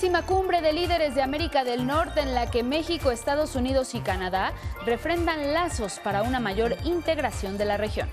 Décima 0.00 0.22
cumbre 0.22 0.62
de 0.62 0.72
líderes 0.72 1.14
de 1.14 1.20
América 1.20 1.62
del 1.62 1.86
Norte 1.86 2.22
en 2.22 2.34
la 2.34 2.50
que 2.50 2.62
México, 2.62 3.10
Estados 3.10 3.54
Unidos 3.54 3.94
y 3.94 4.00
Canadá 4.00 4.54
refrendan 4.86 5.52
lazos 5.52 6.00
para 6.02 6.22
una 6.22 6.40
mayor 6.40 6.74
integración 6.84 7.58
de 7.58 7.66
la 7.66 7.76
región. 7.76 8.08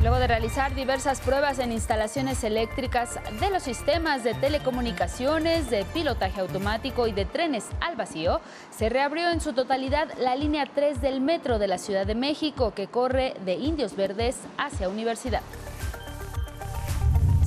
Luego 0.00 0.20
de 0.20 0.28
realizar 0.28 0.76
diversas 0.76 1.20
pruebas 1.20 1.58
en 1.58 1.72
instalaciones 1.72 2.44
eléctricas 2.44 3.18
de 3.40 3.50
los 3.50 3.64
sistemas 3.64 4.22
de 4.22 4.34
telecomunicaciones, 4.34 5.68
de 5.70 5.84
pilotaje 5.86 6.40
automático 6.40 7.08
y 7.08 7.12
de 7.12 7.24
trenes 7.24 7.66
al 7.80 7.96
vacío, 7.96 8.40
se 8.70 8.88
reabrió 8.88 9.28
en 9.32 9.40
su 9.40 9.54
totalidad 9.54 10.06
la 10.20 10.36
línea 10.36 10.66
3 10.72 11.00
del 11.00 11.20
metro 11.20 11.58
de 11.58 11.66
la 11.66 11.78
Ciudad 11.78 12.06
de 12.06 12.14
México 12.14 12.74
que 12.76 12.86
corre 12.86 13.34
de 13.44 13.54
Indios 13.54 13.96
Verdes 13.96 14.36
hacia 14.56 14.88
Universidad. 14.88 15.42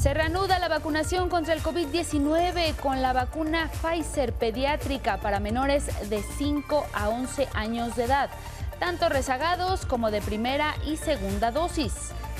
Se 0.01 0.15
reanuda 0.15 0.57
la 0.57 0.67
vacunación 0.67 1.29
contra 1.29 1.53
el 1.53 1.61
COVID-19 1.61 2.75
con 2.77 3.03
la 3.03 3.13
vacuna 3.13 3.69
Pfizer 3.83 4.33
pediátrica 4.33 5.17
para 5.17 5.39
menores 5.39 6.09
de 6.09 6.23
5 6.23 6.87
a 6.91 7.09
11 7.09 7.47
años 7.53 7.95
de 7.95 8.05
edad, 8.05 8.31
tanto 8.79 9.09
rezagados 9.09 9.85
como 9.85 10.09
de 10.09 10.23
primera 10.23 10.73
y 10.87 10.97
segunda 10.97 11.51
dosis. 11.51 11.93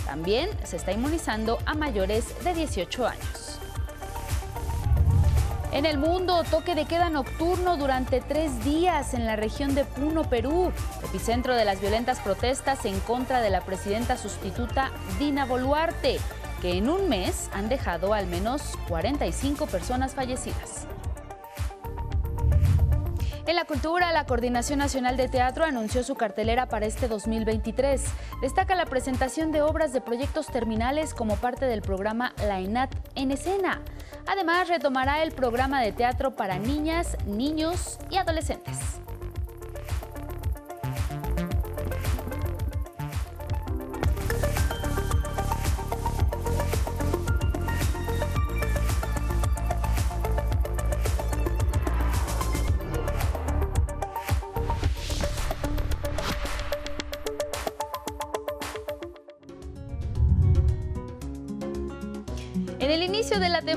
También 0.08 0.50
se 0.64 0.78
está 0.78 0.92
inmunizando 0.92 1.60
a 1.68 1.76
mayores 1.76 2.26
de 2.44 2.56
18 2.56 3.06
años. 3.06 3.60
En 5.72 5.86
el 5.86 6.00
mundo, 6.00 6.44
toque 6.50 6.74
de 6.74 6.86
queda 6.86 7.12
nocturno 7.12 7.78
durante 7.78 8.22
tres 8.22 8.66
días 8.66 9.14
en 9.14 9.28
la 9.28 9.36
región 9.36 9.76
de 9.76 9.86
Puno, 9.86 10.24
Perú, 10.24 10.74
epicentro 11.04 11.56
de 11.56 11.66
las 11.66 11.80
violentas 11.80 12.22
protestas 12.22 12.86
en 12.86 13.00
contra 13.02 13.40
de 13.40 13.52
la 13.52 13.62
presidenta 13.62 14.18
sustituta 14.18 14.90
Dina 15.20 15.46
Boluarte, 15.46 16.20
que 16.62 16.78
en 16.78 16.90
un 16.90 17.10
mes 17.10 17.50
han 17.54 17.68
dejado 17.68 18.14
al 18.14 18.28
menos 18.28 18.62
45 18.88 19.66
personas 19.66 20.14
fallecidas. 20.14 20.88
En 23.48 23.56
la 23.56 23.66
cultura, 23.66 24.14
la 24.14 24.26
Coordinación 24.28 24.80
Nacional 24.80 25.18
de 25.18 25.28
Teatro 25.28 25.66
anunció 25.66 26.04
su 26.04 26.16
cartelera 26.16 26.70
para 26.70 26.86
este 26.86 27.08
2023. 27.08 28.04
Destaca 28.42 28.76
la 28.76 28.86
presentación 28.86 29.52
de 29.52 29.62
obras 29.62 29.92
de 29.92 30.00
proyectos 30.00 30.48
terminales 30.48 31.14
como 31.14 31.36
parte 31.36 31.66
del 31.66 31.82
programa 31.82 32.34
La 32.46 32.60
ENAT 32.60 32.96
en 33.16 33.32
escena. 33.32 33.82
Además, 34.28 34.70
retomará 34.70 35.24
el 35.24 35.32
programa 35.32 35.82
de 35.82 35.92
teatro 35.92 36.36
para 36.36 36.60
niñas, 36.60 37.18
niños 37.26 37.98
y 38.12 38.18
adolescentes. 38.18 39.02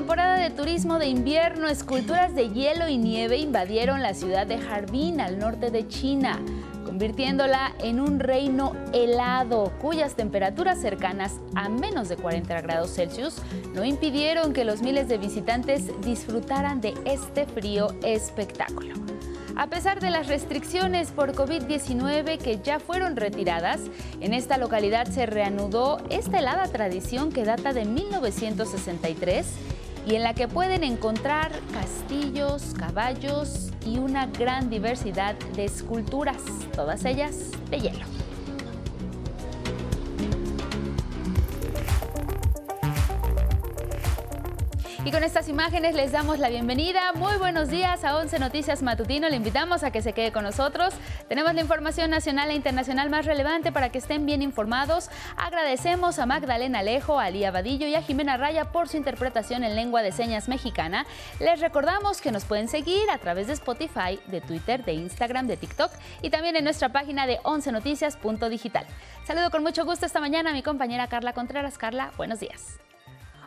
Temporada 0.05 0.37
de 0.37 0.51
turismo 0.51 0.99
de 0.99 1.07
invierno, 1.07 1.67
esculturas 1.67 2.35
de 2.35 2.51
hielo 2.51 2.89
y 2.89 2.99
nieve 2.99 3.39
invadieron 3.39 4.03
la 4.03 4.13
ciudad 4.13 4.47
de 4.47 4.57
Harbin, 4.57 5.19
al 5.19 5.39
norte 5.39 5.71
de 5.71 5.89
China, 5.89 6.43
convirtiéndola 6.85 7.75
en 7.79 8.01
un 8.01 8.21
reino 8.21 8.75
helado, 8.93 9.73
cuyas 9.81 10.15
temperaturas 10.15 10.79
cercanas 10.79 11.41
a 11.55 11.71
menos 11.71 12.11
de 12.11 12.17
40 12.17 12.61
grados 12.61 12.95
Celsius 12.95 13.37
no 13.75 13.83
impidieron 13.83 14.53
que 14.53 14.67
los 14.67 14.83
miles 14.83 15.09
de 15.09 15.17
visitantes 15.17 15.91
disfrutaran 16.03 16.83
de 16.83 16.93
este 17.07 17.47
frío 17.47 17.89
espectáculo. 18.03 18.93
A 19.57 19.69
pesar 19.69 20.01
de 20.01 20.11
las 20.11 20.27
restricciones 20.27 21.13
por 21.13 21.33
COVID-19 21.33 22.37
que 22.37 22.59
ya 22.63 22.79
fueron 22.79 23.17
retiradas, 23.17 23.81
en 24.21 24.35
esta 24.35 24.59
localidad 24.59 25.07
se 25.07 25.25
reanudó 25.25 26.03
esta 26.11 26.41
helada 26.41 26.67
tradición 26.67 27.33
que 27.33 27.45
data 27.45 27.73
de 27.73 27.87
1963 27.87 29.47
y 30.07 30.15
en 30.15 30.23
la 30.23 30.35
que 30.35 30.49
pueden 30.49 30.85
encontrar 30.85 31.53
castillos, 31.73 32.75
caballos 32.79 33.71
y 33.87 33.99
una 33.99 34.27
gran 34.27 34.71
diversidad 34.71 35.35
de 35.57 35.65
esculturas, 35.65 36.43
todas 36.75 37.05
ellas 37.05 37.51
de 37.71 37.81
hielo. 37.81 38.24
Y 45.07 45.11
con 45.11 45.23
estas 45.23 45.51
imágenes 45.51 45.95
les 45.95 46.13
damos 46.13 46.39
la 46.39 46.49
bienvenida. 46.49 47.13
Muy 47.13 47.37
buenos 47.37 47.69
días 47.69 48.05
a 48.05 48.17
11 48.17 48.39
Noticias 48.39 48.83
Matutino. 48.83 49.29
Le 49.29 49.37
invitamos 49.37 49.83
a 49.85 49.91
que 49.91 50.01
se 50.01 50.15
quede 50.15 50.33
con 50.33 50.45
nosotros. 50.45 50.95
Tenemos 51.29 51.53
la 51.53 51.61
información 51.61 52.09
nacional 52.09 52.51
e 52.51 52.55
internacional 52.55 53.11
más 53.11 53.27
relevante 53.27 53.71
para 53.71 53.91
que 53.91 53.99
estén 53.99 54.25
bien 54.25 54.41
informados. 54.41 55.11
Agradecemos 55.37 56.19
a 56.19 56.25
Magdalena 56.25 56.79
Alejo, 56.79 57.21
a 57.21 57.29
Lía 57.29 57.51
Vadillo 57.51 57.87
y 57.87 57.95
a 57.95 58.01
Jimena 58.01 58.39
Raya 58.39 58.73
por 58.73 58.89
su 58.89 58.97
interpretación 58.97 59.63
en 59.63 59.77
lengua 59.77 60.01
de 60.01 60.11
señas 60.11 60.49
mexicana. 60.49 61.05
Les 61.39 61.61
recordamos 61.61 62.23
que 62.23 62.33
nos 62.33 62.47
pueden 62.47 62.69
seguir 62.69 63.11
a 63.11 63.19
través 63.19 63.47
de 63.47 63.53
Spotify, 63.53 64.19
de 64.29 64.41
Twitter, 64.41 64.87
de 64.87 64.95
Instagram, 64.95 65.47
de 65.47 65.59
TikTok 65.59 65.93
y 66.23 66.31
también 66.31 66.57
en 66.57 66.65
nuestra 66.65 66.89
página 66.89 67.27
de 67.27 67.41
11noticias.digital. 67.41 68.87
Saludo 69.27 69.51
con 69.51 69.63
mucho 69.63 69.85
gusto 69.85 70.07
esta 70.07 70.21
mañana 70.21 70.49
a 70.49 70.55
mi 70.55 70.63
compañera 70.63 71.09
Carla 71.09 71.35
Contreras. 71.35 71.77
Carla, 71.77 72.11
buenos 72.17 72.41
días. 72.41 72.79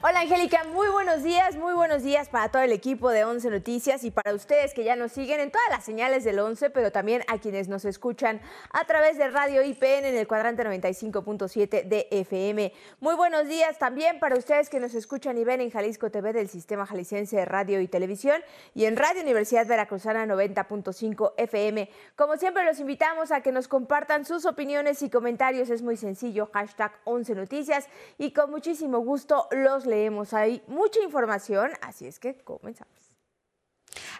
Hola 0.03 0.19
Angélica, 0.19 0.63
muy 0.65 0.89
buenos 0.89 1.23
días, 1.23 1.55
muy 1.55 1.73
buenos 1.73 2.03
días 2.03 2.29
para 2.29 2.49
todo 2.49 2.61
el 2.61 2.71
equipo 2.71 3.09
de 3.09 3.25
11 3.25 3.49
Noticias 3.49 4.03
y 4.03 4.11
para 4.11 4.35
ustedes 4.35 4.75
que 4.75 4.83
ya 4.83 4.95
nos 4.95 5.11
siguen 5.11 5.39
en 5.39 5.49
todas 5.49 5.67
las 5.71 5.83
señales 5.83 6.23
del 6.23 6.37
11, 6.37 6.69
pero 6.69 6.91
también 6.91 7.23
a 7.27 7.39
quienes 7.39 7.67
nos 7.67 7.83
escuchan 7.83 8.39
a 8.71 8.85
través 8.85 9.17
de 9.17 9.27
Radio 9.27 9.63
IPN 9.63 10.05
en 10.05 10.15
el 10.15 10.27
cuadrante 10.27 10.63
95.7 10.63 11.85
de 11.85 12.07
FM. 12.11 12.73
Muy 12.99 13.15
buenos 13.15 13.47
días 13.47 13.79
también 13.79 14.19
para 14.19 14.37
ustedes 14.37 14.69
que 14.69 14.79
nos 14.79 14.93
escuchan 14.93 15.35
y 15.39 15.43
ven 15.43 15.61
en 15.61 15.71
Jalisco 15.71 16.11
TV 16.11 16.31
del 16.31 16.47
Sistema 16.47 16.85
Jalisciense 16.85 17.35
de 17.35 17.45
Radio 17.45 17.81
y 17.81 17.87
Televisión 17.87 18.39
y 18.75 18.85
en 18.85 18.97
Radio 18.97 19.23
Universidad 19.23 19.65
Veracruzana 19.65 20.27
90.5 20.27 21.33
FM. 21.37 21.89
Como 22.15 22.37
siempre 22.37 22.65
los 22.65 22.79
invitamos 22.79 23.31
a 23.31 23.41
que 23.41 23.51
nos 23.51 23.67
compartan 23.67 24.25
sus 24.25 24.45
opiniones 24.45 25.01
y 25.01 25.09
comentarios, 25.09 25.71
es 25.71 25.81
muy 25.81 25.97
sencillo, 25.97 26.51
hashtag 26.53 26.91
11 27.05 27.33
Noticias 27.33 27.87
y 28.19 28.29
con 28.29 28.51
muchísimo 28.51 28.99
gusto 28.99 29.47
los 29.49 29.86
leemos. 29.87 30.33
Hay 30.33 30.61
mucha 30.67 31.01
información, 31.01 31.71
así 31.81 32.05
es 32.05 32.19
que 32.19 32.35
comenzamos. 32.35 32.97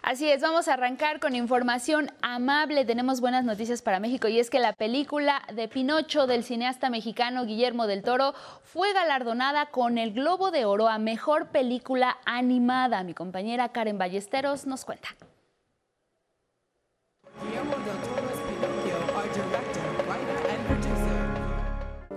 Así 0.02 0.30
es, 0.30 0.40
vamos 0.40 0.68
a 0.68 0.74
arrancar 0.74 1.20
con 1.20 1.34
información 1.34 2.10
amable. 2.22 2.84
Tenemos 2.84 3.20
buenas 3.20 3.44
noticias 3.44 3.82
para 3.82 4.00
México 4.00 4.28
y 4.28 4.38
es 4.38 4.50
que 4.50 4.58
la 4.58 4.72
película 4.72 5.42
de 5.52 5.68
Pinocho 5.68 6.26
del 6.26 6.44
cineasta 6.44 6.90
mexicano 6.90 7.44
Guillermo 7.44 7.86
del 7.86 8.02
Toro 8.02 8.34
fue 8.62 8.92
galardonada 8.92 9.66
con 9.66 9.98
el 9.98 10.12
Globo 10.12 10.50
de 10.50 10.64
Oro 10.64 10.88
a 10.88 10.98
Mejor 10.98 11.48
Película 11.48 12.18
Animada. 12.24 13.02
Mi 13.02 13.14
compañera 13.14 13.70
Karen 13.70 13.98
Ballesteros 13.98 14.66
nos 14.66 14.84
cuenta. 14.84 15.08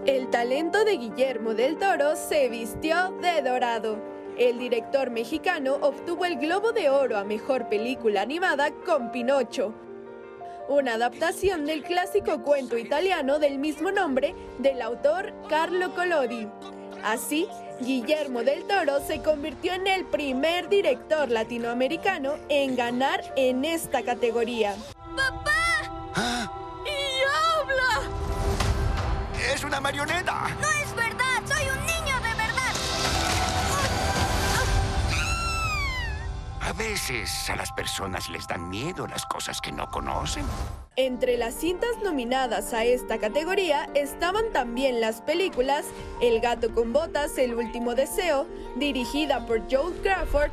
El 0.07 0.31
talento 0.31 0.83
de 0.83 0.97
Guillermo 0.97 1.53
del 1.53 1.77
Toro 1.77 2.15
se 2.15 2.49
vistió 2.49 3.11
de 3.21 3.43
dorado. 3.43 3.99
El 4.35 4.57
director 4.57 5.11
mexicano 5.11 5.75
obtuvo 5.75 6.25
el 6.25 6.37
Globo 6.37 6.71
de 6.71 6.89
Oro 6.89 7.19
a 7.19 7.23
Mejor 7.23 7.69
Película 7.69 8.23
Animada 8.23 8.71
con 8.83 9.11
Pinocho, 9.11 9.75
una 10.67 10.95
adaptación 10.95 11.67
del 11.67 11.83
clásico 11.83 12.41
cuento 12.41 12.79
italiano 12.79 13.37
del 13.37 13.59
mismo 13.59 13.91
nombre 13.91 14.33
del 14.57 14.81
autor 14.81 15.33
Carlo 15.47 15.93
Collodi. 15.93 16.47
Así, 17.03 17.47
Guillermo 17.79 18.41
del 18.41 18.63
Toro 18.63 19.01
se 19.01 19.21
convirtió 19.21 19.73
en 19.73 19.85
el 19.85 20.05
primer 20.05 20.67
director 20.67 21.29
latinoamericano 21.29 22.37
en 22.49 22.75
ganar 22.75 23.21
en 23.35 23.65
esta 23.65 24.01
categoría. 24.01 24.75
¡Papá! 25.15 26.60
¡Es 29.49 29.63
una 29.63 29.79
marioneta! 29.81 30.49
¡No 30.61 30.69
es 30.69 30.95
verdad! 30.95 31.41
¡Soy 31.45 31.67
un 31.67 31.85
niño 31.85 32.15
de 32.17 32.33
verdad! 32.35 32.73
A 36.61 36.73
veces 36.73 37.49
a 37.49 37.55
las 37.55 37.71
personas 37.71 38.29
les 38.29 38.47
dan 38.47 38.69
miedo 38.69 39.07
las 39.07 39.25
cosas 39.25 39.59
que 39.59 39.71
no 39.71 39.89
conocen. 39.89 40.45
Entre 40.95 41.37
las 41.37 41.55
cintas 41.55 41.89
nominadas 42.03 42.73
a 42.73 42.83
esta 42.83 43.17
categoría 43.17 43.89
estaban 43.95 44.51
también 44.53 45.01
las 45.01 45.21
películas 45.21 45.85
El 46.21 46.39
gato 46.41 46.73
con 46.73 46.93
botas, 46.93 47.37
El 47.37 47.55
último 47.55 47.95
deseo, 47.95 48.45
dirigida 48.75 49.45
por 49.47 49.61
Joel 49.71 49.95
Crawford, 50.03 50.51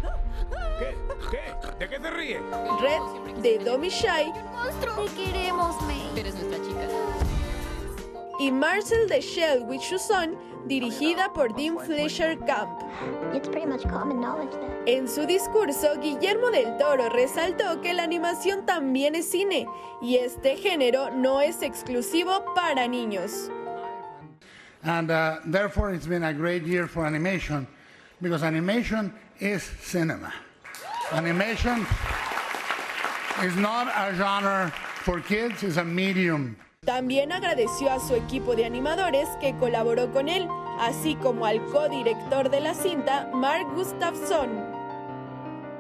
¿Qué? 0.79 0.97
¿Qué? 1.31 1.79
¿De 1.79 1.89
qué 1.89 2.01
se 2.01 2.11
ríe? 2.11 2.41
Red, 2.81 3.43
de 3.43 3.59
Domi 3.59 3.89
Shai 3.89 4.33
¡Monstruo! 4.53 5.05
Te 5.07 5.25
queremos, 5.25 5.81
May. 5.83 6.09
Eres 6.17 6.35
nuestra 6.37 6.65
chica. 6.65 6.81
Y 8.39 8.53
Marcel 8.53 9.09
de 9.09 9.21
Shell 9.21 9.65
with 9.65 9.81
Son, 9.99 10.37
dirigida 10.67 11.33
por 11.33 11.55
Dean 11.55 11.79
Fleischer 11.79 12.39
Camp. 12.47 12.83
En 14.87 15.09
su 15.09 15.27
discurso, 15.27 15.99
Guillermo 16.01 16.51
del 16.51 16.77
Toro 16.79 17.09
resaltó 17.09 17.81
que 17.81 17.93
la 17.95 18.05
animación 18.05 18.65
también 18.65 19.15
es 19.15 19.31
cine 19.31 19.67
y 20.01 20.17
este 20.17 20.57
género 20.57 21.11
no 21.11 21.41
es 21.41 21.63
exclusivo 21.63 22.45
para 22.55 22.87
niños. 22.87 23.51
And 24.85 25.11
uh, 25.11 25.39
therefore, 25.45 25.93
it's 25.93 26.07
been 26.07 26.23
a 26.23 26.33
great 26.33 26.63
year 26.63 26.87
for 26.87 27.05
animation 27.05 27.67
because 28.23 28.45
animation 28.45 29.13
is 29.41 29.63
cinema. 29.63 30.33
Animation 31.13 31.85
is 33.43 33.57
not 33.57 33.89
a 33.89 34.15
genre 34.15 34.73
for 35.03 35.21
kids, 35.21 35.65
it's 35.65 35.79
a 35.79 35.85
medium. 35.85 36.57
También 36.89 37.33
agradeció 37.33 37.93
a 37.93 38.01
su 38.01 38.15
equipo 38.15 38.57
de 38.57 38.65
animadores 38.65 39.29
que 39.43 39.55
colaboró 39.55 40.11
con 40.11 40.31
él, 40.31 40.49
así 40.81 41.17
como 41.17 41.45
al 41.45 41.63
codirector 41.67 42.49
de 42.49 42.61
la 42.61 42.73
cinta, 42.73 43.29
Mark 43.35 43.67
Gustafsson. 43.75 44.49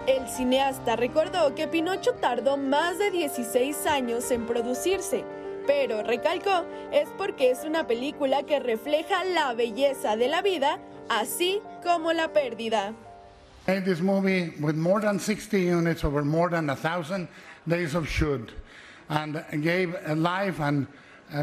El 0.07 0.29
cineasta 0.29 0.97
recordó 0.97 1.55
que 1.55 1.67
Pinocho 1.67 2.13
tardó 2.21 2.59
más 2.59 2.99
de 2.99 3.11
16 3.11 3.87
años 3.87 4.31
en 4.31 4.45
producirse, 4.45 5.25
pero 5.67 6.03
recalcó 6.03 6.67
es 6.93 7.09
porque 7.17 7.53
es 7.53 7.65
una 7.65 7.87
película 7.87 8.43
que 8.43 8.61
refleja 8.61 9.25
la 9.25 9.55
belleza 9.55 10.15
de 10.15 10.29
la 10.29 10.43
vida, 10.43 10.79
así 11.09 11.63
como 11.83 12.13
la 12.13 12.35
pérdida. 12.35 12.93
Movie 14.03 14.53
with 14.61 14.75
more 14.75 15.01
than 15.01 15.19
60 15.19 15.57
units 15.57 16.05
over 16.05 16.23
more 16.23 16.51
than 16.51 16.69
a 16.69 16.77
thousand 16.77 17.29
days 17.67 17.95
of 17.95 18.07
and 19.09 19.63
gave 19.63 19.95
life 20.17 20.61
and 20.61 20.87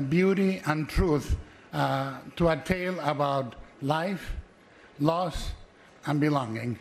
beauty 0.10 0.62
and 0.66 0.88
truth 0.90 1.38
uh, 1.74 2.18
to 2.36 2.50
a 2.50 2.58
tale 2.58 3.00
about 3.02 3.56
life, 3.82 4.34
loss, 5.00 5.52
and 6.06 6.20
belonging. 6.20 6.80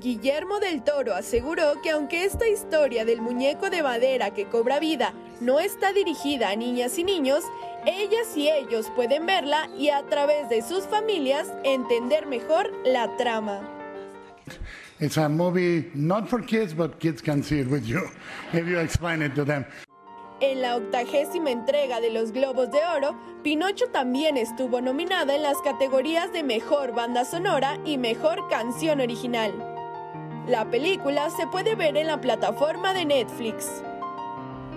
Guillermo 0.00 0.58
del 0.58 0.82
Toro 0.82 1.14
aseguró 1.14 1.80
que 1.80 1.90
aunque 1.90 2.24
esta 2.24 2.48
historia 2.48 3.04
del 3.04 3.20
muñeco 3.20 3.70
de 3.70 3.82
madera 3.82 4.32
que 4.32 4.46
cobra 4.46 4.80
vida 4.80 5.12
no 5.40 5.60
está 5.60 5.92
dirigida 5.92 6.50
a 6.50 6.56
niñas 6.56 6.98
y 6.98 7.04
niños, 7.04 7.44
ellas 7.86 8.36
y 8.36 8.48
ellos 8.48 8.90
pueden 8.96 9.24
verla 9.26 9.68
y 9.78 9.90
a 9.90 10.02
través 10.06 10.48
de 10.48 10.62
sus 10.62 10.84
familias 10.84 11.52
entender 11.62 12.26
mejor 12.26 12.72
la 12.84 13.16
trama. 13.16 13.60
It's 15.00 15.16
a 15.16 15.28
movie 15.28 15.90
not 15.94 16.28
for 16.28 16.40
kids, 16.40 16.72
but 16.72 16.98
kids 16.98 17.20
can 17.20 17.42
see 17.42 17.60
it 17.60 17.68
with 17.68 17.84
you 17.84 18.08
if 18.52 18.66
you 18.66 18.78
explain 18.78 19.22
it 19.22 19.34
to 19.34 19.44
them. 19.44 19.64
En 20.46 20.60
la 20.60 20.76
octagésima 20.76 21.50
entrega 21.50 22.02
de 22.02 22.10
los 22.10 22.30
Globos 22.30 22.70
de 22.70 22.84
Oro, 22.84 23.16
Pinocho 23.42 23.86
también 23.88 24.36
estuvo 24.36 24.82
nominada 24.82 25.34
en 25.34 25.40
las 25.40 25.56
categorías 25.62 26.34
de 26.34 26.42
Mejor 26.42 26.92
Banda 26.92 27.24
Sonora 27.24 27.78
y 27.86 27.96
Mejor 27.96 28.46
Canción 28.50 29.00
Original. 29.00 29.54
La 30.46 30.66
película 30.66 31.30
se 31.30 31.46
puede 31.46 31.76
ver 31.76 31.96
en 31.96 32.08
la 32.08 32.20
plataforma 32.20 32.92
de 32.92 33.06
Netflix. 33.06 33.82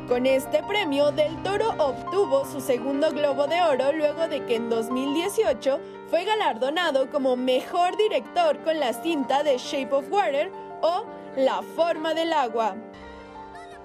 Con 0.07 0.25
este 0.25 0.63
premio, 0.63 1.11
Del 1.11 1.35
Toro 1.43 1.71
obtuvo 1.79 2.45
su 2.45 2.61
segundo 2.61 3.11
Globo 3.11 3.47
de 3.47 3.61
Oro 3.61 3.91
luego 3.91 4.29
de 4.29 4.45
que 4.45 4.55
en 4.55 4.69
2018 4.69 5.81
fue 6.09 6.23
galardonado 6.23 7.09
como 7.09 7.35
Mejor 7.35 7.97
Director 7.97 8.57
con 8.63 8.79
la 8.79 8.93
cinta 8.93 9.43
de 9.43 9.57
Shape 9.57 9.93
of 9.93 10.09
Water 10.09 10.49
o 10.81 11.03
La 11.35 11.61
Forma 11.61 12.13
del 12.13 12.31
Agua. 12.31 12.77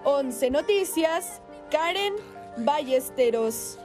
11 0.04 0.50
Noticias, 0.50 1.42
Karen 1.72 2.12
Ballesteros. 2.58 3.78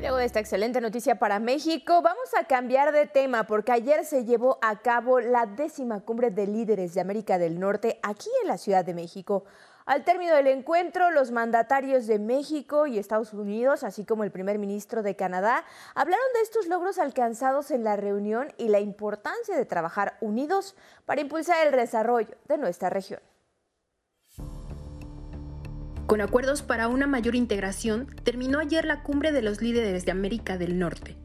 Luego 0.00 0.16
de 0.16 0.24
esta 0.24 0.40
excelente 0.40 0.80
noticia 0.80 1.18
para 1.18 1.38
México, 1.38 2.00
vamos 2.00 2.16
a 2.40 2.44
cambiar 2.46 2.90
de 2.92 3.06
tema 3.06 3.46
porque 3.46 3.72
ayer 3.72 4.06
se 4.06 4.24
llevó 4.24 4.58
a 4.62 4.80
cabo 4.80 5.20
la 5.20 5.44
décima 5.44 6.00
cumbre 6.00 6.30
de 6.30 6.46
líderes 6.46 6.94
de 6.94 7.02
América 7.02 7.36
del 7.36 7.60
Norte 7.60 8.00
aquí 8.02 8.30
en 8.40 8.48
la 8.48 8.56
Ciudad 8.56 8.82
de 8.82 8.94
México. 8.94 9.44
Al 9.84 10.04
término 10.04 10.34
del 10.36 10.46
encuentro, 10.46 11.10
los 11.10 11.32
mandatarios 11.32 12.06
de 12.06 12.20
México 12.20 12.86
y 12.86 12.98
Estados 12.98 13.32
Unidos, 13.32 13.82
así 13.82 14.04
como 14.04 14.22
el 14.22 14.30
primer 14.30 14.58
ministro 14.58 15.02
de 15.02 15.16
Canadá, 15.16 15.64
hablaron 15.94 16.24
de 16.34 16.40
estos 16.42 16.68
logros 16.68 16.98
alcanzados 16.98 17.72
en 17.72 17.82
la 17.82 17.96
reunión 17.96 18.52
y 18.58 18.68
la 18.68 18.78
importancia 18.78 19.56
de 19.56 19.64
trabajar 19.64 20.18
unidos 20.20 20.76
para 21.04 21.20
impulsar 21.20 21.66
el 21.66 21.72
desarrollo 21.72 22.36
de 22.46 22.58
nuestra 22.58 22.90
región. 22.90 23.20
Con 26.06 26.20
acuerdos 26.20 26.62
para 26.62 26.88
una 26.88 27.06
mayor 27.06 27.34
integración, 27.34 28.06
terminó 28.22 28.60
ayer 28.60 28.84
la 28.84 29.02
cumbre 29.02 29.32
de 29.32 29.42
los 29.42 29.62
líderes 29.62 30.04
de 30.04 30.12
América 30.12 30.58
del 30.58 30.78
Norte. 30.78 31.16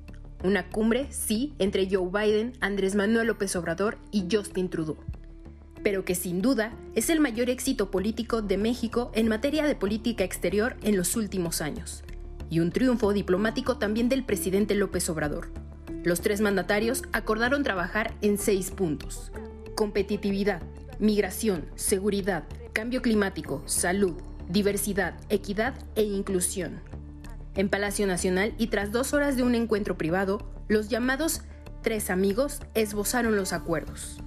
Una 0.44 0.70
cumbre, 0.70 1.12
sí, 1.12 1.56
entre 1.60 1.88
Joe 1.92 2.10
Biden, 2.10 2.54
Andrés 2.62 2.96
Manuel 2.96 3.28
López 3.28 3.56
Obrador 3.56 3.98
y 4.12 4.28
Justin 4.32 4.70
Trudeau 4.70 4.98
pero 5.88 6.04
que 6.04 6.16
sin 6.16 6.42
duda 6.42 6.74
es 6.96 7.10
el 7.10 7.22
mayor 7.22 7.50
éxito 7.50 7.92
político 7.92 8.42
de 8.42 8.58
México 8.58 9.10
en 9.16 9.30
materia 9.30 9.64
de 9.66 9.74
política 9.74 10.26
exterior 10.26 10.76
en 10.84 10.98
los 10.98 11.16
últimos 11.16 11.62
años, 11.62 12.04
y 12.50 12.60
un 12.60 12.74
triunfo 12.74 13.14
diplomático 13.14 13.78
también 13.78 14.10
del 14.10 14.26
presidente 14.26 14.76
López 14.76 15.10
Obrador. 15.10 15.48
Los 16.04 16.20
tres 16.20 16.42
mandatarios 16.42 17.04
acordaron 17.14 17.64
trabajar 17.64 18.14
en 18.22 18.38
seis 18.38 18.70
puntos. 18.70 19.32
Competitividad, 19.78 20.62
migración, 21.00 21.64
seguridad, 21.76 22.44
cambio 22.74 23.02
climático, 23.02 23.64
salud, 23.66 24.16
diversidad, 24.50 25.18
equidad 25.30 25.74
e 25.96 26.04
inclusión. 26.04 26.82
En 27.56 27.70
Palacio 27.70 28.08
Nacional 28.08 28.54
y 28.58 28.68
tras 28.68 28.92
dos 28.92 29.14
horas 29.14 29.38
de 29.38 29.44
un 29.44 29.56
encuentro 29.56 29.98
privado, 29.98 30.52
los 30.68 30.90
llamados 30.90 31.44
tres 31.82 32.10
amigos 32.10 32.60
esbozaron 32.74 33.38
los 33.38 33.54
acuerdos. 33.54 34.18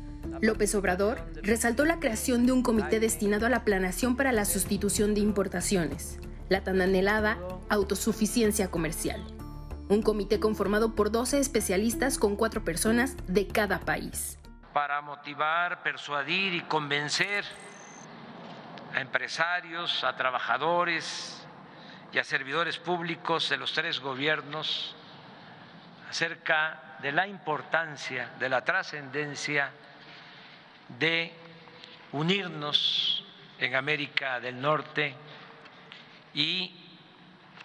López 0.43 0.75
Obrador 0.75 1.23
resaltó 1.43 1.85
la 1.85 2.01
creación 2.01 2.47
de 2.47 2.53
un 2.53 2.63
comité 2.63 2.99
destinado 2.99 3.45
a 3.45 3.51
la 3.51 3.63
planación 3.63 4.17
para 4.17 4.33
la 4.33 4.47
sustitución 4.47 5.13
de 5.13 5.21
importaciones, 5.21 6.19
la 6.49 6.65
tan 6.65 6.81
anhelada 6.81 7.37
autosuficiencia 7.69 8.71
comercial. 8.71 9.23
Un 9.91 10.01
comité 10.01 10.41
conformado 10.41 10.95
por 10.95 11.11
12 11.11 11.39
especialistas 11.41 12.17
con 12.17 12.37
cuatro 12.37 12.65
personas 12.65 13.17
de 13.27 13.49
cada 13.49 13.81
país. 13.81 14.39
Para 14.73 15.03
motivar, 15.03 15.83
persuadir 15.83 16.55
y 16.55 16.63
convencer 16.63 17.45
a 18.95 19.01
empresarios, 19.03 20.05
a 20.05 20.17
trabajadores 20.17 21.47
y 22.15 22.19
a 22.19 22.25
servidores 22.25 22.79
públicos 22.79 23.51
de 23.51 23.59
los 23.59 23.75
tres 23.75 24.01
gobiernos 24.01 24.97
acerca 26.09 26.97
de 27.03 27.13
la 27.13 27.27
importancia, 27.27 28.31
de 28.39 28.49
la 28.49 28.65
trascendencia 28.65 29.71
de 30.99 31.33
unirnos 32.13 33.25
en 33.59 33.75
América 33.75 34.41
del 34.41 34.61
Norte 34.61 35.15
y 36.35 36.75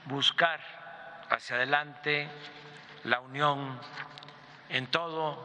buscar 0.05 0.59
hacia 1.29 1.55
adelante 1.55 2.27
la 3.03 3.19
unión 3.19 3.79
en 4.69 4.87
todo 4.87 5.37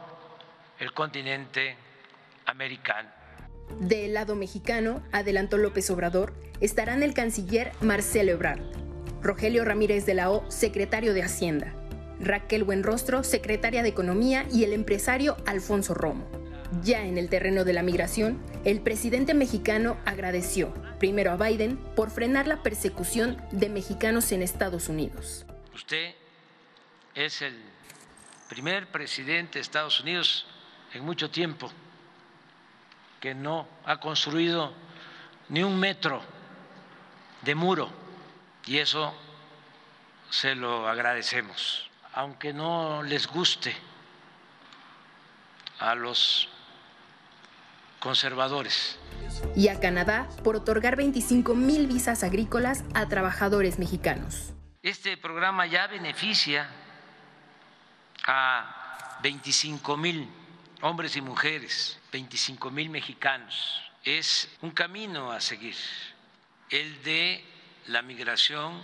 el 0.79 0.93
continente 0.93 1.75
americano. 2.45 3.09
Del 3.79 4.13
lado 4.13 4.35
mexicano, 4.35 5.01
adelantó 5.11 5.57
López 5.57 5.89
Obrador, 5.89 6.33
estarán 6.59 7.03
el 7.03 7.13
canciller 7.13 7.71
Marcelo 7.81 8.31
Ebrard, 8.31 8.61
Rogelio 9.21 9.63
Ramírez 9.63 10.05
de 10.05 10.15
la 10.15 10.31
O, 10.31 10.49
secretario 10.51 11.13
de 11.13 11.23
Hacienda, 11.23 11.73
Raquel 12.19 12.63
Buenrostro, 12.63 13.23
secretaria 13.23 13.83
de 13.83 13.89
Economía 13.89 14.45
y 14.51 14.63
el 14.63 14.73
empresario 14.73 15.37
Alfonso 15.45 15.93
Romo. 15.93 16.40
Ya 16.83 17.05
en 17.05 17.17
el 17.17 17.29
terreno 17.29 17.65
de 17.65 17.73
la 17.73 17.83
migración, 17.83 18.41
el 18.63 18.79
presidente 18.79 19.33
mexicano 19.33 19.97
agradeció 20.05 20.73
primero 20.99 21.31
a 21.31 21.35
Biden 21.35 21.77
por 21.95 22.11
frenar 22.11 22.47
la 22.47 22.63
persecución 22.63 23.41
de 23.51 23.67
mexicanos 23.67 24.31
en 24.31 24.41
Estados 24.41 24.87
Unidos. 24.87 25.45
Usted 25.75 26.15
es 27.13 27.41
el 27.41 27.61
primer 28.47 28.87
presidente 28.87 29.59
de 29.59 29.63
Estados 29.63 29.99
Unidos 29.99 30.47
en 30.93 31.03
mucho 31.03 31.29
tiempo 31.29 31.69
que 33.19 33.35
no 33.35 33.67
ha 33.85 33.99
construido 33.99 34.73
ni 35.49 35.63
un 35.63 35.77
metro 35.77 36.21
de 37.41 37.53
muro 37.53 37.91
y 38.65 38.77
eso 38.77 39.13
se 40.29 40.55
lo 40.55 40.87
agradecemos, 40.87 41.89
aunque 42.13 42.53
no 42.53 43.03
les 43.03 43.27
guste 43.27 43.75
a 45.79 45.95
los 45.95 46.47
conservadores. 48.01 48.97
Y 49.55 49.69
a 49.69 49.79
Canadá 49.79 50.27
por 50.43 50.57
otorgar 50.57 50.97
25 50.97 51.55
mil 51.55 51.87
visas 51.87 52.23
agrícolas 52.23 52.83
a 52.93 53.07
trabajadores 53.07 53.79
mexicanos. 53.79 54.51
Este 54.83 55.15
programa 55.15 55.67
ya 55.67 55.87
beneficia 55.87 56.67
a 58.27 59.19
25 59.23 59.95
mil 59.95 60.27
hombres 60.81 61.15
y 61.15 61.21
mujeres, 61.21 61.99
25 62.11 62.71
mil 62.71 62.89
mexicanos. 62.89 63.81
Es 64.03 64.49
un 64.61 64.71
camino 64.71 65.31
a 65.31 65.39
seguir, 65.39 65.75
el 66.71 67.03
de 67.03 67.45
la 67.87 68.01
migración 68.01 68.81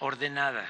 ordenada. 0.00 0.66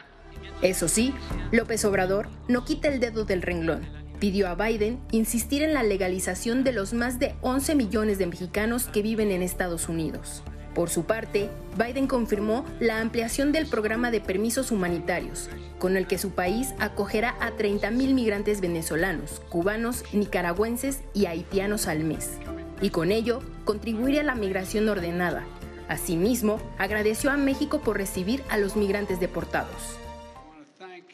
Eso 0.60 0.88
sí, 0.88 1.14
López 1.50 1.84
Obrador 1.84 2.28
no 2.48 2.64
quita 2.64 2.88
el 2.88 3.00
dedo 3.00 3.24
del 3.24 3.42
renglón. 3.42 4.01
Pidió 4.22 4.46
a 4.46 4.54
Biden 4.54 5.00
insistir 5.10 5.64
en 5.64 5.74
la 5.74 5.82
legalización 5.82 6.62
de 6.62 6.70
los 6.70 6.92
más 6.92 7.18
de 7.18 7.34
11 7.40 7.74
millones 7.74 8.18
de 8.18 8.28
mexicanos 8.28 8.84
que 8.84 9.02
viven 9.02 9.32
en 9.32 9.42
Estados 9.42 9.88
Unidos. 9.88 10.44
Por 10.76 10.90
su 10.90 11.06
parte, 11.06 11.50
Biden 11.76 12.06
confirmó 12.06 12.64
la 12.78 13.00
ampliación 13.00 13.50
del 13.50 13.66
programa 13.66 14.12
de 14.12 14.20
permisos 14.20 14.70
humanitarios, 14.70 15.50
con 15.80 15.96
el 15.96 16.06
que 16.06 16.18
su 16.18 16.30
país 16.30 16.72
acogerá 16.78 17.34
a 17.40 17.50
30.000 17.56 18.14
migrantes 18.14 18.60
venezolanos, 18.60 19.42
cubanos, 19.48 20.04
nicaragüenses 20.12 21.00
y 21.14 21.26
haitianos 21.26 21.88
al 21.88 22.04
mes, 22.04 22.38
y 22.80 22.90
con 22.90 23.10
ello 23.10 23.40
contribuir 23.64 24.20
a 24.20 24.22
la 24.22 24.36
migración 24.36 24.88
ordenada. 24.88 25.42
Asimismo, 25.88 26.60
agradeció 26.78 27.32
a 27.32 27.36
México 27.36 27.80
por 27.80 27.96
recibir 27.96 28.44
a 28.50 28.56
los 28.56 28.76
migrantes 28.76 29.18
deportados 29.18 29.98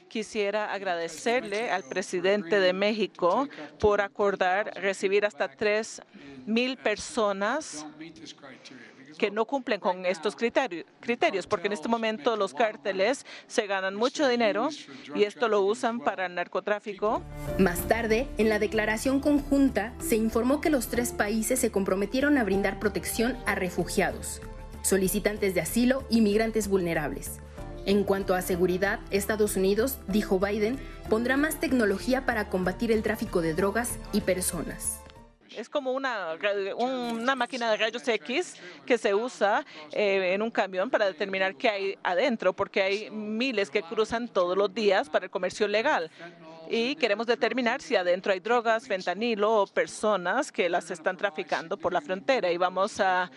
quisiera 0.09 0.73
agradecerle 0.73 1.71
al 1.71 1.85
presidente 1.85 2.61
de 2.61 2.73
México 2.73 3.49
por 3.79 4.00
acordar 4.00 4.73
recibir 4.75 5.25
hasta 5.25 5.49
tres 5.49 6.03
mil 6.47 6.77
personas 6.77 7.87
que 9.19 9.31
no 9.31 9.45
cumplen 9.45 9.81
con 9.81 10.07
estos 10.07 10.37
criterios, 10.37 11.47
porque 11.47 11.67
en 11.67 11.73
este 11.73 11.88
momento 11.88 12.37
los 12.37 12.55
cárteles 12.55 13.27
se 13.47 13.67
ganan 13.67 13.95
mucho 13.95 14.29
dinero 14.29 14.69
y 15.15 15.25
esto 15.25 15.49
lo 15.49 15.62
usan 15.62 16.00
para 16.00 16.27
el 16.27 16.35
narcotráfico. 16.35 17.23
Más 17.59 17.88
tarde, 17.88 18.29
en 18.38 18.49
la 18.49 18.59
declaración 18.59 19.21
conjunta, 19.21 19.93
se 19.99 20.17
informó 20.17 20.61
que 20.61 20.71
los 20.71 20.88
tres 20.88 21.12
países 21.12 21.59
se 21.59 21.71
comprometieron 21.71 22.38
a 22.38 22.45
brindar 22.45 22.79
protección 22.79 23.37
a 23.45 23.55
refugiados, 23.55 24.41
solicitantes 24.83 25.55
de 25.55 25.62
asilo 25.62 26.07
y 26.09 26.21
migrantes 26.21 26.69
vulnerables. 26.69 27.41
En 27.88 28.04
cuanto 28.04 28.35
a 28.35 28.42
seguridad, 28.42 29.00
Estados 29.11 29.57
Unidos, 29.57 29.99
dijo 30.09 30.38
Biden, 30.38 30.78
pondrá 31.09 31.38
más 31.38 31.59
tecnología 31.59 32.26
para 32.26 32.50
combatir 32.50 32.92
el 32.92 33.02
tráfico 33.02 33.40
de 33.40 33.54
drogas 33.54 33.99
y 34.12 34.21
personas. 34.21 35.00
Es 35.57 35.71
como 35.71 35.92
una, 35.92 36.37
una 36.76 37.35
máquina 37.35 37.71
de 37.71 37.78
rayos 37.78 38.07
X 38.07 38.57
que 38.85 38.99
se 38.99 39.14
usa 39.14 39.64
eh, 39.92 40.35
en 40.35 40.42
un 40.42 40.50
camión 40.50 40.90
para 40.90 41.07
determinar 41.07 41.57
qué 41.57 41.71
hay 41.71 41.99
adentro, 42.02 42.52
porque 42.52 42.83
hay 42.83 43.11
miles 43.11 43.71
que 43.71 43.83
cruzan 43.83 44.28
todos 44.28 44.54
los 44.54 44.75
días 44.75 45.09
para 45.09 45.25
el 45.25 45.30
comercio 45.30 45.66
legal 45.66 46.11
y 46.70 46.96
queremos 46.96 47.26
determinar 47.26 47.80
si 47.80 47.96
adentro 47.96 48.32
hay 48.32 48.40
drogas, 48.40 48.87
fentanilo 48.87 49.62
o 49.62 49.66
personas 49.66 50.52
que 50.52 50.68
las 50.68 50.90
están 50.90 51.16
traficando 51.16 51.76
por 51.76 51.92
la 51.92 52.00
frontera. 52.00 52.50
Y 52.52 52.56
vamos 52.56 53.00
a 53.00 53.30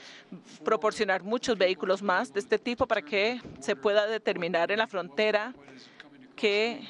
proporcionar 0.64 1.24
muchos 1.24 1.58
vehículos 1.58 2.02
más 2.02 2.34
de 2.34 2.42
este 2.42 2.60
tipo 2.60 2.88
para 2.88 3.02
que 3.02 3.42
se 3.60 3.76
pueda 3.76 4.06
determinar 4.08 4.72
en 4.72 4.80
la 4.80 4.88
frontera 4.88 5.54
que 6.36 6.82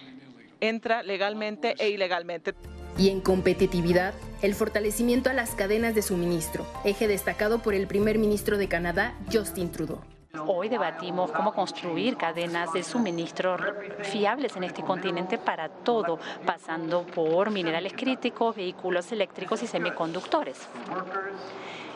entra 0.59 1.03
legalmente 1.03 1.75
e 1.77 1.89
ilegalmente. 1.89 2.55
Y 2.97 3.09
en 3.09 3.21
competitividad, 3.21 4.13
el 4.41 4.53
fortalecimiento 4.55 5.29
a 5.29 5.33
las 5.33 5.51
cadenas 5.51 5.95
de 5.95 6.01
suministro, 6.01 6.67
eje 6.83 7.07
destacado 7.07 7.59
por 7.59 7.73
el 7.73 7.87
primer 7.87 8.17
ministro 8.17 8.57
de 8.57 8.67
Canadá, 8.67 9.15
Justin 9.31 9.71
Trudeau. 9.71 10.01
Hoy 10.47 10.69
debatimos 10.69 11.31
cómo 11.31 11.53
construir 11.53 12.15
cadenas 12.15 12.71
de 12.71 12.83
suministro 12.83 13.57
fiables 14.03 14.55
en 14.55 14.63
este 14.63 14.81
continente 14.81 15.37
para 15.37 15.67
todo, 15.67 16.19
pasando 16.45 17.05
por 17.05 17.51
minerales 17.51 17.93
críticos, 17.93 18.55
vehículos 18.55 19.11
eléctricos 19.11 19.61
y 19.61 19.67
semiconductores. 19.67 20.57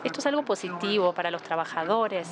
Esto 0.04 0.20
es 0.20 0.26
algo 0.26 0.44
positivo 0.44 1.14
para 1.14 1.30
los 1.30 1.42
trabajadores, 1.42 2.28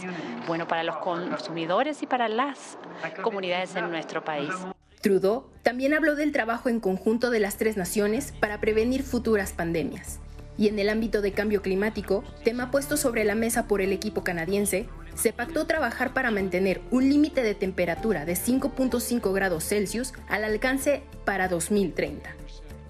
bueno 0.46 0.68
para 0.68 0.82
los 0.82 0.96
consumidores 0.98 2.02
y 2.02 2.06
para 2.06 2.28
las 2.28 2.76
comunidades 3.22 3.74
en 3.74 3.90
nuestro 3.90 4.22
país. 4.22 4.52
Trudeau 5.00 5.46
también 5.62 5.94
habló 5.94 6.16
del 6.16 6.32
trabajo 6.32 6.68
en 6.68 6.80
conjunto 6.80 7.30
de 7.30 7.40
las 7.40 7.56
tres 7.56 7.76
naciones 7.76 8.32
para 8.32 8.60
prevenir 8.60 9.02
futuras 9.02 9.52
pandemias. 9.52 10.20
Y 10.56 10.68
en 10.68 10.78
el 10.78 10.88
ámbito 10.88 11.20
de 11.20 11.32
cambio 11.32 11.62
climático, 11.62 12.22
tema 12.44 12.70
puesto 12.70 12.96
sobre 12.96 13.24
la 13.24 13.34
mesa 13.34 13.66
por 13.66 13.80
el 13.80 13.92
equipo 13.92 14.22
canadiense, 14.22 14.88
se 15.14 15.32
pactó 15.32 15.66
trabajar 15.66 16.12
para 16.12 16.30
mantener 16.30 16.80
un 16.90 17.08
límite 17.08 17.42
de 17.42 17.54
temperatura 17.54 18.24
de 18.24 18.34
5.5 18.34 19.32
grados 19.32 19.64
Celsius 19.64 20.12
al 20.28 20.44
alcance 20.44 21.02
para 21.24 21.48
2030 21.48 22.30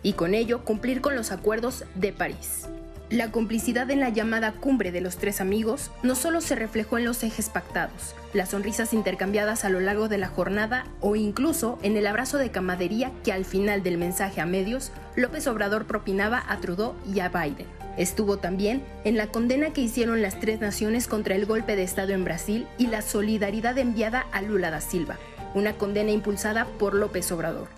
y 0.02 0.12
con 0.12 0.34
ello 0.34 0.64
cumplir 0.64 1.00
con 1.00 1.16
los 1.16 1.32
acuerdos 1.32 1.84
de 1.94 2.12
París. 2.12 2.68
La 3.10 3.30
complicidad 3.30 3.90
en 3.90 4.00
la 4.00 4.08
llamada 4.08 4.52
cumbre 4.52 4.90
de 4.90 5.00
los 5.00 5.18
tres 5.18 5.40
amigos 5.40 5.90
no 6.02 6.14
solo 6.14 6.40
se 6.40 6.54
reflejó 6.54 6.98
en 6.98 7.04
los 7.04 7.22
ejes 7.22 7.48
pactados, 7.48 8.14
las 8.32 8.50
sonrisas 8.50 8.92
intercambiadas 8.92 9.64
a 9.64 9.68
lo 9.68 9.80
largo 9.80 10.08
de 10.08 10.18
la 10.18 10.28
jornada 10.28 10.86
o 11.00 11.14
incluso 11.14 11.78
en 11.82 11.96
el 11.96 12.06
abrazo 12.06 12.38
de 12.38 12.50
camadería 12.50 13.12
que 13.22 13.32
al 13.32 13.44
final 13.44 13.82
del 13.82 13.98
mensaje 13.98 14.40
a 14.40 14.46
medios 14.46 14.90
López 15.16 15.46
Obrador 15.46 15.86
propinaba 15.86 16.42
a 16.48 16.58
Trudeau 16.60 16.94
y 17.06 17.20
a 17.20 17.28
Biden. 17.28 17.83
Estuvo 17.96 18.38
también 18.38 18.84
en 19.04 19.16
la 19.16 19.28
condena 19.28 19.72
que 19.72 19.80
hicieron 19.80 20.20
las 20.20 20.40
tres 20.40 20.60
naciones 20.60 21.06
contra 21.06 21.36
el 21.36 21.46
golpe 21.46 21.76
de 21.76 21.84
Estado 21.84 22.12
en 22.12 22.24
Brasil 22.24 22.66
y 22.76 22.88
la 22.88 23.02
solidaridad 23.02 23.78
enviada 23.78 24.26
a 24.32 24.42
Lula 24.42 24.70
da 24.70 24.80
Silva, 24.80 25.16
una 25.54 25.74
condena 25.74 26.10
impulsada 26.10 26.66
por 26.78 26.94
López 26.94 27.30
Obrador. 27.30 27.68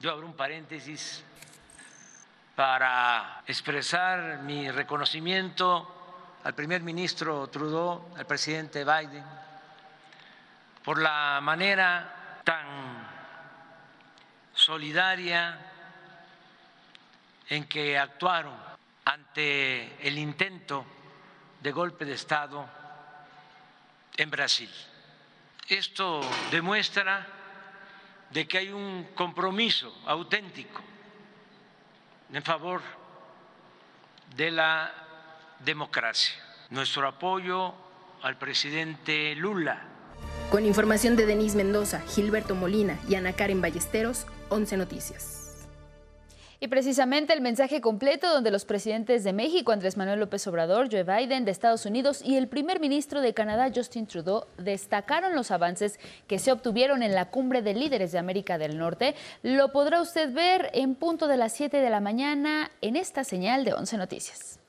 Yo 0.00 0.10
abro 0.10 0.26
un 0.26 0.34
paréntesis 0.34 1.22
para 2.56 3.42
expresar 3.46 4.42
mi 4.42 4.70
reconocimiento 4.70 5.88
al 6.42 6.54
primer 6.54 6.82
ministro 6.82 7.46
Trudeau, 7.46 8.02
al 8.16 8.26
presidente 8.26 8.84
Biden, 8.84 9.24
por 10.84 11.00
la 11.00 11.38
manera 11.40 12.42
tan 12.44 12.66
solidaria 14.52 15.58
en 17.48 17.64
que 17.64 17.96
actuaron 17.96 18.63
ante 19.04 20.06
el 20.06 20.18
intento 20.18 20.84
de 21.62 21.72
golpe 21.72 22.04
de 22.04 22.14
Estado 22.14 22.66
en 24.16 24.30
Brasil. 24.30 24.70
Esto 25.68 26.20
demuestra 26.50 27.26
de 28.30 28.46
que 28.46 28.58
hay 28.58 28.70
un 28.70 29.08
compromiso 29.14 29.96
auténtico 30.06 30.82
en 32.32 32.42
favor 32.42 32.82
de 34.36 34.50
la 34.50 34.92
democracia. 35.60 36.34
Nuestro 36.70 37.06
apoyo 37.06 37.74
al 38.22 38.38
presidente 38.38 39.34
Lula. 39.36 39.82
Con 40.50 40.66
información 40.66 41.16
de 41.16 41.26
Denise 41.26 41.56
Mendoza, 41.56 42.00
Gilberto 42.00 42.54
Molina 42.54 42.98
y 43.08 43.14
Ana 43.14 43.34
Karen 43.34 43.60
Ballesteros, 43.60 44.26
11 44.48 44.76
Noticias. 44.78 45.43
Y 46.60 46.68
precisamente 46.68 47.32
el 47.32 47.40
mensaje 47.40 47.80
completo 47.80 48.32
donde 48.32 48.50
los 48.50 48.64
presidentes 48.64 49.24
de 49.24 49.32
México, 49.32 49.72
Andrés 49.72 49.96
Manuel 49.96 50.20
López 50.20 50.46
Obrador, 50.46 50.88
Joe 50.90 51.02
Biden 51.02 51.44
de 51.44 51.50
Estados 51.50 51.86
Unidos 51.86 52.22
y 52.24 52.36
el 52.36 52.48
primer 52.48 52.80
ministro 52.80 53.20
de 53.20 53.34
Canadá, 53.34 53.70
Justin 53.74 54.06
Trudeau, 54.06 54.46
destacaron 54.58 55.34
los 55.34 55.50
avances 55.50 55.98
que 56.26 56.38
se 56.38 56.52
obtuvieron 56.52 57.02
en 57.02 57.14
la 57.14 57.30
cumbre 57.30 57.62
de 57.62 57.74
líderes 57.74 58.12
de 58.12 58.18
América 58.18 58.58
del 58.58 58.78
Norte, 58.78 59.14
lo 59.42 59.72
podrá 59.72 60.00
usted 60.00 60.32
ver 60.32 60.70
en 60.74 60.94
punto 60.94 61.28
de 61.28 61.36
las 61.36 61.52
7 61.52 61.78
de 61.78 61.90
la 61.90 62.00
mañana 62.00 62.70
en 62.80 62.96
esta 62.96 63.24
señal 63.24 63.64
de 63.64 63.74
11 63.74 63.96
Noticias. 63.98 64.63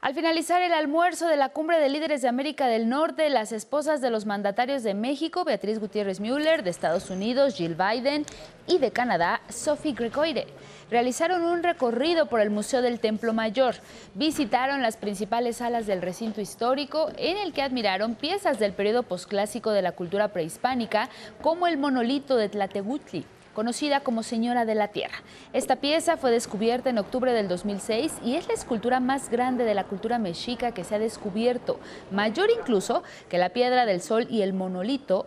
Al 0.00 0.14
finalizar 0.14 0.62
el 0.62 0.72
almuerzo 0.72 1.26
de 1.26 1.36
la 1.36 1.48
Cumbre 1.48 1.80
de 1.80 1.88
Líderes 1.88 2.22
de 2.22 2.28
América 2.28 2.68
del 2.68 2.88
Norte, 2.88 3.28
las 3.30 3.50
esposas 3.50 4.00
de 4.00 4.10
los 4.10 4.26
mandatarios 4.26 4.84
de 4.84 4.94
México, 4.94 5.42
Beatriz 5.42 5.80
Gutiérrez 5.80 6.20
Müller, 6.20 6.62
de 6.62 6.70
Estados 6.70 7.10
Unidos, 7.10 7.56
Jill 7.56 7.74
Biden, 7.74 8.24
y 8.68 8.78
de 8.78 8.92
Canadá, 8.92 9.40
Sophie 9.48 9.94
Gregoire, 9.94 10.46
realizaron 10.88 11.42
un 11.42 11.64
recorrido 11.64 12.26
por 12.26 12.40
el 12.40 12.50
Museo 12.50 12.80
del 12.80 13.00
Templo 13.00 13.32
Mayor. 13.32 13.74
Visitaron 14.14 14.82
las 14.82 14.96
principales 14.96 15.56
salas 15.56 15.88
del 15.88 16.00
recinto 16.00 16.40
histórico, 16.40 17.10
en 17.16 17.36
el 17.36 17.52
que 17.52 17.62
admiraron 17.62 18.14
piezas 18.14 18.60
del 18.60 18.74
periodo 18.74 19.02
posclásico 19.02 19.72
de 19.72 19.82
la 19.82 19.92
cultura 19.92 20.28
prehispánica, 20.28 21.08
como 21.42 21.66
el 21.66 21.76
monolito 21.76 22.36
de 22.36 22.48
Tlatehuitli 22.48 23.26
conocida 23.58 23.98
como 23.98 24.22
Señora 24.22 24.64
de 24.64 24.76
la 24.76 24.86
Tierra. 24.86 25.16
Esta 25.52 25.74
pieza 25.74 26.16
fue 26.16 26.30
descubierta 26.30 26.90
en 26.90 26.98
octubre 26.98 27.32
del 27.32 27.48
2006 27.48 28.20
y 28.24 28.36
es 28.36 28.46
la 28.46 28.54
escultura 28.54 29.00
más 29.00 29.30
grande 29.30 29.64
de 29.64 29.74
la 29.74 29.82
cultura 29.82 30.20
mexica 30.20 30.70
que 30.70 30.84
se 30.84 30.94
ha 30.94 31.00
descubierto, 31.00 31.80
mayor 32.12 32.50
incluso 32.56 33.02
que 33.28 33.36
la 33.36 33.48
Piedra 33.48 33.84
del 33.84 34.00
Sol 34.00 34.28
y 34.30 34.42
el 34.42 34.52
monolito 34.52 35.26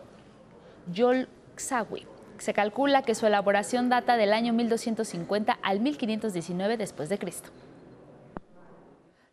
Yolxahui. 0.93 2.07
Se 2.37 2.53
calcula 2.53 3.01
que 3.01 3.15
su 3.15 3.27
elaboración 3.27 3.89
data 3.89 4.15
del 4.15 4.31
año 4.31 4.53
1250 4.53 5.59
al 5.61 5.81
1519 5.81 6.77
después 6.77 7.09
de 7.09 7.17
Cristo. 7.17 7.49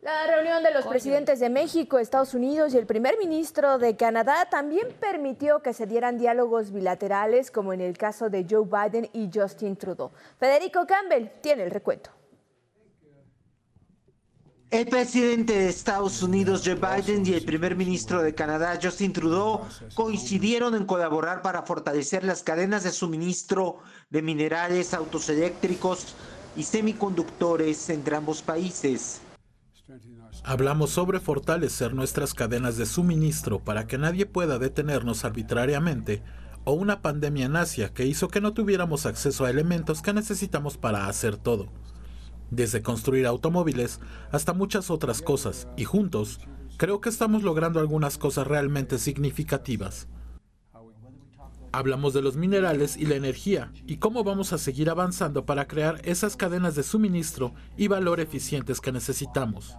La 0.01 0.25
reunión 0.27 0.63
de 0.63 0.71
los 0.71 0.87
presidentes 0.87 1.41
de 1.41 1.49
México, 1.49 1.99
Estados 1.99 2.33
Unidos 2.33 2.73
y 2.73 2.77
el 2.77 2.85
primer 2.85 3.17
ministro 3.17 3.77
de 3.77 3.97
Canadá 3.97 4.47
también 4.49 4.87
permitió 4.97 5.61
que 5.61 5.73
se 5.73 5.87
dieran 5.87 6.17
diálogos 6.17 6.71
bilaterales, 6.71 7.51
como 7.51 7.73
en 7.73 7.81
el 7.81 7.97
caso 7.97 8.29
de 8.29 8.47
Joe 8.49 8.63
Biden 8.65 9.09
y 9.11 9.29
Justin 9.33 9.75
Trudeau. 9.75 10.11
Federico 10.39 10.87
Campbell 10.87 11.27
tiene 11.41 11.63
el 11.63 11.71
recuento. 11.71 12.11
El 14.71 14.87
presidente 14.87 15.51
de 15.51 15.67
Estados 15.67 16.23
Unidos, 16.23 16.61
Joe 16.63 16.75
Biden, 16.75 17.25
y 17.25 17.33
el 17.33 17.43
primer 17.43 17.75
ministro 17.75 18.23
de 18.23 18.33
Canadá, 18.33 18.79
Justin 18.81 19.11
Trudeau, 19.11 19.65
coincidieron 19.95 20.75
en 20.75 20.85
colaborar 20.85 21.41
para 21.41 21.63
fortalecer 21.63 22.23
las 22.23 22.41
cadenas 22.41 22.85
de 22.85 22.91
suministro 22.91 23.79
de 24.09 24.21
minerales, 24.21 24.93
autos 24.93 25.27
eléctricos 25.27 26.15
y 26.55 26.63
semiconductores 26.63 27.89
entre 27.89 28.15
ambos 28.15 28.41
países. 28.41 29.19
Hablamos 30.43 30.91
sobre 30.91 31.19
fortalecer 31.19 31.93
nuestras 31.93 32.33
cadenas 32.33 32.77
de 32.77 32.85
suministro 32.85 33.59
para 33.59 33.87
que 33.87 33.97
nadie 33.97 34.25
pueda 34.25 34.57
detenernos 34.57 35.25
arbitrariamente 35.25 36.23
o 36.63 36.71
una 36.71 37.01
pandemia 37.01 37.45
en 37.45 37.55
Asia 37.55 37.93
que 37.93 38.05
hizo 38.05 38.29
que 38.29 38.41
no 38.41 38.53
tuviéramos 38.53 39.05
acceso 39.05 39.45
a 39.45 39.49
elementos 39.49 40.01
que 40.01 40.13
necesitamos 40.13 40.77
para 40.77 41.07
hacer 41.07 41.35
todo. 41.35 41.67
Desde 42.51 42.81
construir 42.81 43.27
automóviles 43.27 43.99
hasta 44.31 44.53
muchas 44.53 44.89
otras 44.89 45.21
cosas, 45.21 45.67
y 45.77 45.83
juntos, 45.83 46.39
creo 46.77 47.01
que 47.01 47.09
estamos 47.09 47.43
logrando 47.43 47.79
algunas 47.79 48.17
cosas 48.17 48.47
realmente 48.47 48.97
significativas. 48.97 50.07
Hablamos 51.71 52.13
de 52.13 52.23
los 52.23 52.35
minerales 52.35 52.97
y 52.97 53.05
la 53.05 53.15
energía 53.15 53.71
y 53.85 53.97
cómo 53.97 54.23
vamos 54.23 54.53
a 54.53 54.57
seguir 54.57 54.89
avanzando 54.89 55.45
para 55.45 55.67
crear 55.67 56.01
esas 56.03 56.35
cadenas 56.35 56.75
de 56.75 56.81
suministro 56.81 57.53
y 57.77 57.87
valor 57.87 58.19
eficientes 58.19 58.81
que 58.81 58.91
necesitamos. 58.91 59.77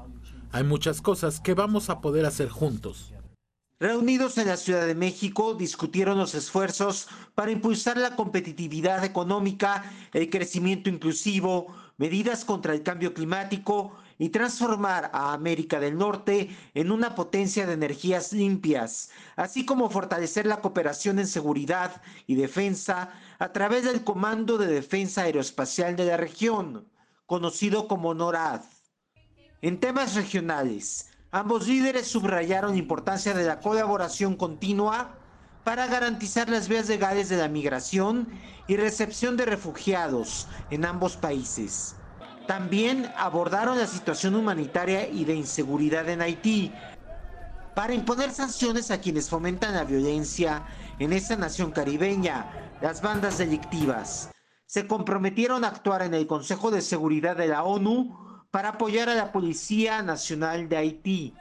Hay 0.53 0.65
muchas 0.65 1.01
cosas 1.01 1.39
que 1.39 1.55
vamos 1.55 1.91
a 1.91 2.01
poder 2.01 2.27
hacer 2.27 2.49
juntos. 2.49 3.15
Reunidos 3.79 4.37
en 4.37 4.49
la 4.49 4.57
Ciudad 4.57 4.85
de 4.85 4.97
México, 4.97 5.55
discutieron 5.55 6.19
los 6.19 6.35
esfuerzos 6.35 7.09
para 7.35 7.53
impulsar 7.53 7.97
la 7.97 8.17
competitividad 8.17 9.05
económica, 9.05 9.91
el 10.13 10.29
crecimiento 10.29 10.91
inclusivo, 10.91 11.75
medidas 11.97 12.45
contra 12.45 12.75
el 12.75 12.83
cambio 12.83 13.15
climático 13.15 13.97
y 14.19 14.31
transformar 14.31 15.11
a 15.15 15.33
América 15.33 15.79
del 15.79 15.97
Norte 15.97 16.55
en 16.75 16.91
una 16.91 17.15
potencia 17.15 17.65
de 17.65 17.75
energías 17.75 18.33
limpias, 18.33 19.11
así 19.37 19.65
como 19.65 19.89
fortalecer 19.89 20.47
la 20.47 20.61
cooperación 20.61 21.21
en 21.21 21.29
seguridad 21.29 22.03
y 22.27 22.35
defensa 22.35 23.13
a 23.39 23.53
través 23.53 23.85
del 23.85 24.03
Comando 24.03 24.59
de 24.59 24.67
Defensa 24.67 25.23
Aeroespacial 25.23 25.97
de 25.97 26.07
la 26.07 26.17
región, 26.17 26.87
conocido 27.25 27.87
como 27.87 28.15
NORAD. 28.15 28.63
En 29.63 29.79
temas 29.79 30.15
regionales, 30.15 31.11
ambos 31.31 31.69
líderes 31.69 32.09
subrayaron 32.09 32.73
la 32.73 32.79
importancia 32.79 33.35
de 33.35 33.45
la 33.45 33.61
colaboración 33.61 34.35
continua 34.35 35.19
para 35.65 35.87
garantizar 35.87 36.49
las 36.49 36.67
vías 36.67 36.89
legales 36.89 37.29
de 37.29 37.37
la 37.37 37.49
migración 37.49 38.27
y 38.69 38.77
recepción 38.77 39.37
de 39.37 39.45
refugiados 39.45 40.49
en 40.71 40.87
ambos 40.87 41.19
países. 41.19 41.95
También 42.47 43.13
abordaron 43.19 43.77
la 43.77 43.87
situación 43.87 44.35
humanitaria 44.35 45.07
y 45.07 45.27
de 45.27 45.35
inseguridad 45.35 46.09
en 46.09 46.23
Haití 46.23 46.73
para 47.75 47.93
imponer 47.93 48.31
sanciones 48.31 48.91
a 48.91 49.03
quienes 49.03 49.29
fomentan 49.29 49.75
la 49.75 49.85
violencia 49.85 50.65
en 50.99 51.13
esa 51.13 51.37
nación 51.37 51.71
caribeña, 51.71 52.51
las 52.81 53.03
bandas 53.03 53.37
delictivas. 53.37 54.31
Se 54.65 54.87
comprometieron 54.87 55.65
a 55.65 55.69
actuar 55.69 56.01
en 56.01 56.15
el 56.15 56.27
Consejo 56.27 56.71
de 56.71 56.81
Seguridad 56.81 57.37
de 57.37 57.49
la 57.49 57.63
ONU 57.63 58.30
para 58.51 58.71
apoyar 58.71 59.09
a 59.09 59.15
la 59.15 59.33
Policía 59.33 60.03
Nacional 60.03 60.69
de 60.69 60.77
Haití 60.77 61.35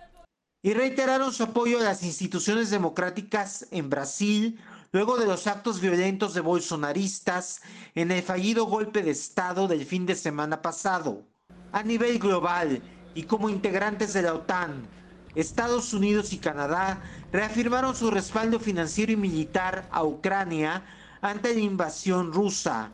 y 0.62 0.74
reiteraron 0.74 1.34
su 1.34 1.44
apoyo 1.44 1.80
a 1.80 1.84
las 1.84 2.04
instituciones 2.04 2.70
democráticas 2.70 3.68
en 3.72 3.90
Brasil 3.90 4.60
luego 4.92 5.18
de 5.18 5.26
los 5.26 5.48
actos 5.48 5.80
violentos 5.80 6.34
de 6.34 6.42
bolsonaristas 6.42 7.62
en 7.96 8.12
el 8.12 8.22
fallido 8.24 8.66
golpe 8.66 9.02
de 9.02 9.12
Estado 9.12 9.68
del 9.68 9.86
fin 9.86 10.06
de 10.06 10.16
semana 10.16 10.62
pasado. 10.62 11.24
A 11.72 11.84
nivel 11.84 12.20
global 12.20 12.82
y 13.16 13.24
como 13.24 13.50
integrantes 13.50 14.14
de 14.14 14.24
la 14.24 14.34
OTAN, 14.34 14.88
Estados 15.36 15.94
Unidos 15.94 16.34
y 16.34 16.40
Canadá 16.40 17.02
reafirmaron 17.32 17.96
su 17.96 18.10
respaldo 18.10 18.60
financiero 18.60 19.12
y 19.12 19.16
militar 19.16 19.88
a 19.92 20.04
Ucrania 20.04 20.84
ante 21.22 21.54
la 21.54 21.60
invasión 21.60 22.34
rusa. 22.34 22.92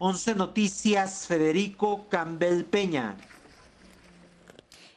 11 0.00 0.36
Noticias, 0.36 1.26
Federico 1.26 2.06
Campbell 2.08 2.64
Peña. 2.64 3.16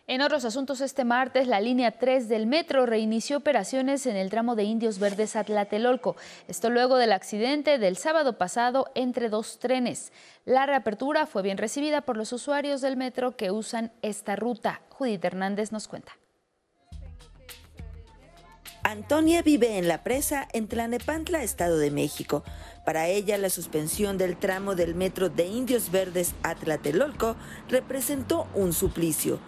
En 0.05 0.21
otros 0.21 0.45
asuntos, 0.45 0.79
este 0.81 1.05
martes 1.05 1.47
la 1.47 1.59
línea 1.59 1.91
3 1.91 2.29
del 2.29 2.45
metro 2.45 2.85
reinició 2.85 3.37
operaciones 3.37 4.05
en 4.05 4.15
el 4.15 4.29
tramo 4.29 4.55
de 4.55 4.63
Indios 4.63 4.99
Verdes 4.99 5.35
a 5.35 5.43
Tlatelolco. 5.43 6.17
Esto 6.47 6.69
luego 6.69 6.97
del 6.97 7.13
accidente 7.13 7.79
del 7.79 7.97
sábado 7.97 8.37
pasado 8.37 8.91
entre 8.93 9.29
dos 9.29 9.57
trenes. 9.57 10.11
La 10.45 10.67
reapertura 10.67 11.25
fue 11.25 11.41
bien 11.41 11.57
recibida 11.57 12.01
por 12.01 12.17
los 12.17 12.31
usuarios 12.31 12.81
del 12.81 12.97
metro 12.97 13.35
que 13.35 13.49
usan 13.49 13.91
esta 14.03 14.35
ruta. 14.35 14.81
Judith 14.89 15.25
Hernández 15.25 15.71
nos 15.71 15.87
cuenta. 15.87 16.20
Antonia 18.83 19.43
vive 19.43 19.77
en 19.77 19.87
la 19.87 20.03
presa 20.03 20.47
en 20.53 20.67
Tlanepantla, 20.67 21.43
Estado 21.43 21.77
de 21.77 21.91
México. 21.91 22.43
Para 22.83 23.07
ella, 23.07 23.37
la 23.37 23.49
suspensión 23.49 24.17
del 24.17 24.37
tramo 24.37 24.73
del 24.73 24.95
metro 24.95 25.29
de 25.29 25.45
Indios 25.45 25.91
Verdes 25.91 26.33
a 26.41 26.55
Tlatelolco 26.55 27.35
representó 27.69 28.47
un 28.55 28.73
suplicio. 28.73 29.39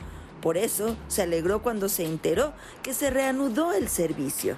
Por 0.42 0.58
eso 0.58 0.96
se 1.08 1.24
alegró 1.24 1.64
cuando 1.64 1.90
se 1.90 2.06
enteró 2.06 2.54
que 2.84 2.94
se 2.94 3.10
reanudó 3.10 3.74
el 3.74 3.90
servicio. 3.90 4.58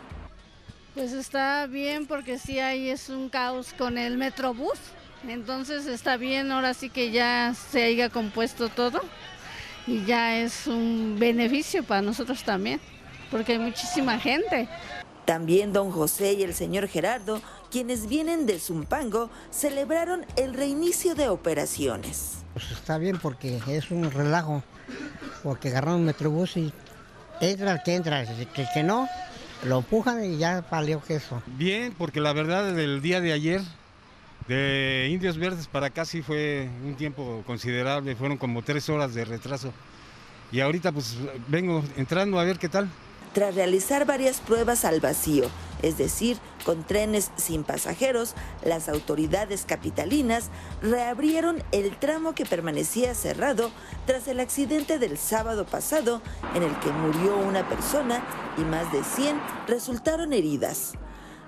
Pues 0.93 1.13
está 1.13 1.67
bien 1.67 2.05
porque 2.05 2.37
sí 2.37 2.59
ahí 2.59 2.89
es 2.89 3.09
un 3.09 3.29
caos 3.29 3.73
con 3.77 3.97
el 3.97 4.17
Metrobús. 4.17 4.79
Entonces 5.27 5.87
está 5.87 6.17
bien, 6.17 6.51
ahora 6.51 6.73
sí 6.73 6.89
que 6.89 7.11
ya 7.11 7.53
se 7.71 7.83
haya 7.83 8.09
compuesto 8.09 8.69
todo 8.69 9.01
y 9.87 10.03
ya 10.05 10.37
es 10.37 10.67
un 10.67 11.15
beneficio 11.19 11.83
para 11.83 12.01
nosotros 12.01 12.43
también, 12.43 12.79
porque 13.35 13.51
hay 13.51 13.59
muchísima 13.59 14.17
gente. 14.17 14.69
También 15.25 15.73
don 15.73 15.91
José 15.91 16.35
y 16.35 16.43
el 16.43 16.53
señor 16.53 16.87
Gerardo, 16.87 17.41
quienes 17.69 18.07
vienen 18.07 18.45
de 18.45 18.59
Zumpango, 18.59 19.29
celebraron 19.51 20.25
el 20.37 20.53
reinicio 20.53 21.15
de 21.15 21.27
operaciones. 21.27 22.45
Pues 22.53 22.71
está 22.71 22.97
bien 22.97 23.17
porque 23.17 23.59
es 23.67 23.91
un 23.91 24.09
relajo 24.09 24.63
porque 25.43 25.67
agarraron 25.67 25.99
un 25.99 26.05
metrobús 26.05 26.55
y 26.55 26.71
entra 27.41 27.73
el 27.73 27.83
que 27.83 27.95
entra, 27.95 28.21
el 28.21 28.47
que, 28.47 28.65
que 28.73 28.83
no, 28.83 29.09
lo 29.65 29.79
empujan 29.79 30.23
y 30.23 30.37
ya 30.37 30.65
valió 30.71 31.01
queso. 31.01 31.43
Bien, 31.45 31.93
porque 31.97 32.21
la 32.21 32.31
verdad 32.31 32.71
del 32.71 33.01
día 33.01 33.19
de 33.19 33.33
ayer, 33.33 33.61
de 34.47 35.09
Indios 35.11 35.37
Verdes 35.37 35.67
para 35.67 35.87
acá 35.87 36.05
sí 36.05 36.21
fue 36.21 36.69
un 36.85 36.95
tiempo 36.95 37.43
considerable, 37.45 38.15
fueron 38.15 38.37
como 38.37 38.61
tres 38.61 38.87
horas 38.87 39.13
de 39.13 39.25
retraso. 39.25 39.73
Y 40.53 40.61
ahorita 40.61 40.93
pues 40.93 41.17
vengo 41.49 41.83
entrando 41.97 42.39
a 42.39 42.45
ver 42.45 42.57
qué 42.57 42.69
tal. 42.69 42.87
Tras 43.35 43.53
realizar 43.53 44.05
varias 44.05 44.39
pruebas 44.39 44.85
al 44.85 45.01
vacío, 45.01 45.49
es 45.81 45.97
decir, 45.97 46.37
con 46.63 46.85
trenes 46.85 47.31
sin 47.35 47.65
pasajeros, 47.65 48.33
las 48.63 48.87
autoridades 48.87 49.65
capitalinas 49.65 50.51
reabrieron 50.81 51.61
el 51.73 51.97
tramo 51.99 52.33
que 52.33 52.45
permanecía 52.45 53.13
cerrado 53.13 53.71
tras 54.05 54.29
el 54.29 54.39
accidente 54.39 54.99
del 54.99 55.17
sábado 55.17 55.65
pasado 55.65 56.21
en 56.53 56.63
el 56.63 56.79
que 56.79 56.89
murió 56.91 57.35
una 57.35 57.67
persona 57.67 58.23
y 58.57 58.61
más 58.61 58.89
de 58.93 59.03
100 59.03 59.37
resultaron 59.67 60.31
heridas. 60.31 60.93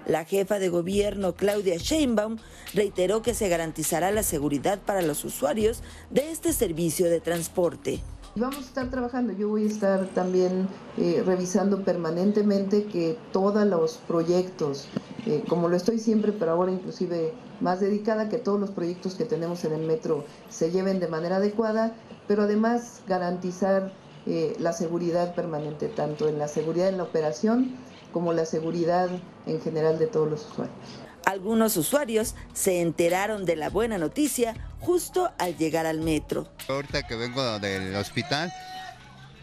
La 0.06 0.26
jefa 0.26 0.60
de 0.60 0.68
gobierno, 0.68 1.36
Claudia 1.36 1.78
Sheinbaum, 1.78 2.36
reiteró 2.74 3.22
que 3.22 3.34
se 3.34 3.48
garantizará 3.48 4.12
la 4.12 4.24
seguridad 4.24 4.80
para 4.80 5.02
los 5.02 5.24
usuarios 5.24 5.82
de 6.10 6.32
este 6.32 6.52
servicio 6.52 7.10
de 7.10 7.22
transporte. 7.22 8.04
Vamos 8.40 8.58
a 8.58 8.62
estar 8.62 8.92
trabajando, 8.92 9.34
yo 9.34 9.50
voy 9.50 9.64
a 9.64 9.68
estar 9.68 10.06
también 10.10 10.68
eh, 10.98 11.24
revisando 11.26 11.84
permanentemente 11.84 12.86
que 12.86 13.18
todos 13.32 13.66
los 13.66 13.98
proyectos, 14.08 14.88
eh, 15.26 15.44
como 15.50 15.70
lo 15.70 15.76
estoy 15.76 15.98
siempre, 15.98 16.32
pero 16.32 16.52
ahora 16.52 16.72
inclusive 16.72 17.34
más 17.62 17.80
dedicada, 17.80 18.30
que 18.30 18.38
todos 18.38 18.60
los 18.60 18.70
proyectos 18.70 19.16
que 19.16 19.26
tenemos 19.26 19.66
en 19.66 19.74
el 19.74 19.88
metro 19.88 20.24
se 20.50 20.70
lleven 20.70 21.00
de 21.00 21.08
manera 21.08 21.38
adecuada, 21.38 21.96
pero 22.28 22.44
además 22.44 23.02
garantizar 23.08 23.92
eh, 24.28 24.56
la 24.60 24.72
seguridad 24.72 25.34
permanente, 25.34 25.88
tanto 25.88 26.28
en 26.28 26.38
la 26.38 26.48
seguridad 26.48 26.90
en 26.90 26.98
la 26.98 27.04
operación 27.04 27.76
como 28.14 28.34
la 28.34 28.46
seguridad 28.46 29.10
en 29.48 29.62
general 29.62 29.98
de 29.98 30.06
todos 30.06 30.30
los 30.30 30.46
usuarios. 30.52 31.07
Algunos 31.28 31.76
usuarios 31.76 32.36
se 32.54 32.80
enteraron 32.80 33.44
de 33.44 33.58
la 33.58 33.70
buena 33.70 33.98
noticia 33.98 34.56
justo 34.80 35.30
al 35.38 35.58
llegar 35.58 35.86
al 35.86 36.00
metro. 36.00 36.48
Ahorita 36.70 37.06
que 37.06 37.18
vengo 37.18 37.60
del 37.60 37.94
hospital, 37.98 38.50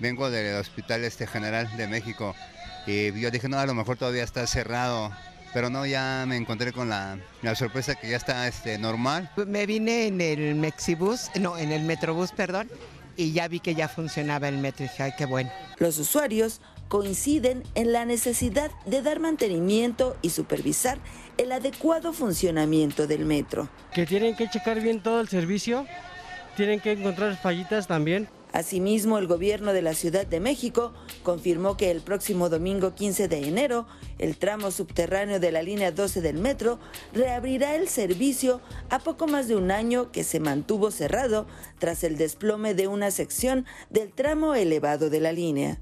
vengo 0.00 0.30
del 0.30 0.56
Hospital 0.56 1.04
este 1.04 1.26
General 1.26 1.68
de 1.76 1.86
México 1.86 2.34
y 2.86 3.12
yo 3.20 3.30
dije, 3.30 3.50
no, 3.50 3.58
a 3.58 3.66
lo 3.66 3.74
mejor 3.74 3.98
todavía 3.98 4.24
está 4.24 4.46
cerrado, 4.46 5.12
pero 5.52 5.68
no, 5.68 5.84
ya 5.84 6.24
me 6.26 6.38
encontré 6.38 6.72
con 6.72 6.88
la, 6.88 7.18
la 7.42 7.54
sorpresa 7.54 7.96
que 7.96 8.08
ya 8.08 8.16
está 8.16 8.48
este, 8.48 8.78
normal. 8.78 9.30
Me 9.46 9.66
vine 9.66 10.06
en 10.06 10.22
el 10.22 10.54
Mexibus, 10.54 11.30
no, 11.38 11.58
en 11.58 11.70
el 11.70 11.82
Metrobús, 11.82 12.32
perdón, 12.32 12.70
y 13.14 13.32
ya 13.32 13.46
vi 13.46 13.60
que 13.60 13.74
ya 13.74 13.88
funcionaba 13.88 14.48
el 14.48 14.56
metro 14.56 14.86
y 14.86 14.88
dije, 14.88 15.02
ay, 15.02 15.12
qué 15.18 15.26
bueno. 15.26 15.50
Los 15.76 15.98
usuarios 15.98 16.62
coinciden 16.88 17.62
en 17.74 17.92
la 17.92 18.04
necesidad 18.04 18.70
de 18.86 19.02
dar 19.02 19.20
mantenimiento 19.20 20.16
y 20.22 20.30
supervisar 20.30 20.98
el 21.38 21.52
adecuado 21.52 22.12
funcionamiento 22.12 23.06
del 23.06 23.24
metro. 23.24 23.68
Que 23.92 24.06
tienen 24.06 24.36
que 24.36 24.48
checar 24.48 24.80
bien 24.80 25.02
todo 25.02 25.20
el 25.20 25.28
servicio, 25.28 25.86
tienen 26.56 26.80
que 26.80 26.92
encontrar 26.92 27.36
fallitas 27.36 27.86
también. 27.86 28.28
Asimismo, 28.54 29.18
el 29.18 29.26
gobierno 29.26 29.72
de 29.72 29.82
la 29.82 29.94
Ciudad 29.94 30.24
de 30.24 30.38
México 30.38 30.92
confirmó 31.24 31.76
que 31.76 31.90
el 31.90 32.02
próximo 32.02 32.48
domingo 32.48 32.94
15 32.94 33.26
de 33.26 33.48
enero, 33.48 33.84
el 34.20 34.36
tramo 34.36 34.70
subterráneo 34.70 35.40
de 35.40 35.50
la 35.50 35.60
línea 35.60 35.90
12 35.90 36.20
del 36.20 36.38
metro 36.38 36.78
reabrirá 37.12 37.74
el 37.74 37.88
servicio 37.88 38.60
a 38.90 39.00
poco 39.00 39.26
más 39.26 39.48
de 39.48 39.56
un 39.56 39.72
año 39.72 40.12
que 40.12 40.22
se 40.22 40.38
mantuvo 40.38 40.92
cerrado 40.92 41.48
tras 41.80 42.04
el 42.04 42.16
desplome 42.16 42.74
de 42.74 42.86
una 42.86 43.10
sección 43.10 43.66
del 43.90 44.12
tramo 44.12 44.54
elevado 44.54 45.10
de 45.10 45.18
la 45.18 45.32
línea. 45.32 45.80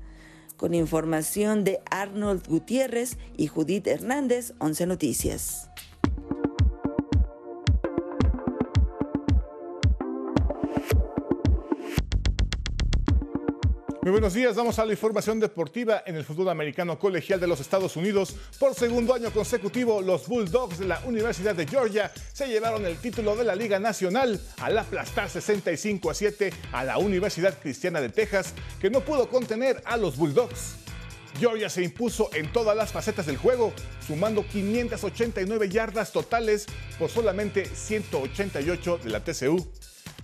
Con 0.62 0.74
información 0.74 1.64
de 1.64 1.80
Arnold 1.90 2.46
Gutiérrez 2.46 3.18
y 3.36 3.48
Judith 3.48 3.88
Hernández, 3.88 4.54
11 4.60 4.86
Noticias. 4.86 5.68
Muy 14.04 14.10
buenos 14.10 14.34
días, 14.34 14.56
vamos 14.56 14.80
a 14.80 14.84
la 14.84 14.90
información 14.90 15.38
deportiva 15.38 16.02
en 16.04 16.16
el 16.16 16.24
fútbol 16.24 16.48
americano 16.48 16.98
colegial 16.98 17.38
de 17.38 17.46
los 17.46 17.60
Estados 17.60 17.94
Unidos. 17.94 18.34
Por 18.58 18.74
segundo 18.74 19.14
año 19.14 19.30
consecutivo, 19.30 20.02
los 20.02 20.26
Bulldogs 20.26 20.80
de 20.80 20.86
la 20.86 21.00
Universidad 21.06 21.54
de 21.54 21.68
Georgia 21.68 22.10
se 22.32 22.48
llevaron 22.48 22.84
el 22.84 22.96
título 22.96 23.36
de 23.36 23.44
la 23.44 23.54
Liga 23.54 23.78
Nacional 23.78 24.40
al 24.58 24.76
aplastar 24.76 25.30
65 25.30 26.10
a 26.10 26.14
7 26.14 26.52
a 26.72 26.82
la 26.82 26.98
Universidad 26.98 27.56
Cristiana 27.60 28.00
de 28.00 28.08
Texas, 28.08 28.54
que 28.80 28.90
no 28.90 29.02
pudo 29.02 29.28
contener 29.28 29.80
a 29.84 29.96
los 29.96 30.16
Bulldogs. 30.16 30.78
Georgia 31.38 31.70
se 31.70 31.84
impuso 31.84 32.28
en 32.34 32.50
todas 32.52 32.76
las 32.76 32.90
facetas 32.90 33.26
del 33.26 33.36
juego, 33.36 33.72
sumando 34.04 34.44
589 34.44 35.68
yardas 35.68 36.10
totales 36.10 36.66
por 36.98 37.08
solamente 37.08 37.66
188 37.66 38.98
de 38.98 39.10
la 39.10 39.22
TCU. 39.22 39.64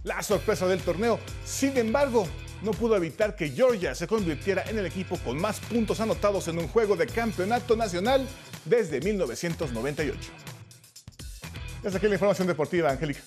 La 0.04 0.22
sorpresa 0.22 0.66
del 0.66 0.80
torneo, 0.80 1.18
sin 1.44 1.76
embargo, 1.76 2.26
no 2.62 2.72
pudo 2.72 2.96
evitar 2.96 3.37
que 3.37 3.50
Georgia 3.50 3.94
se 3.94 4.06
convirtiera 4.06 4.64
en 4.68 4.78
el 4.78 4.87
equipo 4.87 5.18
con 5.18 5.40
más 5.40 5.61
puntos 5.61 6.00
anotados 6.00 6.48
en 6.48 6.58
un 6.58 6.68
juego 6.68 6.96
de 6.96 7.06
campeonato 7.06 7.76
nacional 7.76 8.26
desde 8.64 9.00
1998. 9.00 10.18
Hasta 11.84 11.98
aquí 11.98 12.08
la 12.08 12.14
información 12.14 12.48
deportiva, 12.48 12.90
Angélica. 12.90 13.20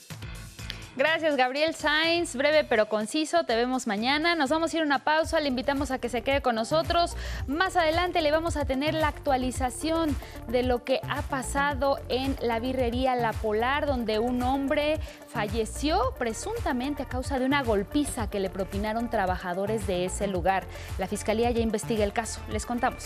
Gracias, 0.97 1.37
Gabriel 1.37 1.73
Sainz. 1.73 2.35
Breve 2.35 2.65
pero 2.65 2.89
conciso. 2.89 3.45
Te 3.45 3.55
vemos 3.55 3.87
mañana. 3.87 4.35
Nos 4.35 4.49
vamos 4.49 4.73
a 4.73 4.75
ir 4.75 4.83
a 4.83 4.85
una 4.85 4.99
pausa. 4.99 5.39
Le 5.39 5.47
invitamos 5.47 5.89
a 5.89 5.99
que 5.99 6.09
se 6.09 6.21
quede 6.21 6.41
con 6.41 6.55
nosotros. 6.55 7.15
Más 7.47 7.77
adelante 7.77 8.21
le 8.21 8.29
vamos 8.29 8.57
a 8.57 8.65
tener 8.65 8.93
la 8.93 9.07
actualización 9.07 10.13
de 10.49 10.63
lo 10.63 10.83
que 10.83 10.99
ha 11.07 11.21
pasado 11.21 11.97
en 12.09 12.35
la 12.41 12.59
birrería 12.59 13.15
La 13.15 13.31
Polar, 13.31 13.85
donde 13.85 14.19
un 14.19 14.43
hombre 14.43 14.99
falleció 15.29 16.13
presuntamente 16.19 17.03
a 17.03 17.07
causa 17.07 17.39
de 17.39 17.45
una 17.45 17.63
golpiza 17.63 18.29
que 18.29 18.41
le 18.41 18.49
propinaron 18.49 19.09
trabajadores 19.09 19.87
de 19.87 20.03
ese 20.03 20.27
lugar. 20.27 20.65
La 20.97 21.07
fiscalía 21.07 21.51
ya 21.51 21.61
investiga 21.61 22.03
el 22.03 22.11
caso. 22.11 22.41
Les 22.49 22.65
contamos. 22.65 23.05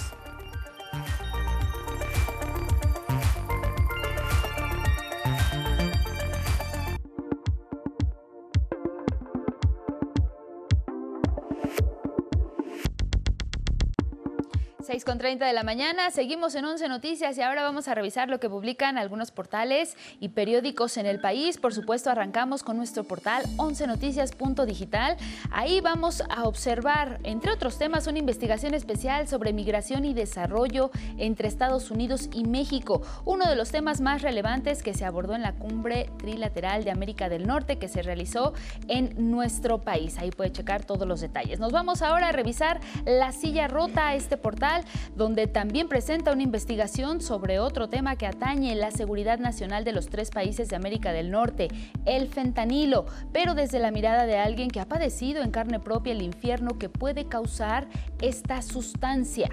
6 14.86 15.04
con 15.04 15.18
30 15.18 15.48
de 15.48 15.54
la 15.54 15.64
mañana, 15.64 16.12
seguimos 16.12 16.54
en 16.54 16.64
11 16.64 16.88
Noticias 16.90 17.36
y 17.40 17.42
ahora 17.42 17.64
vamos 17.64 17.88
a 17.88 17.96
revisar 17.96 18.30
lo 18.30 18.40
que 18.40 18.52
publican 18.52 19.00
algunos 19.00 19.32
portales 19.32 19.98
y 20.20 20.30
periódicos 20.30 20.98
en 20.98 21.08
el 21.08 21.20
país. 21.20 21.58
Por 21.58 21.74
supuesto, 21.74 22.12
arrancamos 22.12 22.62
con 22.62 22.78
nuestro 22.78 23.04
portal 23.04 23.44
11noticias.digital. 23.58 25.18
Ahí 25.52 25.82
vamos 25.82 26.22
a 26.30 26.44
observar, 26.44 27.20
entre 27.24 27.52
otros 27.52 27.80
temas, 27.80 28.06
una 28.06 28.20
investigación 28.20 28.76
especial 28.76 29.28
sobre 29.28 29.54
migración 29.54 30.06
y 30.06 30.14
desarrollo 30.14 30.92
entre 31.18 31.48
Estados 31.48 31.90
Unidos 31.90 32.30
y 32.32 32.44
México, 32.44 33.02
uno 33.26 33.50
de 33.50 33.56
los 33.56 33.72
temas 33.72 34.02
más 34.02 34.22
relevantes 34.22 34.84
que 34.84 34.94
se 34.94 35.04
abordó 35.04 35.34
en 35.34 35.42
la 35.42 35.54
cumbre 35.54 36.12
trilateral 36.20 36.84
de 36.84 36.92
América 36.92 37.28
del 37.28 37.48
Norte 37.48 37.80
que 37.80 37.88
se 37.88 38.04
realizó 38.04 38.54
en 38.88 39.32
nuestro 39.32 39.80
país. 39.80 40.20
Ahí 40.20 40.30
puede 40.30 40.52
checar 40.52 40.86
todos 40.86 41.08
los 41.08 41.22
detalles. 41.22 41.60
Nos 41.60 41.72
vamos 41.72 42.04
ahora 42.04 42.28
a 42.28 42.32
revisar 42.32 42.80
la 43.06 43.32
silla 43.32 43.68
rota, 43.68 44.14
este 44.14 44.38
portal 44.38 44.76
donde 45.16 45.48
también 45.48 45.88
presenta 45.88 46.32
una 46.32 46.44
investigación 46.44 47.22
sobre 47.22 47.60
otro 47.60 47.90
tema 47.90 48.16
que 48.16 48.28
atañe 48.28 48.76
la 48.76 48.92
seguridad 48.92 49.40
nacional 49.40 49.84
de 49.84 49.92
los 49.92 50.08
tres 50.08 50.30
países 50.30 50.70
de 50.70 50.76
América 50.76 51.12
del 51.12 51.32
Norte, 51.32 51.68
el 52.06 52.28
fentanilo, 52.28 53.06
pero 53.32 53.56
desde 53.56 53.80
la 53.80 53.92
mirada 53.92 54.26
de 54.26 54.38
alguien 54.38 54.70
que 54.70 54.80
ha 54.80 54.88
padecido 54.88 55.44
en 55.44 55.52
carne 55.52 55.80
propia 55.80 56.14
el 56.14 56.22
infierno 56.22 56.78
que 56.78 56.90
puede 56.90 57.26
causar 57.26 57.88
esta 58.22 58.62
sustancia. 58.62 59.50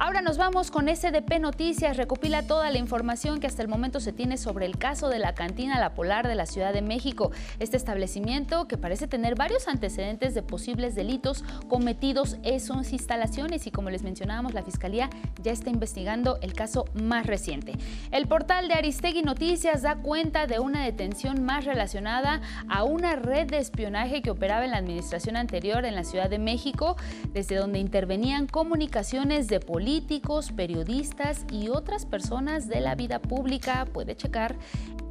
Ahora 0.00 0.22
nos 0.22 0.38
vamos 0.38 0.70
con 0.70 0.86
SDP 0.86 1.40
Noticias. 1.40 1.96
Recopila 1.96 2.46
toda 2.46 2.70
la 2.70 2.78
información 2.78 3.40
que 3.40 3.48
hasta 3.48 3.62
el 3.62 3.68
momento 3.68 3.98
se 3.98 4.12
tiene 4.12 4.36
sobre 4.36 4.64
el 4.64 4.78
caso 4.78 5.08
de 5.08 5.18
la 5.18 5.34
cantina 5.34 5.80
La 5.80 5.94
Polar 5.94 6.28
de 6.28 6.36
la 6.36 6.46
Ciudad 6.46 6.72
de 6.72 6.82
México. 6.82 7.32
Este 7.58 7.76
establecimiento 7.76 8.68
que 8.68 8.76
parece 8.76 9.08
tener 9.08 9.34
varios 9.34 9.66
antecedentes 9.66 10.34
de 10.34 10.44
posibles 10.44 10.94
delitos 10.94 11.42
cometidos 11.66 12.36
en 12.44 12.60
sus 12.60 12.92
instalaciones 12.92 13.66
y 13.66 13.72
como 13.72 13.90
les 13.90 14.04
mencionábamos, 14.04 14.54
la 14.54 14.62
Fiscalía 14.62 15.10
ya 15.42 15.50
está 15.50 15.70
investigando 15.70 16.38
el 16.42 16.52
caso 16.52 16.84
más 16.94 17.26
reciente. 17.26 17.72
El 18.12 18.28
portal 18.28 18.68
de 18.68 18.74
Aristegui 18.74 19.22
Noticias 19.22 19.82
da 19.82 19.96
cuenta 19.96 20.46
de 20.46 20.60
una 20.60 20.84
detención 20.84 21.44
más 21.44 21.64
relacionada 21.64 22.40
a 22.68 22.84
una 22.84 23.16
red 23.16 23.48
de 23.48 23.58
espionaje 23.58 24.22
que 24.22 24.30
operaba 24.30 24.64
en 24.64 24.70
la 24.70 24.78
administración 24.78 25.36
anterior 25.36 25.84
en 25.84 25.96
la 25.96 26.04
Ciudad 26.04 26.30
de 26.30 26.38
México, 26.38 26.94
desde 27.32 27.56
donde 27.56 27.80
intervenían 27.80 28.46
comunicaciones 28.46 29.48
de 29.48 29.58
policía 29.58 29.87
políticos, 29.88 30.52
periodistas 30.54 31.46
y 31.50 31.70
otras 31.70 32.04
personas 32.04 32.68
de 32.68 32.82
la 32.82 32.94
vida 32.94 33.20
pública. 33.20 33.86
Puede 33.90 34.14
checar 34.14 34.54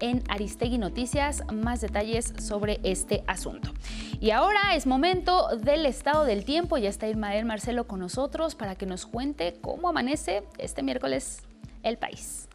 en 0.01 0.21
Aristegui 0.29 0.77
Noticias 0.77 1.41
más 1.51 1.81
detalles 1.81 2.31
sobre 2.37 2.79
este 2.83 3.23
asunto. 3.25 3.73
Y 4.19 4.29
ahora 4.29 4.75
es 4.75 4.85
momento 4.85 5.47
del 5.57 5.87
estado 5.87 6.25
del 6.25 6.45
tiempo. 6.45 6.77
Ya 6.77 6.89
está 6.89 7.07
Irmael 7.07 7.45
Marcelo 7.45 7.87
con 7.87 8.01
nosotros 8.01 8.53
para 8.53 8.75
que 8.75 8.85
nos 8.85 9.07
cuente 9.07 9.55
cómo 9.61 9.89
amanece 9.89 10.43
este 10.59 10.83
miércoles 10.83 11.39
el 11.81 11.97
país. 11.97 12.47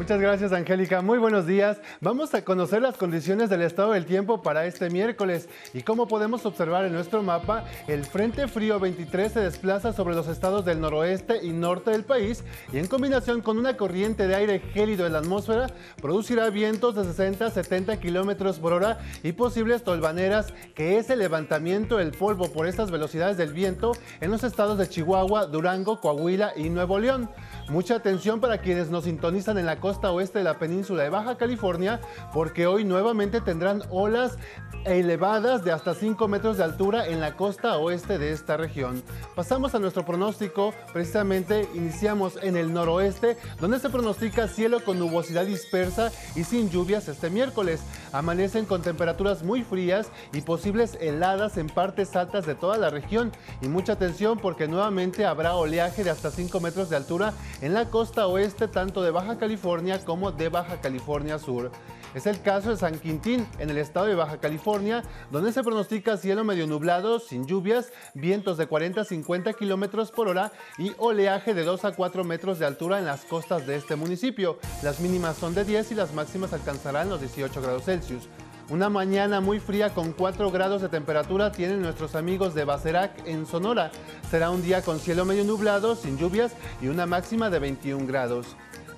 Muchas 0.00 0.18
gracias, 0.18 0.52
Angélica. 0.52 1.02
Muy 1.02 1.18
buenos 1.18 1.46
días. 1.46 1.76
Vamos 2.00 2.32
a 2.32 2.42
conocer 2.42 2.80
las 2.80 2.96
condiciones 2.96 3.50
del 3.50 3.60
estado 3.60 3.92
del 3.92 4.06
tiempo 4.06 4.40
para 4.40 4.64
este 4.64 4.88
miércoles. 4.88 5.46
Y 5.74 5.82
como 5.82 6.08
podemos 6.08 6.46
observar 6.46 6.86
en 6.86 6.94
nuestro 6.94 7.22
mapa, 7.22 7.66
el 7.86 8.06
Frente 8.06 8.48
Frío 8.48 8.80
23 8.80 9.30
se 9.30 9.40
desplaza 9.40 9.92
sobre 9.92 10.14
los 10.14 10.26
estados 10.26 10.64
del 10.64 10.80
noroeste 10.80 11.40
y 11.42 11.50
norte 11.50 11.90
del 11.90 12.04
país 12.04 12.44
y 12.72 12.78
en 12.78 12.86
combinación 12.86 13.42
con 13.42 13.58
una 13.58 13.76
corriente 13.76 14.26
de 14.26 14.36
aire 14.36 14.60
gélido 14.60 15.04
en 15.04 15.12
la 15.12 15.18
atmósfera, 15.18 15.66
producirá 16.00 16.48
vientos 16.48 16.94
de 16.94 17.04
60 17.04 17.44
a 17.44 17.50
70 17.50 18.00
kilómetros 18.00 18.58
por 18.58 18.72
hora 18.72 19.00
y 19.22 19.32
posibles 19.32 19.84
tolvaneras, 19.84 20.54
que 20.74 20.96
es 20.96 21.10
el 21.10 21.18
levantamiento 21.18 21.98
del 21.98 22.12
polvo 22.12 22.50
por 22.50 22.66
estas 22.66 22.90
velocidades 22.90 23.36
del 23.36 23.52
viento 23.52 23.92
en 24.22 24.30
los 24.30 24.44
estados 24.44 24.78
de 24.78 24.88
Chihuahua, 24.88 25.44
Durango, 25.44 26.00
Coahuila 26.00 26.54
y 26.56 26.70
Nuevo 26.70 26.98
León. 26.98 27.28
Mucha 27.70 27.94
atención 27.94 28.40
para 28.40 28.58
quienes 28.58 28.90
nos 28.90 29.04
sintonizan 29.04 29.56
en 29.56 29.64
la 29.64 29.78
costa 29.78 30.10
oeste 30.10 30.38
de 30.38 30.44
la 30.44 30.58
península 30.58 31.04
de 31.04 31.08
Baja 31.08 31.36
California, 31.36 32.00
porque 32.34 32.66
hoy 32.66 32.84
nuevamente 32.84 33.40
tendrán 33.40 33.84
olas 33.90 34.38
elevadas 34.84 35.62
de 35.62 35.70
hasta 35.70 35.94
5 35.94 36.26
metros 36.26 36.56
de 36.56 36.64
altura 36.64 37.06
en 37.06 37.20
la 37.20 37.36
costa 37.36 37.76
oeste 37.76 38.18
de 38.18 38.32
esta 38.32 38.56
región. 38.56 39.04
Pasamos 39.36 39.74
a 39.76 39.78
nuestro 39.78 40.04
pronóstico, 40.04 40.74
precisamente 40.92 41.68
iniciamos 41.74 42.38
en 42.42 42.56
el 42.56 42.72
noroeste, 42.72 43.36
donde 43.60 43.78
se 43.78 43.88
pronostica 43.88 44.48
cielo 44.48 44.82
con 44.84 44.98
nubosidad 44.98 45.46
dispersa 45.46 46.10
y 46.34 46.42
sin 46.42 46.70
lluvias 46.70 47.06
este 47.06 47.30
miércoles. 47.30 47.82
Amanecen 48.12 48.64
con 48.64 48.82
temperaturas 48.82 49.44
muy 49.44 49.62
frías 49.62 50.08
y 50.32 50.40
posibles 50.40 50.98
heladas 51.00 51.56
en 51.56 51.68
partes 51.68 52.16
altas 52.16 52.46
de 52.46 52.56
toda 52.56 52.78
la 52.78 52.90
región. 52.90 53.30
Y 53.62 53.68
mucha 53.68 53.92
atención 53.92 54.38
porque 54.38 54.66
nuevamente 54.66 55.24
habrá 55.24 55.54
oleaje 55.54 56.02
de 56.02 56.10
hasta 56.10 56.32
5 56.32 56.58
metros 56.58 56.90
de 56.90 56.96
altura 56.96 57.32
en 57.60 57.74
la 57.74 57.90
costa 57.90 58.26
oeste 58.26 58.68
tanto 58.68 59.02
de 59.02 59.10
Baja 59.10 59.38
California 59.38 60.04
como 60.04 60.32
de 60.32 60.48
Baja 60.48 60.80
California 60.80 61.38
Sur. 61.38 61.70
Es 62.14 62.26
el 62.26 62.42
caso 62.42 62.70
de 62.70 62.76
San 62.76 62.98
Quintín, 62.98 63.46
en 63.58 63.70
el 63.70 63.78
estado 63.78 64.06
de 64.06 64.16
Baja 64.16 64.38
California, 64.38 65.04
donde 65.30 65.52
se 65.52 65.62
pronostica 65.62 66.16
cielo 66.16 66.42
medio 66.42 66.66
nublado, 66.66 67.20
sin 67.20 67.46
lluvias, 67.46 67.92
vientos 68.14 68.58
de 68.58 68.66
40 68.66 69.02
a 69.02 69.04
50 69.04 69.52
kilómetros 69.52 70.10
por 70.10 70.26
hora 70.26 70.50
y 70.76 70.92
oleaje 70.98 71.54
de 71.54 71.62
2 71.62 71.84
a 71.84 71.92
4 71.92 72.24
metros 72.24 72.58
de 72.58 72.66
altura 72.66 72.98
en 72.98 73.04
las 73.04 73.24
costas 73.24 73.66
de 73.66 73.76
este 73.76 73.94
municipio. 73.94 74.58
Las 74.82 74.98
mínimas 74.98 75.36
son 75.36 75.54
de 75.54 75.64
10 75.64 75.92
y 75.92 75.94
las 75.94 76.12
máximas 76.12 76.52
alcanzarán 76.52 77.08
los 77.08 77.20
18 77.20 77.62
grados 77.62 77.84
Celsius. 77.84 78.28
Una 78.70 78.88
mañana 78.88 79.40
muy 79.40 79.58
fría 79.58 79.90
con 79.90 80.12
4 80.12 80.48
grados 80.52 80.80
de 80.80 80.88
temperatura 80.88 81.50
tienen 81.50 81.82
nuestros 81.82 82.14
amigos 82.14 82.54
de 82.54 82.64
Bacerac 82.64 83.26
en 83.26 83.44
Sonora. 83.44 83.90
Será 84.30 84.50
un 84.50 84.62
día 84.62 84.82
con 84.82 85.00
cielo 85.00 85.24
medio 85.24 85.42
nublado, 85.42 85.96
sin 85.96 86.16
lluvias 86.16 86.52
y 86.80 86.86
una 86.86 87.04
máxima 87.04 87.50
de 87.50 87.58
21 87.58 88.06
grados. 88.06 88.46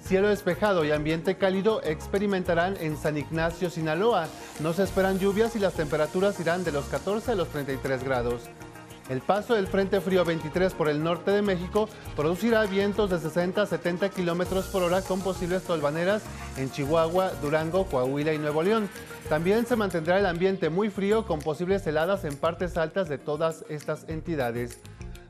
Cielo 0.04 0.28
despejado 0.28 0.84
y 0.84 0.90
ambiente 0.90 1.38
cálido 1.38 1.80
experimentarán 1.84 2.76
en 2.80 2.98
San 2.98 3.16
Ignacio, 3.16 3.70
Sinaloa. 3.70 4.28
No 4.60 4.74
se 4.74 4.82
esperan 4.82 5.18
lluvias 5.18 5.56
y 5.56 5.58
las 5.58 5.72
temperaturas 5.72 6.38
irán 6.38 6.64
de 6.64 6.72
los 6.72 6.84
14 6.86 7.32
a 7.32 7.34
los 7.34 7.48
33 7.48 8.04
grados. 8.04 8.50
El 9.08 9.20
paso 9.20 9.54
del 9.54 9.66
Frente 9.66 10.00
Frío 10.00 10.24
23 10.24 10.74
por 10.74 10.88
el 10.88 11.02
norte 11.02 11.32
de 11.32 11.42
México 11.42 11.88
producirá 12.14 12.64
vientos 12.66 13.10
de 13.10 13.18
60 13.18 13.62
a 13.62 13.66
70 13.66 14.08
kilómetros 14.10 14.66
por 14.66 14.82
hora 14.82 15.02
con 15.02 15.20
posibles 15.20 15.64
tolvaneras 15.64 16.22
en 16.56 16.70
Chihuahua, 16.70 17.32
Durango, 17.42 17.86
Coahuila 17.86 18.32
y 18.32 18.38
Nuevo 18.38 18.62
León. 18.62 18.88
También 19.28 19.66
se 19.66 19.76
mantendrá 19.76 20.18
el 20.18 20.26
ambiente 20.26 20.70
muy 20.70 20.88
frío 20.88 21.26
con 21.26 21.40
posibles 21.40 21.86
heladas 21.86 22.24
en 22.24 22.36
partes 22.36 22.76
altas 22.76 23.08
de 23.08 23.18
todas 23.18 23.64
estas 23.68 24.08
entidades. 24.08 24.80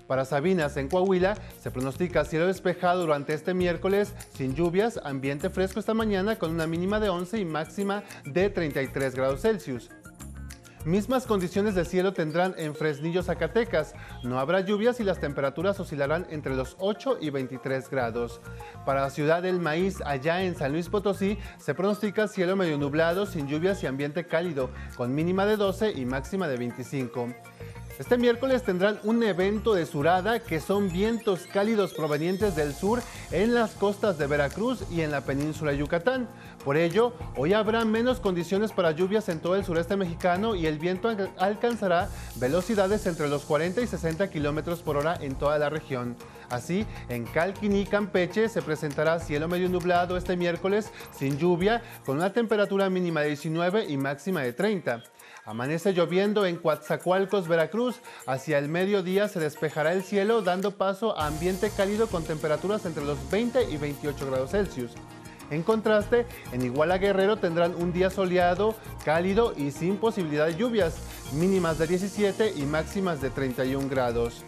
Para 0.07 0.27
Sabinas, 0.27 0.77
en 0.77 0.89
Coahuila, 0.89 1.39
se 1.59 1.71
pronostica 1.71 2.27
cielo 2.27 2.47
despejado 2.47 3.01
durante 3.01 3.33
este 3.33 3.55
miércoles, 3.55 4.13
sin 4.35 4.55
lluvias, 4.55 5.01
ambiente 5.05 5.49
fresco 5.49 5.81
esta 5.81 5.95
mañana 5.95 6.37
con 6.37 6.51
una 6.51 6.67
mínima 6.67 7.01
de 7.01 7.09
11 7.09 7.39
y 7.39 7.45
máxima 7.47 8.03
de 8.25 8.51
33 8.51 9.15
grados 9.15 9.41
Celsius. 9.41 9.91
Mismas 10.85 11.27
condiciones 11.27 11.77
de 11.77 11.85
cielo 11.85 12.13
tendrán 12.13 12.57
en 12.59 12.75
Fresnillo, 12.75 13.23
Zacatecas. 13.23 13.95
No 14.25 14.41
habrá 14.41 14.61
lluvias 14.61 14.99
y 14.99 15.05
las 15.05 15.21
temperaturas 15.21 15.79
oscilarán 15.79 16.27
entre 16.29 16.57
los 16.57 16.77
8 16.81 17.19
y 17.21 17.31
23 17.31 17.89
grados. 17.89 18.41
Para 18.85 19.03
la 19.03 19.11
ciudad 19.11 19.43
del 19.43 19.61
maíz, 19.61 20.03
allá 20.05 20.43
en 20.43 20.57
San 20.57 20.73
Luis 20.73 20.89
Potosí, 20.89 21.39
se 21.59 21.75
pronostica 21.75 22.27
cielo 22.27 22.57
medio 22.57 22.79
nublado, 22.79 23.27
sin 23.27 23.47
lluvias 23.47 23.81
y 23.85 23.87
ambiente 23.87 24.27
cálido, 24.27 24.71
con 24.97 25.15
mínima 25.15 25.47
de 25.47 25.57
12 25.57 25.93
y 25.93 26.05
máxima 26.05 26.49
de 26.49 26.57
25. 26.57 27.29
Este 27.99 28.19
miércoles 28.19 28.65
tendrán 28.65 28.99
un 29.05 29.23
evento 29.23 29.75
de 29.75 29.87
surada 29.87 30.41
que 30.41 30.61
son 30.61 30.91
vientos 30.91 31.47
cálidos 31.53 31.93
provenientes 31.93 32.57
del 32.57 32.75
sur 32.75 33.01
en 33.31 33.55
las 33.55 33.73
costas 33.73 34.19
de 34.19 34.27
Veracruz 34.27 34.85
y 34.91 35.03
en 35.03 35.11
la 35.11 35.21
península 35.21 35.71
de 35.73 35.79
Yucatán. 35.79 36.29
Por 36.65 36.77
ello, 36.77 37.13
hoy 37.37 37.55
habrá 37.55 37.85
menos 37.85 38.21
condiciones 38.21 38.71
para 38.71 38.93
lluvias 38.93 39.29
en 39.29 39.41
todo 39.41 39.57
el 39.57 39.65
sureste 39.65 39.97
mexicano 39.97 40.55
y 40.55 40.67
el 40.67 40.79
viento 40.79 41.09
alcanzará 41.39 42.09
velocidades 42.37 43.05
entre 43.07 43.29
los 43.29 43.45
40 43.45 43.81
y 43.81 43.87
60 43.89 44.31
kilómetros 44.31 44.81
por 44.81 44.97
hora 44.97 45.17
en 45.21 45.35
toda 45.35 45.59
la 45.59 45.71
región. 45.71 46.17
Así, 46.51 46.87
en 47.09 47.25
Calquiní, 47.25 47.85
Campeche, 47.85 48.49
se 48.49 48.63
presentará 48.63 49.19
cielo 49.19 49.49
medio 49.49 49.69
nublado 49.69 50.17
este 50.17 50.37
miércoles 50.37 50.93
sin 51.11 51.37
lluvia, 51.37 51.83
con 52.07 52.19
una 52.19 52.33
temperatura 52.33 52.89
mínima 52.91 53.23
de 53.23 53.29
19 53.29 53.87
y 53.89 53.97
máxima 53.97 54.43
de 54.43 54.53
30. 54.53 55.03
Amanece 55.45 55.93
lloviendo 55.93 56.47
en 56.47 56.57
Coatzacoalcos, 56.57 57.49
Veracruz. 57.49 58.01
Hacia 58.27 58.59
el 58.59 58.69
mediodía 58.69 59.27
se 59.27 59.41
despejará 59.41 59.93
el 59.93 60.05
cielo, 60.05 60.43
dando 60.43 60.77
paso 60.77 61.19
a 61.19 61.27
ambiente 61.27 61.71
cálido 61.77 62.07
con 62.07 62.23
temperaturas 62.23 62.87
entre 62.87 63.05
los 63.05 63.19
20 63.31 63.69
y 63.69 63.77
28 63.79 64.27
grados 64.31 64.51
Celsius. 64.53 64.93
En 65.53 65.63
contraste, 65.63 66.25
en 66.53 66.63
Iguala 66.63 66.97
Guerrero 66.97 67.37
tendrán 67.37 67.75
un 67.75 67.93
día 67.93 68.09
soleado, 68.09 68.75
cálido 69.05 69.53
y 69.55 69.71
sin 69.71 69.99
posibilidad 69.99 70.47
de 70.47 70.57
lluvias, 70.57 70.97
mínimas 71.35 71.77
de 71.77 71.89
17 71.89 72.55
y 72.57 72.63
máximas 72.63 73.21
de 73.21 73.29
31 73.29 73.87
grados. 73.91 74.45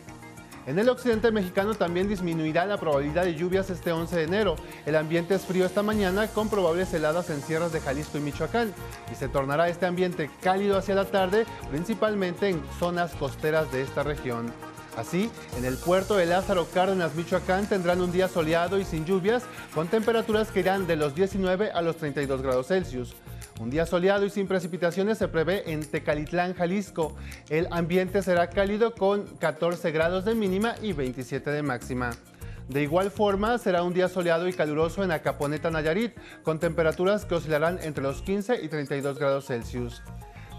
En 0.67 0.79
el 0.79 0.89
occidente 0.89 1.31
mexicano 1.31 1.75
también 1.75 2.09
disminuirá 2.09 2.65
la 2.65 2.79
probabilidad 2.79 3.25
de 3.25 3.35
lluvias 3.35 3.69
este 3.69 3.93
11 3.93 4.17
de 4.17 4.23
enero. 4.23 4.57
El 4.87 4.97
ambiente 4.97 5.35
es 5.35 5.43
frío 5.43 5.67
esta 5.67 5.83
mañana 5.83 6.27
con 6.29 6.49
probables 6.49 6.95
heladas 6.95 7.29
en 7.29 7.43
sierras 7.43 7.71
de 7.71 7.81
Jalisco 7.81 8.17
y 8.17 8.23
Michoacán 8.23 8.73
y 9.13 9.15
se 9.15 9.29
tornará 9.29 9.69
este 9.69 9.85
ambiente 9.85 10.31
cálido 10.41 10.79
hacia 10.79 10.95
la 10.95 11.05
tarde, 11.05 11.45
principalmente 11.71 12.49
en 12.49 12.63
zonas 12.79 13.15
costeras 13.17 13.71
de 13.71 13.83
esta 13.83 14.05
región. 14.05 14.51
Así, 14.97 15.31
en 15.59 15.65
el 15.65 15.77
puerto 15.77 16.17
de 16.17 16.27
Lázaro 16.27 16.67
Cárdenas, 16.73 17.15
Michoacán, 17.15 17.67
tendrán 17.69 18.01
un 18.01 18.13
día 18.13 18.29
soleado 18.29 18.79
y 18.79 18.85
sin 18.85 19.05
lluvias, 19.05 19.43
con 19.75 19.89
temperaturas 19.89 20.51
que 20.51 20.61
irán 20.61 20.87
de 20.87 20.97
los 20.97 21.15
19 21.15 21.73
a 21.73 21.83
los 21.83 21.97
32 21.97 22.43
grados 22.43 22.69
Celsius. 22.69 23.17
Un 23.61 23.71
día 23.71 23.87
soleado 23.87 24.25
y 24.25 24.31
sin 24.31 24.49
precipitaciones 24.49 25.19
se 25.19 25.29
prevé 25.29 25.73
en 25.73 25.85
Tecalitlán, 25.85 26.55
Jalisco. 26.55 27.17
El 27.49 27.69
ambiente 27.71 28.23
será 28.23 28.51
cálido 28.51 28.95
con 28.95 29.27
14 29.39 29.91
grados 29.93 30.25
de 30.25 30.35
mínima 30.35 30.75
y 30.81 30.93
27 30.93 31.51
de 31.51 31.63
máxima. 31.63 32.11
De 32.69 32.83
igual 32.83 33.11
forma, 33.11 33.59
será 33.59 33.83
un 33.83 33.95
día 33.95 34.09
soleado 34.09 34.49
y 34.49 34.53
caluroso 34.53 35.05
en 35.05 35.13
Acaponeta, 35.13 35.71
Nayarit, 35.71 36.15
con 36.43 36.59
temperaturas 36.59 37.25
que 37.27 37.35
oscilarán 37.35 37.79
entre 37.83 38.03
los 38.03 38.23
15 38.23 38.61
y 38.63 38.69
32 38.69 39.19
grados 39.19 39.47
Celsius. 39.47 40.03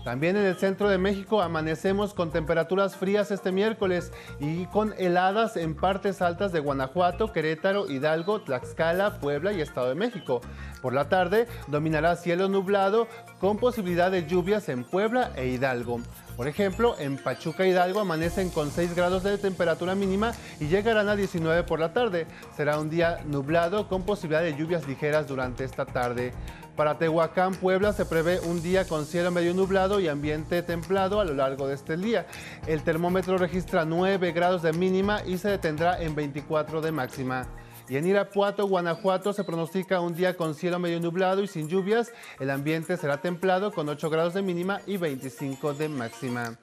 También 0.05 0.37
en 0.37 0.45
el 0.45 0.55
centro 0.55 0.87
de 0.87 0.99
México 0.99 1.41
amanecemos 1.41 2.13
con 2.13 2.29
temperaturas 2.29 2.95
frías 2.95 3.31
este 3.31 3.51
miércoles 3.51 4.11
y 4.39 4.67
con 4.67 4.93
heladas 4.99 5.57
en 5.57 5.73
partes 5.73 6.21
altas 6.21 6.51
de 6.51 6.59
Guanajuato, 6.59 7.33
Querétaro, 7.33 7.89
Hidalgo, 7.89 8.41
Tlaxcala, 8.41 9.19
Puebla 9.19 9.51
y 9.51 9.61
Estado 9.61 9.89
de 9.89 9.95
México. 9.95 10.41
Por 10.83 10.93
la 10.93 11.09
tarde 11.09 11.47
dominará 11.69 12.15
cielo 12.17 12.47
nublado 12.47 13.07
con 13.39 13.57
posibilidad 13.57 14.11
de 14.11 14.27
lluvias 14.27 14.69
en 14.69 14.83
Puebla 14.83 15.31
e 15.35 15.47
Hidalgo. 15.47 15.99
Por 16.37 16.47
ejemplo, 16.47 16.95
en 16.99 17.17
Pachuca 17.17 17.65
Hidalgo 17.65 18.01
amanecen 18.01 18.51
con 18.51 18.69
6 18.69 18.93
grados 18.93 19.23
de 19.23 19.39
temperatura 19.39 19.95
mínima 19.95 20.33
y 20.59 20.67
llegarán 20.67 21.09
a 21.09 21.15
19 21.15 21.63
por 21.63 21.79
la 21.79 21.93
tarde. 21.93 22.27
Será 22.55 22.77
un 22.77 22.91
día 22.91 23.21
nublado 23.25 23.87
con 23.87 24.03
posibilidad 24.03 24.43
de 24.43 24.55
lluvias 24.55 24.85
ligeras 24.87 25.27
durante 25.27 25.63
esta 25.63 25.85
tarde. 25.85 26.31
Para 26.75 26.97
Tehuacán, 26.97 27.55
Puebla, 27.55 27.93
se 27.93 28.05
prevé 28.05 28.41
un 28.41 28.61
día 28.61 28.85
con 28.85 29.05
cielo 29.05 29.31
medio 29.31 29.53
nublado 29.53 30.01
y 30.01 30.09
ambiente 30.09 30.61
templado 30.61 31.21
a 31.21 31.25
lo 31.25 31.33
largo 31.33 31.67
de 31.67 31.75
este 31.75 31.95
día. 31.95 32.27
El 32.67 32.83
termómetro 32.83 33.37
registra 33.37 33.85
9 33.85 34.33
grados 34.33 34.61
de 34.61 34.73
mínima 34.73 35.23
y 35.25 35.37
se 35.37 35.47
detendrá 35.47 36.01
en 36.01 36.15
24 36.15 36.81
de 36.81 36.91
máxima. 36.91 37.47
Y 37.87 37.95
en 37.95 38.07
Irapuato, 38.07 38.67
Guanajuato, 38.67 39.31
se 39.31 39.45
pronostica 39.45 40.01
un 40.01 40.15
día 40.15 40.35
con 40.35 40.53
cielo 40.53 40.77
medio 40.77 40.99
nublado 40.99 41.41
y 41.43 41.47
sin 41.47 41.69
lluvias. 41.69 42.11
El 42.41 42.49
ambiente 42.49 42.97
será 42.97 43.21
templado 43.21 43.71
con 43.71 43.87
8 43.87 44.09
grados 44.09 44.33
de 44.33 44.41
mínima 44.41 44.81
y 44.85 44.97
25 44.97 45.75
de 45.75 45.87
máxima. 45.87 46.57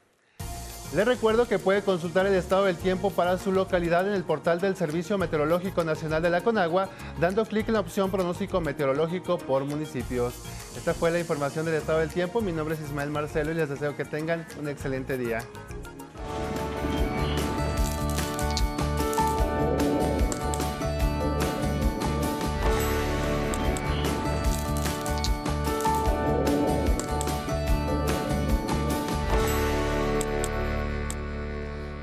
Les 0.94 1.06
recuerdo 1.06 1.48
que 1.48 1.58
puede 1.58 1.80
consultar 1.80 2.26
el 2.26 2.34
estado 2.34 2.66
del 2.66 2.76
tiempo 2.76 3.10
para 3.10 3.38
su 3.38 3.50
localidad 3.50 4.06
en 4.06 4.12
el 4.12 4.24
portal 4.24 4.60
del 4.60 4.76
Servicio 4.76 5.16
Meteorológico 5.16 5.84
Nacional 5.84 6.20
de 6.22 6.28
la 6.28 6.42
Conagua, 6.42 6.90
dando 7.18 7.46
clic 7.46 7.66
en 7.68 7.74
la 7.74 7.80
opción 7.80 8.10
pronóstico 8.10 8.60
meteorológico 8.60 9.38
por 9.38 9.64
municipios. 9.64 10.34
Esta 10.76 10.92
fue 10.92 11.10
la 11.10 11.18
información 11.18 11.64
del 11.64 11.76
estado 11.76 12.00
del 12.00 12.10
tiempo. 12.10 12.42
Mi 12.42 12.52
nombre 12.52 12.74
es 12.74 12.82
Ismael 12.82 13.08
Marcelo 13.08 13.52
y 13.52 13.54
les 13.54 13.70
deseo 13.70 13.96
que 13.96 14.04
tengan 14.04 14.46
un 14.60 14.68
excelente 14.68 15.16
día. 15.16 15.42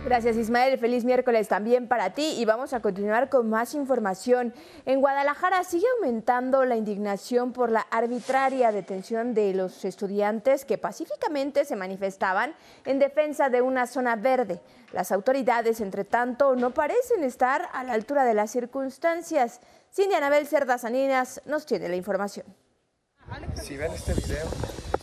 Gracias 0.10 0.38
Ismael, 0.38 0.80
feliz 0.80 1.06
miércoles 1.06 1.48
también 1.48 1.88
para 1.88 2.16
ti 2.16 2.34
y 2.40 2.44
vamos 2.44 2.74
a 2.74 2.80
continuar 2.80 3.30
con 3.30 3.48
más 3.48 3.76
información. 3.76 4.56
En 4.88 5.02
Guadalajara 5.02 5.64
sigue 5.64 5.86
aumentando 5.98 6.66
la 6.66 6.76
indignación 6.76 7.54
por 7.54 7.70
la 7.70 7.82
arbitraria 7.82 8.72
detención 8.72 9.36
de 9.36 9.54
los 9.54 9.86
estudiantes 9.86 10.66
que 10.66 10.80
pacíficamente 10.80 11.64
se 11.64 11.76
manifestaban 11.76 12.56
en 12.86 12.98
defensa 12.98 13.52
de 13.52 13.62
una 13.62 13.86
zona 13.86 14.16
verde. 14.16 14.62
Las 14.94 15.12
autoridades, 15.12 15.80
entre 15.80 16.06
tanto, 16.06 16.56
no 16.56 16.72
parecen 16.72 17.24
estar 17.24 17.70
a 17.72 17.84
la 17.84 17.94
altura 17.94 18.26
de 18.26 18.34
las 18.34 18.50
circunstancias. 18.50 19.62
Cindy 19.94 20.16
Anabel 20.16 20.48
Cerda 20.48 20.80
Saninas 20.80 21.40
nos 21.46 21.68
tiene 21.68 21.88
la 21.88 21.96
información. 21.96 22.48
Si 23.62 23.78
ven 23.78 23.92
este 23.92 24.16
video, 24.16 24.48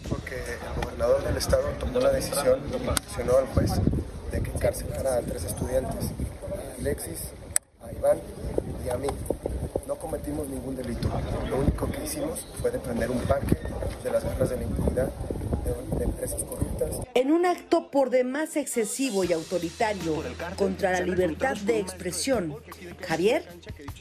porque 0.08 0.34
el 0.34 0.82
gobernador 0.82 1.22
del 1.22 1.36
estado 1.36 1.68
tomó 1.78 2.00
la 2.00 2.10
decisión 2.10 2.58
y 2.74 2.90
presionó 2.90 3.36
al 3.36 3.46
juez 3.46 3.70
de 4.30 4.42
que 4.42 4.50
encarcelara 4.50 5.16
a 5.16 5.22
tres 5.22 5.44
estudiantes, 5.44 6.06
a 6.06 6.80
Alexis, 6.80 7.32
a 7.82 7.92
Iván 7.92 8.18
y 8.84 8.88
a 8.90 8.96
mí. 8.96 9.08
No 9.86 9.96
cometimos 9.96 10.48
ningún 10.48 10.76
delito. 10.76 11.08
Lo 11.48 11.58
único 11.58 11.90
que 11.90 12.04
hicimos 12.04 12.46
fue 12.60 12.70
deprender 12.70 13.10
un 13.10 13.20
parque 13.20 13.56
de 14.02 14.10
las 14.10 14.24
garras 14.24 14.50
de 14.50 14.56
la 14.56 14.62
impunidad 14.64 15.10
de, 15.64 15.98
de 15.98 16.04
empresas 16.04 16.42
corruptas. 16.42 17.06
En 17.14 17.30
un 17.30 17.46
acto 17.46 17.90
por 17.90 18.10
demás 18.10 18.56
excesivo 18.56 19.24
y 19.24 19.32
autoritario 19.32 20.22
contra 20.56 20.92
la 20.92 21.00
libertad 21.00 21.56
de 21.56 21.78
expresión, 21.78 22.56
Javier 23.00 23.44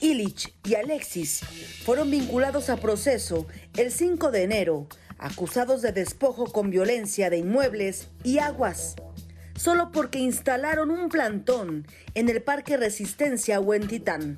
Illich 0.02 0.54
y 0.64 0.76
Alexis 0.76 1.42
fueron 1.86 2.12
vinculados 2.12 2.70
a 2.70 2.78
proceso 2.78 3.46
el 3.78 3.92
5 3.92 4.32
de 4.32 4.44
enero, 4.44 4.88
acusados 5.18 5.82
de 5.82 5.92
despojo 5.92 6.52
con 6.52 6.70
violencia 6.70 7.30
de 7.30 7.38
inmuebles 7.38 8.10
y 8.24 8.40
aguas, 8.40 8.96
solo 9.56 9.92
porque 9.92 10.20
instalaron 10.20 10.92
un 10.92 11.10
plantón 11.10 11.88
en 12.14 12.30
el 12.30 12.42
Parque 12.42 12.78
Resistencia 12.78 13.60
Huentitán, 13.60 14.38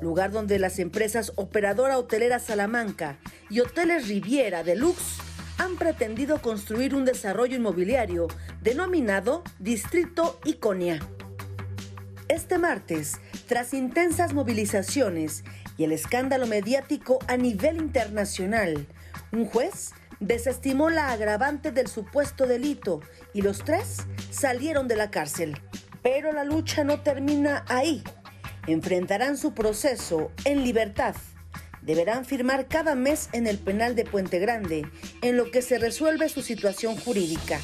lugar 0.00 0.32
donde 0.32 0.58
las 0.58 0.78
empresas 0.78 1.32
Operadora 1.36 1.98
Hotelera 1.98 2.38
Salamanca 2.38 3.18
y 3.48 3.60
Hoteles 3.60 4.08
Riviera 4.08 4.62
Deluxe 4.62 5.18
han 5.58 5.76
pretendido 5.76 6.42
construir 6.42 6.94
un 6.94 7.04
desarrollo 7.04 7.56
inmobiliario 7.56 8.26
denominado 8.60 9.44
Distrito 9.58 10.40
Iconia. 10.44 11.00
Este 12.28 12.58
martes, 12.58 13.20
tras 13.46 13.74
intensas 13.74 14.32
movilizaciones 14.32 15.44
y 15.76 15.84
el 15.84 15.92
escándalo 15.92 16.46
mediático 16.46 17.18
a 17.28 17.36
nivel 17.36 17.76
internacional, 17.76 18.86
un 19.32 19.46
juez 19.46 19.92
desestimó 20.20 20.90
la 20.90 21.10
agravante 21.10 21.70
del 21.70 21.86
supuesto 21.86 22.46
delito 22.46 23.00
y 23.34 23.42
los 23.42 23.64
tres 23.64 24.06
salieron 24.30 24.88
de 24.88 24.96
la 24.96 25.10
cárcel. 25.10 25.60
Pero 26.02 26.32
la 26.32 26.44
lucha 26.44 26.84
no 26.84 27.00
termina 27.00 27.64
ahí. 27.68 28.02
Enfrentarán 28.66 29.36
su 29.36 29.52
proceso 29.52 30.30
en 30.46 30.64
libertad. 30.64 31.14
Deberán 31.82 32.24
firmar 32.24 32.66
cada 32.66 32.94
mes 32.94 33.28
en 33.32 33.46
el 33.46 33.58
penal 33.58 33.94
de 33.94 34.06
Puente 34.06 34.38
Grande, 34.38 34.86
en 35.20 35.36
lo 35.36 35.50
que 35.50 35.60
se 35.60 35.78
resuelve 35.78 36.30
su 36.30 36.40
situación 36.40 36.96
jurídica. 36.96 37.60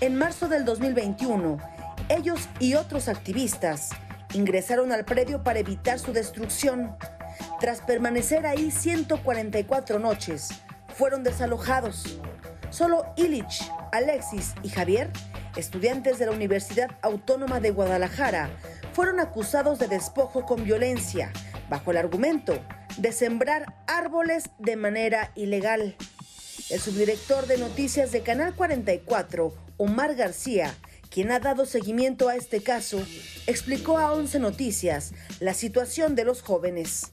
En 0.00 0.16
marzo 0.16 0.48
del 0.48 0.64
2021, 0.64 1.58
ellos 2.08 2.48
y 2.60 2.74
otros 2.74 3.08
activistas 3.08 3.90
ingresaron 4.32 4.92
al 4.92 5.04
predio 5.04 5.42
para 5.42 5.58
evitar 5.58 5.98
su 5.98 6.12
destrucción. 6.12 6.96
Tras 7.60 7.80
permanecer 7.80 8.46
ahí 8.46 8.70
144 8.70 9.98
noches, 9.98 10.48
fueron 10.94 11.22
desalojados. 11.22 12.18
Solo 12.70 13.06
Illich, 13.16 13.70
Alexis 13.92 14.54
y 14.62 14.68
Javier, 14.68 15.10
estudiantes 15.56 16.18
de 16.18 16.26
la 16.26 16.32
Universidad 16.32 16.90
Autónoma 17.02 17.60
de 17.60 17.70
Guadalajara, 17.70 18.50
fueron 18.92 19.20
acusados 19.20 19.78
de 19.78 19.88
despojo 19.88 20.44
con 20.44 20.64
violencia, 20.64 21.32
bajo 21.70 21.90
el 21.92 21.96
argumento 21.96 22.58
de 22.98 23.12
sembrar 23.12 23.74
árboles 23.86 24.50
de 24.58 24.76
manera 24.76 25.32
ilegal. 25.34 25.96
El 26.70 26.80
subdirector 26.80 27.46
de 27.46 27.58
noticias 27.58 28.10
de 28.10 28.22
Canal 28.22 28.54
44, 28.54 29.54
Omar 29.76 30.14
García, 30.14 30.74
quien 31.10 31.30
ha 31.30 31.38
dado 31.38 31.66
seguimiento 31.66 32.28
a 32.28 32.36
este 32.36 32.62
caso, 32.62 32.98
explicó 33.46 33.98
a 33.98 34.12
11 34.12 34.40
Noticias 34.40 35.12
la 35.40 35.54
situación 35.54 36.14
de 36.14 36.24
los 36.24 36.42
jóvenes. 36.42 37.12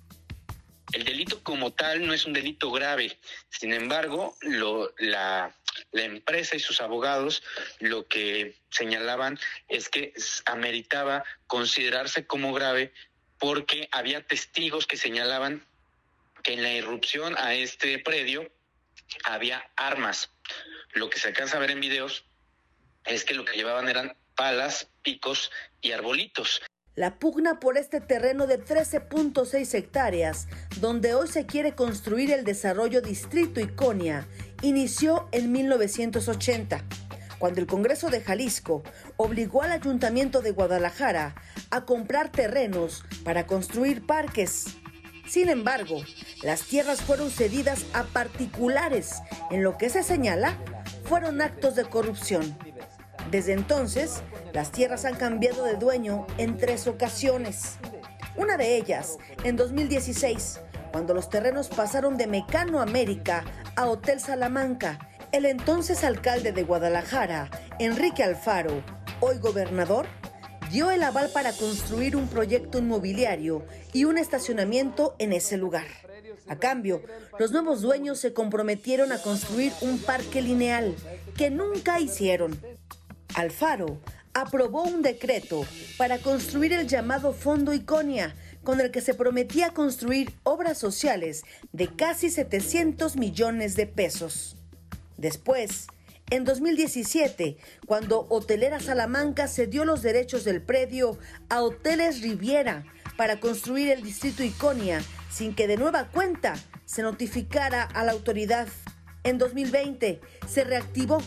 El 0.91 1.06
delito 1.06 1.41
como 1.43 1.72
tal 1.72 2.06
no 2.06 2.13
es 2.13 2.26
un 2.26 2.34
delito 2.34 2.72
grave. 2.72 3.17
Sin 3.50 3.74
embargo, 3.74 4.38
la, 4.98 5.56
la 5.91 6.04
empresa 6.04 6.56
y 6.56 6.60
sus 6.60 6.82
abogados 6.82 7.41
lo 7.80 8.08
que 8.08 8.56
señalaban 8.69 9.39
es 9.69 9.89
que 9.89 10.13
ameritaba 10.46 11.24
considerarse 11.48 12.28
como 12.28 12.54
grave 12.54 12.93
porque 13.39 13.89
había 13.91 14.26
testigos 14.26 14.88
que 14.88 14.98
señalaban 14.98 15.65
que 16.43 16.54
en 16.54 16.63
la 16.63 16.74
irrupción 16.74 17.36
a 17.38 17.56
este 17.56 18.00
predio 18.00 18.52
había 19.24 19.69
armas. 19.76 20.30
Lo 20.93 21.10
que 21.10 21.19
se 21.19 21.30
alcanza 21.30 21.58
a 21.58 21.60
ver 21.60 21.72
en 21.72 21.80
videos 21.80 22.26
es 23.06 23.26
que 23.26 23.34
lo 23.34 23.46
que 23.46 23.56
llevaban 23.56 23.89
eran 23.89 24.15
palas, 24.36 24.89
picos 25.02 25.52
y 25.82 25.91
arbolitos. 25.91 26.62
La 26.96 27.16
pugna 27.16 27.60
por 27.60 27.80
este 27.80 28.02
terreno 28.02 28.46
de 28.46 28.64
13.6 28.64 29.74
hectáreas, 29.74 30.48
donde 30.80 31.16
hoy 31.16 31.28
se 31.28 31.48
quiere 31.48 31.74
construir 31.74 32.32
el 32.32 32.44
desarrollo 32.44 33.02
Distrito 33.02 33.60
Iconia, 33.60 34.28
inició 34.62 35.28
en 35.32 35.52
1980, 35.52 36.84
cuando 37.40 37.62
el 37.62 37.66
Congreso 37.66 38.12
de 38.12 38.22
Jalisco 38.22 38.84
obligó 39.18 39.64
al 39.64 39.72
Ayuntamiento 39.72 40.42
de 40.44 40.52
Guadalajara 40.52 41.34
a 41.72 41.84
comprar 41.86 42.32
terrenos 42.32 43.04
para 43.24 43.48
construir 43.48 44.06
parques. 44.06 44.66
Sin 45.28 45.50
embargo, 45.50 46.04
las 46.44 46.62
tierras 46.62 47.02
fueron 47.02 47.32
cedidas 47.32 47.88
a 47.94 48.04
particulares, 48.04 49.16
en 49.50 49.64
lo 49.64 49.80
que 49.80 49.90
se 49.90 50.04
señala 50.04 50.60
fueron 51.06 51.42
actos 51.42 51.76
de 51.76 51.86
corrupción. 51.86 52.56
Desde 53.32 53.54
entonces, 53.54 54.22
las 54.54 54.72
tierras 54.72 55.06
han 55.06 55.16
cambiado 55.16 55.64
de 55.66 55.76
dueño 55.76 56.28
en 56.38 56.58
tres 56.58 56.88
ocasiones. 56.88 57.78
Una 58.36 58.58
de 58.58 58.78
ellas, 58.78 59.18
en 59.44 59.56
2016, 59.56 60.60
cuando 60.92 61.14
los 61.14 61.30
terrenos 61.30 61.70
pasaron 61.70 62.18
de 62.18 62.28
Mecano 62.28 62.82
América 62.82 63.44
a 63.76 63.88
Hotel 63.88 64.20
Salamanca, 64.20 65.00
el 65.32 65.46
entonces 65.46 66.04
alcalde 66.04 66.52
de 66.52 66.64
Guadalajara, 66.64 67.50
Enrique 67.80 68.24
Alfaro, 68.24 68.84
hoy 69.20 69.40
gobernador, 69.40 70.06
dio 70.72 70.92
el 70.92 71.04
aval 71.04 71.30
para 71.30 71.54
construir 71.54 72.16
un 72.16 72.28
proyecto 72.28 72.78
inmobiliario 72.78 73.66
y 73.94 74.06
un 74.06 74.18
estacionamiento 74.18 75.16
en 75.18 75.34
ese 75.34 75.58
lugar. 75.58 75.86
A 76.48 76.58
cambio, 76.58 77.02
los 77.40 77.52
nuevos 77.52 77.82
dueños 77.82 78.20
se 78.20 78.34
comprometieron 78.34 79.12
a 79.12 79.20
construir 79.20 79.72
un 79.82 79.98
parque 80.00 80.42
lineal 80.42 80.96
que 81.38 81.50
nunca 81.50 82.00
hicieron. 82.00 82.60
Alfaro 83.36 84.00
aprobó 84.34 84.84
un 84.84 85.02
decreto 85.02 85.65
para 85.98 86.17
construir 86.17 86.74
el 86.74 86.88
llamado 86.88 87.34
Fondo 87.34 87.74
Iconia, 87.74 88.36
con 88.63 88.80
el 88.80 88.91
que 88.91 89.02
se 89.02 89.13
prometía 89.13 89.72
construir 89.72 90.34
obras 90.43 90.78
sociales 90.78 91.43
de 91.72 91.88
casi 91.88 92.30
700 92.30 93.17
millones 93.17 93.76
de 93.76 93.88
pesos. 93.88 94.56
Después, 95.17 95.88
en 96.30 96.46
2017, 96.46 97.58
cuando 97.86 98.26
Hotelera 98.30 98.80
Salamanca 98.80 99.48
cedió 99.48 99.86
los 99.86 100.02
derechos 100.02 100.43
del 100.43 100.62
predio 100.62 101.17
a 101.50 101.62
Hoteles 101.62 102.22
Riviera 102.22 102.86
para 103.17 103.39
construir 103.39 103.91
el 103.91 104.02
distrito 104.02 104.43
Iconia 104.43 105.04
sin 105.30 105.54
que 105.54 105.67
de 105.67 105.78
nueva 105.78 106.10
cuenta 106.10 106.56
se 106.86 107.02
notificara 107.02 107.84
a 107.84 108.04
la 108.04 108.13
autoridad. 108.13 108.67
En 109.24 109.38
2020 109.38 110.22
se 110.48 110.63
reactivó 110.63 111.22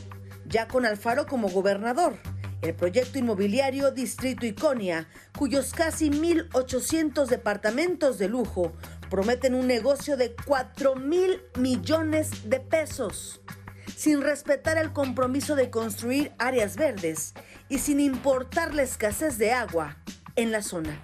ya 0.48 0.68
con 0.68 0.86
Alfaro 0.86 1.26
como 1.26 1.48
gobernador. 1.48 2.18
El 2.62 2.74
proyecto 2.74 3.18
inmobiliario 3.18 3.90
Distrito 3.90 4.46
Iconia, 4.46 5.08
cuyos 5.36 5.72
casi 5.72 6.10
1.800 6.10 7.26
departamentos 7.26 8.18
de 8.18 8.28
lujo 8.28 8.72
prometen 9.10 9.54
un 9.54 9.66
negocio 9.66 10.16
de 10.16 10.34
4 10.46 10.96
mil 10.96 11.42
millones 11.58 12.48
de 12.48 12.60
pesos, 12.60 13.40
sin 13.94 14.22
respetar 14.22 14.78
el 14.78 14.92
compromiso 14.92 15.54
de 15.54 15.70
construir 15.70 16.32
áreas 16.38 16.76
verdes 16.76 17.34
y 17.68 17.78
sin 17.78 18.00
importar 18.00 18.74
la 18.74 18.82
escasez 18.82 19.38
de 19.38 19.52
agua 19.52 19.98
en 20.34 20.50
la 20.50 20.62
zona. 20.62 21.00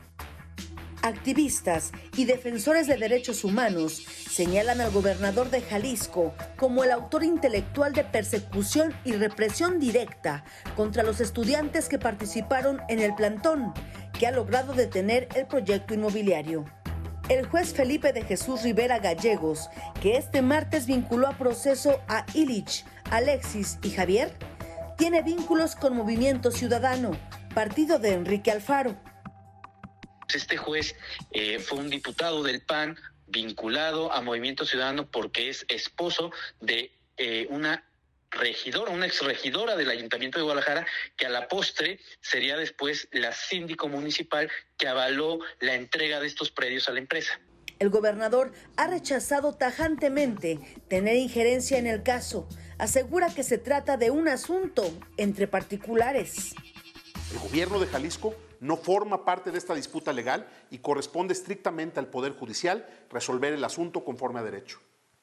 Activistas 1.02 1.90
y 2.16 2.26
defensores 2.26 2.86
de 2.86 2.96
derechos 2.96 3.42
humanos 3.42 4.06
señalan 4.30 4.80
al 4.80 4.92
gobernador 4.92 5.50
de 5.50 5.60
Jalisco 5.60 6.32
como 6.56 6.84
el 6.84 6.92
autor 6.92 7.24
intelectual 7.24 7.92
de 7.92 8.04
persecución 8.04 8.94
y 9.04 9.10
represión 9.12 9.80
directa 9.80 10.44
contra 10.76 11.02
los 11.02 11.20
estudiantes 11.20 11.88
que 11.88 11.98
participaron 11.98 12.80
en 12.88 13.00
el 13.00 13.16
plantón, 13.16 13.74
que 14.16 14.28
ha 14.28 14.30
logrado 14.30 14.74
detener 14.74 15.28
el 15.34 15.46
proyecto 15.46 15.92
inmobiliario. 15.92 16.66
El 17.28 17.46
juez 17.46 17.74
Felipe 17.74 18.12
de 18.12 18.22
Jesús 18.22 18.62
Rivera 18.62 19.00
Gallegos, 19.00 19.70
que 20.00 20.16
este 20.16 20.40
martes 20.40 20.86
vinculó 20.86 21.26
a 21.26 21.36
proceso 21.36 22.00
a 22.06 22.24
Illich, 22.32 22.84
Alexis 23.10 23.80
y 23.82 23.90
Javier, 23.90 24.32
tiene 24.96 25.22
vínculos 25.22 25.74
con 25.74 25.96
Movimiento 25.96 26.52
Ciudadano, 26.52 27.10
partido 27.54 27.98
de 27.98 28.12
Enrique 28.12 28.52
Alfaro 28.52 28.94
este 30.32 30.56
juez 30.56 30.94
eh, 31.32 31.58
fue 31.58 31.78
un 31.78 31.90
diputado 31.90 32.42
del 32.42 32.62
PAN 32.62 32.96
vinculado 33.26 34.12
a 34.12 34.20
Movimiento 34.20 34.66
Ciudadano 34.66 35.10
porque 35.10 35.48
es 35.48 35.64
esposo 35.68 36.30
de 36.60 36.92
eh, 37.16 37.46
una 37.50 37.84
regidora, 38.30 38.92
una 38.92 39.06
exregidora 39.06 39.76
del 39.76 39.90
Ayuntamiento 39.90 40.38
de 40.38 40.44
Guadalajara, 40.44 40.86
que 41.16 41.26
a 41.26 41.30
la 41.30 41.48
postre 41.48 42.00
sería 42.20 42.56
después 42.56 43.08
la 43.12 43.32
síndico 43.32 43.88
municipal 43.88 44.50
que 44.78 44.88
avaló 44.88 45.38
la 45.60 45.74
entrega 45.74 46.20
de 46.20 46.26
estos 46.26 46.50
predios 46.50 46.88
a 46.88 46.92
la 46.92 46.98
empresa. 46.98 47.40
El 47.78 47.90
gobernador 47.90 48.52
ha 48.76 48.86
rechazado 48.86 49.54
tajantemente 49.54 50.58
tener 50.88 51.16
injerencia 51.16 51.78
en 51.78 51.86
el 51.86 52.02
caso. 52.02 52.48
Asegura 52.78 53.34
que 53.34 53.42
se 53.42 53.58
trata 53.58 53.96
de 53.96 54.10
un 54.10 54.28
asunto 54.28 54.88
entre 55.16 55.48
particulares. 55.48 56.54
El 57.32 57.38
gobierno 57.40 57.80
de 57.80 57.86
Jalisco 57.86 58.36
no 58.62 58.76
forma 58.76 59.24
parte 59.24 59.50
de 59.50 59.58
esta 59.58 59.74
disputa 59.74 60.12
legal 60.12 60.48
y 60.70 60.78
corresponde 60.78 61.32
estrictamente 61.32 61.98
al 61.98 62.06
Poder 62.06 62.32
Judicial 62.32 62.86
resolver 63.10 63.52
el 63.52 63.64
asunto 63.64 64.04
conforme 64.04 64.38
a 64.38 64.44
derecho. 64.44 64.78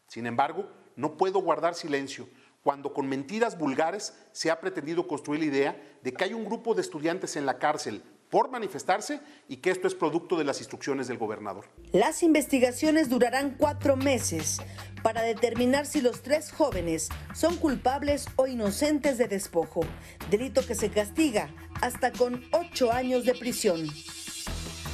Sin 0.08 0.26
embargo, 0.26 0.70
no 0.98 1.16
puedo 1.16 1.40
guardar 1.40 1.74
silencio 1.74 2.28
cuando 2.64 2.94
con 2.94 3.08
mentiras 3.08 3.58
vulgares 3.58 4.14
se 4.34 4.52
ha 4.52 4.60
pretendido 4.60 5.08
construir 5.08 5.40
la 5.40 5.46
idea 5.46 5.98
de 6.04 6.12
que 6.12 6.26
hay 6.26 6.34
un 6.34 6.44
grupo 6.44 6.76
de 6.76 6.82
estudiantes 6.82 7.38
en 7.38 7.46
la 7.46 7.60
cárcel 7.60 8.04
por 8.30 8.50
manifestarse 8.50 9.20
y 9.48 9.58
que 9.58 9.72
esto 9.72 9.88
es 9.88 9.96
producto 9.96 10.38
de 10.38 10.44
las 10.44 10.60
instrucciones 10.60 11.08
del 11.08 11.18
gobernador. 11.18 11.66
Las 11.92 12.24
investigaciones 12.24 13.10
durarán 13.10 13.56
cuatro 13.58 13.96
meses 13.96 14.62
para 15.04 15.22
determinar 15.22 15.86
si 15.86 16.02
los 16.02 16.22
tres 16.22 16.52
jóvenes 16.52 17.10
son 17.34 17.56
culpables 17.58 18.28
o 18.36 18.48
inocentes 18.48 19.18
de 19.18 19.28
despojo, 19.28 19.82
delito 20.30 20.66
que 20.66 20.76
se 20.76 20.90
castiga 20.90 21.50
hasta 21.82 22.12
con 22.12 22.44
ocho 22.52 22.92
años 22.92 23.26
de 23.26 23.34
prisión. 23.34 23.88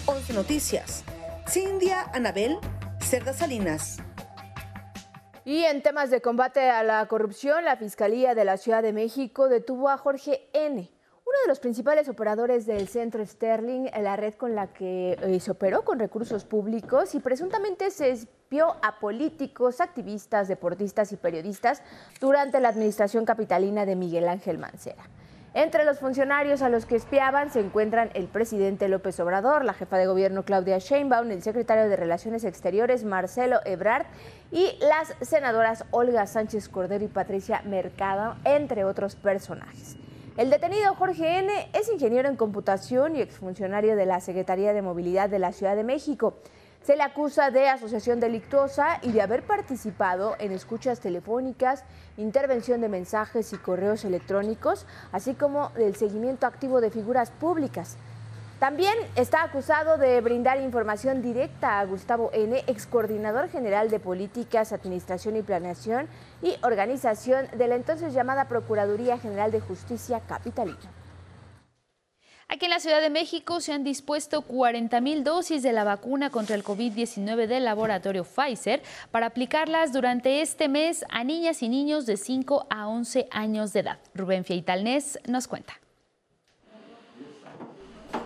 11 0.06 0.34
Noticias. 0.34 1.04
Cindia 1.48 2.10
Anabel 2.14 2.58
Cerda 3.02 3.34
Salinas. 3.34 3.98
Y 5.44 5.64
en 5.64 5.84
temas 5.84 6.10
de 6.10 6.22
combate 6.22 6.72
a 6.72 6.84
la 6.84 7.06
corrupción, 7.08 7.66
la 7.66 7.78
Fiscalía 7.78 8.34
de 8.34 8.46
la 8.46 8.58
Ciudad 8.58 8.82
de 8.82 8.94
México 8.94 9.48
detuvo 9.48 9.90
a 9.90 9.98
Jorge 9.98 10.50
N., 10.54 10.90
uno 11.36 11.42
de 11.44 11.50
los 11.50 11.60
principales 11.60 12.08
operadores 12.08 12.66
del 12.66 12.88
centro 12.88 13.26
Sterling, 13.26 13.90
la 14.02 14.16
red 14.16 14.36
con 14.36 14.56
la 14.56 14.68
que 14.68 15.18
eh, 15.22 15.40
se 15.42 15.52
operó 15.52 15.84
con 15.84 16.00
recursos 16.00 16.46
públicos 16.46 17.14
y 17.14 17.20
presuntamente 17.20 17.92
se 17.92 18.12
espió 18.12 18.78
a 18.82 19.00
políticos, 19.00 19.82
activistas, 19.82 20.48
deportistas 20.48 21.12
y 21.12 21.18
periodistas 21.18 21.82
durante 22.22 22.62
la 22.62 22.70
administración 22.70 23.26
capitalina 23.26 23.86
de 23.86 23.98
Miguel 23.98 24.30
Ángel 24.30 24.58
Mancera. 24.58 25.10
Entre 25.54 25.84
los 25.84 26.00
funcionarios 26.00 26.62
a 26.62 26.70
los 26.70 26.86
que 26.86 26.96
espiaban 26.96 27.50
se 27.50 27.60
encuentran 27.60 28.12
el 28.14 28.28
presidente 28.28 28.88
López 28.88 29.20
Obrador, 29.20 29.66
la 29.66 29.74
jefa 29.74 29.98
de 29.98 30.08
gobierno 30.08 30.44
Claudia 30.44 30.78
Sheinbaum, 30.78 31.32
el 31.32 31.44
secretario 31.44 31.90
de 31.90 31.96
Relaciones 31.96 32.46
Exteriores 32.46 33.04
Marcelo 33.04 33.60
Ebrard 33.66 34.06
y 34.52 34.78
las 34.82 35.14
senadoras 35.22 35.86
Olga 35.92 36.28
Sánchez 36.28 36.70
Cordero 36.70 37.04
y 37.04 37.10
Patricia 37.10 37.62
Mercado, 37.66 38.36
entre 38.46 38.86
otros 38.86 39.16
personajes. 39.16 39.98
El 40.38 40.50
detenido 40.50 40.94
Jorge 40.96 41.40
N. 41.40 41.70
es 41.72 41.90
ingeniero 41.90 42.28
en 42.28 42.36
computación 42.36 43.16
y 43.16 43.22
exfuncionario 43.22 43.96
de 43.96 44.06
la 44.06 44.20
Secretaría 44.20 44.74
de 44.74 44.82
Movilidad 44.82 45.30
de 45.30 45.40
la 45.40 45.54
Ciudad 45.54 45.78
de 45.78 45.86
México. 45.86 46.34
Se 46.82 46.98
le 46.98 47.04
acusa 47.04 47.52
de 47.52 47.70
asociación 47.70 48.20
delictuosa 48.20 49.00
y 49.02 49.14
de 49.14 49.22
haber 49.22 49.44
participado 49.48 50.36
en 50.40 50.52
escuchas 50.52 51.00
telefónicas, 51.00 51.86
intervención 52.18 52.82
de 52.82 52.90
mensajes 52.90 53.54
y 53.54 53.58
correos 53.58 54.04
electrónicos, 54.04 54.86
así 55.14 55.36
como 55.36 55.70
del 55.70 55.96
seguimiento 55.96 56.48
activo 56.48 56.82
de 56.82 56.92
figuras 56.92 57.32
públicas. 57.32 57.96
También 58.60 58.96
está 59.18 59.44
acusado 59.44 59.98
de 59.98 60.22
brindar 60.22 60.62
información 60.62 61.22
directa 61.22 61.80
a 61.80 61.86
Gustavo 61.86 62.32
N., 62.34 62.64
ex 62.68 62.88
coordinador 62.88 63.50
general 63.50 63.90
de 63.90 64.00
Políticas, 64.00 64.72
Administración 64.72 65.36
y 65.36 65.42
Planeación 65.42 66.08
y 66.42 66.56
Organización 66.64 67.48
de 67.58 67.68
la 67.68 67.76
entonces 67.76 68.14
llamada 68.14 68.48
Procuraduría 68.48 69.18
General 69.18 69.52
de 69.52 69.60
Justicia 69.60 70.22
Capitalina. 70.22 70.78
Aquí 72.48 72.66
en 72.66 72.72
la 72.72 72.80
Ciudad 72.80 73.02
de 73.02 73.10
México 73.10 73.60
se 73.60 73.74
han 73.74 73.84
dispuesto 73.84 74.44
40 74.44 75.02
mil 75.02 75.26
dosis 75.26 75.62
de 75.62 75.74
la 75.74 75.84
vacuna 75.84 76.30
contra 76.30 76.56
el 76.56 76.64
COVID-19 76.64 77.48
del 77.48 77.66
laboratorio 77.66 78.24
Pfizer 78.24 78.82
para 79.12 79.26
aplicarlas 79.26 79.92
durante 79.92 80.42
este 80.42 80.70
mes 80.70 81.04
a 81.10 81.26
niñas 81.26 81.62
y 81.62 81.68
niños 81.68 82.06
de 82.06 82.16
5 82.16 82.68
a 82.70 82.88
11 82.88 83.28
años 83.32 83.74
de 83.74 83.82
edad. 83.82 84.00
Rubén 84.14 84.46
Fieitalnés 84.46 85.20
nos 85.28 85.50
cuenta. 85.50 85.74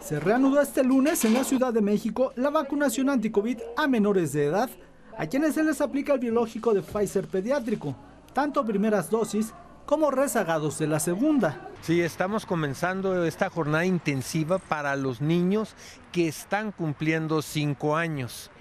Se 0.01 0.19
reanudó 0.19 0.61
este 0.61 0.83
lunes 0.83 1.23
en 1.25 1.33
la 1.33 1.43
Ciudad 1.43 1.73
de 1.73 1.81
México 1.81 2.33
la 2.35 2.49
vacunación 2.49 3.09
anti-COVID 3.09 3.59
a 3.77 3.87
menores 3.87 4.33
de 4.33 4.45
edad, 4.45 4.69
a 5.17 5.27
quienes 5.27 5.55
se 5.55 5.63
les 5.63 5.81
aplica 5.81 6.13
el 6.13 6.19
biológico 6.19 6.73
de 6.73 6.81
Pfizer 6.81 7.27
pediátrico, 7.27 7.95
tanto 8.33 8.65
primeras 8.65 9.09
dosis 9.09 9.53
como 9.85 10.11
rezagados 10.11 10.77
de 10.77 10.87
la 10.87 10.99
segunda. 10.99 11.67
Sí, 11.81 12.01
estamos 12.01 12.45
comenzando 12.45 13.25
esta 13.25 13.49
jornada 13.49 13.85
intensiva 13.85 14.59
para 14.59 14.95
los 14.95 15.19
niños 15.19 15.75
que 16.11 16.27
están 16.27 16.71
cumpliendo 16.71 17.41
cinco 17.41 17.95
años. 17.95 18.51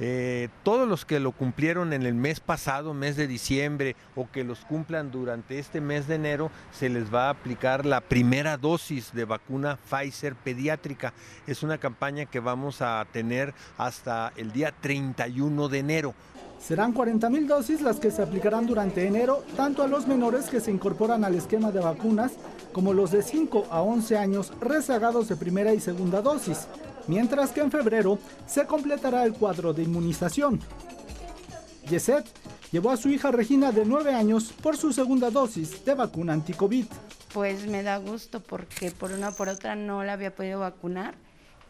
Eh, 0.00 0.48
todos 0.62 0.88
los 0.88 1.04
que 1.04 1.20
lo 1.20 1.32
cumplieron 1.32 1.92
en 1.92 2.02
el 2.02 2.14
mes 2.14 2.40
pasado, 2.40 2.94
mes 2.94 3.16
de 3.16 3.26
diciembre, 3.26 3.94
o 4.16 4.30
que 4.30 4.44
los 4.44 4.60
cumplan 4.60 5.10
durante 5.10 5.58
este 5.58 5.80
mes 5.80 6.08
de 6.08 6.16
enero, 6.16 6.50
se 6.72 6.88
les 6.88 7.12
va 7.12 7.26
a 7.26 7.30
aplicar 7.30 7.86
la 7.86 8.00
primera 8.00 8.56
dosis 8.56 9.12
de 9.12 9.24
vacuna 9.24 9.78
Pfizer 9.88 10.34
pediátrica. 10.34 11.12
Es 11.46 11.62
una 11.62 11.78
campaña 11.78 12.26
que 12.26 12.40
vamos 12.40 12.82
a 12.82 13.06
tener 13.12 13.54
hasta 13.76 14.32
el 14.36 14.52
día 14.52 14.72
31 14.80 15.68
de 15.68 15.78
enero. 15.78 16.14
Serán 16.58 16.92
40 16.92 17.28
mil 17.28 17.48
dosis 17.48 17.82
las 17.82 17.98
que 17.98 18.12
se 18.12 18.22
aplicarán 18.22 18.66
durante 18.66 19.04
enero, 19.04 19.42
tanto 19.56 19.82
a 19.82 19.88
los 19.88 20.06
menores 20.06 20.46
que 20.46 20.60
se 20.60 20.70
incorporan 20.70 21.24
al 21.24 21.34
esquema 21.34 21.72
de 21.72 21.80
vacunas 21.80 22.32
como 22.72 22.92
los 22.92 23.10
de 23.10 23.22
5 23.22 23.66
a 23.68 23.82
11 23.82 24.16
años 24.16 24.52
rezagados 24.60 25.28
de 25.28 25.34
primera 25.34 25.74
y 25.74 25.80
segunda 25.80 26.22
dosis, 26.22 26.68
mientras 27.06 27.50
que 27.50 27.60
en 27.60 27.70
febrero 27.70 28.18
se 28.46 28.66
completará 28.66 29.24
el 29.24 29.34
cuadro 29.34 29.72
de 29.72 29.82
inmunización. 29.82 30.60
Yeset 31.88 32.26
llevó 32.70 32.90
a 32.90 32.96
su 32.96 33.08
hija 33.08 33.30
Regina 33.30 33.72
de 33.72 33.84
9 33.84 34.14
años 34.14 34.52
por 34.62 34.76
su 34.76 34.92
segunda 34.92 35.30
dosis 35.30 35.84
de 35.84 35.94
vacuna 35.94 36.32
anti-COVID. 36.32 36.86
Pues 37.32 37.66
me 37.66 37.82
da 37.82 37.98
gusto 37.98 38.40
porque 38.40 38.90
por 38.90 39.12
una 39.12 39.30
o 39.30 39.34
por 39.34 39.48
otra 39.48 39.74
no 39.74 40.04
la 40.04 40.14
había 40.14 40.34
podido 40.34 40.60
vacunar 40.60 41.14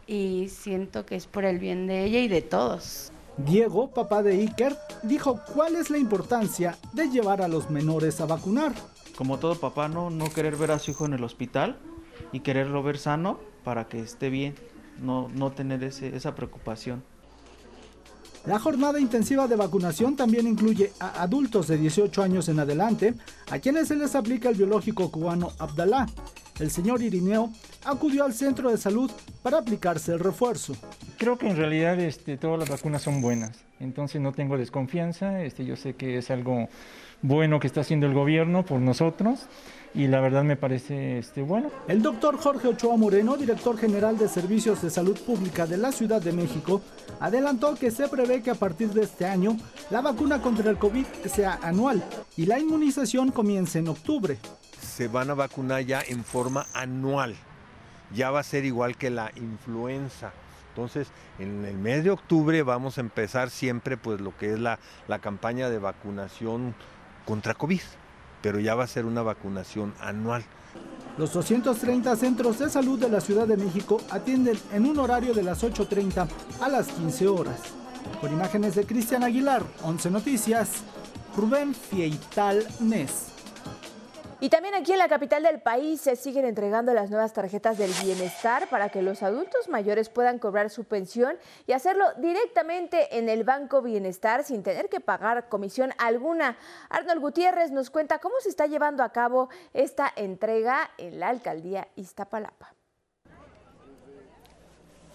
y 0.07 0.49
siento 0.49 1.05
que 1.05 1.15
es 1.15 1.27
por 1.27 1.45
el 1.45 1.59
bien 1.59 1.87
de 1.87 2.05
ella 2.05 2.19
y 2.19 2.27
de 2.27 2.41
todos. 2.41 3.11
Diego, 3.37 3.89
papá 3.89 4.21
de 4.21 4.33
Iker, 4.33 4.77
dijo 5.01 5.39
cuál 5.53 5.75
es 5.75 5.89
la 5.89 5.97
importancia 5.97 6.77
de 6.93 7.09
llevar 7.09 7.41
a 7.41 7.47
los 7.47 7.69
menores 7.69 8.21
a 8.21 8.25
vacunar. 8.25 8.73
Como 9.17 9.39
todo 9.39 9.55
papá, 9.55 9.87
no, 9.87 10.09
no 10.09 10.29
querer 10.31 10.55
ver 10.55 10.71
a 10.71 10.79
su 10.79 10.91
hijo 10.91 11.05
en 11.05 11.13
el 11.13 11.23
hospital 11.23 11.77
y 12.31 12.41
quererlo 12.41 12.83
ver 12.83 12.97
sano 12.97 13.39
para 13.63 13.87
que 13.87 13.99
esté 13.99 14.29
bien, 14.29 14.55
no, 15.01 15.29
no 15.29 15.51
tener 15.51 15.83
ese, 15.83 16.15
esa 16.15 16.35
preocupación. 16.35 17.03
La 18.45 18.59
jornada 18.59 18.99
intensiva 18.99 19.47
de 19.47 19.55
vacunación 19.55 20.17
también 20.17 20.47
incluye 20.47 20.91
a 20.99 21.23
adultos 21.23 21.67
de 21.67 21.77
18 21.77 22.21
años 22.21 22.49
en 22.49 22.59
adelante, 22.59 23.13
a 23.49 23.59
quienes 23.59 23.87
se 23.87 23.95
les 23.95 24.15
aplica 24.15 24.49
el 24.49 24.55
biológico 24.55 25.09
cubano 25.09 25.53
Abdalá. 25.59 26.07
El 26.59 26.69
señor 26.69 27.01
Irineo 27.01 27.49
acudió 27.85 28.25
al 28.25 28.33
centro 28.33 28.69
de 28.69 28.77
salud 28.77 29.09
para 29.41 29.59
aplicarse 29.59 30.11
el 30.11 30.19
refuerzo. 30.19 30.75
Creo 31.17 31.37
que 31.37 31.49
en 31.49 31.55
realidad 31.55 31.97
este, 32.01 32.35
todas 32.35 32.59
las 32.59 32.69
vacunas 32.69 33.01
son 33.01 33.21
buenas, 33.21 33.63
entonces 33.79 34.19
no 34.19 34.33
tengo 34.33 34.57
desconfianza, 34.57 35.41
este, 35.41 35.63
yo 35.63 35.77
sé 35.77 35.93
que 35.95 36.17
es 36.17 36.29
algo 36.29 36.67
bueno 37.21 37.61
que 37.61 37.67
está 37.67 37.79
haciendo 37.79 38.07
el 38.07 38.13
gobierno 38.13 38.65
por 38.65 38.81
nosotros 38.81 39.47
y 39.95 40.07
la 40.07 40.19
verdad 40.19 40.43
me 40.43 40.55
parece 40.55 41.19
este, 41.19 41.41
bueno. 41.41 41.71
El 41.87 42.01
doctor 42.01 42.37
Jorge 42.37 42.67
Ochoa 42.67 42.97
Moreno, 42.97 43.37
director 43.37 43.77
general 43.77 44.17
de 44.17 44.27
Servicios 44.27 44.81
de 44.81 44.89
Salud 44.89 45.19
Pública 45.19 45.67
de 45.67 45.77
la 45.77 45.91
Ciudad 45.91 46.21
de 46.21 46.31
México, 46.31 46.81
adelantó 47.19 47.75
que 47.75 47.91
se 47.91 48.07
prevé 48.07 48.41
que 48.41 48.49
a 48.49 48.55
partir 48.55 48.89
de 48.89 49.03
este 49.03 49.25
año 49.25 49.57
la 49.91 50.01
vacuna 50.01 50.41
contra 50.41 50.69
el 50.69 50.77
COVID 50.77 51.05
sea 51.25 51.59
anual 51.61 52.03
y 52.35 52.45
la 52.45 52.59
inmunización 52.59 53.31
comience 53.31 53.79
en 53.79 53.87
octubre. 53.87 54.37
Se 54.81 55.07
van 55.07 55.29
a 55.29 55.35
vacunar 55.35 55.81
ya 55.83 56.01
en 56.01 56.23
forma 56.23 56.65
anual, 56.73 57.35
ya 58.13 58.31
va 58.31 58.39
a 58.39 58.43
ser 58.43 58.65
igual 58.65 58.97
que 58.97 59.09
la 59.09 59.31
influenza. 59.35 60.33
Entonces, 60.69 61.09
en 61.37 61.65
el 61.65 61.77
mes 61.77 62.03
de 62.03 62.09
octubre 62.09 62.63
vamos 62.63 62.97
a 62.97 63.01
empezar 63.01 63.51
siempre 63.51 63.95
pues 63.95 64.19
lo 64.19 64.35
que 64.35 64.53
es 64.53 64.59
la, 64.59 64.79
la 65.07 65.19
campaña 65.19 65.69
de 65.69 65.77
vacunación 65.77 66.73
contra 67.25 67.53
COVID 67.53 67.81
pero 68.43 68.59
ya 68.59 68.75
va 68.75 68.83
a 68.83 68.87
ser 68.87 69.05
una 69.05 69.23
vacunación 69.23 69.93
anual. 69.99 70.43
Los 71.17 71.33
230 71.33 72.15
centros 72.15 72.59
de 72.59 72.69
salud 72.69 72.99
de 72.99 73.09
la 73.09 73.21
Ciudad 73.21 73.47
de 73.47 73.57
México 73.57 74.01
atienden 74.11 74.59
en 74.73 74.85
un 74.85 74.99
horario 74.99 75.33
de 75.33 75.43
las 75.43 75.63
8.30 75.63 76.27
a 76.59 76.69
las 76.69 76.87
15 76.89 77.27
horas. 77.27 77.61
Con 78.19 78.33
imágenes 78.33 78.75
de 78.75 78.85
Cristian 78.85 79.23
Aguilar, 79.23 79.63
11 79.83 80.11
Noticias, 80.11 80.83
Rubén 81.35 81.73
Fieital 81.73 82.67
Nes. 82.81 83.32
Y 84.43 84.49
también 84.49 84.75
aquí 84.75 84.91
en 84.91 84.97
la 84.97 85.07
capital 85.07 85.41
del 85.43 85.61
país 85.61 86.01
se 86.01 86.17
siguen 86.17 86.43
entregando 86.43 86.93
las 86.93 87.09
nuevas 87.09 87.31
tarjetas 87.31 87.77
del 87.77 87.93
bienestar 88.03 88.67
para 88.67 88.89
que 88.89 89.01
los 89.01 89.23
adultos 89.23 89.69
mayores 89.69 90.09
puedan 90.09 90.37
cobrar 90.37 90.69
su 90.69 90.83
pensión 90.83 91.37
y 91.65 91.71
hacerlo 91.71 92.03
directamente 92.17 93.17
en 93.17 93.29
el 93.29 93.45
Banco 93.45 93.81
Bienestar 93.81 94.43
sin 94.43 94.61
tener 94.61 94.89
que 94.89 94.99
pagar 94.99 95.47
comisión 95.47 95.93
alguna. 95.97 96.57
Arnold 96.89 97.21
Gutiérrez 97.21 97.71
nos 97.71 97.89
cuenta 97.89 98.19
cómo 98.19 98.35
se 98.41 98.49
está 98.49 98.67
llevando 98.67 99.01
a 99.01 99.13
cabo 99.13 99.47
esta 99.73 100.11
entrega 100.13 100.91
en 100.97 101.21
la 101.21 101.29
alcaldía 101.29 101.87
Iztapalapa. 101.95 102.73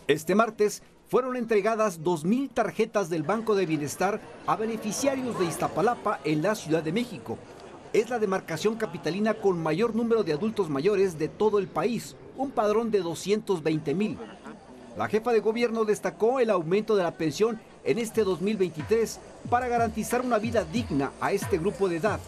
Este 0.07 0.35
martes 0.35 0.83
fueron 1.07 1.37
entregadas 1.37 2.01
2.000 2.01 2.55
tarjetas 2.55 3.11
del 3.11 3.25
Banco 3.25 3.55
de 3.55 3.67
Bienestar 3.67 4.21
a 4.47 4.57
beneficiarios 4.57 5.39
de 5.39 5.45
Iztapalapa 5.45 6.19
en 6.25 6.41
la 6.41 6.55
Ciudad 6.55 6.83
de 6.83 6.93
México 6.93 7.37
es 7.93 8.11
la 8.11 8.19
demarcación 8.19 8.77
capitalina 8.77 9.35
con 9.35 9.63
mayor 9.63 9.95
número 9.95 10.23
de 10.23 10.33
adultos 10.33 10.69
mayores 10.69 11.19
de 11.19 11.29
todo 11.29 11.59
el 11.59 11.69
país, 11.69 12.17
un 12.37 12.51
padrón 12.51 12.91
de 12.91 13.01
220 13.01 13.95
mil. 13.95 14.19
La 14.97 15.09
jefa 15.09 15.33
de 15.33 15.41
gobierno 15.41 15.85
destacó 15.85 16.41
el 16.41 16.51
aumento 16.51 16.97
de 16.97 17.05
la 17.05 17.13
pensión 17.13 17.61
en 17.85 17.99
este 17.99 18.25
2023 18.25 19.21
para 19.49 19.69
garantizar 19.69 20.23
una 20.23 20.39
vida 20.39 20.65
digna 20.65 21.13
a 21.21 21.33
este 21.33 21.59
grupo 21.59 21.89
de 21.89 21.97
edad. 21.97 22.21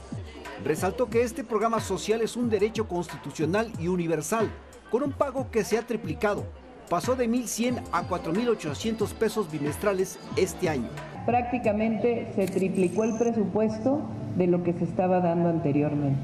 Resaltó 0.65 1.09
que 1.09 1.23
este 1.23 1.43
programa 1.43 1.81
social 1.81 2.21
es 2.21 2.37
un 2.37 2.49
derecho 2.49 2.87
constitucional 2.87 3.73
y 3.79 3.89
universal, 3.89 4.51
con 4.91 5.03
un 5.03 5.13
pago 5.13 5.51
que 5.51 5.65
se 5.65 5.79
ha 5.79 5.87
triplicado, 5.87 6.45
pasó 6.89 7.15
de 7.15 7.29
1.100 7.29 7.83
a 7.93 8.09
4.800 8.09 9.09
pesos 9.15 9.51
bimestrales 9.51 10.19
este 10.37 10.69
año. 10.69 10.91
Prácticamente 11.27 12.29
se 12.35 12.47
triplicó 12.47 13.05
el 13.05 13.17
presupuesto 13.17 14.01
de 14.37 14.47
lo 14.47 14.63
que 14.63 14.73
se 14.73 14.85
estaba 14.85 15.21
dando 15.21 15.49
anteriormente. 15.49 16.21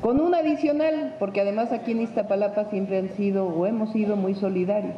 Con 0.00 0.20
un 0.20 0.34
adicional, 0.34 1.16
porque 1.18 1.40
además 1.40 1.72
aquí 1.72 1.92
en 1.92 2.02
Iztapalapa 2.02 2.66
siempre 2.66 2.98
han 2.98 3.08
sido 3.16 3.46
o 3.46 3.66
hemos 3.66 3.90
sido 3.92 4.16
muy 4.16 4.34
solidarios. 4.34 4.96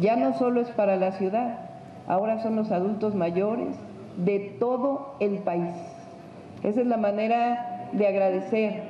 Ya 0.00 0.14
no 0.16 0.38
solo 0.38 0.60
es 0.60 0.68
para 0.68 0.96
la 0.96 1.12
ciudad, 1.12 1.58
ahora 2.06 2.42
son 2.42 2.54
los 2.54 2.70
adultos 2.70 3.14
mayores 3.14 3.74
de 4.16 4.56
todo 4.60 5.16
el 5.18 5.38
país. 5.38 5.74
Esa 6.62 6.80
es 6.80 6.86
la 6.86 6.96
manera 6.96 7.88
de 7.92 8.06
agradecer 8.06 8.82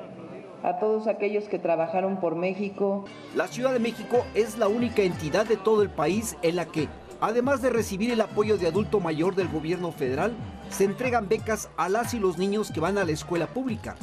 a 0.63 0.79
todos 0.79 1.07
aquellos 1.07 1.49
que 1.49 1.59
trabajaron 1.59 2.17
por 2.19 2.35
México. 2.35 3.05
La 3.35 3.47
Ciudad 3.47 3.73
de 3.73 3.79
México 3.79 4.25
es 4.35 4.59
la 4.59 4.69
única 4.69 5.03
entidad 5.03 5.47
de 5.47 5.57
todo 5.57 5.83
el 5.83 5.89
país 5.89 6.37
en 6.43 6.57
la 6.57 6.67
que, 6.67 6.89
además 7.21 7.63
de 7.63 7.71
recibir 7.71 8.11
el 8.11 8.21
apoyo 8.21 8.57
de 8.59 8.67
adulto 8.67 9.01
mayor 9.01 9.35
del 9.35 9.49
gobierno 9.49 9.93
federal, 9.93 10.33
se 10.71 10.85
entregan 10.85 11.29
becas 11.29 11.69
a 11.77 11.89
las 11.89 12.15
y 12.15 12.19
los 12.19 12.39
niños 12.39 12.71
que 12.71 12.81
van 12.81 12.99
a 12.99 13.05
la 13.05 13.13
escuela 13.13 13.47
pública. 13.47 13.97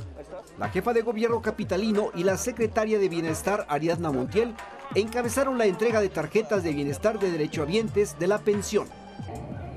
La 0.60 0.70
jefa 0.70 0.94
de 0.94 1.02
gobierno 1.02 1.42
capitalino 1.42 2.12
y 2.16 2.24
la 2.24 2.38
secretaria 2.38 2.98
de 2.98 3.10
Bienestar, 3.10 3.66
Ariadna 3.68 4.12
Montiel, 4.12 4.54
encabezaron 4.94 5.58
la 5.58 5.66
entrega 5.66 6.02
de 6.02 6.10
tarjetas 6.10 6.64
de 6.64 6.74
bienestar 6.74 7.20
de 7.20 7.32
derechohabientes 7.32 8.18
de 8.20 8.28
la 8.28 8.40
pensión. 8.40 8.88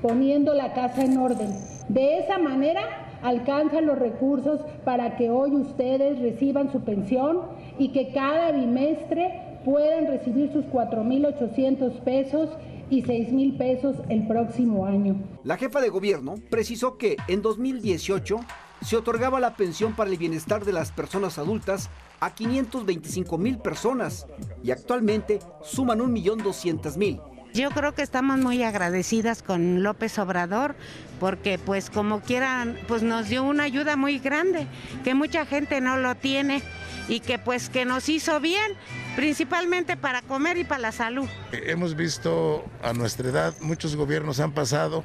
Poniendo 0.01 0.53
la 0.53 0.73
casa 0.73 1.03
en 1.03 1.17
orden. 1.17 1.53
De 1.89 2.19
esa 2.19 2.37
manera 2.37 2.81
alcanzan 3.21 3.85
los 3.85 3.99
recursos 3.99 4.61
para 4.85 5.17
que 5.17 5.29
hoy 5.29 5.51
ustedes 5.55 6.19
reciban 6.19 6.71
su 6.71 6.81
pensión 6.81 7.41
y 7.77 7.91
que 7.91 8.13
cada 8.13 8.51
bimestre 8.51 9.59
puedan 9.65 10.07
recibir 10.07 10.53
sus 10.53 10.65
4.800 10.65 11.99
pesos 12.01 12.49
y 12.89 13.01
6 13.03 13.31
mil 13.31 13.57
pesos 13.57 13.97
el 14.09 14.27
próximo 14.27 14.85
año. 14.85 15.15
La 15.43 15.57
jefa 15.57 15.81
de 15.81 15.89
gobierno 15.89 16.35
precisó 16.49 16.97
que 16.97 17.17
en 17.27 17.41
2018 17.41 18.39
se 18.81 18.95
otorgaba 18.95 19.39
la 19.39 19.55
pensión 19.55 19.93
para 19.93 20.09
el 20.09 20.17
bienestar 20.17 20.65
de 20.65 20.73
las 20.73 20.91
personas 20.91 21.37
adultas 21.37 21.89
a 22.19 22.33
525 22.33 23.37
mil 23.37 23.57
personas 23.57 24.27
y 24.63 24.71
actualmente 24.71 25.39
suman 25.63 25.99
1.200.000. 25.99 27.21
Yo 27.53 27.71
creo 27.71 27.95
que 27.95 28.03
estamos 28.03 28.37
muy 28.37 28.61
agradecidas 28.61 29.41
con 29.41 29.81
López 29.81 30.19
Obrador 30.19 30.75
porque 31.19 31.57
pues 31.57 31.89
como 31.89 32.21
quieran 32.21 32.77
pues 32.87 33.01
nos 33.01 33.27
dio 33.27 33.43
una 33.43 33.63
ayuda 33.63 33.95
muy 33.95 34.19
grande 34.19 34.67
que 35.03 35.15
mucha 35.15 35.45
gente 35.45 35.81
no 35.81 35.97
lo 35.97 36.13
tiene 36.15 36.61
y 37.07 37.21
que 37.21 37.39
pues 37.39 37.69
que 37.69 37.85
nos 37.85 38.07
hizo 38.07 38.39
bien 38.39 38.73
principalmente 39.15 39.97
para 39.97 40.21
comer 40.21 40.57
y 40.57 40.63
para 40.63 40.81
la 40.81 40.91
salud. 40.91 41.27
Hemos 41.51 41.95
visto 41.95 42.65
a 42.83 42.93
nuestra 42.93 43.29
edad 43.29 43.53
muchos 43.61 43.95
gobiernos 43.95 44.39
han 44.39 44.51
pasado 44.51 45.03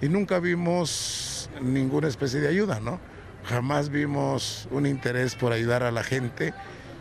y 0.00 0.08
nunca 0.08 0.38
vimos 0.38 1.50
ninguna 1.60 2.08
especie 2.08 2.40
de 2.40 2.48
ayuda, 2.48 2.80
¿no? 2.80 3.00
Jamás 3.44 3.88
vimos 3.88 4.68
un 4.70 4.86
interés 4.86 5.34
por 5.34 5.52
ayudar 5.52 5.82
a 5.82 5.90
la 5.90 6.02
gente 6.02 6.52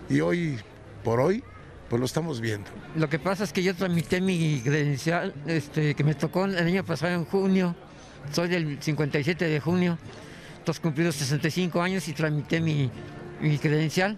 y 0.10 0.22
hoy 0.22 0.60
por 1.04 1.20
hoy 1.20 1.44
pues 1.90 2.00
lo 2.00 2.06
estamos 2.06 2.42
viendo. 2.42 2.70
Lo 2.96 3.10
que 3.10 3.20
pasa 3.20 3.44
es 3.44 3.54
que 3.54 3.64
yo 3.64 3.74
tramité 3.76 4.20
mi 4.20 4.62
credencial, 4.62 5.34
este, 5.46 5.96
que 5.96 6.04
me 6.04 6.16
tocó 6.16 6.46
el 6.46 6.58
año 6.58 6.84
pasado 6.84 7.14
en 7.14 7.26
junio, 7.26 7.76
soy 8.32 8.50
del 8.50 8.82
57 8.82 9.46
de 9.46 9.60
junio, 9.60 9.98
entonces 10.58 10.82
cumplí 10.82 11.06
los 11.06 11.16
65 11.16 11.82
años 11.82 12.08
y 12.08 12.14
tramité 12.14 12.60
mi, 12.60 12.92
mi 13.40 13.58
credencial. 13.58 14.18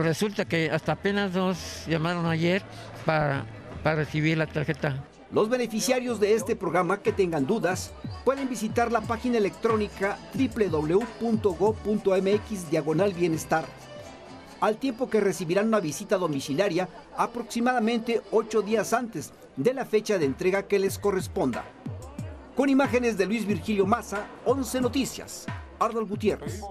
Pero 0.00 0.08
resulta 0.08 0.46
que 0.46 0.70
hasta 0.70 0.92
apenas 0.92 1.32
nos 1.32 1.84
llamaron 1.86 2.24
ayer 2.24 2.62
para, 3.04 3.44
para 3.82 3.96
recibir 3.96 4.38
la 4.38 4.46
tarjeta. 4.46 5.04
Los 5.30 5.50
beneficiarios 5.50 6.18
de 6.18 6.32
este 6.32 6.56
programa 6.56 7.02
que 7.02 7.12
tengan 7.12 7.46
dudas 7.46 7.92
pueden 8.24 8.48
visitar 8.48 8.90
la 8.90 9.02
página 9.02 9.36
electrónica 9.36 10.16
www.go.mx 10.32 11.20
diagonal 12.70 13.12
bienestar 13.12 13.66
al 14.62 14.78
tiempo 14.78 15.10
que 15.10 15.20
recibirán 15.20 15.66
una 15.66 15.80
visita 15.80 16.16
domiciliaria 16.16 16.88
aproximadamente 17.14 18.22
ocho 18.30 18.62
días 18.62 18.94
antes 18.94 19.34
de 19.56 19.74
la 19.74 19.84
fecha 19.84 20.16
de 20.16 20.24
entrega 20.24 20.62
que 20.62 20.78
les 20.78 20.98
corresponda. 20.98 21.62
Con 22.56 22.70
imágenes 22.70 23.18
de 23.18 23.26
Luis 23.26 23.46
Virgilio 23.46 23.84
Maza, 23.84 24.28
11 24.46 24.80
Noticias, 24.80 25.44
Arnold 25.78 26.08
Gutiérrez. 26.08 26.62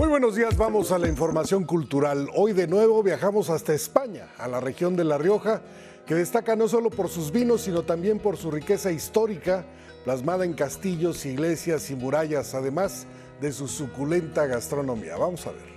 Muy 0.00 0.08
buenos 0.08 0.34
días, 0.34 0.56
vamos 0.56 0.92
a 0.92 0.98
la 0.98 1.08
información 1.08 1.64
cultural. 1.64 2.30
Hoy 2.34 2.54
de 2.54 2.66
nuevo 2.66 3.02
viajamos 3.02 3.50
hasta 3.50 3.74
España, 3.74 4.30
a 4.38 4.48
la 4.48 4.58
región 4.58 4.96
de 4.96 5.04
La 5.04 5.18
Rioja, 5.18 5.60
que 6.06 6.14
destaca 6.14 6.56
no 6.56 6.68
solo 6.68 6.88
por 6.88 7.10
sus 7.10 7.30
vinos, 7.30 7.60
sino 7.60 7.82
también 7.82 8.18
por 8.18 8.38
su 8.38 8.50
riqueza 8.50 8.90
histórica, 8.90 9.66
plasmada 10.04 10.46
en 10.46 10.54
castillos, 10.54 11.26
iglesias 11.26 11.90
y 11.90 11.96
murallas, 11.96 12.54
además 12.54 13.06
de 13.42 13.52
su 13.52 13.68
suculenta 13.68 14.46
gastronomía. 14.46 15.18
Vamos 15.18 15.46
a 15.46 15.50
ver. 15.50 15.68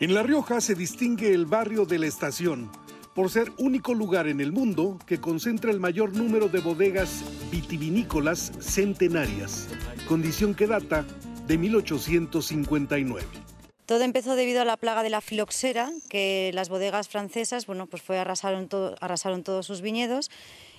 En 0.00 0.14
La 0.14 0.22
Rioja 0.22 0.62
se 0.62 0.74
distingue 0.74 1.34
el 1.34 1.44
barrio 1.44 1.84
de 1.84 1.98
la 1.98 2.06
estación 2.06 2.70
por 3.14 3.28
ser 3.28 3.52
único 3.58 3.92
lugar 3.92 4.28
en 4.28 4.40
el 4.40 4.50
mundo 4.50 4.98
que 5.04 5.20
concentra 5.20 5.70
el 5.70 5.78
mayor 5.78 6.16
número 6.16 6.48
de 6.48 6.60
bodegas 6.60 7.22
vitivinícolas 7.52 8.50
centenarias, 8.60 9.68
condición 10.08 10.54
que 10.54 10.66
data 10.66 11.04
de 11.46 11.58
1859. 11.58 13.26
Todo 13.86 14.02
empezó 14.02 14.34
debido 14.34 14.62
a 14.62 14.64
la 14.64 14.78
plaga 14.78 15.02
de 15.02 15.10
la 15.10 15.20
filoxera, 15.20 15.90
que 16.08 16.50
las 16.54 16.70
bodegas 16.70 17.08
francesas, 17.08 17.66
bueno, 17.66 17.86
pues 17.86 18.02
fue 18.02 18.18
arrasaron, 18.18 18.68
todo, 18.68 18.94
arrasaron 19.00 19.42
todos 19.42 19.66
sus 19.66 19.82
viñedos 19.82 20.30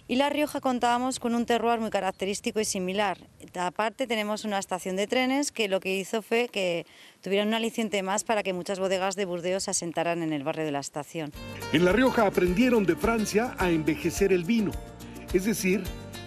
y 0.08 0.16
La 0.18 0.30
Rioja 0.30 0.62
contábamos 0.62 1.20
con 1.20 1.34
un 1.34 1.46
terroir 1.46 1.80
muy 1.80 1.90
característico 1.90 2.60
y 2.60 2.66
similar. 2.66 3.18
Aparte 3.60 4.06
tenemos 4.06 4.46
una 4.46 4.60
estación 4.60 4.96
de 4.96 5.08
trenes 5.08 5.52
que 5.52 5.68
lo 5.68 5.80
que 5.80 5.96
hizo 5.96 6.22
fue 6.22 6.48
que 6.48 6.86
tuvieran 7.22 7.48
un 7.50 7.54
aliciente 7.56 8.04
más 8.04 8.24
para 8.24 8.44
que 8.44 8.54
muchas 8.54 8.80
bodegas 8.80 9.16
de 9.16 9.26
Burdeos 9.26 9.64
se 9.64 9.72
asentaran 9.72 10.22
en 10.22 10.34
el 10.34 10.44
barrio 10.44 10.66
de 10.66 10.72
la 10.72 10.80
estación. 10.80 11.32
En 11.74 11.86
La 11.86 11.92
Rioja 11.92 12.28
aprendieron 12.28 12.86
de 12.86 12.96
Francia 12.96 13.56
a 13.58 13.70
envejecer 13.70 14.32
el 14.32 14.46
vino, 14.46 14.72
es 15.34 15.46
decir, 15.46 15.84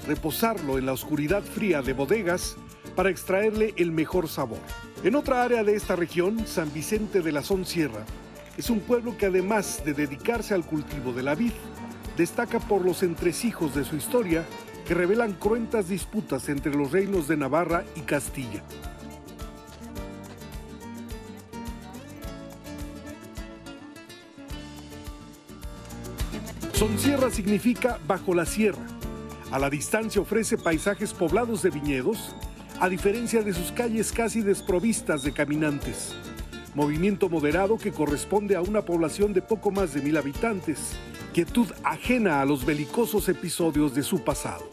reposarlo 0.07 0.79
en 0.79 0.87
la 0.87 0.93
oscuridad 0.93 1.43
fría 1.43 1.83
de 1.83 1.93
bodegas 1.93 2.57
para 2.99 3.11
extraerle 3.11 3.75
el 3.77 3.93
mejor 3.93 4.27
sabor. 4.27 4.59
En 5.05 5.15
otra 5.15 5.45
área 5.45 5.63
de 5.63 5.77
esta 5.77 5.95
región, 5.95 6.45
San 6.49 6.73
Vicente 6.73 7.23
de 7.23 7.31
la 7.31 7.45
Son 7.45 7.65
Sierra, 7.65 8.05
es 8.57 8.71
un 8.71 8.81
pueblo 8.81 9.17
que 9.17 9.27
además 9.27 9.85
de 9.85 9.95
dedicarse 9.95 10.53
al 10.53 10.67
cultivo 10.67 11.13
de 11.13 11.23
la 11.23 11.37
vid, 11.37 11.53
destaca 12.17 12.59
por 12.59 12.85
los 12.85 13.05
entresijos 13.05 13.73
de 13.77 13.85
su 13.85 13.95
historia 13.95 14.45
que 14.85 14.95
revelan 14.95 15.35
cruentas 15.35 15.89
disputas 15.89 16.49
entre 16.49 16.75
los 16.75 16.91
reinos 16.91 17.29
de 17.29 17.37
Navarra 17.37 17.85
y 17.95 18.01
Castilla. 18.01 18.65
Son 26.73 26.99
Sierra 26.99 27.31
significa 27.31 28.01
bajo 28.09 28.35
la 28.35 28.45
sierra. 28.45 28.85
A 29.53 29.61
la 29.61 29.71
distancia 29.71 30.21
ofrece 30.21 30.59
paisajes 30.59 31.15
poblados 31.15 31.63
de 31.63 31.71
viñedos, 31.71 32.35
a 32.81 32.89
diferencia 32.89 33.43
de 33.43 33.53
sus 33.53 33.73
calles 33.73 34.13
casi 34.13 34.41
desprovistas 34.41 35.25
de 35.25 35.33
caminantes. 35.33 36.15
Movimiento 36.75 37.29
moderado 37.29 37.77
que 37.77 37.91
corresponde 37.91 38.55
a 38.55 38.63
una 38.63 38.83
población 38.83 39.33
de 39.33 39.43
poco 39.43 39.73
más 39.73 39.95
de 39.95 40.01
mil 40.01 40.17
habitantes, 40.17 40.93
quietud 41.35 41.67
ajena 41.83 42.41
a 42.41 42.45
los 42.45 42.65
belicosos 42.65 43.29
episodios 43.29 43.95
de 43.95 44.05
su 44.05 44.23
pasado. 44.23 44.71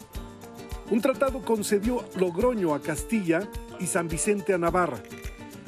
Un 0.91 1.01
tratado 1.01 1.41
concedió 1.41 2.05
Logroño 2.15 2.75
a 2.75 2.81
Castilla 2.81 3.49
y 3.79 3.87
San 3.87 4.07
Vicente 4.07 4.53
a 4.53 4.59
Navarra. 4.59 4.99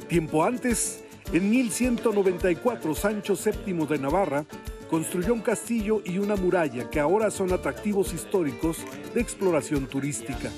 Tiempo 0.08 0.44
antes, 0.44 1.02
en 1.32 1.50
1194, 1.50 2.94
Sancho 2.94 3.34
VII 3.34 3.86
de 3.86 3.98
Navarra 3.98 4.44
construyó 4.88 5.34
un 5.34 5.40
castillo 5.40 6.02
y 6.04 6.18
una 6.18 6.36
muralla 6.36 6.88
que 6.88 7.00
ahora 7.00 7.32
son 7.32 7.52
atractivos 7.52 8.14
históricos 8.14 8.78
de 9.12 9.20
exploración 9.20 9.88
turística. 9.88 10.50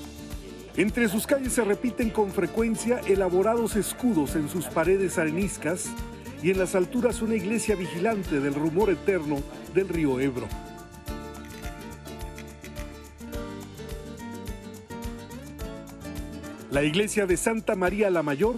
Entre 0.77 1.09
sus 1.09 1.27
calles 1.27 1.51
se 1.51 1.65
repiten 1.65 2.09
con 2.09 2.31
frecuencia 2.31 3.01
elaborados 3.05 3.75
escudos 3.75 4.35
en 4.35 4.47
sus 4.47 4.67
paredes 4.67 5.17
areniscas 5.17 5.89
y 6.41 6.49
en 6.49 6.59
las 6.59 6.75
alturas 6.75 7.21
una 7.21 7.35
iglesia 7.35 7.75
vigilante 7.75 8.39
del 8.39 8.53
rumor 8.53 8.89
eterno 8.89 9.43
del 9.73 9.89
río 9.89 10.19
Ebro. 10.21 10.47
La 16.71 16.83
iglesia 16.83 17.25
de 17.25 17.35
Santa 17.35 17.75
María 17.75 18.09
la 18.09 18.23
Mayor 18.23 18.55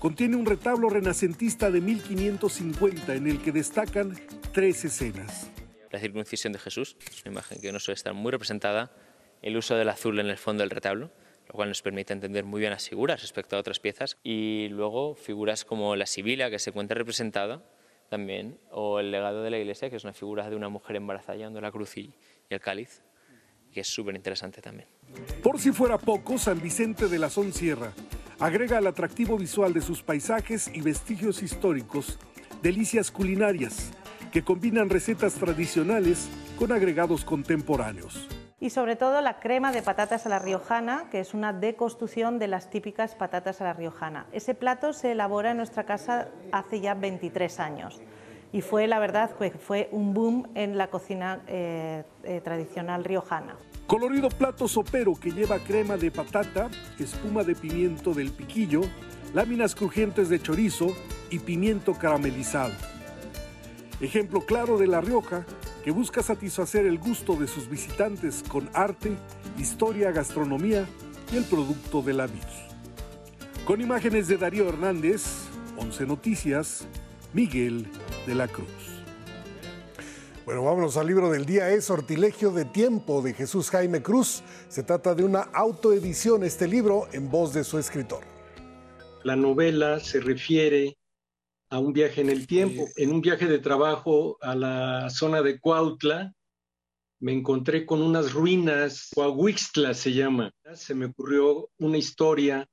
contiene 0.00 0.34
un 0.34 0.46
retablo 0.46 0.90
renacentista 0.90 1.70
de 1.70 1.80
1550 1.80 3.14
en 3.14 3.28
el 3.28 3.40
que 3.40 3.52
destacan 3.52 4.18
tres 4.52 4.84
escenas. 4.84 5.48
La 5.92 6.00
circuncisión 6.00 6.52
de 6.52 6.58
Jesús, 6.58 6.96
es 7.08 7.22
una 7.22 7.34
imagen 7.34 7.60
que 7.60 7.70
no 7.70 7.78
suele 7.78 7.94
estar 7.94 8.14
muy 8.14 8.32
representada, 8.32 8.90
el 9.42 9.56
uso 9.56 9.76
del 9.76 9.88
azul 9.90 10.18
en 10.18 10.26
el 10.26 10.38
fondo 10.38 10.64
del 10.64 10.70
retablo, 10.70 11.12
lo 11.48 11.54
cual 11.54 11.68
nos 11.68 11.82
permite 11.82 12.12
entender 12.12 12.44
muy 12.44 12.60
bien 12.60 12.72
las 12.72 12.88
figuras 12.88 13.20
respecto 13.20 13.56
a 13.56 13.60
otras 13.60 13.80
piezas. 13.80 14.16
Y 14.22 14.68
luego 14.70 15.14
figuras 15.14 15.64
como 15.64 15.96
la 15.96 16.06
Sibila, 16.06 16.50
que 16.50 16.58
se 16.58 16.70
encuentra 16.70 16.96
representada 16.96 17.62
también, 18.08 18.58
o 18.70 19.00
el 19.00 19.10
legado 19.10 19.42
de 19.42 19.50
la 19.50 19.58
iglesia, 19.58 19.88
que 19.88 19.96
es 19.96 20.04
una 20.04 20.12
figura 20.12 20.50
de 20.50 20.56
una 20.56 20.68
mujer 20.68 20.96
embarazada 20.96 21.36
llevando 21.36 21.60
la 21.60 21.70
cruz 21.70 21.96
y, 21.96 22.12
el 22.50 22.60
cáliz, 22.60 23.02
que 23.72 23.80
es 23.80 23.88
súper 23.88 24.14
interesante 24.14 24.60
también. 24.60 24.88
Por 25.42 25.58
si 25.58 25.72
fuera 25.72 25.96
poco, 25.96 26.36
San 26.36 26.60
Vicente 26.60 27.08
de 27.08 27.18
la 27.18 27.30
Son 27.30 27.52
Sierra 27.52 27.92
agrega 28.38 28.78
al 28.78 28.86
atractivo 28.86 29.38
visual 29.38 29.72
de 29.72 29.80
sus 29.80 30.02
paisajes 30.02 30.68
y 30.74 30.82
vestigios 30.82 31.42
históricos 31.42 32.18
delicias 32.62 33.10
culinarias 33.10 33.92
que 34.32 34.42
combinan 34.42 34.88
recetas 34.88 35.34
tradicionales 35.34 36.28
con 36.58 36.72
agregados 36.72 37.24
contemporáneos. 37.24 38.28
Y 38.62 38.70
sobre 38.70 38.94
todo 38.94 39.20
la 39.22 39.40
crema 39.40 39.72
de 39.72 39.82
patatas 39.82 40.24
a 40.24 40.28
la 40.28 40.38
riojana, 40.38 41.06
que 41.10 41.18
es 41.18 41.34
una 41.34 41.52
deconstrucción 41.52 42.38
de 42.38 42.46
las 42.46 42.70
típicas 42.70 43.16
patatas 43.16 43.60
a 43.60 43.64
la 43.64 43.72
riojana. 43.72 44.26
Ese 44.30 44.54
plato 44.54 44.92
se 44.92 45.10
elabora 45.10 45.50
en 45.50 45.56
nuestra 45.56 45.82
casa 45.82 46.28
hace 46.52 46.80
ya 46.80 46.94
23 46.94 47.58
años 47.58 48.00
y 48.52 48.60
fue, 48.60 48.86
la 48.86 49.00
verdad, 49.00 49.32
fue 49.58 49.88
un 49.90 50.14
boom 50.14 50.48
en 50.54 50.78
la 50.78 50.90
cocina 50.90 51.40
eh, 51.48 52.04
eh, 52.22 52.40
tradicional 52.40 53.02
riojana. 53.02 53.56
Colorido 53.88 54.28
plato 54.28 54.68
sopero 54.68 55.16
que 55.16 55.32
lleva 55.32 55.58
crema 55.58 55.96
de 55.96 56.12
patata, 56.12 56.70
espuma 57.00 57.42
de 57.42 57.56
pimiento 57.56 58.14
del 58.14 58.30
piquillo, 58.30 58.82
láminas 59.34 59.74
crujientes 59.74 60.28
de 60.28 60.40
chorizo 60.40 60.94
y 61.30 61.40
pimiento 61.40 61.94
caramelizado. 61.94 62.74
Ejemplo 64.00 64.42
claro 64.42 64.78
de 64.78 64.86
La 64.86 65.00
Rioja, 65.00 65.44
que 65.82 65.90
busca 65.90 66.22
satisfacer 66.22 66.86
el 66.86 66.98
gusto 66.98 67.34
de 67.34 67.46
sus 67.46 67.68
visitantes 67.68 68.44
con 68.48 68.70
arte, 68.72 69.16
historia, 69.58 70.12
gastronomía 70.12 70.86
y 71.32 71.36
el 71.36 71.44
producto 71.44 72.02
de 72.02 72.12
la 72.12 72.26
vid. 72.26 72.42
Con 73.64 73.80
imágenes 73.80 74.28
de 74.28 74.36
Darío 74.36 74.68
Hernández, 74.68 75.24
11 75.76 76.06
Noticias, 76.06 76.86
Miguel 77.32 77.86
de 78.26 78.34
la 78.34 78.48
Cruz. 78.48 79.02
Bueno, 80.44 80.64
vámonos 80.64 80.96
al 80.96 81.06
libro 81.06 81.30
del 81.30 81.46
día. 81.46 81.70
Es 81.70 81.84
Sortilegio 81.84 82.50
de 82.50 82.64
Tiempo 82.64 83.22
de 83.22 83.32
Jesús 83.32 83.70
Jaime 83.70 84.02
Cruz. 84.02 84.42
Se 84.68 84.82
trata 84.82 85.14
de 85.14 85.24
una 85.24 85.42
autoedición, 85.42 86.42
este 86.42 86.66
libro, 86.66 87.08
en 87.12 87.30
voz 87.30 87.54
de 87.54 87.62
su 87.62 87.78
escritor. 87.78 88.24
La 89.22 89.36
novela 89.36 90.00
se 90.00 90.18
refiere 90.18 90.96
a 91.72 91.78
un 91.78 91.94
viaje 91.94 92.20
en 92.20 92.28
el 92.28 92.46
tiempo. 92.46 92.86
En 92.96 93.10
un 93.10 93.22
viaje 93.22 93.46
de 93.46 93.58
trabajo 93.58 94.36
a 94.42 94.54
la 94.54 95.08
zona 95.08 95.40
de 95.40 95.58
Cuautla, 95.58 96.30
me 97.18 97.32
encontré 97.32 97.86
con 97.86 98.02
unas 98.02 98.34
ruinas, 98.34 99.08
Coahuixtla 99.14 99.94
se 99.94 100.12
llama. 100.12 100.52
Se 100.74 100.94
me 100.94 101.06
ocurrió 101.06 101.70
una 101.78 101.96
historia 101.96 102.68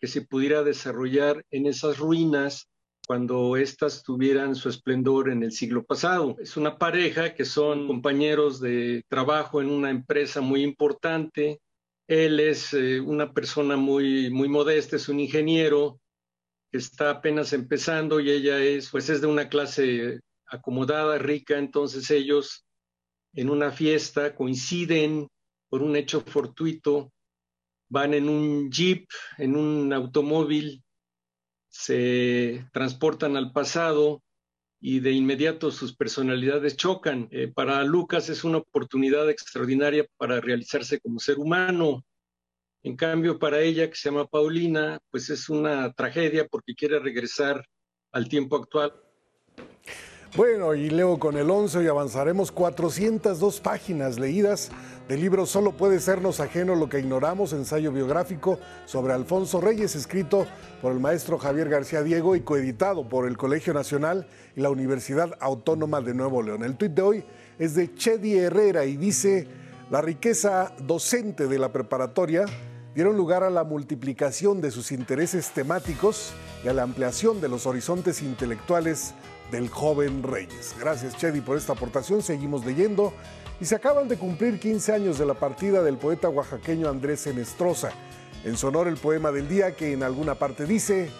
que 0.00 0.08
se 0.08 0.22
pudiera 0.22 0.64
desarrollar 0.64 1.44
en 1.52 1.66
esas 1.66 1.98
ruinas 1.98 2.68
cuando 3.06 3.56
éstas 3.56 4.02
tuvieran 4.02 4.56
su 4.56 4.68
esplendor 4.68 5.30
en 5.30 5.44
el 5.44 5.52
siglo 5.52 5.84
pasado. 5.84 6.34
Es 6.40 6.56
una 6.56 6.76
pareja 6.76 7.34
que 7.34 7.44
son 7.44 7.86
compañeros 7.86 8.60
de 8.60 9.04
trabajo 9.08 9.60
en 9.60 9.70
una 9.70 9.90
empresa 9.90 10.40
muy 10.40 10.64
importante. 10.64 11.60
Él 12.08 12.40
es 12.40 12.74
eh, 12.74 12.98
una 12.98 13.32
persona 13.32 13.76
muy, 13.76 14.28
muy 14.30 14.48
modesta, 14.48 14.96
es 14.96 15.08
un 15.08 15.20
ingeniero, 15.20 15.99
está 16.72 17.10
apenas 17.10 17.52
empezando 17.52 18.20
y 18.20 18.30
ella 18.30 18.58
es, 18.58 18.90
pues 18.90 19.08
es 19.08 19.20
de 19.20 19.26
una 19.26 19.48
clase 19.48 20.20
acomodada, 20.46 21.18
rica, 21.18 21.58
entonces 21.58 22.10
ellos 22.10 22.64
en 23.34 23.50
una 23.50 23.70
fiesta 23.70 24.34
coinciden 24.34 25.28
por 25.68 25.82
un 25.82 25.96
hecho 25.96 26.20
fortuito, 26.20 27.12
van 27.88 28.14
en 28.14 28.28
un 28.28 28.70
jeep, 28.70 29.08
en 29.38 29.56
un 29.56 29.92
automóvil, 29.92 30.82
se 31.68 32.66
transportan 32.72 33.36
al 33.36 33.52
pasado 33.52 34.22
y 34.80 35.00
de 35.00 35.12
inmediato 35.12 35.70
sus 35.70 35.94
personalidades 35.94 36.76
chocan. 36.76 37.28
Eh, 37.30 37.48
para 37.48 37.84
Lucas 37.84 38.28
es 38.28 38.44
una 38.44 38.58
oportunidad 38.58 39.30
extraordinaria 39.30 40.06
para 40.16 40.40
realizarse 40.40 41.00
como 41.00 41.20
ser 41.20 41.38
humano, 41.38 42.04
en 42.82 42.96
cambio, 42.96 43.38
para 43.38 43.60
ella, 43.60 43.88
que 43.88 43.96
se 43.96 44.08
llama 44.10 44.26
Paulina, 44.26 44.98
pues 45.10 45.28
es 45.28 45.48
una 45.48 45.92
tragedia 45.92 46.46
porque 46.46 46.74
quiere 46.74 46.98
regresar 46.98 47.64
al 48.12 48.28
tiempo 48.28 48.56
actual. 48.56 48.94
Bueno, 50.36 50.74
y 50.74 50.88
leo 50.90 51.18
con 51.18 51.36
el 51.36 51.50
11 51.50 51.82
y 51.82 51.88
avanzaremos 51.88 52.52
402 52.52 53.60
páginas 53.60 54.16
leídas 54.16 54.70
del 55.08 55.20
libro 55.20 55.44
Solo 55.44 55.72
puede 55.72 55.98
sernos 55.98 56.38
ajeno 56.38 56.76
lo 56.76 56.88
que 56.88 57.00
ignoramos, 57.00 57.52
ensayo 57.52 57.90
biográfico 57.90 58.60
sobre 58.86 59.12
Alfonso 59.12 59.60
Reyes, 59.60 59.96
escrito 59.96 60.46
por 60.80 60.92
el 60.92 61.00
maestro 61.00 61.36
Javier 61.36 61.68
García 61.68 62.04
Diego 62.04 62.36
y 62.36 62.42
coeditado 62.42 63.08
por 63.08 63.26
el 63.26 63.36
Colegio 63.36 63.74
Nacional 63.74 64.28
y 64.54 64.60
la 64.60 64.70
Universidad 64.70 65.36
Autónoma 65.40 66.00
de 66.00 66.14
Nuevo 66.14 66.42
León. 66.42 66.62
El 66.62 66.76
tuit 66.76 66.92
de 66.92 67.02
hoy 67.02 67.24
es 67.58 67.74
de 67.74 67.92
Chedi 67.92 68.38
Herrera 68.38 68.84
y 68.84 68.96
dice, 68.96 69.48
la 69.90 70.00
riqueza 70.00 70.72
docente 70.78 71.48
de 71.48 71.58
la 71.58 71.72
preparatoria 71.72 72.46
dieron 72.94 73.16
lugar 73.16 73.42
a 73.42 73.50
la 73.50 73.64
multiplicación 73.64 74.60
de 74.60 74.70
sus 74.70 74.92
intereses 74.92 75.50
temáticos 75.50 76.32
y 76.64 76.68
a 76.68 76.72
la 76.72 76.82
ampliación 76.82 77.40
de 77.40 77.48
los 77.48 77.66
horizontes 77.66 78.22
intelectuales 78.22 79.14
del 79.50 79.68
joven 79.68 80.22
Reyes. 80.22 80.74
Gracias, 80.78 81.16
Chedi, 81.16 81.40
por 81.40 81.56
esta 81.56 81.72
aportación. 81.72 82.22
Seguimos 82.22 82.64
leyendo. 82.64 83.12
Y 83.60 83.66
se 83.66 83.74
acaban 83.74 84.08
de 84.08 84.16
cumplir 84.16 84.58
15 84.58 84.92
años 84.92 85.18
de 85.18 85.26
la 85.26 85.34
partida 85.34 85.82
del 85.82 85.98
poeta 85.98 86.28
oaxaqueño 86.28 86.88
Andrés 86.88 87.26
Enestrosa. 87.26 87.90
En 88.44 88.56
su 88.56 88.68
honor, 88.68 88.88
el 88.88 88.96
poema 88.96 89.30
del 89.32 89.48
día 89.48 89.76
que 89.76 89.92
en 89.92 90.02
alguna 90.02 90.34
parte 90.34 90.64
dice: 90.64 91.10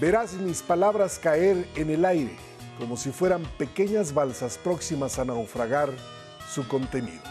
Verás 0.00 0.34
mis 0.34 0.62
palabras 0.62 1.18
caer 1.18 1.66
en 1.74 1.90
el 1.90 2.04
aire, 2.04 2.36
como 2.78 2.96
si 2.96 3.10
fueran 3.10 3.42
pequeñas 3.58 4.14
balsas 4.14 4.56
próximas 4.56 5.18
a 5.18 5.24
naufragar 5.24 5.90
su 6.48 6.66
contenido. 6.68 7.22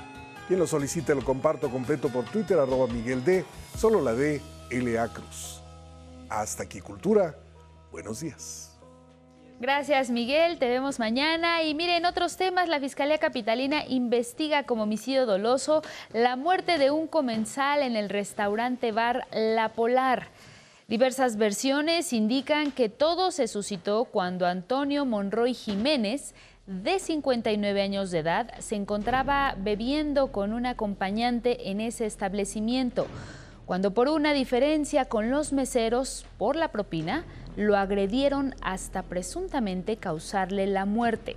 Quien 0.47 0.59
lo 0.59 0.67
solicite 0.67 1.15
lo 1.15 1.23
comparto 1.23 1.69
completo 1.69 2.09
por 2.09 2.25
Twitter, 2.25 2.59
arroba 2.59 2.87
Miguel 2.87 3.23
D, 3.23 3.45
solo 3.77 4.01
la 4.01 4.13
D, 4.13 4.41
LA 4.71 5.07
Cruz. 5.09 5.61
Hasta 6.29 6.63
aquí, 6.63 6.81
Cultura. 6.81 7.35
Buenos 7.91 8.19
días. 8.19 8.73
Gracias 9.59 10.09
Miguel, 10.09 10.57
te 10.57 10.67
vemos 10.67 10.99
mañana. 10.99 11.63
Y 11.63 11.73
miren, 11.73 12.05
otros 12.05 12.35
temas, 12.35 12.67
la 12.67 12.81
Fiscalía 12.81 13.17
Capitalina 13.17 13.85
investiga 13.87 14.63
como 14.63 14.83
homicidio 14.83 15.25
doloso 15.25 15.83
la 16.11 16.35
muerte 16.35 16.77
de 16.77 16.91
un 16.91 17.07
comensal 17.07 17.81
en 17.81 17.95
el 17.95 18.09
restaurante 18.09 18.91
bar 18.91 19.25
La 19.31 19.69
Polar. 19.69 20.27
Diversas 20.89 21.37
versiones 21.37 22.11
indican 22.11 22.71
que 22.71 22.89
todo 22.89 23.31
se 23.31 23.47
suscitó 23.47 24.03
cuando 24.03 24.45
Antonio 24.45 25.05
Monroy 25.05 25.53
Jiménez 25.53 26.35
de 26.65 26.97
59 26.99 27.81
años 27.81 28.09
de 28.11 28.19
edad 28.19 28.57
se 28.59 28.75
encontraba 28.75 29.55
bebiendo 29.57 30.31
con 30.31 30.53
un 30.53 30.65
acompañante 30.65 31.69
en 31.69 31.81
ese 31.81 32.05
establecimiento, 32.05 33.07
cuando 33.65 33.91
por 33.91 34.07
una 34.07 34.33
diferencia 34.33 35.05
con 35.05 35.29
los 35.29 35.51
meseros 35.51 36.25
por 36.37 36.55
la 36.55 36.69
propina, 36.69 37.25
lo 37.57 37.75
agredieron 37.75 38.55
hasta 38.61 39.03
presuntamente 39.03 39.97
causarle 39.97 40.65
la 40.67 40.85
muerte. 40.85 41.35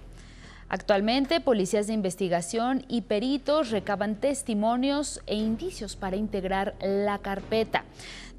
Actualmente, 0.68 1.40
policías 1.40 1.86
de 1.86 1.92
investigación 1.92 2.84
y 2.88 3.02
peritos 3.02 3.70
recaban 3.70 4.16
testimonios 4.16 5.22
e 5.26 5.36
indicios 5.36 5.94
para 5.94 6.16
integrar 6.16 6.74
la 6.80 7.18
carpeta. 7.18 7.84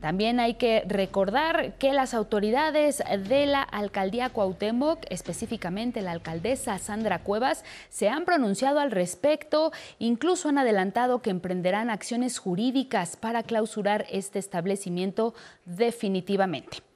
También 0.01 0.39
hay 0.39 0.55
que 0.55 0.83
recordar 0.87 1.73
que 1.79 1.91
las 1.91 2.13
autoridades 2.13 3.03
de 3.27 3.45
la 3.47 3.61
alcaldía 3.63 4.29
Cuauhtémoc, 4.29 4.99
específicamente 5.09 6.01
la 6.01 6.11
alcaldesa 6.11 6.77
Sandra 6.77 7.23
Cuevas, 7.23 7.63
se 7.89 8.09
han 8.09 8.23
pronunciado 8.23 8.79
al 8.79 8.91
respecto, 8.91 9.71
incluso 9.99 10.49
han 10.49 10.59
adelantado 10.59 11.21
que 11.21 11.31
emprenderán 11.31 11.89
acciones 11.89 12.37
jurídicas 12.37 13.17
para 13.17 13.43
clausurar 13.43 14.05
este 14.11 14.39
establecimiento 14.39 15.33
definitivamente. 15.65 16.86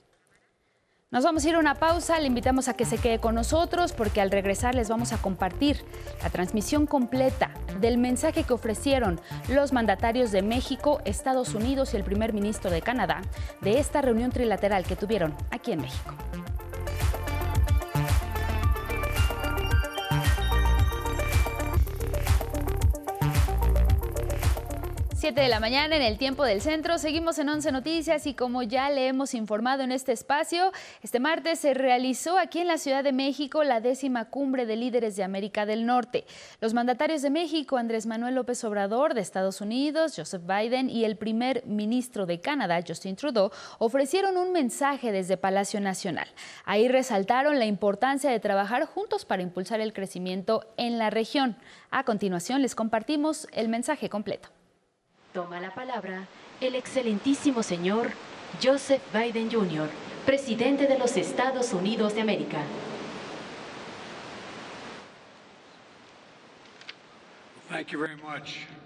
Nos 1.14 1.26
vamos 1.26 1.44
a 1.44 1.50
ir 1.50 1.56
a 1.56 1.60
una 1.60 1.76
pausa, 1.76 2.22
le 2.22 2.28
invitamos 2.28 2.70
a 2.70 2.74
que 2.74 2.86
se 2.86 2.98
quede 2.98 3.20
con 3.20 3.36
nosotros 3.36 3.92
porque 3.92 4.22
al 4.22 4.32
regresar 4.32 4.76
les 4.76 4.88
vamos 4.88 5.12
a 5.12 5.22
compartir 5.22 5.84
la 6.24 6.30
transmisión 6.30 6.88
completa 6.88 7.52
del 7.82 7.98
mensaje 7.98 8.46
que 8.46 8.54
ofrecieron 8.54 9.20
los 9.50 9.74
mandatarios 9.74 10.32
de 10.32 10.42
México, 10.42 11.02
Estados 11.04 11.54
Unidos 11.54 11.94
y 11.94 11.98
el 11.98 12.06
primer 12.06 12.32
ministro 12.32 12.72
de 12.72 12.82
Canadá 12.82 13.24
de 13.60 13.78
esta 13.78 14.02
reunión 14.02 14.32
trilateral 14.32 14.86
que 14.86 14.96
tuvieron 14.96 15.36
aquí 15.50 15.74
en 15.74 15.82
México. 15.82 16.16
7 25.22 25.40
de 25.40 25.50
la 25.50 25.60
mañana 25.60 25.96
en 25.96 26.02
el 26.02 26.18
tiempo 26.18 26.44
del 26.46 26.62
centro. 26.62 26.98
Seguimos 26.98 27.38
en 27.38 27.48
11 27.48 27.72
Noticias 27.72 28.26
y 28.26 28.34
como 28.34 28.64
ya 28.64 28.90
le 28.90 29.06
hemos 29.06 29.36
informado 29.36 29.84
en 29.84 29.92
este 29.92 30.14
espacio, 30.14 30.72
este 31.04 31.20
martes 31.20 31.60
se 31.60 31.76
realizó 31.76 32.40
aquí 32.40 32.58
en 32.58 32.66
la 32.66 32.80
Ciudad 32.80 33.04
de 33.04 33.12
México 33.12 33.64
la 33.64 33.82
décima 33.82 34.32
cumbre 34.32 34.66
de 34.66 34.78
líderes 34.78 35.16
de 35.16 35.24
América 35.24 35.68
del 35.68 35.86
Norte. 35.86 36.26
Los 36.60 36.74
mandatarios 36.74 37.22
de 37.22 37.30
México, 37.30 37.78
Andrés 37.78 38.08
Manuel 38.08 38.34
López 38.34 38.64
Obrador, 38.64 39.14
de 39.14 39.22
Estados 39.22 39.62
Unidos, 39.62 40.14
Joseph 40.16 40.42
Biden 40.44 40.90
y 40.90 41.06
el 41.06 41.18
primer 41.18 41.64
ministro 41.68 42.26
de 42.26 42.42
Canadá, 42.42 42.80
Justin 42.86 43.16
Trudeau, 43.16 43.52
ofrecieron 43.78 44.38
un 44.38 44.52
mensaje 44.52 45.12
desde 45.12 45.38
Palacio 45.38 45.80
Nacional. 45.82 46.30
Ahí 46.66 46.88
resaltaron 46.88 47.60
la 47.60 47.68
importancia 47.68 48.32
de 48.32 48.40
trabajar 48.40 48.86
juntos 48.86 49.26
para 49.26 49.44
impulsar 49.44 49.82
el 49.82 49.94
crecimiento 49.94 50.66
en 50.78 50.98
la 50.98 51.12
región. 51.12 51.58
A 51.92 52.06
continuación 52.06 52.64
les 52.64 52.74
compartimos 52.74 53.48
el 53.52 53.70
mensaje 53.70 54.10
completo. 54.10 54.50
Toma 55.34 55.62
la 55.62 55.74
palabra 55.74 56.28
el 56.60 56.76
excelentísimo 56.76 57.64
señor 57.64 58.12
Joseph 58.62 59.02
Biden 59.14 59.50
Jr., 59.50 59.90
presidente 60.26 60.88
de 60.88 61.00
los 61.00 61.16
Estados 61.16 61.72
Unidos 61.72 62.14
de 62.16 62.22
América. 62.22 62.60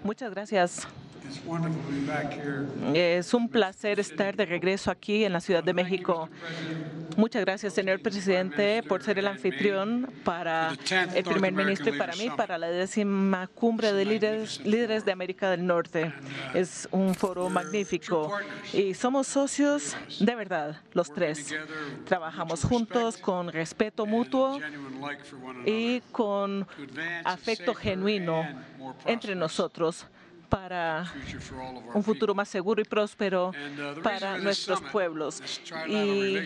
Muchas 0.04 0.30
gracias. 0.30 0.86
Es 2.94 3.34
un 3.34 3.48
placer 3.48 4.00
estar 4.00 4.36
de 4.36 4.46
regreso 4.46 4.90
aquí 4.90 5.24
en 5.24 5.32
la 5.32 5.40
Ciudad 5.40 5.62
de 5.62 5.72
México. 5.72 6.28
Muchas 7.16 7.44
gracias, 7.44 7.72
señor 7.72 8.00
presidente, 8.02 8.82
por 8.82 9.02
ser 9.02 9.18
el 9.18 9.26
anfitrión 9.26 10.10
para 10.22 10.74
el 11.14 11.24
primer 11.24 11.52
ministro 11.52 11.94
y 11.94 11.98
para 11.98 12.14
mí, 12.16 12.28
para 12.36 12.58
la 12.58 12.68
décima 12.68 13.46
cumbre 13.46 13.92
de 13.92 14.04
líderes, 14.04 14.60
líderes 14.64 15.04
de 15.04 15.12
América 15.12 15.50
del 15.50 15.66
Norte. 15.66 16.12
Es 16.52 16.88
un 16.90 17.14
foro 17.14 17.48
magnífico. 17.48 18.32
y 18.72 18.94
somos 18.94 19.26
socios 19.26 19.96
de 20.20 20.34
verdad, 20.34 20.82
los 20.92 21.12
tres. 21.12 21.54
Trabajamos 22.04 22.64
juntos 22.64 23.16
con 23.16 23.50
respeto 23.50 24.04
mutuo 24.04 24.60
y 25.64 26.00
con 26.12 26.66
afecto 27.24 27.74
genuino 27.74 28.44
entre 29.06 29.34
nosotros 29.34 30.06
para 30.48 31.12
un 31.94 32.02
futuro 32.02 32.34
más 32.34 32.48
seguro 32.48 32.80
y 32.80 32.84
próspero 32.84 33.52
para 34.02 34.38
nuestros 34.38 34.80
pueblos. 34.80 35.42
Y 35.88 36.38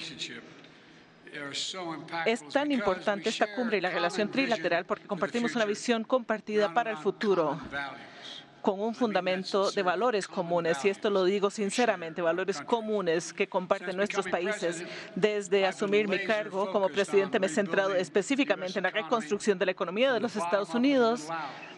es 2.26 2.48
tan 2.48 2.72
importante 2.72 3.28
esta 3.28 3.54
cumbre 3.54 3.78
y 3.78 3.80
la 3.80 3.90
relación 3.90 4.30
trilateral 4.30 4.84
porque 4.84 5.06
compartimos 5.06 5.54
una 5.54 5.64
visión 5.64 6.04
compartida 6.04 6.74
para 6.74 6.90
el 6.90 6.96
futuro 6.96 7.58
con 8.60 8.80
un 8.80 8.94
fundamento 8.94 9.70
de 9.70 9.82
valores 9.82 10.28
comunes, 10.28 10.84
y 10.84 10.90
esto 10.90 11.08
lo 11.08 11.24
digo 11.24 11.50
sinceramente, 11.50 12.20
valores 12.20 12.60
comunes 12.60 13.32
que 13.32 13.48
comparten 13.48 13.96
nuestros 13.96 14.28
países. 14.28 14.84
Desde 15.14 15.66
asumir 15.66 16.08
mi 16.08 16.18
cargo 16.24 16.70
como 16.70 16.88
presidente 16.88 17.40
me 17.40 17.46
he 17.46 17.48
centrado 17.48 17.94
específicamente 17.94 18.78
en 18.78 18.82
la 18.82 18.90
reconstrucción 18.90 19.58
de 19.58 19.66
la 19.66 19.72
economía 19.72 20.12
de 20.12 20.20
los 20.20 20.36
Estados 20.36 20.74
Unidos 20.74 21.28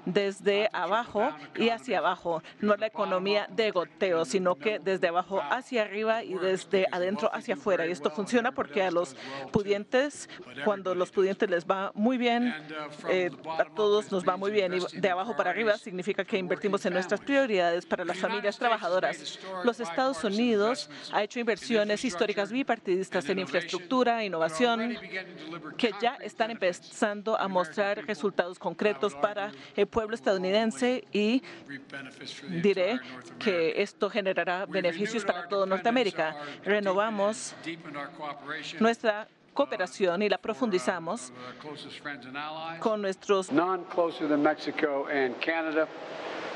desde 0.04 0.68
abajo 0.72 1.30
y 1.56 1.68
hacia 1.68 1.98
abajo, 1.98 2.42
no 2.60 2.76
la 2.76 2.86
economía 2.86 3.46
de 3.50 3.70
goteo, 3.70 4.24
sino 4.24 4.56
que 4.56 4.78
desde 4.78 5.08
abajo 5.08 5.40
hacia 5.50 5.82
arriba 5.82 6.24
y 6.24 6.34
desde 6.34 6.86
adentro 6.90 7.30
hacia 7.32 7.54
afuera. 7.54 7.86
Y 7.86 7.92
esto 7.92 8.10
funciona 8.10 8.52
porque 8.52 8.82
a 8.82 8.90
los 8.90 9.16
pudientes, 9.52 10.28
cuando 10.64 10.94
los 10.94 11.10
pudientes 11.10 11.48
les 11.48 11.66
va 11.66 11.92
muy 11.94 12.18
bien, 12.18 12.54
eh, 13.08 13.30
a 13.58 13.64
todos 13.64 14.10
nos 14.10 14.26
va 14.26 14.36
muy 14.36 14.50
bien. 14.50 14.74
Y 14.74 15.00
de 15.00 15.10
abajo 15.10 15.36
para 15.36 15.50
arriba 15.50 15.76
significa 15.76 16.24
que 16.24 16.38
invertimos 16.38 16.84
en 16.86 16.94
nuestras 16.94 17.20
prioridades 17.20 17.86
para 17.86 18.04
las 18.04 18.18
familias 18.18 18.58
trabajadoras. 18.58 19.38
Los 19.64 19.80
Estados 19.80 20.22
Unidos 20.24 20.90
ha 21.12 21.22
hecho 21.22 21.40
inversiones 21.40 22.04
históricas 22.04 22.50
bipartidistas 22.50 23.28
en 23.28 23.38
infraestructura, 23.38 24.24
innovación, 24.24 24.96
que 25.76 25.92
ya 26.00 26.16
están 26.16 26.50
empezando 26.50 27.38
a 27.38 27.48
mostrar 27.48 28.04
resultados 28.06 28.58
concretos 28.58 29.14
para 29.14 29.52
el 29.76 29.86
pueblo 29.92 30.16
estadounidense 30.16 31.04
y 31.12 31.42
diré 32.62 32.98
que 33.38 33.74
esto 33.80 34.10
generará 34.10 34.66
beneficios 34.66 35.24
para 35.24 35.46
todo 35.46 35.66
Norteamérica. 35.66 36.34
Renovamos 36.64 37.54
nuestra 38.80 39.28
cooperación 39.54 40.22
y 40.22 40.28
la 40.30 40.38
profundizamos 40.38 41.30
con 42.80 43.02
nuestros 43.02 43.50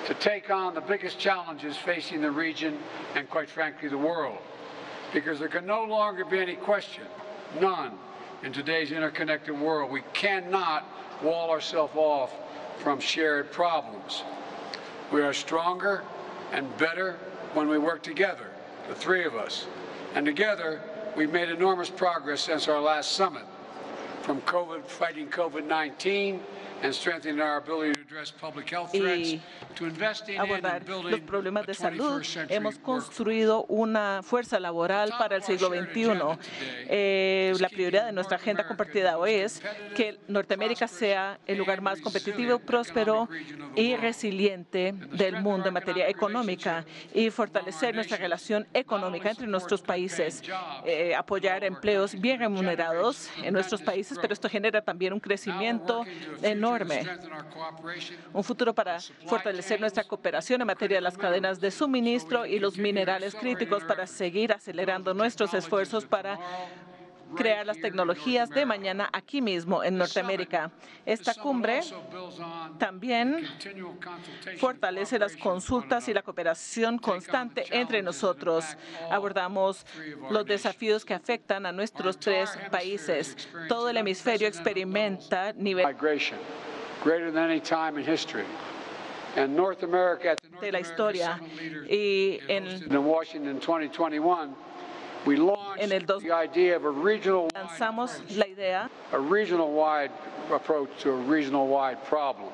to 0.07 0.15
take 0.15 0.51
on 0.51 0.73
the 0.73 0.81
biggest 0.81 1.19
challenges 1.19 1.77
facing 1.77 2.21
the 2.21 2.31
region 2.31 2.79
and, 3.17 3.29
quite 3.29 3.51
frankly, 3.51 3.89
the 3.89 3.99
world. 3.99 4.39
Because 5.13 5.41
there 5.41 5.49
can 5.49 5.67
no 5.67 5.83
longer 5.83 6.25
be 6.25 6.39
any 6.39 6.55
question, 6.55 7.03
none, 7.61 7.99
in 8.45 8.53
today's 8.53 8.93
interconnected 8.93 9.59
world. 9.61 9.91
We 9.91 10.03
cannot 10.13 10.85
wall 11.25 11.51
ourselves 11.51 11.97
off 11.97 12.31
from 12.79 13.01
shared 13.01 13.51
problems. 13.51 14.23
We 15.13 15.23
are 15.23 15.33
stronger 15.33 16.05
and 16.53 16.77
better 16.79 17.17
when 17.55 17.69
we 17.69 17.79
work 17.79 18.03
together, 18.03 18.51
the 18.89 18.95
three 18.95 19.25
of 19.25 19.35
us. 19.35 19.67
And 20.15 20.25
together, 20.27 20.81
we've 21.17 21.33
made 21.33 21.49
enormous 21.49 21.91
progress 21.91 22.43
since 22.43 22.69
our 22.69 22.81
last 22.81 23.13
summit, 23.13 23.45
from 24.23 24.41
COVID, 24.43 24.85
fighting 24.85 25.29
COVID-19 25.29 26.41
and 26.83 26.95
strengthening 26.95 27.41
our 27.41 27.57
ability 27.59 27.93
to 27.93 28.01
address 28.03 28.31
public 28.31 28.71
health 28.71 28.93
threats, 28.93 29.37
to 29.75 29.87
investing 29.87 30.39
abordar 30.39 30.83
los 30.89 31.21
problemas 31.21 31.67
de 31.67 31.75
salud. 31.75 32.21
21st 32.21 32.25
century 32.25 32.55
Hemos 32.55 32.79
construido 32.79 33.65
una 33.69 34.21
fuerza 34.23 34.61
laboral 34.61 35.13
para 35.19 35.37
el 35.37 35.43
siglo 35.43 35.69
XXI. 35.69 36.39
Eh, 36.89 37.55
la 37.59 37.69
prioridad 37.69 38.07
de 38.07 38.13
nuestra 38.13 38.37
agenda 38.37 38.67
compartida 38.67 39.19
hoy 39.19 39.33
es 39.33 39.63
que 39.95 40.19
Norteamérica 40.29 40.87
sea 40.89 41.39
el 41.47 41.59
lugar 41.59 41.81
más 41.81 42.01
competitivo, 42.01 42.59
próspero 42.59 43.29
y 43.75 43.97
resiliente 43.97 44.93
del 44.93 45.41
mundo 45.43 45.69
en 45.69 45.75
materia 45.75 46.09
económica 46.09 46.85
y 47.15 47.31
fortalecer 47.31 47.95
nuestra 47.95 48.17
relación 48.17 48.67
económica 48.75 49.31
entre 49.31 49.47
nuestros 49.47 49.83
países, 49.83 50.43
eh, 50.85 51.15
apoyar 51.15 51.65
empleos 51.65 52.19
bien 52.21 52.39
remunerados 52.39 53.31
en 53.43 53.53
nuestros 53.55 53.83
países, 53.83 54.19
pero 54.21 54.33
esto 54.33 54.49
genera 54.49 54.83
también 54.83 55.13
un 55.13 55.21
crecimiento 55.21 56.05
enorme, 56.43 56.66
un 58.33 58.45
futuro 58.45 58.75
para 58.75 58.99
fortalecer 59.27 59.81
nuestra 59.81 60.05
cooperación 60.05 60.61
en 60.61 60.67
materia 60.67 60.99
de 60.99 61.03
las 61.03 61.17
cadenas 61.17 61.61
de 61.61 61.71
suministro 61.71 62.47
y 62.47 62.59
los 62.59 62.79
minerales 62.79 63.35
críticos 63.35 63.85
para 63.85 64.07
seguir 64.07 64.53
acelerando 64.53 65.15
nuestros 65.15 65.55
esfuerzos 65.55 66.07
para 66.07 66.39
crear 67.35 67.67
las 67.67 67.81
tecnologías 67.81 68.51
de 68.51 68.67
mañana 68.67 69.09
aquí 69.13 69.41
mismo 69.41 69.83
en 69.83 69.99
Norteamérica. 69.99 70.71
Esta 71.05 71.35
cumbre 71.35 71.81
también 72.79 73.47
fortalece 74.59 75.19
las 75.19 75.37
consultas 75.37 76.09
y 76.09 76.15
la 76.15 76.23
cooperación 76.23 76.99
constante 76.99 77.65
entre 77.71 78.03
nosotros. 78.03 78.77
Abordamos 79.11 79.87
los 80.31 80.47
desafíos 80.47 81.05
que 81.05 81.15
afectan 81.15 81.67
a 81.67 81.73
nuestros 81.73 82.19
tres 82.19 82.51
países. 82.71 83.37
Todo 83.69 83.89
el 83.91 83.97
hemisferio 83.97 84.49
experimenta 84.49 85.53
nivel 85.53 85.87
de 90.61 90.73
la 90.73 90.81
historia 90.81 91.39
y 91.89 92.41
en 92.49 92.67
in 92.67 92.97
Washington 92.97 93.61
2021, 93.61 94.57
we 95.27 95.37
launched 95.37 95.83
En 95.83 95.93
el 95.93 96.01
dos- 96.01 96.23
the 96.23 96.33
idea 96.33 96.77
of 96.77 96.85
a 96.85 96.91
regional 96.91 97.49
lanzamos 97.55 98.21
la 98.37 98.47
idea 98.47 98.89
a 99.13 99.19
regional 99.19 99.73
wide 99.73 100.11
approach 100.51 100.89
to 101.01 101.11
a 101.11 101.17
regional 101.17 101.67
wide 101.67 102.03
problem. 102.05 102.51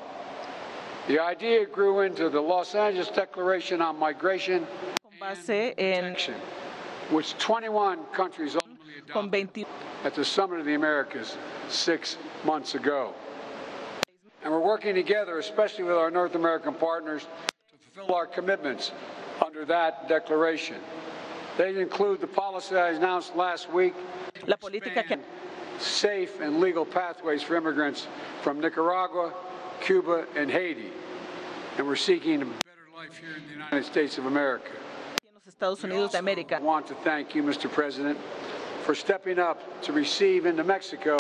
The 1.08 1.18
idea 1.18 1.66
grew 1.66 2.00
into 2.02 2.28
the 2.30 2.40
Los 2.40 2.74
Angeles 2.74 3.08
Declaration 3.08 3.82
on 3.82 3.98
Migration, 3.98 4.66
con 5.20 5.36
base 5.36 6.30
which 7.10 7.36
21 7.38 7.98
countries 8.12 8.56
con 9.08 9.28
20 9.30 9.66
at 10.04 10.14
the 10.14 10.24
Summit 10.24 10.60
of 10.60 10.64
the 10.66 10.74
Americas 10.74 11.36
six 11.68 12.16
months 12.44 12.74
ago. 12.74 13.12
And 14.44 14.52
we're 14.52 14.60
working 14.60 14.94
together, 14.94 15.38
especially 15.38 15.84
with 15.84 15.96
our 15.96 16.10
North 16.10 16.34
American 16.34 16.74
partners, 16.74 17.26
to 17.70 17.76
fulfill 17.94 18.14
our 18.14 18.26
commitments 18.26 18.92
under 19.44 19.64
that 19.66 20.08
declaration. 20.08 20.76
They 21.58 21.78
include 21.80 22.20
the 22.20 22.26
policy 22.26 22.76
I 22.76 22.90
announced 22.90 23.36
last 23.36 23.70
week, 23.70 23.94
la 24.46 24.56
política 24.56 25.06
que 25.06 25.18
safe 25.78 26.40
and 26.40 26.60
legal 26.60 26.86
pathways 26.86 27.42
for 27.42 27.56
immigrants 27.56 28.06
from 28.40 28.60
Nicaragua, 28.60 29.34
Cuba, 29.80 30.26
and 30.34 30.50
Haiti. 30.50 30.90
And 31.76 31.86
we're 31.86 31.96
seeking 31.96 32.42
a 32.42 32.44
better 32.44 32.88
life 32.94 33.18
here 33.18 33.36
in 33.36 33.46
the 33.46 33.52
United 33.52 33.84
States 33.84 34.16
of 34.18 34.26
America. 34.26 34.70
Estados 35.46 35.82
Unidos 35.82 36.12
de 36.12 36.18
América. 36.18 36.56
I 36.56 36.60
want 36.60 36.86
to 36.86 36.94
thank 36.94 37.34
you, 37.34 37.42
Mr. 37.42 37.70
President, 37.70 38.18
for 38.84 38.94
stepping 38.94 39.38
up 39.38 39.82
to 39.82 39.92
receive 39.92 40.46
into 40.46 40.64
Mexico 40.64 41.18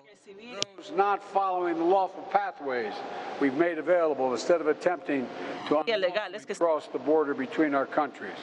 those 0.76 0.92
not 0.96 1.22
following 1.22 1.76
the 1.76 1.84
lawful 1.84 2.22
pathways 2.30 2.92
we've 3.40 3.54
made 3.54 3.78
available 3.78 4.32
instead 4.32 4.60
of 4.60 4.66
attempting 4.66 5.28
to 5.68 6.54
cross 6.54 6.86
the 6.88 6.98
border 6.98 7.34
between 7.34 7.74
our 7.74 7.86
countries. 7.86 8.38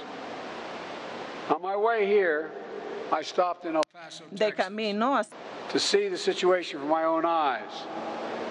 De 4.33 4.51
camino 4.51 5.15
a 5.15 5.25
to 5.69 5.79
see 5.79 6.07
the 6.07 6.17
situation 6.17 6.79
with 6.79 6.89
my 6.89 7.03
own 7.03 7.25
eyes 7.25 7.85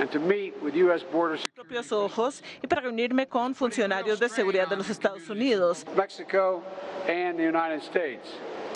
and 0.01 0.11
to 0.11 0.19
meet 0.19 0.61
with 0.63 0.75
U.S. 0.75 1.03
Border 1.03 1.39
propios 1.55 1.93
ojos 1.93 2.43
y 2.63 2.67
para 2.69 2.83
reunirme 2.83 3.29
con 3.29 3.55
funcionarios 3.55 4.19
de 4.19 4.29
seguridad 4.29 4.69
de 4.69 4.77
los 4.77 4.91
Estados 4.91 5.29
Unidos, 5.29 5.85
Mexico 5.97 6.63
and 7.09 7.39
the 7.39 7.45
United 7.45 7.83
States. 7.83 8.29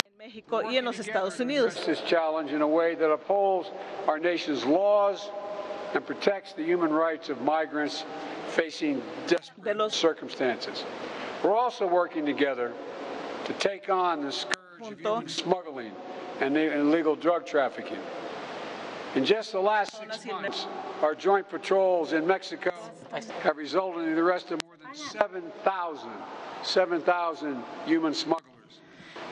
en 0.05 0.17
México 0.17 0.61
y 0.63 0.77
en 0.77 0.85
los 0.85 0.99
Estados 0.99 1.39
Unidos. 1.39 1.85
This 1.85 2.01
challenge 2.01 2.51
in 2.51 2.61
a 2.61 2.67
way 2.67 2.95
that 2.95 3.11
upholds 3.11 3.71
our 4.07 4.19
nation's 4.19 4.65
laws 4.65 5.29
and 5.93 6.05
protects 6.05 6.53
the 6.53 6.63
human 6.63 6.91
rights 6.91 7.29
of 7.29 7.41
migrants 7.41 8.05
facing 8.49 9.01
desperate 9.27 9.91
circumstances. 9.91 10.85
We're 11.43 11.55
also 11.55 11.85
working 11.85 12.25
together 12.25 12.71
to 13.45 13.53
take 13.53 13.89
on 13.89 14.21
the 14.21 14.31
scourge 14.31 14.91
of 14.91 14.99
human 14.99 15.27
smuggling 15.27 15.91
and 16.39 16.57
illegal 16.57 17.15
drug 17.15 17.45
trafficking. 17.45 17.99
In 19.15 19.23
just 19.25 19.51
the 19.51 19.59
last 19.59 19.97
six 19.97 20.25
months, 20.25 20.67
our 21.01 21.13
joint 21.13 21.47
patrols 21.49 22.13
in 22.13 22.25
Mexico 22.25 22.71
have 23.41 23.57
resulted 23.57 24.07
in 24.07 24.15
the 24.15 24.21
arrest 24.21 24.51
of 24.51 24.61
more 24.63 24.75
than 24.77 24.95
7,000 24.95 26.09
7,000 26.63 27.63
human 27.85 28.13
smugglers. 28.13 28.49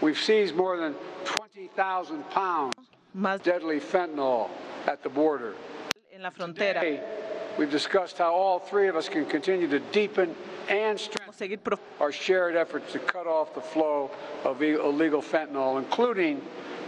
We've 0.02 0.20
seized 0.20 0.56
more 0.56 0.78
than 0.78 0.96
20,000 1.26 2.30
pounds 2.30 2.76
of 3.24 3.44
deadly 3.44 3.80
fentanyl 3.80 4.50
at 4.88 5.04
the 5.04 5.10
border. 5.10 5.56
En 6.14 6.24
la 6.24 6.30
frontera. 6.30 6.74
Today, 6.74 7.04
we've 7.58 7.72
discussed 7.72 8.18
how 8.18 8.34
all 8.34 8.60
three 8.60 8.88
of 8.88 8.96
us 8.96 9.08
can 9.08 9.26
continue 9.26 9.68
to 9.68 9.80
deepen 9.80 10.36
and 10.70 11.00
strengthen 11.00 11.58
our 12.00 12.12
shared 12.12 12.56
efforts 12.56 12.94
to 12.94 13.00
cut 13.00 13.28
off 13.28 13.54
the 13.54 13.62
flow 13.62 14.12
of 14.44 14.62
illegal 14.62 15.22
fentanyl, 15.22 15.78
including 15.78 16.42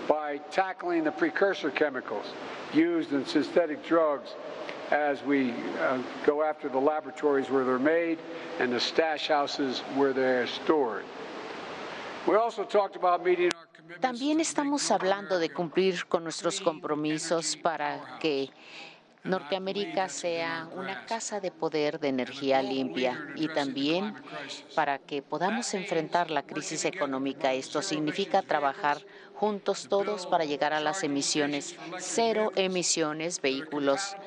by 0.07 0.37
tackling 0.51 1.03
the 1.03 1.11
precursor 1.11 1.71
chemicals 1.71 2.25
used 2.73 3.13
in 3.13 3.25
synthetic 3.25 3.85
drugs 3.85 4.35
as 4.91 5.23
we 5.23 5.51
uh, 5.79 6.01
go 6.25 6.43
after 6.43 6.69
the 6.69 6.77
laboratories 6.77 7.49
where 7.49 7.63
they're 7.63 7.79
made 7.79 8.19
and 8.59 8.71
the 8.71 8.79
stash 8.79 9.27
houses 9.27 9.79
where 9.95 10.13
they're 10.13 10.45
stored. 10.47 11.05
We 12.27 12.35
also 12.35 12.63
talked 12.63 12.95
about 12.95 13.23
meeting 13.23 13.51
our 13.55 13.67
También 13.99 14.39
estamos 14.39 14.89
hablando 14.91 15.39
de 15.39 15.49
cumplir 15.49 16.05
con 16.07 16.23
nuestros 16.23 16.61
compromisos 16.61 17.55
para 17.57 18.17
que 18.19 18.49
Norteamérica 19.23 20.09
sea 20.09 20.67
una 20.75 21.05
casa 21.05 21.39
de 21.39 21.51
poder 21.51 21.99
de 21.99 22.09
energía 22.09 22.61
limpia 22.61 23.25
y 23.35 23.47
también 23.47 24.13
para 24.75 24.99
que 24.99 25.21
podamos 25.21 25.73
enfrentar 25.73 26.29
la 26.29 26.43
crisis 26.43 26.83
económica. 26.85 27.53
Esto 27.53 27.81
significa 27.81 28.41
trabajar 28.41 29.05
juntos 29.33 29.87
todos 29.87 30.25
para 30.27 30.45
llegar 30.45 30.73
a 30.73 30.81
las 30.81 31.03
emisiones, 31.03 31.75
cero 31.97 32.51
emisiones, 32.55 33.41
vehículos 33.41 34.17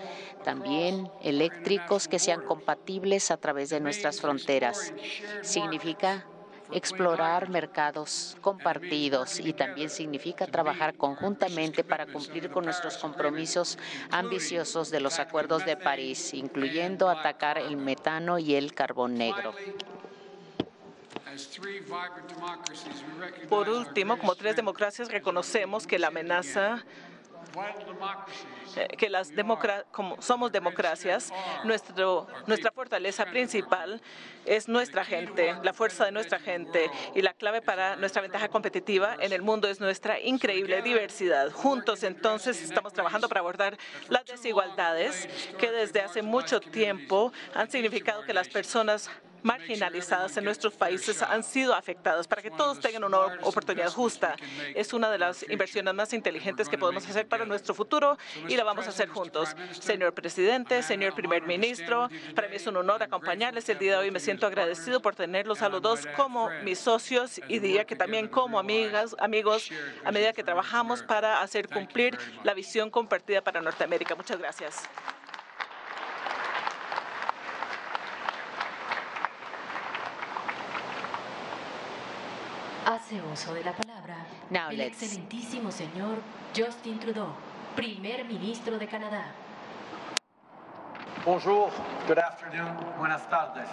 también 0.44 1.10
eléctricos 1.20 2.08
que 2.08 2.18
sean 2.18 2.40
compatibles 2.40 3.30
a 3.30 3.36
través 3.36 3.68
de 3.70 3.80
nuestras 3.80 4.20
fronteras. 4.20 4.94
Significa 5.42 6.26
explorar 6.72 7.48
mercados 7.48 8.36
compartidos 8.40 9.40
y 9.40 9.52
también 9.52 9.90
significa 9.90 10.46
trabajar 10.46 10.96
conjuntamente 10.96 11.84
para 11.84 12.06
cumplir 12.06 12.50
con 12.50 12.64
nuestros 12.64 12.98
compromisos 12.98 13.78
ambiciosos 14.10 14.90
de 14.90 15.00
los 15.00 15.18
acuerdos 15.18 15.64
de 15.64 15.76
París, 15.76 16.34
incluyendo 16.34 17.08
atacar 17.08 17.58
el 17.58 17.76
metano 17.76 18.38
y 18.38 18.54
el 18.54 18.74
carbón 18.74 19.14
negro. 19.14 19.54
Por 23.48 23.68
último, 23.68 24.18
como 24.18 24.34
tres 24.34 24.56
democracias, 24.56 25.10
reconocemos 25.10 25.86
que 25.86 25.98
la 25.98 26.08
amenaza 26.08 26.84
que 28.98 29.08
las 29.08 29.32
como 29.90 30.20
somos 30.20 30.52
democracias, 30.52 31.32
nuestro, 31.64 32.26
nuestra 32.46 32.70
fortaleza 32.70 33.26
principal 33.26 34.00
es 34.44 34.68
nuestra 34.68 35.04
gente, 35.04 35.56
la 35.62 35.72
fuerza 35.72 36.04
de 36.04 36.12
nuestra 36.12 36.38
gente 36.38 36.90
y 37.14 37.22
la 37.22 37.32
clave 37.34 37.62
para 37.62 37.96
nuestra 37.96 38.22
ventaja 38.22 38.48
competitiva 38.48 39.16
en 39.20 39.32
el 39.32 39.42
mundo 39.42 39.68
es 39.68 39.80
nuestra 39.80 40.20
increíble 40.20 40.82
diversidad. 40.82 41.50
Juntos 41.50 42.02
entonces 42.02 42.62
estamos 42.62 42.92
trabajando 42.92 43.28
para 43.28 43.40
abordar 43.40 43.76
las 44.08 44.24
desigualdades 44.26 45.28
que 45.58 45.70
desde 45.70 46.00
hace 46.00 46.22
mucho 46.22 46.60
tiempo 46.60 47.32
han 47.54 47.70
significado 47.70 48.22
que 48.22 48.34
las 48.34 48.48
personas 48.48 49.10
marginalizadas 49.46 50.36
en 50.36 50.44
nuestros 50.44 50.74
países 50.74 51.22
han 51.22 51.44
sido 51.44 51.74
afectadas 51.74 52.26
para 52.26 52.42
que 52.42 52.50
todos 52.50 52.80
tengan 52.80 53.04
una 53.04 53.18
oportunidad 53.42 53.90
justa. 53.90 54.34
Es 54.74 54.92
una 54.92 55.08
de 55.08 55.18
las 55.18 55.48
inversiones 55.48 55.94
más 55.94 56.12
inteligentes 56.12 56.68
que 56.68 56.76
podemos 56.76 57.08
hacer 57.08 57.28
para 57.28 57.44
nuestro 57.44 57.72
futuro 57.72 58.18
y 58.48 58.56
la 58.56 58.64
vamos 58.64 58.86
a 58.86 58.90
hacer 58.90 59.08
juntos. 59.08 59.56
Señor 59.78 60.12
presidente, 60.14 60.82
señor 60.82 61.14
primer 61.14 61.42
ministro, 61.42 62.08
para 62.34 62.48
mí 62.48 62.56
es 62.56 62.66
un 62.66 62.76
honor 62.76 63.04
acompañarles 63.04 63.68
el 63.68 63.78
día 63.78 63.92
de 63.92 63.98
hoy. 63.98 64.10
Me 64.10 64.20
siento 64.20 64.48
agradecido 64.48 65.00
por 65.00 65.14
tenerlos 65.14 65.62
a 65.62 65.68
los 65.68 65.80
dos 65.80 66.08
como 66.16 66.50
mis 66.64 66.80
socios 66.80 67.40
y 67.46 67.60
diría 67.60 67.84
que 67.84 67.94
también 67.94 68.26
como 68.26 68.58
amigas, 68.58 69.14
amigos 69.20 69.70
a 70.04 70.10
medida 70.10 70.32
que 70.32 70.42
trabajamos 70.42 71.04
para 71.04 71.40
hacer 71.40 71.68
cumplir 71.68 72.18
la 72.42 72.52
visión 72.52 72.90
compartida 72.90 73.42
para 73.42 73.60
Norteamérica. 73.60 74.16
Muchas 74.16 74.38
gracias. 74.38 74.82
Hace 82.86 83.20
uso 83.32 83.52
de 83.52 83.64
la 83.64 83.72
palabra 83.72 84.14
Now 84.48 84.70
el 84.70 84.78
let's- 84.78 84.86
excelentísimo 85.02 85.72
señor 85.72 86.18
Justin 86.56 87.00
Trudeau, 87.00 87.30
primer 87.74 88.24
ministro 88.24 88.78
de 88.78 88.86
Canadá. 88.86 89.24
Bonjour, 91.24 91.70
good 92.06 92.18
afternoon, 92.18 92.76
buenas 92.96 93.28
tardes. 93.28 93.66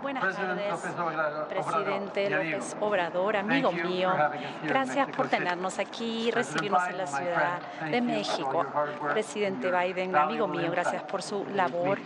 Buenas 0.00 0.22
President 0.22 0.60
tardes, 0.60 1.48
presidente 1.48 2.30
López 2.30 2.72
amigo. 2.72 2.86
Obrador, 2.86 3.36
amigo 3.36 3.70
Thank 3.70 3.82
you 3.82 3.88
mío. 3.88 4.12
Gracias 4.62 5.08
por 5.08 5.28
tenernos 5.28 5.78
aquí, 5.80 6.30
President 6.32 6.54
recibirnos 6.62 6.88
en 6.88 6.98
la 6.98 7.06
Ciudad 7.08 7.60
de 7.90 8.00
México. 8.00 8.64
Presidente 9.12 9.70
Biden, 9.72 10.14
amigo 10.14 10.46
mío, 10.46 10.70
gracias 10.70 11.02
por 11.02 11.20
su 11.22 11.44
labor 11.52 11.98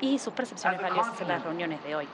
y 0.00 0.20
sus 0.20 0.32
percepciones 0.32 0.80
valiosas 0.80 1.20
en 1.20 1.28
las 1.28 1.42
reuniones 1.42 1.82
de 1.82 1.96
hoy. 1.96 2.08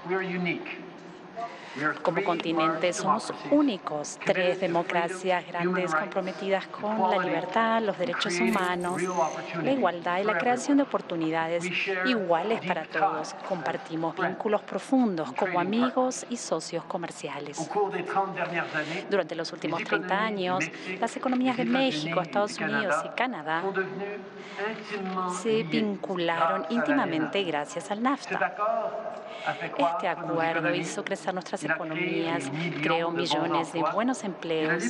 Como 2.02 2.24
continente 2.24 2.92
somos 2.92 3.32
únicos, 3.50 4.18
tres 4.24 4.60
democracias 4.60 5.46
grandes 5.46 5.94
comprometidas 5.94 6.66
con 6.66 7.10
la 7.10 7.18
libertad, 7.18 7.80
los 7.82 7.96
derechos 7.96 8.38
humanos, 8.40 9.00
la 9.62 9.70
igualdad 9.70 10.18
y 10.20 10.24
la 10.24 10.36
creación 10.36 10.78
de 10.78 10.82
oportunidades 10.82 11.64
iguales 12.06 12.60
para 12.66 12.84
todos. 12.84 13.34
Compartimos 13.48 14.16
vínculos 14.16 14.62
profundos 14.62 15.32
como 15.32 15.60
amigos 15.60 16.26
y 16.28 16.36
socios 16.36 16.84
comerciales. 16.84 17.58
Au 17.58 17.66
cours 17.66 17.92
des 17.92 18.04
30 18.04 18.34
dernières 18.34 18.74
années, 18.74 19.06
Durante 19.08 19.34
los 19.34 19.52
últimos 19.52 19.80
les 19.80 19.88
30 19.88 20.06
économies 20.06 20.08
du 20.08 20.26
años, 20.26 20.70
las 21.00 21.16
economías 21.16 21.56
de 21.56 21.64
México, 21.64 22.20
Estados 22.20 22.58
Unidos 22.58 22.96
y 23.04 23.08
Canadá 23.16 23.62
se 25.42 25.62
vincularon 25.64 26.66
NAFTA. 26.70 27.42
gracias 27.44 27.90
al 27.90 28.02
NAFTA. 28.02 28.54
Este 29.78 30.08
acuerdo 30.08 30.74
hizo 30.74 31.04
crecer 31.04 31.32
nuestras 31.34 31.64
economías, 31.64 32.50
creó 32.82 33.10
millones 33.10 33.72
de 33.72 33.82
buenos 33.82 34.22
empleos 34.24 34.84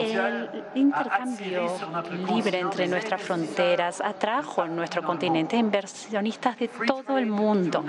y 0.00 0.12
el 0.12 0.64
intercambio 0.74 1.66
libre 2.28 2.60
entre 2.60 2.88
nuestras 2.88 3.22
fronteras 3.22 4.00
atrajo 4.00 4.64
en 4.64 4.76
nuestro 4.76 5.02
continente 5.02 5.56
inversionistas 5.56 6.58
de 6.58 6.68
todo 6.68 7.18
el 7.18 7.26
mundo. 7.26 7.84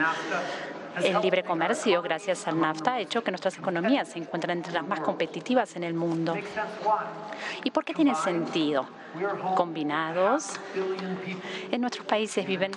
El 1.03 1.21
libre 1.21 1.43
comercio, 1.43 2.01
gracias 2.01 2.47
al 2.47 2.59
NAFTA, 2.59 2.95
ha 2.95 2.99
hecho 2.99 3.23
que 3.23 3.31
nuestras 3.31 3.57
economías 3.57 4.09
se 4.09 4.19
encuentren 4.19 4.57
entre 4.57 4.73
las 4.73 4.85
más 4.85 4.99
competitivas 4.99 5.75
en 5.75 5.83
el 5.83 5.93
mundo. 5.93 6.35
¿Y 7.63 7.71
por 7.71 7.85
qué 7.85 7.93
tiene 7.93 8.15
sentido? 8.15 8.85
Combinados, 9.55 10.59
en 11.71 11.81
nuestros 11.81 12.05
países 12.05 12.45
viven 12.45 12.71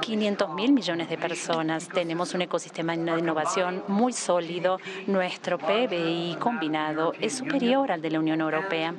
500 0.00 0.54
mil 0.54 0.72
millones 0.72 1.08
de 1.08 1.18
personas. 1.18 1.88
Tenemos 1.88 2.34
un 2.34 2.42
ecosistema 2.42 2.96
de 2.96 3.18
innovación 3.18 3.82
muy 3.88 4.12
sólido. 4.12 4.78
Nuestro 5.06 5.58
PBI 5.58 6.36
combinado 6.38 7.12
es 7.20 7.34
superior 7.34 7.90
al 7.90 8.02
de 8.02 8.10
la 8.10 8.20
Unión 8.20 8.40
Europea. 8.40 8.94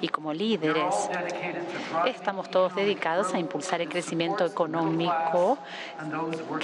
Y 0.00 0.08
como 0.08 0.32
líderes, 0.32 1.10
estamos 2.06 2.50
todos 2.50 2.74
dedicados 2.74 3.34
a 3.34 3.38
impulsar 3.38 3.80
el 3.80 3.88
crecimiento 3.88 4.44
económico 4.44 5.58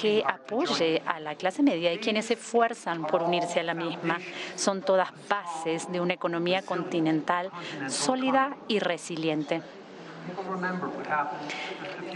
que 0.01 0.25
apoye 0.27 1.03
a 1.07 1.21
la 1.21 1.35
clase 1.35 1.63
media 1.63 1.93
y 1.93 1.99
quienes 1.99 2.27
se 2.27 2.35
esfuerzan 2.35 3.07
por 3.07 3.23
unirse 3.23 3.61
a 3.61 3.63
la 3.63 3.75
misma. 3.75 4.19
Son 4.55 4.83
todas 4.83 5.11
bases 5.29 5.91
de 5.91 6.01
una 6.01 6.15
economía 6.15 6.63
continental 6.63 7.51
sólida 7.89 8.57
y 8.69 8.79
resiliente. 8.79 9.63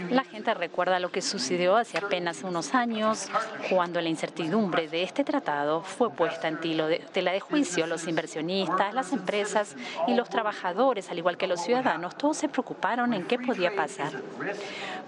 La 0.09 0.23
gente 0.23 0.53
recuerda 0.53 0.99
lo 0.99 1.11
que 1.11 1.21
sucedió 1.21 1.75
hace 1.75 1.97
apenas 1.97 2.43
unos 2.43 2.73
años, 2.73 3.29
cuando 3.69 4.01
la 4.01 4.09
incertidumbre 4.09 4.87
de 4.87 5.03
este 5.03 5.23
tratado 5.23 5.83
fue 5.83 6.09
puesta 6.11 6.47
en 6.47 6.59
tela 6.59 7.31
de 7.31 7.39
juicio. 7.39 7.87
Los 7.87 8.07
inversionistas, 8.07 8.93
las 8.93 9.13
empresas 9.13 9.75
y 10.07 10.15
los 10.15 10.29
trabajadores, 10.29 11.09
al 11.09 11.17
igual 11.17 11.37
que 11.37 11.47
los 11.47 11.61
ciudadanos, 11.61 12.17
todos 12.17 12.37
se 12.37 12.49
preocuparon 12.49 13.13
en 13.13 13.25
qué 13.25 13.39
podía 13.39 13.75
pasar. 13.75 14.11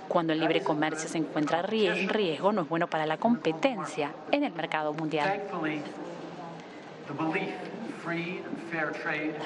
Cuando 0.08 0.34
el 0.34 0.39
libre 0.39 0.62
comercio 0.62 1.10
se 1.10 1.18
encuentra 1.18 1.62
en 1.62 2.10
riesgo, 2.10 2.51
no 2.51 2.62
es 2.62 2.70
bueno 2.70 2.88
para 2.88 3.06
la 3.06 3.18
competencia 3.18 4.12
en 4.32 4.43
el 4.43 4.54
mercado 4.54 4.93
mundial. 4.93 5.41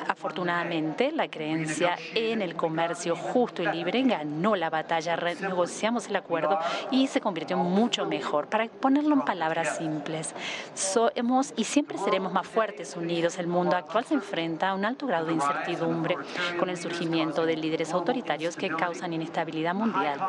Afortunadamente, 0.07 1.11
la 1.11 1.29
creencia 1.29 1.97
en 2.15 2.41
el 2.41 2.55
comercio 2.55 3.15
justo 3.15 3.61
y 3.61 3.67
libre 3.67 4.01
ganó 4.03 4.55
la 4.55 4.69
batalla, 4.69 5.15
renegociamos 5.15 6.07
el 6.07 6.15
acuerdo 6.15 6.57
y 6.91 7.07
se 7.07 7.21
convirtió 7.21 7.55
en 7.57 7.63
mucho 7.63 8.05
mejor. 8.05 8.47
Para 8.47 8.67
ponerlo 8.67 9.13
en 9.13 9.21
palabras 9.21 9.77
simples, 9.77 10.33
somos 10.73 11.53
y 11.55 11.63
siempre 11.63 11.97
seremos 11.97 12.31
más 12.31 12.47
fuertes 12.47 12.95
unidos. 12.95 13.37
El 13.37 13.47
mundo 13.47 13.75
actual 13.75 14.05
se 14.05 14.13
enfrenta 14.13 14.69
a 14.69 14.75
un 14.75 14.85
alto 14.85 15.07
grado 15.07 15.27
de 15.27 15.33
incertidumbre 15.33 16.15
con 16.59 16.69
el 16.69 16.77
surgimiento 16.77 17.45
de 17.45 17.57
líderes 17.57 17.93
autoritarios 17.93 18.55
que 18.55 18.69
causan 18.69 19.13
inestabilidad 19.13 19.73
mundial. 19.73 20.19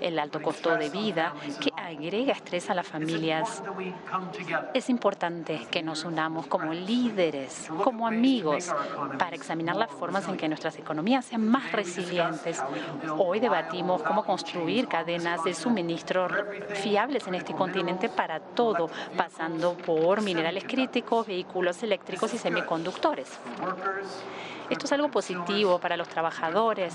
El 0.00 0.18
alto 0.18 0.40
costo 0.40 0.76
de 0.76 0.90
vida 0.90 1.34
que 1.60 1.70
agrega 1.76 2.32
estrés 2.32 2.70
a 2.70 2.74
las 2.74 2.86
familias. 2.86 3.62
Es 4.74 4.88
importante 4.88 5.66
que 5.70 5.82
nos 5.82 6.04
unamos 6.04 6.46
como 6.46 6.72
líderes, 6.72 7.09
como 7.84 8.06
amigos, 8.06 8.72
para 9.18 9.36
examinar 9.36 9.76
las 9.76 9.90
formas 9.90 10.28
en 10.28 10.36
que 10.36 10.48
nuestras 10.48 10.78
economías 10.78 11.24
sean 11.24 11.46
más 11.46 11.72
resilientes. 11.72 12.62
Hoy 13.16 13.40
debatimos 13.40 14.02
cómo 14.02 14.24
construir 14.24 14.88
cadenas 14.88 15.44
de 15.44 15.54
suministro 15.54 16.28
fiables 16.82 17.26
en 17.26 17.34
este 17.34 17.54
continente 17.54 18.08
para 18.08 18.40
todo, 18.40 18.88
pasando 19.16 19.74
por 19.74 20.22
minerales 20.22 20.64
críticos, 20.64 21.26
vehículos 21.26 21.82
eléctricos 21.82 22.32
y 22.34 22.38
semiconductores. 22.38 23.38
Esto 24.68 24.86
es 24.86 24.92
algo 24.92 25.10
positivo 25.10 25.80
para 25.80 25.96
los 25.96 26.08
trabajadores, 26.08 26.94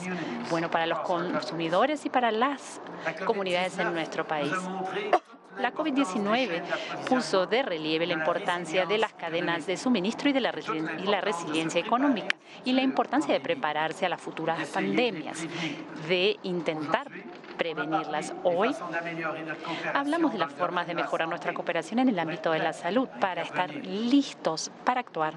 bueno 0.50 0.72
para 0.72 0.86
los 0.86 1.00
consumidores 1.00 2.06
y 2.06 2.10
para 2.10 2.32
las 2.32 2.80
comunidades 3.26 3.78
en 3.80 3.94
nuestro 3.94 4.26
país. 4.26 4.54
La 5.60 5.74
COVID-19 5.74 6.62
puso 7.08 7.46
de 7.46 7.64
relieve 7.64 8.06
la 8.06 8.14
importancia 8.14 8.86
de 8.86 8.98
las 8.98 9.14
cadenas 9.14 9.66
de 9.66 9.78
suministro 9.78 10.30
y 10.30 10.34
de 10.34 10.42
la, 10.42 10.54
y 10.98 11.06
la 11.06 11.22
resiliencia 11.22 11.80
económica 11.80 12.36
y 12.64 12.74
la 12.74 12.82
importancia 12.82 13.34
de 13.34 13.40
prepararse 13.40 14.06
a 14.06 14.10
las 14.10 14.22
futuras 14.22 14.68
pandemias, 14.70 15.46
de 16.08 16.38
intentar 16.44 17.08
prevenirlas. 17.58 18.34
Hoy 18.44 18.76
hablamos 19.94 20.34
de 20.34 20.40
las 20.40 20.52
formas 20.54 20.88
de 20.88 20.96
mejorar 20.96 21.28
nuestra 21.28 21.54
cooperación 21.54 22.00
en 22.00 22.10
el 22.10 22.20
ámbito 22.20 22.52
de 22.52 22.60
la 22.60 22.74
salud 22.74 23.08
para 23.20 23.44
estar 23.44 23.74
listos 23.74 24.72
para 24.84 25.00
actuar. 25.02 25.34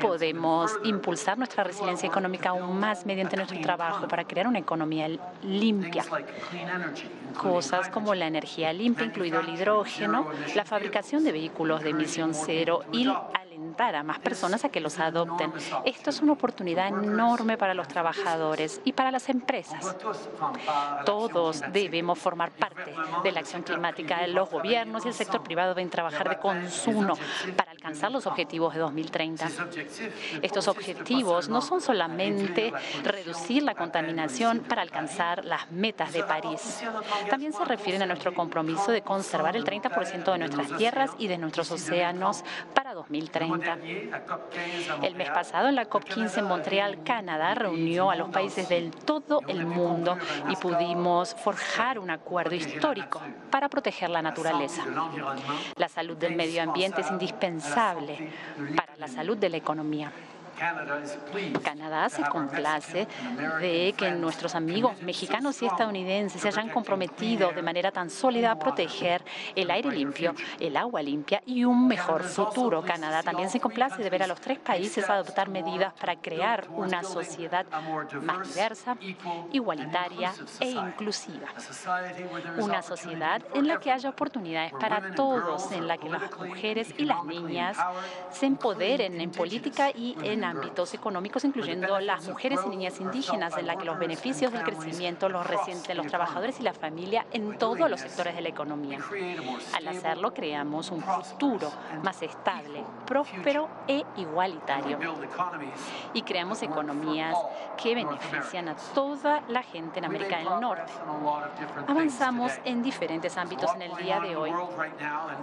Podemos 0.00 0.72
impulsar 0.84 1.38
nuestra 1.38 1.64
resiliencia 1.64 2.06
económica 2.06 2.50
aún 2.50 2.78
más 2.78 3.06
mediante 3.06 3.36
nuestro 3.36 3.60
trabajo 3.60 4.06
para 4.08 4.24
crear 4.24 4.46
una 4.46 4.58
economía 4.58 5.08
limpia. 5.42 6.04
Cosas 7.40 7.88
como 7.88 8.14
la 8.14 8.26
energía 8.26 8.72
limpia, 8.72 9.06
incluido 9.06 9.40
el 9.40 9.48
hidrógeno, 9.48 10.28
la 10.54 10.64
fabricación 10.64 11.24
de 11.24 11.32
vehículos 11.32 11.82
de 11.82 11.90
emisión 11.90 12.34
cero 12.34 12.80
y 12.92 13.08
alentar 13.54 13.94
a 13.96 14.02
más 14.02 14.18
personas 14.18 14.64
a 14.64 14.68
que 14.68 14.80
los 14.80 14.98
adopten. 14.98 15.52
Esto 15.84 16.10
es 16.10 16.20
una 16.20 16.32
oportunidad 16.32 16.88
enorme 16.88 17.56
para 17.56 17.74
los 17.74 17.88
trabajadores 17.88 18.80
y 18.84 18.92
para 18.92 19.10
las 19.10 19.28
empresas. 19.28 19.96
Todos 21.04 21.62
debemos 21.72 22.18
formar 22.18 22.50
parte 22.50 22.94
de 23.22 23.32
la 23.32 23.40
acción 23.40 23.62
climática. 23.62 24.26
Los 24.26 24.50
gobiernos 24.50 25.04
y 25.04 25.08
el 25.08 25.14
sector 25.14 25.42
privado 25.42 25.74
deben 25.74 25.90
trabajar 25.90 26.28
de 26.28 26.38
consumo 26.38 27.14
para 27.56 27.73
alcanzar 27.84 28.12
los 28.12 28.26
objetivos 28.26 28.72
de 28.72 28.80
2030. 28.80 29.46
Estos 30.40 30.68
objetivos 30.68 31.50
no 31.50 31.60
son 31.60 31.82
solamente 31.82 32.72
reducir 33.02 33.62
la 33.62 33.74
contaminación 33.74 34.60
para 34.60 34.80
alcanzar 34.80 35.44
las 35.44 35.70
metas 35.70 36.14
de 36.14 36.22
París. 36.24 36.82
También 37.28 37.52
se 37.52 37.62
refieren 37.66 38.00
a 38.00 38.06
nuestro 38.06 38.32
compromiso 38.32 38.90
de 38.90 39.02
conservar 39.02 39.54
el 39.54 39.64
30% 39.64 40.32
de 40.32 40.38
nuestras 40.38 40.74
tierras 40.78 41.10
y 41.18 41.28
de 41.28 41.36
nuestros 41.36 41.70
océanos 41.70 42.42
para 42.72 42.94
2030. 42.94 43.76
El 45.02 45.14
mes 45.14 45.28
pasado, 45.28 45.68
en 45.68 45.74
la 45.74 45.86
COP15 45.86 46.38
en 46.38 46.44
Montreal, 46.46 47.02
Canadá 47.04 47.54
reunió 47.54 48.10
a 48.10 48.16
los 48.16 48.30
países 48.30 48.66
del 48.70 48.92
todo 48.92 49.42
el 49.46 49.66
mundo 49.66 50.16
y 50.48 50.56
pudimos 50.56 51.34
forjar 51.34 51.98
un 51.98 52.08
acuerdo 52.08 52.54
histórico 52.54 53.20
para 53.50 53.68
proteger 53.68 54.08
la 54.08 54.22
naturaleza. 54.22 54.84
La 55.76 55.90
salud 55.90 56.16
del 56.16 56.34
medio 56.34 56.62
ambiente 56.62 57.02
es 57.02 57.10
indispensable 57.10 57.73
para 57.74 58.96
la 58.98 59.08
salud 59.08 59.36
de 59.36 59.48
la 59.48 59.56
economía. 59.56 60.12
Canadá 61.62 62.08
se 62.08 62.22
complace 62.22 63.06
de 63.60 63.94
que 63.96 64.10
nuestros 64.12 64.54
amigos 64.54 65.00
mexicanos 65.02 65.60
y 65.62 65.66
estadounidenses 65.66 66.40
se 66.40 66.48
hayan 66.48 66.68
comprometido 66.68 67.52
de 67.52 67.62
manera 67.62 67.90
tan 67.90 68.10
sólida 68.10 68.52
a 68.52 68.58
proteger 68.58 69.24
el 69.54 69.70
aire 69.70 69.90
limpio, 69.90 70.34
el 70.60 70.76
agua 70.76 71.02
limpia 71.02 71.42
y 71.46 71.64
un 71.64 71.86
mejor 71.88 72.22
futuro. 72.22 72.82
Canadá 72.82 73.22
también 73.22 73.50
se 73.50 73.60
complace 73.60 74.02
de 74.02 74.10
ver 74.10 74.22
a 74.22 74.26
los 74.26 74.40
tres 74.40 74.58
países 74.58 75.08
adoptar 75.08 75.48
medidas 75.48 75.92
para 75.94 76.16
crear 76.16 76.66
una 76.70 77.02
sociedad 77.02 77.66
más 78.22 78.48
diversa, 78.48 78.96
igualitaria 79.52 80.32
e 80.60 80.70
inclusiva. 80.70 81.48
Una 82.58 82.82
sociedad 82.82 83.42
en 83.54 83.66
la 83.66 83.80
que 83.80 83.90
haya 83.90 84.10
oportunidades 84.10 84.72
para 84.72 85.14
todos, 85.14 85.72
en 85.72 85.88
la 85.88 85.98
que 85.98 86.08
las 86.08 86.30
mujeres 86.38 86.94
y 86.96 87.04
las 87.04 87.24
niñas 87.24 87.76
se 88.30 88.46
empoderen 88.46 89.20
en 89.20 89.30
política 89.30 89.90
y 89.90 90.16
en 90.22 90.43
ámbitos 90.44 90.94
económicos, 90.94 91.44
incluyendo 91.44 91.98
las 92.00 92.28
mujeres 92.28 92.60
y 92.66 92.68
niñas 92.68 93.00
indígenas, 93.00 93.56
en 93.56 93.66
la 93.66 93.76
que 93.76 93.84
los 93.84 93.98
beneficios 93.98 94.52
del 94.52 94.62
crecimiento 94.62 95.28
los 95.28 95.46
resienten 95.46 95.96
los 95.96 96.06
trabajadores 96.06 96.60
y 96.60 96.62
la 96.62 96.72
familia 96.72 97.26
en 97.32 97.58
todos 97.58 97.90
los 97.90 98.00
sectores 98.00 98.34
de 98.34 98.42
la 98.42 98.48
economía. 98.48 98.98
Al 99.74 99.88
hacerlo, 99.88 100.32
creamos 100.32 100.90
un 100.90 101.02
futuro 101.02 101.70
más 102.02 102.22
estable, 102.22 102.84
próspero 103.06 103.68
e 103.86 104.04
igualitario. 104.16 104.98
Y 106.12 106.22
creamos 106.22 106.62
economías 106.62 107.36
que 107.80 107.94
benefician 107.94 108.68
a 108.68 108.76
toda 108.94 109.42
la 109.48 109.62
gente 109.62 109.98
en 109.98 110.04
América 110.06 110.38
del 110.38 110.60
Norte. 110.60 110.92
Avanzamos 111.86 112.52
en 112.64 112.82
diferentes 112.82 113.36
ámbitos 113.36 113.74
en 113.74 113.82
el 113.82 113.96
día 113.96 114.20
de 114.20 114.36
hoy. 114.36 114.52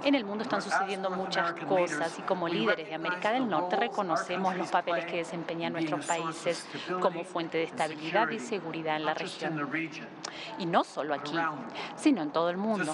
En 0.04 0.16
el 0.16 0.26
mundo 0.26 0.44
están 0.44 0.62
sucediendo 0.62 1.10
muchas 1.10 1.54
cosas 1.66 2.18
y 2.20 2.22
como 2.24 2.48
líderes 2.48 2.88
de 2.88 2.96
América 2.96 3.32
del 3.32 3.48
Norte 3.48 3.76
reconocemos 3.76 4.56
los 4.56 4.70
papeles 4.70 4.91
que 5.06 5.18
desempeñan 5.18 5.74
nuestros 5.74 6.06
países 6.06 6.68
como 7.00 7.24
fuente 7.24 7.58
de 7.58 7.64
estabilidad 7.66 8.30
y 8.30 8.40
seguridad 8.40 8.98
en 8.98 9.06
la 9.06 9.14
región. 9.14 9.70
Y 10.58 10.66
no 10.66 10.84
solo 10.84 11.14
aquí, 11.14 11.38
sino 11.96 12.22
en 12.22 12.32
todo 12.32 12.50
el 12.50 12.58
mundo. 12.58 12.94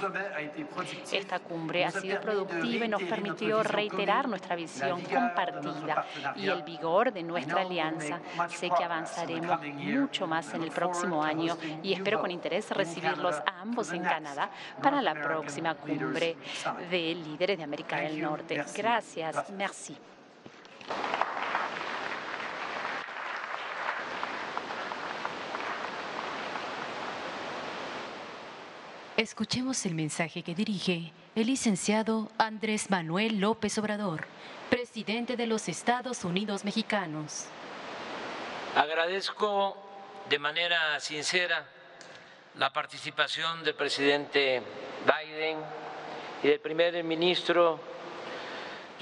Esta 1.11 1.39
cumbre 1.39 1.85
ha 1.85 1.91
sido 1.91 2.19
productiva 2.21 2.85
y 2.85 2.89
nos 2.89 3.03
permitió 3.03 3.63
reiterar 3.63 4.27
nuestra 4.27 4.55
visión 4.55 5.01
compartida 5.01 6.05
y 6.35 6.47
el 6.47 6.63
vigor 6.63 7.11
de 7.11 7.23
nuestra 7.23 7.61
alianza. 7.61 8.19
Sé 8.49 8.69
que 8.69 8.83
avanzaremos 8.83 9.59
mucho 9.75 10.27
más 10.27 10.53
en 10.53 10.63
el 10.63 10.71
próximo 10.71 11.23
año 11.23 11.57
y 11.83 11.93
espero 11.93 12.19
con 12.19 12.31
interés 12.31 12.69
recibirlos 12.71 13.35
a 13.45 13.61
ambos 13.61 13.91
en 13.91 14.03
Canadá 14.03 14.49
para 14.81 15.01
la 15.01 15.13
próxima 15.13 15.75
cumbre 15.75 16.37
de 16.89 17.15
líderes 17.15 17.57
de 17.57 17.63
América 17.63 17.97
del 17.97 18.21
Norte. 18.21 18.63
Gracias. 18.75 19.49
Merci. 19.51 19.97
Escuchemos 29.17 29.83
el 29.87 29.95
mensaje 29.95 30.43
que 30.43 30.53
dirige 30.53 31.11
el 31.33 31.47
licenciado 31.47 32.29
Andrés 32.37 32.91
Manuel 32.91 33.39
López 33.39 33.75
Obrador, 33.79 34.27
presidente 34.69 35.35
de 35.35 35.47
los 35.47 35.67
Estados 35.67 36.23
Unidos 36.23 36.63
mexicanos. 36.63 37.47
Agradezco 38.75 39.75
de 40.29 40.37
manera 40.37 40.99
sincera 40.99 41.65
la 42.59 42.71
participación 42.71 43.63
del 43.63 43.73
presidente 43.73 44.61
Biden 45.07 45.57
y 46.43 46.49
del 46.49 46.59
primer 46.59 47.03
ministro 47.03 47.79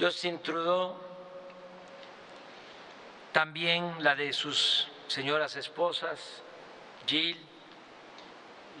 Justin 0.00 0.38
Trudeau, 0.38 0.94
también 3.32 4.02
la 4.02 4.14
de 4.14 4.32
sus 4.32 4.88
señoras 5.08 5.56
esposas, 5.56 6.40
Jill 7.06 7.36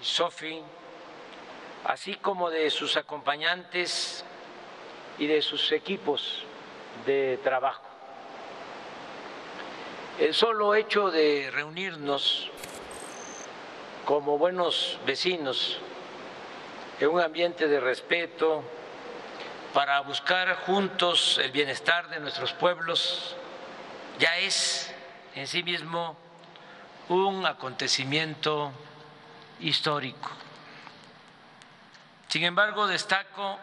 y 0.00 0.02
Sophie 0.04 0.62
así 1.86 2.16
como 2.16 2.50
de 2.50 2.68
sus 2.70 2.96
acompañantes 2.96 4.24
y 5.18 5.26
de 5.26 5.40
sus 5.40 5.70
equipos 5.70 6.44
de 7.06 7.38
trabajo. 7.44 7.84
El 10.18 10.34
solo 10.34 10.74
hecho 10.74 11.10
de 11.10 11.50
reunirnos 11.52 12.50
como 14.04 14.36
buenos 14.36 14.98
vecinos 15.06 15.78
en 16.98 17.08
un 17.08 17.20
ambiente 17.20 17.68
de 17.68 17.78
respeto 17.78 18.64
para 19.72 20.00
buscar 20.00 20.56
juntos 20.64 21.38
el 21.42 21.52
bienestar 21.52 22.08
de 22.08 22.18
nuestros 22.18 22.52
pueblos 22.52 23.36
ya 24.18 24.38
es 24.38 24.92
en 25.34 25.46
sí 25.46 25.62
mismo 25.62 26.16
un 27.08 27.46
acontecimiento 27.46 28.72
histórico. 29.60 30.45
Sin 32.28 32.44
embargo, 32.44 32.86
destaco 32.86 33.58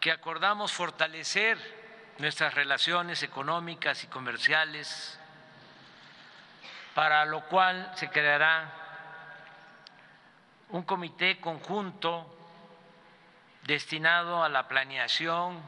que 0.00 0.10
acordamos 0.10 0.72
fortalecer 0.72 1.58
nuestras 2.18 2.54
relaciones 2.54 3.22
económicas 3.22 4.04
y 4.04 4.06
comerciales, 4.06 5.18
para 6.94 7.24
lo 7.24 7.44
cual 7.46 7.90
se 7.96 8.10
creará 8.10 8.70
un 10.70 10.82
comité 10.82 11.40
conjunto 11.40 12.30
destinado 13.62 14.44
a 14.44 14.48
la 14.48 14.68
planeación 14.68 15.60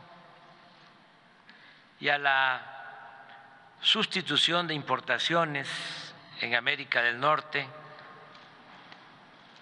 y 2.00 2.08
a 2.08 2.18
la 2.18 2.60
sustitución 3.80 4.66
de 4.66 4.74
importaciones 4.74 5.68
en 6.40 6.54
América 6.54 7.02
del 7.02 7.18
Norte, 7.18 7.66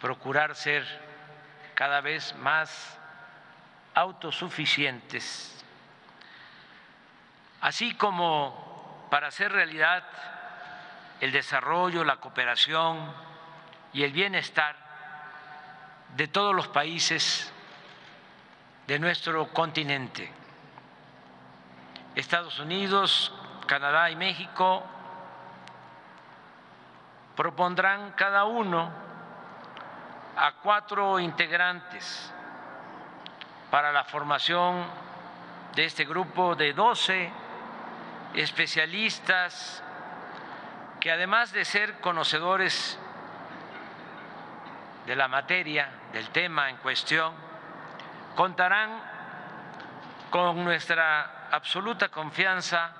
procurar 0.00 0.56
ser 0.56 1.13
cada 1.74 2.00
vez 2.00 2.34
más 2.36 2.98
autosuficientes, 3.94 5.64
así 7.60 7.94
como 7.94 9.06
para 9.10 9.28
hacer 9.28 9.52
realidad 9.52 10.04
el 11.20 11.32
desarrollo, 11.32 12.04
la 12.04 12.16
cooperación 12.16 13.12
y 13.92 14.02
el 14.02 14.12
bienestar 14.12 14.76
de 16.16 16.28
todos 16.28 16.54
los 16.54 16.68
países 16.68 17.52
de 18.86 18.98
nuestro 18.98 19.48
continente. 19.52 20.30
Estados 22.14 22.58
Unidos, 22.58 23.32
Canadá 23.66 24.10
y 24.10 24.16
México 24.16 24.84
propondrán 27.34 28.12
cada 28.12 28.44
uno 28.44 28.90
a 30.36 30.52
cuatro 30.62 31.18
integrantes 31.20 32.32
para 33.70 33.92
la 33.92 34.04
formación 34.04 34.84
de 35.74 35.84
este 35.84 36.04
grupo 36.04 36.54
de 36.54 36.72
12 36.72 37.30
especialistas 38.34 39.82
que 41.00 41.10
además 41.10 41.52
de 41.52 41.64
ser 41.64 42.00
conocedores 42.00 42.98
de 45.06 45.16
la 45.16 45.28
materia, 45.28 45.90
del 46.12 46.30
tema 46.30 46.70
en 46.70 46.76
cuestión, 46.78 47.34
contarán 48.34 48.90
con 50.30 50.64
nuestra 50.64 51.48
absoluta 51.50 52.08
confianza 52.08 52.90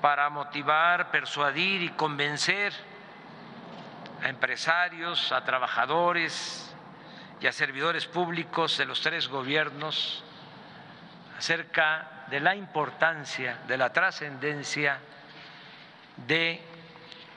para 0.00 0.30
motivar, 0.30 1.10
persuadir 1.10 1.82
y 1.82 1.90
convencer 1.90 2.72
a 4.22 4.28
empresarios, 4.28 5.32
a 5.32 5.44
trabajadores 5.44 6.74
y 7.40 7.46
a 7.46 7.52
servidores 7.52 8.06
públicos 8.06 8.78
de 8.78 8.84
los 8.84 9.00
tres 9.00 9.28
gobiernos 9.28 10.22
acerca 11.36 12.26
de 12.30 12.40
la 12.40 12.54
importancia, 12.54 13.58
de 13.66 13.76
la 13.76 13.92
trascendencia 13.92 14.98
de 16.16 16.62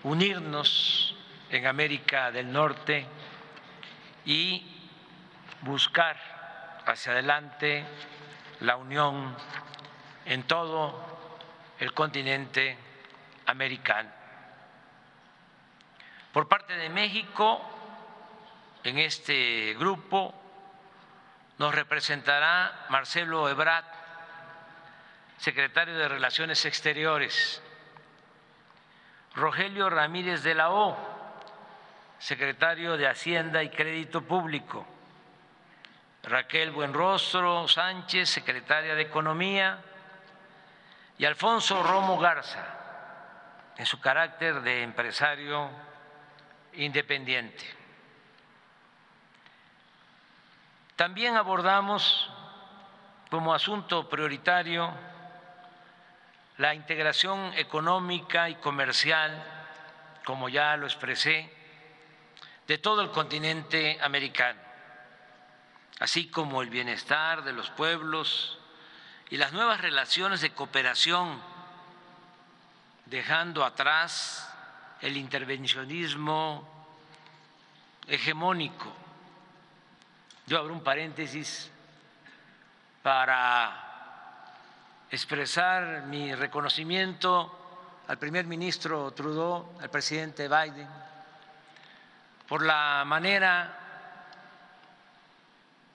unirnos 0.03 1.15
en 1.49 1.65
América 1.65 2.31
del 2.31 2.51
Norte 2.51 3.07
y 4.25 4.71
buscar 5.61 6.17
hacia 6.85 7.13
adelante 7.13 7.83
la 8.59 8.75
unión 8.77 9.35
en 10.25 10.43
todo 10.43 11.03
el 11.79 11.93
continente 11.93 12.77
americano. 13.47 14.14
Por 16.35 16.49
parte 16.49 16.75
de 16.75 16.89
México, 16.89 17.61
en 18.83 18.99
este 18.99 19.73
grupo 19.79 20.35
nos 21.59 21.73
representará 21.73 22.87
Marcelo 22.89 23.47
Ebrard, 23.47 23.85
secretario 25.37 25.97
de 25.97 26.09
Relaciones 26.09 26.65
Exteriores, 26.65 27.63
Rogelio 29.33 29.89
Ramírez 29.89 30.43
de 30.43 30.55
la 30.55 30.71
O, 30.71 30.97
secretario 32.19 32.97
de 32.97 33.07
Hacienda 33.07 33.63
y 33.63 33.69
Crédito 33.69 34.21
Público, 34.21 34.85
Raquel 36.23 36.71
Buenrostro 36.71 37.65
Sánchez, 37.69 38.27
secretaria 38.27 38.93
de 38.93 39.03
Economía, 39.03 39.79
y 41.17 41.23
Alfonso 41.23 41.81
Romo 41.81 42.19
Garza, 42.19 42.65
en 43.77 43.85
su 43.85 44.01
carácter 44.01 44.59
de 44.63 44.83
empresario 44.83 45.94
independiente. 46.77 47.65
También 50.95 51.35
abordamos 51.35 52.29
como 53.29 53.53
asunto 53.53 54.07
prioritario 54.07 54.93
la 56.57 56.73
integración 56.73 57.53
económica 57.55 58.49
y 58.49 58.55
comercial, 58.55 59.43
como 60.23 60.47
ya 60.47 60.77
lo 60.77 60.85
expresé, 60.85 61.51
de 62.67 62.77
todo 62.77 63.01
el 63.01 63.11
continente 63.11 63.99
americano, 64.01 64.59
así 65.99 66.29
como 66.29 66.61
el 66.61 66.69
bienestar 66.69 67.43
de 67.43 67.51
los 67.51 67.69
pueblos 67.71 68.57
y 69.29 69.37
las 69.37 69.51
nuevas 69.51 69.81
relaciones 69.81 70.39
de 70.39 70.53
cooperación, 70.53 71.41
dejando 73.05 73.65
atrás 73.65 74.54
el 75.01 75.17
intervencionismo 75.17 76.67
hegemónico. 78.07 78.93
Yo 80.47 80.59
abro 80.59 80.73
un 80.73 80.83
paréntesis 80.83 81.71
para 83.01 83.85
expresar 85.09 86.03
mi 86.07 86.33
reconocimiento 86.33 87.65
al 88.07 88.17
primer 88.17 88.45
ministro 88.45 89.11
Trudeau, 89.11 89.77
al 89.81 89.89
presidente 89.89 90.47
Biden, 90.47 90.87
por 92.47 92.63
la 92.63 93.03
manera 93.05 93.79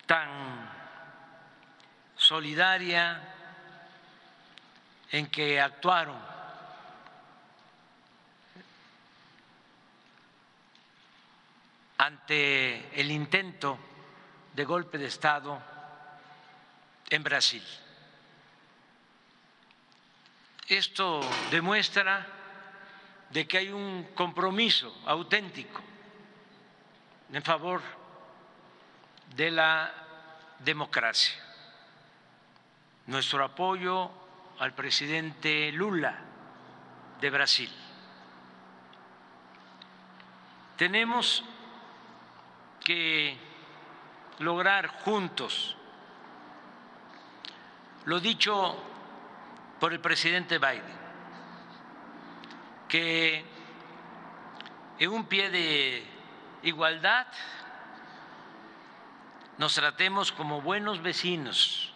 tan 0.07 0.68
solidaria 2.16 3.20
en 5.12 5.26
que 5.28 5.61
actuaron 5.61 6.39
ante 12.01 12.98
el 12.98 13.11
intento 13.11 13.78
de 14.55 14.64
golpe 14.64 14.96
de 14.96 15.05
Estado 15.05 15.62
en 17.11 17.22
Brasil. 17.22 17.62
Esto 20.66 21.20
demuestra 21.51 22.26
de 23.28 23.46
que 23.46 23.59
hay 23.59 23.68
un 23.68 24.12
compromiso 24.14 25.03
auténtico 25.04 25.83
en 27.34 27.42
favor 27.42 27.83
de 29.37 29.50
la 29.50 29.92
democracia. 30.58 31.38
Nuestro 33.08 33.45
apoyo 33.45 34.11
al 34.58 34.74
presidente 34.74 35.70
Lula 35.70 36.18
de 37.20 37.29
Brasil. 37.29 37.70
Tenemos 40.79 41.45
que 42.91 43.37
lograr 44.41 44.88
juntos 45.04 45.76
lo 48.04 48.18
dicho 48.18 48.76
por 49.79 49.92
el 49.92 50.00
presidente 50.00 50.58
Biden, 50.58 50.99
que 52.88 53.45
en 54.99 55.08
un 55.08 55.25
pie 55.26 55.50
de 55.50 56.04
igualdad 56.64 57.29
nos 59.57 59.72
tratemos 59.72 60.33
como 60.33 60.61
buenos 60.61 61.00
vecinos, 61.00 61.92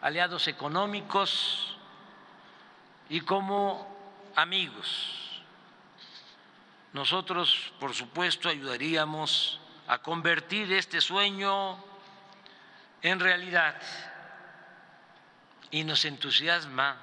aliados 0.00 0.48
económicos 0.48 1.76
y 3.10 3.20
como 3.20 3.86
amigos. 4.34 5.27
Nosotros, 6.98 7.72
por 7.78 7.94
supuesto, 7.94 8.48
ayudaríamos 8.48 9.60
a 9.86 9.98
convertir 9.98 10.72
este 10.72 11.00
sueño 11.00 11.78
en 13.02 13.20
realidad 13.20 13.80
y 15.70 15.84
nos 15.84 16.04
entusiasma 16.04 16.96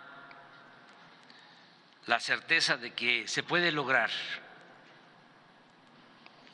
la 2.07 2.19
certeza 2.19 2.75
de 2.75 2.93
que 2.93 3.25
se 3.29 3.41
puede 3.41 3.71
lograr. 3.71 4.11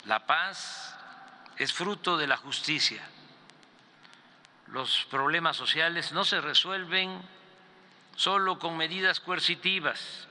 La 0.06 0.28
paz 0.28 0.96
es 1.58 1.74
fruto 1.74 2.18
de 2.18 2.28
la 2.28 2.38
justicia. 2.38 3.02
Los 4.68 5.06
problemas 5.06 5.58
sociales 5.58 6.12
no 6.12 6.26
se 6.26 6.42
resuelven 6.42 7.20
solo 8.16 8.60
con 8.60 8.78
medidas 8.78 9.20
coercitivas. 9.20 10.28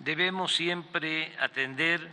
Debemos 0.00 0.54
siempre 0.54 1.36
atender 1.38 2.10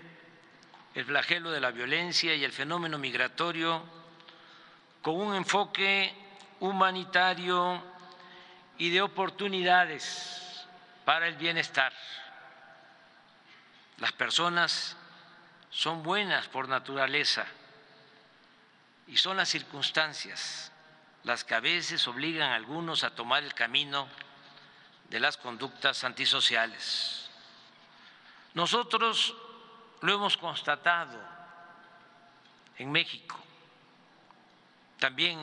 el 0.93 1.05
flagelo 1.05 1.51
de 1.51 1.61
la 1.61 1.71
violencia 1.71 2.35
y 2.35 2.43
el 2.43 2.51
fenómeno 2.51 2.97
migratorio 2.97 3.81
con 5.01 5.15
un 5.15 5.35
enfoque 5.35 6.13
humanitario 6.59 7.81
y 8.77 8.89
de 8.89 9.01
oportunidades 9.01 10.65
para 11.05 11.29
el 11.29 11.37
bienestar. 11.37 11.93
Las 13.99 14.11
personas 14.11 14.97
son 15.69 16.03
buenas 16.03 16.47
por 16.49 16.67
naturaleza 16.67 17.45
y 19.07 19.15
son 19.15 19.37
las 19.37 19.47
circunstancias 19.47 20.73
las 21.23 21.45
que 21.45 21.55
a 21.55 21.61
veces 21.61 22.05
obligan 22.07 22.51
a 22.51 22.55
algunos 22.55 23.05
a 23.05 23.15
tomar 23.15 23.43
el 23.43 23.53
camino 23.53 24.09
de 25.09 25.21
las 25.21 25.37
conductas 25.37 26.03
antisociales. 26.03 27.26
Nosotros 28.57 29.35
lo 30.01 30.15
hemos 30.15 30.35
constatado 30.35 31.15
en 32.79 32.91
México, 32.91 33.37
también 34.97 35.37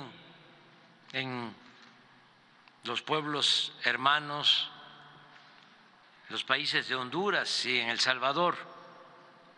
en 1.12 1.54
los 2.82 3.02
pueblos 3.02 3.72
hermanos, 3.84 4.68
los 6.28 6.42
países 6.42 6.88
de 6.88 6.96
Honduras 6.96 7.64
y 7.66 7.78
en 7.78 7.88
El 7.88 8.00
Salvador. 8.00 8.56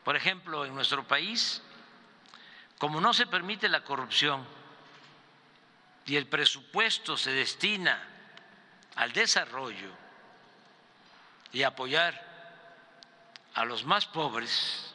Por 0.05 0.17
ejemplo, 0.17 0.67
en 0.67 0.75
nuestro 0.75 1.09
país, 1.09 1.63
como 2.77 3.01
no 3.01 3.15
se 3.15 3.27
permite 3.27 3.71
la 3.71 3.83
corrupción 3.83 4.47
y 6.05 6.17
el 6.17 6.27
presupuesto 6.27 7.17
se 7.17 7.33
destina 7.33 8.07
al 8.97 9.15
desarrollo 9.15 9.93
y 11.55 11.63
apoyar 11.63 12.26
a 13.57 13.65
los 13.65 13.85
más 13.85 14.05
pobres, 14.07 14.95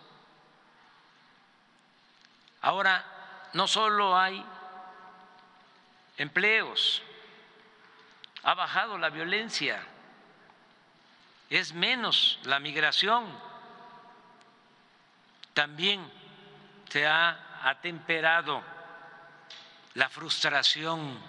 ahora 2.61 3.03
no 3.53 3.67
solo 3.67 4.15
hay 4.15 4.45
empleos, 6.15 7.01
ha 8.43 8.53
bajado 8.53 8.99
la 8.99 9.09
violencia, 9.09 9.83
es 11.49 11.73
menos 11.73 12.39
la 12.43 12.59
migración, 12.59 13.25
también 15.55 16.07
se 16.87 17.07
ha 17.07 17.67
atemperado 17.67 18.61
la 19.95 20.07
frustración 20.07 21.19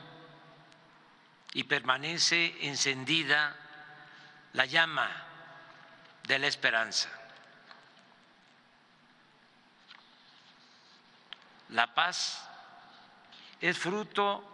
y 1.54 1.64
permanece 1.64 2.68
encendida 2.68 3.56
la 4.52 4.66
llama 4.66 5.10
de 6.24 6.38
la 6.38 6.46
esperanza. 6.46 7.21
La 11.72 11.94
paz 11.94 12.46
es 13.58 13.78
fruto 13.78 14.44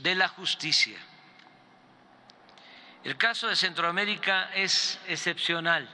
de 0.00 0.14
la 0.14 0.28
justicia. 0.28 0.98
El 3.04 3.16
caso 3.16 3.48
de 3.48 3.56
Centroamérica 3.56 4.50
es 4.54 5.00
excepcional. 5.06 5.88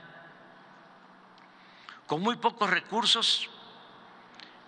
Con 2.09 2.23
muy 2.23 2.37
pocos 2.37 2.69
recursos 2.69 3.49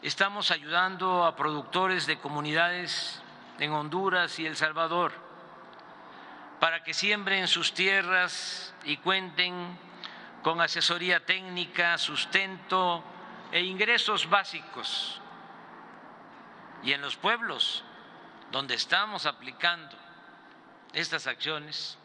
estamos 0.00 0.52
ayudando 0.52 1.24
a 1.24 1.34
productores 1.34 2.06
de 2.06 2.20
comunidades 2.20 3.20
en 3.58 3.72
Honduras 3.72 4.38
y 4.38 4.46
El 4.46 4.54
Salvador 4.54 5.12
para 6.60 6.84
que 6.84 6.94
siembren 6.94 7.48
sus 7.48 7.74
tierras 7.74 8.74
y 8.84 8.98
cuenten 8.98 9.76
con 10.44 10.60
asesoría 10.60 11.26
técnica, 11.26 11.98
sustento 11.98 13.02
e 13.50 13.60
ingresos 13.62 14.30
básicos 14.30 15.20
y 16.82 16.92
en 16.92 17.00
los 17.00 17.16
pueblos 17.16 17.84
donde 18.50 18.74
estamos 18.74 19.26
aplicando 19.26 19.96
estas 20.92 21.26
acciones, 21.26 21.98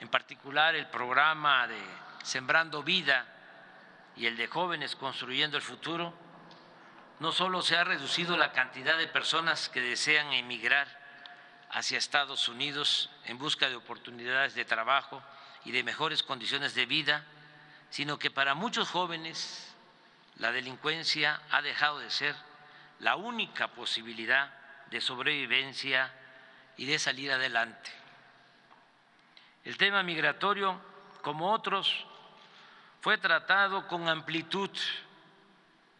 en 0.00 0.08
particular 0.08 0.74
el 0.74 0.86
programa 0.88 1.66
de 1.66 1.80
Sembrando 2.22 2.82
Vida 2.82 3.26
y 4.16 4.26
el 4.26 4.36
de 4.36 4.48
Jóvenes 4.48 4.96
Construyendo 4.96 5.56
el 5.56 5.62
Futuro, 5.62 6.12
no 7.20 7.32
solo 7.32 7.62
se 7.62 7.76
ha 7.76 7.84
reducido 7.84 8.36
la 8.36 8.52
cantidad 8.52 8.98
de 8.98 9.08
personas 9.08 9.68
que 9.68 9.80
desean 9.80 10.32
emigrar 10.32 10.86
hacia 11.70 11.98
Estados 11.98 12.48
Unidos 12.48 13.10
en 13.24 13.38
busca 13.38 13.68
de 13.68 13.76
oportunidades 13.76 14.54
de 14.54 14.64
trabajo 14.64 15.22
y 15.64 15.72
de 15.72 15.82
mejores 15.82 16.22
condiciones 16.22 16.74
de 16.74 16.86
vida, 16.86 17.24
sino 17.90 18.18
que 18.18 18.30
para 18.30 18.54
muchos 18.54 18.90
jóvenes 18.90 19.74
la 20.36 20.52
delincuencia 20.52 21.40
ha 21.50 21.62
dejado 21.62 21.98
de 21.98 22.10
ser 22.10 22.36
la 23.00 23.16
única 23.16 23.68
posibilidad 23.68 24.52
de 24.90 25.00
sobrevivencia 25.00 26.12
y 26.76 26.86
de 26.86 26.98
salir 26.98 27.32
adelante. 27.32 27.90
El 29.64 29.76
tema 29.76 30.02
migratorio, 30.02 30.80
como 31.22 31.52
otros, 31.52 32.06
fue 33.00 33.18
tratado 33.18 33.86
con 33.88 34.08
amplitud 34.08 34.70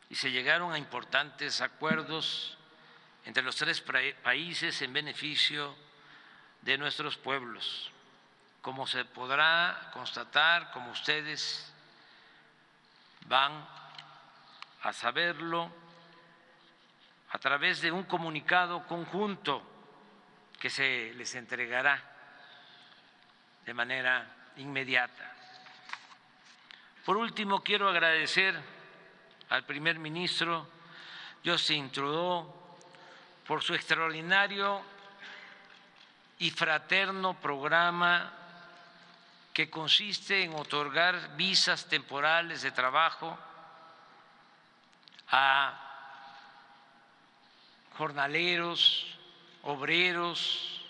y 0.08 0.14
se 0.14 0.30
llegaron 0.30 0.72
a 0.72 0.78
importantes 0.78 1.60
acuerdos 1.60 2.56
entre 3.24 3.42
los 3.42 3.56
tres 3.56 3.82
países 4.22 4.80
en 4.82 4.92
beneficio 4.92 5.74
de 6.62 6.78
nuestros 6.78 7.16
pueblos. 7.16 7.90
Como 8.62 8.86
se 8.86 9.04
podrá 9.04 9.90
constatar, 9.92 10.70
como 10.72 10.92
ustedes 10.92 11.72
van 13.26 13.66
a 14.82 14.92
saberlo, 14.92 15.72
a 17.36 17.38
través 17.38 17.82
de 17.82 17.92
un 17.92 18.04
comunicado 18.04 18.86
conjunto 18.86 19.62
que 20.58 20.70
se 20.70 21.12
les 21.16 21.34
entregará 21.34 22.02
de 23.66 23.74
manera 23.74 24.26
inmediata. 24.56 25.34
Por 27.04 27.18
último, 27.18 27.62
quiero 27.62 27.90
agradecer 27.90 28.58
al 29.50 29.66
primer 29.66 29.98
ministro 29.98 30.66
Justin 31.44 31.92
Trudeau 31.92 32.50
por 33.46 33.62
su 33.62 33.74
extraordinario 33.74 34.80
y 36.38 36.50
fraterno 36.50 37.38
programa 37.38 38.32
que 39.52 39.68
consiste 39.68 40.42
en 40.42 40.54
otorgar 40.54 41.36
visas 41.36 41.86
temporales 41.86 42.62
de 42.62 42.70
trabajo 42.70 43.38
a 45.28 45.85
jornaleros, 47.96 49.06
obreros. 49.62 50.82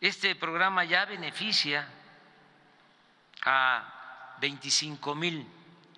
Este 0.00 0.34
programa 0.36 0.84
ya 0.84 1.04
beneficia 1.06 1.88
a 3.44 4.36
25 4.40 5.14
mil 5.14 5.46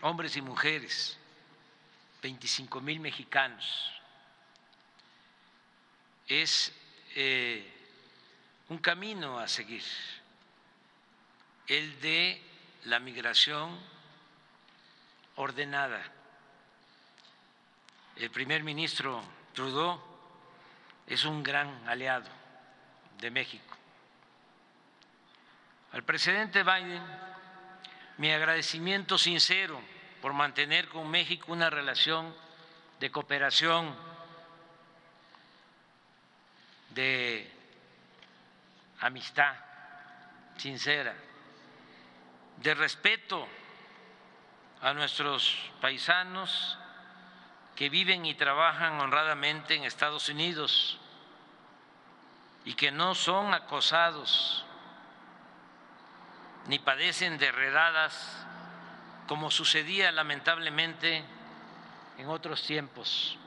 hombres 0.03 0.37
y 0.37 0.41
mujeres, 0.41 1.19
25 2.23 2.81
mil 2.81 3.01
mexicanos. 3.01 3.93
Es 6.27 6.73
eh, 7.17 7.69
un 8.69 8.79
camino 8.79 9.39
a 9.39 9.49
seguir, 9.49 9.83
el 11.67 12.01
de 12.01 12.41
la 12.85 13.01
migración 13.01 13.79
ordenada. 15.37 16.01
El 18.17 18.31
primer 18.31 18.63
ministro 18.63 19.23
Trudeau 19.55 20.01
es 21.07 21.25
un 21.25 21.43
gran 21.43 21.89
aliado 21.89 22.29
de 23.19 23.31
México. 23.31 23.77
Al 25.93 26.05
presidente 26.05 26.63
Biden, 26.63 27.03
mi 28.19 28.31
agradecimiento 28.31 29.19
sincero 29.19 29.81
por 30.23 30.33
mantener 30.33 30.89
con 30.89 31.11
México 31.11 31.53
una 31.53 31.69
relación 31.69 32.35
de 33.01 33.11
cooperación, 33.11 33.97
de 36.91 37.51
amistad 39.01 39.55
sincera, 40.59 41.15
de 42.59 42.75
respeto 42.75 43.49
a 44.83 44.93
nuestros 44.93 45.71
paisanos 45.81 46.79
que 47.81 47.89
viven 47.89 48.27
y 48.27 48.35
trabajan 48.35 49.01
honradamente 49.01 49.75
en 49.75 49.85
Estados 49.85 50.29
Unidos 50.29 50.99
y 52.67 52.75
que 52.75 52.93
no 52.93 53.15
son 53.15 53.55
acosados 53.55 54.67
ni 56.67 56.79
padecen 56.79 57.39
de 57.39 57.51
redadas 57.51 58.45
como 59.27 59.51
sucedía 59.51 60.13
lamentablemente 60.13 61.25
en 62.19 62.29
otros 62.29 62.67
tiempos. 62.67 63.39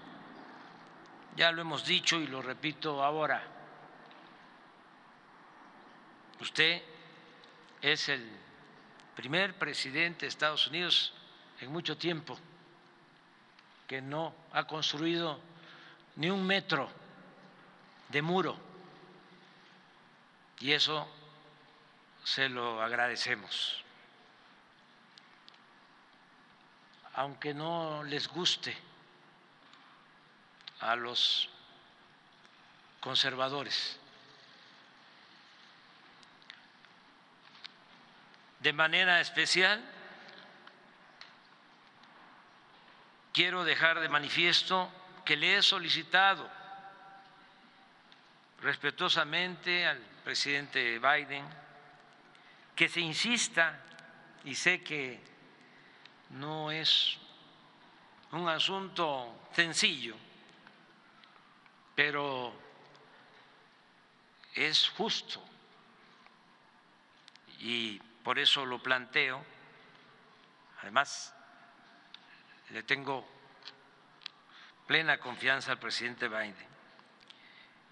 Ya 1.35 1.51
lo 1.51 1.61
hemos 1.61 1.85
dicho 1.85 2.19
y 2.19 2.25
lo 2.25 2.41
repito 2.41 3.03
ahora. 3.03 3.43
Usted 6.39 6.81
es 7.83 8.09
el 8.09 8.27
primer 9.15 9.59
presidente 9.59 10.21
de 10.21 10.29
Estados 10.29 10.65
Unidos 10.65 11.13
en 11.59 11.71
mucho 11.71 11.95
tiempo 11.95 12.35
que 13.93 14.01
no 14.01 14.33
ha 14.53 14.63
construido 14.65 15.39
ni 16.15 16.31
un 16.31 16.43
metro 16.47 16.89
de 18.09 18.23
muro. 18.23 18.57
Y 20.61 20.71
eso 20.71 21.07
se 22.23 22.49
lo 22.49 22.81
agradecemos. 22.81 23.83
Aunque 27.13 27.53
no 27.53 28.03
les 28.03 28.27
guste 28.27 28.75
a 30.79 30.95
los 30.95 31.47
conservadores. 32.99 33.99
De 38.59 38.73
manera 38.73 39.21
especial, 39.21 39.85
quiero 43.33 43.65
dejar 43.65 43.99
de 43.99 44.07
manifiesto 44.07 44.89
que 45.25 45.35
le 45.35 45.57
he 45.57 45.61
solicitado 45.61 46.49
respetuosamente 48.61 49.85
al 49.85 49.97
presidente 50.23 50.99
Biden 50.99 51.45
que 52.75 52.89
se 52.89 53.01
insista, 53.01 53.79
y 54.45 54.55
sé 54.55 54.81
que 54.83 55.19
no 56.31 56.71
es 56.71 57.17
un 58.31 58.49
asunto 58.49 59.47
sencillo, 59.53 60.15
pero 61.95 62.53
es 64.55 64.89
justo 64.89 65.43
y 67.59 67.99
por 68.23 68.39
eso 68.39 68.65
lo 68.65 68.81
planteo. 68.81 69.43
Además, 70.81 71.33
le 72.73 72.81
tengo 72.81 73.23
plena 74.87 75.19
confianza 75.19 75.71
al 75.71 75.79
presidente 75.79 76.27
Biden 76.27 76.73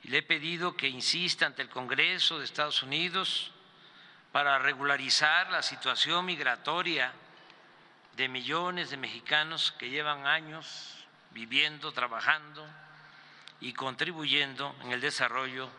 y 0.03 0.08
le 0.08 0.18
he 0.18 0.24
pedido 0.24 0.76
que 0.76 0.88
insista 0.88 1.45
ante 1.45 1.62
el 1.62 1.70
Congreso 1.70 2.40
de 2.40 2.45
Estados 2.45 2.82
Unidos 2.82 3.52
para 4.32 4.58
regularizar 4.58 5.52
la 5.52 5.62
situación 5.62 6.26
migratoria 6.26 7.14
de 8.16 8.28
millones 8.28 8.90
de 8.90 8.98
mexicanos 8.98 9.72
que 9.74 9.90
llevan 9.90 10.26
años 10.26 11.06
viviendo, 11.30 11.91
trabajando 11.91 12.68
y 13.60 13.74
contribuyendo 13.74 14.76
en 14.82 14.91
el 14.94 15.02
desarrollo 15.02 15.70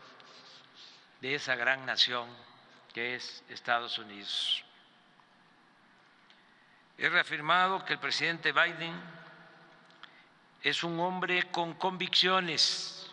de 1.19 1.35
esa 1.35 1.55
gran 1.55 1.85
nación 1.85 2.29
que 2.93 3.15
es 3.15 3.43
Estados 3.49 3.97
Unidos. 3.97 4.63
He 6.97 7.09
reafirmado 7.09 7.83
que 7.83 7.93
el 7.93 7.99
presidente 7.99 8.51
Biden 8.51 8.99
es 10.61 10.83
un 10.83 10.99
hombre 10.99 11.51
con 11.51 11.73
convicciones, 11.73 13.11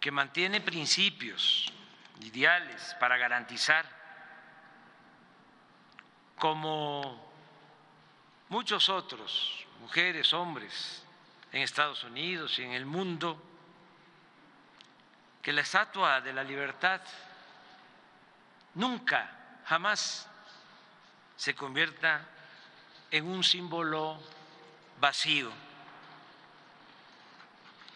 que 0.00 0.10
mantiene 0.10 0.60
principios, 0.60 1.72
ideales 2.20 2.96
para 3.00 3.16
garantizar, 3.16 3.84
como 6.38 7.26
muchos 8.48 8.88
otros, 8.88 9.66
mujeres, 9.80 10.32
hombres, 10.32 11.02
en 11.52 11.62
Estados 11.62 12.04
Unidos 12.04 12.58
y 12.58 12.62
en 12.62 12.72
el 12.72 12.86
mundo, 12.86 13.42
que 15.42 15.52
la 15.52 15.62
estatua 15.62 16.20
de 16.20 16.32
la 16.32 16.44
libertad 16.44 17.00
nunca, 18.74 19.30
jamás 19.66 20.28
se 21.36 21.54
convierta 21.54 22.26
en 23.10 23.26
un 23.26 23.44
símbolo 23.44 24.20
vacío. 25.00 25.50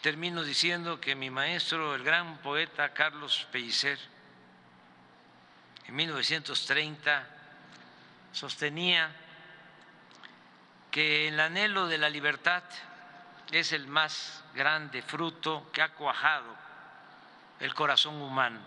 Termino 0.02 0.42
diciendo 0.42 1.00
que 1.00 1.14
mi 1.14 1.30
maestro, 1.30 1.94
el 1.94 2.02
gran 2.02 2.38
poeta 2.38 2.92
Carlos 2.92 3.46
Pellicer, 3.52 3.98
en 5.86 5.96
1930 5.96 7.26
sostenía 8.32 9.10
que 10.90 11.28
el 11.28 11.38
anhelo 11.40 11.86
de 11.86 11.98
la 11.98 12.08
libertad 12.08 12.62
es 13.50 13.72
el 13.72 13.86
más 13.88 14.44
grande 14.54 15.02
fruto 15.02 15.68
que 15.72 15.82
ha 15.82 15.90
cuajado 15.90 16.56
el 17.58 17.74
corazón 17.74 18.20
humano. 18.22 18.60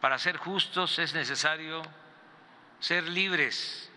Para 0.00 0.18
ser 0.18 0.36
justos 0.36 0.98
es 0.98 1.14
necesario 1.14 1.82
ser 2.82 3.08
libres. 3.08 3.88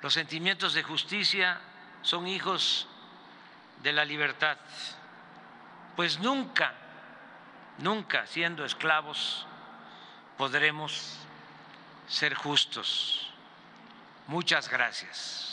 Los 0.00 0.14
sentimientos 0.14 0.72
de 0.74 0.82
justicia 0.82 1.60
son 2.00 2.26
hijos 2.26 2.88
de 3.82 3.92
la 3.92 4.04
libertad, 4.04 4.56
pues 5.96 6.20
nunca, 6.20 6.72
nunca 7.78 8.26
siendo 8.26 8.64
esclavos 8.64 9.46
podremos 10.38 11.18
ser 12.06 12.34
justos. 12.34 13.28
Muchas 14.28 14.68
gracias. 14.68 15.52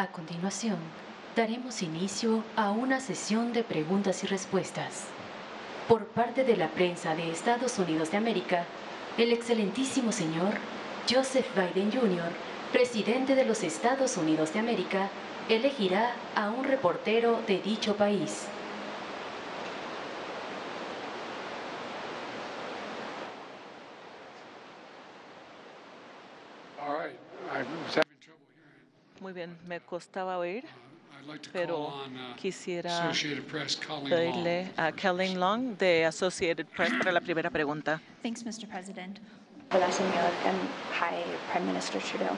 A 0.00 0.06
continuación, 0.30 0.78
daremos 1.34 1.82
inicio 1.82 2.44
a 2.54 2.70
una 2.70 3.00
sesión 3.00 3.52
de 3.52 3.64
preguntas 3.64 4.22
y 4.22 4.28
respuestas. 4.28 5.06
Por 5.88 6.06
parte 6.06 6.44
de 6.44 6.56
la 6.56 6.68
prensa 6.68 7.16
de 7.16 7.32
Estados 7.32 7.80
Unidos 7.80 8.12
de 8.12 8.18
América, 8.18 8.64
el 9.18 9.32
excelentísimo 9.32 10.12
señor 10.12 10.52
Joseph 11.12 11.48
Biden 11.56 11.90
Jr., 11.90 12.30
presidente 12.70 13.34
de 13.34 13.44
los 13.44 13.64
Estados 13.64 14.16
Unidos 14.16 14.52
de 14.52 14.60
América, 14.60 15.08
elegirá 15.48 16.12
a 16.36 16.50
un 16.50 16.62
reportero 16.62 17.40
de 17.48 17.58
dicho 17.60 17.96
país. 17.96 18.46
Muy 29.30 29.36
bien, 29.36 29.56
me 29.64 29.78
costaba 29.78 30.38
oír, 30.38 30.64
pero 31.52 31.94
quisiera 32.36 33.12
pedirle 34.08 34.72
a 34.76 34.90
Kelly 34.90 35.36
Long 35.36 35.78
de 35.78 36.04
Associated 36.04 36.66
Press 36.66 36.90
para 36.98 37.12
la 37.12 37.20
primera 37.20 37.48
pregunta. 37.48 38.00
Thanks, 38.24 38.42
Mr. 38.42 38.66
President. 38.68 39.20
Hola, 39.70 39.86
señor, 39.92 40.32
and 40.46 40.58
hi, 40.90 41.22
Prime 41.52 41.64
Minister 41.64 42.00
Trudeau. 42.00 42.36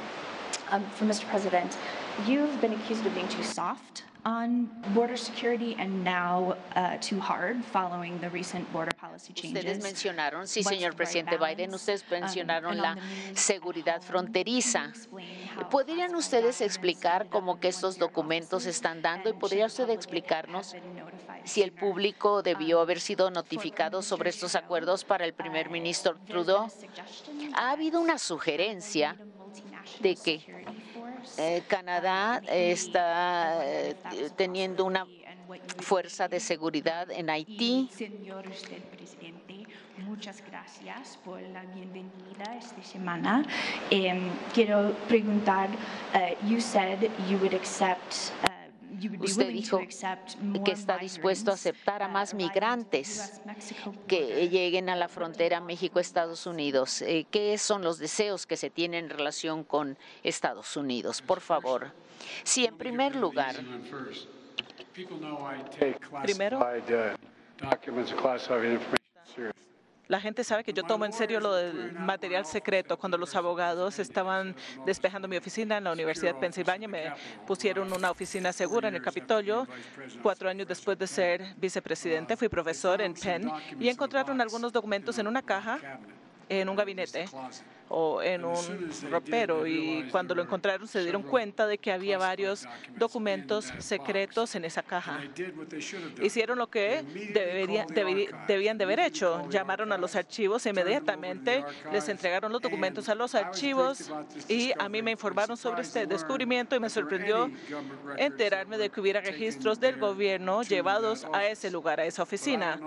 Um, 0.71 0.85
for 0.91 1.07
Mr. 1.07 1.27
President, 1.31 1.79
you've 2.27 2.61
been 2.61 2.75
accused 2.75 3.07
of 3.07 3.15
being 3.15 3.29
too 3.29 3.43
soft 3.43 4.05
on 4.25 4.71
border 4.95 5.17
security 5.17 5.75
and 5.79 6.05
now 6.05 6.57
uh, 6.77 6.97
too 7.01 7.19
hard 7.19 7.65
following 7.65 8.19
the 8.21 8.31
recent 8.31 8.71
border 8.73 8.95
policy 8.97 9.33
changes. 9.33 9.65
Ustedes 9.65 9.83
mencionaron, 9.83 10.47
sí, 10.47 10.63
señor 10.63 10.95
presidente 10.95 11.37
Biden, 11.39 11.75
ustedes 11.75 12.05
mencionaron 12.11 12.77
la 12.77 12.97
seguridad 13.35 14.01
fronteriza. 14.01 14.93
¿Podrían 15.71 16.15
ustedes 16.15 16.61
explicar 16.61 17.29
cómo 17.29 17.59
que 17.59 17.69
estos 17.69 17.99
documentos 17.99 18.67
están 18.67 19.03
dando 19.03 19.31
y 19.31 19.33
podría 19.33 19.67
usted 19.67 19.91
explicarnos 19.91 20.75
si 21.45 21.63
el 21.63 21.73
público 21.73 22.43
debió 22.43 22.81
haber 22.81 23.01
sido 23.01 23.31
notificado 23.31 24.03
sobre 24.03 24.31
estos 24.31 24.55
acuerdos 24.55 25.05
para 25.05 25.25
el 25.25 25.35
primer 25.35 25.71
ministro 25.71 26.17
Trudeau? 26.27 26.69
Ha 27.55 27.71
habido 27.71 28.01
una 28.01 28.19
sugerencia 28.19 29.17
de 30.01 30.15
que 30.15 30.65
eh, 31.39 31.63
Canadá 31.69 32.41
está 32.49 33.61
eh, 33.65 33.95
teniendo 34.37 34.85
una 34.85 35.07
fuerza 35.79 36.29
de 36.29 36.41
seguridad 36.41 37.11
en 37.11 37.31
Haití. 37.31 37.89
Señor 37.93 38.45
presidente, 38.91 39.67
muchas 39.99 40.43
gracias 40.47 41.19
por 41.25 41.41
la 41.41 41.63
bienvenida 41.75 42.57
esta 42.59 42.83
semana. 42.83 43.45
Um, 43.91 44.31
quiero 44.55 44.95
preguntar, 45.09 45.69
uh, 46.15 46.49
you 46.49 46.61
said 46.61 47.11
you 47.29 47.39
would 47.39 47.55
accept 47.55 48.33
uh, 48.45 48.62
Usted 49.21 49.49
dijo 49.49 49.81
que 50.65 50.73
está 50.73 50.99
dispuesto 50.99 51.51
a 51.51 51.55
aceptar 51.55 52.03
a 52.03 52.09
más 52.09 52.35
migrantes 52.35 53.41
que 54.07 54.49
lleguen 54.49 54.89
a 54.89 54.97
la 54.97 55.09
frontera 55.09 55.61
México-Estados 55.61 56.47
Unidos. 56.47 57.03
Eh, 57.03 57.27
¿Qué 57.31 57.57
son 57.59 57.83
los 57.83 57.99
deseos 57.99 58.47
que 58.47 58.57
se 58.57 58.71
tienen 58.71 59.05
en 59.05 59.11
relación 59.11 59.65
con 59.65 59.97
Estados 60.23 60.77
Unidos? 60.77 61.23
Por 61.23 61.41
favor. 61.41 61.93
Sí, 62.45 62.65
en 62.65 62.77
primer 62.77 63.17
lugar, 63.17 63.57
Primero, 66.23 66.61
La 70.09 70.21
gente 70.21 70.45
sabe 70.45 70.65
que 70.65 70.73
yo 70.73 70.83
tomo 70.83 71.05
en 71.05 71.13
serio 71.13 71.41
lo 71.41 71.55
del 71.55 71.93
material 71.93 72.45
secreto. 72.45 72.99
Cuando 72.99 73.17
los 73.17 73.35
abogados 73.35 73.99
estaban 73.99 74.55
despejando 74.85 75.29
mi 75.29 75.37
oficina 75.37 75.79
en 75.79 75.85
la 75.85 75.93
Universidad 75.93 76.35
de 76.35 76.41
Pensilvania, 76.41 76.89
me 76.89 77.13
pusieron 77.47 77.93
una 77.93 78.11
oficina 78.11 78.53
segura 78.53 78.89
en 78.89 78.97
el 78.97 79.03
Capitolio. 79.03 79.67
Cuatro 80.23 80.49
años 80.51 80.67
después 80.67 80.99
de 80.99 81.07
ser 81.07 81.55
vicepresidente, 81.57 82.37
fui 82.37 82.49
profesor 82.49 83.01
en 83.01 83.15
Penn 83.15 83.51
y 83.79 83.89
encontraron 83.89 84.41
algunos 84.41 84.73
documentos 84.73 85.19
en 85.19 85.27
una 85.27 85.43
caja 85.43 85.79
en 86.49 86.69
un 86.69 86.77
gabinete 86.77 87.27
o 87.95 88.23
en 88.23 88.45
un 88.45 88.91
ropero. 89.11 89.67
y 89.67 90.09
cuando 90.11 90.35
lo 90.35 90.43
encontraron 90.43 90.89
se 90.89 91.01
dieron 91.03 91.23
cuenta 91.23 91.67
de 91.67 91.77
que 91.79 91.93
había 91.93 92.17
varios 92.19 92.67
documentos 92.97 93.73
secretos 93.79 94.55
en 94.55 94.65
esa 94.65 94.83
caja. 94.83 95.21
Hicieron 96.23 96.59
lo 96.59 96.69
que 96.69 97.03
debería- 97.35 97.87
debían 98.49 98.79
de 98.79 98.85
haber 98.85 99.01
hecho. 99.01 99.47
Llamaron 99.51 99.93
a 99.93 99.99
los 99.99 100.17
archivos 100.17 100.65
e 100.67 100.71
inmediatamente. 100.71 101.65
les 101.93 102.09
entregaron 102.09 102.51
los 102.53 102.61
documentos 102.63 103.09
a 103.09 103.15
los 103.15 103.35
archivos 103.35 104.11
y 104.49 104.73
a 104.79 104.89
mí 104.89 105.03
me 105.03 105.11
informaron 105.11 105.57
sobre 105.57 105.83
este 105.83 106.07
descubrimiento 106.07 106.75
y 106.77 106.81
me 106.81 106.89
sorprendió 106.89 107.51
enterarme 108.17 108.79
de 108.79 108.89
que 108.91 109.01
hubiera 109.01 109.21
registros 109.21 109.79
del 109.81 109.99
gobierno 109.99 110.63
llevados 110.63 111.27
a 111.33 111.47
ese 111.47 111.71
lugar, 111.71 112.01
a 112.01 112.05
esa 112.07 112.23
oficina. 112.23 112.81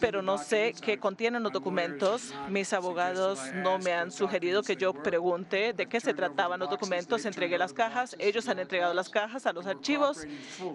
Pero 0.00 0.22
no 0.22 0.38
sé 0.38 0.74
qué 0.80 0.98
contienen 0.98 1.42
los 1.42 1.52
documentos. 1.52 2.32
Mis 2.48 2.72
abogados 2.72 3.40
no 3.54 3.78
me 3.78 3.92
han 3.92 4.10
sugerido 4.12 4.51
que 4.60 4.76
yo 4.76 4.92
pregunte 4.92 5.72
de 5.72 5.86
qué 5.86 6.00
se 6.00 6.12
trataban 6.12 6.60
los 6.60 6.68
documentos. 6.68 7.24
Entregué 7.24 7.56
las 7.56 7.72
cajas, 7.72 8.14
ellos 8.18 8.48
han 8.48 8.58
entregado 8.58 8.92
las 8.92 9.08
cajas 9.08 9.46
a 9.46 9.52
los 9.54 9.66
archivos 9.66 10.26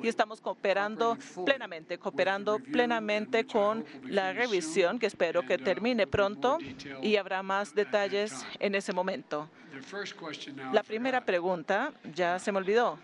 y 0.01 0.07
estamos 0.07 0.41
cooperando 0.41 1.17
plenamente, 1.45 1.99
cooperando 1.99 2.57
plenamente 2.57 3.45
con 3.45 3.85
la 4.05 4.33
revisión 4.33 4.97
que 4.97 5.05
espero 5.05 5.43
que 5.45 5.59
termine 5.59 6.07
pronto 6.07 6.57
y 7.03 7.17
habrá 7.17 7.43
más 7.43 7.75
detalles 7.75 8.45
en 8.59 8.73
ese 8.73 8.93
momento. 8.93 9.49
La 10.73 10.81
primera 10.81 11.23
pregunta 11.23 11.91
ya 12.15 12.39
se 12.39 12.51
me 12.51 12.57
olvidó. 12.57 12.97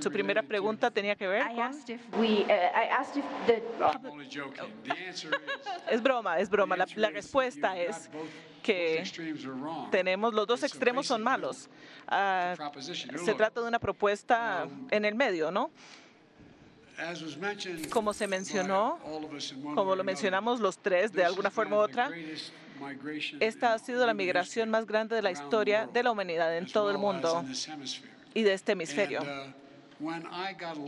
Su 0.00 0.10
primera 0.10 0.42
pregunta 0.42 0.90
tenía 0.90 1.14
que 1.14 1.26
ver 1.28 1.44
con... 1.54 2.20
We, 2.20 2.42
uh, 2.42 2.48
I 2.48 2.88
asked 2.90 3.16
if 3.16 3.24
the 3.46 3.62
I'm 3.80 4.04
only 4.06 4.26
joking. 4.28 4.64
The 4.84 5.08
answer 5.08 5.30
is 5.30 5.90
Es 5.90 6.02
broma, 6.02 6.38
es 6.40 6.50
broma. 6.50 6.76
La, 6.76 6.86
la 6.96 7.10
respuesta 7.10 7.78
es 7.78 8.10
que 8.62 9.04
tenemos 9.90 10.34
los 10.34 10.46
dos 10.46 10.62
extremos 10.62 11.06
son 11.06 11.22
malos. 11.22 11.68
Ah, 12.08 12.54
se 12.80 13.34
trata 13.34 13.60
de 13.60 13.68
una 13.68 13.78
propuesta 13.78 14.68
en 14.90 15.04
el 15.04 15.14
medio, 15.14 15.50
¿no? 15.50 15.70
As 16.98 17.22
was 17.22 17.36
mentioned, 17.38 17.88
Como 17.88 18.12
se 18.12 18.26
mencionó, 18.26 18.98
como 19.74 19.96
lo 19.96 20.04
mencionamos 20.04 20.60
los 20.60 20.76
tres 20.78 21.12
de 21.12 21.24
alguna 21.24 21.50
forma 21.50 21.76
u 21.76 21.80
otra, 21.80 22.10
esta 23.40 23.72
ha 23.72 23.78
sido 23.78 24.06
la 24.06 24.12
migración 24.12 24.70
más 24.70 24.86
grande 24.86 25.16
de 25.16 25.22
la 25.22 25.30
historia 25.30 25.86
de 25.86 26.02
la 26.02 26.10
humanidad 26.10 26.54
en 26.58 26.66
todo 26.66 26.90
el 26.90 26.98
mundo. 26.98 27.42
Y 28.34 28.42
de 28.42 28.52
este 28.52 28.72
hemisferio. 28.72 29.22
Uh, 29.22 29.52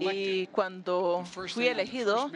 Y 0.01 0.47
cuando 0.47 1.23
fui 1.27 1.69
elegido, 1.69 2.31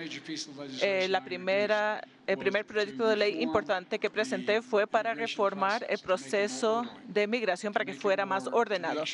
eh, 0.82 1.08
la 1.08 1.24
primera, 1.24 2.06
el 2.26 2.36
primer 2.36 2.66
proyecto 2.66 3.08
de 3.08 3.16
ley 3.16 3.42
importante 3.42 3.98
que 3.98 4.10
presenté 4.10 4.60
fue 4.60 4.86
para 4.86 5.14
reformar 5.14 5.86
el 5.88 5.98
proceso 6.00 6.84
de 7.08 7.26
migración 7.26 7.72
para 7.72 7.86
que 7.86 7.94
fuera 7.94 8.26
más 8.26 8.46
ordenado, 8.48 9.04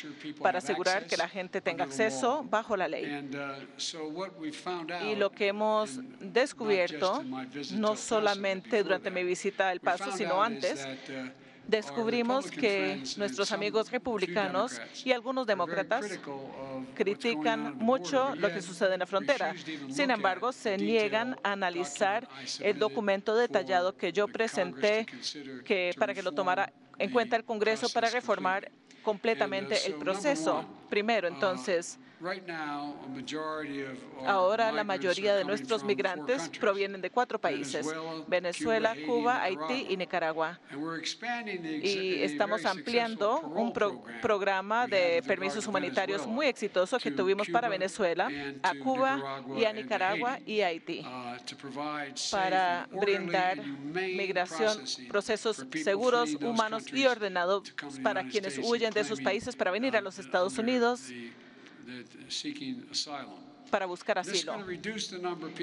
para 0.41 0.57
asegurar 0.57 1.07
que 1.07 1.15
la 1.15 1.29
gente 1.29 1.61
tenga 1.61 1.85
acceso 1.85 2.43
bajo 2.49 2.75
la 2.75 2.89
ley. 2.89 3.05
Uh, 3.05 3.21
Y 5.05 5.15
lo 5.15 5.31
que 5.31 5.47
hemos 5.47 6.01
descubierto, 6.19 7.23
no 7.75 7.95
solamente 7.95 8.83
durante 8.83 9.09
mi 9.09 9.23
visita 9.23 9.69
a 9.69 9.71
El 9.71 9.79
Paso, 9.79 10.11
sino 10.11 10.43
antes, 10.43 10.85
uh, 10.85 10.89
descubrimos 11.67 12.49
que 12.51 13.01
nuestros 13.17 13.51
amigos 13.51 13.91
republicanos 13.91 14.81
y 15.03 15.11
algunos 15.11 15.47
demócratas 15.47 16.19
critican 16.93 17.77
mucho 17.77 18.35
lo 18.35 18.49
que 18.49 18.61
sucede 18.61 18.93
en 18.93 18.99
la 18.99 19.05
frontera. 19.05 19.53
Sin 19.89 20.11
embargo, 20.11 20.51
se 20.51 20.77
niegan 20.77 21.37
a 21.43 21.53
analizar 21.53 22.27
el 22.59 22.77
documento 22.79 23.35
detallado 23.35 23.95
que 23.95 24.11
yo 24.11 24.27
presenté 24.27 25.05
que, 25.65 25.93
para 25.97 26.13
que 26.13 26.23
lo 26.23 26.31
tomara 26.31 26.73
en 26.99 27.11
cuenta 27.11 27.35
el 27.35 27.43
Congreso 27.43 27.89
para 27.89 28.09
reformar 28.09 28.71
completamente 29.01 29.75
el 29.85 29.95
proceso. 29.95 30.65
Primero, 30.89 31.27
entonces, 31.27 31.99
Ahora 34.25 34.71
la 34.71 34.83
mayoría 34.83 35.35
de 35.35 35.43
nuestros 35.43 35.83
migrantes 35.83 36.49
provienen 36.59 37.01
de 37.01 37.09
cuatro 37.09 37.39
países, 37.39 37.85
Venezuela, 38.27 38.95
Cuba, 39.05 39.41
Haití 39.41 39.87
y 39.89 39.97
Nicaragua. 39.97 40.59
Y 41.83 42.21
estamos 42.23 42.65
ampliando 42.65 43.39
un 43.41 43.73
pro- 43.73 44.03
programa 44.21 44.87
de 44.87 45.21
permisos 45.27 45.67
humanitarios 45.67 46.25
muy 46.25 46.47
exitoso 46.47 46.97
que 46.99 47.11
tuvimos 47.11 47.49
para 47.49 47.67
Venezuela, 47.69 48.29
a 48.61 48.73
Cuba 48.75 49.43
y 49.57 49.65
a 49.65 49.73
Nicaragua 49.73 50.39
y 50.45 50.61
a 50.61 50.67
Haití 50.67 51.01
uh, 51.05 51.35
para 52.31 52.87
brindar 52.91 53.57
migración, 54.15 54.77
procesos 55.09 55.65
seguros, 55.83 56.35
humanos 56.35 56.85
y 56.93 57.05
ordenados 57.05 57.71
para 58.01 58.23
quienes 58.27 58.57
huyen 58.59 58.93
de 58.93 59.03
sus 59.03 59.21
países 59.21 59.55
para 59.55 59.71
venir 59.71 59.97
a 59.97 60.01
los 60.01 60.19
Estados 60.19 60.57
Unidos 60.57 61.11
asylum. 62.91 63.53
para 63.73 63.87
buscar 63.87 64.19
asilo. 64.19 64.53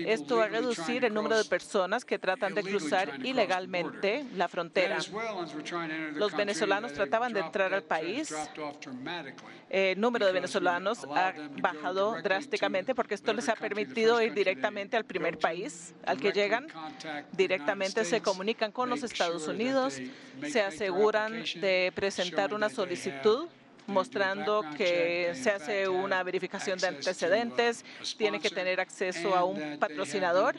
Esto 0.05 0.39
va 0.39 0.47
a 0.47 0.49
reducir 0.49 1.05
el 1.05 1.15
número 1.15 1.39
de 1.39 1.45
personas 1.45 2.05
que 2.05 2.19
tratan 2.19 2.57
de 2.57 2.65
cruzar 2.65 3.25
ilegalmente 3.25 4.27
la 4.35 4.49
frontera. 4.49 4.99
Los 6.15 6.37
venezolanos 6.37 6.93
trataban 6.93 7.33
de 7.33 7.39
entrar 7.39 7.73
al 7.73 7.83
has 7.83 7.87
país. 7.87 8.35
dramatically. 8.81 9.55
El 9.69 10.01
número 10.01 10.27
de 10.27 10.33
venezolanos 10.33 11.05
ha 11.05 11.35
bajado 11.61 12.21
drásticamente 12.21 12.97
porque 12.97 13.15
esto 13.15 13.33
les 13.33 13.49
ha 13.49 13.55
permitido 13.55 14.21
ir 14.21 14.35
directamente 14.35 14.97
al 14.97 15.05
primer 15.05 15.39
país 15.39 15.95
al 16.05 16.19
que 16.19 16.33
llegan. 16.33 16.67
Directamente 17.31 18.05
se 18.05 18.21
comunican 18.21 18.73
con 18.73 18.91
los 18.91 19.05
Estados 19.05 19.47
Unidos, 19.47 20.01
se 20.49 20.61
aseguran 20.63 21.45
de 21.61 21.93
presentar 21.95 22.55
una 22.55 22.69
solicitud 22.71 23.47
mostrando 23.91 24.65
que 24.77 25.33
se 25.35 25.51
hace 25.51 25.89
una 25.89 26.23
verificación 26.23 26.79
de 26.79 26.89
antecedentes, 26.89 27.85
tiene 28.17 28.41
que 28.41 28.51
tener 28.51 28.81
acceso 28.81 29.35
a 29.35 29.45
un 29.45 29.79
patrocinador 29.79 30.57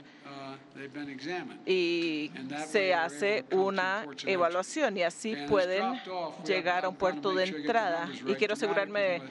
y 1.66 2.32
se 2.68 2.94
hace 2.94 3.46
una 3.52 4.06
evaluación 4.26 4.98
y 4.98 5.04
así 5.04 5.36
pueden 5.48 6.00
llegar 6.46 6.86
a 6.86 6.90
un 6.90 6.96
puerto 6.96 7.34
de 7.34 7.46
entrada. 7.46 8.10
Y 8.26 8.36
quiero 8.36 8.54
asegurarme 8.54 9.22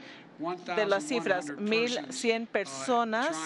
de 0.77 0.87
las 0.87 1.05
cifras. 1.05 1.47
1.100 1.49 2.47
personas 2.47 3.37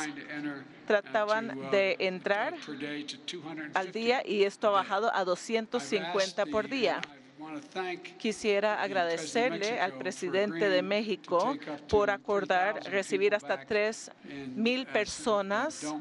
trataban 0.87 1.71
de 1.71 1.97
entrar 1.99 2.55
per 2.55 2.79
day 2.79 3.05
to 3.05 3.17
250. 3.17 3.79
al 3.79 3.93
día 3.93 4.23
y 4.25 4.45
esto 4.45 4.69
ha 4.69 4.71
bajado 4.71 5.15
a 5.15 5.25
250 5.25 6.47
por 6.47 6.69
día. 6.69 7.01
Quisiera 8.19 8.83
agradecerle 8.83 9.81
al 9.81 9.93
presidente 9.95 10.69
de 10.69 10.83
México 10.83 11.57
por 11.89 12.11
acordar 12.11 12.83
recibir 12.91 13.35
hasta 13.35 13.67
3.000 13.67 14.87
personas 14.87 15.95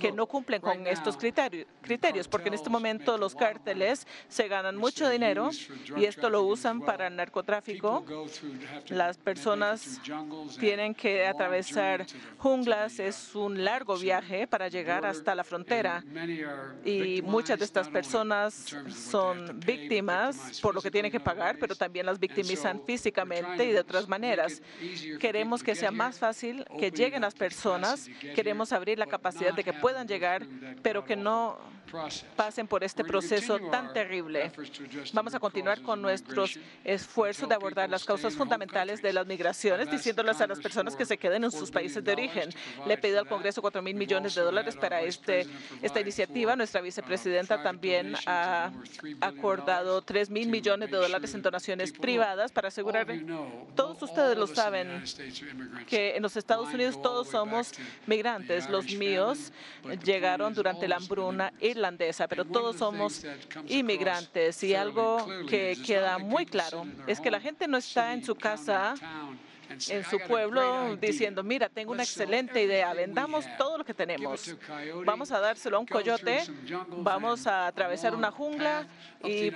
que 0.00 0.12
no 0.12 0.26
cumplen 0.26 0.60
con 0.60 0.86
estos 0.86 1.16
criterios, 1.16 2.28
porque 2.28 2.48
en 2.48 2.54
este 2.54 2.70
momento 2.70 3.18
los 3.18 3.34
cárteles 3.34 4.06
se 4.28 4.48
ganan 4.48 4.76
mucho 4.76 5.08
dinero 5.08 5.50
y 5.96 6.04
esto 6.04 6.30
lo 6.30 6.42
usan 6.42 6.80
para 6.80 7.06
el 7.08 7.16
narcotráfico. 7.16 8.04
Las 8.88 9.18
personas 9.18 10.00
tienen 10.58 10.94
que 10.94 11.26
atravesar 11.26 12.06
junglas, 12.38 12.98
es 12.98 13.34
un 13.34 13.64
largo 13.64 13.96
viaje 13.96 14.46
para 14.46 14.68
llegar 14.68 15.04
hasta 15.04 15.34
la 15.34 15.44
frontera 15.44 16.04
y 16.84 17.22
muchas 17.22 17.58
de 17.58 17.64
estas 17.64 17.88
personas 17.88 18.76
son 18.88 19.60
víctimas 19.60 20.15
por 20.62 20.74
lo 20.74 20.82
que 20.82 20.90
tienen 20.90 21.10
que 21.10 21.20
pagar, 21.20 21.56
pero 21.58 21.74
también 21.74 22.06
las 22.06 22.18
victimizan 22.18 22.80
físicamente 22.84 23.64
y 23.64 23.72
de 23.72 23.80
otras 23.80 24.08
maneras. 24.08 24.62
Queremos 25.18 25.62
que 25.62 25.74
sea 25.74 25.90
más 25.90 26.18
fácil 26.18 26.64
que 26.78 26.90
lleguen 26.90 27.22
las 27.22 27.34
personas, 27.34 28.08
queremos 28.34 28.72
abrir 28.72 28.98
la 28.98 29.06
capacidad 29.06 29.54
de 29.54 29.64
que 29.64 29.72
puedan 29.72 30.06
llegar, 30.06 30.46
pero 30.82 31.04
que 31.04 31.16
no 31.16 31.58
pasen 32.36 32.66
por 32.66 32.84
este 32.84 33.04
proceso 33.04 33.58
tan 33.70 33.92
terrible. 33.92 34.52
Vamos 35.12 35.34
a 35.34 35.40
continuar 35.40 35.82
con 35.82 36.02
nuestros 36.02 36.58
esfuerzos 36.84 37.48
de 37.48 37.54
abordar 37.54 37.88
las 37.88 38.04
causas 38.04 38.34
fundamentales 38.34 39.02
de 39.02 39.12
las 39.12 39.26
migraciones, 39.26 39.90
diciéndoles 39.90 40.40
a 40.40 40.46
las 40.46 40.60
personas 40.60 40.96
que 40.96 41.04
se 41.04 41.16
queden 41.16 41.44
en 41.44 41.50
sus 41.50 41.70
países 41.70 42.02
de 42.02 42.12
origen. 42.12 42.50
Le 42.86 42.94
he 42.94 42.98
pedido 42.98 43.20
al 43.20 43.28
Congreso 43.28 43.60
4 43.60 43.82
mil 43.82 43.94
millones 43.94 44.34
de 44.34 44.42
dólares 44.42 44.76
para 44.76 45.00
este, 45.00 45.46
esta 45.82 46.00
iniciativa. 46.00 46.56
Nuestra 46.56 46.80
vicepresidenta 46.80 47.62
también 47.62 48.14
ha 48.26 48.70
acordado 49.20 50.02
3 50.06 50.30
mil 50.30 50.48
millones 50.48 50.90
de 50.90 50.96
dólares 50.96 51.34
en 51.34 51.42
donaciones 51.42 51.92
privadas 51.92 52.52
para 52.52 52.68
asegurar, 52.68 53.06
todos 53.74 54.00
ustedes 54.00 54.38
lo 54.38 54.46
saben, 54.46 55.02
que 55.86 56.16
en 56.16 56.22
los 56.22 56.36
Estados 56.36 56.72
Unidos 56.72 57.02
todos 57.02 57.28
somos 57.28 57.72
migrantes. 58.06 58.70
Los 58.70 58.86
míos 58.94 59.52
llegaron 60.04 60.54
durante 60.54 60.86
la 60.88 60.96
hambruna 60.96 61.52
irlandesa, 61.60 62.28
pero 62.28 62.44
todos 62.44 62.76
somos 62.76 63.26
inmigrantes. 63.66 64.62
Y 64.62 64.74
algo 64.74 65.26
que 65.48 65.76
queda 65.84 66.18
muy 66.18 66.46
claro 66.46 66.86
es 67.06 67.20
que 67.20 67.30
la 67.30 67.40
gente 67.40 67.66
no 67.66 67.76
está 67.76 68.14
en 68.14 68.24
su 68.24 68.36
casa 68.36 68.94
en 69.88 70.04
su 70.04 70.18
pueblo 70.26 70.96
diciendo, 70.96 71.42
mira, 71.42 71.68
tengo 71.68 71.92
una 71.92 72.02
excelente 72.02 72.62
idea, 72.62 72.92
vendamos 72.94 73.44
todo 73.58 73.78
lo 73.78 73.84
que 73.84 73.94
tenemos. 73.94 74.56
Vamos 75.04 75.30
a 75.32 75.40
dárselo 75.40 75.76
a 75.76 75.80
un 75.80 75.86
coyote, 75.86 76.42
vamos 76.98 77.46
a 77.46 77.66
atravesar 77.66 78.14
una 78.14 78.30
jungla 78.30 78.86
y 79.24 79.50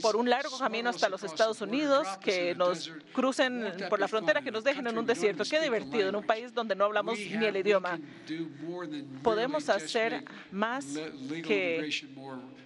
por 0.00 0.16
un 0.16 0.28
largo 0.28 0.58
camino 0.58 0.90
hasta 0.90 1.08
los 1.08 1.22
Estados 1.22 1.60
Unidos, 1.60 2.06
que 2.18 2.54
nos 2.54 2.90
crucen 3.12 3.72
por 3.88 4.00
la 4.00 4.08
frontera, 4.08 4.42
que 4.42 4.50
nos 4.50 4.64
dejen 4.64 4.86
en 4.86 4.98
un 4.98 5.06
desierto. 5.06 5.44
Qué 5.48 5.60
divertido, 5.60 6.08
en 6.08 6.16
un 6.16 6.24
país 6.24 6.52
donde 6.52 6.74
no 6.74 6.84
hablamos 6.84 7.18
ni 7.18 7.44
el 7.44 7.56
idioma. 7.56 7.98
Podemos 9.22 9.68
hacer 9.68 10.24
más 10.50 10.86
que 11.44 11.90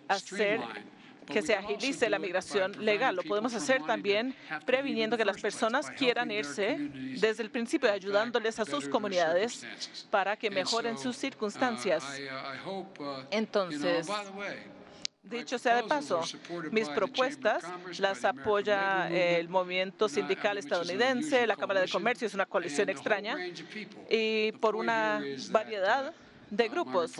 hacer 0.08 0.60
que 1.26 1.42
se 1.42 1.54
agilice 1.54 2.08
la 2.08 2.18
migración 2.18 2.84
legal. 2.84 3.16
Lo 3.16 3.22
podemos 3.22 3.54
hacer 3.54 3.82
también 3.82 4.34
previniendo 4.64 5.16
que 5.16 5.24
las 5.24 5.40
personas 5.40 5.90
quieran 5.90 6.30
irse 6.30 6.76
desde 7.20 7.42
el 7.42 7.50
principio, 7.50 7.90
ayudándoles 7.90 8.58
a 8.58 8.64
sus 8.64 8.88
comunidades 8.88 9.66
para 10.10 10.36
que 10.36 10.50
mejoren 10.50 10.98
sus 10.98 11.16
circunstancias. 11.16 12.04
Entonces, 13.30 14.08
Dicho 15.28 15.58
sea 15.58 15.74
de 15.74 15.82
paso, 15.82 16.20
mis 16.70 16.88
propuestas 16.88 17.64
las 17.98 18.24
apoya 18.24 19.08
el 19.08 19.48
movimiento 19.48 20.08
sindical 20.08 20.56
estadounidense, 20.56 21.48
la 21.48 21.56
Cámara 21.56 21.80
de 21.80 21.88
Comercio, 21.88 22.28
es 22.28 22.34
una 22.34 22.46
coalición 22.46 22.88
extraña, 22.90 23.36
y 24.08 24.52
por 24.52 24.76
una 24.76 25.20
variedad 25.50 26.14
de 26.50 26.68
grupos. 26.68 27.12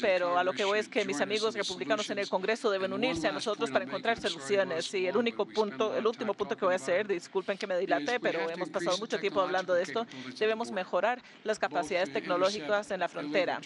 Pero 0.00 0.38
a 0.38 0.44
lo 0.44 0.52
que 0.52 0.64
voy 0.64 0.78
es 0.78 0.88
que 0.88 1.04
mis 1.04 1.20
amigos 1.20 1.54
republicanos 1.54 2.08
en 2.10 2.18
el 2.18 2.28
Congreso 2.28 2.70
deben 2.70 2.92
unirse 2.92 3.28
a 3.28 3.32
nosotros 3.32 3.70
para 3.70 3.84
encontrar 3.84 4.20
soluciones. 4.20 4.92
Y 4.94 5.06
el 5.06 5.16
único 5.16 5.46
punto, 5.46 5.96
el 5.96 6.06
último 6.06 6.34
punto 6.34 6.56
que 6.56 6.64
voy 6.64 6.74
a 6.74 6.76
hacer, 6.76 7.06
disculpen 7.06 7.58
que 7.58 7.66
me 7.66 7.78
dilate, 7.78 8.20
pero 8.20 8.50
hemos 8.50 8.68
pasado 8.68 8.96
mucho 8.98 9.18
tiempo 9.18 9.40
hablando 9.40 9.74
de 9.74 9.82
esto, 9.82 10.06
debemos 10.38 10.70
mejorar 10.70 11.20
las 11.42 11.58
capacidades 11.58 12.12
tecnológicas 12.12 12.90
en 12.90 13.00
la 13.00 13.08
frontera 13.08 13.60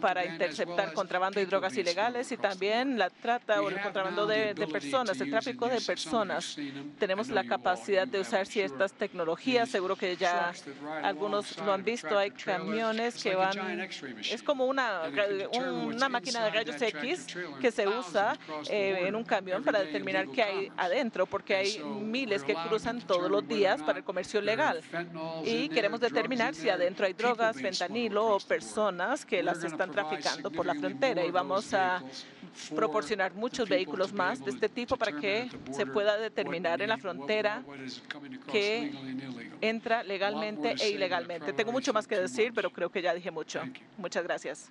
para 0.00 0.24
interceptar 0.24 0.92
contrabando 0.92 1.40
y 1.40 1.44
drogas 1.44 1.76
ilegales 1.76 2.30
y 2.32 2.36
también 2.36 2.98
la 2.98 3.10
trata 3.10 3.60
o 3.62 3.68
el 3.68 3.80
contrabando 3.80 4.26
de, 4.26 4.54
de 4.54 4.66
personas, 4.66 5.20
el 5.20 5.30
tráfico 5.30 5.68
de 5.68 5.80
personas. 5.80 6.56
Tenemos 6.98 7.28
la 7.28 7.44
capacidad 7.44 8.06
de 8.06 8.20
usar 8.20 8.46
ciertas 8.46 8.92
tecnologías. 8.92 9.68
Seguro 9.68 9.96
que 9.96 10.16
ya 10.16 10.52
algunos 11.02 11.56
lo 11.58 11.72
han 11.72 11.84
visto. 11.84 12.18
Hay 12.18 12.30
camiones 12.30 13.22
que 13.22 13.34
van 13.34 13.88
es 14.30 14.42
como 14.42 14.66
una, 14.66 15.02
una 15.52 16.08
máquina 16.08 16.44
de 16.44 16.50
rayos 16.50 16.80
X 16.80 17.26
que 17.60 17.70
se 17.70 17.86
usa 17.86 18.36
eh, 18.70 19.04
en 19.06 19.14
un 19.14 19.24
camión 19.24 19.62
para 19.62 19.80
determinar 19.80 20.28
qué 20.28 20.42
hay 20.42 20.72
adentro, 20.76 21.26
porque 21.26 21.56
hay 21.56 21.82
miles 22.00 22.42
que 22.42 22.54
cruzan 22.54 23.00
todos 23.00 23.30
los 23.30 23.46
días 23.46 23.82
para 23.82 23.98
el 23.98 24.04
comercio 24.04 24.40
legal. 24.40 24.82
Y 25.44 25.68
queremos 25.68 26.00
determinar 26.00 26.54
si 26.54 26.68
adentro 26.68 27.06
hay 27.06 27.12
drogas, 27.12 27.56
fentanilo 27.56 28.36
o 28.36 28.40
personas 28.40 29.24
que 29.24 29.42
las 29.42 29.62
están 29.62 29.90
traficando 29.90 30.50
por 30.50 30.66
la 30.66 30.74
frontera. 30.74 31.24
Y 31.24 31.30
vamos 31.30 31.72
a 31.74 32.02
proporcionar 32.74 33.34
muchos 33.34 33.68
vehículos 33.68 34.12
más 34.12 34.44
de 34.44 34.50
este 34.50 34.68
tipo 34.68 34.96
para 34.96 35.12
que 35.12 35.48
se 35.72 35.86
pueda 35.86 36.16
determinar 36.16 36.80
en 36.82 36.88
la 36.88 36.96
frontera 36.96 37.62
que 38.50 38.92
entra 39.60 40.02
legalmente 40.02 40.74
e 40.80 40.90
ilegalmente. 40.90 41.52
Tengo 41.52 41.72
mucho 41.72 41.92
más 41.92 42.06
que 42.06 42.18
decir, 42.18 42.52
pero 42.54 42.70
creo 42.70 42.90
que 42.90 43.02
ya 43.02 43.14
dije 43.14 43.30
mucho. 43.30 43.60
Muchas 43.96 44.24
gracias. 44.24 44.70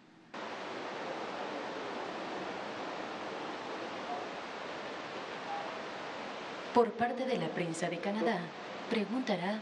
Por 6.73 6.91
parte 6.91 7.25
de 7.25 7.37
la 7.37 7.47
prensa 7.47 7.89
de 7.89 7.99
Canadá, 7.99 8.39
preguntará 8.89 9.59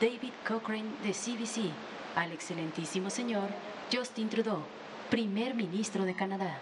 David 0.00 0.32
Cochrane 0.46 0.90
de 1.04 1.12
CBC 1.12 1.70
al 2.16 2.32
excelentísimo 2.32 3.08
señor 3.08 3.48
Justin 3.92 4.28
Trudeau, 4.28 4.62
primer 5.10 5.54
ministro 5.54 6.04
de 6.04 6.14
Canadá. 6.14 6.58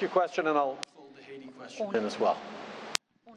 your 0.00 0.10
question 0.10 0.46
and 0.46 0.56
I'll 0.56 0.78
fold 0.94 1.14
the 1.16 1.22
Haiti 1.22 1.48
question 1.48 1.94
in 1.94 2.06
as 2.06 2.18
well. 2.18 2.38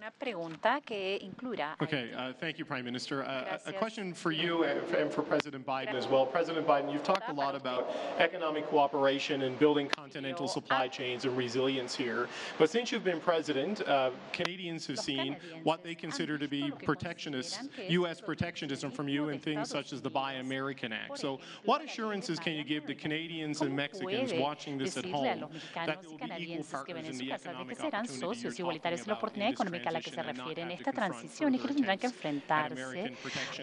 Una 0.03 0.11
pregunta 0.11 0.81
que 0.81 1.17
incluirá. 1.21 1.77
Okay, 1.81 2.11
uh, 2.13 2.33
thank 2.33 2.59
you, 2.59 2.65
Prime 2.65 2.83
Minister. 2.83 3.23
Uh, 3.23 3.57
a 3.65 3.71
question 3.71 4.13
for 4.13 4.33
you 4.33 4.65
and 4.65 5.09
for, 5.13 5.21
President 5.21 5.65
Biden 5.65 5.93
as 5.93 6.07
well. 6.07 6.25
President 6.25 6.67
Biden, 6.67 6.91
you've 6.91 7.03
talked 7.03 7.29
a 7.29 7.31
lot 7.31 7.55
about 7.55 7.89
economic 8.19 8.67
cooperation 8.67 9.43
and 9.43 9.57
building 9.57 9.87
continental 9.87 10.49
supply 10.49 10.89
chains 10.89 11.23
and 11.23 11.37
resilience 11.37 11.95
here. 11.95 12.27
But 12.57 12.69
since 12.69 12.91
you've 12.91 13.05
been 13.05 13.21
president, 13.21 13.81
uh, 13.87 14.09
Canadians 14.33 14.85
have 14.87 14.99
seen 14.99 15.37
what 15.63 15.85
they 15.85 15.95
consider 15.95 16.37
to 16.37 16.49
be 16.49 16.69
protectionist, 16.83 17.61
U.S. 17.87 18.19
protectionism 18.19 18.91
from 18.91 19.07
you 19.07 19.29
in 19.29 19.39
things 19.39 19.69
such 19.69 19.93
as 19.93 20.01
the 20.01 20.09
Buy 20.09 20.33
American 20.33 20.91
Act. 20.91 21.17
So, 21.17 21.39
what 21.63 21.81
assurances 21.81 22.39
can 22.39 22.55
you 22.55 22.65
give 22.65 22.85
to 22.87 22.95
Canadians 22.95 23.61
and 23.61 23.73
Mexicans 23.73 24.33
watching 24.33 24.77
this 24.77 24.97
at 24.97 25.05
home 25.05 25.45
that 25.75 26.01
there 26.01 26.11
will 26.11 26.17
be 26.17 26.43
equal 26.43 26.65
partners 26.65 27.07
in 27.07 27.17
the 27.17 27.31
economic 27.31 27.79
opportunity 27.79 28.43
you're 28.43 28.51
talking 28.51 29.67
about 29.67 29.92
la 29.93 30.01
que 30.01 30.11
se 30.11 30.21
refiere 30.21 30.63
en 30.63 30.71
esta 30.71 30.91
transición 30.91 31.55
y 31.55 31.59
que 31.59 31.67
tendrán 31.67 31.97
que 31.97 32.07
enfrentarse 32.07 33.13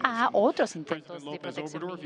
a 0.03 0.29
otros 0.33 0.75
intentos 0.75 1.23
de 1.23 1.39
proteccionismo 1.39 1.97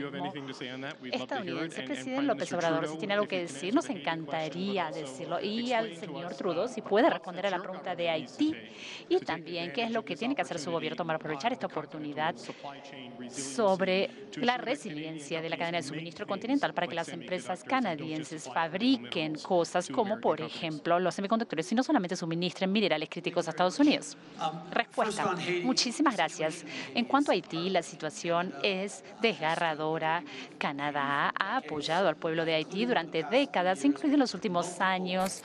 estadounidense. 1.12 1.84
Presidente 1.84 2.22
López 2.24 2.54
Obrador, 2.54 2.88
si 2.88 2.98
tiene 2.98 3.14
algo 3.14 3.28
que 3.28 3.42
decir, 3.42 3.74
nos 3.74 3.90
encantaría 3.90 4.92
decirlo. 4.92 5.40
Y 5.42 5.72
al 5.72 5.96
señor 5.96 6.34
Trudeau, 6.36 6.68
si 6.68 6.82
puede 6.82 7.10
responder 7.10 7.48
a 7.48 7.50
la 7.52 7.60
pregunta 7.60 7.96
de 7.96 8.10
Haití 8.10 8.54
y 9.08 9.20
también 9.20 9.72
qué 9.72 9.84
es 9.84 9.92
lo 9.92 10.04
que 10.04 10.16
tiene 10.16 10.36
que 10.36 10.42
hacer 10.42 10.60
su 10.60 10.72
gobierno 10.72 11.06
para 11.06 11.18
aprovechar 11.18 11.54
esta 11.54 11.68
oportunidad 11.68 12.36
sobre 13.30 14.10
la 14.38 14.58
resiliencia 14.58 15.42
de 15.42 15.50
la 15.50 15.58
cadena 15.58 15.78
de 15.78 15.84
suministro 15.84 16.26
continental 16.28 16.74
para 16.74 16.88
que 16.88 16.96
las 16.96 17.10
empresas 17.10 17.64
canadienses 17.64 18.50
fabriquen 18.52 19.36
cosas 19.36 19.90
como, 19.90 20.20
por 20.20 20.42
ejemplo, 20.42 21.00
los 21.00 21.16
semiconductores 21.16 21.72
y 21.72 21.76
no 21.76 21.84
solamente 21.84 22.16
suministren 22.16 22.72
minerales 22.72 23.10
críticos 23.10 23.48
a 23.48 23.52
Estados 23.52 23.80
Unidos. 23.80 24.15
Respuesta. 24.72 25.36
Muchísimas 25.64 26.16
gracias. 26.16 26.66
En 26.94 27.06
cuanto 27.06 27.32
a 27.32 27.34
Haití, 27.34 27.70
la 27.70 27.82
situación 27.82 28.54
es 28.64 29.04
desgarradora. 29.22 30.24
Canadá 30.58 31.34
ha 31.40 31.58
apoyado 31.58 32.10
al 32.10 32.18
pueblo 32.18 32.44
de 32.44 32.56
Haití 32.56 32.86
durante 32.86 33.24
décadas, 33.24 33.86
incluido 33.86 34.16
en 34.16 34.20
los 34.20 34.34
últimos 34.34 34.82
años, 34.82 35.42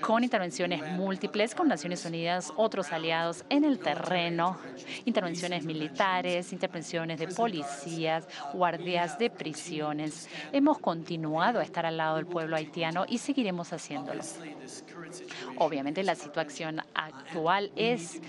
con 0.00 0.24
intervenciones 0.24 0.82
múltiples 0.92 1.54
con 1.54 1.68
Naciones 1.68 2.04
Unidas, 2.04 2.52
otros 2.56 2.92
aliados 2.92 3.44
en 3.48 3.64
el 3.64 3.78
terreno, 3.78 4.58
intervenciones 5.04 5.64
militares, 5.64 6.52
intervenciones 6.52 7.18
de 7.20 7.28
policías, 7.28 8.26
guardias 8.52 9.18
de 9.18 9.30
prisiones. 9.30 10.28
Hemos 10.52 10.78
continuado 10.78 11.60
a 11.60 11.62
estar 11.62 11.86
al 11.86 11.96
lado 11.96 12.16
del 12.16 12.26
pueblo 12.26 12.56
haitiano 12.56 13.04
y 13.08 13.18
seguiremos 13.18 13.72
haciéndolo. 13.72 14.22
Obviamente 15.58 16.02
la 16.02 16.14
situación 16.14 16.80
actual 16.94 17.70
es 17.76 18.20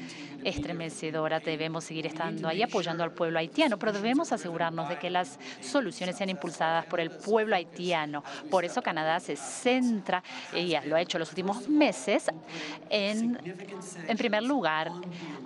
estremecedora. 0.45 1.39
Debemos 1.39 1.83
seguir 1.83 2.07
estando 2.07 2.47
ahí 2.47 2.61
apoyando 2.61 3.03
al 3.03 3.11
pueblo 3.11 3.39
haitiano, 3.39 3.77
pero 3.77 3.91
debemos 3.91 4.31
asegurarnos 4.31 4.89
de 4.89 4.97
que 4.97 5.09
las 5.09 5.39
soluciones 5.61 6.17
sean 6.17 6.29
impulsadas 6.29 6.85
por 6.85 6.99
el 6.99 7.11
pueblo 7.11 7.55
haitiano. 7.55 8.23
Por 8.49 8.65
eso 8.65 8.81
Canadá 8.81 9.19
se 9.19 9.35
centra, 9.35 10.23
y 10.55 10.75
lo 10.85 10.95
ha 10.95 11.01
hecho 11.01 11.19
los 11.19 11.29
últimos 11.29 11.67
meses, 11.69 12.27
en, 12.89 13.39
en 14.07 14.17
primer 14.17 14.43
lugar, 14.43 14.91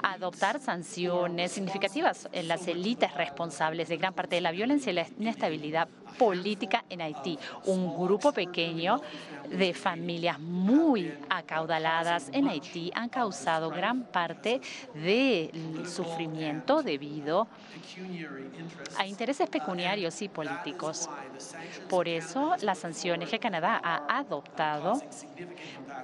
adoptar 0.03 0.59
sanciones 0.59 1.51
significativas 1.51 2.27
en 2.31 2.47
las 2.47 2.67
élites 2.67 3.13
responsables 3.13 3.89
de 3.89 3.97
gran 3.97 4.13
parte 4.13 4.35
de 4.35 4.41
la 4.41 4.51
violencia 4.51 4.91
y 4.91 4.95
la 4.95 5.07
inestabilidad 5.19 5.87
política 6.17 6.83
en 6.89 7.01
Haití. 7.01 7.37
Un 7.65 7.95
grupo 7.95 8.31
pequeño 8.31 9.01
de 9.49 9.73
familias 9.73 10.39
muy 10.39 11.13
acaudaladas 11.29 12.29
en 12.33 12.47
Haití 12.47 12.91
han 12.93 13.09
causado 13.09 13.69
gran 13.69 14.03
parte 14.03 14.61
del 14.93 15.87
sufrimiento 15.87 16.81
debido 16.81 17.47
a 18.97 19.05
intereses 19.05 19.49
pecuniarios 19.49 20.21
y 20.21 20.29
políticos. 20.29 21.09
Por 21.89 22.07
eso, 22.07 22.55
las 22.61 22.79
sanciones 22.79 23.29
que 23.29 23.39
Canadá 23.39 23.79
ha 23.83 24.17
adoptado 24.17 25.01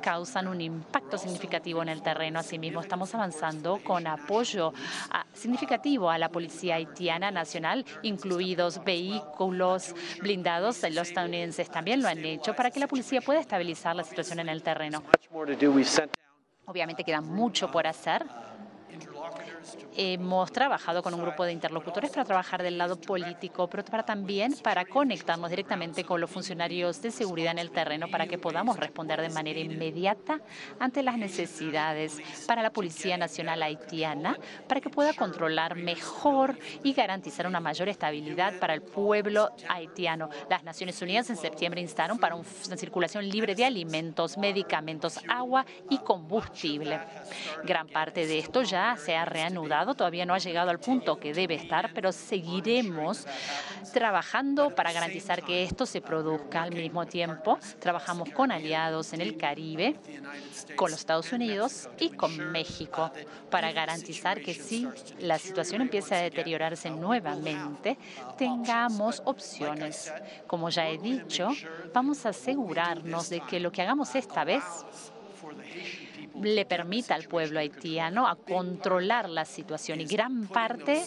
causan 0.02 0.48
un 0.48 0.62
impacto 0.62 1.18
significativo 1.18 1.82
en 1.82 1.90
el 1.90 2.02
terreno. 2.02 2.40
Asimismo, 2.40 2.82
estamos 2.82 3.14
avanzando 3.16 3.80
con 3.84 4.06
apoyo 4.06 4.74
significativo 5.34 6.10
a 6.10 6.18
la 6.18 6.30
Policía 6.30 6.76
Haitiana 6.76 7.32
Nacional, 7.32 7.86
incluidos 8.02 8.84
vehículos 8.84 9.96
blindados. 10.22 10.84
Los 10.92 11.10
estadounidenses 11.10 11.70
también 11.70 12.02
lo 12.02 12.10
han 12.10 12.24
hecho 12.24 12.56
para 12.56 12.70
que 12.70 12.80
la 12.80 12.88
policía 12.88 13.22
pueda 13.22 13.40
estabilizar 13.40 13.96
la 13.96 14.04
situación 14.04 14.40
en 14.40 14.50
el 14.50 14.62
terreno. 14.62 15.04
Obviamente 16.66 17.04
queda 17.04 17.22
mucho 17.22 17.70
por 17.70 17.88
hacer 17.88 18.26
hemos 19.96 20.52
trabajado 20.52 21.04
con 21.04 21.14
un 21.14 21.22
grupo 21.22 21.44
de 21.46 21.52
interlocutores 21.52 22.12
para 22.12 22.26
trabajar 22.26 22.64
del 22.64 22.78
lado 22.78 23.00
político, 23.00 23.68
pero 23.70 23.84
para 23.86 24.04
también 24.04 24.54
para 24.64 24.86
conectarnos 24.86 25.50
directamente 25.50 26.04
con 26.04 26.22
los 26.22 26.30
funcionarios 26.30 27.02
de 27.02 27.12
seguridad 27.12 27.52
en 27.52 27.60
el 27.60 27.72
terreno 27.72 28.08
para 28.10 28.28
que 28.28 28.38
podamos 28.38 28.78
responder 28.78 29.22
de 29.22 29.30
manera 29.30 29.60
inmediata 29.60 30.40
ante 30.80 31.04
las 31.04 31.18
necesidades 31.18 32.18
para 32.48 32.62
la 32.62 32.72
Policía 32.72 33.18
Nacional 33.18 33.62
Haitiana, 33.64 34.38
para 34.68 34.82
que 34.82 34.90
pueda 34.90 35.14
controlar 35.14 35.76
mejor 35.76 36.58
y 36.84 36.94
garantizar 36.94 37.48
una 37.48 37.60
mayor 37.60 37.90
estabilidad 37.90 38.60
para 38.60 38.74
el 38.74 38.82
pueblo 38.82 39.52
haitiano. 39.70 40.30
Las 40.50 40.64
Naciones 40.64 41.02
Unidas 41.02 41.30
en 41.30 41.38
septiembre 41.38 41.82
instaron 41.82 42.18
para 42.18 42.36
una 42.36 42.78
circulación 42.78 43.28
libre 43.30 43.56
de 43.56 43.66
alimentos, 43.66 44.38
medicamentos, 44.38 45.20
agua 45.28 45.66
y 45.90 45.98
combustible. 46.00 47.00
Gran 47.64 47.88
parte 47.88 48.26
de 48.26 48.40
esto 48.40 48.64
ya 48.64 48.96
se 48.98 49.16
ha 49.16 49.26
todavía 49.96 50.26
no 50.26 50.34
ha 50.34 50.40
llegado 50.40 50.70
al 50.70 50.80
punto 50.80 51.20
que 51.20 51.34
debe 51.34 51.56
estar, 51.56 51.92
pero 51.94 52.12
seguiremos 52.12 53.26
trabajando 53.94 54.70
para 54.72 54.92
garantizar 54.92 55.44
que 55.44 55.64
esto 55.64 55.86
se 55.86 56.02
produzca 56.02 56.64
al 56.64 56.74
mismo 56.74 57.06
tiempo. 57.06 57.60
Trabajamos 57.80 58.30
con 58.30 58.52
aliados 58.52 59.14
en 59.14 59.22
el 59.22 59.38
Caribe, 59.38 59.96
con 60.76 60.92
los 60.92 61.00
Estados 61.00 61.32
Unidos 61.32 61.90
y 62.00 62.10
con 62.10 62.52
México 62.52 63.12
para 63.50 63.72
garantizar 63.72 64.42
que 64.42 64.54
si 64.54 64.88
la 65.20 65.38
situación 65.38 65.82
empieza 65.82 66.16
a 66.16 66.22
deteriorarse 66.22 66.90
nuevamente, 66.90 67.98
tengamos 68.38 69.22
opciones. 69.26 70.12
Como 70.48 70.70
ya 70.70 70.90
he 70.90 70.98
dicho, 70.98 71.50
vamos 71.94 72.26
a 72.26 72.30
asegurarnos 72.30 73.30
de 73.30 73.42
que 73.42 73.60
lo 73.60 73.72
que 73.72 73.82
hagamos 73.82 74.16
esta 74.16 74.44
vez 74.44 74.64
le 76.42 76.66
permita 76.66 77.16
al 77.16 77.24
pueblo 77.24 77.60
haitiano 77.60 78.28
a 78.28 78.36
controlar 78.36 79.30
la 79.30 79.46
situación 79.46 80.02
y 80.02 80.06
gran 80.06 80.48
parte 80.48 81.04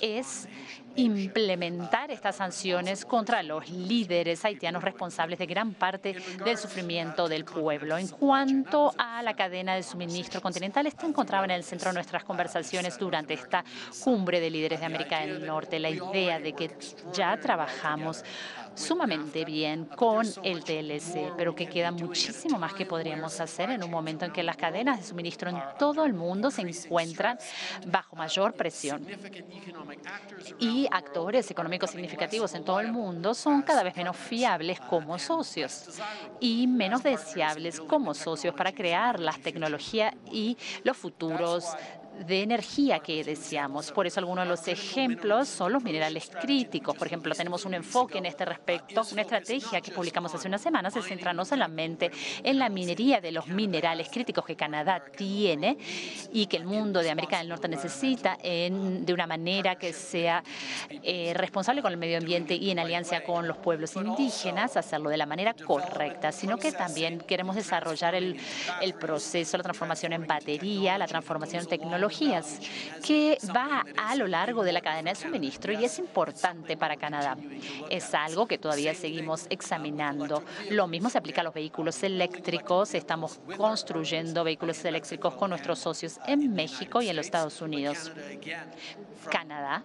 es 0.00 0.48
implementar 0.96 2.10
estas 2.10 2.36
sanciones 2.36 3.04
contra 3.04 3.42
los 3.42 3.68
líderes 3.70 4.44
haitianos 4.44 4.82
responsables 4.82 5.38
de 5.38 5.46
gran 5.46 5.74
parte 5.74 6.16
del 6.44 6.58
sufrimiento 6.58 7.28
del 7.28 7.44
pueblo. 7.44 7.96
En 7.96 8.08
cuanto 8.08 8.92
a 8.98 9.22
la 9.22 9.34
cadena 9.34 9.76
de 9.76 9.82
suministro 9.82 10.40
continental, 10.40 10.86
esta 10.86 11.06
encontraba 11.06 11.44
en 11.44 11.52
el 11.52 11.62
centro 11.62 11.90
de 11.90 11.94
nuestras 11.94 12.24
conversaciones 12.24 12.98
durante 12.98 13.34
esta 13.34 13.64
cumbre 14.02 14.40
de 14.40 14.50
líderes 14.50 14.80
de 14.80 14.86
América 14.86 15.20
del 15.20 15.46
Norte. 15.46 15.78
La 15.78 15.90
idea 15.90 16.40
de 16.40 16.52
que 16.52 16.70
ya 17.12 17.38
trabajamos 17.38 18.24
sumamente 18.78 19.44
bien 19.44 19.84
con 19.84 20.26
el 20.42 20.64
TLC, 20.64 21.34
pero 21.36 21.54
que 21.54 21.68
queda 21.68 21.90
muchísimo 21.90 22.58
más 22.58 22.74
que 22.74 22.86
podríamos 22.86 23.40
hacer 23.40 23.70
en 23.70 23.82
un 23.82 23.90
momento 23.90 24.24
en 24.24 24.32
que 24.32 24.42
las 24.42 24.56
cadenas 24.56 24.98
de 24.98 25.04
suministro 25.04 25.50
en 25.50 25.60
todo 25.78 26.04
el 26.04 26.14
mundo 26.14 26.50
se 26.50 26.62
encuentran 26.62 27.38
bajo 27.86 28.16
mayor 28.16 28.54
presión. 28.54 29.06
Y 30.58 30.86
actores 30.90 31.50
económicos 31.50 31.90
significativos 31.90 32.54
en 32.54 32.64
todo 32.64 32.80
el 32.80 32.92
mundo 32.92 33.34
son 33.34 33.62
cada 33.62 33.82
vez 33.82 33.96
menos 33.96 34.16
fiables 34.16 34.80
como 34.80 35.18
socios 35.18 36.00
y 36.40 36.66
menos 36.66 37.02
deseables 37.02 37.80
como 37.80 38.14
socios 38.14 38.54
para 38.54 38.72
crear 38.72 39.18
las 39.18 39.40
tecnologías 39.40 40.14
y 40.30 40.56
los 40.84 40.96
futuros 40.96 41.64
de 42.26 42.42
energía 42.42 42.98
que 43.00 43.22
deseamos. 43.22 43.92
Por 43.92 44.06
eso 44.06 44.20
algunos 44.20 44.44
de 44.44 44.50
los 44.50 44.68
ejemplos 44.68 45.48
son 45.48 45.72
los 45.72 45.82
minerales 45.82 46.30
críticos. 46.40 46.96
Por 46.96 47.06
ejemplo, 47.06 47.34
tenemos 47.34 47.64
un 47.64 47.74
enfoque 47.74 48.18
en 48.18 48.26
este 48.26 48.44
respecto, 48.44 49.02
una 49.12 49.22
estrategia 49.22 49.80
que 49.80 49.92
publicamos 49.92 50.34
hace 50.34 50.48
unas 50.48 50.60
semanas 50.60 50.92
se 50.92 51.02
centra 51.02 51.32
no 51.32 51.44
solamente 51.44 52.10
en 52.42 52.58
la 52.58 52.68
minería 52.68 53.20
de 53.20 53.32
los 53.32 53.46
minerales 53.46 54.08
críticos 54.10 54.44
que 54.44 54.56
Canadá 54.56 55.02
tiene 55.16 55.78
y 56.32 56.46
que 56.46 56.56
el 56.56 56.64
mundo 56.64 57.00
de 57.00 57.10
América 57.10 57.38
del 57.38 57.48
Norte 57.48 57.68
necesita 57.68 58.36
de 58.42 59.12
una 59.12 59.26
manera 59.26 59.76
que 59.76 59.92
sea 59.92 60.42
eh, 61.02 61.32
responsable 61.34 61.82
con 61.82 61.92
el 61.92 61.98
medio 61.98 62.18
ambiente 62.18 62.54
y 62.54 62.70
en 62.70 62.78
alianza 62.78 63.22
con 63.22 63.46
los 63.46 63.58
pueblos 63.58 63.96
indígenas, 63.96 64.76
hacerlo 64.76 65.10
de 65.10 65.16
la 65.16 65.26
manera 65.26 65.54
correcta, 65.54 66.32
sino 66.32 66.56
que 66.56 66.72
también 66.72 67.18
queremos 67.20 67.56
desarrollar 67.56 68.14
el, 68.14 68.38
el 68.80 68.94
proceso, 68.94 69.56
la 69.56 69.62
transformación 69.62 70.12
en 70.12 70.26
batería, 70.26 70.98
la 70.98 71.06
transformación 71.06 71.66
tecnológica 71.66 72.07
que 73.06 73.38
va 73.54 73.84
a 73.96 74.14
lo 74.16 74.26
largo 74.26 74.64
de 74.64 74.72
la 74.72 74.80
cadena 74.80 75.10
de 75.10 75.16
suministro 75.16 75.72
y 75.72 75.84
es 75.84 75.98
importante 75.98 76.76
para 76.76 76.96
Canadá. 76.96 77.36
Es 77.90 78.14
algo 78.14 78.46
que 78.46 78.58
todavía 78.58 78.94
seguimos 78.94 79.46
examinando. 79.50 80.42
Lo 80.70 80.86
mismo 80.86 81.10
se 81.10 81.18
aplica 81.18 81.40
a 81.40 81.44
los 81.44 81.54
vehículos 81.54 82.02
eléctricos. 82.02 82.94
Estamos 82.94 83.40
construyendo 83.56 84.44
vehículos 84.44 84.84
eléctricos 84.84 85.34
con 85.34 85.50
nuestros 85.50 85.78
socios 85.78 86.18
en 86.26 86.52
México 86.54 87.02
y 87.02 87.08
en 87.08 87.16
los 87.16 87.26
Estados 87.26 87.60
Unidos. 87.60 88.12
Canadá, 89.30 89.82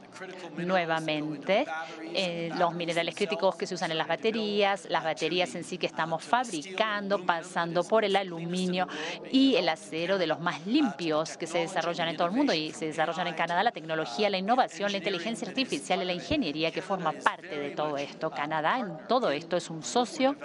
nuevamente, 0.58 1.66
eh, 2.14 2.52
los 2.58 2.74
minerales 2.74 3.16
críticos 3.16 3.56
que 3.56 3.68
se 3.68 3.76
usan 3.76 3.92
en 3.92 3.98
las 3.98 4.08
baterías, 4.08 4.88
las 4.90 5.04
baterías 5.04 5.54
en 5.56 5.64
sí 5.64 5.78
que 5.78 5.88
estamos 5.88 6.24
fabricando, 6.24 7.26
pasando 7.26 7.84
por 7.84 8.06
el 8.06 8.16
aluminio 8.16 8.88
y 9.32 9.56
el 9.56 9.70
acero 9.70 10.18
de 10.18 10.28
los 10.28 10.40
más 10.40 10.66
limpios 10.66 11.38
que 11.38 11.48
se 11.48 11.60
desarrollan 11.60 12.10
en 12.10 12.18
todo 12.18 12.28
el 12.28 12.34
mundo 12.34 12.54
y 12.54 12.72
se 12.72 12.86
desarrollan 12.86 13.28
en 13.28 13.34
Canadá, 13.34 13.64
la 13.64 13.72
tecnología, 13.72 14.30
la 14.30 14.38
innovación, 14.38 14.92
la 14.92 14.98
inteligencia 14.98 15.48
artificial 15.48 16.02
y 16.02 16.06
la 16.06 16.14
ingeniería 16.14 16.72
que 16.72 16.82
forma 16.82 17.12
parte 17.12 17.58
de 17.58 17.72
todo 17.72 17.98
esto. 17.98 18.30
Canadá 18.30 18.80
en 18.80 19.08
todo 19.08 19.32
esto 19.32 19.58
es 19.58 19.70
un 19.70 19.84
socio 19.84 20.36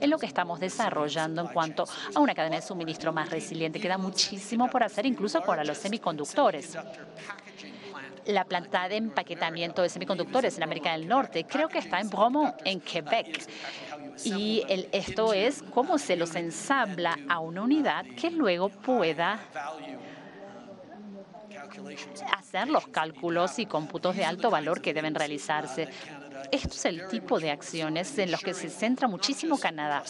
en 0.00 0.10
lo 0.10 0.18
que 0.18 0.26
estamos 0.26 0.60
desarrollando 0.60 1.42
en 1.42 1.48
cuanto 1.48 1.84
a 2.14 2.20
una 2.20 2.34
cadena 2.34 2.56
de 2.56 2.62
suministro 2.62 3.12
más 3.12 3.30
resiliente. 3.30 3.80
Queda 3.80 3.98
muchísimo 3.98 4.68
por 4.68 4.82
hacer, 4.82 5.06
incluso 5.06 5.42
para 5.42 5.64
los 5.64 5.78
semiconductores 5.78 6.76
la 8.26 8.44
planta 8.44 8.88
de 8.88 8.96
empaquetamiento 8.96 9.82
de 9.82 9.88
semiconductores 9.88 10.56
en 10.56 10.62
América 10.62 10.92
del 10.92 11.06
Norte. 11.08 11.44
Creo 11.44 11.68
que 11.68 11.78
está 11.78 12.00
en 12.00 12.10
Bromont, 12.10 12.54
en 12.64 12.80
Quebec. 12.80 13.46
Y 14.24 14.62
esto 14.92 15.32
es 15.32 15.62
cómo 15.62 15.98
se 15.98 16.16
los 16.16 16.34
ensambla 16.34 17.18
a 17.28 17.38
una 17.38 17.62
unidad 17.62 18.04
que 18.18 18.30
luego 18.30 18.68
pueda 18.68 19.38
hacer 22.32 22.68
los 22.68 22.86
cálculos 22.88 23.58
y 23.58 23.66
cómputos 23.66 24.16
de 24.16 24.24
alto 24.24 24.50
valor 24.50 24.80
que 24.80 24.94
deben 24.94 25.14
realizarse. 25.14 25.88
Esto 26.50 26.68
es 26.68 26.84
el 26.84 27.08
tipo 27.08 27.40
de 27.40 27.50
acciones 27.50 28.16
en 28.18 28.30
los 28.30 28.40
que 28.40 28.54
se 28.54 28.68
centra 28.68 29.08
muchísimo 29.08 29.58
Canadá 29.58 30.04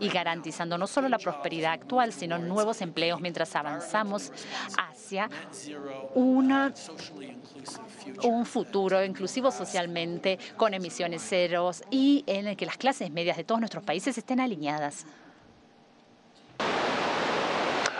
y 0.00 0.08
garantizando 0.08 0.78
no 0.78 0.86
solo 0.86 1.08
la 1.08 1.18
prosperidad 1.18 1.72
actual, 1.72 2.12
sino 2.12 2.38
nuevos 2.38 2.80
empleos 2.80 3.20
mientras 3.20 3.54
avanzamos 3.54 4.32
hacia 4.78 5.28
una, 6.14 6.72
un 8.22 8.46
futuro 8.46 9.04
inclusivo 9.04 9.50
socialmente 9.50 10.38
con 10.56 10.74
emisiones 10.74 11.22
ceros 11.22 11.82
y 11.90 12.24
en 12.26 12.48
el 12.48 12.56
que 12.56 12.66
las 12.66 12.76
clases 12.76 13.10
medias 13.10 13.36
de 13.36 13.44
todos 13.44 13.60
nuestros 13.60 13.84
países 13.84 14.16
estén 14.16 14.40
alineadas. 14.40 15.06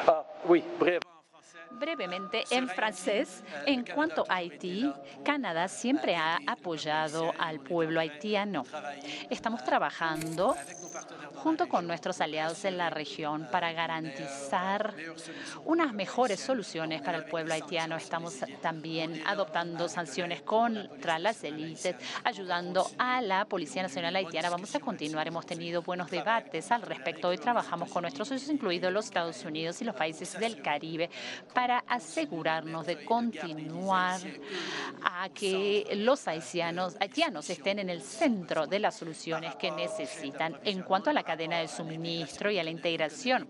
Ah, 0.06 0.24
brevemente 1.78 2.44
en 2.50 2.68
francés. 2.68 3.42
En 3.66 3.84
cuanto 3.84 4.24
a 4.28 4.36
Haití, 4.36 4.92
Canadá 5.24 5.68
siempre 5.68 6.16
ha 6.16 6.38
apoyado 6.46 7.32
al 7.38 7.60
pueblo 7.60 8.00
haitiano. 8.00 8.64
Estamos 9.30 9.64
trabajando 9.64 10.56
junto 11.36 11.68
con 11.68 11.86
nuestros 11.86 12.20
aliados 12.20 12.64
en 12.64 12.78
la 12.78 12.88
región 12.88 13.48
para 13.50 13.72
garantizar 13.72 14.94
unas 15.66 15.92
mejores 15.92 16.40
soluciones 16.40 17.02
para 17.02 17.18
el 17.18 17.24
pueblo 17.24 17.52
haitiano. 17.52 17.96
Estamos 17.96 18.38
también 18.62 19.22
adoptando 19.26 19.88
sanciones 19.88 20.40
contra 20.40 21.18
las 21.18 21.44
élites, 21.44 21.96
ayudando 22.24 22.86
a 22.98 23.20
la 23.20 23.44
Policía 23.44 23.82
Nacional 23.82 24.16
Haitiana. 24.16 24.48
Vamos 24.48 24.74
a 24.74 24.80
continuar. 24.80 25.28
Hemos 25.28 25.44
tenido 25.44 25.82
buenos 25.82 26.10
debates 26.10 26.70
al 26.70 26.82
respecto. 26.82 27.28
Hoy 27.28 27.38
trabajamos 27.38 27.90
con 27.90 28.02
nuestros 28.02 28.28
socios, 28.28 28.50
incluidos 28.50 28.92
los 28.92 29.04
Estados 29.06 29.44
Unidos 29.44 29.80
y 29.82 29.84
los 29.84 29.94
países 29.94 30.38
del 30.38 30.62
Caribe, 30.62 31.10
para 31.52 31.73
para 31.74 31.96
asegurarnos 31.96 32.86
de 32.86 33.04
continuar 33.04 34.20
a 35.02 35.28
que 35.30 35.84
los 35.96 36.28
haitianos, 36.28 36.96
haitianos 37.00 37.50
estén 37.50 37.80
en 37.80 37.90
el 37.90 38.00
centro 38.00 38.68
de 38.68 38.78
las 38.78 38.96
soluciones 38.96 39.56
que 39.56 39.72
necesitan 39.72 40.56
en 40.62 40.82
cuanto 40.82 41.10
a 41.10 41.12
la 41.12 41.24
cadena 41.24 41.58
de 41.58 41.66
suministro 41.66 42.50
y 42.50 42.58
a 42.60 42.64
la 42.64 42.70
integración 42.70 43.48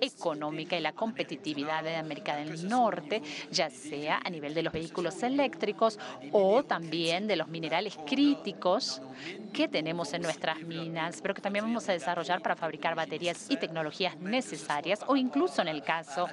económica 0.00 0.76
y 0.76 0.80
la 0.80 0.92
competitividad 0.92 1.82
de 1.82 1.96
América 1.96 2.36
del 2.36 2.68
Norte, 2.68 3.22
ya 3.50 3.70
sea 3.70 4.20
a 4.24 4.30
nivel 4.30 4.54
de 4.54 4.62
los 4.62 4.72
vehículos 4.72 5.22
eléctricos 5.22 5.98
o 6.32 6.62
también 6.62 7.26
de 7.26 7.36
los 7.36 7.48
minerales 7.48 7.98
críticos 8.06 9.02
que 9.52 9.68
tenemos 9.68 10.12
en 10.12 10.22
nuestras 10.22 10.60
minas, 10.60 11.20
pero 11.20 11.34
que 11.34 11.42
también 11.42 11.64
vamos 11.64 11.88
a 11.88 11.92
desarrollar 11.92 12.40
para 12.42 12.56
fabricar 12.56 12.94
baterías 12.94 13.46
y 13.50 13.56
tecnologías 13.56 14.16
necesarias 14.18 15.00
o 15.06 15.16
incluso 15.16 15.62
en 15.62 15.68
el 15.68 15.82
caso 15.82 16.28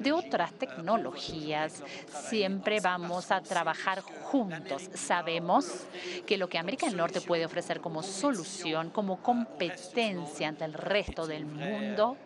de 0.00 0.12
otras 0.12 0.52
tecnologías, 0.54 1.82
siempre 2.28 2.80
vamos 2.80 3.30
a 3.30 3.40
trabajar 3.40 4.00
juntos. 4.00 4.90
Sabemos 4.94 5.86
que 6.26 6.36
lo 6.36 6.48
que 6.48 6.58
América 6.58 6.86
del 6.86 6.96
Norte 6.96 7.20
puede 7.20 7.44
ofrecer 7.44 7.80
como 7.80 8.02
solución, 8.02 8.90
como 8.90 9.22
competencia 9.22 10.48
ante 10.48 10.64
el 10.64 10.72
resto 10.72 11.26
del 11.26 11.44
mundo, 11.44 12.16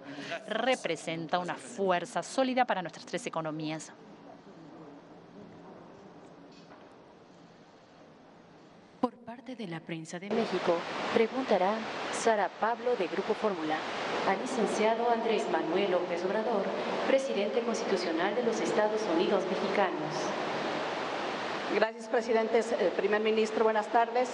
representa 0.46 1.38
una 1.38 1.56
fuerza 1.56 2.22
sólida 2.22 2.64
para 2.64 2.80
nuestras 2.80 3.04
tres 3.04 3.26
economías. 3.26 3.92
Por 9.00 9.12
parte 9.16 9.56
de 9.56 9.66
la 9.66 9.80
prensa 9.80 10.18
de 10.18 10.30
México, 10.30 10.76
preguntará 11.12 11.74
Sara 12.12 12.48
Pablo 12.48 12.94
de 12.96 13.08
Grupo 13.08 13.34
Fórmula 13.34 13.76
al 14.28 14.40
licenciado 14.40 15.10
Andrés 15.10 15.44
Manuel 15.50 15.90
López 15.90 16.24
Obrador, 16.24 16.64
presidente 17.06 17.60
constitucional 17.60 18.34
de 18.34 18.42
los 18.42 18.60
Estados 18.60 19.00
Unidos 19.14 19.42
mexicanos. 19.50 20.14
Gracias, 21.74 22.06
presidente. 22.06 22.60
Eh, 22.60 22.92
primer 22.96 23.20
ministro, 23.20 23.64
buenas 23.64 23.88
tardes. 23.88 24.30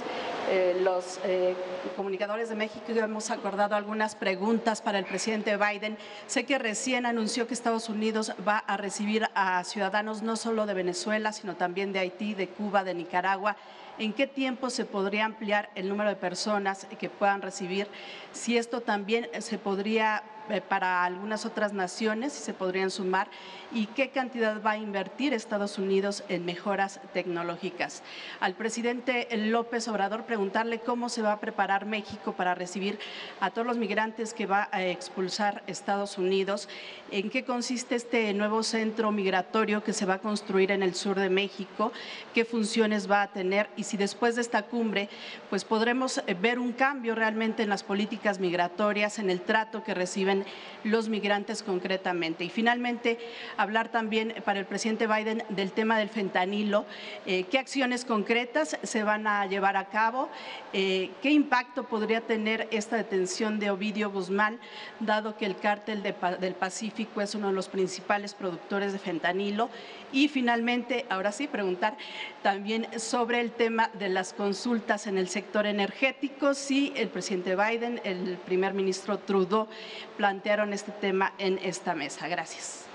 Eh, 0.50 0.78
los 0.82 1.18
eh, 1.24 1.54
comunicadores 1.96 2.50
de 2.50 2.54
México 2.54 2.84
hemos 2.88 3.30
acordado 3.30 3.74
algunas 3.74 4.14
preguntas 4.14 4.82
para 4.82 4.98
el 4.98 5.06
presidente 5.06 5.56
Biden. 5.56 5.96
Sé 6.26 6.44
que 6.44 6.58
recién 6.58 7.06
anunció 7.06 7.46
que 7.46 7.54
Estados 7.54 7.88
Unidos 7.88 8.32
va 8.46 8.58
a 8.58 8.76
recibir 8.76 9.26
a 9.34 9.64
ciudadanos 9.64 10.22
no 10.22 10.36
solo 10.36 10.66
de 10.66 10.74
Venezuela, 10.74 11.32
sino 11.32 11.56
también 11.56 11.92
de 11.92 12.00
Haití, 12.00 12.34
de 12.34 12.48
Cuba, 12.48 12.84
de 12.84 12.94
Nicaragua. 12.94 13.56
¿En 14.00 14.14
qué 14.14 14.26
tiempo 14.26 14.70
se 14.70 14.86
podría 14.86 15.26
ampliar 15.26 15.68
el 15.74 15.86
número 15.86 16.08
de 16.08 16.16
personas 16.16 16.86
que 16.98 17.10
puedan 17.10 17.42
recibir? 17.42 17.86
Si 18.32 18.56
esto 18.56 18.80
también 18.80 19.28
se 19.40 19.58
podría 19.58 20.22
para 20.68 21.04
algunas 21.04 21.46
otras 21.46 21.72
naciones, 21.72 22.32
si 22.32 22.42
se 22.42 22.54
podrían 22.54 22.90
sumar, 22.90 23.28
y 23.72 23.86
qué 23.86 24.10
cantidad 24.10 24.60
va 24.62 24.72
a 24.72 24.76
invertir 24.76 25.32
Estados 25.32 25.78
Unidos 25.78 26.24
en 26.28 26.44
mejoras 26.44 27.00
tecnológicas. 27.12 28.02
Al 28.40 28.54
presidente 28.54 29.28
López 29.36 29.86
Obrador 29.88 30.24
preguntarle 30.24 30.80
cómo 30.80 31.08
se 31.08 31.22
va 31.22 31.32
a 31.32 31.40
preparar 31.40 31.86
México 31.86 32.32
para 32.32 32.54
recibir 32.54 32.98
a 33.40 33.50
todos 33.50 33.66
los 33.66 33.76
migrantes 33.76 34.34
que 34.34 34.46
va 34.46 34.68
a 34.72 34.82
expulsar 34.82 35.62
Estados 35.66 36.18
Unidos, 36.18 36.68
en 37.10 37.30
qué 37.30 37.44
consiste 37.44 37.94
este 37.94 38.32
nuevo 38.34 38.62
centro 38.62 39.12
migratorio 39.12 39.84
que 39.84 39.92
se 39.92 40.06
va 40.06 40.14
a 40.14 40.18
construir 40.18 40.70
en 40.72 40.82
el 40.82 40.94
sur 40.94 41.18
de 41.18 41.30
México, 41.30 41.92
qué 42.34 42.44
funciones 42.44 43.10
va 43.10 43.22
a 43.22 43.28
tener 43.28 43.68
y 43.76 43.84
si 43.84 43.96
después 43.96 44.34
de 44.34 44.42
esta 44.42 44.62
cumbre 44.62 45.08
pues 45.48 45.64
podremos 45.64 46.18
eh, 46.18 46.34
ver 46.34 46.58
un 46.58 46.72
cambio 46.72 47.14
realmente 47.14 47.62
en 47.62 47.68
las 47.68 47.82
políticas 47.82 48.38
migratorias, 48.38 49.18
en 49.18 49.30
el 49.30 49.40
trato 49.40 49.84
que 49.84 49.94
reciben 49.94 50.39
time 50.44 50.52
los 50.84 51.08
migrantes 51.08 51.62
concretamente. 51.62 52.44
Y 52.44 52.50
finalmente, 52.50 53.18
hablar 53.56 53.90
también 53.90 54.34
para 54.44 54.60
el 54.60 54.66
presidente 54.66 55.06
Biden 55.06 55.42
del 55.48 55.72
tema 55.72 55.98
del 55.98 56.08
fentanilo, 56.08 56.84
eh, 57.26 57.44
qué 57.44 57.58
acciones 57.58 58.04
concretas 58.04 58.78
se 58.82 59.02
van 59.02 59.26
a 59.26 59.46
llevar 59.46 59.76
a 59.76 59.86
cabo, 59.86 60.28
eh, 60.72 61.10
qué 61.22 61.30
impacto 61.30 61.84
podría 61.84 62.20
tener 62.20 62.68
esta 62.70 62.96
detención 62.96 63.58
de 63.58 63.70
Ovidio 63.70 64.10
Guzmán, 64.10 64.58
dado 65.00 65.36
que 65.36 65.46
el 65.46 65.56
cártel 65.56 66.02
del 66.02 66.54
Pacífico 66.54 67.20
es 67.20 67.34
uno 67.34 67.48
de 67.48 67.54
los 67.54 67.68
principales 67.68 68.34
productores 68.34 68.92
de 68.92 68.98
fentanilo. 68.98 69.70
Y 70.12 70.28
finalmente, 70.28 71.06
ahora 71.08 71.30
sí, 71.30 71.46
preguntar 71.46 71.96
también 72.42 72.88
sobre 72.98 73.40
el 73.40 73.52
tema 73.52 73.90
de 73.94 74.08
las 74.08 74.32
consultas 74.32 75.06
en 75.06 75.18
el 75.18 75.28
sector 75.28 75.66
energético, 75.66 76.54
si 76.54 76.92
el 76.96 77.08
presidente 77.08 77.54
Biden, 77.54 78.00
el 78.04 78.38
primer 78.44 78.74
ministro 78.74 79.18
Trudeau 79.18 79.68
plantearon 80.16 80.69
este 80.72 80.92
tema 80.92 81.32
en 81.38 81.58
esta 81.58 81.94
mesa. 81.94 82.28
Gracias. 82.28 82.86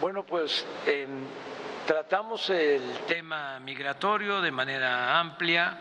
Bueno, 0.00 0.24
pues 0.24 0.64
em, 0.86 1.24
tratamos 1.86 2.48
el 2.50 2.82
tema 3.08 3.58
migratorio 3.60 4.40
de 4.40 4.50
manera 4.50 5.18
amplia. 5.18 5.78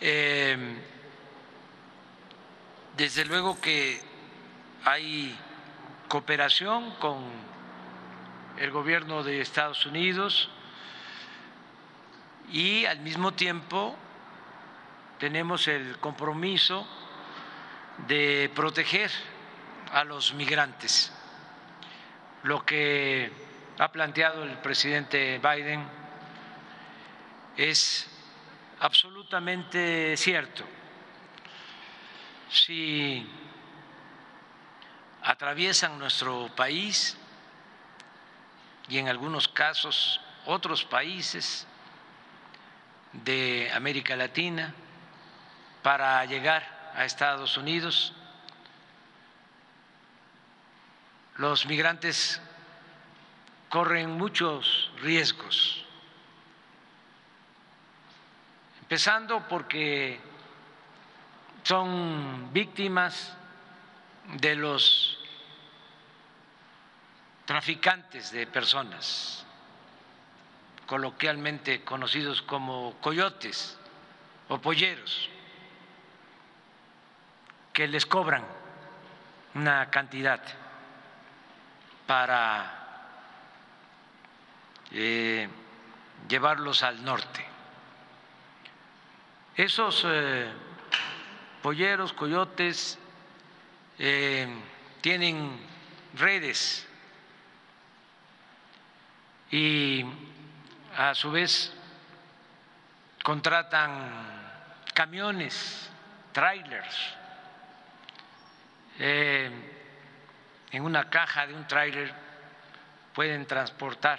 Em, 0.00 0.76
desde 2.96 3.24
luego 3.24 3.60
que 3.60 4.00
hay 4.84 5.38
cooperación 6.08 6.90
con 6.96 7.18
el 8.58 8.70
gobierno 8.70 9.22
de 9.22 9.40
Estados 9.40 9.86
Unidos 9.86 10.50
y 12.50 12.86
al 12.86 12.98
mismo 13.00 13.32
tiempo 13.32 13.94
tenemos 15.18 15.66
el 15.68 15.98
compromiso 15.98 16.86
de 18.06 18.50
proteger 18.54 19.10
a 19.92 20.04
los 20.04 20.32
migrantes. 20.34 21.12
Lo 22.44 22.64
que 22.64 23.30
ha 23.78 23.90
planteado 23.90 24.44
el 24.44 24.58
presidente 24.58 25.38
Biden 25.38 25.84
es 27.56 28.08
absolutamente 28.80 30.16
cierto. 30.16 30.64
Si 32.50 33.28
atraviesan 35.22 35.98
nuestro 35.98 36.48
país 36.54 37.16
y 38.88 38.98
en 38.98 39.08
algunos 39.08 39.48
casos 39.48 40.20
otros 40.46 40.84
países 40.84 41.66
de 43.12 43.70
América 43.74 44.16
Latina, 44.16 44.74
para 45.82 46.24
llegar 46.24 46.90
a 46.94 47.04
Estados 47.04 47.56
Unidos. 47.56 48.12
Los 51.36 51.66
migrantes 51.66 52.40
corren 53.68 54.10
muchos 54.10 54.90
riesgos, 55.02 55.84
empezando 58.80 59.46
porque 59.46 60.18
son 61.62 62.52
víctimas 62.52 63.34
de 64.34 64.56
los 64.56 65.18
traficantes 67.44 68.32
de 68.32 68.46
personas, 68.46 69.44
coloquialmente 70.86 71.84
conocidos 71.84 72.42
como 72.42 72.96
coyotes 73.00 73.78
o 74.48 74.58
polleros 74.58 75.30
que 77.78 77.86
les 77.86 78.06
cobran 78.06 78.42
una 79.54 79.88
cantidad 79.88 80.40
para 82.08 82.74
eh, 84.90 85.48
llevarlos 86.28 86.82
al 86.82 87.04
norte. 87.04 87.46
Esos 89.54 90.04
eh, 90.08 90.50
polleros, 91.62 92.12
coyotes, 92.14 92.98
eh, 94.00 94.48
tienen 95.00 95.60
redes 96.14 96.84
y 99.52 100.04
a 100.96 101.14
su 101.14 101.30
vez 101.30 101.72
contratan 103.22 104.10
camiones, 104.94 105.88
trailers 106.32 107.18
eh, 108.98 109.50
en 110.70 110.82
una 110.82 111.08
caja 111.08 111.46
de 111.46 111.54
un 111.54 111.66
tráiler 111.66 112.12
pueden 113.14 113.46
transportar 113.46 114.18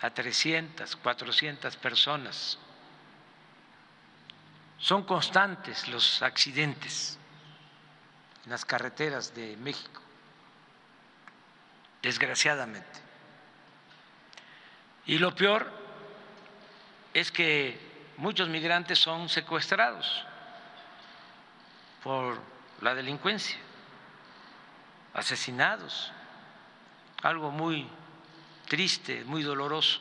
a 0.00 0.10
300, 0.10 0.96
400 0.96 1.76
personas. 1.76 2.58
Son 4.78 5.04
constantes 5.04 5.88
los 5.88 6.22
accidentes 6.22 7.18
en 8.44 8.50
las 8.50 8.64
carreteras 8.64 9.34
de 9.34 9.56
México, 9.56 10.02
desgraciadamente. 12.02 13.00
Y 15.06 15.18
lo 15.18 15.34
peor 15.34 15.70
es 17.14 17.30
que 17.30 17.78
muchos 18.16 18.48
migrantes 18.48 18.98
son 18.98 19.28
secuestrados 19.28 20.24
por 22.02 22.53
la 22.84 22.94
delincuencia. 22.94 23.56
asesinados, 25.14 26.12
algo 27.22 27.50
muy 27.50 27.88
triste, 28.68 29.24
muy 29.24 29.42
doloroso. 29.42 30.00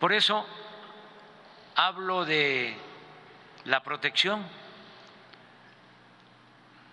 Por 0.00 0.12
eso 0.12 0.44
hablo 1.76 2.24
de 2.24 2.76
la 3.66 3.82
protección. 3.82 4.44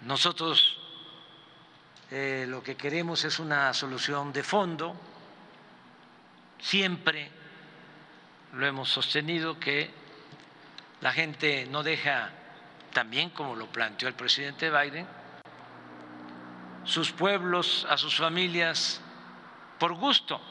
Nosotros 0.01 0.77
eh, 2.11 2.45
lo 2.47 2.61
que 2.61 2.75
queremos 2.75 3.23
es 3.23 3.39
una 3.39 3.73
solución 3.73 4.31
de 4.33 4.43
fondo. 4.43 4.95
Siempre 6.59 7.31
lo 8.53 8.67
hemos 8.67 8.87
sostenido 8.89 9.59
que 9.59 9.89
la 10.99 11.11
gente 11.11 11.65
no 11.71 11.81
deja, 11.81 12.29
también 12.93 13.29
como 13.29 13.55
lo 13.55 13.67
planteó 13.67 14.07
el 14.07 14.13
presidente 14.13 14.69
Biden, 14.69 15.07
sus 16.83 17.11
pueblos, 17.11 17.85
a 17.89 17.97
sus 17.97 18.17
familias, 18.17 19.01
por 19.79 19.93
gusto, 19.93 20.41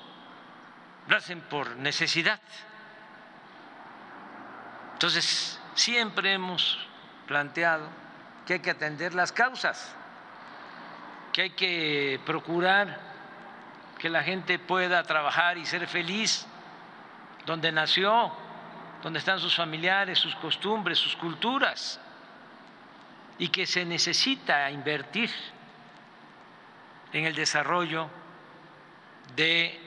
lo 1.08 1.16
hacen 1.16 1.40
por 1.40 1.76
necesidad. 1.76 2.40
Entonces, 4.92 5.60
siempre 5.74 6.32
hemos 6.32 6.78
planteado 7.26 7.88
que 8.46 8.54
hay 8.54 8.60
que 8.60 8.70
atender 8.70 9.14
las 9.14 9.32
causas, 9.32 9.94
que 11.32 11.42
hay 11.42 11.50
que 11.50 12.20
procurar 12.26 13.00
que 13.98 14.08
la 14.08 14.22
gente 14.22 14.58
pueda 14.58 15.02
trabajar 15.02 15.58
y 15.58 15.66
ser 15.66 15.86
feliz 15.86 16.46
donde 17.46 17.70
nació, 17.72 18.32
donde 19.02 19.18
están 19.18 19.38
sus 19.38 19.54
familiares, 19.54 20.18
sus 20.18 20.34
costumbres, 20.36 20.98
sus 20.98 21.16
culturas, 21.16 22.00
y 23.40 23.48
que 23.48 23.66
se 23.66 23.86
necesita 23.86 24.70
invertir 24.70 25.30
en 27.10 27.24
el 27.24 27.34
desarrollo 27.34 28.10
de 29.34 29.80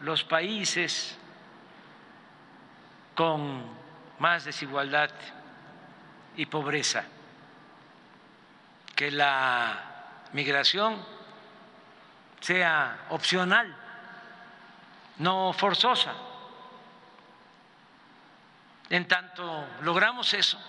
los 0.00 0.22
países 0.22 1.18
con 3.16 3.64
más 4.20 4.44
desigualdad 4.44 5.10
y 6.36 6.46
pobreza, 6.46 7.04
que 8.94 9.10
la 9.10 10.28
migración 10.32 11.04
sea 12.38 13.06
opcional, 13.10 13.76
no 15.18 15.52
forzosa. 15.52 16.14
En 18.88 19.08
tanto 19.08 19.66
logramos 19.80 20.32
eso, 20.32 20.60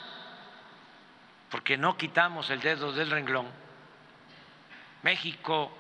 porque 1.54 1.78
no 1.78 1.96
quitamos 1.96 2.50
el 2.50 2.62
dedo 2.62 2.92
del 2.92 3.12
renglón, 3.12 3.48
México 5.04 5.72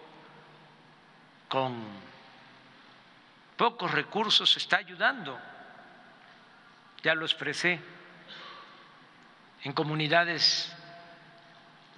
con 1.49 1.83
pocos 3.57 3.91
recursos 3.91 4.55
está 4.55 4.77
ayudando. 4.77 5.35
Ya 7.01 7.15
lo 7.15 7.25
expresé, 7.25 7.79
en 9.63 9.73
comunidades 9.73 10.71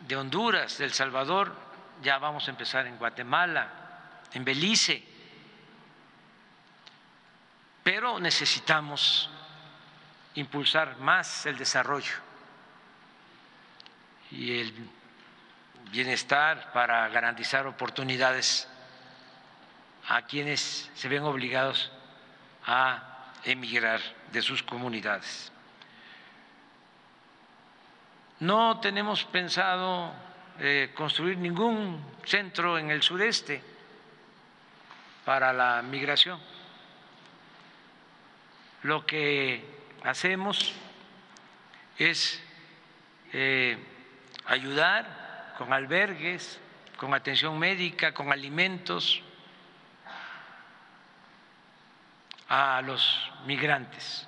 de 0.08 0.16
Honduras, 0.16 0.78
de 0.78 0.86
El 0.86 0.94
Salvador, 0.94 1.54
ya 2.02 2.18
vamos 2.18 2.48
a 2.48 2.52
empezar 2.52 2.88
en 2.88 2.98
Guatemala, 2.98 4.22
en 4.32 4.46
Belice, 4.46 5.04
pero 7.84 8.22
necesitamos 8.22 9.30
impulsar 10.36 10.96
más 11.00 11.46
el 11.46 11.58
desarrollo 11.58 12.25
y 14.36 14.60
el 14.60 14.74
bienestar 15.92 16.72
para 16.74 17.08
garantizar 17.10 17.66
oportunidades 17.68 18.68
a 20.08 20.24
quienes 20.24 20.92
se 20.94 21.08
ven 21.08 21.24
obligados 21.24 21.92
a 22.66 23.32
emigrar 23.44 24.02
de 24.32 24.42
sus 24.42 24.62
comunidades. 24.62 25.52
No 28.40 28.80
tenemos 28.82 29.24
pensado 29.24 30.14
eh, 30.60 30.92
construir 30.94 31.38
ningún 31.38 32.04
centro 32.26 32.78
en 32.78 32.92
el 32.92 33.02
sureste 33.02 33.62
para 35.24 35.54
la 35.54 35.82
migración. 35.82 36.40
Lo 38.84 39.06
que 39.06 39.66
hacemos 40.04 40.74
es 41.98 42.42
eh, 43.32 43.78
ayudar 44.48 45.54
con 45.58 45.74
albergues, 45.74 46.60
con 46.98 47.14
atención 47.14 47.58
médica, 47.58 48.14
con 48.14 48.32
alimentos, 48.32 49.22
a 52.48 52.82
los 52.82 53.32
migrantes. 53.46 54.28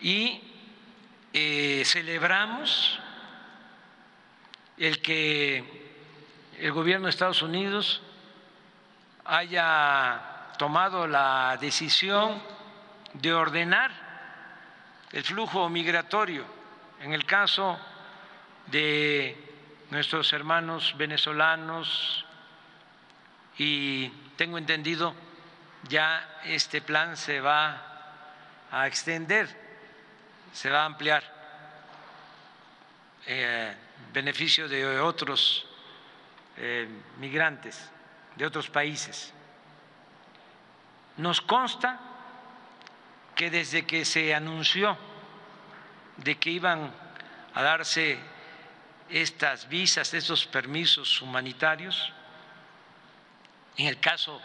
Y 0.00 0.42
eh, 1.32 1.82
celebramos 1.84 3.00
el 4.76 5.00
que 5.00 5.84
el 6.58 6.72
gobierno 6.72 7.06
de 7.06 7.10
Estados 7.10 7.42
Unidos 7.42 8.02
haya 9.24 10.50
tomado 10.58 11.06
la 11.06 11.56
decisión 11.60 12.42
de 13.14 13.32
ordenar 13.32 13.90
el 15.12 15.22
flujo 15.22 15.68
migratorio 15.68 16.44
en 17.04 17.12
el 17.12 17.26
caso 17.26 17.78
de 18.68 19.36
nuestros 19.90 20.32
hermanos 20.32 20.94
venezolanos 20.96 22.24
y 23.58 24.08
tengo 24.38 24.56
entendido 24.56 25.14
ya 25.86 26.40
este 26.46 26.80
plan 26.80 27.18
se 27.18 27.42
va 27.42 27.82
a 28.70 28.86
extender, 28.86 29.54
se 30.54 30.70
va 30.70 30.80
a 30.80 30.84
ampliar 30.86 31.22
eh, 33.26 33.76
beneficio 34.14 34.66
de 34.66 34.98
otros 34.98 35.66
eh, 36.56 36.88
migrantes 37.18 37.90
de 38.34 38.46
otros 38.46 38.70
países. 38.70 39.34
Nos 41.18 41.42
consta 41.42 42.00
que 43.34 43.50
desde 43.50 43.84
que 43.84 44.06
se 44.06 44.34
anunció 44.34 44.96
de 46.18 46.36
que 46.36 46.50
iban 46.50 46.92
a 47.54 47.62
darse 47.62 48.18
estas 49.08 49.68
visas, 49.68 50.14
estos 50.14 50.46
permisos 50.46 51.20
humanitarios, 51.22 52.12
en 53.76 53.86
el 53.86 54.00
caso 54.00 54.40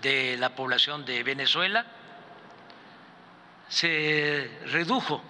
de 0.00 0.36
la 0.38 0.54
población 0.54 1.04
de 1.04 1.22
Venezuela, 1.22 1.86
se 3.68 4.50
redujo 4.66 5.22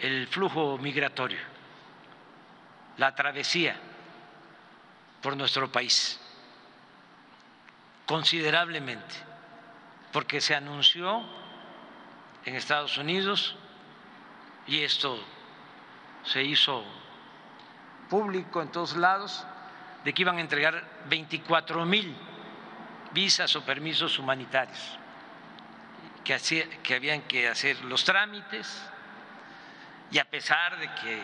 el 0.00 0.26
flujo 0.28 0.78
migratorio, 0.78 1.40
la 2.98 3.14
travesía 3.14 3.76
por 5.20 5.36
nuestro 5.36 5.70
país, 5.70 6.20
considerablemente, 8.06 9.14
porque 10.12 10.40
se 10.40 10.54
anunció 10.54 11.24
en 12.44 12.56
Estados 12.56 12.98
Unidos 12.98 13.56
y 14.66 14.82
esto 14.82 15.18
se 16.24 16.42
hizo 16.42 16.84
público 18.08 18.62
en 18.62 18.68
todos 18.68 18.96
lados, 18.96 19.44
de 20.04 20.12
que 20.12 20.22
iban 20.22 20.38
a 20.38 20.40
entregar 20.40 20.84
24 21.08 21.84
mil 21.86 22.14
visas 23.12 23.54
o 23.56 23.64
permisos 23.64 24.18
humanitarios, 24.18 24.98
que, 26.24 26.78
que 26.82 26.94
habían 26.94 27.22
que 27.22 27.48
hacer 27.48 27.82
los 27.84 28.04
trámites 28.04 28.82
y 30.10 30.18
a 30.18 30.24
pesar 30.24 30.78
de 30.78 30.88
que 30.94 31.22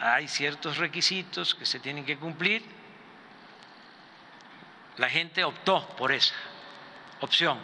hay 0.00 0.28
ciertos 0.28 0.78
requisitos 0.78 1.54
que 1.54 1.66
se 1.66 1.78
tienen 1.78 2.06
que 2.06 2.16
cumplir, 2.16 2.64
la 4.96 5.10
gente 5.10 5.44
optó 5.44 5.86
por 5.96 6.10
esa 6.12 6.34
opción. 7.20 7.58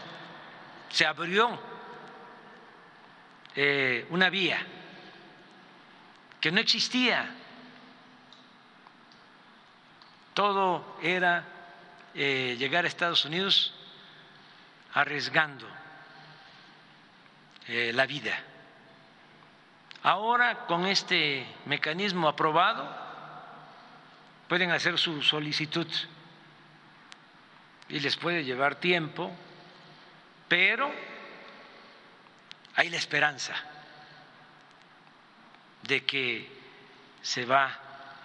Se 0.90 1.06
abrió 1.06 1.58
eh, 3.56 4.06
una 4.10 4.28
vía 4.28 4.58
que 6.40 6.52
no 6.52 6.60
existía. 6.60 7.34
Todo 10.34 10.98
era 11.02 11.42
eh, 12.14 12.56
llegar 12.58 12.84
a 12.84 12.88
Estados 12.88 13.24
Unidos 13.24 13.72
arriesgando 14.92 15.66
eh, 17.66 17.92
la 17.94 18.06
vida. 18.06 18.38
Ahora, 20.02 20.66
con 20.66 20.86
este 20.86 21.46
mecanismo 21.64 22.28
aprobado, 22.28 22.88
pueden 24.48 24.70
hacer 24.70 24.98
su 24.98 25.22
solicitud 25.22 25.88
y 27.88 28.00
les 28.00 28.16
puede 28.16 28.44
llevar 28.44 28.76
tiempo, 28.76 29.32
pero 30.48 30.92
hay 32.76 32.90
la 32.90 32.98
esperanza 32.98 33.54
de 35.82 36.04
que 36.04 36.48
se 37.22 37.44
va 37.46 37.78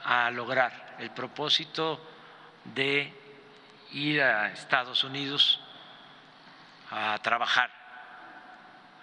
a 0.03 0.29
lograr 0.29 0.97
el 0.99 1.09
propósito 1.11 2.05
de 2.65 3.13
ir 3.93 4.21
a 4.21 4.51
Estados 4.51 5.03
Unidos 5.03 5.59
a 6.91 7.17
trabajar, 7.19 7.71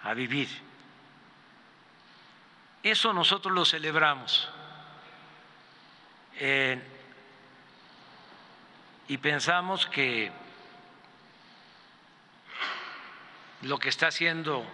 a 0.03 0.13
vivir. 0.13 0.47
Eso 2.83 3.11
nosotros 3.11 3.53
lo 3.53 3.65
celebramos. 3.65 4.47
Y 9.07 9.17
pensamos 9.17 9.87
que 9.87 10.31
lo 13.63 13.77
que 13.79 13.89
está 13.89 14.07
haciendo, 14.07 14.65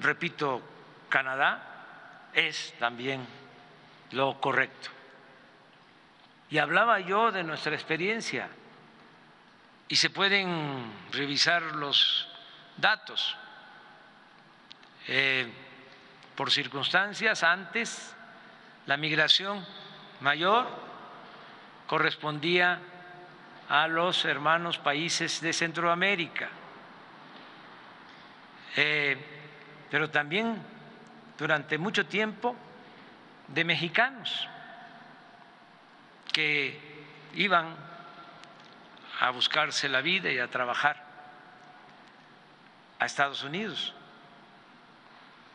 repito, 0.00 0.62
Canadá 1.08 2.30
es 2.32 2.74
también 2.78 3.26
lo 4.12 4.40
correcto. 4.40 4.90
Y 6.50 6.58
hablaba 6.58 7.00
yo 7.00 7.30
de 7.30 7.44
nuestra 7.44 7.74
experiencia 7.74 8.48
y 9.88 9.96
se 9.96 10.10
pueden 10.10 10.92
revisar 11.12 11.62
los 11.62 12.28
datos. 12.76 13.36
Eh, 15.08 15.50
por 16.34 16.50
circunstancias, 16.50 17.42
antes 17.42 18.14
la 18.86 18.96
migración 18.96 19.64
mayor 20.20 20.66
correspondía 21.86 22.80
a 23.68 23.86
los 23.88 24.24
hermanos 24.24 24.78
países 24.78 25.40
de 25.40 25.52
Centroamérica, 25.52 26.48
eh, 28.76 29.39
pero 29.90 30.10
también 30.10 30.62
durante 31.36 31.76
mucho 31.78 32.06
tiempo 32.06 32.54
de 33.48 33.64
mexicanos 33.64 34.48
que 36.32 36.78
iban 37.34 37.74
a 39.20 39.30
buscarse 39.30 39.88
la 39.88 40.00
vida 40.00 40.30
y 40.30 40.38
a 40.38 40.48
trabajar 40.48 41.04
a 42.98 43.06
Estados 43.06 43.42
Unidos. 43.42 43.92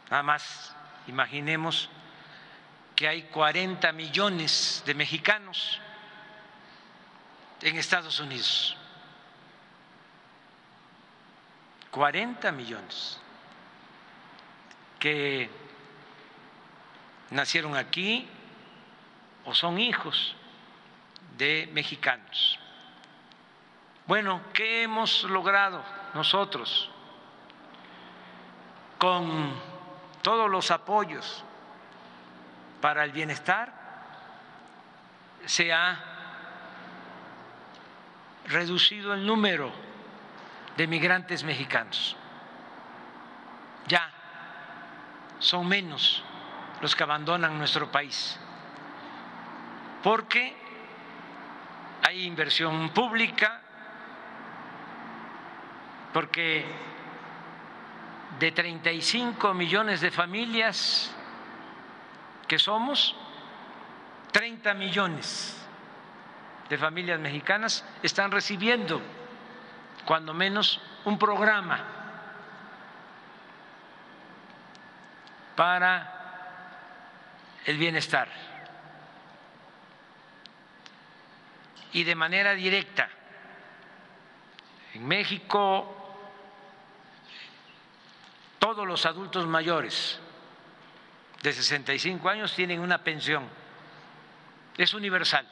Nada 0.09 0.23
más 0.23 0.75
imaginemos 1.07 1.89
que 2.95 3.07
hay 3.07 3.23
40 3.23 3.91
millones 3.93 4.83
de 4.85 4.93
mexicanos 4.93 5.79
en 7.61 7.77
Estados 7.77 8.19
Unidos. 8.19 8.75
40 11.91 12.51
millones 12.51 13.19
que 15.05 15.47
nacieron 17.29 17.77
aquí 17.77 18.27
o 19.45 19.53
son 19.53 19.77
hijos 19.77 20.35
de 21.37 21.69
mexicanos. 21.73 22.57
Bueno, 24.07 24.41
¿qué 24.51 24.81
hemos 24.81 25.21
logrado 25.25 25.83
nosotros 26.15 26.89
con 28.97 29.53
todos 30.23 30.49
los 30.49 30.71
apoyos 30.71 31.43
para 32.81 33.03
el 33.03 33.11
bienestar? 33.11 33.71
Se 35.45 35.71
ha 35.71 36.03
reducido 38.47 39.13
el 39.13 39.23
número 39.23 39.71
de 40.77 40.87
migrantes 40.87 41.43
mexicanos. 41.43 42.15
Ya 43.85 44.14
son 45.45 45.67
menos 45.67 46.23
los 46.81 46.95
que 46.95 47.03
abandonan 47.03 47.57
nuestro 47.57 47.91
país, 47.91 48.37
porque 50.03 50.55
hay 52.03 52.25
inversión 52.25 52.89
pública, 52.89 53.61
porque 56.11 56.65
de 58.39 58.51
35 58.51 59.53
millones 59.53 60.01
de 60.01 60.11
familias 60.11 61.15
que 62.47 62.59
somos, 62.59 63.15
30 64.31 64.73
millones 64.73 65.65
de 66.69 66.77
familias 66.77 67.19
mexicanas 67.19 67.85
están 68.01 68.31
recibiendo 68.31 69.01
cuando 70.05 70.33
menos 70.33 70.81
un 71.05 71.17
programa 71.17 72.04
para 75.55 76.11
el 77.65 77.77
bienestar 77.77 78.27
y 81.93 82.03
de 82.03 82.15
manera 82.15 82.53
directa. 82.53 83.09
En 84.93 85.07
México, 85.07 85.95
todos 88.59 88.85
los 88.85 89.05
adultos 89.05 89.47
mayores 89.47 90.19
de 91.41 91.53
65 91.53 92.27
años 92.27 92.53
tienen 92.53 92.81
una 92.81 92.97
pensión. 92.97 93.47
Es 94.77 94.93
universal. 94.93 95.47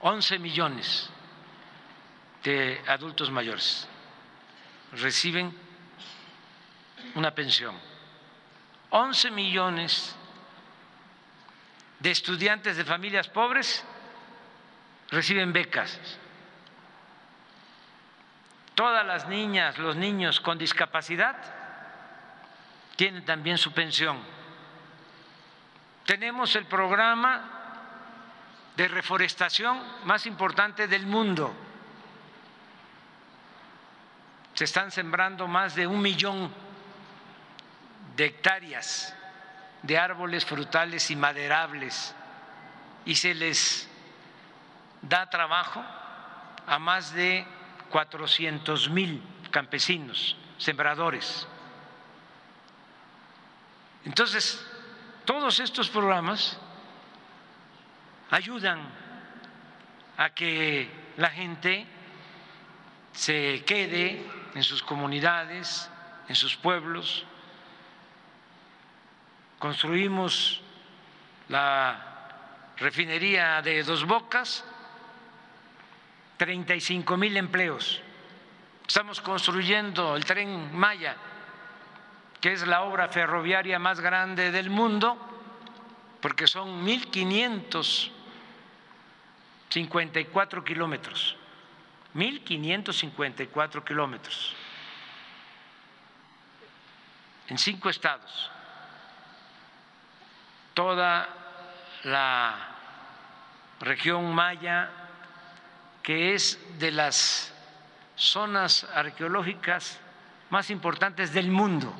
11 0.00 0.38
millones 0.40 1.08
de 2.44 2.80
adultos 2.86 3.30
mayores 3.30 3.88
reciben 4.92 5.65
una 7.14 7.34
pensión. 7.34 7.74
11 8.90 9.30
millones 9.30 10.14
de 11.98 12.10
estudiantes 12.10 12.76
de 12.76 12.84
familias 12.84 13.28
pobres 13.28 13.84
reciben 15.10 15.52
becas. 15.52 15.98
Todas 18.74 19.06
las 19.06 19.26
niñas, 19.28 19.78
los 19.78 19.96
niños 19.96 20.40
con 20.40 20.58
discapacidad 20.58 21.36
tienen 22.96 23.24
también 23.24 23.58
su 23.58 23.72
pensión. 23.72 24.18
Tenemos 26.04 26.54
el 26.56 26.66
programa 26.66 27.56
de 28.76 28.88
reforestación 28.88 29.80
más 30.04 30.26
importante 30.26 30.86
del 30.86 31.06
mundo. 31.06 31.54
Se 34.54 34.64
están 34.64 34.90
sembrando 34.90 35.48
más 35.48 35.74
de 35.74 35.86
un 35.86 36.00
millón 36.00 36.52
de 38.16 38.24
hectáreas 38.26 39.14
de 39.82 39.98
árboles 39.98 40.44
frutales 40.44 41.10
y 41.10 41.16
maderables 41.16 42.14
y 43.04 43.14
se 43.14 43.34
les 43.34 43.88
da 45.02 45.30
trabajo 45.30 45.84
a 46.66 46.78
más 46.78 47.12
de 47.12 47.46
400 47.90 48.90
mil 48.90 49.22
campesinos, 49.50 50.36
sembradores. 50.58 51.46
Entonces, 54.04 54.64
todos 55.24 55.60
estos 55.60 55.88
programas 55.88 56.58
ayudan 58.30 58.80
a 60.16 60.30
que 60.30 60.90
la 61.16 61.30
gente 61.30 61.86
se 63.12 63.64
quede 63.64 64.24
en 64.54 64.62
sus 64.62 64.82
comunidades, 64.82 65.90
en 66.28 66.34
sus 66.34 66.56
pueblos. 66.56 67.24
Construimos 69.58 70.60
la 71.48 72.72
refinería 72.76 73.62
de 73.62 73.82
Dos 73.82 74.04
Bocas, 74.04 74.64
35 76.36 77.16
mil 77.16 77.36
empleos. 77.36 78.00
Estamos 78.86 79.20
construyendo 79.20 80.16
el 80.16 80.24
tren 80.24 80.76
Maya, 80.76 81.16
que 82.40 82.52
es 82.52 82.66
la 82.66 82.82
obra 82.82 83.08
ferroviaria 83.08 83.78
más 83.78 84.00
grande 84.00 84.50
del 84.50 84.70
mundo, 84.70 85.16
porque 86.20 86.46
son 86.46 86.86
1.500 86.86 88.12
54 89.68 90.64
kilómetros, 90.64 91.36
1.554 92.14 93.84
kilómetros 93.84 94.54
en 97.48 97.58
cinco 97.58 97.90
estados. 97.90 98.50
Toda 100.76 101.26
la 102.02 102.54
región 103.80 104.34
maya, 104.34 104.90
que 106.02 106.34
es 106.34 106.60
de 106.78 106.90
las 106.90 107.50
zonas 108.14 108.84
arqueológicas 108.94 109.98
más 110.50 110.68
importantes 110.68 111.32
del 111.32 111.48
mundo, 111.48 111.94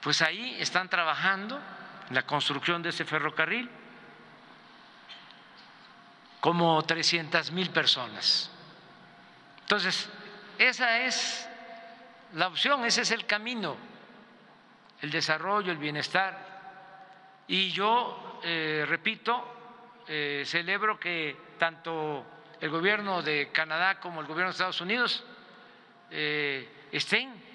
pues 0.00 0.22
ahí 0.22 0.56
están 0.60 0.88
trabajando 0.88 1.60
en 2.08 2.14
la 2.14 2.22
construcción 2.22 2.82
de 2.82 2.88
ese 2.88 3.04
ferrocarril 3.04 3.68
como 6.40 6.82
300 6.82 7.52
mil 7.52 7.68
personas. 7.68 8.50
Entonces, 9.60 10.08
esa 10.56 11.00
es 11.00 11.46
la 12.32 12.46
opción, 12.48 12.82
ese 12.86 13.02
es 13.02 13.10
el 13.10 13.26
camino, 13.26 13.76
el 15.02 15.10
desarrollo, 15.10 15.70
el 15.70 15.78
bienestar. 15.78 17.44
Y 17.48 17.70
yo, 17.70 18.40
eh, 18.42 18.84
repito, 18.88 20.02
eh, 20.06 20.44
celebro 20.46 20.98
que 20.98 21.36
tanto 21.58 22.24
el 22.60 22.70
gobierno 22.70 23.20
de 23.20 23.50
Canadá 23.52 23.98
como 23.98 24.20
el 24.20 24.26
gobierno 24.26 24.46
de 24.46 24.52
Estados 24.52 24.80
Unidos 24.80 25.24
eh, 26.10 26.86
estén 26.90 27.52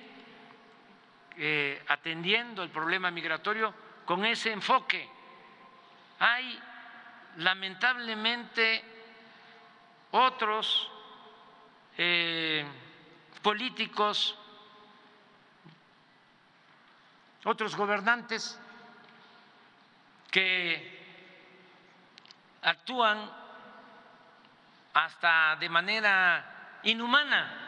atendiendo 1.88 2.64
el 2.64 2.70
problema 2.70 3.12
migratorio 3.12 3.72
con 4.06 4.26
ese 4.26 4.52
enfoque. 4.52 5.08
Hay 6.18 6.60
lamentablemente 7.38 8.84
otros 10.10 10.92
políticos, 13.44 14.36
otros 17.44 17.76
gobernantes 17.76 18.60
que 20.32 20.98
actúan 22.62 23.30
hasta 24.94 25.56
de 25.58 25.70
manera 25.70 26.80
inhumana. 26.84 27.66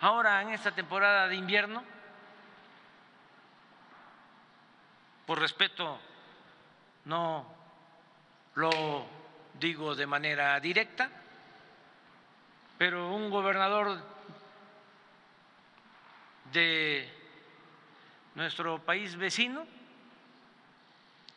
Ahora, 0.00 0.40
en 0.42 0.50
esta 0.50 0.70
temporada 0.70 1.26
de 1.28 1.36
invierno, 1.36 1.84
por 5.26 5.38
respeto, 5.38 6.00
no 7.04 7.46
lo 8.54 9.06
digo 9.54 9.94
de 9.94 10.06
manera 10.06 10.58
directa, 10.60 11.10
pero 12.78 13.12
un 13.12 13.30
gobernador 13.30 14.02
de 16.52 17.19
nuestro 18.40 18.82
país 18.82 19.16
vecino 19.16 19.66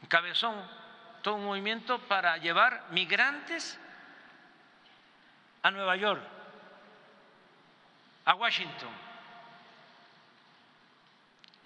encabezó 0.02 0.56
todo 1.22 1.36
un 1.36 1.44
movimiento 1.44 2.00
para 2.00 2.38
llevar 2.38 2.88
migrantes 2.92 3.78
a 5.62 5.70
Nueva 5.70 5.98
York, 5.98 6.24
a 8.24 8.36
Washington. 8.36 8.90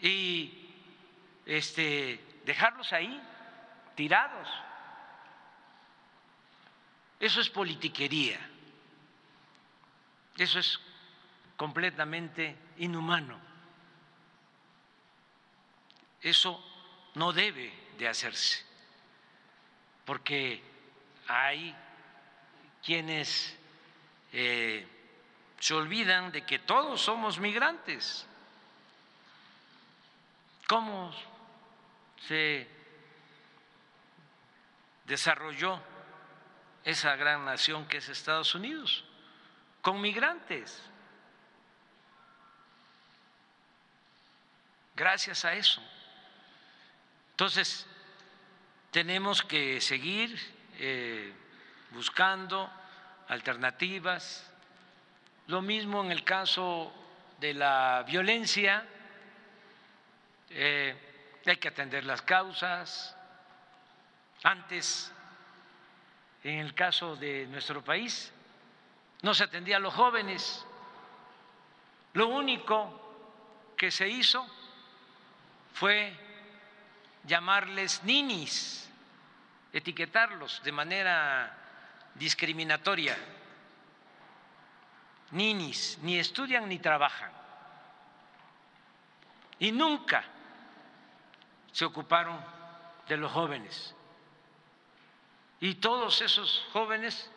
Y 0.01 0.72
este, 1.45 2.19
dejarlos 2.43 2.91
ahí, 2.93 3.22
tirados. 3.93 4.47
Eso 7.19 7.41
es 7.41 7.49
politiquería. 7.51 8.39
Eso 10.35 10.57
es 10.57 10.80
completamente 11.57 12.55
inhumano. 12.77 13.47
Eso 16.22 16.64
no 17.15 17.31
debe 17.34 17.72
de 17.98 18.07
hacerse, 18.07 18.64
porque 20.06 20.61
hay 21.27 21.76
quienes 22.84 23.56
eh, 24.31 24.88
se 25.60 25.73
olvidan 25.73 26.31
de 26.31 26.45
que 26.45 26.60
todos 26.60 27.02
somos 27.02 27.39
migrantes. 27.39 28.26
¿Cómo 30.68 31.14
se 32.27 32.68
desarrolló 35.06 35.81
esa 36.84 37.15
gran 37.15 37.45
nación 37.45 37.88
que 37.88 37.98
es 37.98 38.10
Estados 38.10 38.53
Unidos? 38.53 39.03
Con 39.81 40.02
migrantes. 40.02 40.81
Gracias 44.95 45.45
a 45.45 45.53
eso. 45.53 45.81
Entonces, 47.38 47.85
tenemos 48.89 49.43
que 49.43 49.80
seguir 49.80 50.35
eh, 50.80 51.31
buscando 51.91 52.68
alternativas. 53.27 54.51
Lo 55.45 55.61
mismo 55.61 56.03
en 56.03 56.11
el 56.11 56.23
caso 56.23 56.91
de 57.39 57.53
la 57.53 58.03
violencia, 58.07 58.84
eh, 60.49 60.95
hay 61.45 61.57
que 61.57 61.68
atender 61.68 62.05
las 62.05 62.23
causas. 62.23 63.15
Antes, 64.41 65.14
en 66.43 66.57
el 66.57 66.73
caso 66.73 67.18
de 67.18 67.45
nuestro 67.45 67.84
país, 67.84 68.34
no 69.22 69.35
se 69.35 69.43
atendía 69.43 69.77
a 69.77 69.80
los 69.80 69.93
jóvenes. 69.93 70.65
Lo 72.14 72.30
único 72.30 73.76
que 73.77 73.91
se 73.91 74.09
hizo 74.09 74.43
fue 75.76 76.26
llamarles 77.27 78.03
ninis, 78.03 78.89
etiquetarlos 79.73 80.63
de 80.63 80.71
manera 80.71 81.55
discriminatoria. 82.15 83.15
Ninis, 85.31 85.99
ni 86.01 86.17
estudian 86.17 86.67
ni 86.67 86.79
trabajan. 86.79 87.31
Y 89.59 89.71
nunca 89.71 90.23
se 91.71 91.85
ocuparon 91.85 92.39
de 93.07 93.17
los 93.17 93.31
jóvenes. 93.31 93.93
Y 95.59 95.75
todos 95.75 96.21
esos 96.21 96.65
jóvenes 96.71 97.29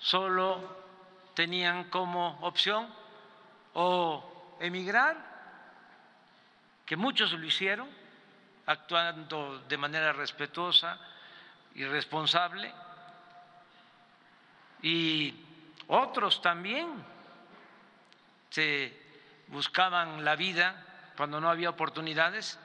solo 0.00 0.84
tenían 1.34 1.84
como 1.90 2.38
opción 2.40 2.92
o 3.74 4.56
emigrar, 4.58 5.16
que 6.86 6.96
muchos 6.96 7.32
lo 7.32 7.44
hicieron, 7.44 7.88
actuando 8.66 9.60
de 9.68 9.76
manera 9.76 10.12
respetuosa 10.12 10.98
y 11.74 11.84
responsable, 11.84 12.72
y 14.82 15.34
otros 15.88 16.42
también 16.42 17.04
se 18.50 19.06
buscaban 19.48 20.24
la 20.24 20.36
vida 20.36 20.84
cuando 21.16 21.40
no 21.40 21.48
había 21.48 21.70
oportunidades 21.70 22.58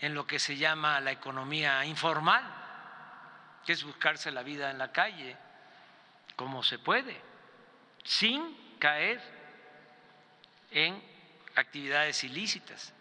en 0.00 0.14
lo 0.14 0.26
que 0.26 0.38
se 0.38 0.56
llama 0.56 1.00
la 1.00 1.12
economía 1.12 1.84
informal, 1.84 2.44
que 3.64 3.72
es 3.72 3.84
buscarse 3.84 4.30
la 4.30 4.42
vida 4.42 4.70
en 4.70 4.78
la 4.78 4.92
calle 4.92 5.36
como 6.36 6.62
se 6.62 6.78
puede, 6.78 7.20
sin 8.02 8.76
caer 8.78 9.20
en 10.70 11.00
actividades 11.54 12.24
ilícitas. 12.24 12.92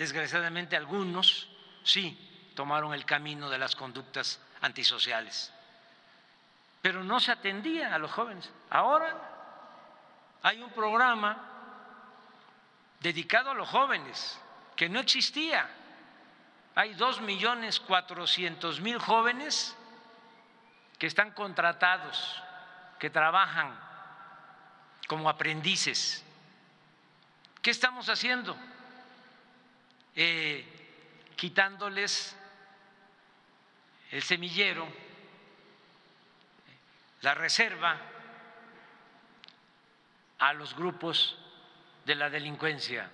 Desgraciadamente 0.00 0.78
algunos 0.78 1.46
sí 1.84 2.16
tomaron 2.56 2.94
el 2.94 3.04
camino 3.04 3.50
de 3.50 3.58
las 3.58 3.76
conductas 3.76 4.40
antisociales, 4.62 5.52
pero 6.80 7.04
no 7.04 7.20
se 7.20 7.32
atendía 7.32 7.94
a 7.94 7.98
los 7.98 8.10
jóvenes. 8.10 8.50
Ahora 8.70 9.14
hay 10.42 10.62
un 10.62 10.70
programa 10.70 11.36
dedicado 12.98 13.50
a 13.50 13.54
los 13.54 13.68
jóvenes 13.68 14.40
que 14.74 14.88
no 14.88 15.00
existía. 15.00 15.68
Hay 16.76 16.94
dos 16.94 17.20
millones 17.20 17.78
cuatrocientos 17.78 18.80
mil 18.80 18.98
jóvenes 18.98 19.76
que 20.98 21.08
están 21.08 21.32
contratados, 21.32 22.42
que 22.98 23.10
trabajan 23.10 23.78
como 25.06 25.28
aprendices. 25.28 26.24
¿Qué 27.60 27.70
estamos 27.70 28.08
haciendo? 28.08 28.56
Eh, 30.14 30.64
quitándoles 31.36 32.36
el 34.10 34.22
semillero, 34.22 34.86
la 37.22 37.34
reserva 37.34 37.98
a 40.38 40.52
los 40.52 40.74
grupos 40.74 41.38
de 42.04 42.14
la 42.14 42.28
delincuencia, 42.28 43.10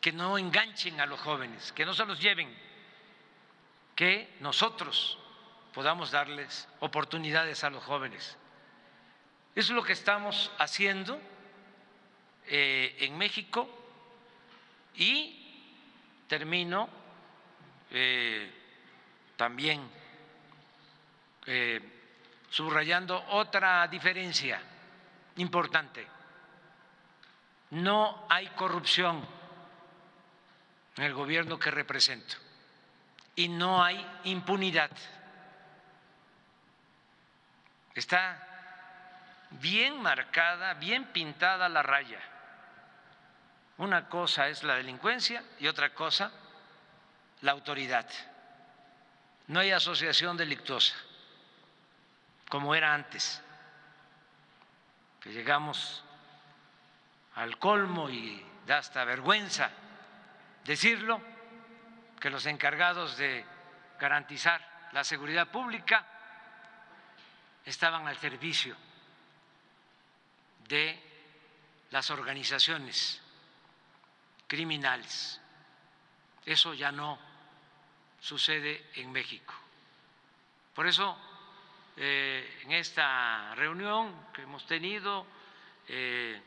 que 0.00 0.12
no 0.12 0.38
enganchen 0.38 1.00
a 1.00 1.06
los 1.06 1.20
jóvenes, 1.20 1.72
que 1.72 1.84
no 1.84 1.94
se 1.94 2.04
los 2.04 2.20
lleven, 2.20 2.54
que 3.96 4.36
nosotros 4.40 5.18
podamos 5.72 6.10
darles 6.10 6.68
oportunidades 6.80 7.64
a 7.64 7.70
los 7.70 7.82
jóvenes. 7.82 8.36
Eso 9.54 9.72
es 9.72 9.76
lo 9.76 9.82
que 9.82 9.92
estamos 9.92 10.50
haciendo 10.58 11.20
eh, 12.46 12.96
en 13.00 13.16
México 13.18 13.68
y 14.94 15.43
termino 16.28 16.88
eh, 17.90 18.52
también 19.36 19.88
eh, 21.46 21.80
subrayando 22.50 23.22
otra 23.30 23.86
diferencia 23.88 24.60
importante. 25.36 26.06
No 27.70 28.26
hay 28.28 28.46
corrupción 28.48 29.26
en 30.96 31.04
el 31.04 31.14
gobierno 31.14 31.58
que 31.58 31.70
represento 31.70 32.36
y 33.36 33.48
no 33.48 33.82
hay 33.82 34.04
impunidad. 34.24 34.90
Está 37.94 38.44
bien 39.50 40.00
marcada, 40.00 40.74
bien 40.74 41.06
pintada 41.06 41.68
la 41.68 41.82
raya. 41.82 42.20
Una 43.78 44.08
cosa 44.08 44.48
es 44.48 44.62
la 44.62 44.76
delincuencia 44.76 45.42
y 45.58 45.66
otra 45.66 45.92
cosa 45.92 46.30
la 47.40 47.52
autoridad. 47.52 48.08
No 49.48 49.60
hay 49.60 49.72
asociación 49.72 50.36
delictuosa 50.36 50.94
como 52.48 52.74
era 52.74 52.94
antes, 52.94 53.42
que 55.20 55.32
llegamos 55.32 56.04
al 57.34 57.58
colmo 57.58 58.08
y 58.08 58.46
da 58.66 58.78
hasta 58.78 59.04
vergüenza 59.04 59.70
decirlo, 60.64 61.20
que 62.20 62.30
los 62.30 62.46
encargados 62.46 63.16
de 63.16 63.44
garantizar 63.98 64.64
la 64.92 65.04
seguridad 65.04 65.48
pública 65.48 66.06
estaban 67.64 68.06
al 68.06 68.16
servicio 68.18 68.76
de 70.68 71.02
las 71.90 72.10
organizaciones 72.10 73.20
criminales. 74.54 75.40
Eso 76.46 76.74
ya 76.74 76.92
no 76.92 77.18
sucede 78.20 78.90
en 78.94 79.10
México. 79.10 79.52
Por 80.74 80.86
eso, 80.86 81.18
eh, 81.96 82.60
en 82.62 82.70
esta 82.70 83.52
reunión 83.56 84.14
que 84.32 84.42
hemos 84.42 84.64
tenido, 84.66 85.26
eh, 85.88 86.40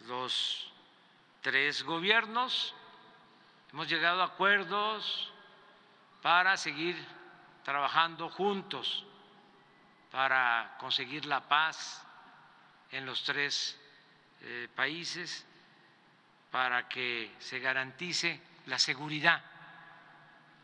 los 0.00 0.68
tres 1.42 1.84
gobiernos 1.84 2.74
hemos 3.72 3.88
llegado 3.88 4.22
a 4.22 4.26
acuerdos 4.26 5.32
para 6.22 6.56
seguir 6.56 6.96
trabajando 7.62 8.28
juntos 8.28 9.06
para 10.10 10.76
conseguir 10.78 11.24
la 11.24 11.40
paz 11.48 12.04
en 12.90 13.06
los 13.06 13.22
tres 13.22 13.78
eh, 14.42 14.68
países, 14.74 15.46
para 16.52 16.86
que 16.86 17.34
se 17.38 17.58
garantice 17.58 18.38
la 18.66 18.78
seguridad 18.78 19.42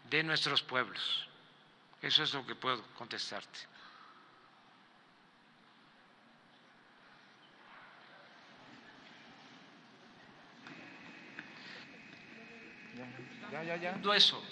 de 0.09 0.23
nuestros 0.23 0.63
pueblos. 0.63 1.27
Eso 2.03 2.23
es 2.23 2.33
lo 2.35 2.47
que 2.47 2.55
puedo 2.55 2.83
contestarte. 2.95 3.59
Ya, 13.51 13.63
ya, 13.65 13.77
ya. 13.77 14.15
Eso. 14.15 14.45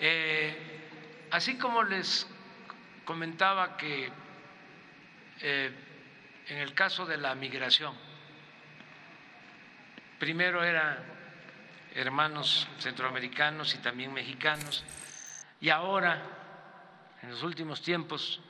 Eh, 0.00 1.28
así 1.30 1.56
como 1.56 1.84
les 1.84 2.26
comentaba 3.04 3.76
que 3.76 4.10
eh, 5.40 5.72
en 6.48 6.58
el 6.58 6.74
caso 6.74 7.06
de 7.06 7.16
la 7.16 7.36
migración, 7.36 7.94
primero 10.18 10.62
eran 10.62 10.98
hermanos 11.94 12.68
centroamericanos 12.78 13.74
y 13.74 13.78
también 13.78 14.12
mexicanos, 14.12 14.84
y 15.60 15.70
ahora, 15.70 16.20
en 17.22 17.30
los 17.30 17.42
últimos 17.42 17.80
tiempos, 17.80 18.40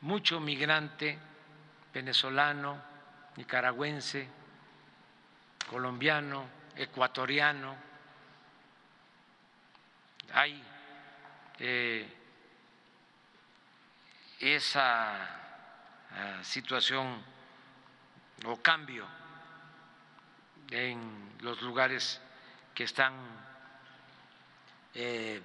mucho 0.00 0.40
migrante 0.40 1.18
venezolano, 1.94 2.82
nicaragüense, 3.36 4.28
colombiano, 5.68 6.44
ecuatoriano, 6.76 7.76
hay 10.32 10.62
eh, 11.58 12.16
esa 14.40 15.28
eh, 16.14 16.38
situación 16.42 17.22
o 18.46 18.56
cambio 18.62 19.06
en 20.70 21.32
los 21.40 21.60
lugares 21.62 22.20
que 22.74 22.84
están 22.84 23.14
eh, 24.94 25.42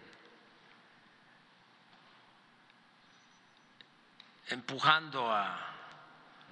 empujando 4.50 5.32
a 5.32 5.60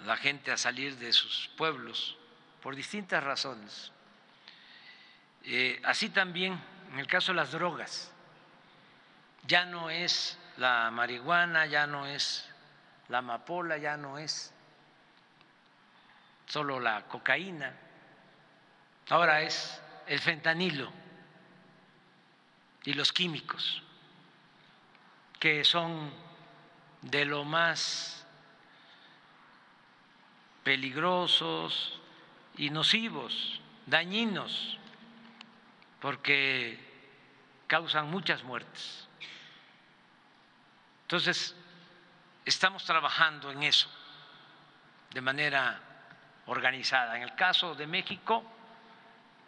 la 0.05 0.17
gente 0.17 0.51
a 0.51 0.57
salir 0.57 0.97
de 0.97 1.13
sus 1.13 1.49
pueblos 1.57 2.17
por 2.61 2.75
distintas 2.75 3.23
razones. 3.23 3.91
Eh, 5.43 5.81
así 5.83 6.09
también 6.09 6.59
en 6.93 6.99
el 6.99 7.07
caso 7.07 7.31
de 7.31 7.37
las 7.37 7.51
drogas, 7.51 8.11
ya 9.47 9.65
no 9.65 9.89
es 9.89 10.37
la 10.57 10.91
marihuana, 10.91 11.65
ya 11.65 11.87
no 11.87 12.05
es 12.05 12.47
la 13.09 13.17
amapola, 13.17 13.77
ya 13.77 13.97
no 13.97 14.19
es 14.19 14.53
solo 16.45 16.79
la 16.79 17.07
cocaína, 17.07 17.73
ahora 19.09 19.41
es 19.41 19.81
el 20.07 20.19
fentanilo 20.19 20.91
y 22.83 22.93
los 22.93 23.13
químicos, 23.13 23.81
que 25.39 25.63
son 25.63 26.11
de 27.01 27.25
lo 27.25 27.43
más 27.43 28.25
peligrosos 30.63 31.99
y 32.57 32.69
nocivos, 32.69 33.61
dañinos, 33.85 34.77
porque 35.99 36.79
causan 37.67 38.09
muchas 38.09 38.43
muertes. 38.43 39.07
Entonces, 41.03 41.55
estamos 42.45 42.83
trabajando 42.85 43.51
en 43.51 43.63
eso 43.63 43.89
de 45.11 45.21
manera 45.21 45.79
organizada. 46.47 47.15
En 47.15 47.23
el 47.23 47.35
caso 47.35 47.75
de 47.75 47.87
México, 47.87 48.43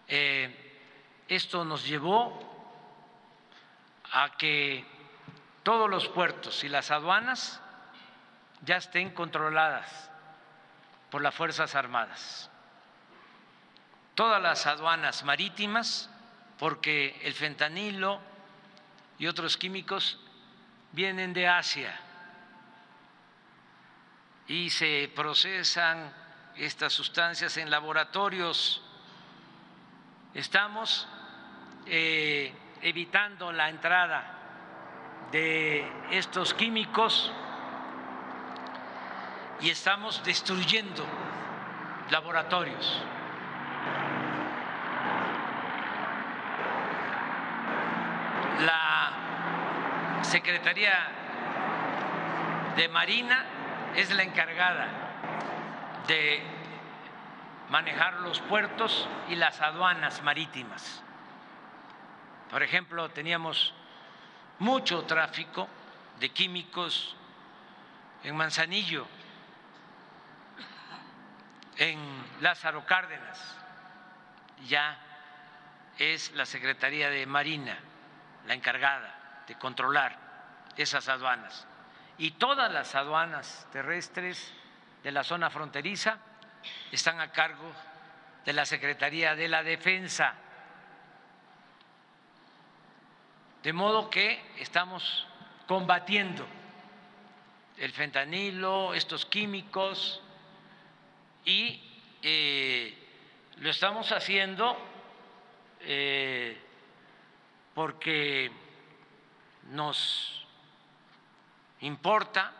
eh, 0.07 0.83
esto 1.27 1.65
nos 1.65 1.85
llevó 1.85 2.39
a 4.11 4.37
que 4.37 4.85
todos 5.63 5.89
los 5.89 6.07
puertos 6.07 6.63
y 6.63 6.69
las 6.69 6.91
aduanas 6.91 7.59
ya 8.61 8.77
estén 8.77 9.11
controladas 9.11 10.09
por 11.09 11.21
las 11.21 11.33
Fuerzas 11.33 11.75
Armadas. 11.75 12.49
Todas 14.15 14.41
las 14.41 14.65
aduanas 14.65 15.23
marítimas, 15.23 16.09
porque 16.57 17.19
el 17.23 17.33
fentanilo 17.33 18.21
y 19.17 19.27
otros 19.27 19.57
químicos 19.57 20.19
vienen 20.91 21.33
de 21.33 21.47
Asia 21.47 21.99
y 24.47 24.69
se 24.69 25.11
procesan 25.15 26.13
estas 26.55 26.93
sustancias 26.93 27.57
en 27.57 27.69
laboratorios. 27.69 28.81
Estamos 30.35 31.07
eh, 31.87 32.53
evitando 32.81 33.51
la 33.51 33.69
entrada 33.69 34.33
de 35.31 35.89
estos 36.11 36.53
químicos 36.53 37.31
y 39.61 39.71
estamos 39.71 40.23
destruyendo 40.23 41.03
laboratorios. 42.11 43.01
Secretaría 50.35 50.91
de 52.75 52.89
Marina 52.89 53.45
es 53.95 54.13
la 54.13 54.23
encargada 54.23 54.87
de 56.07 56.54
manejar 57.69 58.21
los 58.21 58.39
puertos 58.41 59.07
y 59.29 59.35
las 59.35 59.61
aduanas 59.61 60.21
marítimas. 60.21 61.03
Por 62.49 62.63
ejemplo, 62.63 63.09
teníamos 63.09 63.73
mucho 64.59 65.03
tráfico 65.03 65.67
de 66.19 66.29
químicos 66.29 67.15
en 68.23 68.35
Manzanillo, 68.35 69.07
en 71.77 71.99
Lázaro 72.41 72.85
Cárdenas. 72.85 73.57
Ya 74.67 74.97
es 75.97 76.31
la 76.33 76.45
Secretaría 76.45 77.09
de 77.09 77.25
Marina 77.25 77.77
la 78.47 78.53
encargada 78.53 79.43
de 79.47 79.55
controlar 79.55 80.17
esas 80.77 81.07
aduanas. 81.09 81.67
Y 82.17 82.31
todas 82.31 82.71
las 82.71 82.95
aduanas 82.95 83.67
terrestres 83.71 84.53
de 85.03 85.11
la 85.11 85.23
zona 85.23 85.49
fronteriza 85.49 86.17
están 86.91 87.19
a 87.19 87.31
cargo 87.31 87.71
de 88.45 88.53
la 88.53 88.65
Secretaría 88.65 89.35
de 89.35 89.47
la 89.47 89.63
Defensa. 89.63 90.35
De 93.63 93.73
modo 93.73 94.09
que 94.09 94.39
estamos 94.59 95.27
combatiendo 95.67 96.45
el 97.77 97.91
fentanilo, 97.91 98.93
estos 98.93 99.25
químicos, 99.25 100.21
y 101.43 101.81
eh, 102.21 102.97
lo 103.57 103.69
estamos 103.69 104.11
haciendo 104.11 104.77
eh, 105.81 106.59
porque 107.73 108.51
nos 109.71 110.45
importa, 111.81 112.51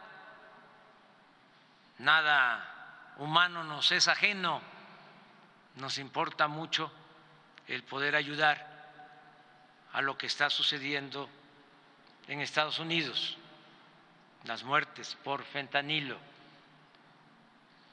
nada 1.99 2.74
humano 3.17 3.63
nos 3.63 3.91
es 3.91 4.07
ajeno, 4.07 4.61
nos 5.75 5.97
importa 5.97 6.47
mucho 6.47 6.91
el 7.67 7.83
poder 7.83 8.15
ayudar 8.15 8.75
a 9.93 10.01
lo 10.01 10.17
que 10.17 10.27
está 10.27 10.49
sucediendo 10.49 11.29
en 12.27 12.41
Estados 12.41 12.79
Unidos, 12.79 13.37
las 14.43 14.63
muertes 14.63 15.17
por 15.23 15.43
fentanilo. 15.43 16.17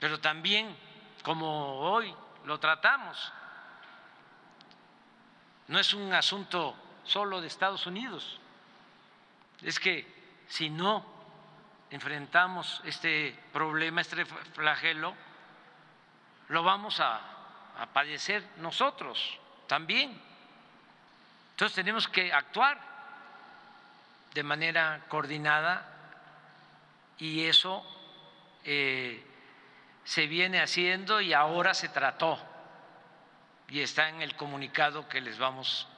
Pero 0.00 0.18
también, 0.20 0.76
como 1.22 1.78
hoy 1.78 2.14
lo 2.44 2.58
tratamos, 2.58 3.32
no 5.68 5.78
es 5.78 5.94
un 5.94 6.12
asunto 6.12 6.74
solo 7.04 7.40
de 7.40 7.46
Estados 7.46 7.86
Unidos, 7.86 8.38
es 9.62 9.78
que 9.78 10.44
si 10.48 10.70
no 10.70 11.21
enfrentamos 11.92 12.80
este 12.86 13.38
problema, 13.52 14.00
este 14.00 14.24
flagelo, 14.24 15.14
lo 16.48 16.62
vamos 16.62 16.98
a, 17.00 17.28
padecer 17.92 18.44
nosotros 18.58 19.38
también. 19.66 20.18
Entonces 21.50 21.74
tenemos 21.74 22.06
que 22.06 22.32
actuar 22.32 22.78
de 24.32 24.42
manera 24.42 25.04
coordinada 25.08 25.84
y 27.18 27.44
eso 27.44 27.84
eh, 28.64 29.26
se 30.04 30.26
viene 30.26 30.60
haciendo 30.60 31.20
y 31.20 31.32
ahora 31.32 31.74
se 31.74 31.88
trató 31.88 32.38
y 33.68 33.80
está 33.80 34.08
en 34.08 34.22
el 34.22 34.36
comunicado 34.36 35.08
que 35.08 35.20
les 35.20 35.38
vamos 35.38 35.88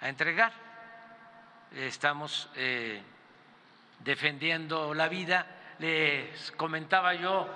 a 0.00 0.08
entregar. 0.08 0.52
Estamos 1.72 2.48
eh, 2.56 3.02
defendiendo 4.04 4.94
la 4.94 5.08
vida. 5.08 5.46
Les 5.78 6.52
comentaba 6.52 7.14
yo 7.14 7.48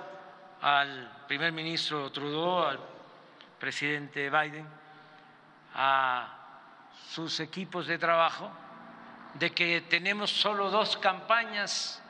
al 0.63 1.25
primer 1.27 1.53
ministro 1.53 2.11
Trudeau, 2.11 2.65
al 2.65 2.81
presidente 3.59 4.31
Biden, 4.31 4.67
a 5.75 6.29
sus 7.11 7.41
equipos 7.41 7.87
de 7.87 7.99
trabajo, 7.99 8.51
de 9.35 9.51
que 9.51 9.83
tenemos 9.83 10.31
solo 10.31 10.71
dos 10.71 10.97
campañas 10.97 12.03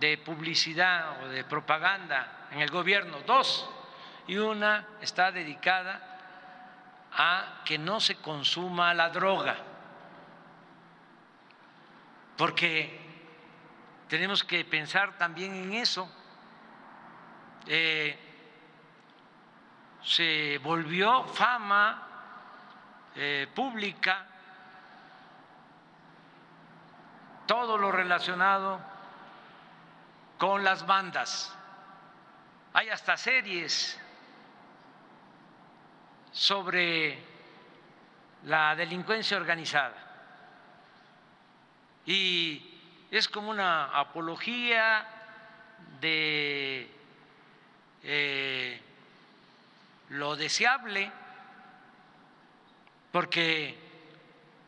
de 0.00 0.18
publicidad 0.18 1.22
o 1.22 1.28
de 1.28 1.44
propaganda 1.44 2.48
en 2.50 2.60
el 2.60 2.70
gobierno, 2.70 3.18
dos, 3.24 3.68
y 4.26 4.36
una 4.36 4.86
está 5.00 5.30
dedicada 5.30 6.00
a 7.12 7.62
que 7.64 7.78
no 7.78 8.00
se 8.00 8.16
consuma 8.16 8.94
la 8.94 9.10
droga, 9.10 9.56
porque 12.36 13.01
tenemos 14.12 14.44
que 14.44 14.62
pensar 14.66 15.16
también 15.16 15.54
en 15.54 15.72
eso. 15.72 16.06
Eh, 17.66 18.14
se 20.02 20.58
volvió 20.58 21.24
fama 21.24 22.06
eh, 23.16 23.48
pública 23.54 24.26
todo 27.46 27.78
lo 27.78 27.90
relacionado 27.90 28.80
con 30.36 30.62
las 30.62 30.84
bandas. 30.84 31.50
Hay 32.74 32.90
hasta 32.90 33.16
series 33.16 33.98
sobre 36.32 37.18
la 38.44 38.76
delincuencia 38.76 39.38
organizada. 39.38 39.96
Y 42.04 42.71
es 43.12 43.28
como 43.28 43.50
una 43.50 43.84
apología 43.98 45.06
de 46.00 46.90
eh, 48.02 48.80
lo 50.08 50.34
deseable, 50.34 51.12
porque 53.12 53.78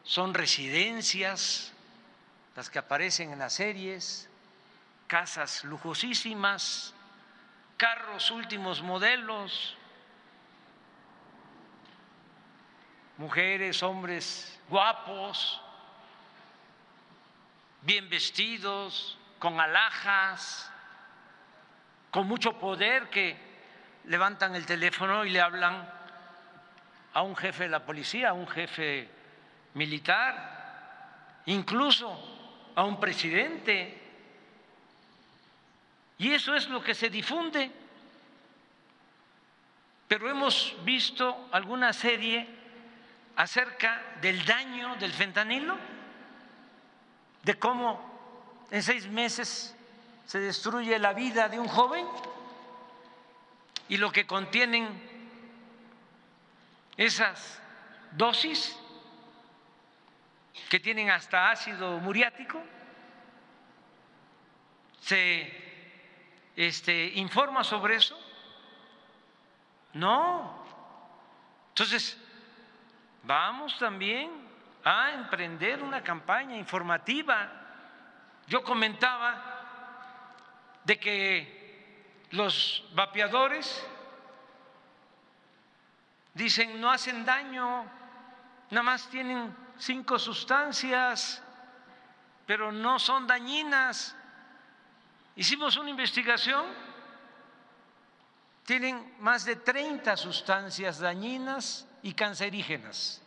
son 0.03 0.35
residencias 0.35 1.73
las 2.55 2.69
que 2.69 2.79
aparecen 2.79 3.33
en 3.33 3.39
las 3.39 3.55
series, 3.55 4.29
casas 5.07 5.65
lujosísimas, 5.65 6.93
carros 7.79 8.31
últimos 8.31 8.83
modelos, 8.83 9.75
mujeres, 13.17 13.83
hombres 13.83 14.61
guapos, 14.69 15.64
bien 17.85 18.09
vestidos, 18.09 19.19
con 19.39 19.61
alhajas, 19.61 20.71
con 22.11 22.27
mucho 22.27 22.59
poder 22.59 23.11
que 23.11 23.37
levantan 24.05 24.55
el 24.55 24.67
teléfono 24.67 25.25
y 25.25 25.31
le 25.31 25.41
hablan 25.41 25.89
a 27.13 27.23
un 27.23 27.37
jefe 27.37 27.65
de 27.65 27.71
la 27.71 27.85
policía, 27.85 28.31
a 28.31 28.33
un 28.33 28.49
jefe 28.49 29.09
militar, 29.75 31.43
incluso 31.47 32.73
a 32.75 32.85
un 32.85 32.99
presidente. 32.99 34.01
Y 36.19 36.31
eso 36.33 36.55
es 36.55 36.69
lo 36.69 36.83
que 36.83 36.95
se 36.95 37.11
difunde. 37.11 37.71
Pero 40.09 40.31
hemos 40.31 40.75
visto 40.85 41.49
alguna 41.53 41.93
serie 41.93 42.47
acerca 43.37 44.17
del 44.21 44.45
daño 44.45 44.97
del 44.97 45.13
fentanilo, 45.13 45.77
de 47.45 47.59
cómo 47.59 48.01
en 48.71 48.83
seis 48.83 49.07
meses 49.07 49.77
se 50.27 50.41
destruye 50.41 50.99
la 50.99 51.13
vida 51.13 51.49
de 51.49 51.61
un 51.61 51.69
joven 51.69 52.07
y 53.89 53.99
lo 53.99 54.11
que 54.11 54.27
contienen 54.27 54.89
esas 56.97 57.61
dosis 58.13 58.79
que 60.69 60.81
tienen 60.81 61.11
hasta 61.11 61.51
ácido 61.51 61.99
muriático, 61.99 62.63
se 65.01 65.53
este, 66.57 67.07
informa 67.15 67.63
sobre 67.63 67.97
eso. 67.97 68.19
No. 69.93 70.65
Entonces, 71.69 72.17
vamos 73.23 73.79
también 73.79 74.44
a 74.85 75.13
emprender 75.13 75.83
una 75.83 76.03
campaña 76.03 76.57
informativa. 76.57 77.51
Yo 78.47 78.63
comentaba 78.63 79.55
de 80.85 80.99
que 81.01 82.27
los 82.31 82.85
vapeadores 82.95 83.87
dicen 86.35 86.81
no 86.81 86.91
hacen 86.91 87.25
daño, 87.25 87.85
nada 88.71 88.83
más 88.83 89.09
tienen 89.09 89.57
cinco 89.79 90.19
sustancias, 90.19 91.43
pero 92.47 92.71
no 92.71 92.99
son 92.99 93.27
dañinas. 93.27 94.15
Hicimos 95.37 95.77
una 95.79 95.89
investigación, 95.89 96.67
tienen 98.67 99.15
más 99.21 99.47
de 99.47 99.57
30 99.57 100.17
sustancias 100.17 100.99
dañinas 100.99 101.89
y 102.03 102.13
cancerígenas. 102.13 103.24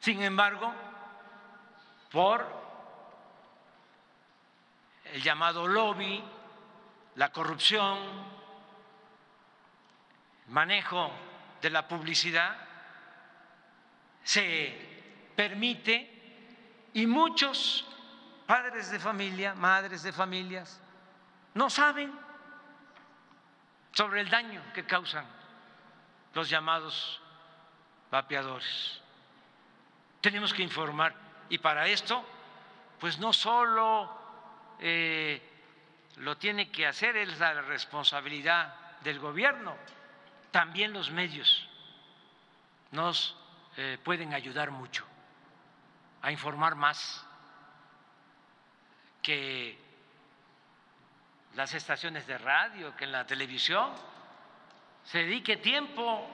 Sin 0.00 0.22
embargo, 0.22 0.72
por 2.10 2.46
el 5.04 5.22
llamado 5.22 5.68
lobby, 5.68 6.22
la 7.16 7.30
corrupción, 7.30 7.98
manejo 10.48 11.10
de 11.60 11.70
la 11.70 11.86
publicidad, 11.86 12.56
se 14.24 15.32
permite 15.36 16.88
y 16.94 17.06
muchos 17.06 17.86
padres 18.46 18.90
de 18.90 18.98
familia, 18.98 19.54
madres 19.54 20.02
de 20.02 20.12
familias, 20.12 20.80
no 21.54 21.68
saben 21.68 22.12
sobre 23.92 24.22
el 24.22 24.30
daño 24.30 24.62
que 24.72 24.86
causan 24.86 25.26
los 26.32 26.48
llamados 26.48 27.20
vapeadores. 28.10 29.00
Tenemos 30.20 30.52
que 30.52 30.62
informar. 30.62 31.14
Y 31.48 31.58
para 31.58 31.86
esto, 31.86 32.24
pues 32.98 33.18
no 33.18 33.32
solo 33.32 34.10
eh, 34.78 35.42
lo 36.16 36.36
tiene 36.36 36.70
que 36.70 36.86
hacer, 36.86 37.16
es 37.16 37.38
la 37.38 37.62
responsabilidad 37.62 38.74
del 39.00 39.18
gobierno, 39.18 39.76
también 40.50 40.92
los 40.92 41.10
medios 41.10 41.66
nos 42.90 43.36
eh, 43.76 43.98
pueden 44.02 44.34
ayudar 44.34 44.70
mucho 44.70 45.06
a 46.22 46.30
informar 46.30 46.74
más 46.74 47.24
que 49.22 49.78
las 51.54 51.74
estaciones 51.74 52.26
de 52.26 52.38
radio, 52.38 52.94
que 52.96 53.04
en 53.04 53.12
la 53.12 53.26
televisión. 53.26 53.92
Se 55.04 55.18
dedique 55.18 55.56
tiempo 55.56 56.28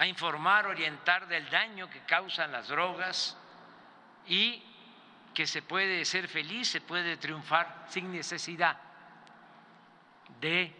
a 0.00 0.06
informar, 0.06 0.66
orientar 0.66 1.28
del 1.28 1.50
daño 1.50 1.90
que 1.90 2.00
causan 2.00 2.50
las 2.50 2.68
drogas 2.68 3.36
y 4.26 4.62
que 5.34 5.46
se 5.46 5.60
puede 5.60 6.06
ser 6.06 6.26
feliz, 6.26 6.70
se 6.70 6.80
puede 6.80 7.18
triunfar 7.18 7.84
sin 7.90 8.10
necesidad 8.10 8.78
de 10.40 10.74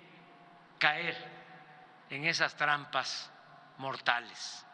caer 0.78 1.14
en 2.08 2.24
esas 2.24 2.56
trampas 2.56 3.30
mortales. 3.76 4.64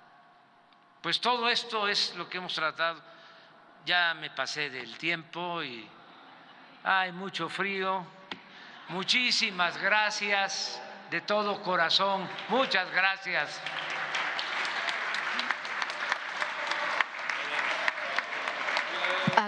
Pues 1.02 1.20
todo 1.20 1.48
esto 1.48 1.88
es 1.88 2.14
lo 2.14 2.28
que 2.28 2.38
hemos 2.38 2.54
tratado. 2.54 3.02
Ya 3.84 4.14
me 4.14 4.30
pasé 4.30 4.70
del 4.70 4.96
tiempo 4.96 5.60
y 5.60 5.88
hay 6.84 7.10
mucho 7.10 7.48
frío. 7.48 8.06
Muchísimas 8.90 9.76
gracias 9.82 10.80
de 11.10 11.20
todo 11.22 11.60
corazón. 11.64 12.28
Muchas 12.48 12.88
gracias. 12.92 13.60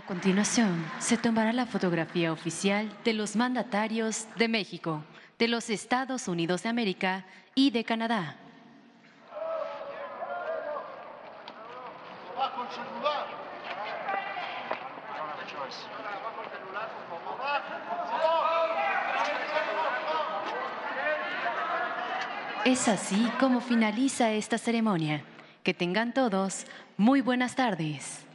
Continuación, 0.09 0.83
se 1.01 1.19
tomará 1.19 1.53
la 1.53 1.67
fotografía 1.67 2.33
oficial 2.33 2.91
de 3.05 3.13
los 3.13 3.37
mandatarios 3.37 4.27
de 4.37 4.49
México, 4.49 5.05
de 5.39 5.49
los 5.49 5.69
Estados 5.69 6.29
Unidos 6.29 6.63
de 6.63 6.71
América 6.71 7.27
y 7.55 7.71
de 7.71 7.85
Canadá. 7.85 8.37
Es 22.65 22.89
así 22.89 23.31
como 23.39 23.61
finaliza 23.61 24.31
esta 24.33 24.57
ceremonia. 24.57 25.23
Que 25.63 25.75
tengan 25.75 26.15
todos 26.15 26.65
muy 26.97 27.21
buenas 27.21 27.55
tardes. 27.55 28.28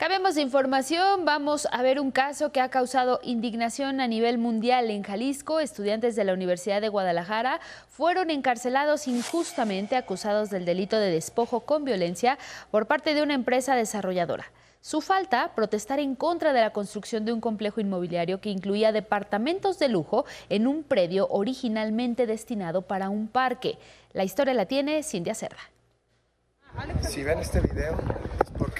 Cambiamos 0.00 0.34
de 0.34 0.40
información, 0.40 1.26
vamos 1.26 1.68
a 1.70 1.82
ver 1.82 2.00
un 2.00 2.10
caso 2.10 2.52
que 2.52 2.62
ha 2.62 2.70
causado 2.70 3.20
indignación 3.22 4.00
a 4.00 4.08
nivel 4.08 4.38
mundial 4.38 4.90
en 4.90 5.02
Jalisco. 5.02 5.60
Estudiantes 5.60 6.16
de 6.16 6.24
la 6.24 6.32
Universidad 6.32 6.80
de 6.80 6.88
Guadalajara 6.88 7.60
fueron 7.90 8.30
encarcelados 8.30 9.06
injustamente 9.08 9.96
acusados 9.96 10.48
del 10.48 10.64
delito 10.64 10.98
de 10.98 11.10
despojo 11.10 11.60
con 11.60 11.84
violencia 11.84 12.38
por 12.70 12.86
parte 12.86 13.12
de 13.12 13.22
una 13.22 13.34
empresa 13.34 13.74
desarrolladora. 13.74 14.46
Su 14.80 15.02
falta, 15.02 15.52
protestar 15.54 16.00
en 16.00 16.14
contra 16.14 16.54
de 16.54 16.62
la 16.62 16.72
construcción 16.72 17.26
de 17.26 17.34
un 17.34 17.42
complejo 17.42 17.82
inmobiliario 17.82 18.40
que 18.40 18.48
incluía 18.48 18.92
departamentos 18.92 19.78
de 19.78 19.90
lujo 19.90 20.24
en 20.48 20.66
un 20.66 20.82
predio 20.82 21.28
originalmente 21.28 22.26
destinado 22.26 22.80
para 22.80 23.10
un 23.10 23.28
parque. 23.28 23.76
La 24.14 24.24
historia 24.24 24.54
la 24.54 24.64
tiene 24.64 25.02
Cintia 25.02 25.34
Cerda. 25.34 25.60
Si 27.02 27.22
ven 27.22 27.40
este 27.40 27.60
video 27.60 27.98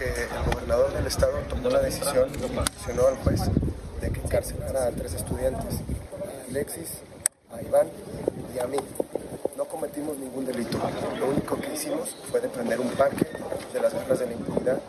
porque 0.01 0.23
el 0.23 0.53
gobernador 0.53 0.93
del 0.95 1.07
estado 1.07 1.39
tomó 1.49 1.69
la 1.69 1.81
decisión, 1.81 2.31
lo 2.41 2.49
presionó 2.49 3.07
al 3.07 3.17
juez 3.17 3.41
de 4.01 4.11
que 4.11 4.21
encarcelara 4.21 4.87
a 4.87 4.91
tres 4.93 5.13
estudiantes, 5.13 5.75
a 5.75 6.51
Alexis, 6.51 7.03
a 7.53 7.61
Iván 7.61 7.89
y 8.55 8.59
a 8.61 8.67
mí. 8.67 8.79
No 9.57 9.67
cometimos 9.67 10.17
ningún 10.17 10.47
delito. 10.47 10.79
Lo 11.19 11.29
único 11.29 11.61
que 11.61 11.75
hicimos 11.75 12.17
fue 12.31 12.41
defender 12.41 12.81
un 12.81 12.89
parque 12.93 13.27
de 13.75 13.81
las 13.81 13.93
garras 13.93 14.21
de 14.21 14.27
la 14.27 14.33
impunidad 14.33 14.81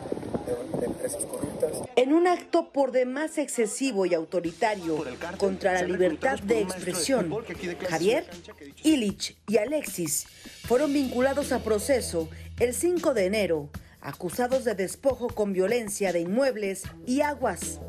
de 0.78 0.86
empresas 0.86 1.24
corruptas. 1.26 1.70
En 1.96 2.14
un 2.14 2.26
acto 2.26 2.72
por 2.72 2.90
demás 2.90 3.36
excesivo 3.36 4.06
y 4.06 4.14
autoritario 4.14 5.04
contra 5.36 5.74
la 5.74 5.82
libertad 5.82 6.38
de 6.38 6.62
expresión, 6.62 7.30
Javier, 7.88 8.24
Illich 8.82 9.36
y 9.46 9.58
Alexis 9.58 10.26
fueron 10.66 10.92
vinculados 10.92 11.52
a 11.52 11.58
proceso 11.58 12.30
el 12.58 12.74
5 12.74 13.12
de 13.12 13.26
enero, 13.26 13.68
acusados 14.02 14.64
de 14.64 14.74
despojo 14.74 15.28
con 15.28 15.52
violencia 15.52 16.12
de 16.12 16.20
inmuebles 16.20 16.82
y 17.06 17.20
aguas, 17.20 17.80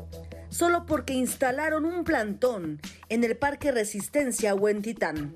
solo 0.48 0.86
porque 0.86 1.12
instalaron 1.12 1.84
un 1.84 2.04
plantón 2.04 2.80
en 3.08 3.24
el 3.24 3.36
Parque 3.36 3.72
Resistencia 3.72 4.54
Huentitán, 4.54 5.34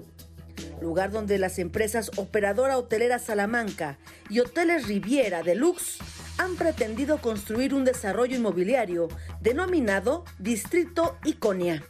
lugar 0.80 1.10
donde 1.10 1.38
las 1.38 1.58
empresas 1.58 2.12
Operadora 2.16 2.78
Hotelera 2.78 3.18
Salamanca 3.18 3.98
y 4.30 4.40
Hoteles 4.40 4.86
Riviera 4.86 5.42
Deluxe 5.42 5.98
han 6.38 6.54
pretendido 6.54 7.20
construir 7.20 7.74
un 7.74 7.84
desarrollo 7.84 8.36
inmobiliario 8.36 9.08
denominado 9.40 10.24
Distrito 10.38 11.18
Iconia. 11.24 11.82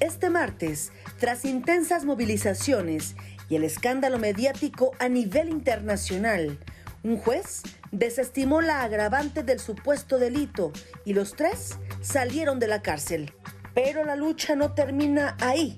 Este 0.00 0.30
martes, 0.30 0.92
tras 1.18 1.44
intensas 1.44 2.04
movilizaciones 2.04 3.14
y 3.48 3.56
el 3.56 3.64
escándalo 3.64 4.18
mediático 4.18 4.92
a 4.98 5.08
nivel 5.08 5.50
internacional, 5.50 6.58
un 7.02 7.16
juez 7.16 7.62
desestimó 7.92 8.60
la 8.60 8.82
agravante 8.82 9.42
del 9.42 9.60
supuesto 9.60 10.18
delito 10.18 10.72
y 11.04 11.14
los 11.14 11.34
tres 11.34 11.78
salieron 12.00 12.58
de 12.58 12.68
la 12.68 12.82
cárcel. 12.82 13.32
Pero 13.74 14.04
la 14.04 14.16
lucha 14.16 14.56
no 14.56 14.72
termina 14.72 15.36
ahí. 15.40 15.76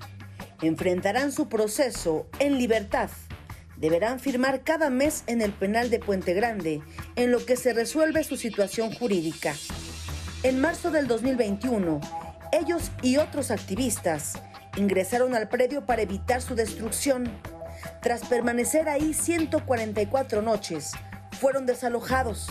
Enfrentarán 0.61 1.31
su 1.31 1.49
proceso 1.49 2.27
en 2.39 2.57
libertad 2.57 3.09
deberán 3.83 4.21
firmar 4.21 4.63
cada 4.63 4.89
mes 4.89 5.25
en 5.27 5.41
el 5.41 5.51
penal 5.51 5.89
de 5.89 5.99
Puente 5.99 6.33
Grande, 6.33 6.81
en 7.17 7.31
lo 7.31 7.45
que 7.45 7.57
se 7.57 7.73
resuelve 7.73 8.23
su 8.23 8.37
situación 8.37 8.93
jurídica. 8.93 9.53
En 10.43 10.61
marzo 10.61 10.89
del 10.89 11.05
2021, 11.05 11.99
ellos 12.53 12.91
y 13.01 13.17
otros 13.17 13.51
activistas 13.51 14.41
ingresaron 14.77 15.35
al 15.35 15.49
predio 15.49 15.85
para 15.85 16.01
evitar 16.01 16.41
su 16.41 16.55
destrucción. 16.55 17.29
Tras 18.01 18.25
permanecer 18.25 18.87
ahí 18.87 19.13
144 19.13 20.41
noches, 20.41 20.93
fueron 21.43 21.65
desalojados. 21.65 22.47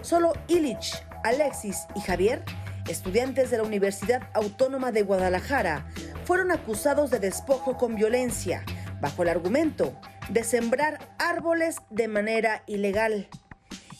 Solo 0.00 0.32
Illich, 0.48 0.94
Alexis 1.22 1.80
y 1.94 2.00
Javier, 2.00 2.42
estudiantes 2.88 3.50
de 3.50 3.58
la 3.58 3.62
Universidad 3.62 4.30
Autónoma 4.32 4.90
de 4.90 5.02
Guadalajara, 5.02 5.86
fueron 6.24 6.50
acusados 6.50 7.10
de 7.10 7.18
despojo 7.18 7.76
con 7.76 7.94
violencia, 7.94 8.64
bajo 9.02 9.22
el 9.22 9.28
argumento 9.28 10.00
de 10.30 10.44
sembrar 10.44 11.14
árboles 11.18 11.76
de 11.90 12.08
manera 12.08 12.64
ilegal. 12.66 13.28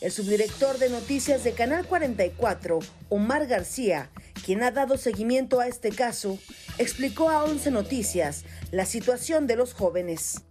El 0.01 0.11
subdirector 0.11 0.79
de 0.79 0.89
noticias 0.89 1.45
de 1.45 1.53
Canal 1.53 1.85
44, 1.85 2.79
Omar 3.11 3.47
García, 3.47 4.09
quien 4.47 4.63
ha 4.63 4.71
dado 4.71 4.97
seguimiento 4.97 5.61
a 5.61 5.69
este 5.69 5.91
caso, 5.91 6.39
explicó 6.79 7.29
a 7.29 7.45
11 7.45 7.71
Noticias 7.71 8.47
la 8.71 8.87
situación 8.87 9.47
de 9.47 9.57
los 9.57 9.75
jóvenes. 9.75 10.43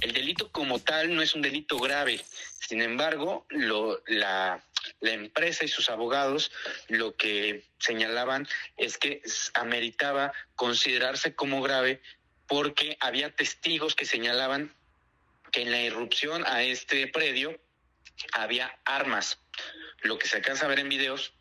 El 0.00 0.14
delito 0.14 0.50
como 0.50 0.78
tal 0.78 1.14
no 1.14 1.20
es 1.20 1.34
un 1.34 1.42
delito 1.42 1.78
grave. 1.78 2.22
Sin 2.66 2.82
embargo, 2.82 3.46
la, 3.50 4.60
la 5.00 5.10
empresa 5.12 5.64
y 5.64 5.68
sus 5.68 5.88
abogados 5.88 6.50
lo 6.88 7.14
que 7.14 7.64
señalaban 7.78 8.48
es 8.76 8.98
que 8.98 9.22
ameritaba 9.54 10.32
considerarse 10.56 11.36
como 11.36 11.62
grave 11.62 12.02
porque 12.48 12.96
había 12.98 13.34
testigos 13.34 13.94
que 13.94 14.04
señalaban 14.04 14.74
que 15.52 15.62
en 15.62 15.70
la 15.70 15.80
irrupción 15.80 16.44
a 16.44 16.64
este 16.64 17.06
predio 17.06 17.56
había 18.32 18.76
armas. 18.84 19.38
Lo 20.02 20.18
que 20.18 20.26
se 20.26 20.36
alcanza 20.36 20.64
a 20.64 20.68
ver 20.68 20.80
en 20.80 20.88
videos 20.88 21.34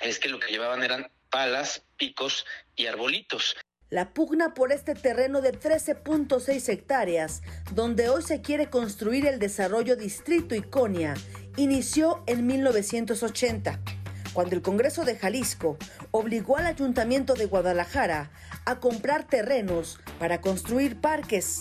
es 0.00 0.18
que 0.18 0.28
lo 0.28 0.38
que 0.38 0.52
llevaban 0.52 0.82
eran 0.82 1.10
palas, 1.30 1.82
picos 1.96 2.44
y 2.76 2.86
arbolitos. 2.86 3.56
La 3.92 4.14
pugna 4.14 4.54
por 4.54 4.72
este 4.72 4.94
terreno 4.94 5.42
de 5.42 5.52
13.6 5.52 6.70
hectáreas, 6.70 7.42
donde 7.74 8.08
hoy 8.08 8.22
se 8.22 8.40
quiere 8.40 8.70
construir 8.70 9.26
el 9.26 9.38
desarrollo 9.38 9.96
Distrito 9.96 10.54
Iconia, 10.54 11.12
inició 11.58 12.22
en 12.26 12.46
1980, 12.46 13.78
cuando 14.32 14.56
el 14.56 14.62
Congreso 14.62 15.04
de 15.04 15.16
Jalisco 15.16 15.76
obligó 16.10 16.56
al 16.56 16.68
Ayuntamiento 16.68 17.34
de 17.34 17.44
Guadalajara 17.44 18.30
a 18.64 18.80
comprar 18.80 19.24
terrenos 19.24 20.00
para 20.18 20.40
construir 20.40 20.98
parques. 20.98 21.60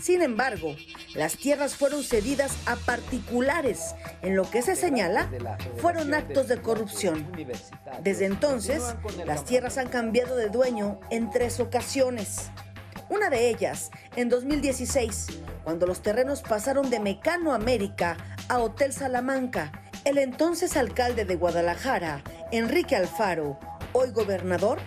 Sin 0.00 0.22
embargo, 0.22 0.76
las 1.14 1.36
tierras 1.36 1.74
fueron 1.74 2.02
cedidas 2.02 2.56
a 2.66 2.76
particulares. 2.76 3.94
En 4.22 4.36
lo 4.36 4.48
que 4.50 4.62
se 4.62 4.76
señala, 4.76 5.30
fueron 5.78 6.14
actos 6.14 6.48
de 6.48 6.60
corrupción. 6.60 7.30
Desde 8.02 8.26
entonces, 8.26 8.82
las 9.26 9.44
tierras 9.44 9.78
han 9.78 9.88
cambiado 9.88 10.36
de 10.36 10.48
dueño 10.48 11.00
en 11.10 11.30
tres 11.30 11.60
ocasiones. 11.60 12.50
Una 13.08 13.28
de 13.28 13.48
ellas, 13.48 13.90
en 14.14 14.28
2016, 14.28 15.40
cuando 15.64 15.86
los 15.86 16.00
terrenos 16.00 16.42
pasaron 16.42 16.90
de 16.90 17.00
Mecano 17.00 17.52
América 17.52 18.16
a 18.48 18.60
Hotel 18.60 18.92
Salamanca, 18.92 19.72
el 20.04 20.18
entonces 20.18 20.76
alcalde 20.76 21.24
de 21.24 21.36
Guadalajara, 21.36 22.22
Enrique 22.52 22.96
Alfaro, 22.96 23.58
hoy 23.92 24.12
gobernador, 24.12 24.78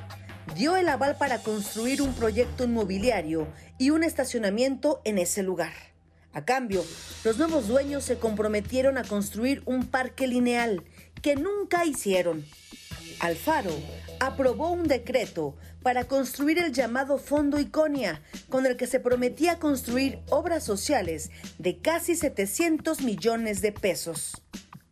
dio 0.55 0.75
el 0.77 0.89
aval 0.89 1.17
para 1.17 1.39
construir 1.39 2.01
un 2.01 2.13
proyecto 2.13 2.63
inmobiliario 2.63 3.47
y 3.83 3.89
un 3.89 4.05
estacionamiento 4.05 5.01
en 5.03 5.17
ese 5.17 5.43
lugar. 5.43 5.73
A 6.31 6.45
cambio, 6.45 6.85
los 7.25 7.37
nuevos 7.37 7.67
dueños 7.67 8.05
se 8.05 8.17
comprometieron 8.17 8.97
a 8.97 9.03
construir 9.03 9.61
un 9.65 9.87
parque 9.87 10.25
lineal 10.25 10.85
que 11.21 11.35
nunca 11.35 11.83
hicieron. 11.83 12.45
Alfaro 13.19 13.75
aprobó 14.21 14.71
un 14.71 14.87
decreto 14.87 15.57
para 15.81 16.05
construir 16.05 16.59
el 16.59 16.71
llamado 16.71 17.17
Fondo 17.17 17.59
Iconia, 17.59 18.21
con 18.47 18.65
el 18.65 18.77
que 18.77 18.87
se 18.87 19.01
prometía 19.01 19.59
construir 19.59 20.19
obras 20.29 20.63
sociales 20.63 21.29
de 21.57 21.79
casi 21.79 22.15
700 22.15 23.01
millones 23.01 23.61
de 23.61 23.73
pesos. 23.73 24.41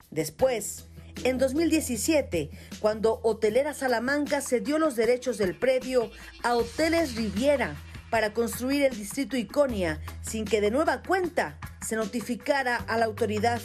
Después, 0.09 0.83
en 1.23 1.37
2017, 1.37 2.49
cuando 2.81 3.21
Hotelera 3.23 3.73
Salamanca 3.73 4.41
cedió 4.41 4.79
los 4.79 4.97
derechos 4.97 5.37
del 5.37 5.55
predio 5.55 6.11
a 6.43 6.57
Hoteles 6.57 7.15
Riviera 7.15 7.77
para 8.11 8.33
construir 8.33 8.83
el 8.83 8.95
distrito 8.95 9.37
Iconia 9.37 9.99
sin 10.21 10.45
que 10.45 10.61
de 10.61 10.69
nueva 10.69 11.01
cuenta 11.01 11.57
se 11.83 11.95
notificara 11.95 12.75
a 12.75 12.97
la 12.97 13.05
autoridad. 13.05 13.61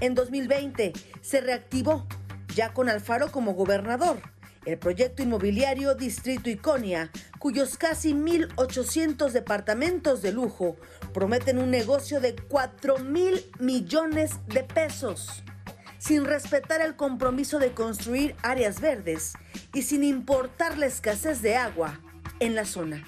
En 0.00 0.14
2020 0.14 0.92
se 1.22 1.40
reactivó, 1.40 2.06
ya 2.54 2.74
con 2.74 2.90
Alfaro 2.90 3.32
como 3.32 3.54
gobernador, 3.54 4.20
el 4.66 4.78
proyecto 4.78 5.22
inmobiliario 5.22 5.94
Distrito 5.94 6.50
Iconia, 6.50 7.10
cuyos 7.38 7.78
casi 7.78 8.12
1.800 8.14 9.30
departamentos 9.30 10.22
de 10.22 10.32
lujo 10.32 10.76
prometen 11.12 11.58
un 11.58 11.70
negocio 11.70 12.20
de 12.20 12.34
4 12.34 12.98
mil 12.98 13.44
millones 13.60 14.32
de 14.48 14.64
pesos, 14.64 15.44
sin 15.98 16.24
respetar 16.24 16.80
el 16.80 16.96
compromiso 16.96 17.58
de 17.58 17.72
construir 17.72 18.34
áreas 18.42 18.80
verdes 18.80 19.34
y 19.72 19.82
sin 19.82 20.02
importar 20.02 20.78
la 20.78 20.86
escasez 20.86 21.42
de 21.42 21.56
agua 21.56 22.00
en 22.40 22.54
la 22.54 22.64
zona. 22.64 23.04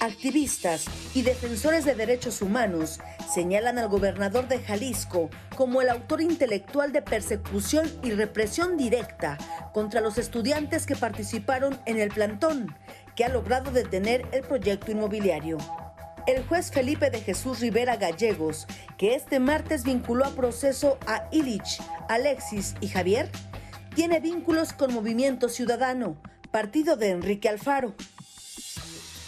Activistas 0.00 0.86
y 1.14 1.22
defensores 1.22 1.84
de 1.84 1.94
derechos 1.94 2.42
humanos 2.42 3.00
señalan 3.32 3.78
al 3.78 3.88
gobernador 3.88 4.48
de 4.48 4.58
Jalisco 4.58 5.30
como 5.56 5.80
el 5.80 5.88
autor 5.88 6.20
intelectual 6.20 6.92
de 6.92 7.00
persecución 7.02 7.90
y 8.02 8.10
represión 8.10 8.76
directa 8.76 9.38
contra 9.72 10.00
los 10.00 10.18
estudiantes 10.18 10.86
que 10.86 10.96
participaron 10.96 11.78
en 11.86 11.98
el 11.98 12.10
plantón, 12.10 12.76
que 13.16 13.24
ha 13.24 13.28
logrado 13.28 13.70
detener 13.70 14.26
el 14.32 14.42
proyecto 14.42 14.90
inmobiliario. 14.90 15.58
El 16.26 16.46
juez 16.46 16.70
Felipe 16.70 17.10
de 17.10 17.20
Jesús 17.20 17.60
Rivera 17.60 17.96
Gallegos, 17.96 18.66
que 18.96 19.14
este 19.14 19.40
martes 19.40 19.84
vinculó 19.84 20.24
a 20.24 20.30
proceso 20.30 20.98
a 21.06 21.28
Illich, 21.30 21.80
Alexis 22.08 22.74
y 22.80 22.88
Javier, 22.88 23.30
tiene 23.94 24.20
vínculos 24.20 24.72
con 24.72 24.92
Movimiento 24.92 25.48
Ciudadano, 25.48 26.16
partido 26.50 26.96
de 26.96 27.10
Enrique 27.10 27.48
Alfaro. 27.48 27.94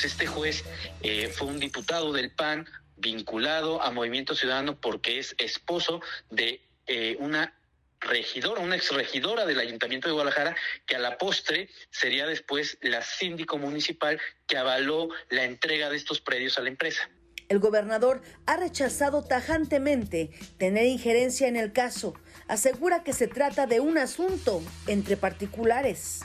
Este 0.05 0.27
juez 0.27 0.65
eh, 1.03 1.29
fue 1.29 1.49
un 1.49 1.59
diputado 1.59 2.13
del 2.13 2.31
PAN 2.31 2.67
vinculado 2.97 3.83
a 3.83 3.91
Movimiento 3.91 4.35
Ciudadano 4.35 4.81
porque 4.81 5.19
es 5.19 5.35
esposo 5.39 6.01
de 6.31 6.61
eh, 6.87 7.17
una 7.19 7.55
regidora, 8.01 8.61
una 8.61 8.77
exregidora 8.77 9.47
del 9.47 9.59
Ayuntamiento 9.59 10.09
de 10.09 10.15
Guadalajara, 10.15 10.57
que 10.87 10.97
a 10.97 10.99
la 10.99 11.19
postre 11.19 11.69
sería 11.91 12.27
después 12.27 12.79
la 12.83 13.03
síndico 13.03 13.59
municipal 13.59 14.21
que 14.47 14.57
avaló 14.57 15.09
la 15.31 15.45
entrega 15.45 15.91
de 15.91 15.97
estos 15.97 16.21
predios 16.21 16.59
a 16.59 16.63
la 16.63 16.69
empresa. 16.69 17.09
El 17.49 17.61
gobernador 17.61 18.23
ha 18.47 18.57
rechazado 18.57 19.23
tajantemente 19.23 20.31
tener 20.59 20.85
injerencia 20.87 21.47
en 21.47 21.57
el 21.57 21.73
caso. 21.73 22.15
Asegura 22.49 23.05
que 23.05 23.13
se 23.13 23.29
trata 23.29 23.67
de 23.67 23.81
un 23.81 23.99
asunto 23.99 24.63
entre 24.87 25.17
particulares. 25.17 26.21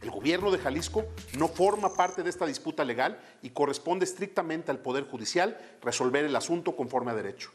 El 0.00 0.10
gobierno 0.10 0.50
de 0.50 0.58
Jalisco 0.58 1.04
no 1.36 1.48
forma 1.48 1.94
parte 1.94 2.22
de 2.22 2.30
esta 2.30 2.46
disputa 2.46 2.84
legal 2.84 3.20
y 3.42 3.50
corresponde 3.50 4.04
estrictamente 4.04 4.70
al 4.70 4.78
Poder 4.78 5.04
Judicial 5.04 5.58
resolver 5.82 6.24
el 6.24 6.36
asunto 6.36 6.76
conforme 6.76 7.10
a 7.10 7.14
derecho. 7.14 7.50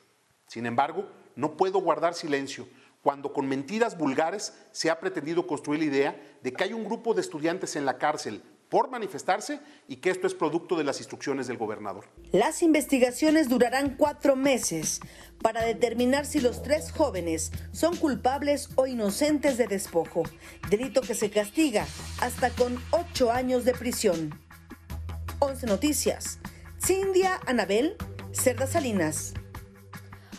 Sin 0.48 0.66
embargo, 0.66 1.08
no 1.36 1.56
puedo 1.56 1.80
guardar 1.80 2.14
silencio 2.14 2.68
cuando 3.02 3.34
con 3.34 3.48
mentiras 3.48 3.98
vulgares 3.98 4.54
se 4.72 4.90
ha 4.90 5.00
pretendido 5.00 5.48
construir 5.48 5.80
la 5.80 5.86
idea 5.86 6.38
de 6.42 6.54
que 6.54 6.64
hay 6.64 6.74
un 6.74 6.86
grupo 6.86 7.14
de 7.14 7.22
estudiantes 7.22 7.76
en 7.76 7.86
la 7.86 7.98
cárcel 7.98 8.42
por 8.74 8.90
manifestarse 8.90 9.60
y 9.88 9.98
que 9.98 10.10
esto 10.10 10.26
es 10.26 10.34
producto 10.34 10.76
de 10.76 10.84
las 10.84 10.98
instrucciones 10.98 11.46
del 11.46 11.58
gobernador. 11.58 12.06
Las 12.32 12.64
investigaciones 12.64 13.48
durarán 13.48 13.98
cuatro 13.98 14.36
meses 14.36 15.00
para 15.44 15.64
determinar 15.64 16.26
si 16.26 16.42
los 16.42 16.64
tres 16.64 16.92
jóvenes 16.92 17.52
son 17.72 17.96
culpables 17.96 18.70
o 18.74 18.88
inocentes 18.88 19.60
de 19.60 19.68
despojo, 19.68 20.24
delito 20.72 21.02
que 21.02 21.14
se 21.14 21.30
castiga 21.30 21.86
hasta 22.20 22.50
con 22.50 22.82
ocho 22.90 23.32
años 23.32 23.64
de 23.64 23.74
prisión. 23.74 24.42
11 25.38 25.68
Noticias. 25.68 26.40
Cindia 26.84 27.42
Anabel 27.46 27.96
Cerda 28.32 28.66
Salinas. 28.66 29.36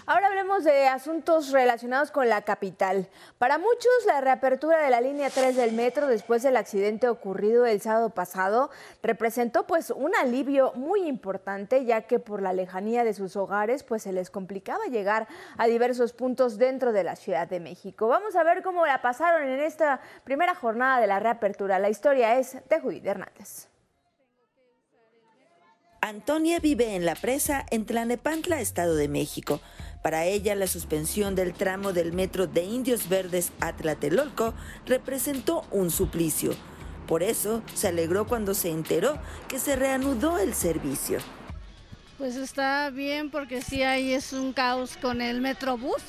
Ahora 0.07 0.27
hablemos 0.27 0.65
de 0.65 0.87
asuntos 0.87 1.51
relacionados 1.51 2.11
con 2.11 2.29
la 2.29 2.43
capital. 2.43 3.09
Para 3.39 3.57
muchos, 3.57 3.91
la 4.07 4.21
reapertura 4.21 4.83
de 4.83 4.91
la 4.91 5.01
línea 5.01 5.31
3 5.31 5.57
del 5.57 5.73
metro 5.73 6.09
después 6.09 6.43
del 6.43 6.59
accidente 6.59 7.09
ocurrido 7.09 7.65
el 7.65 7.81
sábado 7.81 8.11
pasado 8.11 8.69
representó 9.03 9.67
pues 9.67 9.89
un 9.89 10.15
alivio 10.15 10.75
muy 10.75 11.09
importante, 11.09 11.87
ya 11.87 12.03
que 12.03 12.19
por 12.19 12.43
la 12.43 12.53
lejanía 12.53 13.03
de 13.03 13.15
sus 13.15 13.35
hogares 13.35 13.83
pues 13.83 14.03
se 14.03 14.13
les 14.13 14.31
complicaba 14.31 14.85
llegar 14.91 15.27
a 15.57 15.67
diversos 15.69 16.13
puntos 16.13 16.59
dentro 16.59 16.93
de 16.93 17.03
la 17.03 17.17
Ciudad 17.17 17.49
de 17.49 17.61
México. 17.61 18.07
Vamos 18.07 18.37
a 18.37 18.45
ver 18.45 18.63
cómo 18.63 18.85
la 18.85 19.01
pasaron 19.01 19.49
en 19.49 19.61
esta 19.61 20.03
primera 20.23 20.55
jornada 20.55 21.01
de 21.01 21.07
la 21.07 21.19
reapertura. 21.19 21.79
La 21.79 21.89
historia 21.89 22.39
es 22.39 22.59
de 22.69 22.79
Judith 22.79 23.07
Hernández. 23.07 23.74
Antonia 26.07 26.61
vive 26.61 26.97
en 26.97 27.07
la 27.07 27.15
presa 27.15 27.65
en 27.71 27.87
Tlanepantla, 27.87 28.61
Estado 28.61 28.95
de 28.95 29.09
México. 29.09 29.63
Para 30.03 30.27
ella, 30.27 30.55
la 30.55 30.67
suspensión 30.67 31.35
del 31.35 31.55
tramo 31.55 31.95
del 31.95 32.13
metro 32.13 32.47
de 32.47 32.63
Indios 32.63 33.09
Verdes 33.09 33.53
a 33.61 33.73
Tlatelolco 33.73 34.53
representó 34.85 35.65
un 35.71 35.91
suplicio. 35.91 36.55
Por 37.07 37.23
eso, 37.23 37.63
se 37.73 37.89
alegró 37.89 38.27
cuando 38.27 38.53
se 38.53 38.69
enteró 38.69 39.19
que 39.49 39.59
se 39.59 39.77
reanudó 39.77 40.39
el 40.39 40.53
servicio. 40.53 41.21
Pues 42.19 42.37
está 42.37 42.91
bien 42.91 43.31
porque 43.31 43.63
sí 43.63 43.83
hay 43.83 44.13
es 44.13 44.35
un 44.35 44.53
caos 44.53 44.99
con 44.99 45.23
el 45.23 45.41
Metrobús. 45.41 46.03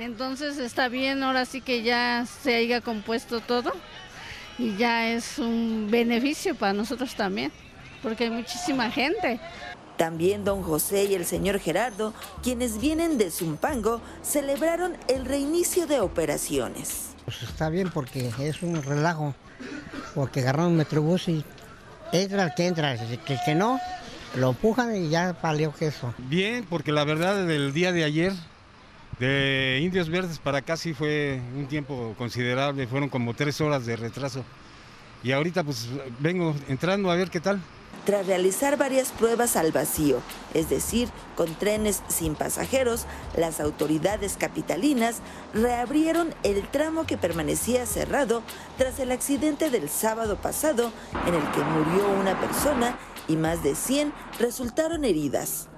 Entonces 0.00 0.56
está 0.56 0.88
bien, 0.88 1.22
ahora 1.22 1.44
sí 1.44 1.60
que 1.60 1.82
ya 1.82 2.24
se 2.24 2.54
haya 2.54 2.80
compuesto 2.80 3.40
todo 3.40 3.70
y 4.58 4.76
ya 4.76 5.12
es 5.12 5.38
un 5.38 5.88
beneficio 5.90 6.54
para 6.54 6.72
nosotros 6.72 7.14
también, 7.14 7.52
porque 8.02 8.24
hay 8.24 8.30
muchísima 8.30 8.90
gente. 8.90 9.40
También 9.96 10.44
don 10.44 10.62
José 10.62 11.04
y 11.04 11.14
el 11.14 11.24
señor 11.24 11.60
Gerardo, 11.60 12.12
quienes 12.42 12.80
vienen 12.80 13.18
de 13.18 13.30
Zumpango, 13.30 14.00
celebraron 14.22 14.96
el 15.08 15.24
reinicio 15.24 15.86
de 15.86 16.00
operaciones. 16.00 17.10
Pues 17.24 17.42
está 17.42 17.68
bien 17.68 17.90
porque 17.90 18.32
es 18.40 18.62
un 18.62 18.82
relajo, 18.82 19.34
porque 20.14 20.40
agarraron 20.40 20.76
metrobús 20.76 21.28
y 21.28 21.44
entra 22.10 22.44
el 22.44 22.54
que 22.54 22.66
entra, 22.66 22.94
el 22.94 23.18
que, 23.20 23.38
que 23.44 23.54
no, 23.54 23.78
lo 24.34 24.50
empujan 24.50 24.96
y 24.96 25.08
ya 25.08 25.36
valió 25.40 25.72
queso. 25.72 26.12
Bien, 26.18 26.66
porque 26.68 26.90
la 26.90 27.04
verdad 27.04 27.46
del 27.46 27.72
día 27.72 27.92
de 27.92 28.04
ayer, 28.04 28.32
de 29.20 29.80
Indios 29.82 30.08
Verdes 30.08 30.38
para 30.38 30.58
acá 30.58 30.76
sí 30.76 30.94
fue 30.94 31.40
un 31.56 31.68
tiempo 31.68 32.14
considerable, 32.18 32.86
fueron 32.86 33.08
como 33.08 33.34
tres 33.34 33.60
horas 33.60 33.86
de 33.86 33.94
retraso. 33.94 34.42
Y 35.22 35.30
ahorita 35.30 35.62
pues 35.62 35.88
vengo 36.18 36.56
entrando 36.68 37.10
a 37.10 37.14
ver 37.14 37.30
qué 37.30 37.38
tal 37.38 37.60
tras 38.04 38.26
realizar 38.26 38.76
varias 38.76 39.10
pruebas 39.12 39.56
al 39.56 39.72
vacío, 39.72 40.20
es 40.54 40.68
decir, 40.68 41.08
con 41.36 41.54
trenes 41.54 42.02
sin 42.08 42.34
pasajeros, 42.34 43.06
las 43.36 43.60
autoridades 43.60 44.36
capitalinas 44.36 45.20
reabrieron 45.54 46.34
el 46.42 46.66
tramo 46.68 47.06
que 47.06 47.16
permanecía 47.16 47.86
cerrado 47.86 48.42
tras 48.76 48.98
el 48.98 49.12
accidente 49.12 49.70
del 49.70 49.88
sábado 49.88 50.36
pasado 50.36 50.92
en 51.26 51.34
el 51.34 51.50
que 51.52 51.60
murió 51.60 52.08
una 52.20 52.38
persona 52.40 52.98
y 53.28 53.36
más 53.36 53.62
de 53.62 53.74
100 53.74 54.12
resultaron 54.38 55.04
heridas. 55.04 55.68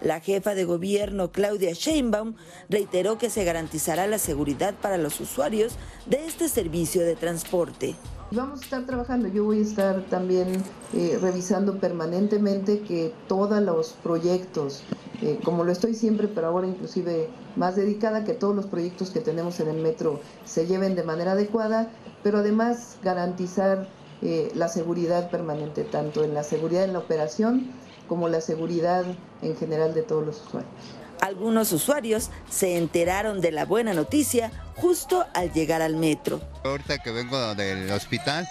La 0.00 0.20
jefa 0.20 0.54
de 0.54 0.64
gobierno, 0.64 1.32
Claudia 1.32 1.72
Sheinbaum, 1.72 2.34
reiteró 2.68 3.18
que 3.18 3.30
se 3.30 3.44
garantizará 3.44 4.06
la 4.06 4.18
seguridad 4.18 4.74
para 4.74 4.96
los 4.96 5.20
usuarios 5.20 5.74
de 6.06 6.24
este 6.24 6.48
servicio 6.48 7.04
de 7.04 7.16
transporte. 7.16 7.96
Vamos 8.30 8.60
a 8.60 8.64
estar 8.64 8.84
trabajando, 8.84 9.26
yo 9.28 9.44
voy 9.44 9.60
a 9.60 9.62
estar 9.62 10.02
también 10.10 10.62
eh, 10.92 11.18
revisando 11.18 11.78
permanentemente 11.78 12.80
que 12.80 13.10
todos 13.26 13.62
los 13.62 13.94
proyectos, 14.02 14.82
eh, 15.22 15.40
como 15.42 15.64
lo 15.64 15.72
estoy 15.72 15.94
siempre, 15.94 16.28
pero 16.28 16.48
ahora 16.48 16.66
inclusive 16.66 17.30
más 17.56 17.76
dedicada, 17.76 18.24
que 18.24 18.34
todos 18.34 18.54
los 18.54 18.66
proyectos 18.66 19.08
que 19.08 19.20
tenemos 19.20 19.60
en 19.60 19.68
el 19.68 19.80
metro 19.80 20.20
se 20.44 20.66
lleven 20.66 20.94
de 20.94 21.04
manera 21.04 21.32
adecuada, 21.32 21.90
pero 22.22 22.40
además 22.40 22.98
garantizar 23.02 23.88
eh, 24.20 24.52
la 24.54 24.68
seguridad 24.68 25.30
permanente, 25.30 25.84
tanto 25.84 26.22
en 26.22 26.34
la 26.34 26.42
seguridad 26.42 26.84
en 26.84 26.92
la 26.92 26.98
operación 26.98 27.70
como 28.08 28.28
la 28.28 28.42
seguridad 28.42 29.06
en 29.40 29.56
general 29.56 29.94
de 29.94 30.02
todos 30.02 30.26
los 30.26 30.46
usuarios. 30.46 30.97
Algunos 31.20 31.72
usuarios 31.72 32.30
se 32.48 32.76
enteraron 32.76 33.40
de 33.40 33.52
la 33.52 33.64
buena 33.64 33.92
noticia 33.92 34.50
justo 34.76 35.26
al 35.34 35.52
llegar 35.52 35.82
al 35.82 35.96
metro. 35.96 36.40
Ahorita 36.64 36.98
que 36.98 37.10
vengo 37.10 37.54
del 37.54 37.90
hospital, 37.90 38.46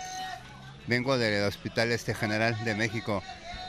vengo 0.87 1.17
del 1.17 1.43
Hospital 1.45 1.91
Este 1.91 2.13
General 2.13 2.55
de 2.65 2.75
México 2.75 3.23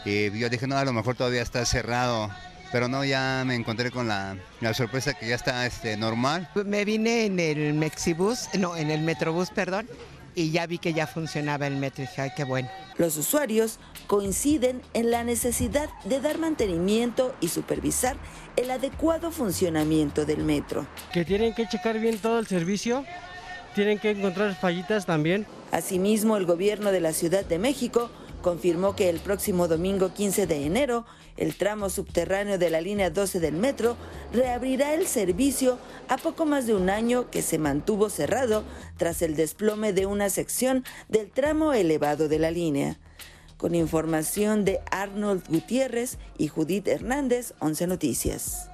y 0.04 0.36
yo 0.38 0.48
dije, 0.48 0.66
no, 0.66 0.76
a 0.76 0.84
lo 0.84 0.92
mejor 0.92 1.16
todavía 1.16 1.42
está 1.42 1.64
cerrado, 1.64 2.30
pero 2.72 2.88
no, 2.88 3.04
ya 3.04 3.42
me 3.46 3.54
encontré 3.54 3.90
con 3.90 4.08
la, 4.08 4.36
sorpresa 4.72 5.14
que 5.14 5.28
ya 5.28 5.34
está 5.34 5.66
este, 5.66 5.96
normal. 5.96 6.48
Me 6.64 6.84
vine 6.84 7.26
en 7.26 7.40
el 7.40 7.74
Mexibus, 7.74 8.48
no, 8.58 8.76
en 8.76 8.90
el 8.90 9.02
Metrobús, 9.02 9.50
perdón, 9.50 9.88
y 10.34 10.50
ya 10.50 10.66
vi 10.66 10.78
que 10.78 10.92
ya 10.92 11.06
funcionaba 11.06 11.66
el 11.66 11.76
metro 11.76 12.04
y 12.04 12.06
dije, 12.06 12.22
ay, 12.22 12.30
qué 12.36 12.44
bueno. 12.44 12.70
Los 12.96 13.16
usuarios 13.16 13.78
coinciden 14.06 14.82
en 14.94 15.10
la 15.10 15.24
necesidad 15.24 15.88
de 16.04 16.20
dar 16.20 16.38
mantenimiento 16.38 17.34
y 17.40 17.48
supervisar 17.48 18.16
el 18.58 18.72
adecuado 18.72 19.30
funcionamiento 19.30 20.26
del 20.26 20.42
metro. 20.42 20.84
Que 21.12 21.24
tienen 21.24 21.54
que 21.54 21.68
checar 21.68 22.00
bien 22.00 22.18
todo 22.18 22.40
el 22.40 22.48
servicio, 22.48 23.04
tienen 23.76 24.00
que 24.00 24.10
encontrar 24.10 24.56
fallitas 24.56 25.06
también. 25.06 25.46
Asimismo, 25.70 26.36
el 26.36 26.44
gobierno 26.44 26.90
de 26.90 27.00
la 27.00 27.12
Ciudad 27.12 27.44
de 27.44 27.60
México 27.60 28.10
confirmó 28.42 28.96
que 28.96 29.10
el 29.10 29.20
próximo 29.20 29.68
domingo 29.68 30.12
15 30.12 30.48
de 30.48 30.66
enero, 30.66 31.06
el 31.36 31.54
tramo 31.54 31.88
subterráneo 31.88 32.58
de 32.58 32.70
la 32.70 32.80
línea 32.80 33.10
12 33.10 33.38
del 33.38 33.54
metro 33.54 33.96
reabrirá 34.32 34.92
el 34.94 35.06
servicio 35.06 35.78
a 36.08 36.16
poco 36.16 36.44
más 36.44 36.66
de 36.66 36.74
un 36.74 36.90
año 36.90 37.30
que 37.30 37.42
se 37.42 37.58
mantuvo 37.58 38.10
cerrado 38.10 38.64
tras 38.96 39.22
el 39.22 39.36
desplome 39.36 39.92
de 39.92 40.06
una 40.06 40.30
sección 40.30 40.84
del 41.08 41.30
tramo 41.30 41.74
elevado 41.74 42.26
de 42.28 42.40
la 42.40 42.50
línea. 42.50 42.98
Con 43.58 43.74
información 43.74 44.64
de 44.64 44.80
Arnold 44.92 45.48
Gutiérrez 45.48 46.16
y 46.38 46.46
Judith 46.46 46.86
Hernández, 46.86 47.54
11 47.58 47.88
Noticias. 47.88 48.70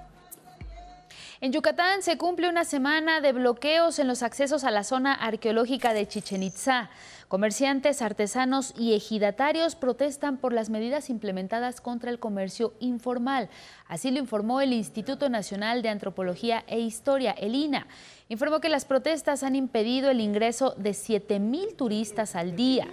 En 1.40 1.52
Yucatán 1.52 2.02
se 2.02 2.18
cumple 2.18 2.50
una 2.50 2.64
semana 2.64 3.22
de 3.22 3.32
bloqueos 3.32 3.98
en 3.98 4.08
los 4.08 4.22
accesos 4.22 4.62
a 4.62 4.70
la 4.70 4.84
zona 4.84 5.14
arqueológica 5.14 5.94
de 5.94 6.06
Chichen 6.06 6.42
Itzá. 6.42 6.90
Comerciantes, 7.28 8.02
artesanos 8.02 8.74
y 8.78 8.94
ejidatarios 8.94 9.74
protestan 9.74 10.36
por 10.36 10.52
las 10.52 10.68
medidas 10.68 11.08
implementadas 11.08 11.80
contra 11.80 12.10
el 12.10 12.18
comercio 12.18 12.74
informal. 12.80 13.48
Así 13.88 14.10
lo 14.10 14.18
informó 14.20 14.60
el 14.60 14.74
Instituto 14.74 15.30
Nacional 15.30 15.80
de 15.80 15.88
Antropología 15.88 16.62
e 16.66 16.80
Historia, 16.80 17.32
el 17.32 17.54
INA. 17.54 17.86
Informó 18.28 18.60
que 18.60 18.68
las 18.68 18.84
protestas 18.84 19.42
han 19.42 19.56
impedido 19.56 20.10
el 20.10 20.20
ingreso 20.20 20.74
de 20.76 20.90
7.000 20.90 21.74
turistas 21.76 22.36
al 22.36 22.54
día. 22.54 22.86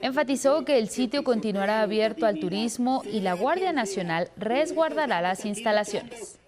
Enfatizó 0.00 0.64
que 0.64 0.78
el 0.78 0.88
sitio 0.88 1.24
continuará 1.24 1.82
abierto 1.82 2.26
al 2.26 2.38
turismo 2.38 3.02
y 3.10 3.20
la 3.20 3.34
Guardia 3.34 3.72
Nacional 3.72 4.30
resguardará 4.36 5.20
las 5.22 5.44
instalaciones. 5.44 6.38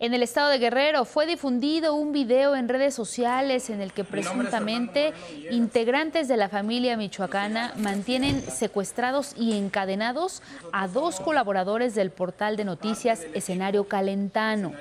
En 0.00 0.12
el 0.12 0.22
estado 0.22 0.48
de 0.48 0.58
Guerrero 0.58 1.04
fue 1.04 1.26
difundido 1.26 1.94
un 1.94 2.12
video 2.12 2.56
en 2.56 2.68
redes 2.68 2.94
sociales 2.94 3.70
en 3.70 3.80
el 3.80 3.92
que 3.92 4.02
presuntamente 4.02 5.12
integrantes 5.50 6.26
de 6.26 6.36
la 6.36 6.48
familia 6.48 6.96
michoacana 6.96 7.72
mantienen 7.76 8.42
secuestrados 8.42 9.34
y 9.38 9.56
encadenados 9.56 10.42
a 10.72 10.88
dos 10.88 11.20
colaboradores 11.20 11.94
del 11.94 12.10
portal 12.10 12.56
de 12.56 12.64
noticias 12.64 13.24
Escenario 13.34 13.84
Calentano. 13.84 14.72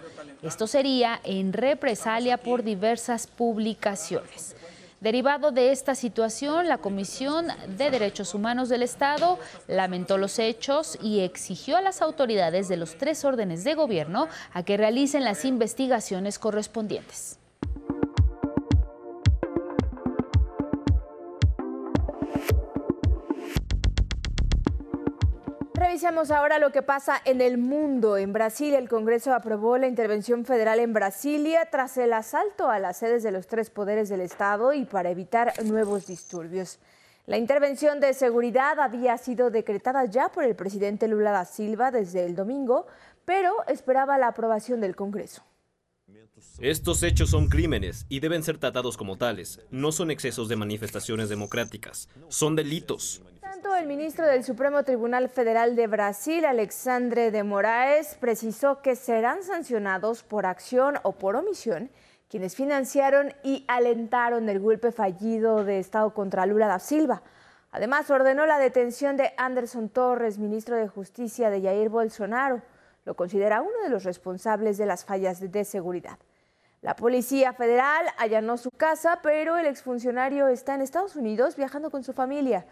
Esto 0.42 0.66
sería 0.66 1.22
en 1.24 1.54
represalia 1.54 2.38
por 2.38 2.64
diversas 2.64 3.28
publicaciones. 3.28 4.56
Derivado 5.04 5.52
de 5.52 5.74
esta 5.74 5.96
situación, 5.96 6.70
la 6.70 6.78
Comisión 6.78 7.48
de 7.76 7.92
Derechos 7.92 8.34
Humanos 8.34 8.70
del 8.70 8.84
Estado 8.84 9.38
lamentó 9.68 10.18
los 10.18 10.40
hechos 10.40 10.98
y 11.02 11.20
exigió 11.20 11.76
a 11.76 11.82
las 11.82 12.02
autoridades 12.02 12.70
de 12.70 12.78
los 12.78 12.98
tres 12.98 13.26
órdenes 13.26 13.66
de 13.66 13.74
gobierno 13.74 14.30
a 14.54 14.64
que 14.64 14.78
realicen 14.78 15.26
las 15.26 15.44
investigaciones 15.44 16.40
correspondientes. 16.40 17.38
Revisemos 25.94 26.32
ahora 26.32 26.58
lo 26.58 26.72
que 26.72 26.82
pasa 26.82 27.22
en 27.24 27.40
el 27.40 27.60
mundo. 27.60 28.18
En 28.18 28.34
Brasil, 28.34 28.74
el 28.74 28.90
Congreso 28.90 29.32
aprobó 29.32 29.78
la 29.78 29.86
intervención 29.86 30.44
federal 30.44 30.80
en 30.80 30.92
Brasilia 30.92 31.68
tras 31.70 31.98
el 31.98 32.14
asalto 32.14 32.68
a 32.72 32.80
las 32.80 32.98
sedes 32.98 33.22
de 33.22 33.30
los 33.30 33.46
tres 33.46 33.70
poderes 33.70 34.10
del 34.10 34.22
Estado 34.22 34.74
y 34.74 34.86
para 34.86 35.12
evitar 35.12 35.54
nuevos 35.64 36.08
disturbios. 36.08 36.80
La 37.28 37.38
intervención 37.38 38.00
de 38.00 38.16
seguridad 38.16 38.80
había 38.80 39.20
sido 39.20 39.52
decretada 39.52 40.06
ya 40.06 40.30
por 40.30 40.46
el 40.46 40.56
presidente 40.56 41.08
Lula 41.08 41.30
da 41.30 41.46
Silva 41.46 41.92
desde 41.92 42.26
el 42.26 42.36
domingo, 42.36 42.88
pero 43.24 43.54
esperaba 43.68 44.18
la 44.18 44.30
aprobación 44.30 44.82
del 44.82 44.96
Congreso. 44.96 45.44
Estos 46.58 47.04
hechos 47.04 47.30
son 47.30 47.50
crímenes 47.50 48.08
y 48.10 48.20
deben 48.20 48.42
ser 48.42 48.58
tratados 48.58 48.98
como 48.98 49.20
tales. 49.20 49.60
No 49.70 49.92
son 49.92 50.10
excesos 50.10 50.50
de 50.50 50.56
manifestaciones 50.56 51.30
democráticas, 51.30 52.10
son 52.30 52.56
delitos. 52.56 53.22
Tanto 53.54 53.76
el 53.76 53.86
ministro 53.86 54.26
del 54.26 54.44
Supremo 54.44 54.82
Tribunal 54.82 55.30
Federal 55.30 55.76
de 55.76 55.86
Brasil, 55.86 56.44
Alexandre 56.44 57.30
de 57.30 57.44
Moraes, 57.44 58.18
precisó 58.20 58.82
que 58.82 58.96
serán 58.96 59.44
sancionados 59.44 60.24
por 60.24 60.48
acción 60.48 60.96
o 61.04 61.12
por 61.12 61.36
omisión 61.36 61.92
quienes 62.30 62.56
financiaron 62.56 63.32
y 63.44 63.64
alentaron 63.68 64.50
el 64.50 64.60
golpe 64.60 64.92
fallido 64.92 65.64
de 65.64 65.78
Estado 65.78 66.16
contra 66.16 66.48
Lula 66.48 66.66
da 66.66 66.80
Silva. 66.80 67.22
Además, 67.72 68.10
ordenó 68.10 68.48
la 68.48 68.58
detención 68.58 69.18
de 69.18 69.34
Anderson 69.38 69.88
Torres, 69.90 70.40
ministro 70.40 70.76
de 70.76 70.88
Justicia 70.88 71.52
de 71.52 71.62
Jair 71.62 71.90
Bolsonaro. 71.90 72.64
Lo 73.06 73.16
considera 73.16 73.62
uno 73.62 73.84
de 73.84 73.90
los 73.90 74.04
responsables 74.04 74.80
de 74.80 74.88
las 74.88 75.06
fallas 75.06 75.52
de 75.52 75.64
seguridad. 75.64 76.18
La 76.82 76.96
Policía 76.96 77.54
Federal 77.54 78.04
allanó 78.18 78.58
su 78.58 78.72
casa, 78.72 79.20
pero 79.22 79.58
el 79.58 79.68
exfuncionario 79.68 80.48
está 80.48 80.74
en 80.74 80.82
Estados 80.82 81.16
Unidos 81.16 81.56
viajando 81.56 81.92
con 81.92 82.04
su 82.04 82.14
familia. 82.14 82.66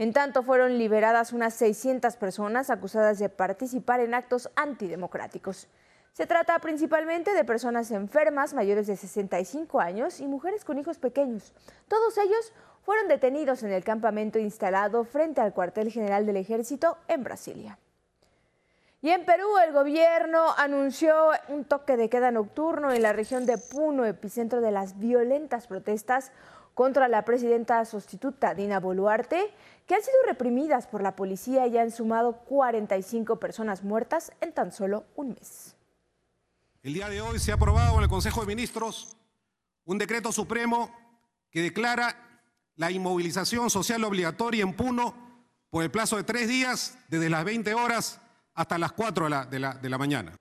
En 0.00 0.14
tanto, 0.14 0.42
fueron 0.42 0.78
liberadas 0.78 1.34
unas 1.34 1.52
600 1.52 2.16
personas 2.16 2.70
acusadas 2.70 3.18
de 3.18 3.28
participar 3.28 4.00
en 4.00 4.14
actos 4.14 4.48
antidemocráticos. 4.56 5.68
Se 6.14 6.26
trata 6.26 6.58
principalmente 6.60 7.34
de 7.34 7.44
personas 7.44 7.90
enfermas 7.90 8.54
mayores 8.54 8.86
de 8.86 8.96
65 8.96 9.78
años 9.78 10.20
y 10.20 10.26
mujeres 10.26 10.64
con 10.64 10.78
hijos 10.78 10.96
pequeños. 10.96 11.52
Todos 11.86 12.16
ellos 12.16 12.54
fueron 12.82 13.08
detenidos 13.08 13.62
en 13.62 13.72
el 13.72 13.84
campamento 13.84 14.38
instalado 14.38 15.04
frente 15.04 15.42
al 15.42 15.52
cuartel 15.52 15.92
general 15.92 16.24
del 16.24 16.38
ejército 16.38 16.96
en 17.06 17.22
Brasilia. 17.22 17.78
Y 19.02 19.10
en 19.10 19.26
Perú 19.26 19.58
el 19.62 19.74
gobierno 19.74 20.46
anunció 20.56 21.14
un 21.48 21.66
toque 21.66 21.98
de 21.98 22.08
queda 22.08 22.30
nocturno 22.30 22.90
en 22.90 23.02
la 23.02 23.12
región 23.12 23.44
de 23.44 23.58
Puno, 23.58 24.06
epicentro 24.06 24.62
de 24.62 24.70
las 24.70 24.98
violentas 24.98 25.66
protestas 25.66 26.32
contra 26.80 27.08
la 27.08 27.26
presidenta 27.26 27.84
sustituta 27.84 28.54
Dina 28.54 28.80
Boluarte, 28.80 29.52
que 29.90 29.96
han 29.96 30.02
sido 30.02 30.18
reprimidas 30.24 30.86
por 30.86 31.02
la 31.02 31.16
policía 31.16 31.66
y 31.66 31.76
han 31.76 31.90
sumado 31.90 32.44
45 32.44 33.40
personas 33.40 33.82
muertas 33.82 34.30
en 34.40 34.52
tan 34.52 34.70
solo 34.70 35.04
un 35.16 35.30
mes. 35.30 35.74
El 36.84 36.94
día 36.94 37.08
de 37.08 37.20
hoy 37.20 37.40
se 37.40 37.50
ha 37.50 37.56
aprobado 37.56 37.96
en 37.96 38.04
el 38.04 38.08
Consejo 38.08 38.40
de 38.40 38.46
Ministros 38.46 39.16
un 39.84 39.98
decreto 39.98 40.30
supremo 40.30 40.94
que 41.50 41.60
declara 41.60 42.14
la 42.76 42.92
inmovilización 42.92 43.68
social 43.68 44.04
obligatoria 44.04 44.62
en 44.62 44.76
Puno 44.76 45.12
por 45.70 45.82
el 45.82 45.90
plazo 45.90 46.16
de 46.16 46.22
tres 46.22 46.46
días, 46.46 46.96
desde 47.08 47.28
las 47.28 47.44
20 47.44 47.74
horas 47.74 48.20
hasta 48.54 48.78
las 48.78 48.92
4 48.92 49.24
de 49.24 49.30
la, 49.30 49.44
de 49.44 49.58
la, 49.58 49.74
de 49.74 49.88
la 49.88 49.98
mañana. 49.98 50.36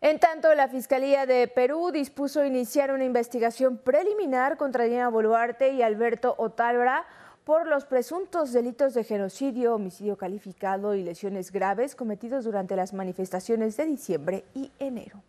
En 0.00 0.18
tanto, 0.18 0.52
la 0.56 0.66
Fiscalía 0.66 1.24
de 1.24 1.46
Perú 1.46 1.92
dispuso 1.92 2.44
iniciar 2.44 2.90
una 2.90 3.04
investigación 3.04 3.78
preliminar 3.78 4.56
contra 4.56 4.86
Diana 4.86 5.08
Boluarte 5.08 5.72
y 5.72 5.82
Alberto 5.82 6.34
Otálvara 6.36 7.06
por 7.44 7.66
los 7.66 7.84
presuntos 7.84 8.52
delitos 8.52 8.94
de 8.94 9.04
genocidio, 9.04 9.74
homicidio 9.74 10.16
calificado 10.16 10.94
y 10.94 11.02
lesiones 11.02 11.52
graves 11.52 11.94
cometidos 11.94 12.44
durante 12.44 12.76
las 12.76 12.92
manifestaciones 12.92 13.76
de 13.76 13.86
diciembre 13.86 14.44
y 14.54 14.70
enero. 14.78 15.22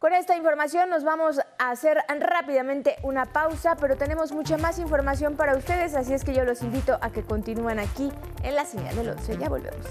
Con 0.00 0.14
esta 0.14 0.34
información 0.34 0.88
nos 0.88 1.04
vamos 1.04 1.40
a 1.58 1.70
hacer 1.70 1.98
rápidamente 2.20 2.96
una 3.02 3.26
pausa, 3.26 3.76
pero 3.76 3.98
tenemos 3.98 4.32
mucha 4.32 4.56
más 4.56 4.78
información 4.78 5.36
para 5.36 5.54
ustedes, 5.54 5.94
así 5.94 6.14
es 6.14 6.24
que 6.24 6.32
yo 6.32 6.46
los 6.46 6.62
invito 6.62 6.98
a 7.02 7.10
que 7.10 7.22
continúen 7.22 7.78
aquí 7.78 8.10
en 8.42 8.54
la 8.54 8.64
señal 8.64 8.96
del 8.96 9.10
11. 9.10 9.36
Ya 9.36 9.50
volvemos. 9.50 9.86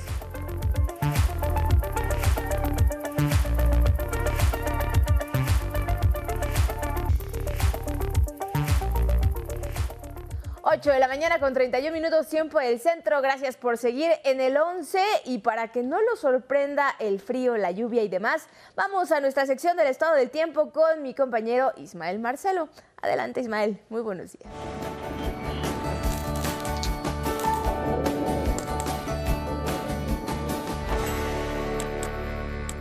8 10.79 10.91
de 10.91 10.99
la 10.99 11.09
mañana 11.09 11.39
con 11.39 11.53
31 11.53 11.91
minutos 11.91 12.29
tiempo 12.29 12.57
del 12.57 12.79
centro. 12.79 13.21
Gracias 13.21 13.57
por 13.57 13.77
seguir 13.77 14.11
en 14.23 14.39
el 14.39 14.55
11 14.55 14.97
y 15.25 15.39
para 15.39 15.73
que 15.73 15.83
no 15.83 16.01
lo 16.01 16.15
sorprenda 16.15 16.95
el 16.99 17.19
frío, 17.19 17.57
la 17.57 17.71
lluvia 17.71 18.01
y 18.01 18.07
demás, 18.07 18.47
vamos 18.77 19.11
a 19.11 19.19
nuestra 19.19 19.45
sección 19.45 19.75
del 19.75 19.87
estado 19.87 20.15
del 20.15 20.29
tiempo 20.29 20.71
con 20.71 21.01
mi 21.01 21.13
compañero 21.13 21.73
Ismael 21.75 22.19
Marcelo. 22.19 22.69
Adelante 23.01 23.41
Ismael, 23.41 23.77
muy 23.89 23.99
buenos 23.99 24.31
días. 24.31 24.49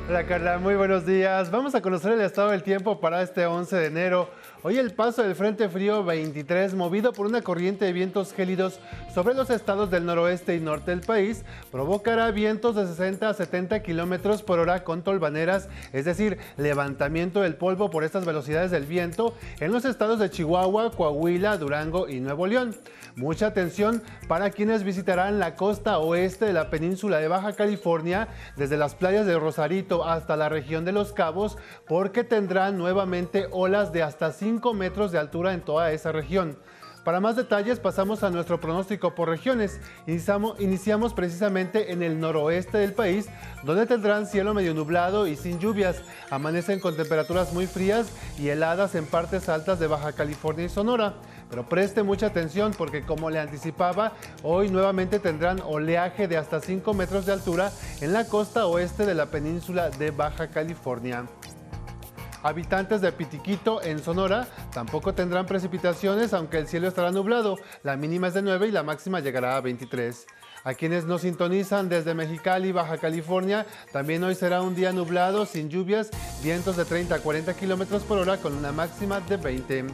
Hola 0.09 0.25
Carla, 0.25 0.59
muy 0.59 0.75
buenos 0.75 1.05
días. 1.05 1.51
Vamos 1.51 1.75
a 1.75 1.83
conocer 1.83 2.13
el 2.13 2.23
estado 2.23 2.51
del 2.51 2.63
tiempo 2.63 2.99
para 2.99 3.21
este 3.21 3.45
11 3.45 3.77
de 3.77 3.87
enero. 3.87 4.31
Hoy 4.65 4.77
el 4.77 4.93
paso 4.93 5.23
del 5.23 5.37
Frente 5.37 5.69
Frío 5.69 6.03
23, 6.03 6.75
movido 6.75 7.13
por 7.13 7.27
una 7.27 7.43
corriente 7.43 7.85
de 7.85 7.93
vientos 7.93 8.33
gélidos 8.33 8.81
sobre 9.15 9.35
los 9.35 9.51
estados 9.51 9.89
del 9.89 10.05
noroeste 10.05 10.57
y 10.57 10.61
norte 10.61 10.91
del 10.91 11.01
país, 11.01 11.45
provocará 11.71 12.33
vientos 12.33 12.75
de 12.75 12.85
60 12.85 13.29
a 13.29 13.35
70 13.35 13.81
kilómetros 13.85 14.43
por 14.43 14.59
hora 14.59 14.83
con 14.83 15.03
tolvaneras, 15.03 15.69
es 15.93 16.07
decir, 16.07 16.39
levantamiento 16.57 17.41
del 17.43 17.55
polvo 17.55 17.89
por 17.89 18.03
estas 18.03 18.27
velocidades 18.27 18.73
del 18.73 18.85
viento 18.85 19.33
en 19.61 19.71
los 19.71 19.85
estados 19.85 20.19
de 20.19 20.29
Chihuahua, 20.29 20.91
Coahuila, 20.91 21.57
Durango 21.57 22.09
y 22.09 22.19
Nuevo 22.19 22.49
León. 22.49 22.75
Mucha 23.15 23.47
atención 23.47 24.03
para 24.27 24.51
quienes 24.51 24.83
visitarán 24.83 25.39
la 25.39 25.55
costa 25.55 25.99
oeste 25.99 26.47
de 26.47 26.53
la 26.53 26.69
península 26.69 27.19
de 27.19 27.29
Baja 27.29 27.53
California, 27.53 28.27
desde 28.57 28.77
las 28.77 28.97
playas 28.97 29.25
de 29.25 29.39
Rosarito 29.39 30.05
hasta 30.05 30.37
la 30.37 30.49
región 30.49 30.85
de 30.85 30.93
Los 30.93 31.13
Cabos, 31.13 31.59
porque 31.87 32.25
tendrán 32.25 32.77
nuevamente 32.77 33.47
olas 33.53 33.93
de 33.93 34.03
hasta 34.03 34.33
5 34.33 34.48
metros 34.75 35.13
de 35.13 35.19
altura 35.19 35.53
en 35.53 35.61
toda 35.61 35.93
esa 35.93 36.13
región. 36.13 36.57
Para 37.05 37.21
más 37.21 37.37
detalles 37.37 37.81
pasamos 37.81 38.23
a 38.23 38.31
nuestro 38.31 38.61
pronóstico 38.61 39.15
por 39.15 39.29
regiones. 39.29 39.81
Iniciamos, 40.07 40.61
iniciamos 40.61 41.15
precisamente 41.15 41.93
en 41.93 42.03
el 42.03 42.21
noroeste 42.21 42.77
del 42.79 42.93
país, 42.93 43.29
donde 43.63 43.87
tendrán 43.87 44.27
cielo 44.27 44.53
medio 44.53 44.75
nublado 44.75 45.27
y 45.27 45.37
sin 45.37 45.59
lluvias. 45.59 46.03
Amanecen 46.29 46.81
con 46.81 46.97
temperaturas 46.97 47.53
muy 47.55 47.67
frías 47.67 48.09
y 48.39 48.49
heladas 48.49 48.95
en 48.95 49.07
partes 49.07 49.49
altas 49.49 49.79
de 49.79 49.87
Baja 49.87 50.13
California 50.13 50.67
y 50.67 50.69
Sonora. 50.69 51.15
Pero 51.49 51.67
preste 51.67 52.03
mucha 52.03 52.27
atención 52.27 52.73
porque 52.77 53.03
como 53.03 53.31
le 53.31 53.39
anticipaba, 53.39 54.13
hoy 54.43 54.69
nuevamente 54.69 55.19
tendrán 55.19 55.61
oleaje 55.61 56.29
de 56.29 56.37
hasta 56.37 56.61
5 56.61 56.93
metros 56.93 57.25
de 57.25 57.33
altura 57.33 57.73
en 58.03 58.13
la 58.13 58.27
costa 58.27 58.67
oeste 58.67 59.07
de 59.07 59.15
la 59.15 59.27
península 59.27 59.89
de 59.89 60.11
Baja 60.11 60.49
California. 60.49 61.25
Habitantes 62.43 63.01
de 63.01 63.13
Pitiquito, 63.13 63.83
en 63.83 63.99
Sonora, 63.99 64.47
tampoco 64.73 65.13
tendrán 65.15 65.47
precipitaciones, 65.47 66.33
aunque 66.33 66.59
el 66.59 66.69
cielo 66.69 66.89
estará 66.89 67.11
nublado. 67.11 67.57
La 67.83 67.97
mínima 67.97 68.29
es 68.29 68.35
de 68.35 68.43
9 68.43 68.69
y 68.69 68.71
la 68.71 68.83
máxima 68.83 69.21
llegará 69.21 69.57
a 69.57 69.61
23. 69.61 70.27
A 70.65 70.75
quienes 70.75 71.05
nos 71.05 71.23
sintonizan 71.23 71.89
desde 71.89 72.15
Mexicali, 72.15 72.73
Baja 72.73 72.99
California, 72.99 73.67
también 73.93 74.23
hoy 74.25 74.35
será 74.35 74.61
un 74.61 74.75
día 74.75 74.93
nublado, 74.93 75.47
sin 75.47 75.69
lluvias, 75.69 76.11
vientos 76.43 76.77
de 76.77 76.85
30 76.85 77.15
a 77.15 77.21
40 77.21 77.55
kilómetros 77.55 78.03
por 78.03 78.19
hora 78.19 78.37
con 78.37 78.55
una 78.55 78.73
máxima 78.73 79.21
de 79.21 79.37
20. 79.37 79.87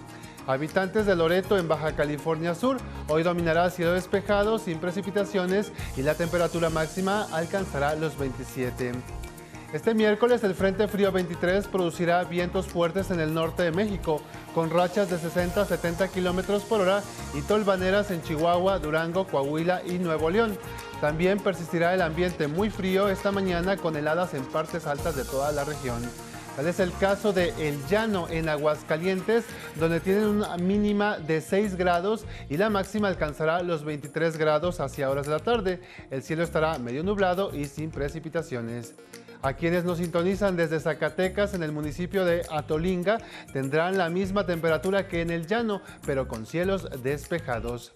Habitantes 0.46 1.06
de 1.06 1.16
Loreto 1.16 1.56
en 1.56 1.68
Baja 1.68 1.96
California 1.96 2.54
Sur, 2.54 2.76
hoy 3.08 3.22
dominará 3.22 3.70
cielo 3.70 3.92
despejado 3.92 4.58
sin 4.58 4.78
precipitaciones 4.78 5.72
y 5.96 6.02
la 6.02 6.14
temperatura 6.14 6.68
máxima 6.68 7.26
alcanzará 7.32 7.94
los 7.94 8.18
27. 8.18 8.92
Este 9.74 9.92
miércoles 9.92 10.44
el 10.44 10.54
Frente 10.54 10.86
Frío 10.86 11.10
23 11.10 11.66
producirá 11.66 12.22
vientos 12.22 12.66
fuertes 12.66 13.10
en 13.10 13.18
el 13.18 13.34
norte 13.34 13.64
de 13.64 13.72
México, 13.72 14.22
con 14.54 14.70
rachas 14.70 15.10
de 15.10 15.18
60 15.18 15.62
a 15.62 15.64
70 15.64 16.12
kilómetros 16.12 16.62
por 16.62 16.80
hora 16.80 17.02
y 17.36 17.40
tolvaneras 17.40 18.12
en 18.12 18.22
Chihuahua, 18.22 18.78
Durango, 18.78 19.26
Coahuila 19.26 19.82
y 19.84 19.98
Nuevo 19.98 20.30
León. 20.30 20.56
También 21.00 21.40
persistirá 21.40 21.92
el 21.92 22.02
ambiente 22.02 22.46
muy 22.46 22.70
frío 22.70 23.08
esta 23.08 23.32
mañana 23.32 23.76
con 23.76 23.96
heladas 23.96 24.34
en 24.34 24.44
partes 24.44 24.86
altas 24.86 25.16
de 25.16 25.24
toda 25.24 25.50
la 25.50 25.64
región. 25.64 26.00
Tal 26.54 26.68
es 26.68 26.78
el 26.78 26.92
caso 26.98 27.32
de 27.32 27.52
El 27.58 27.84
Llano 27.88 28.28
en 28.30 28.48
Aguascalientes, 28.48 29.44
donde 29.74 29.98
tienen 29.98 30.26
una 30.26 30.56
mínima 30.56 31.18
de 31.18 31.40
6 31.40 31.74
grados 31.74 32.26
y 32.48 32.58
la 32.58 32.70
máxima 32.70 33.08
alcanzará 33.08 33.60
los 33.64 33.82
23 33.82 34.36
grados 34.36 34.78
hacia 34.78 35.10
horas 35.10 35.26
de 35.26 35.32
la 35.32 35.40
tarde. 35.40 35.80
El 36.12 36.22
cielo 36.22 36.44
estará 36.44 36.78
medio 36.78 37.02
nublado 37.02 37.52
y 37.52 37.64
sin 37.64 37.90
precipitaciones. 37.90 38.94
A 39.44 39.52
quienes 39.52 39.84
nos 39.84 39.98
sintonizan 39.98 40.56
desde 40.56 40.80
Zacatecas, 40.80 41.52
en 41.52 41.62
el 41.62 41.70
municipio 41.70 42.24
de 42.24 42.46
Atolinga, 42.50 43.18
tendrán 43.52 43.98
la 43.98 44.08
misma 44.08 44.46
temperatura 44.46 45.06
que 45.06 45.20
en 45.20 45.28
el 45.28 45.46
llano, 45.46 45.82
pero 46.06 46.26
con 46.26 46.46
cielos 46.46 46.88
despejados. 47.02 47.92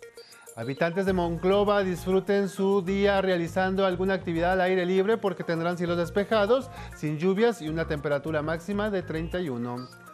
Habitantes 0.57 1.07
de 1.07 1.15
Monclova 1.15 1.83
disfruten 1.83 2.51
su 2.51 2.83
día 2.83 3.23
realizando 3.23 3.87
alguna 3.87 4.13
actividad 4.13 4.53
al 4.53 4.61
aire 4.61 4.85
libre 4.85 5.17
porque 5.17 5.43
tendrán 5.43 5.79
cielos 5.79 5.97
despejados, 5.97 6.69
sin 6.95 7.17
lluvias 7.17 7.63
y 7.63 7.71
una 7.71 7.87
temperatura 7.87 8.43
máxima 8.43 8.91
de 8.91 9.03
31. 9.03 10.08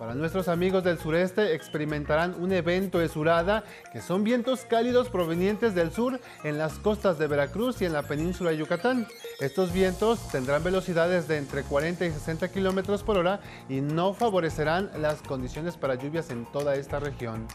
Para 0.00 0.14
nuestros 0.14 0.48
amigos 0.48 0.82
del 0.82 0.98
sureste 0.98 1.54
experimentarán 1.54 2.34
un 2.40 2.54
evento 2.54 3.00
de 3.00 3.10
surada 3.10 3.64
que 3.92 4.00
son 4.00 4.24
vientos 4.24 4.64
cálidos 4.64 5.10
provenientes 5.10 5.74
del 5.74 5.92
sur 5.92 6.18
en 6.42 6.56
las 6.56 6.78
costas 6.78 7.18
de 7.18 7.26
Veracruz 7.26 7.82
y 7.82 7.84
en 7.84 7.92
la 7.92 8.02
península 8.02 8.48
de 8.48 8.56
Yucatán. 8.56 9.06
Estos 9.40 9.74
vientos 9.74 10.26
tendrán 10.28 10.64
velocidades 10.64 11.28
de 11.28 11.36
entre 11.36 11.64
40 11.64 12.06
y 12.06 12.12
60 12.12 12.48
kilómetros 12.50 13.02
por 13.02 13.18
hora 13.18 13.40
y 13.68 13.82
no 13.82 14.14
favorecerán 14.14 14.90
las 14.96 15.20
condiciones 15.20 15.76
para 15.76 15.96
lluvias 15.96 16.30
en 16.30 16.46
toda 16.46 16.76
esta 16.76 16.98
región. 16.98 17.46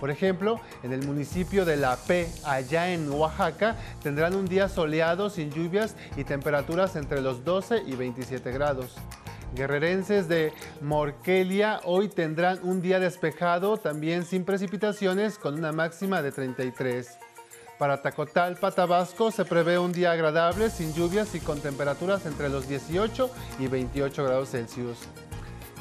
Por 0.00 0.10
ejemplo, 0.10 0.60
en 0.82 0.92
el 0.92 1.06
municipio 1.06 1.64
de 1.64 1.76
La 1.76 1.94
P, 1.94 2.28
allá 2.42 2.92
en 2.92 3.08
Oaxaca, 3.12 3.76
tendrán 4.02 4.34
un 4.34 4.46
día 4.46 4.68
soleado 4.68 5.30
sin 5.30 5.52
lluvias 5.52 5.94
y 6.16 6.24
temperaturas 6.24 6.96
entre 6.96 7.20
los 7.20 7.44
12 7.44 7.84
y 7.86 7.94
27 7.94 8.50
grados. 8.50 8.96
Guerrerenses 9.54 10.28
de 10.28 10.50
Morquelia 10.80 11.80
hoy 11.84 12.08
tendrán 12.08 12.58
un 12.62 12.80
día 12.80 12.98
despejado, 12.98 13.76
también 13.76 14.24
sin 14.24 14.44
precipitaciones, 14.44 15.38
con 15.38 15.54
una 15.54 15.72
máxima 15.72 16.22
de 16.22 16.32
33. 16.32 17.18
Para 17.78 18.00
Tacotalpa, 18.00 18.70
Tabasco, 18.70 19.30
se 19.30 19.44
prevé 19.44 19.78
un 19.78 19.92
día 19.92 20.12
agradable, 20.12 20.70
sin 20.70 20.94
lluvias 20.94 21.34
y 21.34 21.40
con 21.40 21.60
temperaturas 21.60 22.24
entre 22.24 22.48
los 22.48 22.66
18 22.66 23.30
y 23.58 23.66
28 23.66 24.24
grados 24.24 24.50
Celsius. 24.50 25.00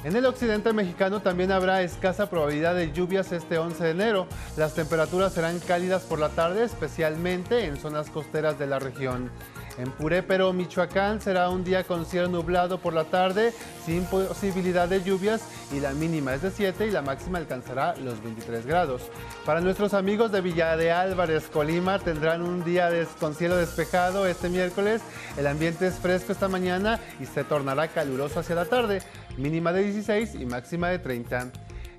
En 0.03 0.15
el 0.15 0.25
occidente 0.25 0.73
mexicano 0.73 1.21
también 1.21 1.51
habrá 1.51 1.83
escasa 1.83 2.29
probabilidad 2.29 2.75
de 2.75 2.91
lluvias 2.91 3.31
este 3.31 3.59
11 3.59 3.83
de 3.83 3.91
enero. 3.91 4.27
Las 4.57 4.73
temperaturas 4.73 5.31
serán 5.31 5.59
cálidas 5.59 6.01
por 6.01 6.19
la 6.19 6.29
tarde, 6.29 6.63
especialmente 6.63 7.65
en 7.65 7.77
zonas 7.77 8.09
costeras 8.09 8.57
de 8.57 8.65
la 8.65 8.79
región. 8.79 9.29
En 9.77 9.91
Purépero, 9.91 10.51
Michoacán, 10.53 11.21
será 11.21 11.49
un 11.49 11.63
día 11.63 11.83
con 11.83 12.05
cielo 12.05 12.27
nublado 12.27 12.79
por 12.79 12.93
la 12.93 13.05
tarde, 13.05 13.53
sin 13.85 14.03
posibilidad 14.05 14.87
de 14.87 15.01
lluvias 15.03 15.41
y 15.71 15.79
la 15.79 15.93
mínima 15.93 16.33
es 16.33 16.41
de 16.41 16.51
7 16.51 16.87
y 16.87 16.91
la 16.91 17.01
máxima 17.01 17.37
alcanzará 17.37 17.95
los 17.95 18.21
23 18.21 18.65
grados. 18.65 19.03
Para 19.45 19.61
nuestros 19.61 19.93
amigos 19.93 20.31
de 20.31 20.41
Villa 20.41 20.75
de 20.75 20.91
Álvarez, 20.91 21.47
Colima, 21.47 21.99
tendrán 21.99 22.41
un 22.41 22.63
día 22.63 22.89
con 23.19 23.33
cielo 23.33 23.57
despejado 23.57 24.25
este 24.25 24.49
miércoles. 24.49 25.01
El 25.37 25.47
ambiente 25.47 25.87
es 25.87 25.95
fresco 25.95 26.31
esta 26.31 26.47
mañana 26.47 26.99
y 27.19 27.25
se 27.25 27.43
tornará 27.43 27.87
caluroso 27.87 28.39
hacia 28.39 28.55
la 28.55 28.65
tarde, 28.65 29.01
mínima 29.37 29.71
de 29.71 29.83
16 29.83 30.35
y 30.35 30.45
máxima 30.45 30.89
de 30.89 30.99
30. 30.99 31.51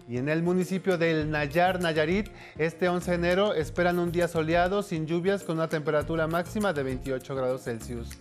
Y 0.08 0.18
en 0.18 0.28
el 0.28 0.42
municipio 0.42 0.98
del 0.98 1.30
Nayar, 1.30 1.80
Nayarit, 1.80 2.28
este 2.58 2.88
11 2.88 3.10
de 3.10 3.16
enero 3.16 3.54
esperan 3.54 3.98
un 3.98 4.12
día 4.12 4.28
soleado, 4.28 4.82
sin 4.82 5.06
lluvias, 5.06 5.42
con 5.42 5.56
una 5.56 5.68
temperatura 5.68 6.26
máxima 6.26 6.72
de 6.72 6.82
28 6.82 7.34
grados 7.34 7.64
Celsius. 7.64 8.18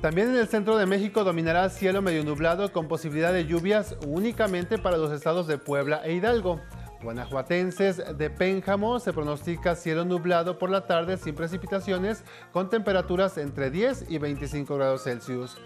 También 0.00 0.28
en 0.28 0.36
el 0.36 0.46
centro 0.46 0.76
de 0.76 0.86
México 0.86 1.24
dominará 1.24 1.68
cielo 1.70 2.02
medio 2.02 2.22
nublado 2.22 2.70
con 2.70 2.86
posibilidad 2.86 3.32
de 3.32 3.46
lluvias 3.46 3.96
únicamente 4.06 4.78
para 4.78 4.96
los 4.96 5.10
estados 5.10 5.48
de 5.48 5.58
Puebla 5.58 6.02
e 6.04 6.12
Hidalgo. 6.12 6.60
Guanajuatenses 7.02 8.02
de 8.16 8.28
Pénjamo 8.28 8.98
se 8.98 9.12
pronostica 9.12 9.76
cielo 9.76 10.04
nublado 10.04 10.58
por 10.58 10.68
la 10.68 10.86
tarde 10.86 11.16
sin 11.16 11.34
precipitaciones 11.34 12.24
con 12.52 12.68
temperaturas 12.68 13.38
entre 13.38 13.70
10 13.70 14.06
y 14.08 14.18
25 14.18 14.76
grados 14.76 15.04
Celsius. 15.04 15.56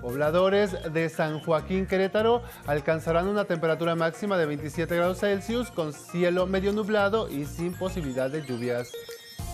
Pobladores 0.00 0.92
de 0.92 1.08
San 1.08 1.40
Joaquín 1.40 1.86
Querétaro 1.86 2.42
alcanzarán 2.66 3.28
una 3.28 3.44
temperatura 3.44 3.94
máxima 3.94 4.36
de 4.36 4.46
27 4.46 4.96
grados 4.96 5.20
Celsius 5.20 5.70
con 5.70 5.92
cielo 5.92 6.46
medio 6.46 6.72
nublado 6.72 7.28
y 7.28 7.44
sin 7.44 7.72
posibilidad 7.74 8.28
de 8.28 8.44
lluvias. 8.44 8.90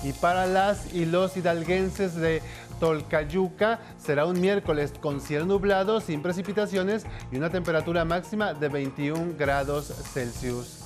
Y 0.03 0.13
para 0.13 0.47
las 0.47 0.95
y 0.95 1.05
los 1.05 1.37
hidalguenses 1.37 2.15
de 2.15 2.43
Tolcayuca 2.81 3.81
será 3.99 4.25
un 4.25 4.41
miércoles 4.41 4.93
con 5.01 5.21
cielo 5.21 5.45
nublado 5.45 6.01
sin 6.01 6.23
precipitaciones 6.23 7.05
y 7.31 7.37
una 7.37 7.51
temperatura 7.51 8.05
máxima 8.05 8.55
de 8.55 8.69
21 8.69 9.35
grados 9.37 9.87
Celsius. 10.13 10.86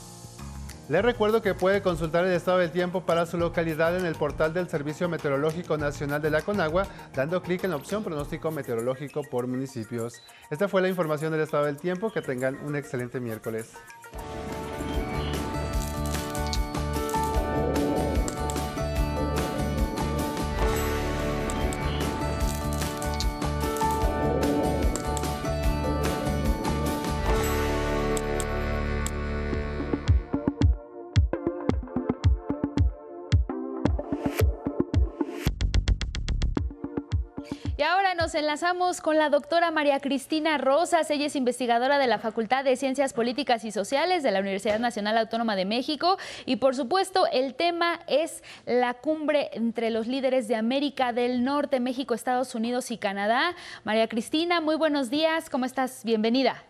Les 0.90 1.04
recuerdo 1.04 1.40
que 1.40 1.54
puede 1.54 1.82
consultar 1.82 2.24
el 2.24 2.32
estado 2.32 2.58
del 2.58 2.72
tiempo 2.72 3.02
para 3.02 3.24
su 3.24 3.38
localidad 3.38 3.96
en 3.96 4.04
el 4.04 4.16
portal 4.16 4.52
del 4.52 4.68
Servicio 4.68 5.08
Meteorológico 5.08 5.78
Nacional 5.78 6.20
de 6.20 6.32
la 6.32 6.42
Conagua, 6.42 6.84
dando 7.14 7.40
clic 7.42 7.62
en 7.62 7.70
la 7.70 7.76
opción 7.76 8.02
pronóstico 8.02 8.50
meteorológico 8.50 9.22
por 9.22 9.46
municipios. 9.46 10.20
Esta 10.50 10.66
fue 10.66 10.82
la 10.82 10.88
información 10.88 11.30
del 11.30 11.42
estado 11.42 11.66
del 11.66 11.76
tiempo. 11.76 12.10
Que 12.10 12.22
tengan 12.22 12.58
un 12.66 12.74
excelente 12.74 13.20
miércoles. 13.20 13.70
Nos 38.20 38.34
enlazamos 38.34 39.00
con 39.00 39.16
la 39.16 39.30
doctora 39.30 39.70
María 39.70 39.98
Cristina 39.98 40.58
Rosas. 40.58 41.10
Ella 41.10 41.24
es 41.24 41.36
investigadora 41.36 41.96
de 41.96 42.06
la 42.06 42.18
Facultad 42.18 42.64
de 42.64 42.76
Ciencias 42.76 43.14
Políticas 43.14 43.64
y 43.64 43.72
Sociales 43.72 44.22
de 44.22 44.30
la 44.30 44.40
Universidad 44.40 44.78
Nacional 44.78 45.16
Autónoma 45.16 45.56
de 45.56 45.64
México. 45.64 46.18
Y 46.44 46.56
por 46.56 46.76
supuesto, 46.76 47.26
el 47.32 47.54
tema 47.54 48.00
es 48.08 48.42
la 48.66 48.92
cumbre 48.92 49.48
entre 49.54 49.88
los 49.88 50.06
líderes 50.06 50.48
de 50.48 50.56
América 50.56 51.14
del 51.14 51.44
Norte, 51.44 51.80
México, 51.80 52.12
Estados 52.12 52.54
Unidos 52.54 52.90
y 52.90 52.98
Canadá. 52.98 53.56
María 53.84 54.06
Cristina, 54.06 54.60
muy 54.60 54.76
buenos 54.76 55.08
días. 55.08 55.48
¿Cómo 55.48 55.64
estás? 55.64 56.04
Bienvenida. 56.04 56.62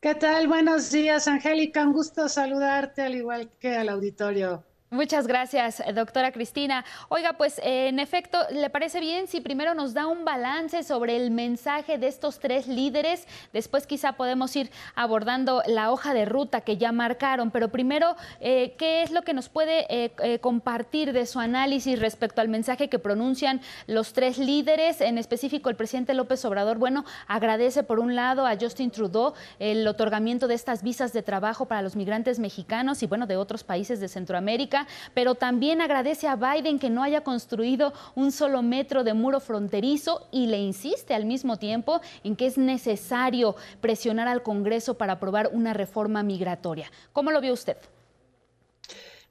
¿Qué 0.00 0.16
tal? 0.16 0.48
Buenos 0.48 0.90
días, 0.90 1.28
Angélica. 1.28 1.84
Un 1.84 1.92
gusto 1.92 2.28
saludarte, 2.28 3.02
al 3.02 3.14
igual 3.14 3.48
que 3.60 3.76
al 3.76 3.90
auditorio. 3.90 4.64
Muchas 4.92 5.26
gracias, 5.26 5.82
doctora 5.94 6.32
Cristina. 6.32 6.84
Oiga, 7.08 7.32
pues 7.32 7.58
en 7.64 7.98
efecto, 7.98 8.36
¿le 8.50 8.68
parece 8.68 9.00
bien 9.00 9.26
si 9.26 9.40
primero 9.40 9.72
nos 9.72 9.94
da 9.94 10.06
un 10.06 10.26
balance 10.26 10.82
sobre 10.82 11.16
el 11.16 11.30
mensaje 11.30 11.96
de 11.96 12.08
estos 12.08 12.38
tres 12.38 12.68
líderes? 12.68 13.26
Después 13.54 13.86
quizá 13.86 14.12
podemos 14.12 14.54
ir 14.54 14.70
abordando 14.94 15.62
la 15.66 15.90
hoja 15.92 16.12
de 16.12 16.26
ruta 16.26 16.60
que 16.60 16.76
ya 16.76 16.92
marcaron, 16.92 17.50
pero 17.50 17.70
primero, 17.70 18.16
eh, 18.40 18.74
¿qué 18.76 19.02
es 19.02 19.10
lo 19.10 19.22
que 19.22 19.32
nos 19.32 19.48
puede 19.48 19.86
eh, 19.88 20.12
eh, 20.22 20.40
compartir 20.40 21.14
de 21.14 21.24
su 21.24 21.40
análisis 21.40 21.98
respecto 21.98 22.42
al 22.42 22.50
mensaje 22.50 22.90
que 22.90 22.98
pronuncian 22.98 23.62
los 23.86 24.12
tres 24.12 24.36
líderes? 24.36 25.00
En 25.00 25.16
específico, 25.16 25.70
el 25.70 25.76
presidente 25.76 26.12
López 26.12 26.44
Obrador, 26.44 26.76
bueno, 26.76 27.06
agradece 27.28 27.82
por 27.82 27.98
un 27.98 28.14
lado 28.14 28.44
a 28.44 28.58
Justin 28.60 28.90
Trudeau 28.90 29.32
el 29.58 29.88
otorgamiento 29.88 30.48
de 30.48 30.54
estas 30.54 30.82
visas 30.82 31.14
de 31.14 31.22
trabajo 31.22 31.64
para 31.64 31.80
los 31.80 31.96
migrantes 31.96 32.38
mexicanos 32.38 33.02
y 33.02 33.06
bueno, 33.06 33.26
de 33.26 33.38
otros 33.38 33.64
países 33.64 33.98
de 33.98 34.08
Centroamérica 34.08 34.81
pero 35.14 35.34
también 35.34 35.80
agradece 35.80 36.28
a 36.28 36.36
Biden 36.36 36.78
que 36.78 36.90
no 36.90 37.02
haya 37.02 37.22
construido 37.22 37.92
un 38.14 38.32
solo 38.32 38.62
metro 38.62 39.04
de 39.04 39.14
muro 39.14 39.40
fronterizo 39.40 40.28
y 40.30 40.46
le 40.46 40.58
insiste 40.58 41.14
al 41.14 41.24
mismo 41.24 41.58
tiempo 41.58 42.00
en 42.24 42.36
que 42.36 42.46
es 42.46 42.58
necesario 42.58 43.56
presionar 43.80 44.28
al 44.28 44.42
Congreso 44.42 44.94
para 44.94 45.14
aprobar 45.14 45.50
una 45.52 45.72
reforma 45.72 46.22
migratoria. 46.22 46.90
¿Cómo 47.12 47.30
lo 47.30 47.40
vio 47.40 47.52
usted? 47.52 47.76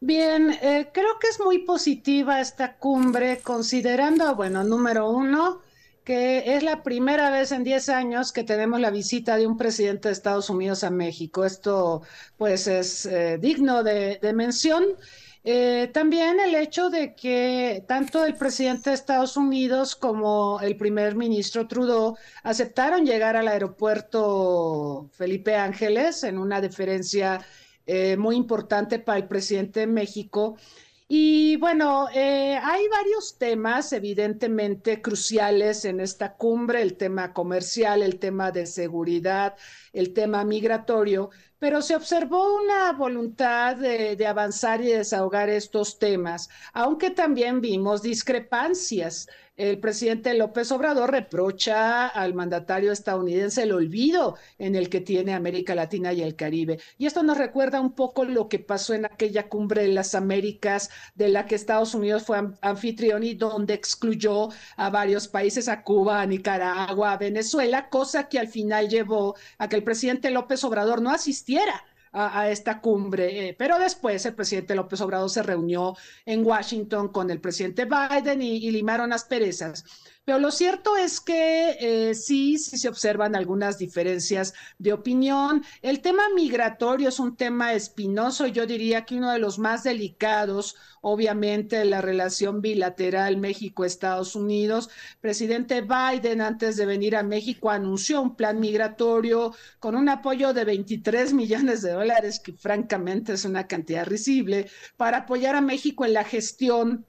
Bien, 0.03 0.49
eh, 0.61 0.89
creo 0.91 1.19
que 1.19 1.27
es 1.27 1.39
muy 1.39 1.59
positiva 1.59 2.41
esta 2.41 2.75
cumbre, 2.77 3.39
considerando, 3.43 4.35
bueno, 4.35 4.63
número 4.63 5.11
uno, 5.11 5.61
que 6.03 6.55
es 6.55 6.63
la 6.63 6.81
primera 6.81 7.30
vez 7.30 7.51
en 7.51 7.63
10 7.63 7.89
años 7.89 8.31
que 8.31 8.43
tenemos 8.43 8.80
la 8.80 8.89
visita 8.89 9.38
de 9.38 9.45
un 9.45 9.57
presidente 9.57 10.07
de 10.07 10.13
Estados 10.13 10.49
Unidos 10.49 10.83
a 10.83 10.89
México. 10.89 11.45
Esto, 11.45 12.01
pues, 12.38 12.65
es 12.65 13.05
eh, 13.05 13.38
digno 13.39 13.83
de 13.83 14.33
mención. 14.33 14.83
Eh, 15.43 15.89
también 15.91 16.39
el 16.39 16.53
hecho 16.53 16.91
de 16.91 17.15
que 17.15 17.83
tanto 17.87 18.25
el 18.25 18.35
presidente 18.35 18.91
de 18.91 18.95
Estados 18.95 19.37
Unidos 19.37 19.95
como 19.95 20.59
el 20.61 20.77
primer 20.77 21.15
ministro 21.15 21.67
Trudeau 21.67 22.15
aceptaron 22.43 23.05
llegar 23.05 23.35
al 23.35 23.47
aeropuerto 23.47 25.09
Felipe 25.13 25.55
Ángeles 25.55 26.23
en 26.23 26.37
una 26.37 26.61
deferencia 26.61 27.43
eh, 27.87 28.17
muy 28.17 28.35
importante 28.35 28.99
para 28.99 29.17
el 29.17 29.27
presidente 29.27 29.81
de 29.81 29.87
México. 29.87 30.57
Y 31.07 31.57
bueno, 31.57 32.07
eh, 32.13 32.57
hay 32.61 32.87
varios 32.87 33.37
temas 33.37 33.91
evidentemente 33.91 35.01
cruciales 35.01 35.83
en 35.83 35.99
esta 35.99 36.35
cumbre, 36.37 36.81
el 36.81 36.95
tema 36.95 37.33
comercial, 37.33 38.01
el 38.01 38.17
tema 38.17 38.51
de 38.51 38.65
seguridad, 38.65 39.57
el 39.91 40.13
tema 40.13 40.45
migratorio, 40.45 41.29
pero 41.61 41.83
se 41.83 41.95
observó 41.95 42.56
una 42.56 42.91
voluntad 42.93 43.75
de, 43.75 44.25
avanzar 44.25 44.81
y 44.81 44.93
desahogar 44.93 45.48
estos 45.48 45.99
temas, 45.99 46.49
aunque 46.73 47.11
también 47.11 47.61
vimos 47.61 48.01
discrepancias. 48.01 49.27
El 49.57 49.80
presidente 49.80 50.33
López 50.33 50.72
Obrador 50.72 51.11
reprocha 51.11 52.07
al 52.07 52.33
mandatario 52.33 52.91
estadounidense 52.91 53.61
el 53.61 53.73
olvido 53.73 54.38
en 54.57 54.75
el 54.75 54.90
que 54.90 55.01
tiene 55.01 55.35
América 55.35 55.75
Latina 55.75 56.14
y 56.14 56.23
el 56.23 56.35
Caribe. 56.35 56.80
Y 56.98 57.06
esto 57.06 57.22
nos 57.22 57.38
recuerda 57.38 57.80
un 57.80 57.91
poco 57.91 58.23
lo 58.23 58.48
que 58.48 58.57
pasó 58.57 58.95
en 58.95 59.06
aquella 59.06 59.49
cumbre 59.49 59.83
de 59.83 59.90
las 59.90 60.15
Américas 60.15 60.90
de 61.14 61.27
la 61.27 61.45
que 61.45 61.53
Estados 61.53 61.93
Unidos 61.93 62.23
fue 62.23 62.41
anfitrión 62.61 63.23
y 63.23 63.35
donde 63.35 63.75
excluyó 63.75 64.49
a 64.77 64.90
varios 64.90 65.27
países, 65.27 65.67
a 65.67 65.83
Cuba, 65.83 66.22
a 66.22 66.25
Nicaragua, 66.25 67.11
a 67.11 67.17
Venezuela, 67.17 67.90
cosa 67.90 68.30
que 68.30 68.40
al 68.40 68.48
final 68.48 68.90
llevó 68.90 69.35
a 69.59 69.69
que 69.69 69.75
el 69.75 69.83
presidente 69.83 70.31
López 70.31 70.64
Obrador 70.64 71.03
no 71.03 71.11
asistiera 71.11 71.50
a, 72.13 72.49
esta 72.49 72.81
cumbre. 72.81 73.49
Eh, 73.49 73.55
pero 73.57 73.80
después 73.80 74.25
el 74.25 74.35
presidente 74.35 74.75
López 74.75 75.01
Obrador 75.01 75.30
se 75.30 75.43
reunió 75.43 75.95
en 76.25 76.45
Washington 76.45 77.09
con 77.09 77.30
el 77.31 77.39
presidente 77.39 77.85
Biden 77.85 78.41
y, 78.41 78.57
y 78.57 78.71
limaron 78.71 79.13
asperezas. 79.13 79.85
Pero 80.24 80.38
lo 80.38 80.51
cierto 80.51 80.98
es 80.98 81.19
que 81.19 81.77
eh, 81.80 82.14
sí, 82.14 82.59
sí 82.59 82.77
se 82.77 82.88
observan 82.88 83.35
algunas 83.35 83.80
diferencias 83.80 84.53
de 84.77 84.93
opinión. 84.93 85.64
El 85.82 86.00
tema 86.01 86.22
migratorio 86.35 87.09
es 87.09 87.19
un 87.19 87.35
tema 87.35 87.74
espinoso, 87.74 88.45
yo 88.45 88.67
diría 88.67 89.03
que 89.03 89.16
uno 89.16 89.32
de 89.32 89.40
los 89.40 89.58
más 89.58 89.83
delicados, 89.83 90.75
obviamente, 91.01 91.83
la 91.85 92.01
relación 92.01 92.61
bilateral 92.61 93.38
México-Estados 93.38 94.35
Unidos. 94.35 94.91
Presidente 95.22 95.82
Biden, 95.82 96.41
antes 96.41 96.77
de 96.77 96.85
venir 96.85 97.16
a 97.16 97.24
México, 97.24 97.72
anunció 97.72 98.22
un 98.22 98.35
plan 98.35 98.59
migratorio 98.59 99.56
con 99.80 99.95
un 99.95 100.08
apoyo 100.08 100.53
de 100.53 100.66
23 100.66 101.33
millones 101.33 101.82
de 101.82 101.93
dólares, 101.93 102.40
que 102.40 102.53
francamente 102.53 103.33
es 103.33 103.43
una 103.43 103.66
cantidad 103.66 104.06
risible, 104.06 104.69
para 104.98 105.17
apoyar 105.19 105.56
a 105.56 105.61
México 105.61 106.06
en 106.06 106.14
la 106.14 106.24
gestión 106.24 107.08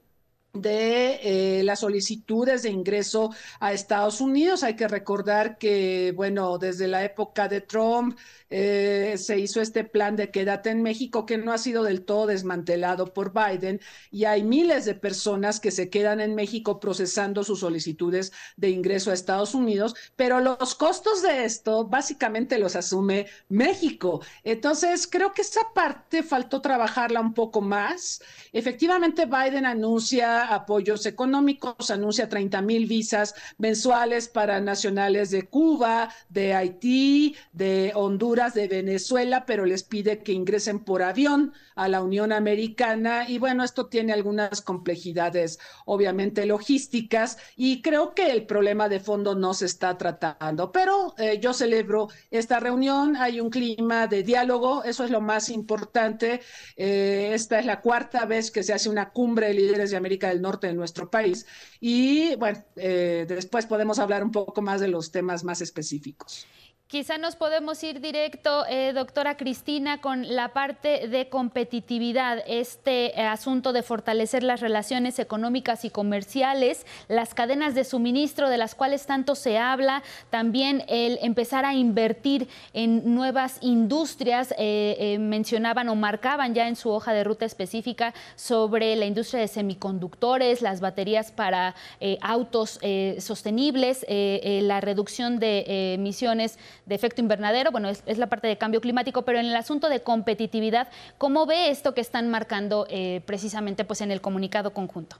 de 0.53 1.19
eh, 1.59 1.63
las 1.63 1.79
solicitudes 1.79 2.61
de 2.61 2.69
ingreso 2.69 3.31
a 3.59 3.73
Estados 3.73 4.21
Unidos. 4.21 4.61
Hay 4.61 4.75
que 4.75 4.87
recordar 4.87 5.57
que, 5.57 6.13
bueno, 6.15 6.59
desde 6.59 6.87
la 6.87 7.03
época 7.03 7.47
de 7.47 7.61
Trump 7.61 8.15
eh, 8.51 9.15
se 9.17 9.39
hizo 9.39 9.61
este 9.61 9.83
plan 9.83 10.15
de 10.15 10.29
quédate 10.29 10.69
en 10.69 10.83
México 10.83 11.25
que 11.25 11.39
no 11.39 11.53
ha 11.53 11.57
sido 11.57 11.81
del 11.81 12.05
todo 12.05 12.27
desmantelado 12.27 13.11
por 13.11 13.33
Biden 13.33 13.81
y 14.11 14.25
hay 14.25 14.43
miles 14.43 14.85
de 14.85 14.93
personas 14.93 15.59
que 15.59 15.71
se 15.71 15.89
quedan 15.89 16.21
en 16.21 16.35
México 16.35 16.79
procesando 16.79 17.43
sus 17.43 17.61
solicitudes 17.61 18.31
de 18.55 18.69
ingreso 18.69 19.09
a 19.09 19.15
Estados 19.15 19.55
Unidos, 19.55 19.95
pero 20.15 20.39
los 20.39 20.75
costos 20.75 21.23
de 21.23 21.45
esto 21.45 21.85
básicamente 21.87 22.59
los 22.59 22.75
asume 22.75 23.25
México. 23.49 24.21
Entonces, 24.43 25.07
creo 25.07 25.33
que 25.33 25.41
esa 25.41 25.73
parte 25.73 26.21
faltó 26.21 26.61
trabajarla 26.61 27.21
un 27.21 27.33
poco 27.33 27.59
más. 27.59 28.21
Efectivamente, 28.51 29.25
Biden 29.25 29.65
anuncia 29.65 30.42
apoyos 30.47 31.05
económicos, 31.05 31.91
anuncia 31.91 32.29
30 32.29 32.61
mil 32.61 32.85
visas 32.85 33.35
mensuales 33.57 34.27
para 34.27 34.59
nacionales 34.59 35.31
de 35.31 35.43
Cuba, 35.47 36.09
de 36.29 36.53
Haití, 36.53 37.35
de 37.51 37.91
Honduras, 37.95 38.53
de 38.53 38.67
Venezuela, 38.67 39.45
pero 39.45 39.65
les 39.65 39.83
pide 39.83 40.23
que 40.23 40.33
ingresen 40.33 40.79
por 40.79 41.03
avión 41.03 41.53
a 41.75 41.87
la 41.87 42.01
Unión 42.01 42.31
Americana. 42.31 43.29
Y 43.29 43.37
bueno, 43.39 43.63
esto 43.63 43.87
tiene 43.87 44.13
algunas 44.13 44.61
complejidades 44.61 45.59
obviamente 45.85 46.45
logísticas 46.45 47.37
y 47.55 47.81
creo 47.81 48.13
que 48.13 48.31
el 48.31 48.45
problema 48.45 48.89
de 48.89 48.99
fondo 48.99 49.35
no 49.35 49.53
se 49.53 49.65
está 49.65 49.97
tratando, 49.97 50.71
pero 50.71 51.13
eh, 51.17 51.39
yo 51.39 51.53
celebro 51.53 52.09
esta 52.31 52.59
reunión, 52.59 53.15
hay 53.15 53.39
un 53.39 53.49
clima 53.49 54.07
de 54.07 54.23
diálogo, 54.23 54.83
eso 54.83 55.03
es 55.03 55.11
lo 55.11 55.21
más 55.21 55.49
importante, 55.49 56.41
eh, 56.75 57.31
esta 57.33 57.59
es 57.59 57.65
la 57.65 57.81
cuarta 57.81 58.25
vez 58.25 58.51
que 58.51 58.63
se 58.63 58.73
hace 58.73 58.89
una 58.89 59.09
cumbre 59.09 59.47
de 59.47 59.53
líderes 59.53 59.91
de 59.91 59.97
América 59.97 60.32
Norte 60.41 60.67
de 60.67 60.73
nuestro 60.73 61.09
país 61.09 61.45
y 61.79 62.35
bueno, 62.35 62.63
eh, 62.75 63.25
después 63.27 63.65
podemos 63.65 63.99
hablar 63.99 64.23
un 64.23 64.31
poco 64.31 64.61
más 64.61 64.81
de 64.81 64.87
los 64.87 65.11
temas 65.11 65.43
más 65.43 65.61
específicos. 65.61 66.47
Quizá 66.93 67.17
nos 67.17 67.35
podemos 67.35 67.83
ir 67.83 68.01
directo, 68.01 68.67
eh, 68.69 68.93
doctora 68.93 69.35
Cristina, 69.35 69.99
con 69.99 70.35
la 70.35 70.49
parte 70.49 71.07
de 71.07 71.27
competitividad, 71.27 72.43
este 72.45 73.19
eh, 73.19 73.25
asunto 73.25 73.73
de 73.73 73.81
fortalecer 73.81 74.43
las 74.43 74.61
relaciones 74.61 75.17
económicas 75.17 75.85
y 75.85 75.89
comerciales, 75.89 76.85
las 77.07 77.33
cadenas 77.33 77.73
de 77.73 77.83
suministro 77.83 78.47
de 78.47 78.59
las 78.59 78.75
cuales 78.75 79.07
tanto 79.07 79.33
se 79.33 79.57
habla, 79.57 80.03
también 80.29 80.83
el 80.87 81.17
empezar 81.23 81.65
a 81.65 81.73
invertir 81.73 82.47
en 82.73 83.15
nuevas 83.15 83.57
industrias, 83.61 84.53
eh, 84.59 85.17
mencionaban 85.19 85.89
o 85.89 85.95
marcaban 85.95 86.53
ya 86.53 86.67
en 86.67 86.75
su 86.75 86.91
hoja 86.91 87.11
de 87.11 87.23
ruta 87.23 87.45
específica 87.45 88.13
sobre 88.35 88.95
la 88.95 89.05
industria 89.05 89.41
de 89.41 89.47
semiconductores, 89.47 90.61
las 90.61 90.79
baterías 90.79 91.31
para 91.31 91.73
autos 92.21 92.79
sostenibles, 93.17 94.05
la 94.07 94.79
reducción 94.79 95.39
de 95.39 95.95
emisiones 95.95 96.59
de 96.85 96.95
efecto 96.95 97.21
invernadero, 97.21 97.71
bueno, 97.71 97.89
es, 97.89 98.17
la 98.17 98.27
parte 98.27 98.47
de 98.47 98.57
cambio 98.57 98.81
climático, 98.81 99.23
pero 99.23 99.39
en 99.39 99.45
el 99.45 99.55
asunto 99.55 99.89
de 99.89 100.01
competitividad, 100.01 100.89
¿cómo 101.17 101.45
ve 101.45 101.69
esto 101.69 101.93
que 101.93 102.01
están 102.01 102.29
marcando 102.29 102.85
eh, 102.89 103.21
precisamente 103.25 103.85
pues, 103.85 104.01
en 104.01 104.11
el 104.11 104.21
comunicado 104.21 104.73
conjunto? 104.73 105.17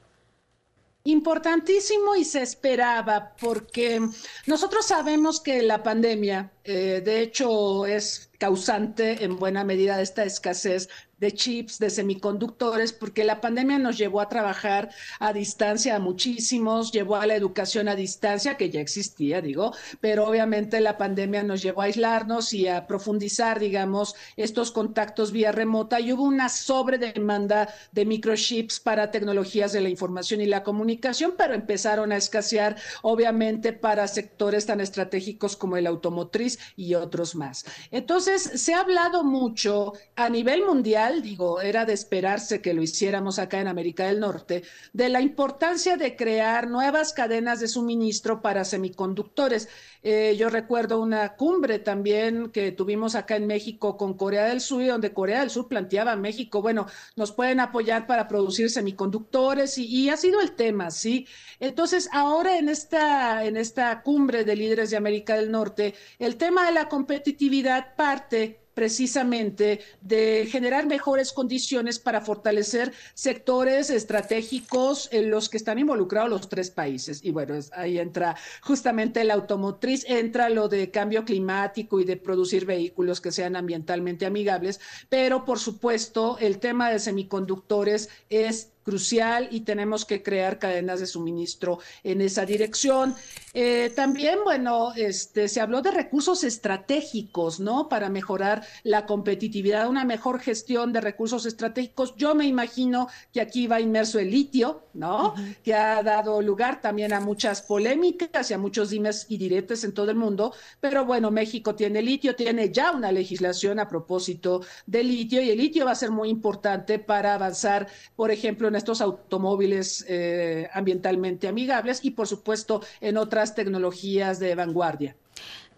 Importantísimo 1.06 2.16
y 2.16 2.24
se 2.24 2.42
esperaba 2.42 3.34
porque 3.42 4.00
nosotros 4.46 4.86
sabemos 4.86 5.42
que 5.42 5.62
la 5.62 5.84
pandemia, 5.84 6.54
eh, 6.64 7.02
de 7.04 7.22
hecho, 7.22 7.86
es 7.86 8.30
causante 8.38 9.26
en 9.26 9.38
buena 9.38 9.66
medida 9.66 9.98
de 9.98 10.04
esta 10.04 10.24
escasez 10.24 10.88
de 11.24 11.32
chips, 11.32 11.80
de 11.80 11.90
semiconductores, 11.90 12.92
porque 12.92 13.24
la 13.24 13.40
pandemia 13.40 13.80
nos 13.80 13.98
llevó 13.98 14.20
a 14.20 14.28
trabajar 14.28 14.90
a 15.20 15.32
distancia 15.32 15.96
a 15.96 16.00
muchísimos, 16.00 16.92
llevó 16.92 17.16
a 17.16 17.26
la 17.26 17.36
educación 17.36 17.88
a 17.88 17.96
distancia, 17.96 18.58
que 18.58 18.70
ya 18.70 18.82
existía, 18.82 19.42
digo, 19.42 19.74
pero 20.02 20.28
obviamente 20.28 20.82
la 20.82 20.98
pandemia 20.98 21.42
nos 21.44 21.62
llevó 21.62 21.82
a 21.82 21.86
aislarnos 21.86 22.52
y 22.52 22.68
a 22.68 22.88
profundizar, 22.88 23.58
digamos, 23.58 24.16
estos 24.36 24.72
contactos 24.72 25.32
vía 25.32 25.54
remota 25.54 26.02
y 26.02 26.12
hubo 26.12 26.24
una 26.24 26.50
sobredemanda 26.50 27.74
de 27.94 28.06
microchips 28.06 28.82
para 28.82 29.10
tecnologías 29.10 29.72
de 29.72 29.80
la 29.80 29.90
información 29.90 30.42
y 30.42 30.46
la 30.46 30.64
comunicación, 30.64 31.36
pero 31.38 31.54
empezaron 31.54 32.12
a 32.12 32.18
escasear, 32.18 32.76
obviamente, 33.02 33.72
para 33.72 34.10
sectores 34.10 34.66
tan 34.66 34.82
estratégicos 34.82 35.56
como 35.56 35.78
el 35.78 35.88
automotriz 35.88 36.60
y 36.76 36.96
otros 36.96 37.34
más. 37.34 37.64
Entonces, 37.92 38.42
se 38.44 38.74
ha 38.74 38.82
hablado 38.82 39.24
mucho 39.24 39.94
a 40.18 40.28
nivel 40.28 40.66
mundial 40.66 41.13
digo, 41.22 41.62
era 41.62 41.86
de 41.86 41.94
esperarse 41.94 42.62
que 42.62 42.74
lo 42.74 42.82
hiciéramos 42.82 43.40
acá 43.40 43.60
en 43.62 43.68
América 43.68 44.08
del 44.08 44.20
Norte, 44.20 44.64
de 44.92 45.10
la 45.10 45.22
importancia 45.22 45.98
de 45.98 46.16
crear 46.16 46.68
nuevas 46.68 47.14
cadenas 47.14 47.60
de 47.60 47.68
suministro 47.68 48.42
para 48.42 48.66
semiconductores. 48.66 49.70
Eh, 50.02 50.36
yo 50.38 50.50
recuerdo 50.50 51.02
una 51.02 51.36
cumbre 51.36 51.80
también 51.80 52.50
que 52.50 52.72
tuvimos 52.72 53.16
acá 53.16 53.36
en 53.36 53.48
México 53.48 53.96
con 53.98 54.16
Corea 54.16 54.46
del 54.46 54.60
Sur, 54.60 54.86
donde 54.86 55.14
Corea 55.14 55.42
del 55.42 55.50
Sur 55.50 55.68
planteaba 55.68 56.14
a 56.14 56.18
México, 56.18 56.62
bueno, 56.62 56.88
nos 57.16 57.32
pueden 57.32 57.60
apoyar 57.60 58.08
para 58.08 58.28
producir 58.28 58.70
semiconductores 58.70 59.78
y, 59.78 59.86
y 59.86 60.10
ha 60.10 60.18
sido 60.18 60.42
el 60.42 60.54
tema, 60.54 60.92
¿sí? 60.92 61.28
Entonces, 61.60 62.10
ahora 62.12 62.58
en 62.58 62.70
esta, 62.70 63.46
en 63.46 63.58
esta 63.58 64.02
cumbre 64.02 64.44
de 64.44 64.56
líderes 64.56 64.90
de 64.90 64.98
América 64.98 65.36
del 65.36 65.52
Norte, 65.52 65.94
el 66.20 66.38
tema 66.38 66.66
de 66.66 66.74
la 66.74 66.90
competitividad 66.90 67.96
parte 67.96 68.63
precisamente 68.74 69.82
de 70.02 70.48
generar 70.50 70.86
mejores 70.86 71.32
condiciones 71.32 72.00
para 72.00 72.22
fortalecer 72.22 72.94
sectores 73.14 73.90
estratégicos 73.90 75.10
en 75.12 75.30
los 75.30 75.50
que 75.50 75.58
están 75.58 75.80
involucrados 75.80 76.30
los 76.30 76.50
tres 76.50 76.70
países. 76.70 77.24
Y 77.24 77.32
bueno, 77.32 77.56
ahí 77.74 78.00
entra 78.00 78.36
justamente 78.62 79.24
la 79.24 79.36
automotriz, 79.36 80.06
entra 80.08 80.50
lo 80.50 80.68
de 80.68 80.92
cambio 80.92 81.26
climático 81.26 82.00
y 82.00 82.06
de 82.06 82.18
producir 82.18 82.66
vehículos 82.66 83.22
que 83.22 83.32
sean 83.32 83.56
ambientalmente 83.56 84.26
amigables, 84.26 84.80
pero 85.10 85.46
por 85.46 85.60
supuesto 85.60 86.38
el 86.40 86.60
tema 86.60 86.90
de 86.90 87.00
semiconductores 87.00 88.10
es 88.30 88.73
crucial 88.84 89.48
y 89.52 89.62
tenemos 89.62 90.06
que 90.06 90.22
crear 90.22 90.60
cadenas 90.60 91.00
de 91.00 91.08
suministro 91.08 91.80
en 92.04 92.22
esa 92.22 92.46
dirección. 92.46 93.16
Eh, 93.54 93.92
también, 93.96 94.40
bueno, 94.44 94.94
este, 94.96 95.48
se 95.48 95.62
habló 95.62 95.82
de 95.82 95.92
recursos 95.92 96.44
estratégicos, 96.44 97.60
¿no? 97.60 97.88
Para 97.88 98.10
mejorar 98.10 98.66
la 98.84 99.06
competitividad, 99.06 99.88
una 99.88 100.06
mejor 100.06 100.40
gestión 100.40 100.92
de 100.92 101.02
recursos 101.02 101.46
estratégicos. 101.46 102.16
Yo 102.16 102.36
me 102.36 102.46
imagino 102.46 103.08
que 103.32 103.42
aquí 103.42 103.68
va 103.68 103.80
inmerso 103.80 104.20
el 104.20 104.32
litio, 104.32 104.84
¿no? 104.94 105.36
Que 105.64 105.74
ha 105.74 106.02
dado 106.04 106.42
lugar 106.42 106.82
también 106.82 107.14
a 107.14 107.20
muchas 107.20 107.62
polémicas 107.62 108.50
y 108.50 108.54
a 108.54 108.58
muchos 108.58 108.90
dimes 108.90 109.26
y 109.30 109.38
diretes 109.38 109.84
en 109.84 109.94
todo 109.94 110.10
el 110.10 110.18
mundo. 110.18 110.54
Pero 110.80 111.06
bueno, 111.06 111.32
México 111.32 111.76
tiene 111.76 112.02
litio, 112.02 112.36
tiene 112.36 112.72
ya 112.72 112.92
una 112.92 113.12
legislación 113.12 113.80
a 113.80 113.88
propósito 113.88 114.62
de 114.86 115.04
litio 115.04 115.42
y 115.42 115.50
el 115.50 115.58
litio 115.58 115.86
va 115.86 115.92
a 115.92 115.96
ser 115.96 116.12
muy 116.12 116.30
importante 116.30 117.00
para 117.00 117.36
avanzar, 117.36 117.88
por 118.16 118.32
ejemplo, 118.32 118.70
estos 118.76 119.02
automóviles 119.02 120.06
eh, 120.08 120.70
ambientalmente 120.74 121.48
amigables 121.48 122.04
y, 122.04 122.12
por 122.12 122.28
supuesto, 122.28 122.82
en 123.02 123.18
otras 123.18 123.56
tecnologías 123.56 124.40
de 124.40 124.56
vanguardia. 124.56 125.16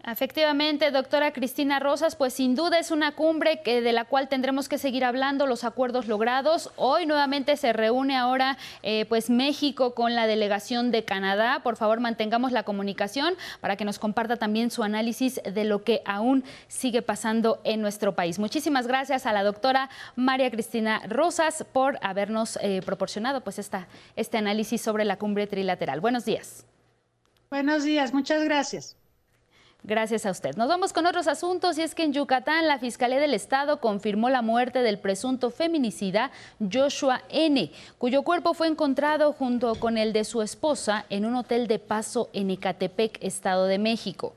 Efectivamente, 0.06 0.92
doctora 0.92 1.32
Cristina 1.32 1.80
Rosas, 1.80 2.14
pues 2.14 2.32
sin 2.32 2.54
duda 2.54 2.78
es 2.78 2.92
una 2.92 3.16
cumbre 3.16 3.60
que, 3.62 3.80
de 3.80 3.92
la 3.92 4.04
cual 4.04 4.28
tendremos 4.28 4.68
que 4.68 4.78
seguir 4.78 5.04
hablando, 5.04 5.48
los 5.48 5.64
acuerdos 5.64 6.06
logrados. 6.06 6.70
Hoy 6.76 7.06
nuevamente 7.06 7.56
se 7.56 7.72
reúne 7.72 8.16
ahora 8.16 8.56
eh, 8.84 9.04
pues 9.08 9.30
México 9.30 9.94
con 9.94 10.14
la 10.14 10.28
delegación 10.28 10.92
de 10.92 11.04
Canadá. 11.04 11.58
Por 11.64 11.74
favor, 11.74 11.98
mantengamos 11.98 12.52
la 12.52 12.62
comunicación 12.62 13.34
para 13.60 13.74
que 13.74 13.84
nos 13.84 13.98
comparta 13.98 14.36
también 14.36 14.70
su 14.70 14.84
análisis 14.84 15.40
de 15.42 15.64
lo 15.64 15.82
que 15.82 16.02
aún 16.04 16.44
sigue 16.68 17.02
pasando 17.02 17.60
en 17.64 17.80
nuestro 17.80 18.14
país. 18.14 18.38
Muchísimas 18.38 18.86
gracias 18.86 19.26
a 19.26 19.32
la 19.32 19.42
doctora 19.42 19.90
María 20.14 20.52
Cristina 20.52 21.02
Rosas 21.08 21.64
por 21.72 21.98
habernos 22.00 22.60
eh, 22.62 22.80
proporcionado 22.86 23.40
pues 23.40 23.58
esta, 23.58 23.88
este 24.14 24.38
análisis 24.38 24.80
sobre 24.80 25.04
la 25.04 25.16
cumbre 25.16 25.48
trilateral. 25.48 26.00
Buenos 26.00 26.24
días. 26.24 26.64
Buenos 27.50 27.82
días, 27.82 28.14
muchas 28.14 28.44
gracias. 28.44 28.96
Gracias 29.86 30.26
a 30.26 30.32
usted. 30.32 30.56
Nos 30.56 30.66
vamos 30.66 30.92
con 30.92 31.06
otros 31.06 31.28
asuntos 31.28 31.78
y 31.78 31.82
es 31.82 31.94
que 31.94 32.02
en 32.02 32.12
Yucatán 32.12 32.66
la 32.66 32.80
Fiscalía 32.80 33.20
del 33.20 33.34
Estado 33.34 33.78
confirmó 33.80 34.28
la 34.28 34.42
muerte 34.42 34.80
del 34.82 34.98
presunto 34.98 35.52
feminicida 35.52 36.32
Joshua 36.58 37.22
N., 37.28 37.70
cuyo 37.96 38.24
cuerpo 38.24 38.52
fue 38.52 38.66
encontrado 38.66 39.32
junto 39.32 39.76
con 39.76 39.96
el 39.96 40.12
de 40.12 40.24
su 40.24 40.42
esposa 40.42 41.06
en 41.08 41.24
un 41.24 41.36
hotel 41.36 41.68
de 41.68 41.78
paso 41.78 42.30
en 42.32 42.50
Ecatepec, 42.50 43.22
Estado 43.22 43.66
de 43.66 43.78
México. 43.78 44.34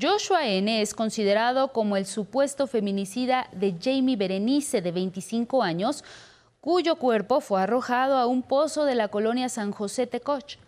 Joshua 0.00 0.46
N. 0.46 0.80
es 0.80 0.94
considerado 0.94 1.72
como 1.72 1.96
el 1.96 2.06
supuesto 2.06 2.68
feminicida 2.68 3.48
de 3.50 3.74
Jamie 3.82 4.14
Berenice, 4.14 4.82
de 4.82 4.92
25 4.92 5.64
años, 5.64 6.04
cuyo 6.60 6.94
cuerpo 6.94 7.40
fue 7.40 7.60
arrojado 7.60 8.18
a 8.18 8.26
un 8.26 8.44
pozo 8.44 8.84
de 8.84 8.94
la 8.94 9.08
colonia 9.08 9.48
San 9.48 9.72
José 9.72 10.06
Tecoch, 10.06 10.58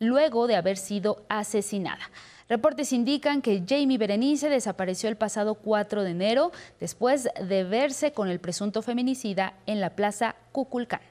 luego 0.00 0.48
de 0.48 0.56
haber 0.56 0.78
sido 0.78 1.22
asesinada. 1.28 2.10
Reportes 2.48 2.94
indican 2.94 3.42
que 3.42 3.62
Jamie 3.68 3.98
Berenice 3.98 4.48
desapareció 4.48 5.10
el 5.10 5.16
pasado 5.16 5.56
4 5.56 6.02
de 6.02 6.10
enero 6.10 6.50
después 6.80 7.28
de 7.46 7.64
verse 7.64 8.12
con 8.12 8.28
el 8.28 8.40
presunto 8.40 8.80
feminicida 8.80 9.52
en 9.66 9.80
la 9.82 9.90
Plaza 9.90 10.34
Cuculcán. 10.52 11.02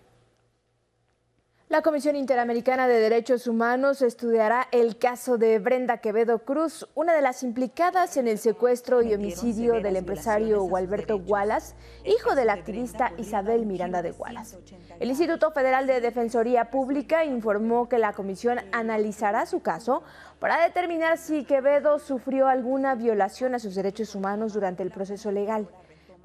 La 1.70 1.82
Comisión 1.82 2.16
Interamericana 2.16 2.88
de 2.88 3.02
Derechos 3.02 3.46
Humanos 3.46 4.02
estudiará 4.02 4.70
el 4.72 4.98
caso 4.98 5.38
de 5.38 5.60
Brenda 5.60 5.98
Quevedo 5.98 6.40
Cruz, 6.40 6.88
una 6.96 7.14
de 7.14 7.22
las 7.22 7.44
implicadas 7.44 8.16
en 8.16 8.30
el 8.30 8.38
secuestro 8.38 9.02
y 9.02 9.14
homicidio 9.14 9.82
del 9.82 9.98
empresario 9.98 10.64
Gualberto 10.64 11.18
Wallace, 11.18 11.76
hijo 12.06 12.36
de 12.36 12.46
la 12.46 12.54
activista 12.54 13.12
Isabel 13.18 13.66
Miranda 13.66 14.02
de 14.02 14.14
Wallace. 14.14 14.58
El 15.02 15.10
Instituto 15.10 15.52
Federal 15.52 15.88
de 15.88 16.00
Defensoría 16.00 16.72
Pública 16.72 17.26
informó 17.26 17.90
que 17.90 17.98
la 17.98 18.14
comisión 18.14 18.60
analizará 18.72 19.46
su 19.46 19.60
caso 19.60 20.04
para 20.40 20.64
determinar 20.64 21.18
si 21.18 21.44
Quevedo 21.44 22.00
sufrió 22.00 22.48
alguna 22.48 22.96
violación 22.96 23.56
a 23.56 23.60
sus 23.60 23.76
derechos 23.76 24.16
humanos 24.16 24.54
durante 24.54 24.84
el 24.84 24.92
proceso 24.92 25.32
legal. 25.32 25.68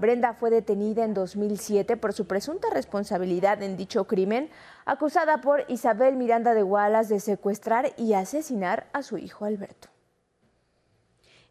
Brenda 0.02 0.34
fue 0.34 0.50
detenida 0.50 1.04
en 1.04 1.14
2007 1.14 1.96
por 1.96 2.12
su 2.12 2.26
presunta 2.26 2.68
responsabilidad 2.70 3.62
en 3.62 3.76
dicho 3.76 4.04
crimen, 4.08 4.50
acusada 4.84 5.40
por 5.40 5.64
Isabel 5.68 6.16
Miranda 6.16 6.54
de 6.54 6.64
Wallace 6.64 7.14
de 7.14 7.20
secuestrar 7.20 7.92
y 7.96 8.14
asesinar 8.14 8.88
a 8.92 9.04
su 9.04 9.16
hijo 9.16 9.44
Alberto. 9.44 9.88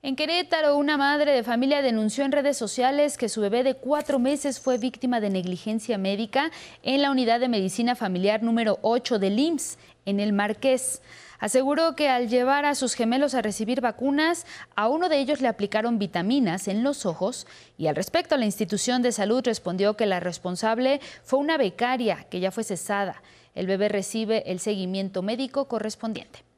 En 0.04 0.18
Querétaro, 0.18 0.76
una 0.76 0.98
madre 0.98 1.32
de 1.32 1.44
familia 1.44 1.82
denunció 1.82 2.26
en 2.26 2.34
redes 2.34 2.58
sociales 2.58 3.18
que 3.18 3.30
su 3.30 3.40
bebé 3.40 3.64
de 3.64 3.76
cuatro 3.76 4.20
meses 4.20 4.60
fue 4.60 4.78
víctima 4.78 5.22
de 5.22 5.30
negligencia 5.30 5.98
médica 5.98 6.52
en 6.84 7.02
la 7.02 7.10
unidad 7.10 7.40
de 7.40 7.48
medicina 7.48 7.96
familiar 7.96 8.44
número 8.44 8.80
8 8.82 9.18
del 9.18 9.40
IMSS, 9.40 9.78
en 10.06 10.20
el 10.20 10.34
Marqués. 10.34 11.02
Aseguró 11.42 11.96
que 11.96 12.08
al 12.08 12.30
llevar 12.30 12.66
a 12.66 12.76
sus 12.76 12.94
gemelos 12.94 13.34
a 13.34 13.42
recibir 13.42 13.82
vacunas, 13.82 14.46
a 14.76 14.88
uno 14.88 15.10
de 15.10 15.18
ellos 15.18 15.42
le 15.42 15.48
aplicaron 15.48 15.98
vitaminas 15.98 16.68
en 16.68 16.84
los 16.84 17.08
ojos 17.08 17.48
y 17.80 17.88
al 17.88 17.96
respecto 17.96 18.38
la 18.38 18.46
institución 18.46 19.02
de 19.02 19.12
salud 19.12 19.42
respondió 19.44 19.98
que 19.98 20.06
la 20.06 20.20
responsable 20.20 21.02
fue 21.24 21.40
una 21.40 21.58
becaria 21.58 22.28
que 22.30 22.40
ya 22.40 22.52
fue 22.52 22.64
cesada. 22.64 23.24
El 23.56 23.66
bebé 23.66 23.90
recibe 23.90 24.44
el 24.52 24.60
seguimiento 24.60 25.24
médico 25.24 25.68
correspondiente. 25.68 26.51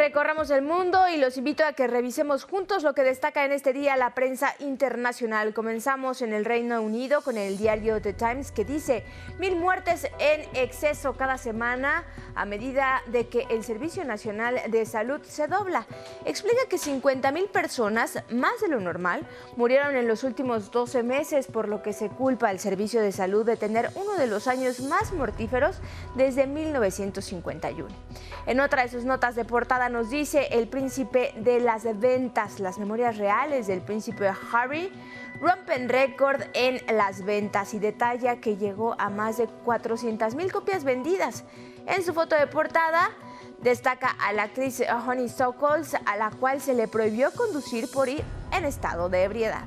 Recorramos 0.00 0.48
el 0.48 0.62
mundo 0.62 1.08
y 1.08 1.18
los 1.18 1.36
invito 1.36 1.62
a 1.62 1.74
que 1.74 1.86
revisemos 1.86 2.44
juntos 2.44 2.82
lo 2.82 2.94
que 2.94 3.02
destaca 3.02 3.44
en 3.44 3.52
este 3.52 3.74
día 3.74 3.98
la 3.98 4.14
prensa 4.14 4.54
internacional. 4.58 5.52
Comenzamos 5.52 6.22
en 6.22 6.32
el 6.32 6.46
Reino 6.46 6.80
Unido 6.80 7.20
con 7.20 7.36
el 7.36 7.58
diario 7.58 8.00
The 8.00 8.14
Times 8.14 8.50
que 8.50 8.64
dice 8.64 9.04
mil 9.38 9.56
muertes 9.56 10.08
en 10.18 10.40
exceso 10.54 11.18
cada 11.18 11.36
semana 11.36 12.04
a 12.34 12.46
medida 12.46 13.02
de 13.08 13.28
que 13.28 13.46
el 13.50 13.62
Servicio 13.62 14.02
Nacional 14.06 14.58
de 14.68 14.86
Salud 14.86 15.20
se 15.22 15.48
dobla. 15.48 15.86
Explica 16.24 16.62
que 16.70 16.78
50 16.78 17.30
mil 17.32 17.48
personas, 17.48 18.24
más 18.30 18.58
de 18.62 18.68
lo 18.68 18.80
normal, 18.80 19.26
murieron 19.58 19.96
en 19.96 20.08
los 20.08 20.24
últimos 20.24 20.70
12 20.70 21.02
meses, 21.02 21.46
por 21.46 21.68
lo 21.68 21.82
que 21.82 21.92
se 21.92 22.08
culpa 22.08 22.48
al 22.48 22.58
Servicio 22.58 23.02
de 23.02 23.12
Salud 23.12 23.44
de 23.44 23.58
tener 23.58 23.90
uno 23.96 24.14
de 24.14 24.28
los 24.28 24.46
años 24.46 24.80
más 24.80 25.12
mortíferos 25.12 25.76
desde 26.14 26.46
1951. 26.46 27.86
En 28.46 28.60
otra 28.60 28.84
de 28.84 28.88
sus 28.88 29.04
notas 29.04 29.34
de 29.34 29.44
portada 29.44 29.89
nos 29.90 30.10
dice 30.10 30.48
el 30.52 30.68
príncipe 30.68 31.34
de 31.36 31.60
las 31.60 31.84
ventas, 31.98 32.60
las 32.60 32.78
memorias 32.78 33.18
reales 33.18 33.66
del 33.66 33.80
príncipe 33.80 34.30
Harry 34.52 34.92
rompen 35.40 35.88
récord 35.88 36.42
en 36.54 36.80
las 36.96 37.24
ventas 37.24 37.74
y 37.74 37.78
detalla 37.78 38.40
que 38.40 38.56
llegó 38.56 38.94
a 38.98 39.10
más 39.10 39.38
de 39.38 39.46
400 39.46 40.34
mil 40.34 40.52
copias 40.52 40.84
vendidas. 40.84 41.44
En 41.86 42.02
su 42.02 42.14
foto 42.14 42.36
de 42.36 42.46
portada 42.46 43.10
destaca 43.62 44.08
a 44.08 44.32
la 44.32 44.44
actriz 44.44 44.82
Honey 45.06 45.28
Stockholz, 45.28 45.94
a 46.06 46.16
la 46.16 46.30
cual 46.30 46.60
se 46.60 46.74
le 46.74 46.88
prohibió 46.88 47.30
conducir 47.32 47.90
por 47.90 48.08
ir 48.08 48.24
en 48.52 48.64
estado 48.64 49.08
de 49.08 49.24
ebriedad. 49.24 49.64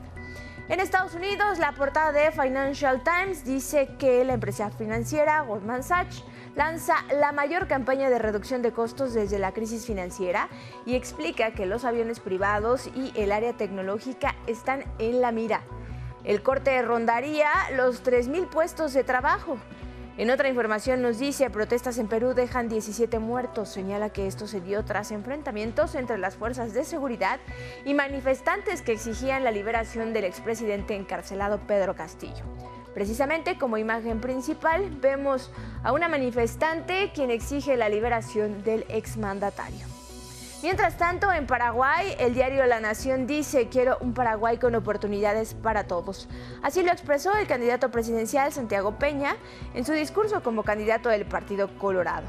En 0.69 0.79
Estados 0.79 1.13
Unidos, 1.13 1.59
la 1.59 1.73
portada 1.73 2.11
de 2.13 2.31
Financial 2.31 3.03
Times 3.03 3.43
dice 3.43 3.89
que 3.99 4.23
la 4.23 4.33
empresa 4.33 4.69
financiera 4.69 5.41
Goldman 5.41 5.83
Sachs 5.83 6.23
lanza 6.55 6.95
la 7.11 7.31
mayor 7.31 7.67
campaña 7.67 8.09
de 8.09 8.19
reducción 8.19 8.61
de 8.61 8.71
costos 8.71 9.13
desde 9.13 9.39
la 9.39 9.53
crisis 9.53 9.85
financiera 9.85 10.49
y 10.85 10.95
explica 10.95 11.51
que 11.51 11.65
los 11.65 11.85
aviones 11.85 12.19
privados 12.19 12.89
y 12.95 13.11
el 13.15 13.31
área 13.31 13.53
tecnológica 13.53 14.35
están 14.47 14.83
en 14.99 15.21
la 15.21 15.31
mira. 15.31 15.61
El 16.23 16.41
corte 16.41 16.81
rondaría 16.81 17.49
los 17.75 18.03
3.000 18.03 18.49
puestos 18.49 18.93
de 18.93 19.03
trabajo. 19.03 19.57
En 20.15 20.29
otra 20.29 20.47
información 20.47 21.01
nos 21.01 21.17
dice, 21.17 21.49
protestas 21.49 21.97
en 21.97 22.07
Perú 22.07 22.35
dejan 22.35 22.69
17 22.69 23.17
muertos. 23.17 23.69
Señala 23.69 24.11
que 24.11 24.27
esto 24.27 24.45
se 24.45 24.61
dio 24.61 24.85
tras 24.85 25.11
enfrentamientos 25.11 25.95
entre 25.95 26.19
las 26.19 26.35
fuerzas 26.35 26.73
de 26.73 26.85
seguridad 26.85 27.39
y 27.83 27.95
manifestantes 27.95 28.83
que 28.83 28.91
exigían 28.91 29.43
la 29.43 29.49
liberación 29.49 30.13
del 30.13 30.25
expresidente 30.25 30.95
encarcelado 30.95 31.59
Pedro 31.61 31.95
Castillo. 31.95 32.43
Precisamente 32.93 33.57
como 33.57 33.77
imagen 33.77 34.21
principal 34.21 34.89
vemos 35.01 35.51
a 35.83 35.91
una 35.91 36.07
manifestante 36.07 37.11
quien 37.13 37.31
exige 37.31 37.75
la 37.75 37.89
liberación 37.89 38.63
del 38.63 38.85
exmandatario. 38.89 39.85
Mientras 40.63 40.97
tanto, 40.97 41.29
en 41.33 41.45
Paraguay, 41.45 42.15
el 42.19 42.33
diario 42.33 42.65
La 42.65 42.79
Nación 42.79 43.27
dice, 43.27 43.67
quiero 43.67 43.97
un 43.99 44.13
Paraguay 44.13 44.57
con 44.57 44.75
oportunidades 44.75 45.55
para 45.55 45.87
todos. 45.87 46.29
Así 46.61 46.83
lo 46.83 46.91
expresó 46.93 47.35
el 47.35 47.47
candidato 47.47 47.91
presidencial 47.91 48.53
Santiago 48.53 48.97
Peña 48.97 49.35
en 49.73 49.83
su 49.83 49.91
discurso 49.91 50.41
como 50.41 50.63
candidato 50.63 51.09
del 51.09 51.25
Partido 51.25 51.67
Colorado. 51.77 52.27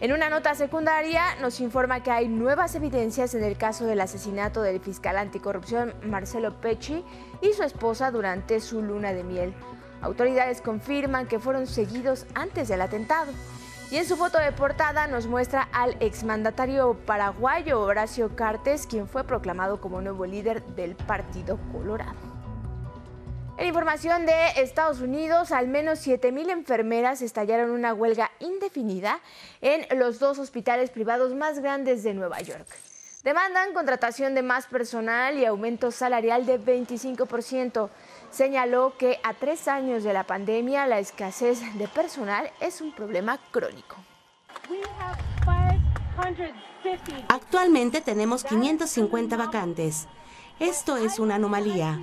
En 0.00 0.12
una 0.12 0.28
nota 0.28 0.54
secundaria 0.54 1.22
nos 1.40 1.60
informa 1.60 2.02
que 2.02 2.10
hay 2.10 2.28
nuevas 2.28 2.74
evidencias 2.74 3.34
en 3.34 3.44
el 3.44 3.56
caso 3.56 3.86
del 3.86 4.02
asesinato 4.02 4.60
del 4.60 4.80
fiscal 4.80 5.16
anticorrupción 5.16 5.94
Marcelo 6.02 6.60
Pecci 6.60 7.02
y 7.40 7.54
su 7.54 7.62
esposa 7.62 8.10
durante 8.10 8.60
su 8.60 8.82
luna 8.82 9.14
de 9.14 9.24
miel. 9.24 9.54
Autoridades 10.02 10.60
confirman 10.60 11.26
que 11.26 11.38
fueron 11.38 11.66
seguidos 11.66 12.26
antes 12.34 12.68
del 12.68 12.80
atentado. 12.80 13.32
Y 13.90 13.96
en 13.96 14.06
su 14.06 14.16
foto 14.16 14.38
de 14.38 14.52
portada 14.52 15.08
nos 15.08 15.26
muestra 15.26 15.68
al 15.72 15.96
exmandatario 16.00 16.94
paraguayo 17.06 17.80
Horacio 17.80 18.36
Cartes, 18.36 18.86
quien 18.86 19.08
fue 19.08 19.24
proclamado 19.24 19.80
como 19.80 20.00
nuevo 20.00 20.26
líder 20.26 20.62
del 20.76 20.94
Partido 20.94 21.58
Colorado. 21.72 22.30
En 23.58 23.66
información 23.66 24.24
de 24.24 24.32
Estados 24.56 25.00
Unidos, 25.00 25.52
al 25.52 25.68
menos 25.68 26.06
7.000 26.06 26.50
enfermeras 26.50 27.20
estallaron 27.20 27.70
una 27.70 27.92
huelga 27.92 28.30
indefinida 28.38 29.20
en 29.60 29.98
los 29.98 30.18
dos 30.18 30.38
hospitales 30.38 30.88
privados 30.88 31.34
más 31.34 31.58
grandes 31.58 32.02
de 32.02 32.14
Nueva 32.14 32.40
York. 32.40 32.66
Demandan 33.22 33.74
contratación 33.74 34.34
de 34.34 34.40
más 34.40 34.64
personal 34.66 35.36
y 35.36 35.44
aumento 35.44 35.90
salarial 35.90 36.46
de 36.46 36.58
25% 36.58 37.90
señaló 38.30 38.94
que 38.96 39.20
a 39.22 39.34
tres 39.34 39.68
años 39.68 40.02
de 40.04 40.12
la 40.12 40.24
pandemia 40.24 40.86
la 40.86 40.98
escasez 40.98 41.60
de 41.76 41.88
personal 41.88 42.50
es 42.60 42.80
un 42.80 42.92
problema 42.92 43.38
crónico. 43.50 43.96
Actualmente 47.28 48.00
tenemos 48.00 48.44
550 48.44 49.36
vacantes. 49.36 50.06
Esto 50.58 50.96
es 50.96 51.18
una 51.18 51.36
anomalía. 51.36 51.98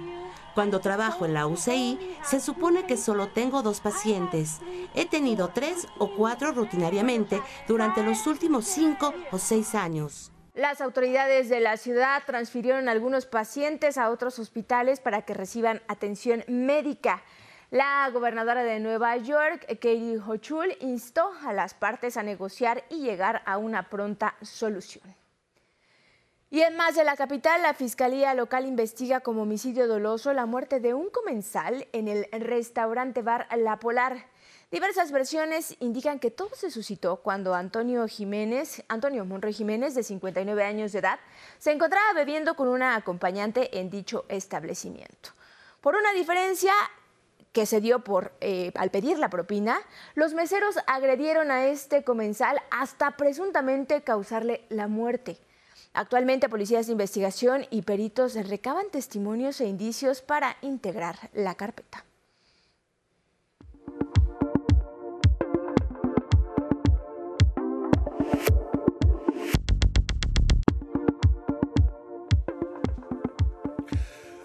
Cuando 0.56 0.80
trabajo 0.80 1.26
en 1.26 1.36
la 1.36 1.46
UCI, 1.46 2.00
se 2.24 2.40
supone 2.40 2.88
que 2.88 2.98
solo 2.98 3.28
tengo 3.28 3.62
dos 3.62 3.80
pacientes. 3.80 4.60
He 4.96 5.06
tenido 5.06 5.50
tres 5.50 5.88
o 6.00 6.10
cuatro 6.16 6.52
rutinariamente 6.52 7.42
durante 7.68 8.02
los 8.02 8.26
últimos 8.26 8.66
cinco 8.66 9.14
o 9.32 9.38
seis 9.38 9.76
años. 9.76 10.32
Las 10.58 10.82
autoridades 10.82 11.50
de 11.50 11.60
la 11.60 11.78
ciudad 11.78 12.24
transfirieron 12.26 12.90
algunos 12.90 13.28
pacientes 13.28 13.96
a 14.00 14.10
otros 14.10 14.40
hospitales 14.40 15.00
para 15.00 15.22
que 15.22 15.36
reciban 15.36 15.84
atención 15.88 16.44
médica. 16.48 17.22
La 17.70 18.10
gobernadora 18.12 18.64
de 18.64 18.80
Nueva 18.80 19.18
York, 19.18 19.68
Katie 19.68 20.18
Hochul, 20.18 20.76
instó 20.80 21.30
a 21.46 21.54
las 21.54 21.76
partes 21.76 22.18
a 22.18 22.24
negociar 22.24 22.86
y 22.90 23.02
llegar 23.02 23.44
a 23.46 23.60
una 23.60 23.88
pronta 23.88 24.34
solución. 24.42 25.04
Y 26.50 26.62
en 26.62 26.76
más 26.76 26.96
de 26.96 27.04
la 27.04 27.16
capital, 27.16 27.62
la 27.62 27.76
Fiscalía 27.76 28.34
Local 28.34 28.66
investiga 28.66 29.20
como 29.20 29.44
homicidio 29.44 29.88
doloso 29.88 30.34
la 30.34 30.48
muerte 30.48 30.80
de 30.80 30.96
un 30.96 31.12
comensal 31.12 31.88
en 31.94 32.08
el 32.08 32.26
restaurante 32.32 33.22
bar 33.22 33.48
La 33.56 33.78
Polar. 33.78 34.26
Diversas 34.70 35.14
versiones 35.14 35.78
indican 35.80 36.20
que 36.20 36.30
todo 36.30 36.50
se 36.54 36.72
suscitó 36.72 37.22
cuando 37.22 37.56
Antonio 37.56 38.06
Jiménez, 38.06 38.84
Antonio 38.90 39.24
Monroy 39.24 39.54
Jiménez, 39.54 39.96
de 39.96 40.04
59 40.04 40.62
años 40.62 40.92
de 40.92 41.00
edad, 41.00 41.22
se 41.58 41.72
encontraba 41.72 42.12
bebiendo 42.12 42.56
con 42.58 42.68
una 42.68 42.98
acompañante 42.98 43.80
en 43.80 43.90
dicho 43.90 44.26
establecimiento. 44.28 45.30
Por 45.80 45.96
una 45.96 46.12
diferencia 46.12 46.74
que 47.54 47.66
se 47.66 47.80
dio 47.80 48.04
por, 48.04 48.34
eh, 48.42 48.74
al 48.76 48.92
pedir 48.92 49.20
la 49.20 49.30
propina, 49.30 49.80
los 50.16 50.34
meseros 50.34 50.76
agredieron 50.86 51.50
a 51.50 51.68
este 51.68 52.04
comensal 52.04 52.62
hasta 52.70 53.16
presuntamente 53.16 54.02
causarle 54.02 54.66
la 54.68 54.90
muerte. 54.90 55.38
Actualmente 55.94 56.50
policías 56.50 56.88
de 56.88 56.92
investigación 56.92 57.66
y 57.70 57.84
peritos 57.84 58.34
recaban 58.36 58.90
testimonios 58.92 59.62
e 59.62 59.68
indicios 59.68 60.22
para 60.22 60.58
integrar 60.62 61.30
la 61.32 61.56
carpeta. 61.56 62.07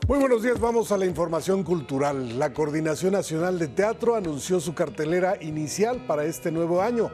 Muy 0.08 0.18
buenos 0.18 0.42
días, 0.42 0.58
vamos 0.58 0.90
a 0.90 0.98
la 0.98 1.06
información 1.06 1.62
cultural. 1.62 2.36
La 2.36 2.52
Coordinación 2.52 3.12
Nacional 3.12 3.60
de 3.60 3.68
Teatro 3.68 4.16
anunció 4.16 4.58
su 4.58 4.74
cartelera 4.74 5.40
inicial 5.40 6.04
para 6.06 6.24
este 6.24 6.50
nuevo 6.50 6.82
año. 6.82 7.08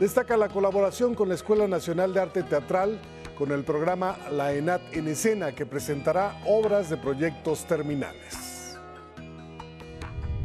Destaca 0.00 0.36
la 0.36 0.48
colaboración 0.48 1.14
con 1.14 1.28
la 1.28 1.36
Escuela 1.36 1.68
Nacional 1.68 2.12
de 2.12 2.20
Arte 2.20 2.42
Teatral 2.42 3.00
con 3.38 3.52
el 3.52 3.62
programa 3.62 4.18
La 4.32 4.52
ENAT 4.52 4.82
en 4.92 5.06
Escena, 5.06 5.54
que 5.54 5.66
presentará 5.66 6.42
obras 6.46 6.90
de 6.90 6.96
proyectos 6.96 7.64
terminales. 7.64 8.76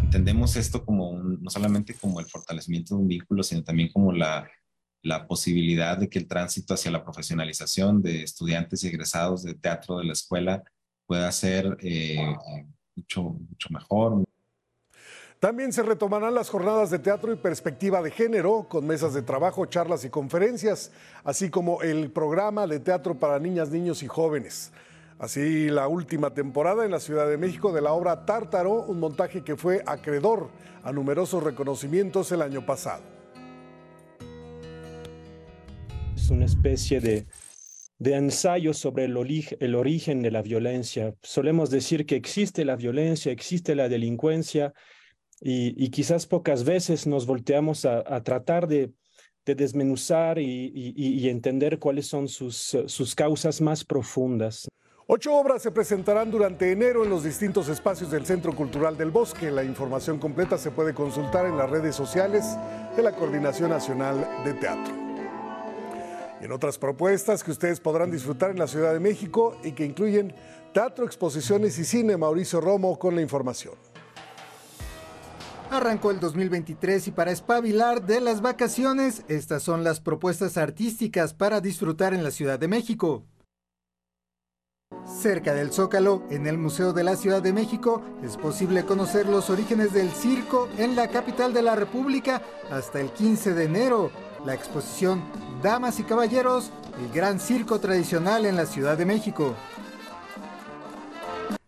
Entendemos 0.04 0.56
esto 0.58 0.86
como 0.86 1.18
no 1.18 1.50
solamente 1.50 1.96
como 1.96 2.20
el 2.20 2.28
fortalecimiento 2.28 2.94
de 2.94 3.02
un 3.02 3.08
vínculo, 3.08 3.42
sino 3.42 3.64
también 3.64 3.90
como 3.92 4.12
la, 4.12 4.48
la 5.02 5.28
posibilidad 5.28 5.98
de 5.98 6.10
que 6.10 6.20
el 6.20 6.28
tránsito 6.28 6.76
hacia 6.76 6.92
la 6.92 7.04
profesionalización 7.04 8.04
de 8.04 8.22
estudiantes 8.22 8.84
y 8.84 8.88
egresados 8.88 9.42
de 9.42 9.56
teatro 9.56 9.98
de 9.98 10.06
la 10.06 10.14
escuela 10.14 10.64
pueda 11.12 11.30
ser 11.34 11.78
eh, 11.82 12.38
mucho, 12.96 13.22
mucho 13.24 13.68
mejor. 13.70 14.24
También 15.42 15.74
se 15.74 15.84
retomarán 15.84 16.34
las 16.34 16.50
jornadas 16.50 16.90
de 16.90 17.00
teatro 17.00 17.34
y 17.34 17.36
perspectiva 17.36 18.02
de 18.02 18.12
género, 18.12 18.66
con 18.70 18.88
mesas 18.88 19.14
de 19.14 19.22
trabajo, 19.22 19.66
charlas 19.66 20.06
y 20.06 20.10
conferencias, 20.10 20.90
así 21.26 21.50
como 21.50 21.82
el 21.82 22.12
programa 22.12 22.66
de 22.66 22.80
teatro 22.80 23.20
para 23.20 23.40
niñas, 23.40 23.72
niños 23.72 24.04
y 24.04 24.08
jóvenes. 24.08 24.72
Así, 25.20 25.70
la 25.70 25.90
última 25.90 26.34
temporada 26.34 26.86
en 26.86 26.92
la 26.92 27.02
Ciudad 27.02 27.28
de 27.28 27.36
México 27.36 27.74
de 27.74 27.82
la 27.82 27.92
obra 27.92 28.26
Tártaro, 28.26 28.84
un 28.84 29.02
montaje 29.02 29.44
que 29.44 29.58
fue 29.58 29.84
acreedor 29.86 30.48
a 30.82 30.94
numerosos 30.94 31.44
reconocimientos 31.44 32.32
el 32.32 32.42
año 32.42 32.66
pasado. 32.66 33.04
Es 36.16 36.30
una 36.30 36.46
especie 36.46 37.02
de 37.02 37.26
de 38.02 38.16
ensayo 38.16 38.74
sobre 38.74 39.06
el, 39.06 39.76
origen 39.76 40.24
de 40.24 40.32
la 40.32 40.42
violencia. 40.42 41.14
Solemos 41.22 41.70
decir 41.70 42.08
que 42.08 42.16
existe 42.16 42.66
la 42.66 42.76
violencia, 42.76 43.32
existe 43.32 43.76
la 43.76 43.90
delincuencia 43.90 44.74
y, 45.40 45.88
quizás 45.92 46.26
pocas 46.26 46.64
veces 46.64 47.06
nos 47.06 47.28
volteamos 47.28 47.86
a, 47.86 48.24
tratar 48.24 48.68
de, 48.68 48.92
desmenuzar 49.46 50.40
y, 50.40 51.30
entender 51.30 51.78
cuáles 51.78 52.08
son 52.08 52.28
sus 52.28 53.16
causas 53.16 53.62
más 53.62 53.86
profundas. 53.86 54.68
Ocho 55.06 55.36
obras 55.36 55.62
se 55.62 55.70
presentarán 55.70 56.32
durante 56.32 56.72
enero 56.72 57.04
en 57.04 57.12
los 57.12 57.24
distintos 57.24 57.70
espacios 57.70 58.10
del 58.10 58.26
Centro 58.26 58.56
Cultural 58.56 58.98
del 58.98 59.12
Bosque. 59.12 59.52
La 59.52 59.64
información 59.64 60.18
completa 60.18 60.58
se 60.58 60.72
puede 60.72 60.96
consultar 60.96 61.46
en 61.46 61.56
las 61.56 61.70
redes 61.70 61.96
sociales 61.96 62.58
de 62.96 63.04
la 63.04 63.12
Coordinación 63.12 63.70
Nacional 63.70 64.28
de 64.44 64.56
Teatro 64.56 65.11
en 66.42 66.52
otras 66.52 66.78
propuestas 66.78 67.44
que 67.44 67.52
ustedes 67.52 67.80
podrán 67.80 68.12
disfrutar 68.12 68.52
en 68.52 68.60
la 68.60 68.68
Ciudad 68.68 68.94
de 68.94 69.00
México 69.00 69.58
y 69.64 69.72
que 69.74 69.86
incluyen 69.86 70.34
teatro, 70.74 71.06
exposiciones 71.06 71.78
y 71.80 71.86
cine. 71.86 72.18
Mauricio 72.18 72.62
Romo 72.62 72.98
con 72.98 73.16
la 73.16 73.22
información. 73.22 73.76
Arrancó 75.70 76.12
el 76.12 76.20
2023 76.20 77.08
y 77.08 77.12
para 77.12 77.32
espabilar 77.32 78.06
de 78.06 78.20
las 78.20 78.42
vacaciones, 78.42 79.24
estas 79.30 79.64
son 79.64 79.86
las 79.86 80.02
propuestas 80.02 80.58
artísticas 80.58 81.34
para 81.34 81.62
disfrutar 81.62 82.14
en 82.14 82.24
la 82.24 82.32
Ciudad 82.32 82.60
de 82.60 82.68
México. 82.68 83.24
Cerca 85.06 85.54
del 85.54 85.72
Zócalo, 85.72 86.24
en 86.30 86.46
el 86.46 86.58
Museo 86.58 86.92
de 86.92 87.06
la 87.06 87.16
Ciudad 87.16 87.42
de 87.42 87.54
México, 87.54 88.02
es 88.22 88.36
posible 88.36 88.84
conocer 88.84 89.28
los 89.28 89.50
orígenes 89.50 89.94
del 89.94 90.12
circo 90.12 90.68
en 90.78 90.96
la 90.98 91.08
capital 91.08 91.54
de 91.54 91.62
la 91.62 91.76
República 91.76 92.42
hasta 92.70 93.00
el 93.00 93.12
15 93.12 93.54
de 93.54 93.64
enero. 93.64 94.12
La 94.46 94.54
exposición 94.54 95.24
Damas 95.62 96.00
y 96.00 96.04
Caballeros, 96.04 96.72
el 97.00 97.14
gran 97.14 97.40
circo 97.40 97.80
tradicional 97.80 98.48
en 98.48 98.56
la 98.56 98.66
Ciudad 98.66 98.98
de 98.98 99.06
México. 99.06 99.56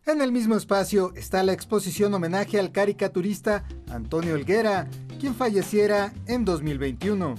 En 0.07 0.19
el 0.21 0.31
mismo 0.31 0.55
espacio 0.55 1.13
está 1.15 1.43
la 1.43 1.53
exposición 1.53 2.11
homenaje 2.13 2.59
al 2.59 2.71
caricaturista 2.71 3.65
Antonio 3.91 4.35
Elguera, 4.35 4.87
quien 5.19 5.35
falleciera 5.35 6.11
en 6.25 6.43
2021. 6.43 7.35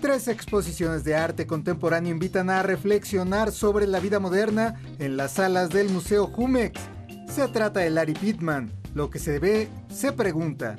Tres 0.00 0.26
exposiciones 0.26 1.04
de 1.04 1.14
arte 1.14 1.46
contemporáneo 1.46 2.10
invitan 2.10 2.50
a 2.50 2.64
reflexionar 2.64 3.52
sobre 3.52 3.86
la 3.86 4.00
vida 4.00 4.18
moderna 4.18 4.80
en 4.98 5.16
las 5.16 5.34
salas 5.34 5.70
del 5.70 5.90
Museo 5.90 6.26
Jumex. 6.26 6.80
Se 7.32 7.46
trata 7.48 7.80
de 7.80 7.90
Larry 7.90 8.14
Pittman. 8.14 8.72
Lo 8.94 9.10
que 9.10 9.20
se 9.20 9.38
ve, 9.38 9.68
se 9.88 10.12
pregunta. 10.12 10.76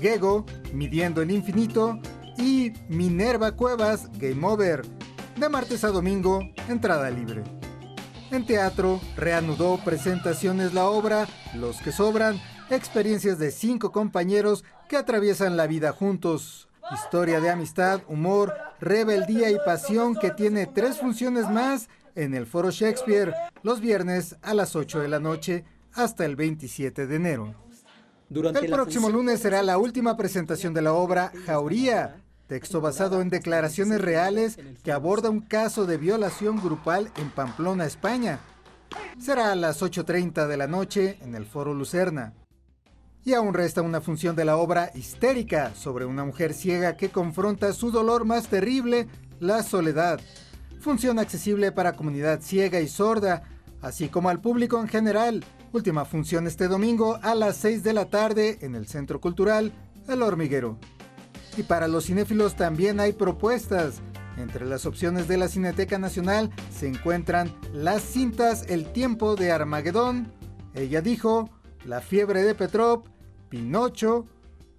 Gego, 0.00 0.44
Midiendo 0.74 1.22
el 1.22 1.30
Infinito 1.30 1.98
y 2.38 2.72
Minerva 2.88 3.52
Cuevas, 3.52 4.10
Game 4.18 4.46
Over. 4.46 4.82
De 5.36 5.48
martes 5.48 5.84
a 5.84 5.88
domingo, 5.88 6.40
entrada 6.68 7.10
libre. 7.10 7.44
En 8.30 8.44
teatro, 8.44 9.00
reanudó 9.16 9.78
presentaciones 9.84 10.74
la 10.74 10.86
obra 10.86 11.28
Los 11.54 11.80
que 11.80 11.92
sobran, 11.92 12.40
experiencias 12.70 13.38
de 13.38 13.50
cinco 13.50 13.92
compañeros 13.92 14.64
que 14.88 14.96
atraviesan 14.96 15.56
la 15.56 15.66
vida 15.66 15.92
juntos. 15.92 16.68
Historia 16.92 17.40
de 17.40 17.50
amistad, 17.50 18.02
humor, 18.08 18.54
rebeldía 18.80 19.50
y 19.50 19.56
pasión 19.64 20.14
que 20.14 20.30
tiene 20.30 20.66
tres 20.66 20.98
funciones 20.98 21.48
más 21.50 21.88
en 22.14 22.34
el 22.34 22.46
Foro 22.46 22.70
Shakespeare 22.70 23.34
los 23.62 23.80
viernes 23.80 24.36
a 24.42 24.54
las 24.54 24.76
8 24.76 25.00
de 25.00 25.08
la 25.08 25.20
noche 25.20 25.64
hasta 25.92 26.24
el 26.24 26.36
27 26.36 27.06
de 27.06 27.16
enero. 27.16 27.54
el 28.30 28.70
próximo 28.70 29.08
lunes 29.08 29.40
será 29.40 29.62
la 29.62 29.78
última 29.78 30.16
presentación 30.16 30.74
de 30.74 30.82
la 30.82 30.92
obra 30.92 31.32
Jauría, 31.46 32.22
texto 32.46 32.80
basado 32.80 33.20
en 33.20 33.28
declaraciones 33.28 34.00
reales 34.00 34.58
que 34.82 34.92
aborda 34.92 35.30
un 35.30 35.40
caso 35.40 35.86
de 35.86 35.96
violación 35.96 36.60
grupal 36.62 37.10
en 37.16 37.30
Pamplona, 37.30 37.86
España. 37.86 38.40
Será 39.18 39.52
a 39.52 39.56
las 39.56 39.82
8.30 39.82 40.46
de 40.46 40.56
la 40.56 40.66
noche 40.66 41.18
en 41.22 41.34
el 41.34 41.46
Foro 41.46 41.74
Lucerna. 41.74 42.34
Y 43.24 43.34
aún 43.34 43.54
resta 43.54 43.82
una 43.82 44.00
función 44.00 44.36
de 44.36 44.44
la 44.44 44.56
obra 44.56 44.92
histérica 44.94 45.74
sobre 45.74 46.04
una 46.04 46.24
mujer 46.24 46.54
ciega 46.54 46.96
que 46.96 47.08
confronta 47.08 47.72
su 47.72 47.90
dolor 47.90 48.24
más 48.24 48.46
terrible, 48.46 49.08
la 49.40 49.64
soledad. 49.64 50.20
Función 50.80 51.18
accesible 51.18 51.72
para 51.72 51.96
comunidad 51.96 52.40
ciega 52.40 52.80
y 52.80 52.86
sorda, 52.86 53.42
así 53.82 54.08
como 54.08 54.28
al 54.28 54.40
público 54.40 54.80
en 54.80 54.86
general. 54.86 55.44
Última 55.72 56.04
función 56.04 56.46
este 56.46 56.68
domingo 56.68 57.18
a 57.22 57.34
las 57.34 57.56
6 57.56 57.82
de 57.82 57.92
la 57.92 58.04
tarde 58.04 58.58
en 58.60 58.76
el 58.76 58.86
Centro 58.86 59.20
Cultural 59.20 59.72
El 60.06 60.22
Hormiguero. 60.22 60.78
Y 61.56 61.62
para 61.62 61.88
los 61.88 62.06
cinéfilos 62.06 62.54
también 62.56 63.00
hay 63.00 63.12
propuestas. 63.12 64.02
Entre 64.36 64.66
las 64.66 64.84
opciones 64.84 65.28
de 65.28 65.38
la 65.38 65.48
Cineteca 65.48 65.98
Nacional 65.98 66.50
se 66.70 66.86
encuentran 66.86 67.54
las 67.72 68.02
cintas 68.02 68.66
El 68.68 68.92
tiempo 68.92 69.34
de 69.34 69.50
Armagedón, 69.50 70.30
Ella 70.74 71.00
dijo, 71.00 71.48
La 71.86 72.02
fiebre 72.02 72.42
de 72.42 72.54
Petrop, 72.54 73.06
Pinocho, 73.48 74.26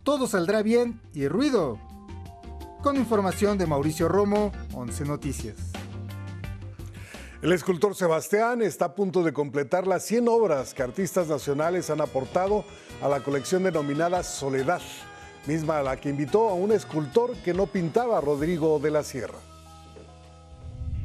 Todo 0.04 0.28
saldrá 0.28 0.62
bien 0.62 1.02
y 1.14 1.28
Ruido. 1.28 1.80
Con 2.84 2.96
información 2.96 3.58
de 3.58 3.66
Mauricio 3.66 4.08
Romo, 4.08 4.52
11 4.74 5.06
Noticias. 5.06 5.56
El 7.42 7.52
escultor 7.52 7.94
Sebastián 7.96 8.64
está 8.64 8.86
a 8.86 8.96
punto 8.96 9.24
de 9.24 9.32
completar 9.32 9.86
las 9.86 10.04
100 10.06 10.28
obras 10.28 10.74
que 10.74 10.82
artistas 10.82 11.28
nacionales 11.28 11.90
han 11.92 12.02
aportado 12.02 12.66
a 13.02 13.08
la 13.08 13.20
colección 13.20 13.64
denominada 13.64 14.24
Soledad, 14.24 14.82
misma 15.48 15.80
a 15.80 15.84
la 15.84 15.98
que 15.98 16.10
invitó 16.10 16.50
a 16.50 16.54
un 16.54 16.72
escultor 16.72 17.36
que 17.38 17.54
no 17.54 17.68
pintaba, 17.68 18.22
Rodrigo 18.22 18.80
de 18.80 18.92
la 18.92 19.04
Sierra. 19.04 19.40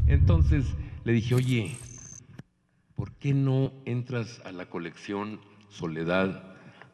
Entonces 0.07 0.67
le 1.05 1.13
dije, 1.13 1.35
oye, 1.35 1.77
¿por 2.95 3.13
qué 3.13 3.33
no 3.33 3.73
entras 3.85 4.41
a 4.45 4.53
la 4.53 4.67
colección 4.67 5.41
Soledad 5.69 6.53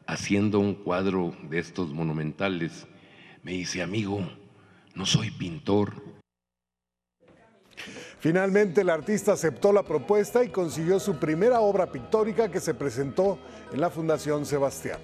haciendo 0.09 0.59
un 0.59 0.73
cuadro 0.73 1.35
de 1.49 1.59
estos 1.59 1.93
monumentales. 1.93 2.87
Me 3.43 3.51
dice, 3.51 3.83
amigo, 3.83 4.21
no 4.95 5.05
soy 5.05 5.29
pintor. 5.29 5.93
Finalmente 8.19 8.81
el 8.81 8.89
artista 8.89 9.33
aceptó 9.33 9.71
la 9.71 9.83
propuesta 9.83 10.43
y 10.43 10.49
consiguió 10.49 10.99
su 10.99 11.17
primera 11.17 11.59
obra 11.59 11.91
pictórica 11.91 12.49
que 12.49 12.59
se 12.59 12.73
presentó 12.73 13.37
en 13.71 13.81
la 13.81 13.91
Fundación 13.91 14.47
Sebastián. 14.47 14.99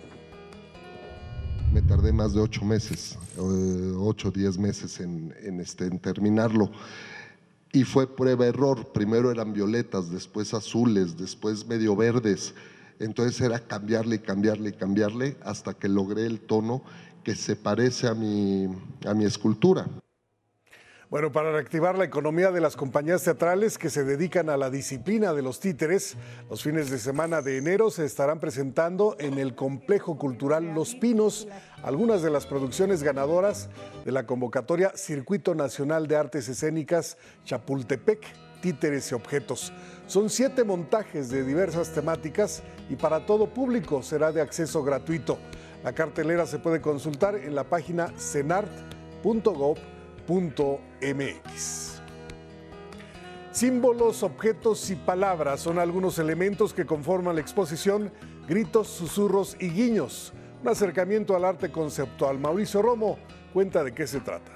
Me 1.75 1.81
tardé 1.81 2.13
más 2.13 2.33
de 2.33 2.39
ocho 2.39 2.63
meses, 2.63 3.17
eh, 3.37 3.93
ocho 3.97 4.29
o 4.29 4.31
diez 4.31 4.57
meses 4.57 5.01
en, 5.01 5.59
este, 5.59 5.87
en 5.87 5.99
terminarlo. 5.99 6.71
Y 7.73 7.83
fue 7.83 8.07
prueba-error. 8.07 8.93
Primero 8.93 9.29
eran 9.29 9.51
violetas, 9.51 10.09
después 10.09 10.53
azules, 10.53 11.17
después 11.17 11.67
medio 11.67 11.93
verdes 11.93 12.53
entonces 12.99 13.41
era 13.41 13.59
cambiarle 13.59 14.15
y 14.15 14.19
cambiarle 14.19 14.69
y 14.69 14.71
cambiarle 14.71 15.35
hasta 15.43 15.73
que 15.73 15.89
logré 15.89 16.25
el 16.25 16.39
tono 16.39 16.81
que 17.25 17.35
se 17.35 17.57
parece 17.57 18.07
a 18.07 18.13
mi, 18.13 18.69
a 19.05 19.13
mi 19.13 19.25
escultura. 19.25 19.85
Bueno, 21.15 21.31
para 21.31 21.53
reactivar 21.53 21.97
la 21.97 22.03
economía 22.03 22.51
de 22.51 22.59
las 22.59 22.75
compañías 22.75 23.23
teatrales 23.23 23.77
que 23.77 23.89
se 23.89 24.03
dedican 24.03 24.49
a 24.49 24.57
la 24.57 24.69
disciplina 24.69 25.31
de 25.31 25.41
los 25.41 25.61
títeres, 25.61 26.17
los 26.49 26.61
fines 26.61 26.91
de 26.91 26.97
semana 26.97 27.41
de 27.41 27.55
enero 27.55 27.89
se 27.89 28.03
estarán 28.03 28.41
presentando 28.41 29.15
en 29.17 29.37
el 29.39 29.55
Complejo 29.55 30.17
Cultural 30.17 30.73
Los 30.75 30.93
Pinos 30.93 31.47
algunas 31.83 32.21
de 32.21 32.31
las 32.31 32.45
producciones 32.45 33.01
ganadoras 33.01 33.69
de 34.03 34.11
la 34.11 34.25
convocatoria 34.25 34.91
Circuito 34.97 35.55
Nacional 35.55 36.07
de 36.07 36.17
Artes 36.17 36.49
Escénicas 36.49 37.17
Chapultepec, 37.45 38.19
Títeres 38.61 39.09
y 39.09 39.15
Objetos. 39.15 39.71
Son 40.07 40.29
siete 40.29 40.65
montajes 40.65 41.29
de 41.29 41.45
diversas 41.45 41.93
temáticas 41.93 42.61
y 42.89 42.97
para 42.97 43.25
todo 43.25 43.53
público 43.53 44.03
será 44.03 44.33
de 44.33 44.41
acceso 44.41 44.83
gratuito. 44.83 45.37
La 45.81 45.93
cartelera 45.93 46.45
se 46.45 46.59
puede 46.59 46.81
consultar 46.81 47.35
en 47.35 47.55
la 47.55 47.63
página 47.63 48.11
cenart.gov.mx. 48.17 49.94
Símbolos, 53.51 54.21
objetos 54.23 54.89
y 54.89 54.95
palabras 54.95 55.61
son 55.61 55.79
algunos 55.79 56.19
elementos 56.19 56.73
que 56.73 56.85
conforman 56.85 57.35
la 57.35 57.41
exposición 57.41 58.11
Gritos, 58.47 58.87
Susurros 58.87 59.55
y 59.59 59.69
Guiños, 59.69 60.33
un 60.61 60.67
acercamiento 60.67 61.35
al 61.35 61.45
arte 61.45 61.71
conceptual. 61.71 62.37
Mauricio 62.37 62.81
Romo 62.81 63.17
cuenta 63.53 63.83
de 63.83 63.93
qué 63.93 64.07
se 64.07 64.19
trata. 64.19 64.51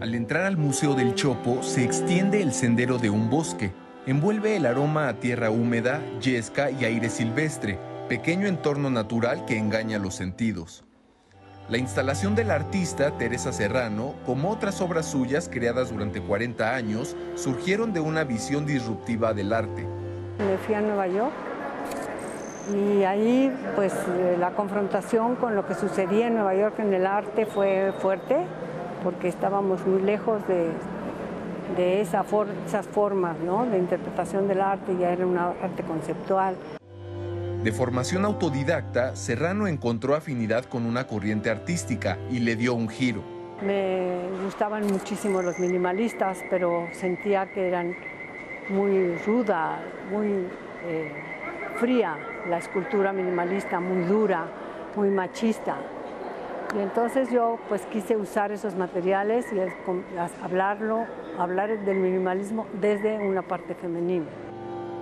Al 0.00 0.14
entrar 0.14 0.46
al 0.46 0.56
Museo 0.56 0.94
del 0.94 1.16
Chopo 1.16 1.62
se 1.64 1.82
extiende 1.82 2.40
el 2.40 2.52
sendero 2.52 2.98
de 2.98 3.10
un 3.10 3.28
bosque. 3.28 3.72
Envuelve 4.06 4.56
el 4.56 4.64
aroma 4.64 5.08
a 5.08 5.18
tierra 5.18 5.50
húmeda, 5.50 6.00
yesca 6.20 6.70
y 6.70 6.84
aire 6.84 7.10
silvestre, 7.10 7.78
pequeño 8.08 8.46
entorno 8.46 8.88
natural 8.88 9.44
que 9.44 9.58
engaña 9.58 9.98
los 9.98 10.14
sentidos. 10.14 10.84
La 11.68 11.76
instalación 11.76 12.34
del 12.34 12.50
artista 12.50 13.10
Teresa 13.18 13.52
Serrano, 13.52 14.14
como 14.24 14.50
otras 14.50 14.80
obras 14.80 15.04
suyas 15.04 15.50
creadas 15.52 15.92
durante 15.92 16.18
40 16.18 16.74
años, 16.74 17.14
surgieron 17.34 17.92
de 17.92 18.00
una 18.00 18.24
visión 18.24 18.64
disruptiva 18.64 19.34
del 19.34 19.52
arte. 19.52 19.86
Me 20.38 20.56
fui 20.64 20.74
a 20.74 20.80
Nueva 20.80 21.06
York 21.08 21.34
y 22.74 23.02
ahí 23.02 23.54
pues 23.76 23.92
eh, 23.92 24.38
la 24.40 24.52
confrontación 24.52 25.36
con 25.36 25.54
lo 25.54 25.66
que 25.66 25.74
sucedía 25.74 26.28
en 26.28 26.36
Nueva 26.36 26.54
York 26.54 26.78
en 26.78 26.94
el 26.94 27.06
arte 27.06 27.44
fue 27.44 27.92
fuerte 27.98 28.38
porque 29.04 29.28
estábamos 29.28 29.86
muy 29.86 30.00
lejos 30.00 30.40
de, 30.48 32.00
esa 32.00 32.24
esas 32.66 32.86
formas 32.86 33.36
de 33.70 33.78
interpretación 33.78 34.48
del 34.48 34.62
arte, 34.62 34.96
ya 34.98 35.10
era 35.10 35.26
una 35.26 35.48
arte 35.62 35.82
conceptual. 35.82 36.56
De 37.62 37.72
formación 37.72 38.24
autodidacta, 38.24 39.16
Serrano 39.16 39.66
encontró 39.66 40.14
afinidad 40.14 40.64
con 40.64 40.86
una 40.86 41.08
corriente 41.08 41.50
artística 41.50 42.16
y 42.30 42.38
le 42.38 42.54
dio 42.54 42.72
un 42.72 42.88
giro. 42.88 43.24
Me 43.62 44.20
gustaban 44.44 44.86
muchísimo 44.86 45.42
los 45.42 45.58
minimalistas, 45.58 46.38
pero 46.50 46.86
sentía 46.92 47.50
que 47.52 47.66
eran 47.66 47.96
muy 48.68 49.16
ruda, 49.26 49.80
muy 50.08 50.46
eh, 50.86 51.10
fría, 51.80 52.16
la 52.48 52.58
escultura 52.58 53.12
minimalista, 53.12 53.80
muy 53.80 54.04
dura, 54.04 54.46
muy 54.94 55.10
machista. 55.10 55.78
Y 56.76 56.78
entonces 56.78 57.28
yo 57.32 57.58
pues 57.68 57.84
quise 57.86 58.16
usar 58.16 58.52
esos 58.52 58.76
materiales 58.76 59.46
y 59.52 59.58
hablarlo, 60.44 61.06
hablar 61.36 61.76
del 61.84 61.96
minimalismo 61.96 62.68
desde 62.80 63.18
una 63.18 63.42
parte 63.42 63.74
femenina. 63.74 64.26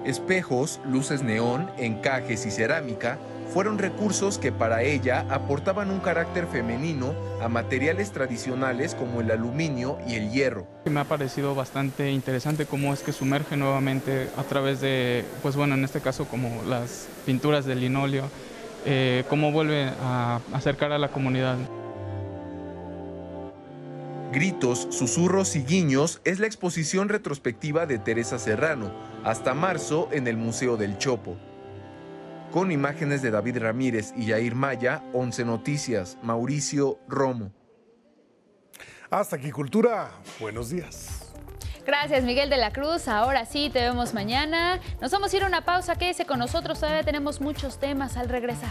Espejos, 0.06 0.78
luces 0.88 1.24
neón, 1.24 1.68
encajes 1.78 2.46
y 2.46 2.52
cerámica 2.52 3.18
fueron 3.52 3.76
recursos 3.76 4.38
que 4.38 4.52
para 4.52 4.82
ella 4.82 5.26
aportaban 5.30 5.90
un 5.90 5.98
carácter 5.98 6.46
femenino 6.46 7.12
a 7.42 7.48
materiales 7.48 8.12
tradicionales 8.12 8.94
como 8.94 9.20
el 9.20 9.32
aluminio 9.32 9.98
y 10.06 10.14
el 10.14 10.30
hierro. 10.30 10.66
Me 10.84 11.00
ha 11.00 11.04
parecido 11.04 11.56
bastante 11.56 12.12
interesante 12.12 12.66
cómo 12.66 12.94
es 12.94 13.00
que 13.00 13.12
sumerge 13.12 13.56
nuevamente 13.56 14.28
a 14.36 14.44
través 14.44 14.80
de, 14.80 15.24
pues 15.42 15.56
bueno, 15.56 15.74
en 15.74 15.84
este 15.84 16.00
caso 16.00 16.26
como 16.26 16.62
las 16.68 17.08
pinturas 17.24 17.64
del 17.64 17.80
linóleo, 17.80 18.28
eh, 18.84 19.24
cómo 19.28 19.50
vuelve 19.50 19.90
a 20.02 20.40
acercar 20.52 20.92
a 20.92 20.98
la 20.98 21.08
comunidad. 21.08 21.56
Gritos, 24.32 24.86
susurros 24.90 25.56
y 25.56 25.64
guiños 25.64 26.20
es 26.24 26.40
la 26.40 26.46
exposición 26.46 27.08
retrospectiva 27.08 27.86
de 27.86 27.98
Teresa 27.98 28.38
Serrano, 28.38 28.92
hasta 29.26 29.54
marzo 29.54 30.08
en 30.12 30.28
el 30.28 30.36
Museo 30.36 30.76
del 30.76 30.98
Chopo. 30.98 31.36
Con 32.52 32.70
imágenes 32.70 33.22
de 33.22 33.32
David 33.32 33.58
Ramírez 33.58 34.12
y 34.16 34.26
Yair 34.26 34.54
Maya, 34.54 35.02
11 35.14 35.44
Noticias, 35.44 36.16
Mauricio 36.22 37.00
Romo. 37.08 37.50
Hasta 39.10 39.34
aquí, 39.34 39.50
Cultura. 39.50 40.12
Buenos 40.38 40.70
días. 40.70 41.34
Gracias, 41.84 42.22
Miguel 42.22 42.50
de 42.50 42.56
la 42.56 42.72
Cruz. 42.72 43.08
Ahora 43.08 43.46
sí, 43.46 43.68
te 43.68 43.80
vemos 43.80 44.14
mañana. 44.14 44.78
Nos 45.00 45.10
vamos 45.10 45.32
a 45.32 45.36
ir 45.36 45.42
a 45.42 45.48
una 45.48 45.64
pausa. 45.64 45.96
Quédese 45.96 46.24
con 46.24 46.38
nosotros. 46.38 46.78
Todavía 46.78 47.02
tenemos 47.02 47.40
muchos 47.40 47.80
temas 47.80 48.16
al 48.16 48.28
regresar. 48.28 48.70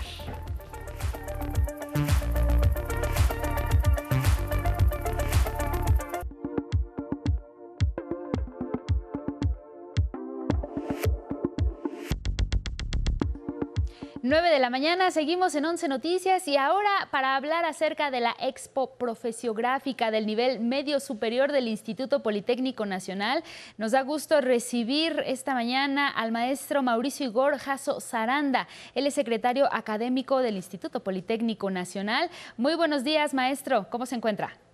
9 14.28 14.50
de 14.50 14.58
la 14.58 14.72
mañana, 14.72 15.12
seguimos 15.12 15.54
en 15.54 15.66
11 15.66 15.88
Noticias 15.88 16.48
y 16.48 16.58
ahora 16.58 16.90
para 17.12 17.36
hablar 17.36 17.64
acerca 17.64 18.10
de 18.10 18.22
la 18.22 18.36
Expo 18.40 18.96
Profesiográfica 18.96 20.10
del 20.10 20.26
nivel 20.26 20.62
medio 20.62 21.00
superior 21.00 21.52
del 21.52 21.68
Instituto 21.68 22.24
Politécnico 22.24 22.88
Nacional, 22.88 23.44
nos 23.78 23.92
da 23.92 24.02
gusto 24.02 24.42
recibir 24.42 25.22
esta 25.28 25.54
mañana 25.54 26.10
al 26.10 26.32
maestro 26.32 26.82
Mauricio 26.82 27.28
Igor 27.28 27.60
Jasso 27.60 28.02
Zaranda. 28.02 28.68
Él 28.96 29.06
es 29.06 29.14
secretario 29.14 29.72
académico 29.72 30.40
del 30.40 30.56
Instituto 30.56 31.02
Politécnico 31.04 31.70
Nacional. 31.70 32.32
Muy 32.58 32.74
buenos 32.74 33.04
días, 33.04 33.36
maestro. 33.36 33.92
¿Cómo 33.92 34.08
se 34.08 34.16
encuentra? 34.16 34.65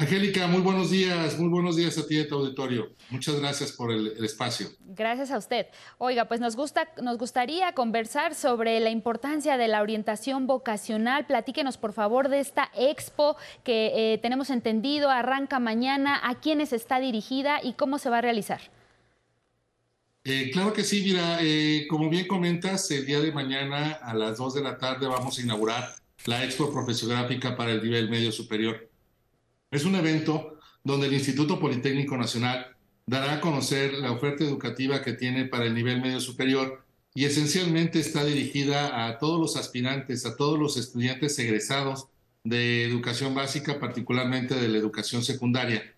Angélica, 0.00 0.46
muy 0.46 0.60
buenos 0.60 0.90
días, 0.90 1.40
muy 1.40 1.48
buenos 1.48 1.74
días 1.74 1.98
a 1.98 2.06
ti 2.06 2.18
y 2.18 2.20
a 2.20 2.28
tu 2.28 2.36
auditorio. 2.36 2.92
Muchas 3.10 3.40
gracias 3.40 3.72
por 3.72 3.90
el, 3.90 4.12
el, 4.16 4.24
espacio. 4.24 4.68
Gracias 4.78 5.32
a 5.32 5.38
usted. 5.38 5.66
Oiga, 5.98 6.28
pues 6.28 6.38
nos, 6.38 6.54
gusta, 6.54 6.88
nos 7.02 7.18
gustaría 7.18 7.72
conversar 7.72 8.36
sobre 8.36 8.78
la 8.78 8.90
importancia 8.90 9.56
de 9.56 9.66
la 9.66 9.82
orientación 9.82 10.46
vocacional. 10.46 11.26
Platíquenos, 11.26 11.78
por 11.78 11.92
favor, 11.92 12.28
de 12.28 12.38
esta 12.38 12.70
expo 12.76 13.36
que 13.64 14.12
eh, 14.12 14.18
tenemos 14.18 14.50
entendido, 14.50 15.10
arranca 15.10 15.58
mañana, 15.58 16.20
a 16.22 16.38
quiénes 16.38 16.72
está 16.72 17.00
dirigida 17.00 17.58
y 17.60 17.72
cómo 17.72 17.98
se 17.98 18.08
va 18.08 18.18
a 18.18 18.22
realizar. 18.22 18.60
Eh, 20.22 20.50
claro 20.52 20.72
que 20.72 20.84
sí, 20.84 21.02
mira, 21.02 21.38
eh, 21.40 21.88
como 21.90 22.08
bien 22.08 22.28
comentas, 22.28 22.88
el 22.92 23.04
día 23.04 23.18
de 23.18 23.32
mañana 23.32 23.94
a 23.94 24.14
las 24.14 24.38
2 24.38 24.54
de 24.54 24.62
la 24.62 24.78
tarde 24.78 25.08
vamos 25.08 25.36
a 25.38 25.42
inaugurar 25.42 25.96
la 26.26 26.44
expo 26.44 26.72
profesiográfica 26.72 27.56
para 27.56 27.72
el 27.72 27.82
nivel 27.82 28.08
medio 28.08 28.30
superior. 28.30 28.87
Es 29.70 29.84
un 29.84 29.94
evento 29.96 30.58
donde 30.82 31.08
el 31.08 31.12
Instituto 31.12 31.60
Politécnico 31.60 32.16
Nacional 32.16 32.74
dará 33.06 33.34
a 33.34 33.40
conocer 33.40 33.92
la 33.94 34.12
oferta 34.12 34.42
educativa 34.42 35.02
que 35.02 35.12
tiene 35.12 35.44
para 35.44 35.66
el 35.66 35.74
nivel 35.74 36.00
medio 36.00 36.20
superior 36.20 36.84
y 37.14 37.26
esencialmente 37.26 38.00
está 38.00 38.24
dirigida 38.24 39.06
a 39.06 39.18
todos 39.18 39.38
los 39.38 39.56
aspirantes, 39.56 40.24
a 40.24 40.36
todos 40.36 40.58
los 40.58 40.78
estudiantes 40.78 41.38
egresados 41.38 42.08
de 42.44 42.84
educación 42.84 43.34
básica, 43.34 43.78
particularmente 43.78 44.54
de 44.54 44.68
la 44.68 44.78
educación 44.78 45.22
secundaria, 45.22 45.94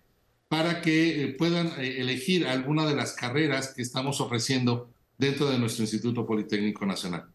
para 0.49 0.81
que 0.81 1.23
eh, 1.23 1.27
puedan 1.29 1.67
eh, 1.79 2.01
elegir 2.01 2.47
alguna 2.47 2.85
de 2.85 2.95
las 2.95 3.13
carreras 3.13 3.73
que 3.73 3.83
estamos 3.83 4.19
ofreciendo 4.19 4.89
dentro 5.17 5.49
de 5.49 5.59
nuestro 5.59 5.83
Instituto 5.83 6.25
Politécnico 6.25 6.85
Nacional. 6.85 7.30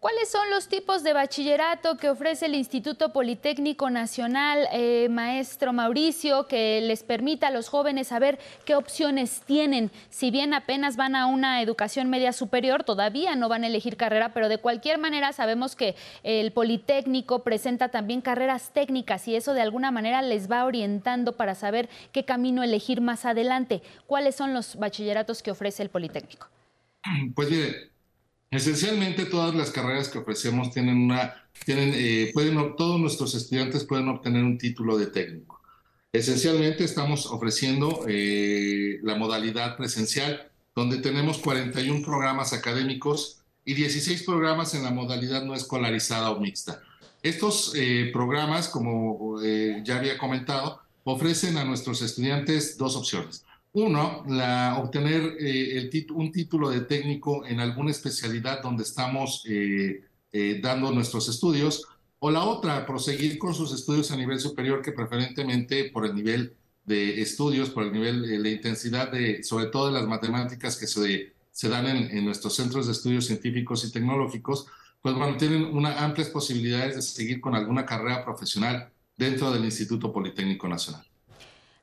¿Cuáles 0.00 0.30
son 0.30 0.48
los 0.48 0.68
tipos 0.68 1.02
de 1.02 1.12
bachillerato 1.12 1.98
que 1.98 2.08
ofrece 2.08 2.46
el 2.46 2.54
Instituto 2.54 3.12
Politécnico 3.12 3.90
Nacional, 3.90 4.66
eh, 4.72 5.08
maestro 5.10 5.74
Mauricio, 5.74 6.46
que 6.46 6.80
les 6.80 7.02
permita 7.02 7.48
a 7.48 7.50
los 7.50 7.68
jóvenes 7.68 8.06
saber 8.06 8.38
qué 8.64 8.76
opciones 8.76 9.42
tienen? 9.44 9.90
Si 10.08 10.30
bien 10.30 10.54
apenas 10.54 10.96
van 10.96 11.14
a 11.14 11.26
una 11.26 11.60
educación 11.60 12.08
media 12.08 12.32
superior, 12.32 12.82
todavía 12.82 13.36
no 13.36 13.50
van 13.50 13.62
a 13.62 13.66
elegir 13.66 13.98
carrera, 13.98 14.32
pero 14.32 14.48
de 14.48 14.56
cualquier 14.56 14.96
manera 14.96 15.34
sabemos 15.34 15.76
que 15.76 15.94
el 16.22 16.50
Politécnico 16.52 17.42
presenta 17.42 17.90
también 17.90 18.22
carreras 18.22 18.70
técnicas 18.72 19.28
y 19.28 19.36
eso 19.36 19.52
de 19.52 19.60
alguna 19.60 19.90
manera 19.90 20.22
les 20.22 20.50
va 20.50 20.64
orientando 20.64 21.36
para 21.36 21.54
saber 21.54 21.90
qué 22.10 22.24
camino 22.24 22.62
elegir 22.62 23.02
más 23.02 23.26
adelante. 23.26 23.82
¿Cuáles 24.06 24.34
son 24.34 24.54
los 24.54 24.76
bachilleratos 24.76 25.42
que 25.42 25.50
ofrece 25.50 25.82
el 25.82 25.90
Politécnico? 25.90 26.48
Pues 27.34 27.50
mire, 27.50 27.89
Esencialmente 28.50 29.26
todas 29.26 29.54
las 29.54 29.70
carreras 29.70 30.08
que 30.08 30.18
ofrecemos 30.18 30.72
tienen 30.72 30.96
una, 30.96 31.48
tienen, 31.64 31.92
eh, 31.94 32.32
pueden, 32.34 32.74
todos 32.76 32.98
nuestros 32.98 33.36
estudiantes 33.36 33.84
pueden 33.84 34.08
obtener 34.08 34.42
un 34.42 34.58
título 34.58 34.98
de 34.98 35.06
técnico. 35.06 35.60
Esencialmente 36.12 36.82
estamos 36.82 37.26
ofreciendo 37.26 38.04
eh, 38.08 38.98
la 39.04 39.14
modalidad 39.14 39.76
presencial, 39.76 40.50
donde 40.74 40.96
tenemos 40.98 41.38
41 41.38 42.04
programas 42.04 42.52
académicos 42.52 43.38
y 43.64 43.74
16 43.74 44.24
programas 44.24 44.74
en 44.74 44.82
la 44.82 44.90
modalidad 44.90 45.44
no 45.44 45.54
escolarizada 45.54 46.32
o 46.32 46.40
mixta. 46.40 46.82
Estos 47.22 47.72
eh, 47.76 48.10
programas, 48.12 48.68
como 48.68 49.40
ya 49.84 49.98
había 49.98 50.18
comentado, 50.18 50.80
ofrecen 51.04 51.56
a 51.56 51.64
nuestros 51.64 52.02
estudiantes 52.02 52.76
dos 52.76 52.96
opciones. 52.96 53.44
Uno, 53.72 54.24
la, 54.26 54.78
obtener 54.82 55.36
eh, 55.38 55.78
el 55.78 56.06
un 56.12 56.32
título 56.32 56.70
de 56.70 56.80
técnico 56.80 57.46
en 57.46 57.60
alguna 57.60 57.92
especialidad 57.92 58.62
donde 58.62 58.82
estamos 58.82 59.44
eh, 59.48 60.02
eh, 60.32 60.60
dando 60.60 60.90
nuestros 60.90 61.28
estudios, 61.28 61.86
o 62.18 62.30
la 62.30 62.44
otra, 62.44 62.84
proseguir 62.84 63.38
con 63.38 63.54
sus 63.54 63.72
estudios 63.72 64.10
a 64.10 64.16
nivel 64.16 64.40
superior, 64.40 64.82
que 64.82 64.92
preferentemente 64.92 65.84
por 65.90 66.04
el 66.04 66.14
nivel 66.14 66.56
de 66.84 67.22
estudios, 67.22 67.70
por 67.70 67.84
el 67.84 67.92
nivel, 67.92 68.42
de 68.42 68.50
intensidad 68.50 69.10
de, 69.12 69.42
sobre 69.44 69.66
todo 69.66 69.86
de 69.86 69.92
las 69.92 70.08
matemáticas 70.08 70.76
que 70.76 70.86
se, 70.88 71.32
se 71.52 71.68
dan 71.68 71.86
en, 71.86 72.18
en, 72.18 72.24
nuestros 72.24 72.56
centros 72.56 72.86
de 72.86 72.92
estudios 72.92 73.26
científicos 73.26 73.84
y 73.84 73.92
tecnológicos, 73.92 74.66
pues 75.00 75.14
bueno, 75.14 75.36
tienen 75.36 75.64
una 75.64 76.04
amplias 76.04 76.28
posibilidades 76.28 76.96
de 76.96 77.02
seguir 77.02 77.40
con 77.40 77.54
alguna 77.54 77.86
carrera 77.86 78.24
profesional 78.24 78.92
dentro 79.16 79.52
del 79.52 79.64
Instituto 79.64 80.12
Politécnico 80.12 80.68
Nacional. 80.68 81.09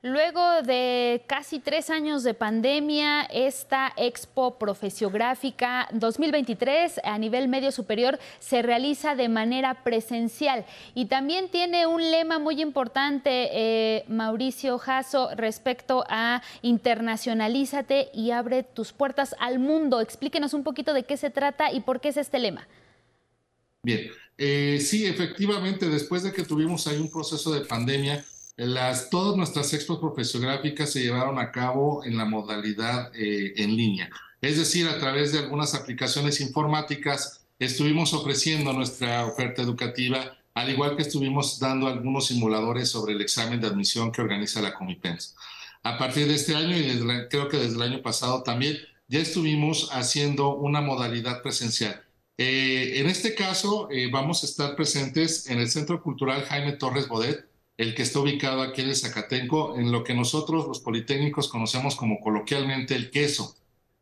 Luego 0.03 0.61
de 0.61 1.23
casi 1.25 1.57
tres 1.59 1.89
años 1.89 2.21
de 2.21 2.35
pandemia, 2.35 3.23
esta 3.23 3.91
Expo 3.97 4.59
Profesiográfica 4.59 5.89
2023 5.91 7.01
a 7.03 7.17
nivel 7.17 7.47
medio 7.47 7.71
superior 7.71 8.19
se 8.39 8.61
realiza 8.61 9.15
de 9.15 9.27
manera 9.27 9.83
presencial 9.83 10.67
y 10.93 11.05
también 11.07 11.49
tiene 11.49 11.87
un 11.87 12.11
lema 12.11 12.37
muy 12.37 12.61
importante, 12.61 13.49
eh, 13.51 14.05
Mauricio 14.07 14.77
Jasso, 14.77 15.31
respecto 15.35 16.03
a 16.07 16.43
internacionalízate 16.61 18.11
y 18.13 18.29
abre 18.29 18.61
tus 18.61 18.93
puertas 18.93 19.35
al 19.39 19.57
mundo. 19.57 19.99
Explíquenos 19.99 20.53
un 20.53 20.63
poquito 20.63 20.93
de 20.93 21.05
qué 21.05 21.17
se 21.17 21.31
trata 21.31 21.73
y 21.73 21.79
por 21.79 22.01
qué 22.01 22.09
es 22.09 22.17
este 22.17 22.37
lema. 22.37 22.67
Bien, 23.81 24.11
eh, 24.37 24.79
sí, 24.79 25.07
efectivamente, 25.07 25.89
después 25.89 26.21
de 26.21 26.33
que 26.33 26.43
tuvimos 26.43 26.85
ahí 26.85 26.97
un 26.97 27.09
proceso 27.09 27.51
de 27.51 27.61
pandemia, 27.61 28.23
las, 28.57 29.09
todas 29.09 29.37
nuestras 29.37 29.71
expos 29.73 29.99
profesiográficas 29.99 30.91
se 30.91 31.01
llevaron 31.01 31.37
a 31.37 31.51
cabo 31.51 32.03
en 32.03 32.17
la 32.17 32.25
modalidad 32.25 33.11
eh, 33.15 33.53
en 33.57 33.77
línea. 33.77 34.09
Es 34.41 34.57
decir, 34.57 34.87
a 34.87 34.99
través 34.99 35.31
de 35.31 35.39
algunas 35.39 35.75
aplicaciones 35.75 36.41
informáticas 36.41 37.45
estuvimos 37.59 38.13
ofreciendo 38.13 38.73
nuestra 38.73 39.25
oferta 39.25 39.61
educativa, 39.61 40.37
al 40.55 40.69
igual 40.69 40.95
que 40.95 41.03
estuvimos 41.03 41.59
dando 41.59 41.87
algunos 41.87 42.27
simuladores 42.27 42.89
sobre 42.89 43.13
el 43.13 43.21
examen 43.21 43.61
de 43.61 43.67
admisión 43.67 44.11
que 44.11 44.21
organiza 44.21 44.61
la 44.61 44.73
Comipens. 44.73 45.35
A 45.83 45.97
partir 45.97 46.27
de 46.27 46.35
este 46.35 46.55
año 46.55 46.75
y 46.75 46.99
creo 47.29 47.47
que 47.49 47.57
desde 47.57 47.75
el 47.75 47.81
año 47.81 48.01
pasado 48.01 48.43
también, 48.43 48.77
ya 49.07 49.19
estuvimos 49.19 49.89
haciendo 49.91 50.55
una 50.55 50.81
modalidad 50.81 51.41
presencial. 51.41 52.03
Eh, 52.37 52.99
en 52.99 53.07
este 53.07 53.35
caso, 53.35 53.87
eh, 53.91 54.09
vamos 54.11 54.43
a 54.43 54.47
estar 54.47 54.75
presentes 54.75 55.47
en 55.47 55.59
el 55.59 55.69
Centro 55.69 56.03
Cultural 56.03 56.43
Jaime 56.43 56.73
Torres 56.73 57.07
Bodet, 57.07 57.46
el 57.77 57.93
que 57.93 58.03
está 58.03 58.19
ubicado 58.19 58.61
aquí 58.61 58.81
en 58.81 58.89
el 58.89 58.95
Zacatenco, 58.95 59.77
en 59.77 59.91
lo 59.91 60.03
que 60.03 60.15
nosotros 60.15 60.67
los 60.67 60.79
politécnicos 60.79 61.47
conocemos 61.47 61.95
como 61.95 62.19
coloquialmente 62.19 62.95
el 62.95 63.11
queso. 63.11 63.55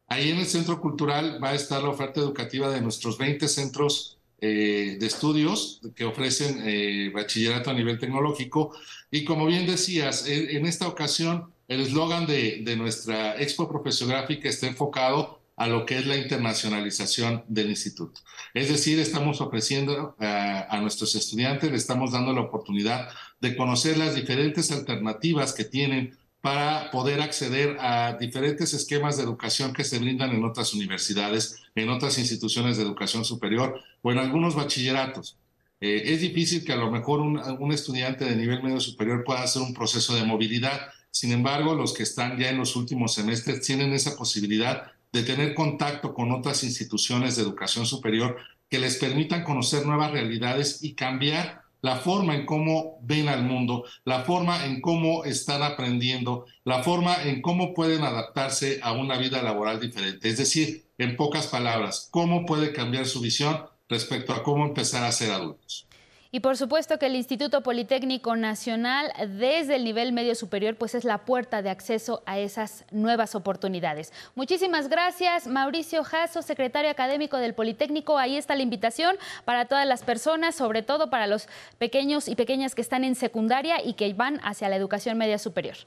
Ahí 0.07 0.29
en 0.29 0.37
el 0.37 0.45
Centro 0.45 0.79
Cultural 0.79 1.43
va 1.43 1.49
a 1.49 1.55
estar 1.55 1.83
la 1.83 1.89
oferta 1.89 2.19
educativa 2.21 2.69
de 2.69 2.81
nuestros 2.81 3.17
20 3.17 3.47
centros 3.47 4.17
eh, 4.39 4.97
de 4.99 5.07
estudios 5.07 5.81
que 5.95 6.05
ofrecen 6.05 6.61
eh, 6.63 7.09
bachillerato 7.13 7.69
a 7.69 7.73
nivel 7.73 7.97
tecnológico. 7.99 8.75
Y 9.09 9.25
como 9.25 9.45
bien 9.45 9.65
decías, 9.65 10.27
en, 10.27 10.65
esta 10.65 10.87
ocasión 10.87 11.51
el 11.67 11.81
eslogan 11.81 12.27
de, 12.27 12.75
nuestra 12.77 13.41
expo 13.41 13.67
profesiográfica 13.67 14.47
está 14.47 14.67
enfocado 14.67 15.39
a 15.55 15.67
lo 15.67 15.85
que 15.85 15.97
es 15.97 16.05
la 16.05 16.17
internacionalización 16.17 17.43
del 17.47 17.69
instituto. 17.69 18.21
Es 18.53 18.69
decir, 18.69 18.99
estamos 18.99 19.41
ofreciendo 19.41 20.15
a, 20.19 20.67
a 20.69 20.81
nuestros 20.81 21.15
estudiantes, 21.15 21.71
le 21.71 21.77
estamos 21.77 22.11
dando 22.11 22.33
la 22.33 22.41
oportunidad 22.41 23.09
de 23.39 23.55
conocer 23.55 23.97
las 23.97 24.15
diferentes 24.15 24.71
alternativas 24.71 25.53
que 25.53 25.63
tienen 25.63 26.17
para 26.45 26.91
poder 26.91 27.21
acceder 27.21 27.75
a 27.79 28.17
diferentes 28.19 28.71
esquemas 28.75 29.17
de 29.17 29.23
educación 29.23 29.73
que 29.73 29.83
se 29.83 29.97
brindan 29.97 30.29
en 30.29 30.43
otras 30.43 30.75
universidades, 30.75 31.63
en 31.73 31.89
otras 31.89 32.19
instituciones 32.19 32.77
de 32.77 32.83
educación 32.83 33.25
superior 33.25 33.81
o 34.03 34.11
en 34.11 34.19
algunos 34.19 34.53
bachilleratos. 34.53 35.39
Eh, 35.81 36.03
es 36.13 36.21
difícil 36.21 36.63
que 36.63 36.73
a 36.73 36.75
lo 36.75 36.91
mejor 36.91 37.19
un, 37.19 37.71
estudiante 37.71 38.25
de 38.25 38.35
nivel 38.35 38.61
medio 38.61 38.79
superior 38.79 39.23
pueda 39.23 39.41
hacer 39.41 39.63
un 39.63 39.73
proceso 39.73 40.15
de 40.15 40.23
movilidad. 40.23 40.81
Sin 41.09 41.31
embargo, 41.31 41.73
los 41.73 41.93
que 41.93 42.03
están 42.03 42.37
ya 42.37 42.49
en 42.49 42.59
los 42.59 42.75
últimos 42.75 43.15
semestres 43.15 43.61
tienen 43.61 43.91
esa 43.93 44.15
posibilidad 44.15 44.91
de 45.15 45.23
tener 45.23 45.53
contacto 45.53 46.13
con 46.13 46.33
otras 46.33 46.65
instituciones 46.65 47.37
de 47.37 47.43
educación 47.43 47.85
superior 47.85 48.35
que 48.69 48.79
les 48.79 48.97
permitan 48.97 49.45
conocer 49.45 49.85
nuevas 49.85 50.11
realidades 50.11 50.83
y 50.83 50.93
cambiar 50.93 51.61
la 51.79 51.95
forma 51.95 52.35
en 52.35 52.45
cómo 52.45 52.99
ven 53.01 53.29
al 53.29 53.43
mundo, 53.43 53.85
la 54.03 54.23
forma 54.23 54.65
en 54.65 54.81
cómo 54.81 55.23
están 55.23 55.63
aprendiendo, 55.63 56.47
la 56.65 56.83
forma 56.83 57.23
en 57.23 57.41
cómo 57.41 57.73
pueden 57.73 58.03
adaptarse 58.03 58.81
a 58.83 58.91
una 58.91 59.17
vida 59.17 59.41
laboral 59.41 59.79
diferente. 59.79 60.27
Es 60.27 60.37
decir, 60.37 60.83
en 60.97 61.15
pocas 61.15 61.47
palabras, 61.47 62.09
cómo 62.11 62.45
puede 62.45 62.73
cambiar 62.73 63.05
su 63.05 63.21
visión 63.21 63.61
respecto 63.87 64.33
a 64.33 64.43
cómo 64.43 64.65
empezar 64.65 65.05
a 65.05 65.13
ser 65.13 65.31
adultos. 65.31 65.87
Y 66.35 66.41
por 66.41 66.57
supuesto 66.57 66.99
que 66.99 67.05
el 67.05 67.15
Instituto 67.15 67.63
Politécnico 67.63 68.35
Nacional, 68.35 69.09
desde 69.39 69.77
el 69.77 69.85
nivel 69.85 70.11
medio 70.11 70.35
superior, 70.35 70.75
pues 70.75 70.93
es 70.93 71.05
la 71.05 71.19
puerta 71.19 71.61
de 71.61 71.69
acceso 71.69 72.23
a 72.25 72.39
esas 72.39 72.83
nuevas 72.91 73.35
oportunidades. 73.35 74.11
Muchísimas 74.35 74.89
gracias, 74.89 75.47
Mauricio 75.47 76.03
Jasso, 76.03 76.41
secretario 76.41 76.91
académico 76.91 77.37
del 77.37 77.53
Politécnico. 77.53 78.17
Ahí 78.17 78.35
está 78.35 78.53
la 78.53 78.63
invitación 78.63 79.15
para 79.45 79.63
todas 79.63 79.87
las 79.87 80.03
personas, 80.03 80.55
sobre 80.55 80.81
todo 80.81 81.09
para 81.09 81.25
los 81.25 81.47
pequeños 81.77 82.27
y 82.27 82.35
pequeñas 82.35 82.75
que 82.75 82.81
están 82.81 83.05
en 83.05 83.15
secundaria 83.15 83.81
y 83.81 83.93
que 83.93 84.13
van 84.13 84.41
hacia 84.43 84.67
la 84.67 84.75
educación 84.75 85.17
media 85.17 85.39
superior. 85.39 85.77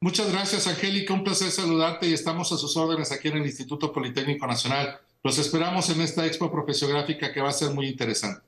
Muchas 0.00 0.30
gracias, 0.30 0.66
Angélica. 0.66 1.14
Un 1.14 1.24
placer 1.24 1.50
saludarte 1.50 2.06
y 2.06 2.12
estamos 2.12 2.52
a 2.52 2.58
sus 2.58 2.76
órdenes 2.76 3.10
aquí 3.10 3.28
en 3.28 3.38
el 3.38 3.46
Instituto 3.46 3.90
Politécnico 3.90 4.46
Nacional. 4.46 4.98
Los 5.22 5.38
esperamos 5.38 5.88
en 5.88 6.02
esta 6.02 6.26
expo 6.26 6.52
profesiográfica 6.52 7.32
que 7.32 7.40
va 7.40 7.48
a 7.48 7.52
ser 7.52 7.70
muy 7.70 7.88
interesante. 7.88 8.42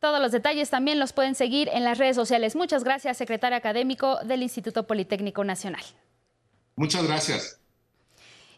Todos 0.00 0.20
los 0.20 0.32
detalles 0.32 0.70
también 0.70 0.98
los 0.98 1.12
pueden 1.12 1.34
seguir 1.34 1.68
en 1.68 1.84
las 1.84 1.98
redes 1.98 2.16
sociales. 2.16 2.56
Muchas 2.56 2.84
gracias, 2.84 3.18
secretario 3.18 3.58
académico 3.58 4.18
del 4.24 4.42
Instituto 4.42 4.86
Politécnico 4.86 5.44
Nacional. 5.44 5.82
Muchas 6.74 7.06
gracias. 7.06 7.60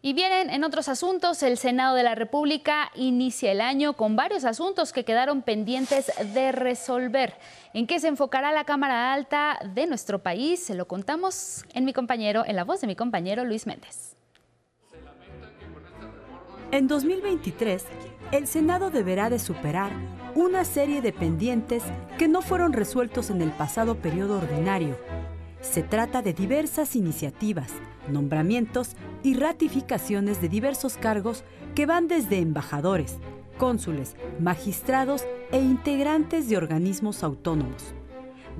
Y 0.04 0.14
vienen 0.14 0.50
en 0.50 0.62
otros 0.64 0.88
asuntos, 0.88 1.42
el 1.42 1.58
Senado 1.58 1.96
de 1.96 2.04
la 2.04 2.14
República 2.14 2.90
inicia 2.94 3.50
el 3.50 3.60
año 3.60 3.92
con 3.94 4.14
varios 4.14 4.44
asuntos 4.44 4.92
que 4.92 5.04
quedaron 5.04 5.42
pendientes 5.42 6.12
de 6.32 6.52
resolver. 6.52 7.34
¿En 7.72 7.88
qué 7.88 7.98
se 7.98 8.08
enfocará 8.08 8.52
la 8.52 8.64
Cámara 8.64 9.12
Alta 9.12 9.58
de 9.74 9.86
nuestro 9.86 10.20
país? 10.20 10.62
Se 10.62 10.74
lo 10.74 10.86
contamos 10.86 11.64
en 11.74 11.84
mi 11.84 11.92
compañero, 11.92 12.44
en 12.46 12.56
la 12.56 12.64
voz 12.64 12.80
de 12.80 12.86
mi 12.86 12.96
compañero 12.96 13.44
Luis 13.44 13.66
Méndez. 13.66 14.16
En 16.70 16.88
2023, 16.88 17.84
el 18.30 18.46
Senado 18.46 18.90
deberá 18.90 19.28
de 19.28 19.38
superar 19.38 19.92
una 20.34 20.64
serie 20.64 21.02
de 21.02 21.12
pendientes 21.12 21.82
que 22.18 22.28
no 22.28 22.42
fueron 22.42 22.72
resueltos 22.72 23.30
en 23.30 23.42
el 23.42 23.50
pasado 23.50 23.96
periodo 23.96 24.38
ordinario. 24.38 24.96
Se 25.60 25.82
trata 25.82 26.22
de 26.22 26.32
diversas 26.32 26.96
iniciativas, 26.96 27.72
nombramientos 28.08 28.96
y 29.22 29.34
ratificaciones 29.34 30.40
de 30.40 30.48
diversos 30.48 30.96
cargos 30.96 31.44
que 31.74 31.86
van 31.86 32.08
desde 32.08 32.38
embajadores, 32.38 33.18
cónsules, 33.58 34.16
magistrados 34.40 35.24
e 35.52 35.60
integrantes 35.60 36.48
de 36.48 36.56
organismos 36.56 37.22
autónomos. 37.22 37.94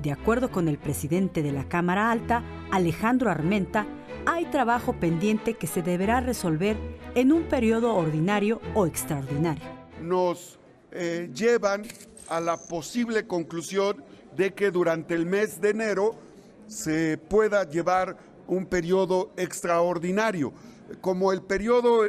De 0.01 0.11
acuerdo 0.11 0.51
con 0.51 0.67
el 0.67 0.77
presidente 0.77 1.43
de 1.43 1.51
la 1.51 1.67
Cámara 1.67 2.11
Alta, 2.11 2.43
Alejandro 2.71 3.29
Armenta, 3.29 3.85
hay 4.25 4.45
trabajo 4.45 4.93
pendiente 4.93 5.55
que 5.55 5.67
se 5.67 5.81
deberá 5.81 6.21
resolver 6.21 6.77
en 7.15 7.31
un 7.31 7.43
periodo 7.43 7.95
ordinario 7.95 8.61
o 8.73 8.85
extraordinario. 8.85 9.63
Nos 10.01 10.59
eh, 10.93 11.29
llevan 11.33 11.83
a 12.29 12.39
la 12.39 12.57
posible 12.57 13.25
conclusión 13.27 14.03
de 14.35 14.53
que 14.53 14.71
durante 14.71 15.13
el 15.13 15.25
mes 15.25 15.61
de 15.61 15.69
enero 15.69 16.15
se 16.67 17.17
pueda 17.17 17.69
llevar 17.69 18.17
un 18.47 18.65
periodo 18.65 19.31
extraordinario. 19.37 20.53
Como 21.01 21.31
el 21.31 21.41
periodo 21.41 22.03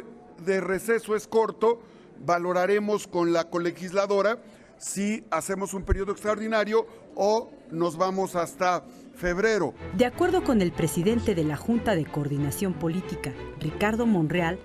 de 0.45 0.61
receso 0.61 1.15
es 1.15 1.27
corto, 1.27 1.81
valoraremos 2.25 3.07
con 3.07 3.33
la 3.33 3.49
colegisladora 3.49 4.39
si 4.77 5.23
hacemos 5.31 5.73
un 5.73 5.83
periodo 5.83 6.11
extraordinario 6.11 6.85
o 7.15 7.49
nos 7.71 7.97
vamos 7.97 8.35
hasta 8.35 8.83
febrero. 9.15 9.73
De 9.97 10.05
acuerdo 10.05 10.43
con 10.43 10.61
el 10.61 10.71
presidente 10.71 11.35
de 11.35 11.43
la 11.43 11.55
Junta 11.55 11.95
de 11.95 12.05
Coordinación 12.05 12.73
Política, 12.73 13.33
Ricardo 13.59 14.05
Monreal, 14.05 14.59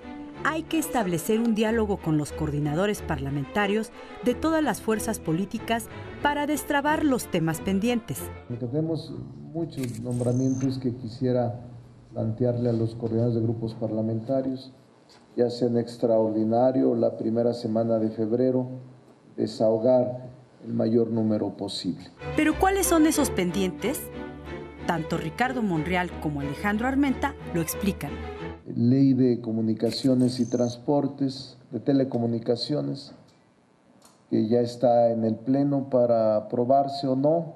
hay 0.44 0.62
que 0.62 0.78
establecer 0.78 1.40
un 1.40 1.54
diálogo 1.54 1.98
con 1.98 2.16
los 2.16 2.32
coordinadores 2.32 3.02
parlamentarios 3.02 3.90
de 4.24 4.34
todas 4.34 4.62
las 4.62 4.80
fuerzas 4.80 5.18
políticas 5.18 5.86
para 6.22 6.46
destrabar 6.46 7.04
los 7.04 7.30
temas 7.30 7.60
pendientes. 7.60 8.18
Tenemos 8.58 9.12
muchos 9.52 10.00
nombramientos 10.00 10.78
que 10.78 10.94
quisiera 10.94 11.60
plantearle 12.12 12.70
a 12.70 12.72
los 12.72 12.94
coordinadores 12.94 13.36
de 13.36 13.42
grupos 13.42 13.74
parlamentarios, 13.74 14.72
ya 15.36 15.50
sea 15.50 15.68
en 15.68 15.78
extraordinario 15.78 16.94
la 16.94 17.16
primera 17.16 17.52
semana 17.52 17.98
de 17.98 18.10
febrero, 18.10 18.68
desahogar 19.36 20.30
el 20.64 20.72
mayor 20.72 21.10
número 21.10 21.56
posible. 21.56 22.04
Pero 22.36 22.58
¿cuáles 22.58 22.86
son 22.86 23.06
esos 23.06 23.30
pendientes? 23.30 24.00
Tanto 24.86 25.18
Ricardo 25.18 25.62
Monreal 25.62 26.10
como 26.20 26.40
Alejandro 26.40 26.88
Armenta 26.88 27.34
lo 27.54 27.60
explican 27.60 28.10
ley 28.76 29.14
de 29.14 29.40
comunicaciones 29.40 30.40
y 30.40 30.46
transportes, 30.46 31.56
de 31.70 31.80
telecomunicaciones, 31.80 33.12
que 34.30 34.48
ya 34.48 34.60
está 34.60 35.10
en 35.10 35.24
el 35.24 35.36
Pleno 35.36 35.90
para 35.90 36.36
aprobarse 36.36 37.06
o 37.06 37.16
no, 37.16 37.54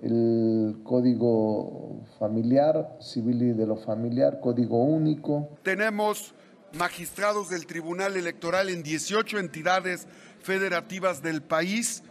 el 0.00 0.80
código 0.84 2.02
familiar, 2.18 2.96
civil 3.00 3.42
y 3.42 3.52
de 3.52 3.66
lo 3.66 3.76
familiar, 3.76 4.40
código 4.40 4.82
único. 4.82 5.48
Tenemos 5.62 6.34
magistrados 6.72 7.48
del 7.48 7.66
Tribunal 7.66 8.16
Electoral 8.16 8.68
en 8.68 8.82
18 8.82 9.38
entidades 9.38 10.06
federativas 10.40 11.22
del 11.22 11.42
país, 11.42 12.02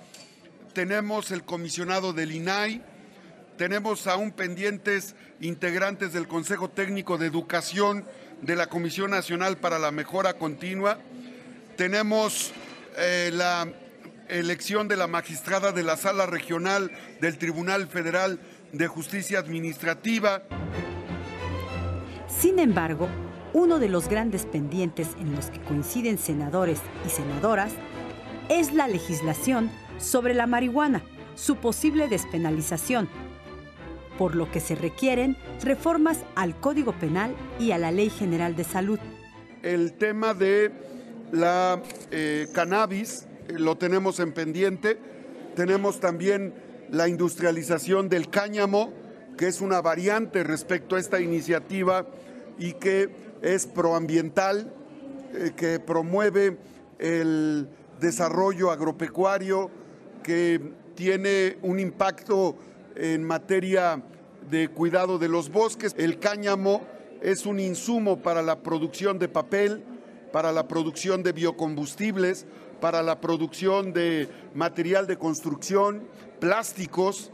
tenemos 0.73 1.31
el 1.31 1.43
comisionado 1.43 2.11
del 2.11 2.33
INAI, 2.33 2.83
tenemos 3.57 4.07
aún 4.07 4.31
pendientes 4.31 5.15
integrantes 5.39 6.13
del 6.13 6.27
Consejo 6.27 6.69
Técnico 6.69 7.17
de 7.17 7.27
Educación 7.27 8.05
de 8.41 8.55
la 8.55 8.67
Comisión 8.67 9.11
Nacional 9.11 9.57
para 9.57 9.79
la 9.79 9.91
Mejora 9.91 10.33
Continua. 10.33 10.99
Tenemos 11.77 12.51
eh, 12.97 13.31
la 13.33 13.67
elección 14.27 14.87
de 14.87 14.97
la 14.97 15.07
magistrada 15.07 15.71
de 15.71 15.83
la 15.83 15.97
Sala 15.97 16.25
Regional 16.25 16.91
del 17.21 17.37
Tribunal 17.37 17.87
Federal 17.87 18.39
de 18.71 18.87
Justicia 18.87 19.39
Administrativa. 19.39 20.43
Sin 22.27 22.59
embargo, 22.59 23.07
uno 23.53 23.79
de 23.79 23.87
los 23.87 24.09
grandes 24.09 24.45
pendientes 24.45 25.09
en 25.19 25.33
los 25.33 25.45
que 25.47 25.61
coinciden 25.61 26.17
senadores 26.17 26.79
y 27.05 27.09
senadoras 27.09 27.71
es 28.49 28.73
la 28.73 28.87
legislación 28.87 29.71
sobre 29.97 30.33
la 30.33 30.45
marihuana, 30.45 31.01
su 31.35 31.55
posible 31.55 32.07
despenalización 32.07 33.07
por 34.17 34.35
lo 34.35 34.51
que 34.51 34.59
se 34.59 34.75
requieren 34.75 35.37
reformas 35.63 36.19
al 36.35 36.59
Código 36.59 36.93
Penal 36.93 37.35
y 37.59 37.71
a 37.71 37.77
la 37.77 37.91
Ley 37.91 38.09
General 38.09 38.55
de 38.55 38.63
Salud. 38.63 38.99
El 39.63 39.93
tema 39.93 40.33
de 40.33 40.71
la 41.31 41.81
eh, 42.11 42.47
cannabis 42.53 43.25
eh, 43.47 43.53
lo 43.57 43.77
tenemos 43.77 44.19
en 44.19 44.31
pendiente. 44.31 44.97
Tenemos 45.55 45.99
también 45.99 46.53
la 46.91 47.07
industrialización 47.07 48.09
del 48.09 48.29
cáñamo, 48.29 48.93
que 49.37 49.47
es 49.47 49.61
una 49.61 49.81
variante 49.81 50.43
respecto 50.43 50.95
a 50.95 50.99
esta 50.99 51.19
iniciativa 51.19 52.05
y 52.57 52.73
que 52.73 53.09
es 53.41 53.65
proambiental, 53.65 54.71
eh, 55.33 55.51
que 55.55 55.79
promueve 55.79 56.57
el 56.99 57.67
desarrollo 57.99 58.71
agropecuario, 58.71 59.69
que 60.23 60.61
tiene 60.95 61.57
un 61.61 61.79
impacto 61.79 62.55
en 62.95 63.23
materia 63.23 64.01
de 64.49 64.69
cuidado 64.69 65.17
de 65.17 65.29
los 65.29 65.49
bosques. 65.49 65.93
El 65.97 66.19
cáñamo 66.19 66.81
es 67.21 67.45
un 67.45 67.59
insumo 67.59 68.21
para 68.21 68.41
la 68.41 68.59
producción 68.59 69.19
de 69.19 69.27
papel, 69.27 69.83
para 70.31 70.51
la 70.51 70.67
producción 70.67 71.23
de 71.23 71.31
biocombustibles, 71.31 72.45
para 72.81 73.01
la 73.01 73.21
producción 73.21 73.93
de 73.93 74.29
material 74.53 75.07
de 75.07 75.17
construcción, 75.17 76.03
plásticos 76.39 77.31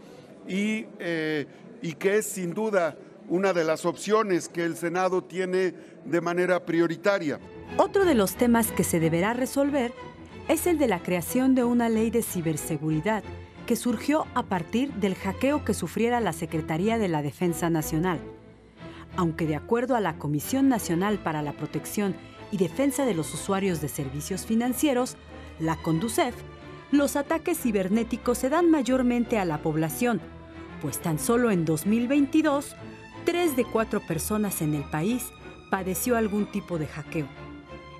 y, 0.48 0.86
eh, 1.00 1.46
y 1.82 1.94
que 1.94 2.18
es 2.18 2.26
sin 2.26 2.54
duda 2.54 2.96
una 3.28 3.54
de 3.54 3.64
las 3.64 3.86
opciones 3.86 4.50
que 4.50 4.64
el 4.64 4.76
Senado 4.76 5.24
tiene 5.24 5.74
de 6.06 6.22
manera 6.22 6.66
prioritaria. 6.66 7.40
Otro 7.78 8.06
de 8.06 8.14
los 8.14 8.36
temas 8.36 8.72
que 8.72 8.84
se 8.84 9.00
deberá 9.00 9.34
resolver 9.34 9.94
es 10.48 10.68
el 10.68 10.78
de 10.78 10.88
la 10.88 11.02
creación 11.02 11.56
de 11.56 11.64
una 11.64 11.90
ley 11.90 12.10
de 12.10 12.24
ciberseguridad 12.24 13.24
que 13.66 13.76
surgió 13.76 14.26
a 14.34 14.44
partir 14.44 14.92
del 14.94 15.16
hackeo 15.16 15.64
que 15.64 15.74
sufriera 15.74 16.20
la 16.20 16.34
Secretaría 16.34 16.98
de 16.98 17.08
la 17.08 17.22
Defensa 17.22 17.70
Nacional. 17.70 18.20
Aunque 19.16 19.46
de 19.46 19.56
acuerdo 19.56 19.96
a 19.96 20.00
la 20.00 20.18
Comisión 20.18 20.70
Nacional 20.70 21.20
para 21.20 21.42
la 21.42 21.54
Protección 21.54 22.16
y 22.52 22.58
Defensa 22.58 23.06
de 23.06 23.14
los 23.14 23.34
Usuarios 23.34 23.82
de 23.82 23.90
Servicios 23.90 24.46
Financieros, 24.46 25.18
la 25.60 25.76
CONDUCEF, 25.76 26.36
los 26.92 27.16
ataques 27.16 27.60
cibernéticos 27.60 28.38
se 28.38 28.50
dan 28.50 28.70
mayormente 28.70 29.38
a 29.40 29.46
la 29.46 29.60
población, 29.60 30.22
pues 30.82 31.00
tan 31.00 31.20
solo 31.20 31.52
en 31.52 31.64
2022, 31.64 32.76
tres 33.26 33.56
de 33.56 33.64
cuatro 33.64 34.02
personas 34.02 34.62
en 34.62 34.74
el 34.74 34.84
país 34.84 35.32
padeció 35.70 36.18
algún 36.18 36.48
tipo 36.52 36.78
de 36.78 36.88
hackeo. 36.88 37.28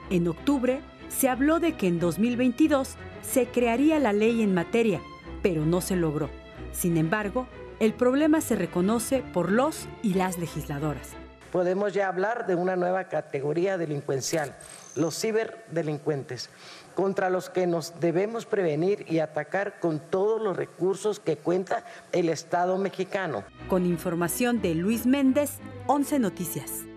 En 0.10 0.28
octubre, 0.28 0.82
se 1.08 1.30
habló 1.30 1.60
de 1.60 1.74
que 1.74 1.88
en 1.88 2.00
2022 2.00 2.96
se 3.22 3.46
crearía 3.48 4.00
la 4.00 4.14
ley 4.14 4.42
en 4.42 4.54
materia, 4.54 5.02
pero 5.42 5.66
no 5.66 5.82
se 5.82 5.96
logró. 5.96 6.30
Sin 6.72 6.98
embargo, 6.98 7.48
el 7.80 7.94
problema 7.94 8.42
se 8.42 8.56
reconoce 8.56 9.24
por 9.34 9.52
los 9.52 9.88
y 10.04 10.14
las 10.14 10.38
legisladoras. 10.38 11.10
podemos 11.52 11.94
ya 11.94 12.08
hablar 12.08 12.48
de 12.48 12.56
una 12.56 12.78
nueva 12.78 13.10
categoría 13.10 13.78
delincuencial, 13.78 14.56
los 14.96 15.20
ciberdelincuentes, 15.20 16.50
contra 16.96 17.30
los 17.30 17.50
que 17.50 17.68
nos 17.68 18.00
debemos 18.00 18.46
prevenir 18.46 19.06
y 19.10 19.20
atacar 19.20 19.80
con 19.80 20.00
todos 20.00 20.42
los 20.42 20.56
recursos 20.56 21.20
que 21.20 21.36
cuenta 21.38 21.84
el 22.14 22.30
Estado 22.30 22.78
mexicano. 22.78 23.44
Con 23.68 23.86
información 23.86 24.62
de 24.62 24.76
Luis 24.76 25.06
Méndez, 25.06 25.60
11 25.88 26.20
Noticias. 26.20 26.91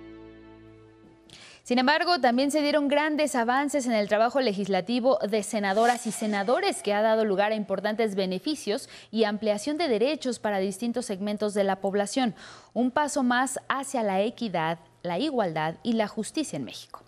Sin 1.65 1.79
embargo, 1.79 2.21
también 2.21 2.51
se 2.51 2.61
dieron 2.61 2.89
grandes 2.89 3.35
avances 3.35 3.87
en 3.87 3.93
el 3.93 4.07
trabajo 4.07 4.39
legislativo 4.39 5.19
de 5.27 5.43
senadoras 5.43 6.07
y 6.07 6.13
senadores 6.13 6.83
que 6.83 6.93
ha 6.93 7.01
dado 7.01 7.25
lugar 7.25 7.53
a 7.53 7.55
importantes 7.55 8.17
beneficios 8.17 8.91
y 9.11 9.25
ampliación 9.25 9.79
de 9.79 9.89
derechos 9.89 10.39
para 10.39 10.59
distintos 10.59 11.07
segmentos 11.07 11.55
de 11.55 11.65
la 11.65 11.81
población. 11.81 12.35
Un 12.75 12.91
paso 12.91 13.23
más 13.23 13.59
hacia 13.71 14.03
la 14.03 14.21
equidad, 14.21 14.79
la 15.03 15.19
igualdad 15.19 15.77
y 15.83 15.95
la 15.95 16.07
justicia 16.07 16.59
en 16.59 16.65
México. 16.65 17.03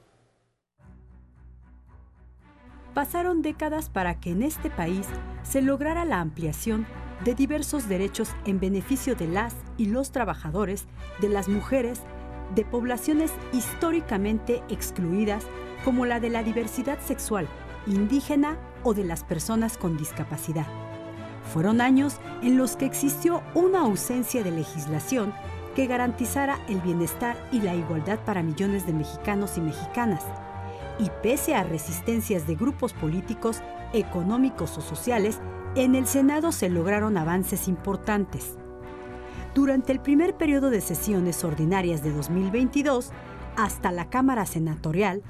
Pasaron 2.95 3.43
décadas 3.43 3.91
para 3.91 4.21
que 4.21 4.31
en 4.31 4.43
este 4.43 4.71
país 4.71 5.07
se 5.43 5.61
lograra 5.61 6.07
la 6.07 6.21
ampliación 6.21 6.87
de 7.27 7.35
diversos 7.35 7.91
derechos 7.91 8.31
en 8.47 8.59
beneficio 8.59 9.17
de 9.17 9.29
las 9.29 9.55
y 9.77 9.85
los 9.85 10.13
trabajadores, 10.13 10.87
de 11.21 11.29
las 11.29 11.47
mujeres, 11.47 12.01
de 12.55 12.65
poblaciones 12.65 13.33
históricamente 13.53 14.63
excluidas 14.69 15.45
como 15.85 16.07
la 16.07 16.21
de 16.21 16.31
la 16.31 16.43
diversidad 16.43 16.99
sexual, 17.01 17.49
indígena 17.87 18.59
o 18.83 18.95
de 18.95 19.05
las 19.05 19.25
personas 19.25 19.77
con 19.77 19.97
discapacidad. 19.97 20.67
Fueron 21.53 21.81
años 21.81 22.17
en 22.43 22.57
los 22.57 22.77
que 22.77 22.87
existió 22.87 23.43
una 23.55 23.81
ausencia 23.81 24.43
de 24.43 24.51
legislación 24.51 25.33
que 25.75 25.87
garantizara 25.87 26.59
el 26.69 26.81
bienestar 26.81 27.37
y 27.53 27.61
la 27.61 27.75
igualdad 27.75 28.19
para 28.25 28.43
millones 28.43 28.87
de 28.87 28.95
mexicanos 28.95 29.59
y 29.59 29.61
mexicanas. 29.61 30.25
Y 30.99 31.11
pese 31.23 31.55
a 31.55 31.63
resistencias 31.63 32.47
de 32.47 32.55
grupos 32.55 32.95
políticos, 32.95 33.61
económicos 33.93 34.79
o 34.79 34.81
sociales, 34.81 35.41
en 35.75 35.95
el 35.95 36.07
Senado 36.07 36.53
se 36.53 36.71
lograron 36.71 37.19
avances 37.19 37.69
importantes. 37.69 38.57
Durante 39.57 39.91
el 39.91 40.01
primer 40.01 40.37
periodo 40.37 40.69
de 40.69 40.83
sesiones 40.83 41.43
ordinarias 41.43 42.03
de 42.03 42.13
2022, 42.13 43.11
hasta 43.57 43.91
la 43.91 44.11
Cámara 44.11 44.45
Senatorial, 44.45 45.23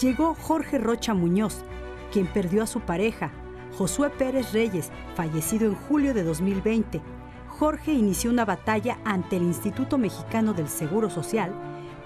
llegó 0.00 0.34
Jorge 0.34 0.78
Rocha 0.78 1.12
Muñoz, 1.12 1.62
quien 2.10 2.26
perdió 2.26 2.62
a 2.62 2.66
su 2.66 2.80
pareja, 2.80 3.30
Josué 3.76 4.08
Pérez 4.08 4.54
Reyes, 4.54 4.90
fallecido 5.14 5.66
en 5.66 5.74
julio 5.74 6.14
de 6.14 6.24
2020. 6.24 7.02
Jorge 7.46 7.92
inició 7.92 8.30
una 8.30 8.46
batalla 8.46 8.96
ante 9.04 9.36
el 9.36 9.42
Instituto 9.42 9.98
Mexicano 9.98 10.54
del 10.54 10.68
Seguro 10.68 11.10
Social 11.10 11.52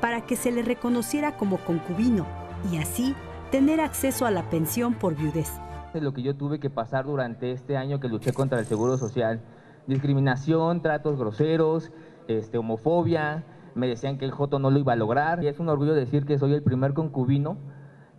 para 0.01 0.27
que 0.27 0.35
se 0.35 0.51
le 0.51 0.63
reconociera 0.63 1.37
como 1.37 1.59
concubino 1.59 2.27
y 2.73 2.79
así 2.79 3.15
tener 3.53 3.81
acceso 3.81 4.27
a 4.27 4.33
la 4.33 4.51
pensión 4.51 4.95
por 4.95 5.15
viudez. 5.15 5.53
Lo 5.95 6.13
que 6.13 6.23
yo 6.23 6.35
tuve 6.35 6.59
que 6.59 6.71
pasar 6.71 7.05
durante 7.05 7.53
este 7.53 7.77
año 7.77 8.01
que 8.01 8.09
luché 8.09 8.33
contra 8.33 8.59
el 8.59 8.67
Seguro 8.67 8.99
Social 8.99 9.41
discriminación, 9.89 10.83
tratos 10.83 11.19
groseros, 11.19 11.91
este, 12.29 12.59
homofobia, 12.59 13.45
me 13.75 13.89
decían 13.89 14.19
que 14.19 14.25
el 14.25 14.31
Joto 14.31 14.59
no 14.59 14.71
lo 14.71 14.79
iba 14.79 14.93
a 14.93 14.97
lograr. 14.97 15.43
Y 15.43 15.49
es 15.49 15.59
un 15.59 15.69
orgullo 15.69 15.95
decir 15.95 16.27
que 16.27 16.39
soy 16.39 16.53
el 16.53 16.63
primer 16.63 16.95
concubino 16.95 17.57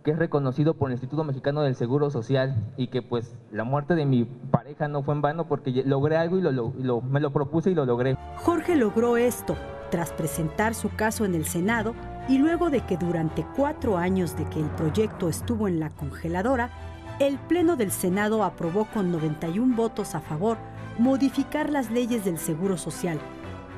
que 0.02 0.12
es 0.12 0.18
reconocido 0.18 0.74
por 0.74 0.88
el 0.88 0.94
Instituto 0.94 1.24
Mexicano 1.24 1.62
del 1.62 1.74
Seguro 1.74 2.10
Social 2.10 2.72
y 2.76 2.88
que 2.88 3.02
pues 3.02 3.36
la 3.52 3.64
muerte 3.64 3.94
de 3.94 4.06
mi 4.06 4.24
pareja 4.24 4.88
no 4.88 5.02
fue 5.02 5.14
en 5.14 5.22
vano 5.22 5.46
porque 5.46 5.82
logré 5.84 6.16
algo 6.16 6.38
y 6.38 6.40
lo, 6.40 7.00
me 7.02 7.20
lo 7.20 7.32
propuse 7.32 7.70
y 7.70 7.74
lo 7.74 7.84
logré. 7.84 8.16
Jorge 8.36 8.76
logró 8.76 9.16
esto 9.16 9.56
tras 9.90 10.12
presentar 10.12 10.74
su 10.74 10.88
caso 10.88 11.24
en 11.24 11.34
el 11.34 11.44
Senado 11.44 11.94
y 12.28 12.38
luego 12.38 12.70
de 12.70 12.80
que 12.80 12.96
durante 12.96 13.44
cuatro 13.56 13.98
años 13.98 14.36
de 14.36 14.44
que 14.44 14.60
el 14.60 14.70
proyecto 14.70 15.28
estuvo 15.28 15.68
en 15.68 15.80
la 15.80 15.90
congeladora, 15.90 16.70
el 17.18 17.38
Pleno 17.38 17.76
del 17.76 17.90
Senado 17.90 18.44
aprobó 18.44 18.86
con 18.86 19.12
91 19.12 19.76
votos 19.76 20.14
a 20.14 20.20
favor 20.20 20.56
modificar 21.00 21.70
las 21.70 21.90
leyes 21.90 22.26
del 22.26 22.38
Seguro 22.38 22.76
Social 22.76 23.18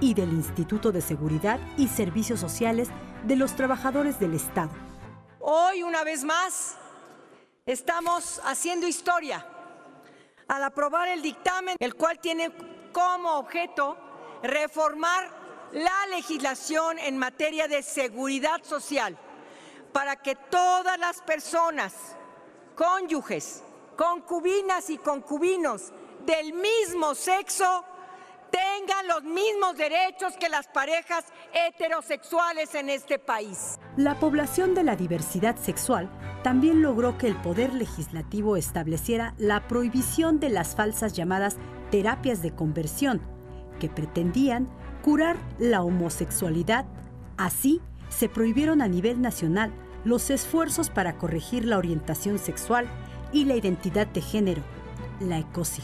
y 0.00 0.12
del 0.14 0.32
Instituto 0.32 0.90
de 0.90 1.00
Seguridad 1.00 1.60
y 1.76 1.86
Servicios 1.86 2.40
Sociales 2.40 2.88
de 3.22 3.36
los 3.36 3.54
Trabajadores 3.54 4.18
del 4.18 4.34
Estado. 4.34 4.72
Hoy, 5.38 5.84
una 5.84 6.02
vez 6.02 6.24
más, 6.24 6.74
estamos 7.64 8.42
haciendo 8.44 8.88
historia 8.88 9.46
al 10.48 10.64
aprobar 10.64 11.06
el 11.06 11.22
dictamen, 11.22 11.76
el 11.78 11.94
cual 11.94 12.18
tiene 12.18 12.50
como 12.92 13.38
objeto 13.38 13.96
reformar 14.42 15.30
la 15.70 16.06
legislación 16.10 16.98
en 16.98 17.18
materia 17.18 17.68
de 17.68 17.84
seguridad 17.84 18.64
social 18.64 19.16
para 19.92 20.16
que 20.16 20.34
todas 20.34 20.98
las 20.98 21.22
personas, 21.22 21.94
cónyuges, 22.74 23.62
concubinas 23.96 24.90
y 24.90 24.98
concubinos 24.98 25.92
del 26.26 26.52
mismo 26.52 27.14
sexo 27.14 27.84
tengan 28.50 29.08
los 29.08 29.22
mismos 29.24 29.76
derechos 29.76 30.34
que 30.38 30.48
las 30.48 30.68
parejas 30.68 31.24
heterosexuales 31.54 32.74
en 32.74 32.90
este 32.90 33.18
país. 33.18 33.78
La 33.96 34.18
población 34.20 34.74
de 34.74 34.84
la 34.84 34.94
diversidad 34.94 35.56
sexual 35.56 36.10
también 36.42 36.82
logró 36.82 37.16
que 37.16 37.28
el 37.28 37.36
Poder 37.36 37.72
Legislativo 37.72 38.56
estableciera 38.56 39.34
la 39.38 39.66
prohibición 39.68 40.38
de 40.38 40.50
las 40.50 40.76
falsas 40.76 41.14
llamadas 41.14 41.56
terapias 41.90 42.42
de 42.42 42.54
conversión, 42.54 43.22
que 43.80 43.88
pretendían 43.88 44.68
curar 45.02 45.36
la 45.58 45.82
homosexualidad. 45.82 46.84
Así, 47.38 47.80
se 48.10 48.28
prohibieron 48.28 48.82
a 48.82 48.88
nivel 48.88 49.22
nacional 49.22 49.72
los 50.04 50.28
esfuerzos 50.30 50.90
para 50.90 51.16
corregir 51.16 51.64
la 51.64 51.78
orientación 51.78 52.38
sexual 52.38 52.86
y 53.32 53.46
la 53.46 53.56
identidad 53.56 54.06
de 54.06 54.20
género, 54.20 54.62
la 55.20 55.38
ECOSI. 55.38 55.82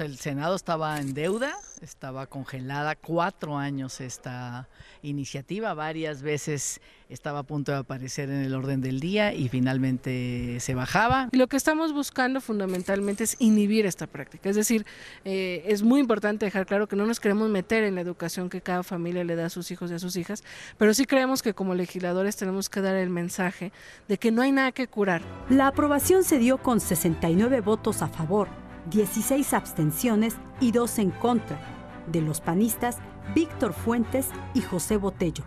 El 0.00 0.18
Senado 0.18 0.54
estaba 0.54 1.00
en 1.00 1.14
deuda, 1.14 1.54
estaba 1.80 2.26
congelada 2.26 2.96
cuatro 2.96 3.56
años 3.56 4.00
esta 4.00 4.68
iniciativa, 5.02 5.72
varias 5.74 6.22
veces 6.22 6.80
estaba 7.08 7.40
a 7.40 7.42
punto 7.44 7.72
de 7.72 7.78
aparecer 7.78 8.28
en 8.28 8.42
el 8.42 8.54
orden 8.54 8.80
del 8.80 9.00
día 9.00 9.32
y 9.32 9.48
finalmente 9.48 10.58
se 10.60 10.74
bajaba. 10.74 11.28
Y 11.32 11.36
lo 11.36 11.46
que 11.46 11.56
estamos 11.56 11.92
buscando 11.92 12.40
fundamentalmente 12.40 13.24
es 13.24 13.36
inhibir 13.38 13.86
esta 13.86 14.06
práctica, 14.06 14.50
es 14.50 14.56
decir, 14.56 14.84
eh, 15.24 15.64
es 15.66 15.82
muy 15.82 16.00
importante 16.00 16.44
dejar 16.44 16.66
claro 16.66 16.88
que 16.88 16.96
no 16.96 17.06
nos 17.06 17.20
queremos 17.20 17.48
meter 17.48 17.84
en 17.84 17.94
la 17.94 18.00
educación 18.00 18.50
que 18.50 18.60
cada 18.60 18.82
familia 18.82 19.24
le 19.24 19.36
da 19.36 19.46
a 19.46 19.50
sus 19.50 19.70
hijos 19.70 19.90
y 19.90 19.94
a 19.94 19.98
sus 19.98 20.16
hijas, 20.16 20.44
pero 20.76 20.92
sí 20.94 21.06
creemos 21.06 21.42
que 21.42 21.54
como 21.54 21.74
legisladores 21.74 22.36
tenemos 22.36 22.68
que 22.68 22.80
dar 22.80 22.96
el 22.96 23.10
mensaje 23.10 23.72
de 24.08 24.18
que 24.18 24.30
no 24.30 24.42
hay 24.42 24.52
nada 24.52 24.72
que 24.72 24.88
curar. 24.88 25.22
La 25.48 25.68
aprobación 25.68 26.24
se 26.24 26.38
dio 26.38 26.58
con 26.58 26.80
69 26.80 27.60
votos 27.60 28.02
a 28.02 28.08
favor 28.08 28.65
16 28.90 29.52
abstenciones 29.52 30.34
y 30.60 30.72
2 30.72 30.98
en 31.00 31.10
contra, 31.10 31.58
de 32.06 32.20
los 32.20 32.40
panistas 32.40 32.98
Víctor 33.34 33.72
Fuentes 33.72 34.28
y 34.54 34.60
José 34.60 34.96
Botello, 34.96 35.44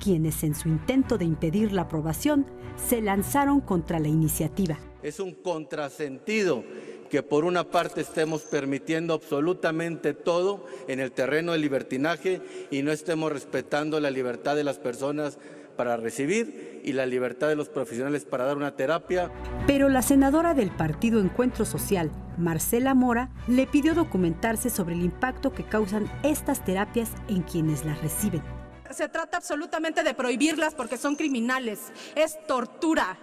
quienes 0.00 0.42
en 0.42 0.54
su 0.54 0.68
intento 0.68 1.16
de 1.16 1.24
impedir 1.24 1.72
la 1.72 1.82
aprobación 1.82 2.46
se 2.88 3.00
lanzaron 3.00 3.60
contra 3.60 4.00
la 4.00 4.08
iniciativa. 4.08 4.78
Es 5.02 5.20
un 5.20 5.34
contrasentido 5.34 6.64
que 7.08 7.22
por 7.22 7.44
una 7.44 7.70
parte 7.70 8.00
estemos 8.00 8.42
permitiendo 8.42 9.14
absolutamente 9.14 10.14
todo 10.14 10.64
en 10.88 11.00
el 11.00 11.12
terreno 11.12 11.52
del 11.52 11.60
libertinaje 11.60 12.40
y 12.70 12.82
no 12.82 12.92
estemos 12.92 13.32
respetando 13.32 13.98
la 14.00 14.10
libertad 14.10 14.56
de 14.56 14.64
las 14.64 14.78
personas 14.78 15.38
para 15.80 15.96
recibir 15.96 16.82
y 16.84 16.92
la 16.92 17.06
libertad 17.06 17.48
de 17.48 17.56
los 17.56 17.70
profesionales 17.70 18.26
para 18.26 18.44
dar 18.44 18.58
una 18.58 18.76
terapia. 18.76 19.30
Pero 19.66 19.88
la 19.88 20.02
senadora 20.02 20.52
del 20.52 20.70
Partido 20.70 21.20
Encuentro 21.20 21.64
Social, 21.64 22.10
Marcela 22.36 22.92
Mora, 22.92 23.30
le 23.48 23.66
pidió 23.66 23.94
documentarse 23.94 24.68
sobre 24.68 24.94
el 24.94 25.00
impacto 25.00 25.54
que 25.54 25.64
causan 25.64 26.04
estas 26.22 26.62
terapias 26.66 27.12
en 27.28 27.40
quienes 27.40 27.86
las 27.86 27.98
reciben. 28.02 28.42
Se 28.90 29.08
trata 29.08 29.38
absolutamente 29.38 30.02
de 30.02 30.12
prohibirlas 30.12 30.74
porque 30.74 30.98
son 30.98 31.16
criminales, 31.16 31.94
es 32.14 32.36
tortura. 32.46 33.16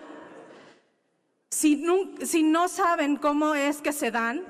Si 1.52 1.76
no, 1.76 1.94
si 2.26 2.42
no 2.42 2.70
saben 2.70 3.18
cómo 3.18 3.54
es 3.54 3.84
que 3.84 3.94
se 3.94 4.10
dan, 4.10 4.42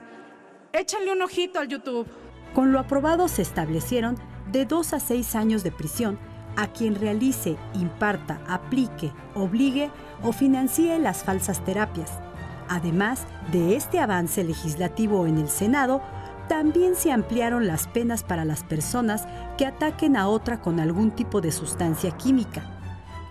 échenle 0.72 1.12
un 1.12 1.24
ojito 1.24 1.60
al 1.60 1.68
YouTube. 1.68 2.08
Con 2.56 2.72
lo 2.72 2.80
aprobado 2.80 3.28
se 3.28 3.42
establecieron 3.42 4.16
de 4.50 4.64
dos 4.64 4.94
a 4.94 5.02
seis 5.02 5.36
años 5.36 5.62
de 5.62 5.74
prisión 5.74 6.18
a 6.58 6.68
quien 6.68 6.96
realice, 6.96 7.56
imparta, 7.76 8.42
aplique, 8.48 9.14
obligue 9.36 9.90
o 10.24 10.34
financie 10.34 11.00
las 11.00 11.24
falsas 11.24 11.64
terapias. 11.64 12.20
Además 12.68 13.26
de 13.52 13.78
este 13.78 14.00
avance 14.00 14.44
legislativo 14.44 15.28
en 15.28 15.38
el 15.38 15.48
Senado, 15.48 16.02
también 16.50 16.96
se 16.96 17.12
ampliaron 17.12 17.68
las 17.68 17.88
penas 17.88 18.24
para 18.24 18.44
las 18.44 18.64
personas 18.64 19.28
que 19.58 19.66
ataquen 19.66 20.18
a 20.18 20.28
otra 20.28 20.60
con 20.60 20.80
algún 20.80 21.12
tipo 21.12 21.42
de 21.42 21.52
sustancia 21.52 22.12
química. 22.12 22.64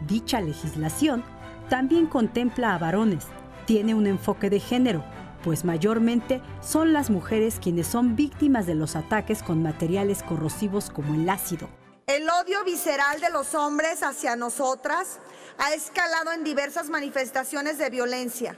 Dicha 0.07 0.41
legislación 0.41 1.25
también 1.69 2.07
contempla 2.07 2.75
a 2.75 2.79
varones, 2.79 3.27
tiene 3.67 3.95
un 3.95 4.07
enfoque 4.07 4.51
de 4.51 4.61
género, 4.61 5.03
pues 5.43 5.65
mayormente 5.65 6.41
son 6.61 6.93
las 6.93 7.11
mujeres 7.11 7.59
quienes 7.61 7.89
son 7.89 8.15
víctimas 8.15 8.67
de 8.67 8.77
los 8.77 8.95
ataques 8.95 9.43
con 9.43 9.63
materiales 9.63 10.23
corrosivos 10.23 10.91
como 10.91 11.15
el 11.15 11.29
ácido. 11.29 11.69
El 12.09 12.31
odio 12.31 12.63
visceral 12.63 13.21
de 13.21 13.31
los 13.31 13.57
hombres 13.57 14.05
hacia 14.05 14.37
nosotras 14.37 15.19
ha 15.59 15.75
escalado 15.75 16.31
en 16.31 16.45
diversas 16.45 16.89
manifestaciones 16.89 17.79
de 17.79 17.91
violencia. 17.91 18.57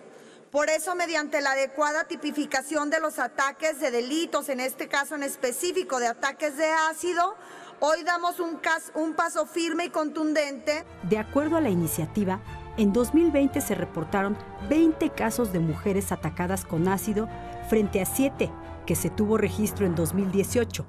Por 0.50 0.68
eso, 0.68 0.94
mediante 0.94 1.40
la 1.40 1.52
adecuada 1.52 2.04
tipificación 2.04 2.90
de 2.90 3.00
los 3.00 3.18
ataques 3.18 3.80
de 3.80 3.90
delitos, 3.90 4.50
en 4.50 4.60
este 4.60 4.86
caso 4.86 5.14
en 5.14 5.22
específico 5.22 5.98
de 5.98 6.08
ataques 6.08 6.58
de 6.58 6.66
ácido, 6.90 7.36
hoy 7.80 8.04
damos 8.04 8.38
un, 8.38 9.14
paso 9.14 9.46
firme 9.46 9.86
y 9.86 9.88
contundente. 9.88 10.84
De 11.04 11.16
acuerdo 11.16 11.56
a 11.56 11.62
la 11.62 11.70
iniciativa, 11.70 12.42
en 12.76 12.92
2020 12.92 13.62
se 13.62 13.74
reportaron 13.74 14.36
20 14.68 15.08
casos 15.08 15.54
de 15.54 15.60
mujeres 15.60 16.12
atacadas 16.12 16.66
con 16.66 16.86
ácido 16.86 17.30
frente 17.70 18.02
a 18.02 18.04
7 18.04 18.50
que 18.84 18.94
se 18.94 19.08
tuvo 19.08 19.38
registro 19.38 19.86
en 19.86 19.94
2018. 19.94 20.84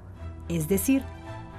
Es 0.50 0.68
decir, 0.68 1.02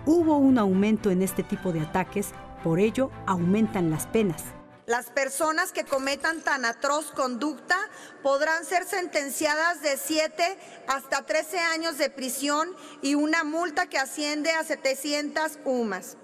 hubo 0.06 0.38
un 0.38 0.58
aumento 0.58 1.12
en 1.12 1.22
este 1.22 1.44
tipo 1.44 1.72
de 1.72 1.82
ataques, 1.82 2.30
por 2.64 2.80
ello 2.80 3.12
aumentan 3.26 3.90
las 3.90 4.08
penas. 4.08 4.44
Las 4.88 5.06
personas 5.06 5.72
que 5.72 5.86
cometan 5.86 6.42
tan 6.42 6.66
atroz 6.66 7.12
conducta 7.12 7.78
podrán 8.24 8.66
ser 8.66 8.84
sentenciadas 8.84 9.82
de 9.82 9.96
7 9.96 10.58
hasta 10.88 11.26
13 11.26 11.60
años 11.60 11.98
de 11.98 12.10
prisión 12.10 12.76
y 13.02 13.16
una 13.16 13.44
multa 13.44 13.86
que 13.86 14.00
asciende 14.00 14.52
a 14.52 14.64
700 14.64 15.60
UMAS. 15.66 16.18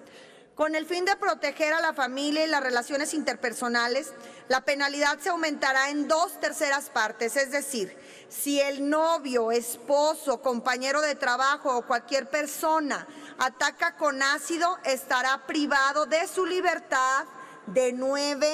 Con 0.57 0.73
el 0.73 0.87
fin 0.87 1.05
de 1.05 1.15
proteger 1.15 1.71
a 1.71 1.81
la 1.81 1.93
familia 1.93 2.43
y 2.43 2.49
las 2.49 2.63
relaciones 2.63 3.13
interpersonales, 3.13 4.11
la 4.47 4.61
penalidad 4.61 5.19
se 5.19 5.29
aumentará 5.29 5.91
en 5.91 6.07
dos 6.07 6.39
terceras 6.39 6.89
partes, 6.89 7.35
es 7.35 7.51
decir, 7.51 7.95
si 8.27 8.59
el 8.59 8.89
novio, 8.89 9.51
esposo, 9.51 10.41
compañero 10.41 11.01
de 11.01 11.13
trabajo 11.13 11.77
o 11.77 11.85
cualquier 11.85 12.27
persona 12.27 13.05
ataca 13.37 13.97
con 13.97 14.23
ácido, 14.23 14.79
estará 14.83 15.45
privado 15.45 16.07
de 16.07 16.25
su 16.25 16.43
libertad 16.47 17.25
de 17.67 17.93
9 17.93 18.47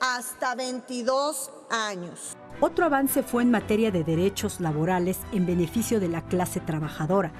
hasta 0.00 0.54
22 0.54 1.50
años. 1.68 2.38
Otro 2.60 2.86
avance 2.86 3.22
fue 3.22 3.42
en 3.42 3.50
materia 3.50 3.90
de 3.90 4.02
derechos 4.02 4.60
laborales 4.60 5.18
en 5.32 5.44
beneficio 5.44 6.00
de 6.00 6.08
la 6.08 6.22
clase 6.22 6.60
trabajadora. 6.60 7.32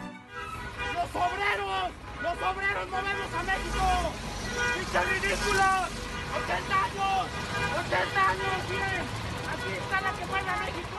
¡Los 0.93 1.09
obreros! 1.15 1.91
¡Los 2.21 2.37
obreros 2.37 2.87
movemos 2.91 3.35
a 3.35 3.43
México! 3.45 3.70
¡Pinche 4.91 5.07
ridículo! 5.07 5.61
¡80 5.61 6.75
años! 6.75 7.29
¡80 7.77 8.19
años! 8.29 8.71
¡Miren! 8.71 9.03
¡Aquí 9.53 9.73
está 9.79 10.01
la 10.01 10.13
que 10.13 10.25
México! 10.25 10.99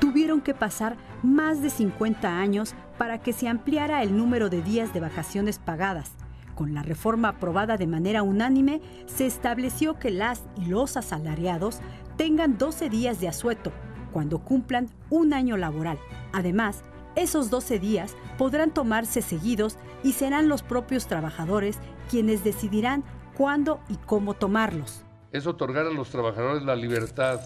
Tuvieron 0.00 0.40
que 0.40 0.54
pasar 0.54 0.96
más 1.22 1.60
de 1.60 1.68
50 1.68 2.38
años 2.38 2.74
para 2.96 3.18
que 3.18 3.34
se 3.34 3.48
ampliara 3.48 4.02
el 4.02 4.16
número 4.16 4.48
de 4.48 4.62
días 4.62 4.94
de 4.94 5.00
vacaciones 5.00 5.58
pagadas 5.58 6.12
con 6.54 6.74
la 6.74 6.82
reforma 6.82 7.28
aprobada 7.28 7.76
de 7.76 7.86
manera 7.86 8.24
unánime, 8.24 8.80
se 9.06 9.26
estableció 9.26 9.96
que 10.00 10.10
las 10.10 10.42
y 10.56 10.64
los 10.64 10.96
asalariados 10.96 11.78
tengan 12.16 12.58
12 12.58 12.90
días 12.90 13.20
de 13.20 13.28
asueto 13.28 13.72
cuando 14.10 14.40
cumplan 14.40 14.88
un 15.08 15.34
año 15.34 15.56
laboral. 15.56 16.00
Además, 16.32 16.82
esos 17.14 17.48
12 17.50 17.78
días 17.78 18.16
podrán 18.38 18.72
tomarse 18.72 19.22
seguidos 19.22 19.76
y 20.02 20.14
serán 20.14 20.48
los 20.48 20.64
propios 20.64 21.06
trabajadores 21.06 21.78
quienes 22.10 22.42
decidirán 22.42 23.04
cuándo 23.38 23.80
y 23.88 23.94
cómo 23.94 24.34
tomarlos. 24.34 25.04
Es 25.30 25.46
otorgar 25.46 25.86
a 25.86 25.90
los 25.90 26.10
trabajadores 26.10 26.64
la 26.64 26.74
libertad 26.74 27.40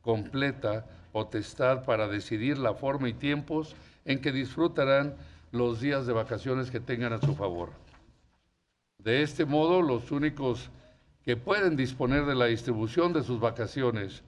completa, 0.00 0.86
potestad 1.12 1.84
para 1.84 2.08
decidir 2.08 2.56
la 2.56 2.74
forma 2.74 3.10
y 3.10 3.12
tiempos 3.12 3.76
en 4.06 4.20
que 4.20 4.32
disfrutarán 4.32 5.14
los 5.52 5.80
días 5.80 6.06
de 6.06 6.14
vacaciones 6.14 6.70
que 6.70 6.80
tengan 6.80 7.12
a 7.12 7.20
su 7.20 7.34
favor. 7.34 7.70
De 8.98 9.22
este 9.22 9.44
modo, 9.44 9.82
los 9.82 10.10
únicos 10.10 10.70
que 11.22 11.36
pueden 11.36 11.76
disponer 11.76 12.24
de 12.24 12.34
la 12.34 12.46
distribución 12.46 13.12
de 13.12 13.22
sus 13.22 13.38
vacaciones 13.38 14.22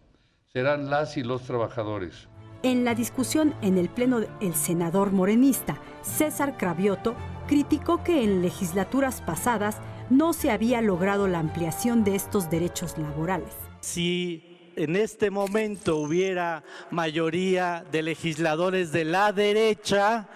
serán 0.53 0.91
las 0.91 1.17
y 1.17 1.23
los 1.23 1.43
trabajadores. 1.43 2.29
En 2.63 2.85
la 2.85 2.95
discusión 2.95 3.55
en 3.63 3.79
el 3.79 3.89
Pleno, 3.89 4.21
el 4.41 4.55
senador 4.55 5.13
morenista 5.13 5.81
César 6.03 6.57
Cravioto 6.57 7.15
criticó 7.47 8.03
que 8.03 8.23
en 8.23 8.43
legislaturas 8.43 9.21
pasadas 9.23 9.77
no 10.11 10.33
se 10.33 10.51
había 10.51 10.81
logrado 10.81 11.29
la 11.29 11.39
ampliación 11.39 12.05
de 12.05 12.15
estos 12.15 12.51
derechos 12.51 12.99
laborales. 12.99 13.53
Si 13.81 14.73
en 14.77 14.97
este 14.97 15.31
momento 15.31 15.97
hubiera 15.97 16.63
mayoría 16.91 17.85
de 17.91 18.03
legisladores 18.03 18.93
de 18.93 19.05
la 19.05 19.33
derecha, 19.33 20.29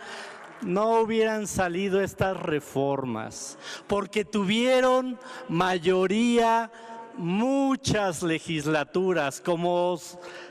no 0.63 1.01
hubieran 1.01 1.47
salido 1.47 2.03
estas 2.03 2.37
reformas, 2.37 3.59
porque 3.87 4.25
tuvieron 4.25 5.19
mayoría 5.49 6.71
muchas 7.17 8.23
legislaturas, 8.23 9.41
como 9.41 9.99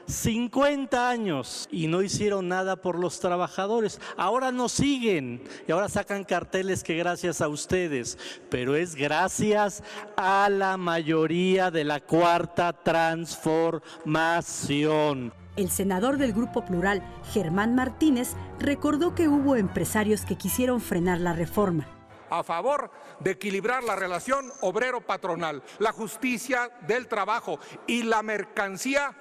50 0.07 1.09
años, 1.09 1.67
y 1.71 1.87
no 1.87 2.01
hicieron 2.01 2.47
nada 2.47 2.75
por 2.75 2.97
los 2.97 3.19
trabajadores. 3.19 3.99
Ahora 4.17 4.51
nos 4.51 4.71
siguen 4.71 5.41
y 5.67 5.71
ahora 5.71 5.89
sacan 5.89 6.23
carteles 6.23 6.83
que 6.83 6.95
gracias 6.95 7.41
a 7.41 7.47
ustedes, 7.47 8.17
pero 8.49 8.75
es 8.75 8.95
gracias 8.95 9.83
a 10.17 10.49
la 10.49 10.77
mayoría 10.77 11.71
de 11.71 11.83
la 11.83 11.99
cuarta 11.99 12.73
transformación. 12.73 15.33
El 15.55 15.69
senador 15.69 16.17
del 16.17 16.31
Grupo 16.31 16.65
Plural, 16.65 17.03
Germán 17.33 17.75
Martínez, 17.75 18.33
recordó 18.59 19.13
que 19.13 19.27
hubo 19.27 19.57
empresarios 19.57 20.21
que 20.21 20.35
quisieron 20.35 20.79
frenar 20.79 21.19
la 21.19 21.33
reforma. 21.33 21.98
A 22.29 22.43
favor 22.43 22.91
de 23.19 23.31
equilibrar 23.31 23.83
la 23.83 23.95
relación 23.95 24.51
obrero-patronal, 24.61 25.63
la 25.79 25.91
justicia 25.91 26.71
del 26.87 27.07
trabajo 27.07 27.59
y 27.87 28.03
la 28.03 28.21
mercancía 28.21 29.15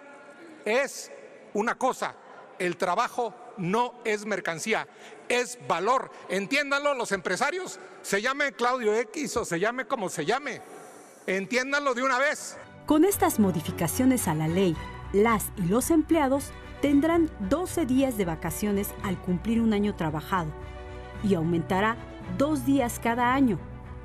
es 0.65 1.11
una 1.55 1.77
cosa, 1.77 2.15
el 2.59 2.77
trabajo 2.77 3.35
no 3.57 3.95
es 4.05 4.27
mercancía, 4.27 4.87
es 5.28 5.59
valor. 5.67 6.11
Entiéndanlo 6.28 6.95
los 6.95 7.12
empresarios, 7.12 7.78
se 8.03 8.23
llame 8.23 8.53
Claudio 8.53 8.95
X 8.95 9.37
o 9.37 9.45
se 9.45 9.59
llame 9.61 9.87
como 9.87 10.09
se 10.09 10.25
llame. 10.25 10.61
Entiéndanlo 11.27 11.95
de 11.95 12.03
una 12.03 12.19
vez. 12.19 12.57
Con 12.87 13.05
estas 13.05 13.39
modificaciones 13.39 14.28
a 14.28 14.35
la 14.35 14.49
ley, 14.49 14.77
las 15.12 15.51
y 15.57 15.62
los 15.62 15.91
empleados 15.91 16.53
tendrán 16.81 17.31
12 17.49 17.87
días 17.87 18.17
de 18.17 18.25
vacaciones 18.25 18.91
al 19.03 19.20
cumplir 19.20 19.61
un 19.61 19.73
año 19.73 19.95
trabajado 19.97 20.51
y 21.25 21.35
aumentará 21.35 21.97
dos 22.36 22.66
días 22.66 23.00
cada 23.02 23.32
año. 23.32 23.58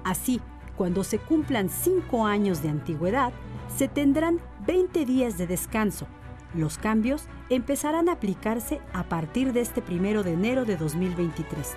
Así, 0.04 0.42
cuando 0.78 1.04
se 1.04 1.20
cumplan 1.20 1.70
5 1.70 2.26
años 2.26 2.62
de 2.62 2.70
antigüedad, 2.70 3.34
se 3.76 3.88
tendrán 3.88 4.40
20 4.66 5.06
días 5.06 5.38
de 5.38 5.48
descanso. 5.48 6.08
Los 6.54 6.78
cambios 6.78 7.26
empezarán 7.50 8.10
a 8.10 8.14
aplicarse 8.14 8.80
a 8.94 9.04
partir 9.04 9.54
de 9.54 9.62
este 9.62 9.82
primero 9.82 10.24
de 10.24 10.34
enero 10.34 10.66
de 10.66 10.78
2023. 10.78 11.76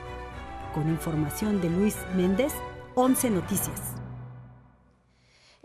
Con 0.75 0.89
información 0.89 1.61
de 1.61 1.71
Luis 1.71 1.97
Méndez, 2.15 2.53
11 2.95 3.31
Noticias. 3.31 4.06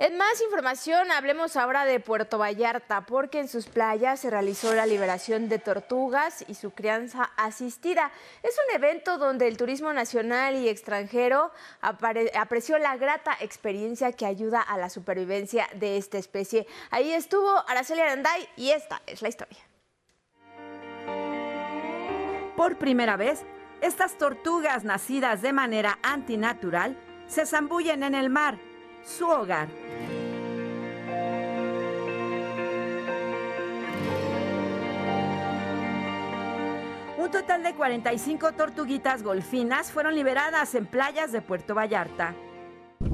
En 0.01 0.17
más 0.17 0.41
información, 0.41 1.11
hablemos 1.11 1.55
ahora 1.55 1.85
de 1.85 1.99
Puerto 1.99 2.39
Vallarta, 2.39 3.01
porque 3.01 3.39
en 3.39 3.47
sus 3.47 3.67
playas 3.67 4.19
se 4.19 4.31
realizó 4.31 4.73
la 4.73 4.88
liberación 4.88 5.47
de 5.47 5.59
tortugas 5.59 6.43
y 6.47 6.55
su 6.55 6.71
crianza 6.71 7.25
asistida. 7.38 8.11
Es 8.41 8.57
un 8.67 8.75
evento 8.75 9.19
donde 9.19 9.47
el 9.47 9.57
turismo 9.57 9.93
nacional 9.93 10.55
y 10.55 10.69
extranjero 10.69 11.51
apreció 11.81 12.80
la 12.80 12.97
grata 12.97 13.38
experiencia 13.41 14.11
que 14.11 14.25
ayuda 14.25 14.59
a 14.59 14.80
la 14.80 14.89
supervivencia 14.89 15.69
de 15.75 15.97
esta 15.97 16.17
especie. 16.17 16.65
Ahí 16.89 17.13
estuvo 17.13 17.63
Araceli 17.69 18.01
Aranday 18.01 18.49
y 18.57 18.71
esta 18.71 19.03
es 19.05 19.21
la 19.21 19.30
historia. 19.30 19.59
Por 22.57 22.80
primera 22.80 23.17
vez, 23.17 23.43
estas 23.81 24.17
tortugas 24.17 24.83
nacidas 24.83 25.43
de 25.43 25.53
manera 25.53 25.99
antinatural 26.01 26.97
se 27.27 27.45
zambullen 27.45 28.01
en 28.01 28.15
el 28.15 28.31
mar 28.31 28.70
su 29.03 29.27
hogar. 29.27 29.67
Un 37.17 37.30
total 37.30 37.63
de 37.63 37.73
45 37.73 38.51
tortuguitas 38.53 39.23
golfinas 39.23 39.91
fueron 39.91 40.15
liberadas 40.15 40.75
en 40.75 40.85
playas 40.85 41.31
de 41.31 41.41
Puerto 41.41 41.75
Vallarta. 41.75 42.33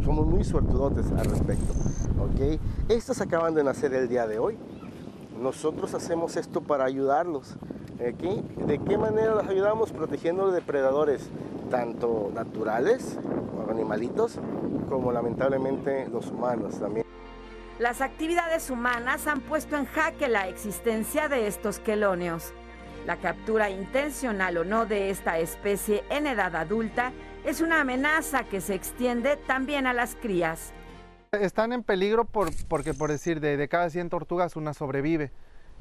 Somos 0.04 0.26
muy 0.26 0.44
suertudotes 0.44 1.12
al 1.12 1.26
respecto. 1.26 1.74
¿ok? 2.20 2.60
Estas 2.90 3.22
acaban 3.22 3.54
de 3.54 3.64
nacer 3.64 3.94
el 3.94 4.08
día 4.08 4.28
de 4.28 4.40
hoy. 4.40 4.58
Nosotros 5.40 5.94
hacemos 5.94 6.36
esto 6.36 6.62
para 6.62 6.86
ayudarlos. 6.86 7.56
¿De 7.98 8.80
qué 8.80 8.98
manera 8.98 9.36
los 9.36 9.48
ayudamos? 9.48 9.92
Protegiendo 9.92 10.48
de 10.48 10.56
depredadores, 10.56 11.30
tanto 11.70 12.32
naturales, 12.34 13.18
animalitos, 13.70 14.40
como 14.90 15.12
lamentablemente 15.12 16.08
los 16.10 16.28
humanos 16.28 16.80
también. 16.80 17.06
Las 17.80 18.02
actividades 18.02 18.70
humanas 18.70 19.28
han 19.28 19.42
puesto 19.42 19.78
en 19.78 19.86
jaque 19.86 20.28
la 20.28 20.48
existencia 20.48 21.28
de 21.28 21.48
estos 21.48 21.80
quelonios. 21.80 22.54
La 23.06 23.18
captura 23.18 23.70
intencional 23.70 24.58
o 24.58 24.66
no 24.66 24.86
de 24.86 25.10
esta 25.12 25.38
especie 25.38 26.04
en 26.10 26.28
edad 26.28 26.56
adulta 26.56 27.14
es 27.46 27.62
una 27.62 27.82
amenaza 27.82 28.44
que 28.44 28.62
se 28.62 28.74
extiende 28.74 29.38
también 29.38 29.88
a 29.88 29.94
las 29.94 30.16
crías. 30.16 30.74
Están 31.42 31.74
en 31.74 31.84
peligro 31.84 32.26
por, 32.26 32.50
porque, 32.68 32.94
por 32.94 33.12
decir, 33.12 33.40
de, 33.40 33.58
de 33.58 33.68
cada 33.68 33.90
100 33.90 34.10
tortugas 34.10 34.56
una 34.56 34.74
sobrevive. 34.74 35.32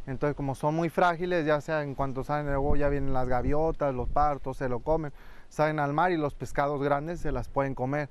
Entonces, 0.06 0.36
como 0.36 0.54
son 0.54 0.74
muy 0.74 0.88
frágiles, 0.88 1.44
ya 1.44 1.60
sea 1.60 1.82
en 1.82 1.94
cuanto 1.94 2.22
salen 2.22 2.46
luego 2.46 2.76
ya 2.76 2.88
vienen 2.88 3.12
las 3.12 3.28
gaviotas, 3.28 3.94
los 3.94 4.08
partos, 4.08 4.56
se 4.56 4.68
lo 4.68 4.80
comen. 4.80 5.12
Salen 5.48 5.80
al 5.80 5.92
mar 5.92 6.12
y 6.12 6.16
los 6.16 6.34
pescados 6.34 6.80
grandes 6.80 7.20
se 7.20 7.32
las 7.32 7.48
pueden 7.48 7.74
comer. 7.74 8.08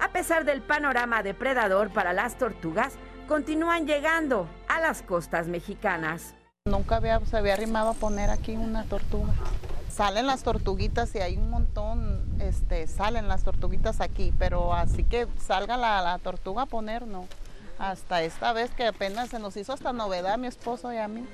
A 0.00 0.12
pesar 0.12 0.44
del 0.44 0.62
panorama 0.62 1.22
depredador 1.22 1.92
para 1.92 2.12
las 2.12 2.38
tortugas, 2.38 2.94
continúan 3.26 3.86
llegando 3.86 4.48
a 4.68 4.80
las 4.80 5.02
costas 5.02 5.48
mexicanas. 5.48 6.34
Nunca 6.64 6.96
había, 6.96 7.20
se 7.26 7.36
había 7.36 7.54
arrimado 7.54 7.90
a 7.90 7.94
poner 7.94 8.30
aquí 8.30 8.56
una 8.56 8.84
tortuga. 8.84 9.34
Salen 9.98 10.28
las 10.28 10.44
tortuguitas 10.44 11.12
y 11.16 11.18
hay 11.18 11.36
un 11.36 11.50
montón, 11.50 12.24
este, 12.38 12.86
salen 12.86 13.26
las 13.26 13.42
tortuguitas 13.42 14.00
aquí, 14.00 14.32
pero 14.38 14.72
así 14.72 15.02
que 15.02 15.26
salga 15.38 15.76
la, 15.76 16.00
la 16.02 16.18
tortuga 16.18 16.62
a 16.62 16.66
poner, 16.66 17.04
no. 17.04 17.26
Hasta 17.80 18.22
esta 18.22 18.52
vez 18.52 18.70
que 18.70 18.86
apenas 18.86 19.30
se 19.30 19.40
nos 19.40 19.56
hizo 19.56 19.74
esta 19.74 19.92
novedad 19.92 20.34
a 20.34 20.36
mi 20.36 20.46
esposo 20.46 20.92
y 20.92 20.98
a 20.98 21.08
mí. 21.08 21.26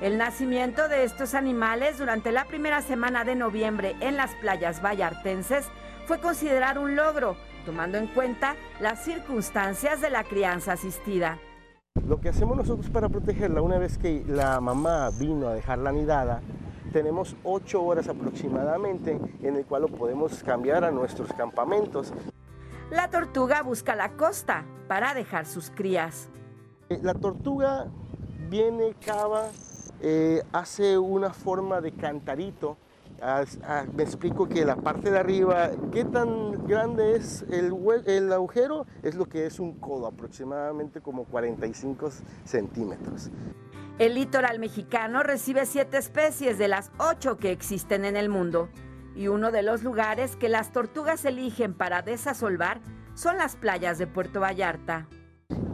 El 0.00 0.18
nacimiento 0.18 0.88
de 0.88 1.04
estos 1.04 1.34
animales 1.34 1.98
durante 1.98 2.32
la 2.32 2.46
primera 2.46 2.82
semana 2.82 3.22
de 3.22 3.36
noviembre 3.36 3.94
en 4.00 4.16
las 4.16 4.34
playas 4.34 4.82
vallartenses 4.82 5.68
fue 6.06 6.20
considerado 6.20 6.80
un 6.80 6.96
logro, 6.96 7.36
tomando 7.64 7.96
en 7.96 8.08
cuenta 8.08 8.56
las 8.80 9.04
circunstancias 9.04 10.00
de 10.00 10.10
la 10.10 10.24
crianza 10.24 10.72
asistida. 10.72 11.38
Lo 12.08 12.20
que 12.20 12.30
hacemos 12.30 12.56
nosotros 12.56 12.90
para 12.90 13.08
protegerla, 13.08 13.62
una 13.62 13.78
vez 13.78 13.98
que 13.98 14.24
la 14.26 14.60
mamá 14.60 15.10
vino 15.10 15.46
a 15.46 15.54
dejar 15.54 15.78
la 15.78 15.92
nidada, 15.92 16.40
tenemos 16.92 17.36
ocho 17.44 17.82
horas 17.82 18.08
aproximadamente 18.08 19.18
en 19.42 19.56
el 19.56 19.64
cual 19.64 19.82
lo 19.82 19.88
podemos 19.88 20.42
cambiar 20.42 20.84
a 20.84 20.90
nuestros 20.90 21.32
campamentos. 21.32 22.12
La 22.90 23.10
tortuga 23.10 23.62
busca 23.62 23.94
la 23.94 24.12
costa 24.16 24.64
para 24.88 25.14
dejar 25.14 25.46
sus 25.46 25.70
crías. 25.70 26.28
Eh, 26.88 26.98
La 27.02 27.14
tortuga 27.14 27.86
viene, 28.48 28.94
cava, 29.04 29.48
eh, 30.00 30.42
hace 30.52 30.96
una 30.96 31.32
forma 31.32 31.80
de 31.80 31.92
cantarito. 31.92 32.78
Ah, 33.20 33.44
ah, 33.64 33.84
me 33.94 34.04
explico 34.04 34.48
que 34.48 34.64
la 34.64 34.76
parte 34.76 35.10
de 35.10 35.18
arriba, 35.18 35.70
¿qué 35.92 36.04
tan 36.04 36.66
grande 36.66 37.16
es 37.16 37.42
el, 37.50 37.74
el 38.06 38.32
agujero? 38.32 38.86
Es 39.02 39.16
lo 39.16 39.26
que 39.26 39.44
es 39.44 39.58
un 39.58 39.72
codo, 39.74 40.06
aproximadamente 40.06 41.00
como 41.00 41.24
45 41.24 42.10
centímetros. 42.44 43.30
El 43.98 44.14
litoral 44.14 44.60
mexicano 44.60 45.24
recibe 45.24 45.66
siete 45.66 45.98
especies 45.98 46.56
de 46.56 46.68
las 46.68 46.92
ocho 46.98 47.36
que 47.36 47.50
existen 47.50 48.04
en 48.04 48.16
el 48.16 48.28
mundo. 48.28 48.68
Y 49.16 49.26
uno 49.26 49.50
de 49.50 49.64
los 49.64 49.82
lugares 49.82 50.36
que 50.36 50.48
las 50.48 50.70
tortugas 50.70 51.24
eligen 51.24 51.74
para 51.74 52.02
desasolvar 52.02 52.80
son 53.14 53.38
las 53.38 53.56
playas 53.56 53.98
de 53.98 54.06
Puerto 54.06 54.38
Vallarta. 54.38 55.08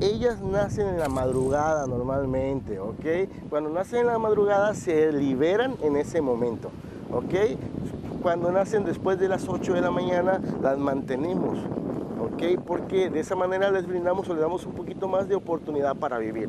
Ellas 0.00 0.40
nacen 0.40 0.88
en 0.88 1.00
la 1.00 1.10
madrugada 1.10 1.86
normalmente, 1.86 2.80
¿ok? 2.80 3.04
Cuando 3.50 3.68
nacen 3.68 4.00
en 4.00 4.06
la 4.06 4.18
madrugada 4.18 4.72
se 4.72 5.12
liberan 5.12 5.76
en 5.82 5.96
ese 5.96 6.22
momento, 6.22 6.70
¿ok? 7.12 7.58
Cuando 8.22 8.50
nacen 8.50 8.86
después 8.86 9.18
de 9.18 9.28
las 9.28 9.46
8 9.46 9.74
de 9.74 9.82
la 9.82 9.90
mañana 9.90 10.40
las 10.62 10.78
mantenemos, 10.78 11.58
¿ok? 12.18 12.58
Porque 12.66 13.10
de 13.10 13.20
esa 13.20 13.36
manera 13.36 13.70
les 13.70 13.86
brindamos 13.86 14.26
o 14.30 14.32
les 14.32 14.40
damos 14.40 14.64
un 14.64 14.72
poquito 14.72 15.08
más 15.08 15.28
de 15.28 15.34
oportunidad 15.34 15.94
para 15.94 16.16
vivir. 16.16 16.48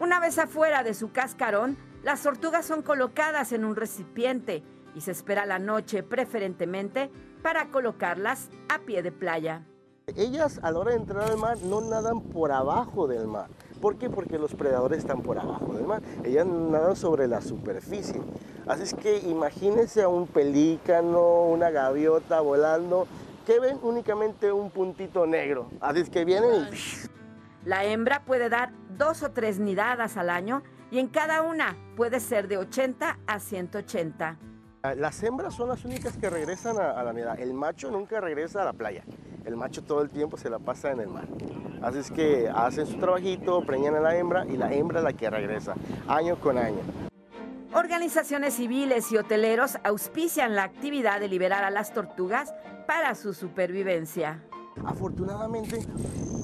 Una 0.00 0.18
vez 0.18 0.38
afuera 0.38 0.82
de 0.82 0.94
su 0.94 1.12
cascarón, 1.12 1.76
las 2.02 2.22
tortugas 2.22 2.64
son 2.64 2.80
colocadas 2.80 3.52
en 3.52 3.66
un 3.66 3.76
recipiente 3.76 4.62
y 4.94 5.02
se 5.02 5.10
espera 5.10 5.44
la 5.44 5.58
noche 5.58 6.02
preferentemente 6.02 7.10
para 7.42 7.68
colocarlas 7.68 8.48
a 8.70 8.78
pie 8.78 9.02
de 9.02 9.12
playa. 9.12 9.66
Ellas 10.16 10.58
a 10.62 10.70
la 10.70 10.78
hora 10.78 10.92
de 10.92 10.96
entrar 10.96 11.30
al 11.30 11.36
mar 11.36 11.58
no 11.64 11.82
nadan 11.82 12.22
por 12.22 12.50
abajo 12.50 13.06
del 13.08 13.26
mar. 13.26 13.48
¿Por 13.82 13.98
qué? 13.98 14.08
Porque 14.08 14.38
los 14.38 14.54
predadores 14.54 15.00
están 15.00 15.20
por 15.20 15.38
abajo 15.38 15.74
del 15.74 15.84
mar. 15.84 16.00
Ellas 16.24 16.46
nadan 16.46 16.96
sobre 16.96 17.28
la 17.28 17.42
superficie. 17.42 18.22
Así 18.66 18.84
es 18.84 18.94
que 18.94 19.18
imagínense 19.18 20.02
a 20.02 20.08
un 20.08 20.26
pelícano, 20.26 21.42
una 21.42 21.68
gaviota 21.68 22.40
volando, 22.40 23.06
que 23.46 23.60
ven 23.60 23.78
únicamente 23.82 24.50
un 24.50 24.70
puntito 24.70 25.26
negro. 25.26 25.68
Así 25.82 26.00
es 26.00 26.08
que 26.08 26.24
vienen 26.24 26.68
y... 26.72 27.09
La 27.64 27.84
hembra 27.84 28.24
puede 28.24 28.48
dar 28.48 28.72
dos 28.96 29.22
o 29.22 29.32
tres 29.32 29.58
nidadas 29.58 30.16
al 30.16 30.30
año 30.30 30.62
y 30.90 30.98
en 30.98 31.08
cada 31.08 31.42
una 31.42 31.76
puede 31.96 32.20
ser 32.20 32.48
de 32.48 32.56
80 32.56 33.18
a 33.26 33.38
180. 33.38 34.38
Las 34.96 35.22
hembras 35.22 35.54
son 35.54 35.68
las 35.68 35.84
únicas 35.84 36.16
que 36.16 36.30
regresan 36.30 36.78
a, 36.78 36.92
a 36.92 37.04
la 37.04 37.12
nidada. 37.12 37.34
El 37.34 37.52
macho 37.52 37.90
nunca 37.90 38.20
regresa 38.20 38.62
a 38.62 38.64
la 38.64 38.72
playa. 38.72 39.04
El 39.44 39.56
macho 39.56 39.82
todo 39.84 40.00
el 40.02 40.10
tiempo 40.10 40.36
se 40.36 40.48
la 40.48 40.58
pasa 40.58 40.90
en 40.90 41.00
el 41.00 41.08
mar. 41.08 41.26
Así 41.82 41.98
es 41.98 42.10
que 42.10 42.50
hacen 42.54 42.86
su 42.86 42.98
trabajito, 42.98 43.62
preñan 43.64 43.94
a 43.94 44.00
la 44.00 44.16
hembra 44.16 44.46
y 44.46 44.56
la 44.56 44.72
hembra 44.72 45.00
es 45.00 45.04
la 45.04 45.12
que 45.12 45.28
regresa, 45.30 45.74
año 46.08 46.38
con 46.40 46.58
año. 46.58 46.80
Organizaciones 47.72 48.54
civiles 48.54 49.12
y 49.12 49.16
hoteleros 49.16 49.78
auspician 49.84 50.56
la 50.56 50.64
actividad 50.64 51.20
de 51.20 51.28
liberar 51.28 51.64
a 51.64 51.70
las 51.70 51.92
tortugas 51.92 52.52
para 52.86 53.14
su 53.14 53.32
supervivencia. 53.32 54.42
Afortunadamente 54.84 55.80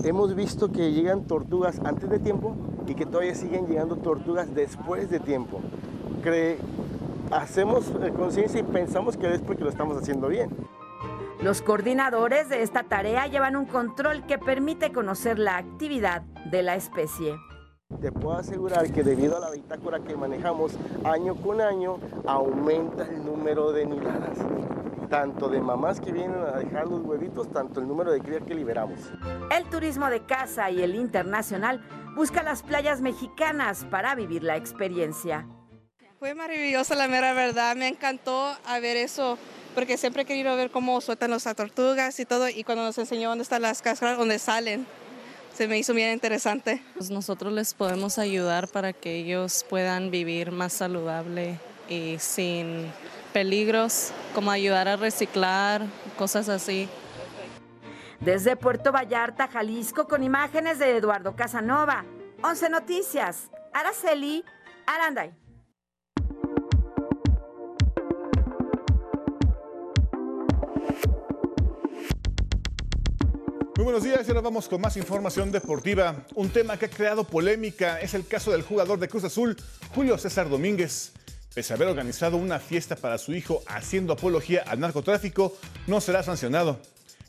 hemos 0.04 0.34
visto 0.34 0.70
que 0.70 0.92
llegan 0.92 1.24
tortugas 1.26 1.80
antes 1.84 2.08
de 2.10 2.18
tiempo 2.18 2.54
y 2.86 2.94
que 2.94 3.06
todavía 3.06 3.34
siguen 3.34 3.66
llegando 3.66 3.96
tortugas 3.96 4.54
después 4.54 5.10
de 5.10 5.20
tiempo. 5.20 5.60
Cre- 6.22 6.56
hacemos 7.30 7.90
eh, 8.02 8.12
conciencia 8.16 8.60
y 8.60 8.62
pensamos 8.62 9.16
que 9.16 9.32
es 9.32 9.40
porque 9.40 9.64
lo 9.64 9.70
estamos 9.70 9.96
haciendo 9.96 10.28
bien. 10.28 10.50
Los 11.42 11.60
coordinadores 11.62 12.48
de 12.48 12.62
esta 12.62 12.84
tarea 12.84 13.26
llevan 13.26 13.56
un 13.56 13.66
control 13.66 14.24
que 14.26 14.38
permite 14.38 14.92
conocer 14.92 15.38
la 15.38 15.56
actividad 15.58 16.22
de 16.50 16.62
la 16.62 16.76
especie. 16.76 17.36
Te 18.00 18.12
puedo 18.12 18.36
asegurar 18.36 18.92
que 18.92 19.02
debido 19.02 19.36
a 19.36 19.40
la 19.40 19.50
bitácora 19.50 20.00
que 20.00 20.16
manejamos 20.16 20.72
año 21.04 21.34
con 21.34 21.60
año, 21.60 21.98
aumenta 22.26 23.04
el 23.04 23.24
número 23.24 23.72
de 23.72 23.86
nidadas. 23.86 24.38
Tanto 25.08 25.48
de 25.48 25.60
mamás 25.60 26.00
que 26.00 26.12
vienen 26.12 26.38
a 26.40 26.58
dejar 26.58 26.88
los 26.88 27.00
huevitos, 27.00 27.50
tanto 27.52 27.80
el 27.80 27.88
número 27.88 28.10
de 28.10 28.20
crías 28.20 28.42
que 28.42 28.54
liberamos. 28.54 29.00
El 29.50 29.64
turismo 29.70 30.10
de 30.10 30.24
casa 30.24 30.70
y 30.70 30.82
el 30.82 30.94
internacional 30.94 31.80
busca 32.14 32.42
las 32.42 32.62
playas 32.62 33.00
mexicanas 33.00 33.86
para 33.90 34.14
vivir 34.14 34.42
la 34.42 34.56
experiencia. 34.56 35.46
Fue 36.18 36.34
maravilloso, 36.34 36.94
la 36.94 37.08
mera 37.08 37.32
verdad. 37.32 37.76
Me 37.76 37.88
encantó 37.88 38.56
a 38.66 38.78
ver 38.78 38.96
eso, 38.96 39.38
porque 39.74 39.96
siempre 39.96 40.22
he 40.22 40.26
querido 40.26 40.54
ver 40.54 40.70
cómo 40.70 41.00
sueltan 41.00 41.30
las 41.30 41.44
tortugas 41.54 42.20
y 42.20 42.24
todo, 42.24 42.48
y 42.48 42.62
cuando 42.62 42.84
nos 42.84 42.98
enseñó 42.98 43.30
dónde 43.30 43.42
están 43.42 43.62
las 43.62 43.80
cáscaras, 43.80 44.18
dónde 44.18 44.38
salen, 44.38 44.86
se 45.56 45.68
me 45.68 45.78
hizo 45.78 45.94
bien 45.94 46.12
interesante. 46.12 46.82
Pues 46.94 47.10
nosotros 47.10 47.52
les 47.52 47.72
podemos 47.72 48.18
ayudar 48.18 48.68
para 48.68 48.92
que 48.92 49.16
ellos 49.16 49.64
puedan 49.68 50.10
vivir 50.10 50.52
más 50.52 50.74
saludable 50.74 51.58
y 51.88 52.16
sin 52.18 52.92
peligros, 53.32 54.12
como 54.34 54.50
ayudar 54.50 54.86
a 54.86 54.96
reciclar, 54.96 55.82
cosas 56.18 56.50
así. 56.50 56.88
Desde 58.20 58.56
Puerto 58.56 58.92
Vallarta, 58.92 59.48
Jalisco, 59.48 60.06
con 60.06 60.22
imágenes 60.22 60.78
de 60.78 60.96
Eduardo 60.96 61.34
Casanova. 61.36 62.04
11 62.42 62.68
Noticias. 62.68 63.50
Araceli 63.72 64.44
Aranday. 64.86 65.45
Muy 73.76 73.84
buenos 73.84 74.04
días 74.04 74.26
y 74.26 74.30
ahora 74.30 74.40
vamos 74.40 74.68
con 74.68 74.80
más 74.80 74.96
información 74.96 75.52
deportiva. 75.52 76.24
Un 76.34 76.48
tema 76.48 76.78
que 76.78 76.86
ha 76.86 76.90
creado 76.90 77.24
polémica 77.24 78.00
es 78.00 78.14
el 78.14 78.26
caso 78.26 78.50
del 78.50 78.62
jugador 78.62 78.98
de 78.98 79.06
Cruz 79.06 79.24
Azul, 79.24 79.54
Julio 79.94 80.16
César 80.16 80.48
Domínguez. 80.48 81.12
Pese 81.54 81.74
a 81.74 81.76
haber 81.76 81.88
organizado 81.88 82.38
una 82.38 82.58
fiesta 82.58 82.96
para 82.96 83.18
su 83.18 83.34
hijo 83.34 83.62
haciendo 83.66 84.14
apología 84.14 84.64
al 84.66 84.80
narcotráfico, 84.80 85.54
no 85.86 86.00
será 86.00 86.22
sancionado. 86.22 86.80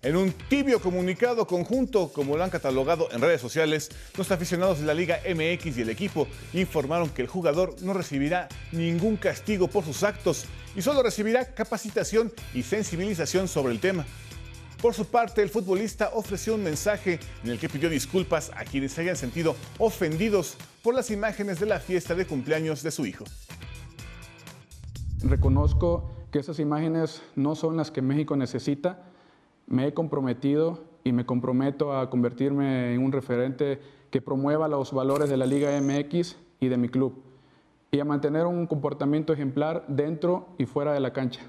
En 0.02 0.16
un 0.16 0.32
tibio 0.32 0.80
comunicado 0.80 1.48
conjunto, 1.48 2.14
como 2.14 2.38
lo 2.38 2.46
han 2.46 2.50
catalogado 2.50 3.10
en 3.12 3.20
redes 3.20 3.42
sociales, 3.42 3.90
los 4.16 4.32
aficionados 4.32 4.80
de 4.80 4.86
la 4.86 4.94
Liga 4.94 5.20
MX 5.28 5.78
y 5.78 5.82
el 5.82 5.90
equipo 5.90 6.30
informaron 6.54 7.10
que 7.10 7.24
el 7.24 7.28
jugador 7.28 7.76
no 7.82 7.92
recibirá 7.92 8.48
ningún 8.72 9.18
castigo 9.18 9.68
por 9.68 9.84
sus 9.84 10.04
actos 10.04 10.46
y 10.78 10.82
solo 10.82 11.04
recibirá 11.04 11.54
capacitación 11.54 12.32
y 12.54 12.64
sensibilización 12.64 13.50
sobre 13.50 13.74
el 13.74 13.82
tema. 13.82 14.06
Por 14.82 14.94
su 14.94 15.06
parte, 15.06 15.42
el 15.42 15.50
futbolista 15.50 16.12
ofreció 16.14 16.54
un 16.54 16.64
mensaje 16.64 17.20
en 17.44 17.50
el 17.50 17.60
que 17.60 17.68
pidió 17.68 17.90
disculpas 17.90 18.52
a 18.56 18.64
quienes 18.64 18.92
se 18.92 19.02
hayan 19.02 19.16
sentido 19.16 19.56
ofendidos 19.80 20.56
por 20.84 20.94
las 20.94 21.10
imágenes 21.10 21.60
de 21.60 21.66
la 21.66 21.80
fiesta 21.80 22.14
de 22.14 22.28
cumpleaños 22.28 22.84
de 22.84 22.92
su 22.92 23.06
hijo. 23.08 23.26
Reconozco 25.24 26.12
que 26.32 26.40
esas 26.40 26.60
imágenes 26.60 27.24
no 27.36 27.56
son 27.56 27.76
las 27.76 27.90
que 27.90 28.04
México 28.04 28.36
necesita. 28.36 29.04
Me 29.66 29.88
he 29.88 29.94
comprometido 29.96 30.84
y 31.04 31.12
me 31.12 31.26
comprometo 31.26 31.98
a 31.98 32.10
convertirme 32.12 32.94
en 32.94 33.04
un 33.04 33.12
referente 33.12 33.80
que 34.12 34.22
promueva 34.22 34.68
los 34.68 34.92
valores 34.94 35.28
de 35.30 35.38
la 35.38 35.48
Liga 35.48 35.72
MX 35.82 36.36
y 36.60 36.68
de 36.68 36.78
mi 36.78 36.90
club 36.90 37.24
y 37.92 38.00
a 38.00 38.06
mantener 38.06 38.46
un 38.46 38.68
comportamiento 38.68 39.34
ejemplar 39.34 39.86
dentro 39.88 40.50
y 40.58 40.66
fuera 40.66 40.94
de 40.94 41.00
la 41.00 41.14
cancha. 41.14 41.42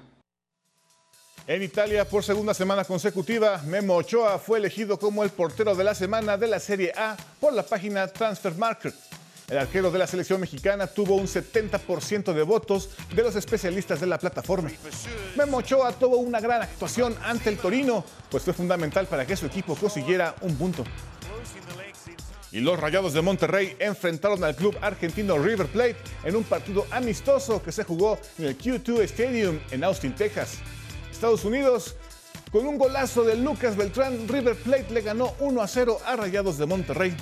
En 1.49 1.63
Italia, 1.63 2.05
por 2.05 2.23
segunda 2.23 2.53
semana 2.53 2.83
consecutiva, 2.85 3.59
Memo 3.65 3.95
Ochoa 3.95 4.37
fue 4.37 4.59
elegido 4.59 4.99
como 4.99 5.23
el 5.23 5.31
portero 5.31 5.73
de 5.73 5.83
la 5.83 5.95
semana 5.95 6.37
de 6.37 6.45
la 6.45 6.59
Serie 6.59 6.93
A 6.95 7.17
por 7.39 7.53
la 7.53 7.63
página 7.63 8.07
Transfer 8.07 8.53
Market. 8.53 8.93
El 9.49 9.57
arquero 9.57 9.89
de 9.89 9.97
la 9.97 10.05
selección 10.05 10.39
mexicana 10.39 10.85
tuvo 10.85 11.15
un 11.15 11.25
70% 11.25 12.33
de 12.33 12.43
votos 12.43 12.91
de 13.15 13.23
los 13.23 13.35
especialistas 13.35 13.99
de 13.99 14.05
la 14.05 14.19
plataforma. 14.19 14.69
Memo 15.35 15.57
Ochoa 15.57 15.91
tuvo 15.91 16.17
una 16.17 16.39
gran 16.39 16.61
actuación 16.61 17.17
ante 17.23 17.49
el 17.49 17.57
Torino, 17.57 18.05
pues 18.29 18.43
fue 18.43 18.53
fundamental 18.53 19.07
para 19.07 19.25
que 19.25 19.35
su 19.35 19.47
equipo 19.47 19.75
consiguiera 19.75 20.35
un 20.41 20.55
punto. 20.55 20.83
Y 22.51 22.59
los 22.59 22.79
Rayados 22.79 23.13
de 23.13 23.23
Monterrey 23.23 23.75
enfrentaron 23.79 24.43
al 24.43 24.55
club 24.55 24.77
argentino 24.81 25.39
River 25.39 25.65
Plate 25.65 25.97
en 26.25 26.35
un 26.35 26.43
partido 26.43 26.85
amistoso 26.91 27.63
que 27.63 27.71
se 27.71 27.83
jugó 27.83 28.19
en 28.37 28.45
el 28.45 28.55
Q2 28.55 29.01
Stadium 29.01 29.59
en 29.71 29.83
Austin, 29.83 30.13
Texas. 30.13 30.59
Estados 31.19 31.43
Unidos, 31.43 31.97
con 32.49 32.65
un 32.65 32.77
golazo 32.77 33.25
de 33.25 33.35
Lucas 33.35 33.75
Beltrán, 33.75 34.25
River 34.29 34.55
Plate 34.55 34.93
le 34.93 35.01
ganó 35.01 35.35
1 35.39 35.61
a 35.61 35.67
0 35.67 35.99
a 36.05 36.15
Rayados 36.15 36.57
de 36.57 36.65
Monterrey. 36.65 37.13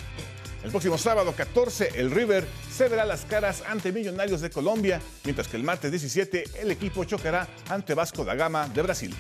El 0.64 0.70
próximo 0.70 1.00
sábado 1.00 1.34
14, 1.36 1.94
el 1.96 2.12
River 2.12 2.46
se 2.72 2.90
verá 2.90 3.06
las 3.06 3.26
caras 3.26 3.64
ante 3.68 3.92
Millonarios 3.92 4.42
de 4.42 4.52
Colombia, 4.52 5.02
mientras 5.24 5.48
que 5.48 5.58
el 5.58 5.64
martes 5.64 5.90
17 5.90 6.44
el 6.60 6.70
equipo 6.70 7.06
chocará 7.06 7.48
ante 7.70 7.96
Vasco 7.96 8.24
da 8.24 8.36
Gama 8.36 8.70
de 8.70 8.84
Brasil. 8.84 9.16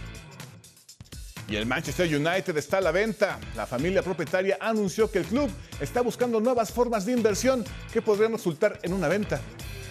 Y 1.49 1.55
el 1.55 1.65
Manchester 1.65 2.15
United 2.15 2.55
está 2.55 2.77
a 2.77 2.81
la 2.81 2.91
venta. 2.91 3.39
La 3.55 3.65
familia 3.65 4.03
propietaria 4.03 4.59
anunció 4.61 5.09
que 5.09 5.17
el 5.17 5.25
club 5.25 5.49
está 5.81 6.01
buscando 6.01 6.39
nuevas 6.39 6.71
formas 6.71 7.03
de 7.03 7.13
inversión 7.13 7.65
que 7.91 8.03
podrían 8.03 8.33
resultar 8.33 8.77
en 8.83 8.93
una 8.93 9.07
venta. 9.07 9.41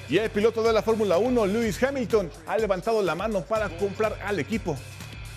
Y 0.08 0.18
el 0.18 0.30
piloto 0.30 0.62
de 0.62 0.72
la 0.72 0.82
Fórmula 0.82 1.18
1, 1.18 1.46
Lewis 1.46 1.82
Hamilton, 1.82 2.30
ha 2.46 2.56
levantado 2.56 3.02
la 3.02 3.14
mano 3.14 3.40
para 3.42 3.68
comprar 3.68 4.16
al 4.24 4.38
equipo. 4.38 4.76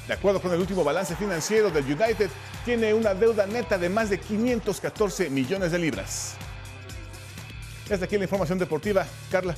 De 0.08 0.14
acuerdo 0.14 0.42
con 0.42 0.52
el 0.52 0.60
último 0.60 0.84
balance 0.84 1.16
financiero 1.16 1.72
del 1.72 1.86
United, 1.86 2.30
tiene 2.66 2.94
una 2.94 3.14
deuda 3.16 3.48
neta 3.48 3.78
de 3.78 3.90
más 3.90 4.10
de 4.10 4.20
514 4.20 5.30
millones 5.30 5.72
de 5.72 5.80
libras. 5.80 6.36
Hasta 7.92 8.06
aquí 8.06 8.18
la 8.18 8.26
información 8.26 8.60
deportiva. 8.60 9.08
Carla. 9.32 9.56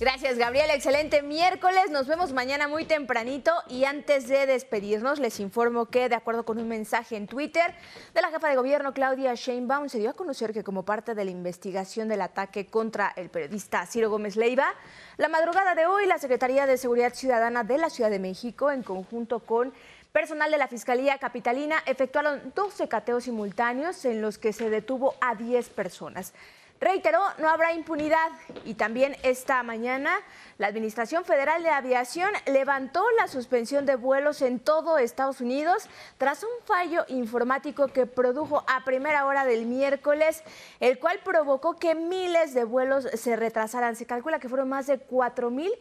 Gracias, 0.00 0.38
Gabriel. 0.38 0.70
Excelente 0.70 1.22
miércoles. 1.22 1.90
Nos 1.90 2.06
vemos 2.06 2.32
mañana 2.32 2.68
muy 2.68 2.84
tempranito. 2.84 3.50
Y 3.68 3.84
antes 3.84 4.28
de 4.28 4.46
despedirnos, 4.46 5.18
les 5.18 5.40
informo 5.40 5.86
que, 5.86 6.08
de 6.08 6.14
acuerdo 6.14 6.44
con 6.44 6.58
un 6.58 6.68
mensaje 6.68 7.16
en 7.16 7.26
Twitter 7.26 7.74
de 8.14 8.22
la 8.22 8.28
jefa 8.28 8.48
de 8.48 8.54
gobierno, 8.54 8.94
Claudia 8.94 9.34
Sheinbaum, 9.34 9.88
se 9.88 9.98
dio 9.98 10.10
a 10.10 10.12
conocer 10.12 10.52
que, 10.52 10.62
como 10.62 10.84
parte 10.84 11.16
de 11.16 11.24
la 11.24 11.32
investigación 11.32 12.06
del 12.06 12.20
ataque 12.20 12.66
contra 12.66 13.12
el 13.16 13.28
periodista 13.28 13.84
Ciro 13.86 14.08
Gómez 14.08 14.36
Leiva, 14.36 14.72
la 15.16 15.26
madrugada 15.26 15.74
de 15.74 15.86
hoy, 15.86 16.06
la 16.06 16.18
Secretaría 16.18 16.66
de 16.66 16.78
Seguridad 16.78 17.12
Ciudadana 17.12 17.64
de 17.64 17.78
la 17.78 17.90
Ciudad 17.90 18.10
de 18.10 18.20
México, 18.20 18.70
en 18.70 18.84
conjunto 18.84 19.40
con 19.40 19.72
Personal 20.12 20.50
de 20.50 20.58
la 20.58 20.68
Fiscalía 20.68 21.18
Capitalina 21.18 21.76
efectuaron 21.84 22.52
12 22.54 22.88
cateos 22.88 23.24
simultáneos 23.24 24.04
en 24.06 24.22
los 24.22 24.38
que 24.38 24.54
se 24.54 24.70
detuvo 24.70 25.14
a 25.20 25.34
10 25.34 25.68
personas. 25.68 26.32
Reiteró, 26.80 27.20
no 27.38 27.48
habrá 27.48 27.72
impunidad 27.72 28.30
y 28.64 28.74
también 28.74 29.16
esta 29.24 29.64
mañana 29.64 30.12
la 30.58 30.68
Administración 30.68 31.24
Federal 31.24 31.64
de 31.64 31.70
Aviación 31.70 32.30
levantó 32.46 33.04
la 33.18 33.26
suspensión 33.26 33.84
de 33.84 33.96
vuelos 33.96 34.42
en 34.42 34.60
todo 34.60 34.98
Estados 34.98 35.40
Unidos 35.40 35.88
tras 36.18 36.44
un 36.44 36.64
fallo 36.66 37.04
informático 37.08 37.88
que 37.88 38.06
produjo 38.06 38.64
a 38.68 38.84
primera 38.84 39.26
hora 39.26 39.44
del 39.44 39.66
miércoles, 39.66 40.44
el 40.78 41.00
cual 41.00 41.18
provocó 41.24 41.76
que 41.76 41.96
miles 41.96 42.54
de 42.54 42.62
vuelos 42.62 43.08
se 43.12 43.34
retrasaran. 43.34 43.96
Se 43.96 44.06
calcula 44.06 44.38
que 44.38 44.48
fueron 44.48 44.68
más 44.68 44.86
de 44.86 44.98
4 44.98 45.50
mil 45.50 45.72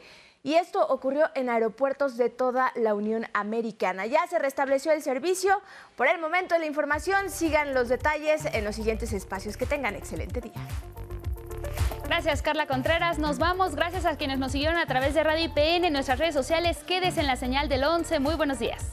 y 0.44 0.56
esto 0.56 0.86
ocurrió 0.88 1.30
en 1.36 1.50
aeropuertos 1.50 2.18
de 2.18 2.30
toda 2.30 2.72
la 2.76 2.94
Unión 2.94 3.26
Americana. 3.34 4.06
Ya 4.06 4.26
se 4.28 4.40
restableció 4.40 4.92
el 4.92 5.02
servicio. 5.02 5.62
Por 5.96 6.08
el 6.08 6.20
momento 6.20 6.58
la 6.58 6.66
información, 6.66 7.30
sigan 7.30 7.74
los 7.74 7.90
detalles 7.90 8.46
en 8.46 8.64
los 8.64 8.76
siguientes 8.76 9.14
espacios. 9.14 9.58
Que 9.58 9.66
tengan 9.66 9.96
excelente 9.96 10.42
día. 10.42 10.54
Gracias, 12.06 12.42
Carla 12.42 12.68
Contreras. 12.68 13.20
Nos 13.20 13.38
vamos. 13.38 13.76
Gracias 13.76 14.06
a 14.06 14.16
quienes 14.16 14.40
nos 14.40 14.54
siguieron 14.54 14.78
a 14.78 14.86
través 14.86 15.14
de 15.14 15.24
Radio 15.24 15.46
IPN 15.46 15.86
en 15.86 15.94
nuestras 15.94 16.20
redes 16.20 16.34
sociales. 16.34 16.78
Quédese 16.88 17.20
en 17.20 17.28
la 17.28 17.36
señal 17.36 17.68
del 17.68 17.84
11. 17.84 18.20
Muy 18.20 18.36
buenos 18.36 18.60
días. 18.60 18.86